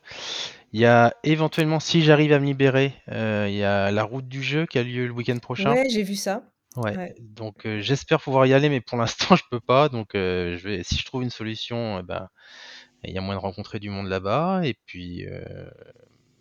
il 0.74 0.82
y 0.82 0.86
a 0.86 1.16
éventuellement 1.24 1.80
si 1.80 2.02
j'arrive 2.02 2.34
à 2.34 2.40
me 2.40 2.46
libérer, 2.46 2.94
euh, 3.10 3.48
il 3.50 3.56
y 3.56 3.64
a 3.64 3.90
la 3.92 4.04
route 4.04 4.28
du 4.28 4.44
jeu 4.44 4.66
qui 4.66 4.80
a 4.80 4.84
lieu 4.84 5.08
le 5.08 5.14
week-end 5.14 5.38
prochain. 5.38 5.72
Ouais, 5.72 5.90
j'ai 5.90 6.04
vu 6.04 6.16
ça. 6.16 6.44
Ouais. 6.76 6.98
Ouais. 6.98 7.16
Donc 7.22 7.66
euh, 7.66 7.80
j'espère 7.80 8.20
pouvoir 8.20 8.46
y 8.48 8.54
aller, 8.54 8.68
mais 8.68 8.82
pour 8.82 8.98
l'instant 8.98 9.36
je 9.38 9.44
peux 9.50 9.62
pas. 9.62 9.88
Donc 9.88 10.10
je 10.14 10.60
vais 10.62 10.84
si 10.84 10.98
je 10.98 11.06
trouve 11.06 11.24
une 11.24 11.30
solution, 11.30 12.00
eh 12.00 12.04
ben 12.04 12.28
il 13.06 13.14
y 13.14 13.18
a 13.18 13.22
moyen 13.22 13.40
de 13.40 13.44
rencontrer 13.46 13.80
du 13.80 13.90
monde 13.90 14.08
là-bas 14.08 14.62
et 14.66 14.76
puis 14.86 15.26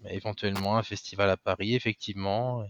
éventuellement 0.09 0.76
un 0.76 0.82
festival 0.82 1.30
à 1.30 1.36
Paris 1.36 1.76
effectivement. 1.76 2.64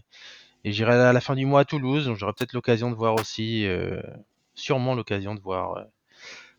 Et 0.63 0.71
j'irai 0.71 0.93
à 0.93 1.11
la 1.11 1.21
fin 1.21 1.33
du 1.33 1.47
mois 1.47 1.61
à 1.61 1.65
Toulouse, 1.65 2.05
donc 2.05 2.17
j'aurai 2.17 2.33
peut-être 2.33 2.53
l'occasion 2.53 2.91
de 2.91 2.95
voir 2.95 3.15
aussi, 3.15 3.67
sûrement 4.53 4.93
l'occasion 4.93 5.33
de 5.33 5.41
voir 5.41 5.85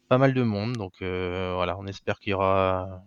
pas 0.09 0.18
mal 0.18 0.35
de 0.35 0.43
monde. 0.43 0.76
Donc 0.76 0.94
euh, 1.02 1.52
voilà, 1.55 1.78
on 1.78 1.86
espère 1.86 2.18
qu'il 2.18 2.31
y 2.31 2.35
aura 2.35 3.02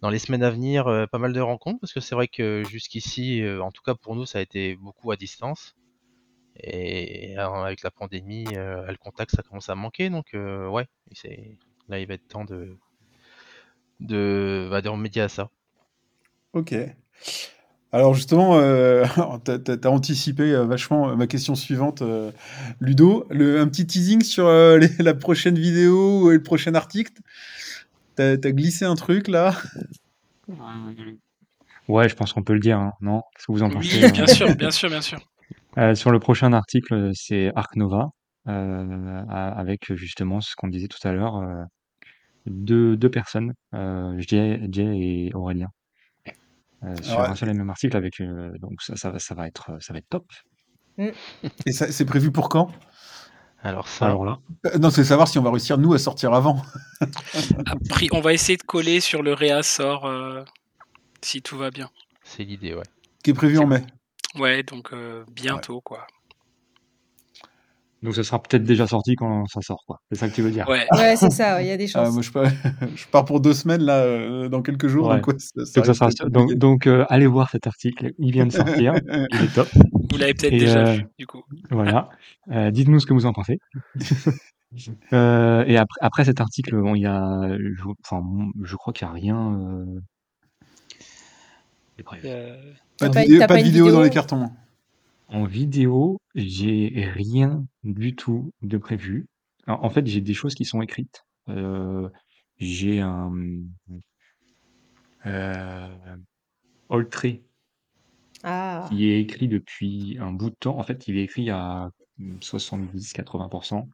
dans 0.00 0.10
les 0.10 0.18
semaines 0.18 0.42
à 0.42 0.50
venir 0.50 0.86
euh, 0.86 1.06
pas 1.06 1.18
mal 1.18 1.32
de 1.32 1.40
rencontres 1.40 1.80
parce 1.80 1.92
que 1.92 2.00
c'est 2.00 2.14
vrai 2.14 2.28
que 2.28 2.62
jusqu'ici, 2.68 3.42
euh, 3.42 3.62
en 3.62 3.70
tout 3.70 3.82
cas 3.82 3.94
pour 3.94 4.14
nous, 4.14 4.26
ça 4.26 4.38
a 4.38 4.42
été 4.42 4.76
beaucoup 4.76 5.10
à 5.10 5.16
distance. 5.16 5.74
Et 6.60 7.36
avec 7.36 7.82
la 7.84 7.92
pandémie, 7.92 8.46
le 8.46 8.96
contact 8.96 9.30
ça 9.30 9.44
commence 9.44 9.68
à 9.68 9.76
manquer. 9.76 10.10
Donc 10.10 10.30
ouais, 10.32 10.88
là 11.88 12.00
il 12.00 12.06
va 12.08 12.14
être 12.14 12.26
temps 12.26 12.44
de 12.44 12.76
de, 14.00 14.66
bah, 14.68 14.80
de 14.80 14.88
remédier 14.88 15.22
à 15.22 15.28
ça. 15.28 15.50
Ok. 16.52 16.74
Alors 17.92 18.14
justement, 18.14 18.58
euh, 18.58 19.04
t'as, 19.44 19.58
t'as- 19.58 19.76
t'as 19.76 19.88
anticipé 19.88 20.52
euh, 20.54 20.64
vachement 20.64 21.10
euh, 21.10 21.16
ma 21.16 21.26
question 21.26 21.54
suivante, 21.54 22.02
euh, 22.02 22.30
Ludo. 22.80 23.26
Le, 23.30 23.60
un 23.60 23.68
petit 23.68 23.86
teasing 23.86 24.22
sur 24.22 24.46
euh, 24.46 24.76
les- 24.98 25.02
la 25.02 25.14
prochaine 25.14 25.58
vidéo 25.58 26.30
et 26.30 26.34
le 26.34 26.42
prochain 26.42 26.74
article? 26.74 27.12
T'as, 28.16 28.36
t'as 28.36 28.50
glissé 28.50 28.84
un 28.84 28.94
truc 28.94 29.28
là? 29.28 29.54
Ouais, 31.88 32.08
je 32.08 32.14
pense 32.14 32.32
qu'on 32.32 32.42
peut 32.42 32.52
le 32.52 32.60
dire, 32.60 32.78
hein, 32.78 32.92
non? 33.00 33.22
Qu'est-ce 33.34 33.46
que 33.46 33.52
vous 33.52 33.62
en 33.62 33.70
pensez? 33.70 33.96
Oui, 33.96 34.04
euh 34.04 34.12
bien 34.12 34.26
sûr, 34.26 34.54
bien 34.54 34.70
sûr, 34.70 34.88
bien 34.90 35.00
sûr. 35.00 35.18
Euh, 35.78 35.94
sur 35.94 36.10
le 36.10 36.18
prochain 36.18 36.52
article, 36.52 37.10
c'est 37.14 37.50
Arc 37.56 37.76
Nova, 37.76 38.08
euh, 38.48 39.22
a- 39.30 39.48
avec 39.58 39.94
justement 39.94 40.40
ce 40.40 40.54
qu'on 40.56 40.68
disait 40.68 40.88
tout 40.88 41.06
à 41.06 41.12
l'heure, 41.12 41.36
euh, 41.36 41.62
deux, 42.46 42.96
deux 42.96 43.10
personnes, 43.10 43.52
euh, 43.74 44.14
Jay, 44.18 44.60
Jay 44.70 44.84
et 45.28 45.34
Aurélien, 45.34 45.68
euh, 46.84 46.94
sur 47.02 47.18
Ouais. 47.18 47.26
un 47.26 47.34
seul 47.34 47.48
et 47.50 47.54
même 47.54 47.70
article 47.70 47.96
avec 47.96 48.20
euh, 48.20 48.52
donc 48.60 48.80
ça, 48.82 48.96
ça, 48.96 49.10
va- 49.10 49.18
ça 49.18 49.34
va 49.34 49.46
être 49.46 49.70
ça 49.80 49.92
va 49.92 49.98
être 49.98 50.08
top. 50.08 50.26
Et 51.66 51.72
ça, 51.72 51.90
c'est 51.92 52.04
prévu 52.04 52.32
pour 52.32 52.48
quand? 52.48 52.70
Alors 53.62 53.88
ça, 53.88 54.06
Alors 54.06 54.24
là, 54.24 54.38
Euh, 54.66 54.78
Non, 54.78 54.90
c'est 54.90 55.04
savoir 55.04 55.26
si 55.28 55.38
on 55.38 55.42
va 55.42 55.50
réussir 55.50 55.78
nous 55.78 55.92
à 55.94 55.98
sortir 55.98 56.32
avant. 56.34 56.62
Après, 57.66 58.06
on 58.12 58.20
va 58.20 58.32
essayer 58.32 58.56
de 58.56 58.62
coller 58.62 59.00
sur 59.00 59.22
le 59.22 59.32
réassort 59.32 60.06
euh, 60.06 60.44
si 61.22 61.42
tout 61.42 61.56
va 61.58 61.70
bien. 61.70 61.90
c'est 62.24 62.44
l'idée, 62.44 62.74
ouais. 62.74 62.84
Qui 63.22 63.30
est 63.30 63.34
prévu 63.34 63.58
en 63.58 63.66
mai. 63.66 63.82
Ouais, 64.36 64.62
donc 64.62 64.92
euh, 64.92 65.24
bientôt, 65.32 65.80
quoi. 65.80 66.06
Donc 68.02 68.14
ça 68.14 68.22
sera 68.22 68.40
peut-être 68.42 68.62
déjà 68.64 68.86
sorti 68.86 69.14
quand 69.16 69.46
ça 69.46 69.60
sort, 69.60 69.82
quoi. 69.86 69.98
C'est 70.10 70.18
ça 70.18 70.28
que 70.28 70.34
tu 70.34 70.42
veux 70.42 70.50
dire? 70.50 70.68
Ouais, 70.68 70.86
Ouais, 70.92 71.16
c'est 71.16 71.30
ça, 71.32 71.56
ouais, 71.56 71.64
il 71.64 71.68
y 71.68 71.70
a 71.72 71.76
des 71.76 71.86
Ah, 71.94 72.04
chances. 72.04 72.12
moi, 72.14 72.22
je 72.22 72.30
pars, 72.30 72.44
je 72.96 73.06
pars 73.08 73.24
pour 73.24 73.40
deux 73.40 73.54
semaines 73.54 73.82
là, 73.82 73.98
euh, 74.02 74.48
dans 74.48 74.62
quelques 74.62 74.86
jours. 74.88 75.08
Ouais. 75.08 75.16
Donc, 75.16 75.26
ouais, 75.28 75.34
ça, 75.38 75.64
ça 75.66 75.80
Donc 75.80 75.86
ça 75.86 75.90
risque 75.90 75.94
sera 75.96 76.08
d'être 76.08 76.32
donc, 76.32 76.42
compliqué. 76.42 76.58
donc 76.58 76.86
euh, 76.86 77.04
allez 77.08 77.26
voir 77.26 77.50
cet 77.50 77.66
article, 77.66 78.12
il 78.18 78.30
vient 78.32 78.46
de 78.46 78.52
sortir, 78.52 78.94
il 79.32 79.42
est 79.44 79.54
top. 79.54 79.68
vous 80.10 80.16
l'avez 80.18 80.34
peut-être 80.34 80.52
déjà 80.58 80.86
euh, 80.86 80.92
vu, 80.94 81.06
du 81.18 81.26
coup. 81.26 81.42
Voilà. 81.70 82.08
Euh, 82.52 82.70
dites-nous 82.70 83.00
ce 83.00 83.06
que 83.06 83.14
vous 83.14 83.26
en 83.26 83.32
pensez. 83.32 83.58
Euh, 85.14 85.64
et 85.66 85.76
après, 85.78 85.98
après 86.02 86.24
cet 86.26 86.40
article, 86.40 86.76
bon, 86.80 86.94
il 86.94 87.02
y 87.02 87.06
a, 87.06 87.40
je, 87.58 87.82
enfin, 88.04 88.20
bon, 88.22 88.50
je 88.62 88.76
crois 88.76 88.92
qu'il 88.92 89.06
n'y 89.06 89.10
a 89.10 89.14
rien. 89.14 89.58
Euh... 89.60 90.00
prévu. 92.04 92.22
euh, 92.28 92.54
Pas 92.98 93.08
de, 93.08 93.14
pas- 93.14 93.20
vidéo, 93.22 93.38
pas 93.40 93.46
pas 93.48 93.56
de 93.58 93.62
vidéo 93.62 93.90
dans 93.90 94.02
les 94.02 94.10
cartons. 94.10 94.50
En 95.28 95.44
vidéo, 95.44 96.20
j'ai 96.34 96.90
rien 97.14 97.66
du 97.82 98.14
tout 98.16 98.52
de 98.62 98.78
prévu. 98.78 99.26
En, 99.66 99.74
en 99.84 99.90
fait, 99.90 100.06
j'ai 100.06 100.20
des 100.20 100.34
choses 100.34 100.54
qui 100.54 100.64
sont 100.64 100.82
écrites. 100.82 101.22
Euh, 101.48 102.08
j'ai 102.58 103.00
un 103.00 103.30
euh, 105.26 106.16
Old 106.90 107.10
Tree 107.10 107.44
Ah, 108.42 108.90
qui 108.90 109.08
est 109.10 109.20
écrit 109.20 109.48
depuis 109.48 110.16
un 110.20 110.32
bout 110.32 110.50
de 110.50 110.56
temps. 110.56 110.78
En 110.78 110.82
fait, 110.82 111.08
il 111.08 111.18
est 111.18 111.24
écrit 111.24 111.50
à 111.50 111.90
70-80%. 112.40 113.88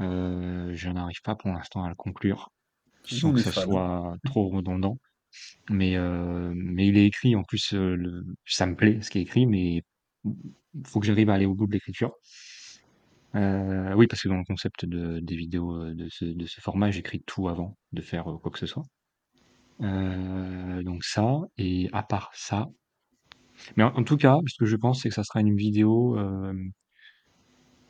Euh, 0.00 0.72
je 0.74 0.88
n'arrive 0.90 1.20
pas 1.22 1.36
pour 1.36 1.50
l'instant 1.52 1.84
à 1.84 1.88
le 1.88 1.94
conclure, 1.94 2.50
sans 3.04 3.32
que 3.32 3.40
est 3.40 3.42
ça 3.42 3.52
fans? 3.52 3.62
soit 3.64 4.16
trop 4.24 4.48
redondant. 4.50 4.98
Mais, 5.70 5.96
euh, 5.96 6.52
mais 6.56 6.88
il 6.88 6.98
est 6.98 7.06
écrit, 7.06 7.36
en 7.36 7.44
plus, 7.44 7.74
euh, 7.74 7.96
le, 7.96 8.26
ça 8.46 8.66
me 8.66 8.76
plaît 8.76 9.00
ce 9.02 9.10
qui 9.10 9.18
est 9.20 9.22
écrit, 9.22 9.46
mais 9.46 9.82
il 10.74 10.86
faut 10.86 11.00
que 11.00 11.06
j'arrive 11.06 11.30
à 11.30 11.34
aller 11.34 11.46
au 11.46 11.54
bout 11.54 11.66
de 11.66 11.72
l'écriture. 11.72 12.12
Euh, 13.34 13.92
oui, 13.94 14.06
parce 14.06 14.22
que 14.22 14.28
dans 14.28 14.36
le 14.36 14.44
concept 14.44 14.84
de, 14.84 15.18
des 15.20 15.36
vidéos 15.36 15.72
euh, 15.74 15.94
de 15.94 16.08
ce, 16.08 16.24
de 16.24 16.46
ce 16.46 16.60
format, 16.60 16.90
j'écris 16.90 17.22
tout 17.26 17.48
avant 17.48 17.76
de 17.92 18.00
faire 18.00 18.30
euh, 18.30 18.38
quoi 18.38 18.50
que 18.52 18.58
ce 18.58 18.66
soit. 18.66 18.84
Euh, 19.82 20.82
donc 20.82 21.04
ça, 21.04 21.40
et 21.58 21.88
à 21.92 22.02
part 22.02 22.30
ça, 22.34 22.68
mais 23.76 23.84
en, 23.84 23.94
en 23.96 24.04
tout 24.04 24.16
cas, 24.16 24.36
ce 24.46 24.56
que 24.58 24.66
je 24.66 24.76
pense, 24.76 25.02
c'est 25.02 25.08
que 25.08 25.14
ça 25.14 25.24
sera 25.24 25.40
une 25.40 25.56
vidéo 25.56 26.18
euh, 26.18 26.52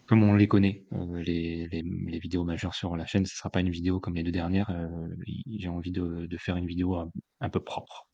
comme 0.06 0.22
on 0.22 0.34
les 0.34 0.48
connaît, 0.48 0.84
euh, 0.92 1.22
les, 1.22 1.66
les, 1.68 1.82
les 1.82 2.18
vidéos 2.18 2.44
majeures 2.44 2.74
sur 2.74 2.96
la 2.96 3.06
chaîne. 3.06 3.24
Ce 3.26 3.36
sera 3.36 3.50
pas 3.50 3.60
une 3.60 3.70
vidéo 3.70 4.00
comme 4.00 4.14
les 4.14 4.22
deux 4.22 4.32
dernières. 4.32 4.70
euh, 4.70 5.08
J'ai 5.46 5.68
envie 5.68 5.92
de, 5.92 6.26
de 6.26 6.36
faire 6.38 6.56
une 6.56 6.66
vidéo 6.66 6.96
un, 6.96 7.10
un 7.40 7.48
peu 7.48 7.60
propre. 7.60 8.06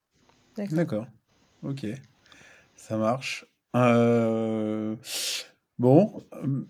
D'accord. 0.56 0.76
D'accord. 0.76 1.06
Ok. 1.62 1.86
Ça 2.74 2.96
marche. 2.96 3.46
Euh, 3.76 4.96
Bon. 5.78 6.22
euh, 6.34 6.66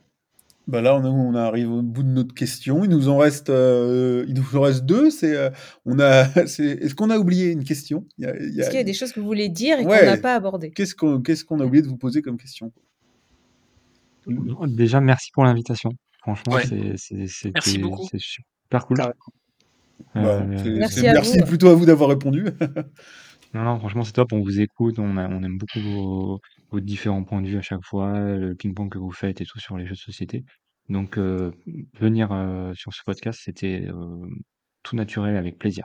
Bah 0.69 0.81
là, 0.81 0.95
on, 0.95 1.05
on 1.05 1.35
arrive 1.35 1.71
au 1.73 1.83
bout 1.83 2.05
de 2.05 2.09
notre 2.11 2.33
question. 2.35 2.85
Il 2.85 2.91
nous 2.91 3.09
en 3.09 3.17
reste, 3.19 3.51
euh, 3.51 4.25
il 4.29 4.35
nous 4.35 4.57
en 4.57 4.61
reste 4.61 4.85
deux. 4.85 5.11
C'est, 5.11 5.37
euh, 5.37 5.51
on 5.85 5.99
a, 5.99 6.25
c'est, 6.47 6.65
est-ce 6.67 6.95
qu'on 6.95 7.11
a 7.11 7.19
oublié 7.19 7.51
une 7.51 7.65
question? 7.65 8.07
Il 8.19 8.25
y 8.25 8.27
a- 8.29 8.37
il 8.37 8.55
y 8.55 8.61
a- 8.61 8.63
Est-ce 8.63 8.71
qu'il 8.71 8.79
y 8.79 8.81
a 8.81 8.85
des 8.85 8.93
choses 8.95 9.13
que 9.13 9.19
vous 9.19 9.27
voulez 9.27 9.49
dire 9.49 9.81
et 9.81 9.85
Ouais. 9.85 9.99
qu'on 10.01 10.07
n'a 10.07 10.17
pas 10.19 10.35
abordées? 10.37 10.71
Qu'est-ce 10.71 10.95
qu'on, 10.95 11.21
qu'est-ce 11.23 11.45
qu'on 11.45 11.59
a 11.61 11.65
oublié 11.65 11.83
de 11.83 11.89
vous 11.89 11.97
poser 11.97 12.23
comme 12.23 12.37
question? 12.37 12.71
Déjà, 14.69 15.01
merci 15.01 15.31
pour 15.33 15.45
l'invitation. 15.45 15.91
Franchement, 16.21 16.53
Ouais. 16.55 16.67
c'est 16.67 16.97
c'est- 16.99 17.27
c'était- 17.27 17.51
Merci 17.55 17.79
beaucoup. 17.79 18.07
c'est 18.11 18.21
super 18.21 18.87
cool. 18.87 18.99
Bah, 18.99 19.13
Euh, 20.17 20.57
c'est- 20.63 20.71
Merci 20.71 21.01
c'est- 21.01 21.09
à 21.09 21.13
merci 21.15 21.39
vous. 21.39 21.47
plutôt 21.47 21.69
à 21.69 21.75
vous 21.75 21.87
d'avoir 21.87 22.11
répondu. 22.11 22.45
Non, 23.55 23.65
non, 23.65 23.79
franchement, 23.81 24.05
c'est 24.05 24.13
top. 24.13 24.33
On 24.33 24.41
vous 24.43 24.61
écoute. 24.61 25.01
On, 25.01 25.17
a- 25.17 25.29
on 25.29 25.43
aime 25.43 25.59
beaucoup 25.59 25.81
vos, 25.81 26.41
vos 26.71 26.81
différents 26.81 27.25
points 27.25 27.43
de 27.43 27.49
vue 27.49 27.59
à 27.59 27.63
chaque 27.63 27.85
fois, 27.85 28.19
le 28.19 28.55
ping-pong 28.55 28.91
que 28.91 28.99
vous 28.99 29.13
faites 29.13 29.41
et 29.41 29.45
tout 29.45 29.59
sur 29.59 29.77
les 29.77 29.87
jeux 29.87 29.95
de 29.95 29.99
société. 29.99 30.45
Donc, 30.89 31.19
euh, 31.19 31.53
venir 31.95 32.33
euh, 32.33 32.75
sur 32.75 32.93
ce 32.93 33.03
podcast, 33.05 33.41
c'était 33.45 33.87
euh, 33.89 34.27
tout 34.83 34.97
naturel, 34.97 35.37
avec 35.37 35.59
plaisir. 35.59 35.85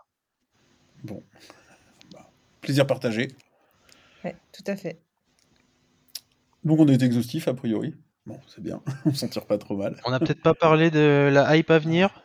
Bon. 1.04 1.22
Bah, 2.12 2.30
plaisir 2.62 2.88
partagé. 2.88 3.28
Ouais, 4.24 4.36
tout 4.52 4.64
à 4.66 4.76
fait. 4.76 5.00
Donc 6.64 6.80
on 6.80 6.88
est 6.88 7.04
exhaustif 7.04 7.48
a 7.48 7.54
priori. 7.54 7.94
Bon, 8.26 8.40
c'est 8.48 8.62
bien. 8.62 8.82
on 9.06 9.14
s'en 9.14 9.28
tire 9.28 9.46
pas 9.46 9.60
trop 9.60 9.78
mal. 9.78 10.02
On 10.04 10.10
n'a 10.10 10.20
peut-être 10.20 10.42
pas 10.42 10.56
parlé 10.56 10.90
de 10.90 11.30
la 11.32 11.56
hype 11.56 11.70
à 11.70 11.78
venir? 11.78 12.25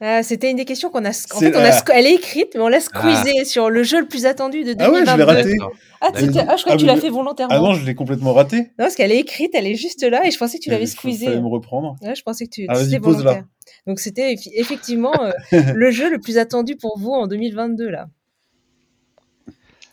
Ah, 0.00 0.22
C'était 0.22 0.50
une 0.50 0.58
des 0.58 0.66
questions 0.66 0.90
qu'on 0.90 1.04
a. 1.06 1.08
En 1.10 1.38
fait, 1.40 1.56
on 1.56 1.58
a 1.60 1.82
elle 1.94 2.06
est 2.06 2.14
écrite, 2.14 2.48
mais 2.54 2.60
on 2.60 2.68
l'a 2.68 2.80
squeezée 2.80 3.46
sur 3.46 3.70
le 3.70 3.82
jeu 3.82 4.00
le 4.00 4.06
plus 4.06 4.26
attendu 4.26 4.62
de 4.62 4.74
2022. 4.74 4.82
Ah 4.84 4.90
ouais, 4.92 5.06
je 5.06 5.16
l'ai 5.16 5.22
raté. 5.24 5.56
Ah, 6.02 6.12
t'es- 6.12 6.38
ah, 6.46 6.56
je 6.56 6.62
crois 6.62 6.72
Ah, 6.74 6.76
que 6.76 6.80
tu 6.80 6.84
l'as 6.86 6.96
fait 6.98 7.08
volontairement. 7.08 7.54
Ah 7.54 7.58
non, 7.60 7.72
je 7.72 7.84
l'ai 7.86 7.94
complètement 7.94 8.34
raté. 8.34 8.58
Non, 8.58 8.68
parce 8.78 8.94
qu'elle 8.94 9.10
est 9.10 9.18
écrite, 9.18 9.52
elle 9.54 9.66
est 9.66 9.74
juste 9.74 10.02
là, 10.02 10.26
et 10.26 10.30
je 10.30 10.36
pensais 10.38 10.58
que 10.58 10.62
tu 10.64 10.68
l'avais 10.70 10.84
squeezée. 10.86 11.24
fallait 11.26 11.40
me 11.40 11.46
reprendre. 11.48 11.96
Ouais, 12.02 12.14
je 12.14 12.22
pensais 12.22 12.44
que 12.44 12.50
tu 12.50 12.66
Ah, 12.68 12.74
vas-y, 12.74 12.98
volontaire. 12.98 13.44
Donc 13.86 13.98
c'était 14.00 14.36
effectivement 14.54 15.12
euh, 15.22 15.32
le 15.74 15.90
jeu 15.90 16.10
le 16.10 16.18
plus 16.20 16.36
attendu 16.36 16.76
pour 16.76 16.98
vous 16.98 17.12
en 17.12 17.26
2022 17.26 17.88
là. 17.88 18.06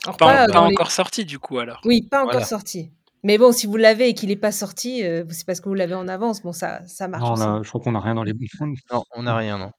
Alors, 0.06 0.18
Pas, 0.18 0.48
pas 0.48 0.68
les- 0.68 0.74
encore 0.76 0.92
sorti 0.92 1.24
du 1.24 1.40
coup 1.40 1.60
alors. 1.60 1.80
Oui, 1.86 2.02
pas 2.02 2.20
encore 2.20 2.32
Voilà. 2.34 2.46
sorti. 2.46 2.92
Mais 3.26 3.38
bon, 3.38 3.54
si 3.54 3.68
vous 3.68 3.78
l'avez 3.78 4.10
et 4.10 4.14
qu'il 4.14 4.28
n'est 4.30 4.36
pas 4.36 4.52
sorti, 4.52 5.02
euh, 5.06 5.24
c'est 5.30 5.46
parce 5.46 5.62
que 5.62 5.70
vous 5.70 5.76
l'avez 5.76 5.94
en 5.96 6.10
avance. 6.10 6.42
Bon, 6.42 6.52
ça, 6.52 6.82
ça 6.88 7.08
marche. 7.08 7.24
Non, 7.24 7.30
on 7.30 7.34
aussi. 7.36 7.44
a- 7.44 7.60
je 7.64 7.70
crois 7.70 7.80
qu'on 7.80 7.96
a 7.96 8.02
rien 8.02 8.16
dans 8.16 8.24
les 8.24 8.34
bouts. 8.34 8.44
Non, 8.92 9.04
on 9.16 9.24
n'a 9.24 9.38
rien, 9.38 9.58
non. 9.58 9.72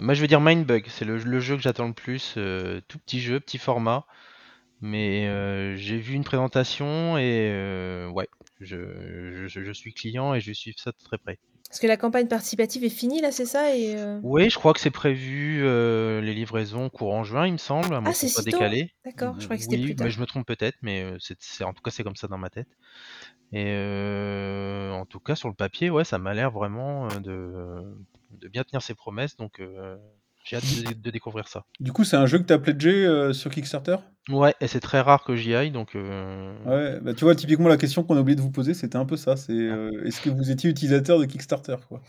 Moi, 0.00 0.14
je 0.14 0.20
veux 0.22 0.26
dire 0.28 0.40
Mindbug, 0.40 0.86
c'est 0.88 1.04
le, 1.04 1.18
le 1.18 1.40
jeu 1.40 1.56
que 1.56 1.62
j'attends 1.62 1.88
le 1.88 1.94
plus. 1.94 2.34
euh, 2.36 2.80
tout 2.88 2.98
petit 2.98 3.20
jeu, 3.20 3.40
petit 3.40 3.58
format. 3.58 4.06
Mais 4.80 5.28
euh, 5.28 5.76
j'ai 5.76 5.98
vu 5.98 6.14
une 6.14 6.24
présentation 6.24 7.18
et 7.18 7.50
euh, 7.52 8.08
ouais, 8.10 8.28
je, 8.60 9.46
je, 9.48 9.64
je 9.64 9.72
suis 9.72 9.94
client 9.94 10.34
et 10.34 10.40
je 10.40 10.52
suis 10.52 10.74
ça 10.78 10.92
de 10.92 10.98
très 11.04 11.18
près. 11.18 11.38
Parce 11.68 11.80
que 11.80 11.86
la 11.86 11.96
campagne 11.96 12.28
participative 12.28 12.84
est 12.84 12.90
finie 12.90 13.20
là, 13.20 13.32
c'est 13.32 13.46
ça 13.46 13.74
et, 13.74 13.96
euh, 13.96 14.20
Oui, 14.22 14.50
je 14.50 14.56
crois 14.58 14.74
que 14.74 14.80
c'est 14.80 14.90
prévu 14.90 15.62
euh, 15.64 16.20
les 16.20 16.34
livraisons 16.34 16.90
courant 16.90 17.24
juin, 17.24 17.46
il 17.46 17.52
me 17.52 17.58
semble, 17.58 17.94
à 17.94 18.00
moins 18.00 18.12
Ah, 18.12 18.12
que 18.12 18.18
c'est 18.18 18.28
ce 18.28 18.28
soit 18.28 18.42
si 18.42 18.46
tôt 18.46 18.58
décalé. 18.58 18.92
D'accord, 19.04 19.36
je 19.40 19.44
croyais 19.44 19.58
que 19.58 19.64
c'était 19.64 19.78
Oui, 19.78 19.78
plus 19.78 19.96
tard. 19.96 20.06
mais 20.06 20.10
je 20.10 20.20
me 20.20 20.26
trompe 20.26 20.46
peut-être, 20.46 20.76
mais 20.82 21.02
euh, 21.04 21.16
c'est, 21.20 21.36
c'est- 21.40 21.64
en 21.64 21.72
tout 21.72 21.80
cas 21.82 21.90
c'est 21.90 22.02
comme 22.04 22.16
ça 22.16 22.28
dans 22.28 22.36
ma 22.38 22.50
tête. 22.50 22.68
Et 23.52 23.66
euh, 23.68 24.92
en 24.92 25.06
tout 25.06 25.20
cas 25.20 25.36
sur 25.36 25.48
le 25.48 25.54
papier, 25.54 25.90
ouais, 25.90 26.04
ça 26.04 26.18
m'a 26.18 26.34
l'air 26.34 26.50
vraiment 26.52 27.08
euh, 27.10 27.20
de, 27.20 27.84
de 28.30 28.48
bien 28.48 28.64
tenir 28.64 28.82
ses 28.82 28.94
promesses, 28.94 29.36
donc 29.36 29.60
euh, 29.60 29.96
j'ai 30.44 30.56
hâte 30.56 30.64
de, 30.64 30.92
de 30.92 31.10
découvrir 31.10 31.48
ça. 31.48 31.64
Du 31.80 31.92
coup, 31.92 32.04
c'est 32.04 32.16
un 32.16 32.26
jeu 32.26 32.38
que 32.38 32.44
t'as 32.44 32.58
pledgé 32.58 33.04
euh, 33.06 33.32
sur 33.32 33.50
Kickstarter? 33.50 33.96
Ouais, 34.28 34.54
et 34.60 34.68
c'est 34.68 34.80
très 34.80 35.00
rare 35.00 35.24
que 35.24 35.34
j'y 35.36 35.54
aille, 35.54 35.70
donc 35.70 35.96
euh, 35.96 36.54
Ouais, 36.64 37.00
bah 37.00 37.14
tu 37.14 37.24
vois, 37.24 37.34
typiquement 37.34 37.68
la 37.68 37.76
question 37.76 38.04
qu'on 38.04 38.16
a 38.16 38.20
oublié 38.20 38.36
de 38.36 38.42
vous 38.42 38.50
poser, 38.50 38.74
c'était 38.74 38.96
un 38.96 39.04
peu 39.06 39.16
ça. 39.16 39.36
C'est 39.36 39.52
euh, 39.52 40.04
est-ce 40.04 40.20
que 40.20 40.30
vous 40.30 40.50
étiez 40.50 40.70
utilisateur 40.70 41.18
de 41.18 41.24
Kickstarter 41.24 41.76
quoi? 41.88 42.00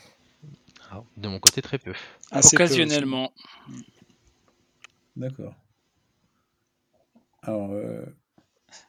Ah, 0.91 1.01
de 1.17 1.27
mon 1.29 1.39
côté 1.39 1.61
très 1.61 1.77
peu. 1.77 1.93
Assez 2.31 2.57
peu 2.57 2.63
aussi. 2.63 2.73
Occasionnellement. 2.73 3.31
D'accord. 5.15 5.55
Alors, 7.43 7.71
euh, 7.71 8.05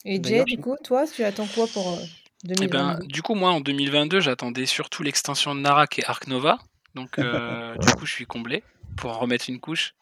Et 0.05 0.23
Jay, 0.23 0.45
du 0.45 0.59
coup, 0.59 0.77
toi, 0.85 1.07
tu 1.07 1.25
attends 1.25 1.47
quoi 1.47 1.67
pour 1.69 1.89
euh, 1.89 1.97
Eh 2.45 2.49
2022? 2.49 2.69
ben, 2.69 2.99
du 3.07 3.23
coup, 3.23 3.35
moi, 3.35 3.51
en 3.51 3.61
2022, 3.61 4.21
j'attendais 4.21 4.67
surtout 4.67 5.03
l'extension 5.03 5.55
de 5.55 5.61
Narak 5.61 5.99
et 6.01 6.05
Ark 6.07 6.27
Nova. 6.27 6.59
Donc, 6.95 7.19
euh, 7.19 7.77
du 7.79 7.89
coup, 7.95 8.07
je 8.07 8.13
suis 8.13 8.27
comblé 8.27 8.65
pour 8.97 9.11
en 9.13 9.19
remettre 9.19 9.49
une 9.49 9.61
couche. 9.61 9.95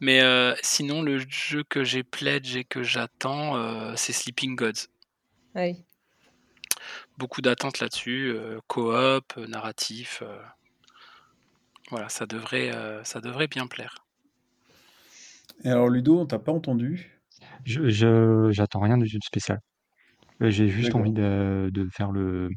Mais 0.00 0.22
euh, 0.22 0.54
sinon, 0.62 1.02
le 1.02 1.18
jeu 1.18 1.64
que 1.64 1.84
j'ai 1.84 2.04
pledge 2.04 2.56
et 2.56 2.64
que 2.64 2.82
j'attends, 2.82 3.56
euh, 3.56 3.92
c'est 3.96 4.12
Sleeping 4.12 4.56
Gods. 4.56 4.88
Oui. 5.54 5.84
Beaucoup 7.18 7.42
d'attentes 7.42 7.80
là-dessus, 7.80 8.32
euh, 8.34 8.60
coop, 8.66 9.36
narratif. 9.36 10.22
euh, 10.22 10.38
voilà, 11.90 12.08
ça 12.08 12.24
devrait, 12.26 12.74
euh, 12.74 13.04
ça 13.04 13.20
devrait 13.20 13.46
bien 13.46 13.66
plaire. 13.66 14.06
et 15.64 15.68
alors 15.70 15.88
Ludo, 15.88 16.18
on 16.20 16.26
t'a 16.26 16.38
pas 16.38 16.52
entendu? 16.52 17.20
Je, 17.64 17.88
je- 17.88 18.50
j'attends 18.52 18.80
rien 18.80 18.98
de 18.98 19.06
spécial. 19.24 19.60
J'ai 20.40 20.68
juste 20.68 20.94
envie 20.94 21.12
de, 21.12 21.70
de 21.72 21.88
faire 21.92 22.12
le 22.12 22.50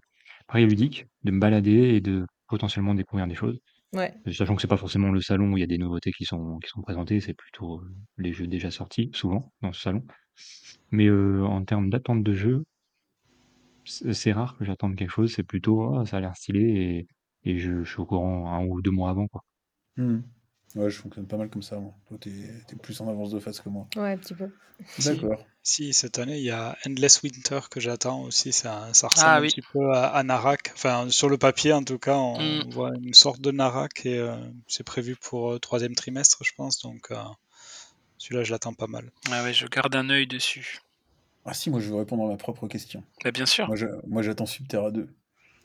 pari 0.47 0.65
ludique, 0.65 1.07
de 1.23 1.31
me 1.31 1.39
balader 1.39 1.95
et 1.95 2.01
de 2.01 2.25
potentiellement 2.47 2.95
découvrir 2.95 3.27
des 3.27 3.35
choses. 3.35 3.59
Ouais. 3.93 4.13
Sachant 4.31 4.55
que 4.55 4.61
c'est 4.63 4.68
pas 4.68 4.77
forcément 4.77 5.11
le 5.11 5.22
salon 5.22 5.51
où 5.53 5.57
il 5.57 5.61
y 5.61 5.63
a 5.63 5.68
des 5.68 5.77
nouveautés 5.77 6.11
qui 6.11 6.26
sont, 6.26 6.57
qui 6.59 6.69
sont 6.69 6.81
présentées, 6.81 7.19
c'est 7.22 7.34
plutôt 7.35 7.81
euh, 7.81 7.93
les 8.18 8.34
jeux 8.34 8.47
déjà 8.47 8.72
sortis, 8.72 9.11
souvent, 9.13 9.53
dans 9.61 9.73
ce 9.73 9.81
salon. 9.81 10.05
Mais 10.91 11.07
euh, 11.07 11.43
en 11.45 11.63
termes 11.65 11.89
d'attente 11.89 12.23
de 12.23 12.34
jeu, 12.34 12.63
c'est 13.85 14.13
c'est 14.13 14.31
rare 14.31 14.57
que 14.57 14.65
j'attende 14.65 14.95
quelque 14.95 15.11
chose, 15.11 15.34
c'est 15.34 15.43
plutôt 15.43 15.95
Ah, 15.95 16.05
ça 16.05 16.18
a 16.18 16.19
l'air 16.22 16.35
stylé 16.35 17.07
et, 17.43 17.51
et 17.51 17.57
je, 17.59 17.84
je 17.84 17.89
suis 17.91 17.99
au 18.01 18.05
courant 18.07 18.51
un 18.53 18.65
ou 18.65 18.81
deux 18.81 18.91
mois 18.91 19.09
avant. 19.11 19.27
Quoi. 19.27 19.43
Hmm. 19.97 20.22
Ouais, 20.76 20.89
je 20.89 20.98
fonctionne 20.99 21.27
pas 21.27 21.38
mal 21.38 21.49
comme 21.49 21.61
ça. 21.61 21.77
Moi. 21.77 21.93
Toi, 22.07 22.18
t'es 22.19 22.31
t'es 22.68 22.76
plus 22.76 22.99
en 23.02 23.10
avance 23.10 23.31
de 23.31 23.39
face 23.39 23.60
que 23.60 23.69
moi. 23.69 23.88
Ouais, 23.95 24.11
un 24.14 24.18
petit 24.18 24.34
peu. 24.34 24.49
D'accord. 25.06 25.45
Si, 25.64 25.93
cette 25.93 26.18
année, 26.18 26.38
il 26.39 26.43
y 26.43 26.49
a 26.52 26.76
Endless 26.88 27.22
Winter 27.22 27.60
que 27.69 27.80
j'attends 27.80 28.22
aussi. 28.22 28.52
Ça, 28.52 28.88
ça 28.93 29.07
ressemble 29.10 29.30
Ah 29.30 29.38
un 29.38 29.41
petit 29.41 29.61
peu 29.73 29.91
à, 29.93 30.06
à 30.07 30.23
Narak. 30.23 30.72
Enfin, 30.73 31.10
sur 31.10 31.30
le 31.30 31.38
papier, 31.38 31.72
en 31.73 31.84
tout 31.84 31.99
cas, 31.99 32.15
on 32.18 32.39
Mm. 32.65 32.69
voit 32.72 32.91
une 33.02 33.14
sorte 33.14 33.41
de 33.41 33.52
Narak 33.52 34.06
et 34.06 34.18
euh, 34.18 34.35
c'est 34.68 34.84
prévu 34.84 35.15
pour 35.15 35.52
euh, 35.52 35.60
troisième 35.60 35.93
trimestre, 35.93 36.43
je 36.43 36.52
pense. 36.56 36.81
Donc, 36.81 37.11
euh, 37.11 37.18
celui-là, 38.18 38.43
je 38.43 38.52
l'attends 38.52 38.73
pas 38.73 38.88
mal. 38.88 39.11
Ah 39.31 39.43
ouais, 39.43 39.53
je 39.53 39.68
garde 39.68 39.95
un 39.95 40.10
œil 40.10 40.26
dessus. 40.26 40.80
Ah 41.45 41.53
si, 41.53 41.69
moi 41.72 41.80
je 41.80 41.89
veux 41.89 41.95
répondre 41.95 42.23
à 42.26 42.27
ma 42.30 42.38
propre 42.38 42.68
question. 42.68 43.03
Bah, 43.23 43.31
bien 43.31 43.45
sûr. 43.45 43.69
Moi, 44.07 44.22
j'attends 44.22 44.45
Subterra 44.45 44.91
2. 44.91 45.07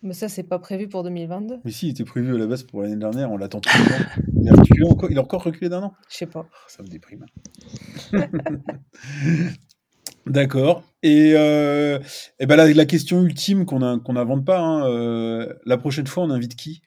Mais 0.07 0.15
ça, 0.15 0.29
c'est 0.29 0.45
pas 0.45 0.61
prévu 0.61 0.89
pour 0.89 1.03
2022. 1.03 1.59
Mais 1.65 1.71
si, 1.73 1.89
il 1.89 1.91
était 1.91 2.05
prévu 2.05 2.33
à 2.33 2.39
la 2.39 2.47
base 2.47 2.63
pour 2.63 2.83
l'année 2.83 2.97
dernière, 2.97 3.33
on 3.33 3.37
l'attend 3.37 3.61
tout 3.61 3.71
le 3.77 3.89
temps. 3.89 4.23
Il 4.41 4.49
a, 4.49 4.55
reculé 4.55 4.89
encore, 4.89 5.11
il 5.11 5.19
a 5.19 5.21
encore 5.21 5.43
reculé 5.43 5.69
d'un 5.69 5.83
an 5.83 5.95
Je 6.09 6.17
sais 6.17 6.27
pas. 6.27 6.47
Oh, 6.49 6.57
Ça 6.69 6.85
me 6.85 6.89
déprime. 6.89 7.27
D'accord. 10.27 10.85
Et, 11.03 11.33
euh, 11.35 11.99
et 12.39 12.47
ben 12.47 12.55
la, 12.55 12.73
la 12.73 12.85
question 12.85 13.21
ultime 13.23 13.67
qu'on 13.67 13.81
n'invente 13.81 14.45
pas, 14.45 14.61
hein, 14.61 14.87
euh, 14.89 15.53
la 15.65 15.77
prochaine 15.77 16.07
fois, 16.07 16.23
on 16.23 16.31
invite 16.31 16.55
qui? 16.55 16.83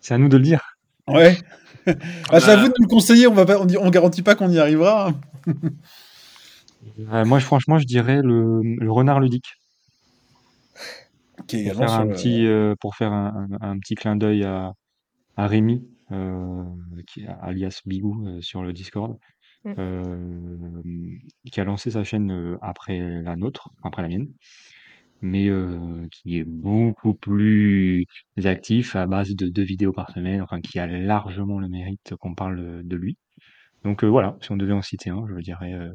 C'est 0.00 0.14
à 0.14 0.18
nous 0.18 0.28
de 0.28 0.36
le 0.38 0.42
dire. 0.42 0.62
Ouais. 1.08 1.36
ah, 1.86 2.40
c'est 2.40 2.50
à 2.50 2.56
Bah, 2.56 2.62
vous 2.62 2.68
de 2.68 2.74
nous 2.78 2.84
le 2.84 2.88
conseiller, 2.88 3.26
on 3.26 3.36
on 3.36 3.90
garantit 3.90 4.22
pas 4.22 4.36
qu'on 4.36 4.48
y 4.48 4.58
arrivera. 4.58 5.12
Euh, 7.12 7.24
moi, 7.24 7.40
franchement, 7.40 7.78
je 7.78 7.84
dirais 7.84 8.22
le, 8.22 8.60
le 8.62 8.90
renard 8.90 9.20
ludique. 9.20 9.57
Qui 11.46 11.58
est 11.60 11.64
Pour 11.70 11.74
faire 11.80 11.90
sur 11.90 12.00
un 12.00 12.06
le- 12.06 12.12
petit, 12.14 12.46
euh, 12.46 12.74
pour 12.80 12.96
faire 12.96 13.12
un, 13.12 13.48
un- 13.60 13.70
un 13.70 13.78
petit 13.78 13.94
clin 13.94 14.16
d'œil 14.16 14.44
à, 14.44 14.72
à 15.36 15.46
Rémi, 15.46 15.86
euh, 16.12 16.64
qui, 17.06 17.26
alias 17.26 17.82
Bigou 17.86 18.26
euh, 18.26 18.40
sur 18.42 18.62
le 18.62 18.72
Discord, 18.72 19.18
Mm. 19.64 19.72
euh, 19.78 21.16
qui 21.52 21.60
a 21.60 21.64
lancé 21.64 21.90
sa 21.90 22.04
chaîne 22.04 22.30
euh, 22.30 22.58
après 22.62 22.98
la 23.22 23.36
nôtre, 23.36 23.70
après 23.82 24.02
la 24.02 24.08
mienne, 24.08 24.28
mais 25.20 25.48
euh, 25.48 26.06
qui 26.12 26.38
est 26.38 26.44
beaucoup 26.44 27.14
plus 27.14 28.06
actif 28.44 28.96
à 28.96 29.06
base 29.06 29.34
de 29.34 29.48
deux 29.48 29.64
vidéos 29.64 29.92
par 29.92 30.10
semaine, 30.12 30.42
enfin 30.42 30.60
qui 30.60 30.78
a 30.78 30.86
largement 30.86 31.58
le 31.58 31.68
mérite 31.68 32.14
qu'on 32.20 32.34
parle 32.34 32.82
de 32.84 32.96
lui. 32.96 33.16
Donc 33.84 34.04
euh, 34.04 34.08
voilà, 34.08 34.36
si 34.42 34.52
on 34.52 34.56
devait 34.56 34.72
en 34.74 34.82
citer 34.82 35.10
un, 35.10 35.24
je 35.28 35.40
dirais 35.40 35.72
euh, 35.74 35.92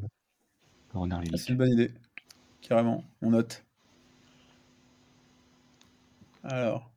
le 0.94 1.00
renard 1.00 1.22
Ah, 1.32 1.36
c'est 1.36 1.50
une 1.50 1.56
bonne 1.58 1.72
idée. 1.72 1.90
Carrément, 2.62 3.04
on 3.22 3.30
note. 3.30 3.64
Alors. 6.44 6.90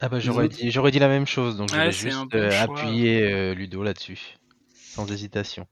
Ah 0.00 0.08
bah 0.08 0.18
j'aurais 0.20 0.48
dit, 0.48 0.70
j'aurais 0.70 0.90
dit 0.90 0.98
la 0.98 1.08
même 1.08 1.26
chose, 1.26 1.56
donc 1.56 1.74
je 1.74 1.78
Ouais, 1.78 1.86
vais 1.86 1.92
c'est 1.92 2.10
un 2.10 2.22
juste 2.22 2.32
bon 2.32 2.38
euh, 2.38 2.50
choix. 2.50 2.60
appuyer 2.60 3.22
euh, 3.32 3.54
Ludo 3.54 3.82
là-dessus, 3.82 4.36
sans 4.74 5.10
hésitation. 5.10 5.66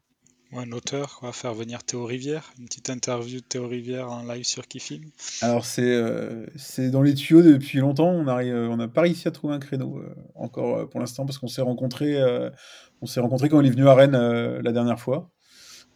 Ou 0.53 0.59
un 0.59 0.73
auteur, 0.73 1.17
quoi, 1.21 1.33
faire 1.33 1.55
venir 1.55 1.83
Théo 1.85 2.05
Rivière, 2.05 2.53
une 2.59 2.65
petite 2.67 2.91
interview 2.91 3.39
de 3.41 3.45
Théo 3.45 3.69
Rivière 3.69 4.11
en 4.11 4.25
live 4.25 4.45
sur 4.45 4.67
Kifim. 4.67 5.01
Alors 5.43 5.65
c'est 5.65 5.83
euh, 5.85 6.45
c'est 6.57 6.91
dans 6.91 7.03
les 7.03 7.15
tuyaux 7.15 7.43
depuis 7.43 7.79
longtemps. 7.79 8.11
On 8.11 8.27
arrive, 8.27 8.55
on 8.55 8.77
n'a 8.77 8.89
pas 8.89 9.03
réussi 9.03 9.29
à 9.29 9.31
trouver 9.31 9.55
un 9.55 9.61
créneau 9.61 9.99
euh, 9.99 10.13
encore 10.35 10.77
euh, 10.79 10.87
pour 10.87 10.99
l'instant 10.99 11.25
parce 11.25 11.39
qu'on 11.39 11.47
s'est 11.49 11.63
rencontrés, 11.63 12.21
euh, 12.21 12.51
on 13.01 13.07
s'est 13.07 13.21
rencontrés 13.21 13.49
quand 13.49 13.61
il 13.61 13.67
est 13.69 13.71
venu 13.71 13.87
à 13.89 13.95
Rennes 13.95 14.17
euh, 14.17 14.61
la 14.63 14.73
dernière 14.73 14.99
fois. 14.99 15.31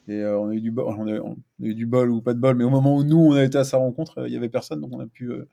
Et 0.09 0.20
euh, 0.20 0.38
on 0.38 0.51
a 0.51 0.55
eu 0.55 0.60
du 0.60 0.70
bol, 0.70 0.86
on 0.86 1.06
a, 1.09 1.18
on 1.20 1.32
a 1.32 1.66
eu 1.66 1.74
du 1.74 1.86
bol 1.86 2.10
ou 2.10 2.22
pas 2.22 2.34
de 2.34 2.38
bol, 2.40 2.56
mais 2.56 2.64
au 2.64 2.70
moment 2.70 2.96
où 2.96 3.05
nous 3.05 3.18
on 3.18 3.32
a 3.34 3.42
été 3.44 3.59
à 3.59 3.64
sa 3.64 3.78
rencontre, 3.78 4.18
euh, 4.18 4.28
il 4.28 4.34
y 4.34 4.36
avait 4.36 4.48
personne, 4.51 4.80
donc 4.80 4.90
on 4.92 5.01
a 5.01 5.06
pu 5.06 5.30
euh, 5.32 5.48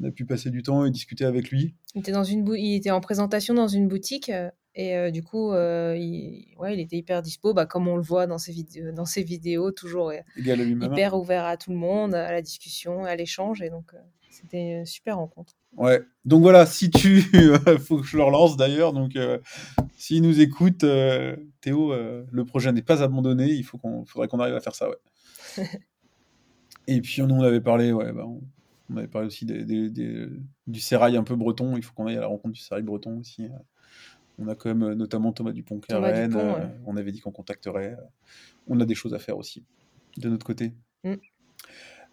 on 0.00 0.04
a 0.04 0.10
pu 0.10 0.24
passer 0.24 0.50
du 0.50 0.62
temps 0.62 0.84
et 0.84 0.90
discuter 0.90 1.24
avec 1.24 1.50
lui. 1.50 1.74
Il 1.94 2.00
était, 2.00 2.12
dans 2.12 2.24
une 2.24 2.44
bou- 2.44 2.54
il 2.54 2.74
était 2.74 2.90
en 2.90 3.00
présentation 3.00 3.54
dans 3.54 3.68
une 3.68 3.88
boutique 3.88 4.28
euh, 4.28 4.50
et 4.74 4.96
euh, 4.96 5.10
du 5.10 5.22
coup, 5.22 5.52
euh, 5.52 5.96
il... 5.96 6.54
Ouais, 6.58 6.74
il 6.74 6.80
était 6.80 6.96
hyper 6.96 7.22
dispo, 7.22 7.54
bah, 7.54 7.66
comme 7.66 7.86
on 7.86 7.96
le 7.96 8.02
voit 8.02 8.26
dans 8.26 8.38
ses, 8.38 8.52
vidéos, 8.52 8.92
dans 8.92 9.04
ses 9.04 9.22
vidéos, 9.22 9.70
toujours 9.70 10.10
euh, 10.10 10.18
hyper 10.36 11.14
ouvert 11.14 11.44
à 11.44 11.56
tout 11.56 11.70
le 11.70 11.76
monde, 11.76 12.14
à 12.14 12.32
la 12.32 12.42
discussion, 12.42 13.04
à 13.04 13.14
l'échange. 13.14 13.62
Et 13.62 13.70
donc, 13.70 13.92
c'était 14.30 14.80
une 14.80 14.86
super 14.86 15.18
rencontre. 15.18 15.52
Ouais. 15.76 16.02
Donc 16.24 16.42
voilà, 16.42 16.66
si 16.66 16.90
tu, 16.90 17.20
faut 17.78 17.98
que 17.98 18.06
je 18.06 18.16
le 18.16 18.24
relance 18.24 18.56
d'ailleurs. 18.56 18.92
Donc 18.92 19.12
s'il 19.96 20.22
nous 20.22 20.40
écoute, 20.40 20.84
Théo, 21.60 21.92
le 21.94 22.44
projet 22.44 22.72
n'est 22.72 22.82
pas 22.82 23.02
abandonné. 23.02 23.46
Il 23.46 23.64
faut 23.64 23.78
qu'on, 23.78 24.04
faudrait 24.04 24.26
qu'on 24.28 24.40
arrive 24.40 24.54
à 24.54 24.60
faire 24.60 24.74
ça, 24.74 24.88
ouais. 24.88 24.96
Et 26.86 27.00
puis 27.00 27.22
nous 27.22 27.34
on 27.34 27.42
avait 27.42 27.60
parlé, 27.60 27.92
ouais, 27.92 28.12
bah, 28.12 28.24
on, 28.26 28.42
on 28.90 28.96
avait 28.96 29.08
parlé 29.08 29.26
aussi 29.28 29.46
des, 29.46 29.64
des- 29.64 29.90
des- 29.90 30.28
du 30.66 30.80
sérail 30.80 31.16
un 31.16 31.22
peu 31.24 31.36
breton. 31.36 31.76
Il 31.76 31.82
faut 31.82 31.92
qu'on 31.94 32.06
aille 32.06 32.16
à 32.16 32.20
la 32.20 32.26
rencontre 32.26 32.54
du 32.54 32.60
sérail 32.60 32.82
breton 32.82 33.18
aussi. 33.20 33.48
On 34.38 34.48
a 34.48 34.54
quand 34.54 34.68
même 34.68 34.82
euh, 34.82 34.94
notamment 34.94 35.32
Thomas 35.32 35.52
Dupont 35.52 35.78
qui 35.80 35.92
euh, 35.94 36.00
ouais. 36.00 36.68
On 36.86 36.96
avait 36.96 37.12
dit 37.12 37.20
qu'on 37.20 37.30
contacterait. 37.32 37.92
euh. 37.98 38.04
On 38.66 38.80
a 38.80 38.84
des 38.84 38.94
choses 38.94 39.14
à 39.14 39.18
faire 39.18 39.36
aussi 39.38 39.64
de 40.18 40.28
notre 40.28 40.44
côté. 40.46 40.74
Mm. 41.04 41.14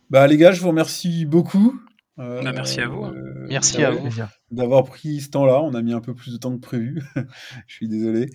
Bah 0.10 0.28
les 0.28 0.38
gars, 0.38 0.52
je 0.52 0.62
vous 0.62 0.68
remercie 0.70 1.26
beaucoup. 1.26 1.80
Bah, 2.18 2.52
merci 2.54 2.80
à 2.82 2.88
vous, 2.88 3.04
hein. 3.04 3.14
euh, 3.16 3.48
Merci 3.50 3.82
à 3.84 3.90
vous. 3.90 4.08
d'avoir 4.52 4.84
pris 4.84 5.22
ce 5.22 5.30
temps-là. 5.32 5.62
On 5.64 5.74
a 5.74 5.82
mis 5.82 5.94
un 5.94 6.02
peu 6.02 6.14
plus 6.14 6.34
de 6.34 6.38
temps 6.38 6.54
que 6.54 6.60
prévu. 6.62 7.02
Je 7.68 7.74
suis 7.74 7.88
désolé. 7.88 8.28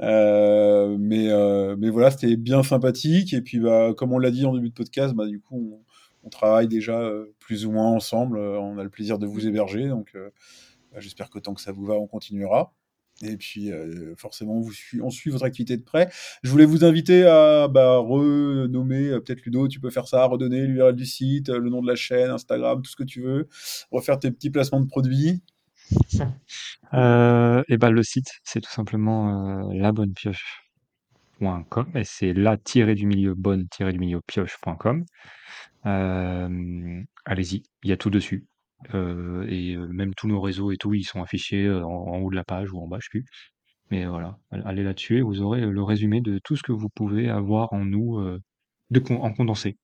Euh, 0.00 0.96
mais, 0.98 1.28
euh, 1.30 1.76
mais 1.78 1.90
voilà, 1.90 2.10
c'était 2.10 2.36
bien 2.36 2.62
sympathique. 2.62 3.34
Et 3.34 3.42
puis, 3.42 3.58
bah, 3.58 3.92
comme 3.96 4.12
on 4.12 4.18
l'a 4.18 4.30
dit 4.30 4.46
en 4.46 4.54
début 4.54 4.68
de 4.70 4.74
podcast, 4.74 5.14
bah, 5.14 5.26
du 5.26 5.40
coup, 5.40 5.56
on, 5.56 5.84
on 6.24 6.30
travaille 6.30 6.68
déjà 6.68 7.00
euh, 7.00 7.34
plus 7.38 7.66
ou 7.66 7.72
moins 7.72 7.88
ensemble. 7.88 8.38
Euh, 8.38 8.58
On 8.58 8.78
a 8.78 8.82
le 8.82 8.90
plaisir 8.90 9.18
de 9.18 9.26
vous 9.26 9.46
héberger. 9.46 9.88
Donc, 9.88 10.10
euh, 10.14 10.30
bah, 10.92 11.00
j'espère 11.00 11.30
que 11.30 11.38
tant 11.38 11.54
que 11.54 11.60
ça 11.60 11.72
vous 11.72 11.84
va, 11.84 11.94
on 11.94 12.06
continuera. 12.06 12.74
Et 13.22 13.36
puis, 13.36 13.70
euh, 13.70 14.14
forcément, 14.16 14.58
vous 14.58 14.72
on 15.00 15.10
suit 15.10 15.30
votre 15.30 15.44
activité 15.44 15.76
de 15.76 15.84
près. 15.84 16.10
Je 16.42 16.50
voulais 16.50 16.64
vous 16.64 16.84
inviter 16.84 17.24
à 17.24 17.68
bah, 17.68 17.98
renommer, 17.98 19.10
peut-être 19.20 19.44
Ludo, 19.44 19.68
tu 19.68 19.78
peux 19.78 19.90
faire 19.90 20.08
ça, 20.08 20.24
redonner 20.24 20.66
l'URL 20.66 20.96
du 20.96 21.06
site, 21.06 21.48
le 21.48 21.70
nom 21.70 21.80
de 21.80 21.86
la 21.86 21.94
chaîne, 21.94 22.30
Instagram, 22.30 22.82
tout 22.82 22.90
ce 22.90 22.96
que 22.96 23.04
tu 23.04 23.22
veux, 23.22 23.48
refaire 23.92 24.18
tes 24.18 24.32
petits 24.32 24.50
placements 24.50 24.80
de 24.80 24.88
produits. 24.88 25.42
Euh, 26.92 27.62
et 27.68 27.76
ben 27.76 27.90
le 27.90 28.02
site, 28.04 28.28
c'est 28.44 28.60
tout 28.60 28.70
simplement 28.70 29.68
euh, 29.68 29.72
et 31.94 32.04
c'est 32.04 32.32
la 32.32 32.56
tiré 32.56 32.94
du 32.94 33.06
milieu 33.06 33.34
bonne 33.34 33.68
tiré 33.68 33.92
du 33.92 33.98
milieu 33.98 34.20
pioche.com. 34.26 35.04
Euh, 35.86 37.02
allez-y, 37.24 37.62
il 37.82 37.90
y 37.90 37.92
a 37.92 37.96
tout 37.96 38.10
dessus. 38.10 38.46
Euh, 38.94 39.46
et 39.48 39.74
euh, 39.74 39.86
même 39.88 40.14
tous 40.14 40.28
nos 40.28 40.40
réseaux 40.40 40.72
et 40.72 40.76
tout, 40.76 40.94
ils 40.94 41.04
sont 41.04 41.22
affichés 41.22 41.64
euh, 41.66 41.84
en, 41.84 42.18
haut 42.18 42.30
de 42.30 42.36
la 42.36 42.44
page 42.44 42.72
ou 42.72 42.80
en 42.80 42.86
bas, 42.86 42.98
je 43.00 43.06
sais 43.06 43.10
plus. 43.10 43.24
Mais 43.90 44.06
voilà, 44.06 44.38
allez 44.50 44.82
là-dessus 44.82 45.18
et 45.18 45.22
vous 45.22 45.42
aurez 45.42 45.60
le 45.60 45.82
résumé 45.82 46.20
de 46.20 46.40
tout 46.42 46.56
ce 46.56 46.62
que 46.62 46.72
vous 46.72 46.88
pouvez 46.88 47.28
avoir 47.28 47.72
en 47.72 47.84
nous 47.84 48.18
en 49.10 49.32
condensé. 49.32 49.76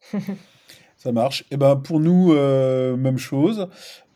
Ça 1.04 1.12
marche. 1.12 1.44
Et 1.50 1.58
ben 1.58 1.76
pour 1.76 2.00
nous, 2.00 2.32
euh, 2.32 2.96
même 2.96 3.18
chose. 3.18 3.68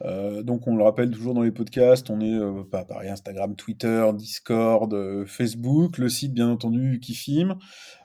Euh, 0.05 0.43
donc 0.43 0.67
on 0.67 0.75
le 0.75 0.83
rappelle 0.83 1.11
toujours 1.11 1.35
dans 1.35 1.43
les 1.43 1.53
podcasts, 1.53 2.09
on 2.09 2.19
est 2.23 2.33
euh, 2.33 2.63
pareil 2.63 3.11
Instagram, 3.11 3.57
Twitter, 3.57 4.11
Discord, 4.15 4.95
euh, 4.95 5.27
Facebook, 5.27 5.99
le 5.99 6.09
site 6.09 6.33
bien 6.33 6.49
entendu 6.49 6.99
Kifim, 6.99 7.59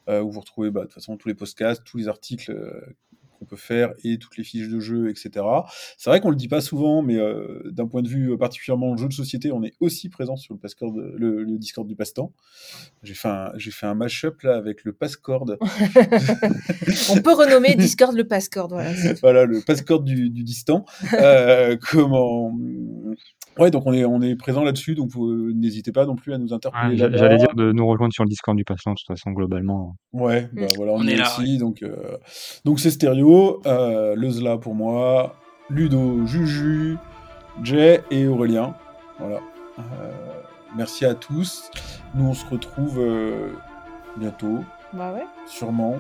euh, 0.10 0.22
où 0.22 0.32
vous 0.32 0.42
retrouvez 0.42 0.70
bah, 0.70 0.82
de 0.82 0.88
toute 0.88 0.96
façon 0.96 1.16
tous 1.16 1.30
les 1.30 1.34
podcasts, 1.34 1.82
tous 1.86 1.98
les 1.98 2.10
articles 2.10 2.54
qu'on 3.38 3.46
peut 3.46 3.56
faire 3.56 3.94
et 4.04 4.18
toutes 4.18 4.38
les 4.38 4.44
fiches 4.44 4.70
de 4.70 4.80
jeu, 4.80 5.10
etc. 5.10 5.46
C'est 5.98 6.10
vrai 6.10 6.22
qu'on 6.22 6.30
le 6.30 6.36
dit 6.36 6.48
pas 6.48 6.62
souvent, 6.62 7.02
mais 7.02 7.18
euh, 7.18 7.62
d'un 7.66 7.88
point 7.88 8.02
de 8.02 8.08
vue 8.08 8.32
euh, 8.32 8.38
particulièrement 8.38 8.96
jeu 8.98 9.08
de 9.08 9.14
société, 9.14 9.52
on 9.52 9.64
est 9.64 9.74
aussi 9.80 10.10
présent 10.10 10.36
sur 10.36 10.54
le, 10.54 10.60
Pascord, 10.60 10.94
le, 10.96 11.44
le 11.44 11.58
Discord 11.58 11.88
du 11.88 11.96
Passe-Temps. 11.96 12.32
J'ai 13.04 13.14
fait 13.14 13.28
un, 13.28 13.52
j'ai 13.56 13.72
fait 13.72 13.86
un 13.86 13.96
mash-up 13.96 14.42
là 14.42 14.56
avec 14.56 14.84
le 14.84 14.94
Pascord. 14.94 15.46
On 17.10 17.22
peut 17.22 17.34
renommer 17.34 17.76
Discord 17.76 18.16
le 18.16 18.26
Passcord. 18.26 18.70
Voilà. 18.70 18.92
voilà, 19.22 19.46
le 19.46 19.62
passcord 19.62 20.02
du, 20.02 20.30
du 20.30 20.44
distant. 20.44 20.86
Euh, 21.14 21.78
comment 21.92 22.54
Ouais, 23.60 23.70
donc 23.72 23.84
on 23.86 23.94
est, 23.94 24.04
on 24.06 24.22
est 24.22 24.36
présent 24.36 24.64
là-dessus, 24.64 24.96
donc 24.96 25.10
vous, 25.10 25.52
n'hésitez 25.54 25.92
pas 25.92 26.06
non 26.06 26.16
plus 26.16 26.34
à 26.34 26.38
nous 26.38 26.54
interpeller. 26.54 27.02
Ouais. 27.02 27.10
J'allais 27.18 27.38
dire 27.38 27.54
de 27.56 27.72
nous 27.72 27.86
rejoindre 27.88 28.14
sur 28.14 28.24
le 28.24 28.30
Discord 28.30 28.58
du 28.58 28.64
passant, 28.64 28.92
de 28.92 28.96
toute 28.98 29.08
façon, 29.08 29.32
globalement. 29.32 29.96
Ouais, 30.12 30.50
bah 30.54 30.64
Mm. 30.64 30.68
voilà, 30.78 30.92
on, 30.94 31.08
est 31.08 31.14
est 31.14 31.16
là, 31.18 31.24
aussi. 31.40 31.58
Donc, 31.58 31.84
euh, 31.84 32.18
donc 32.66 32.80
c'est 32.80 32.90
stéréo. 32.92 33.62
Euh, 33.66 34.16
le 34.16 34.30
Zla 34.30 34.58
pour 34.58 34.74
moi, 34.76 35.36
Ludo, 35.70 36.26
Juju, 36.26 36.98
Jay 37.64 38.02
et 38.12 38.26
Aurélien. 38.28 38.76
Voilà. 39.20 39.40
Euh, 39.80 39.82
merci 40.76 41.06
à 41.06 41.14
tous. 41.14 41.70
Nous, 42.16 42.26
on 42.26 42.34
se 42.34 42.46
retrouve 42.48 43.00
euh, 43.00 43.50
bientôt, 44.18 44.64
Bah 44.94 45.14
ouais. 45.14 45.26
sûrement. 45.48 45.98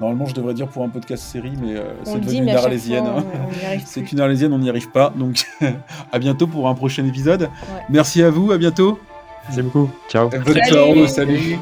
Normalement, 0.00 0.26
je 0.26 0.34
devrais 0.34 0.54
dire 0.54 0.66
pour 0.66 0.82
un 0.82 0.88
podcast 0.88 1.22
série, 1.22 1.52
mais 1.60 1.76
euh, 1.76 1.92
c'est 2.02 2.18
dit, 2.20 2.26
devenu 2.26 2.42
mais 2.46 2.50
une 2.52 2.56
arlésienne. 2.58 3.04
fois, 3.04 3.18
hein. 3.20 3.78
C'est 3.86 4.02
qu'une 4.02 4.20
arlésienne, 4.20 4.52
on 4.52 4.58
n'y 4.58 4.68
arrive 4.68 4.90
pas. 4.90 5.12
Donc, 5.16 5.44
à 6.12 6.18
bientôt 6.18 6.46
pour 6.48 6.68
un 6.68 6.74
prochain 6.74 7.06
épisode. 7.06 7.42
Ouais. 7.42 7.48
Merci 7.88 8.22
à 8.22 8.30
vous, 8.30 8.50
à 8.50 8.58
bientôt. 8.58 8.98
Merci 9.44 9.62
beaucoup. 9.62 9.90
Ciao. 10.08 10.28
Bonne 10.30 10.42
Salut. 10.42 10.64
soirée, 10.68 11.08
salut. 11.08 11.58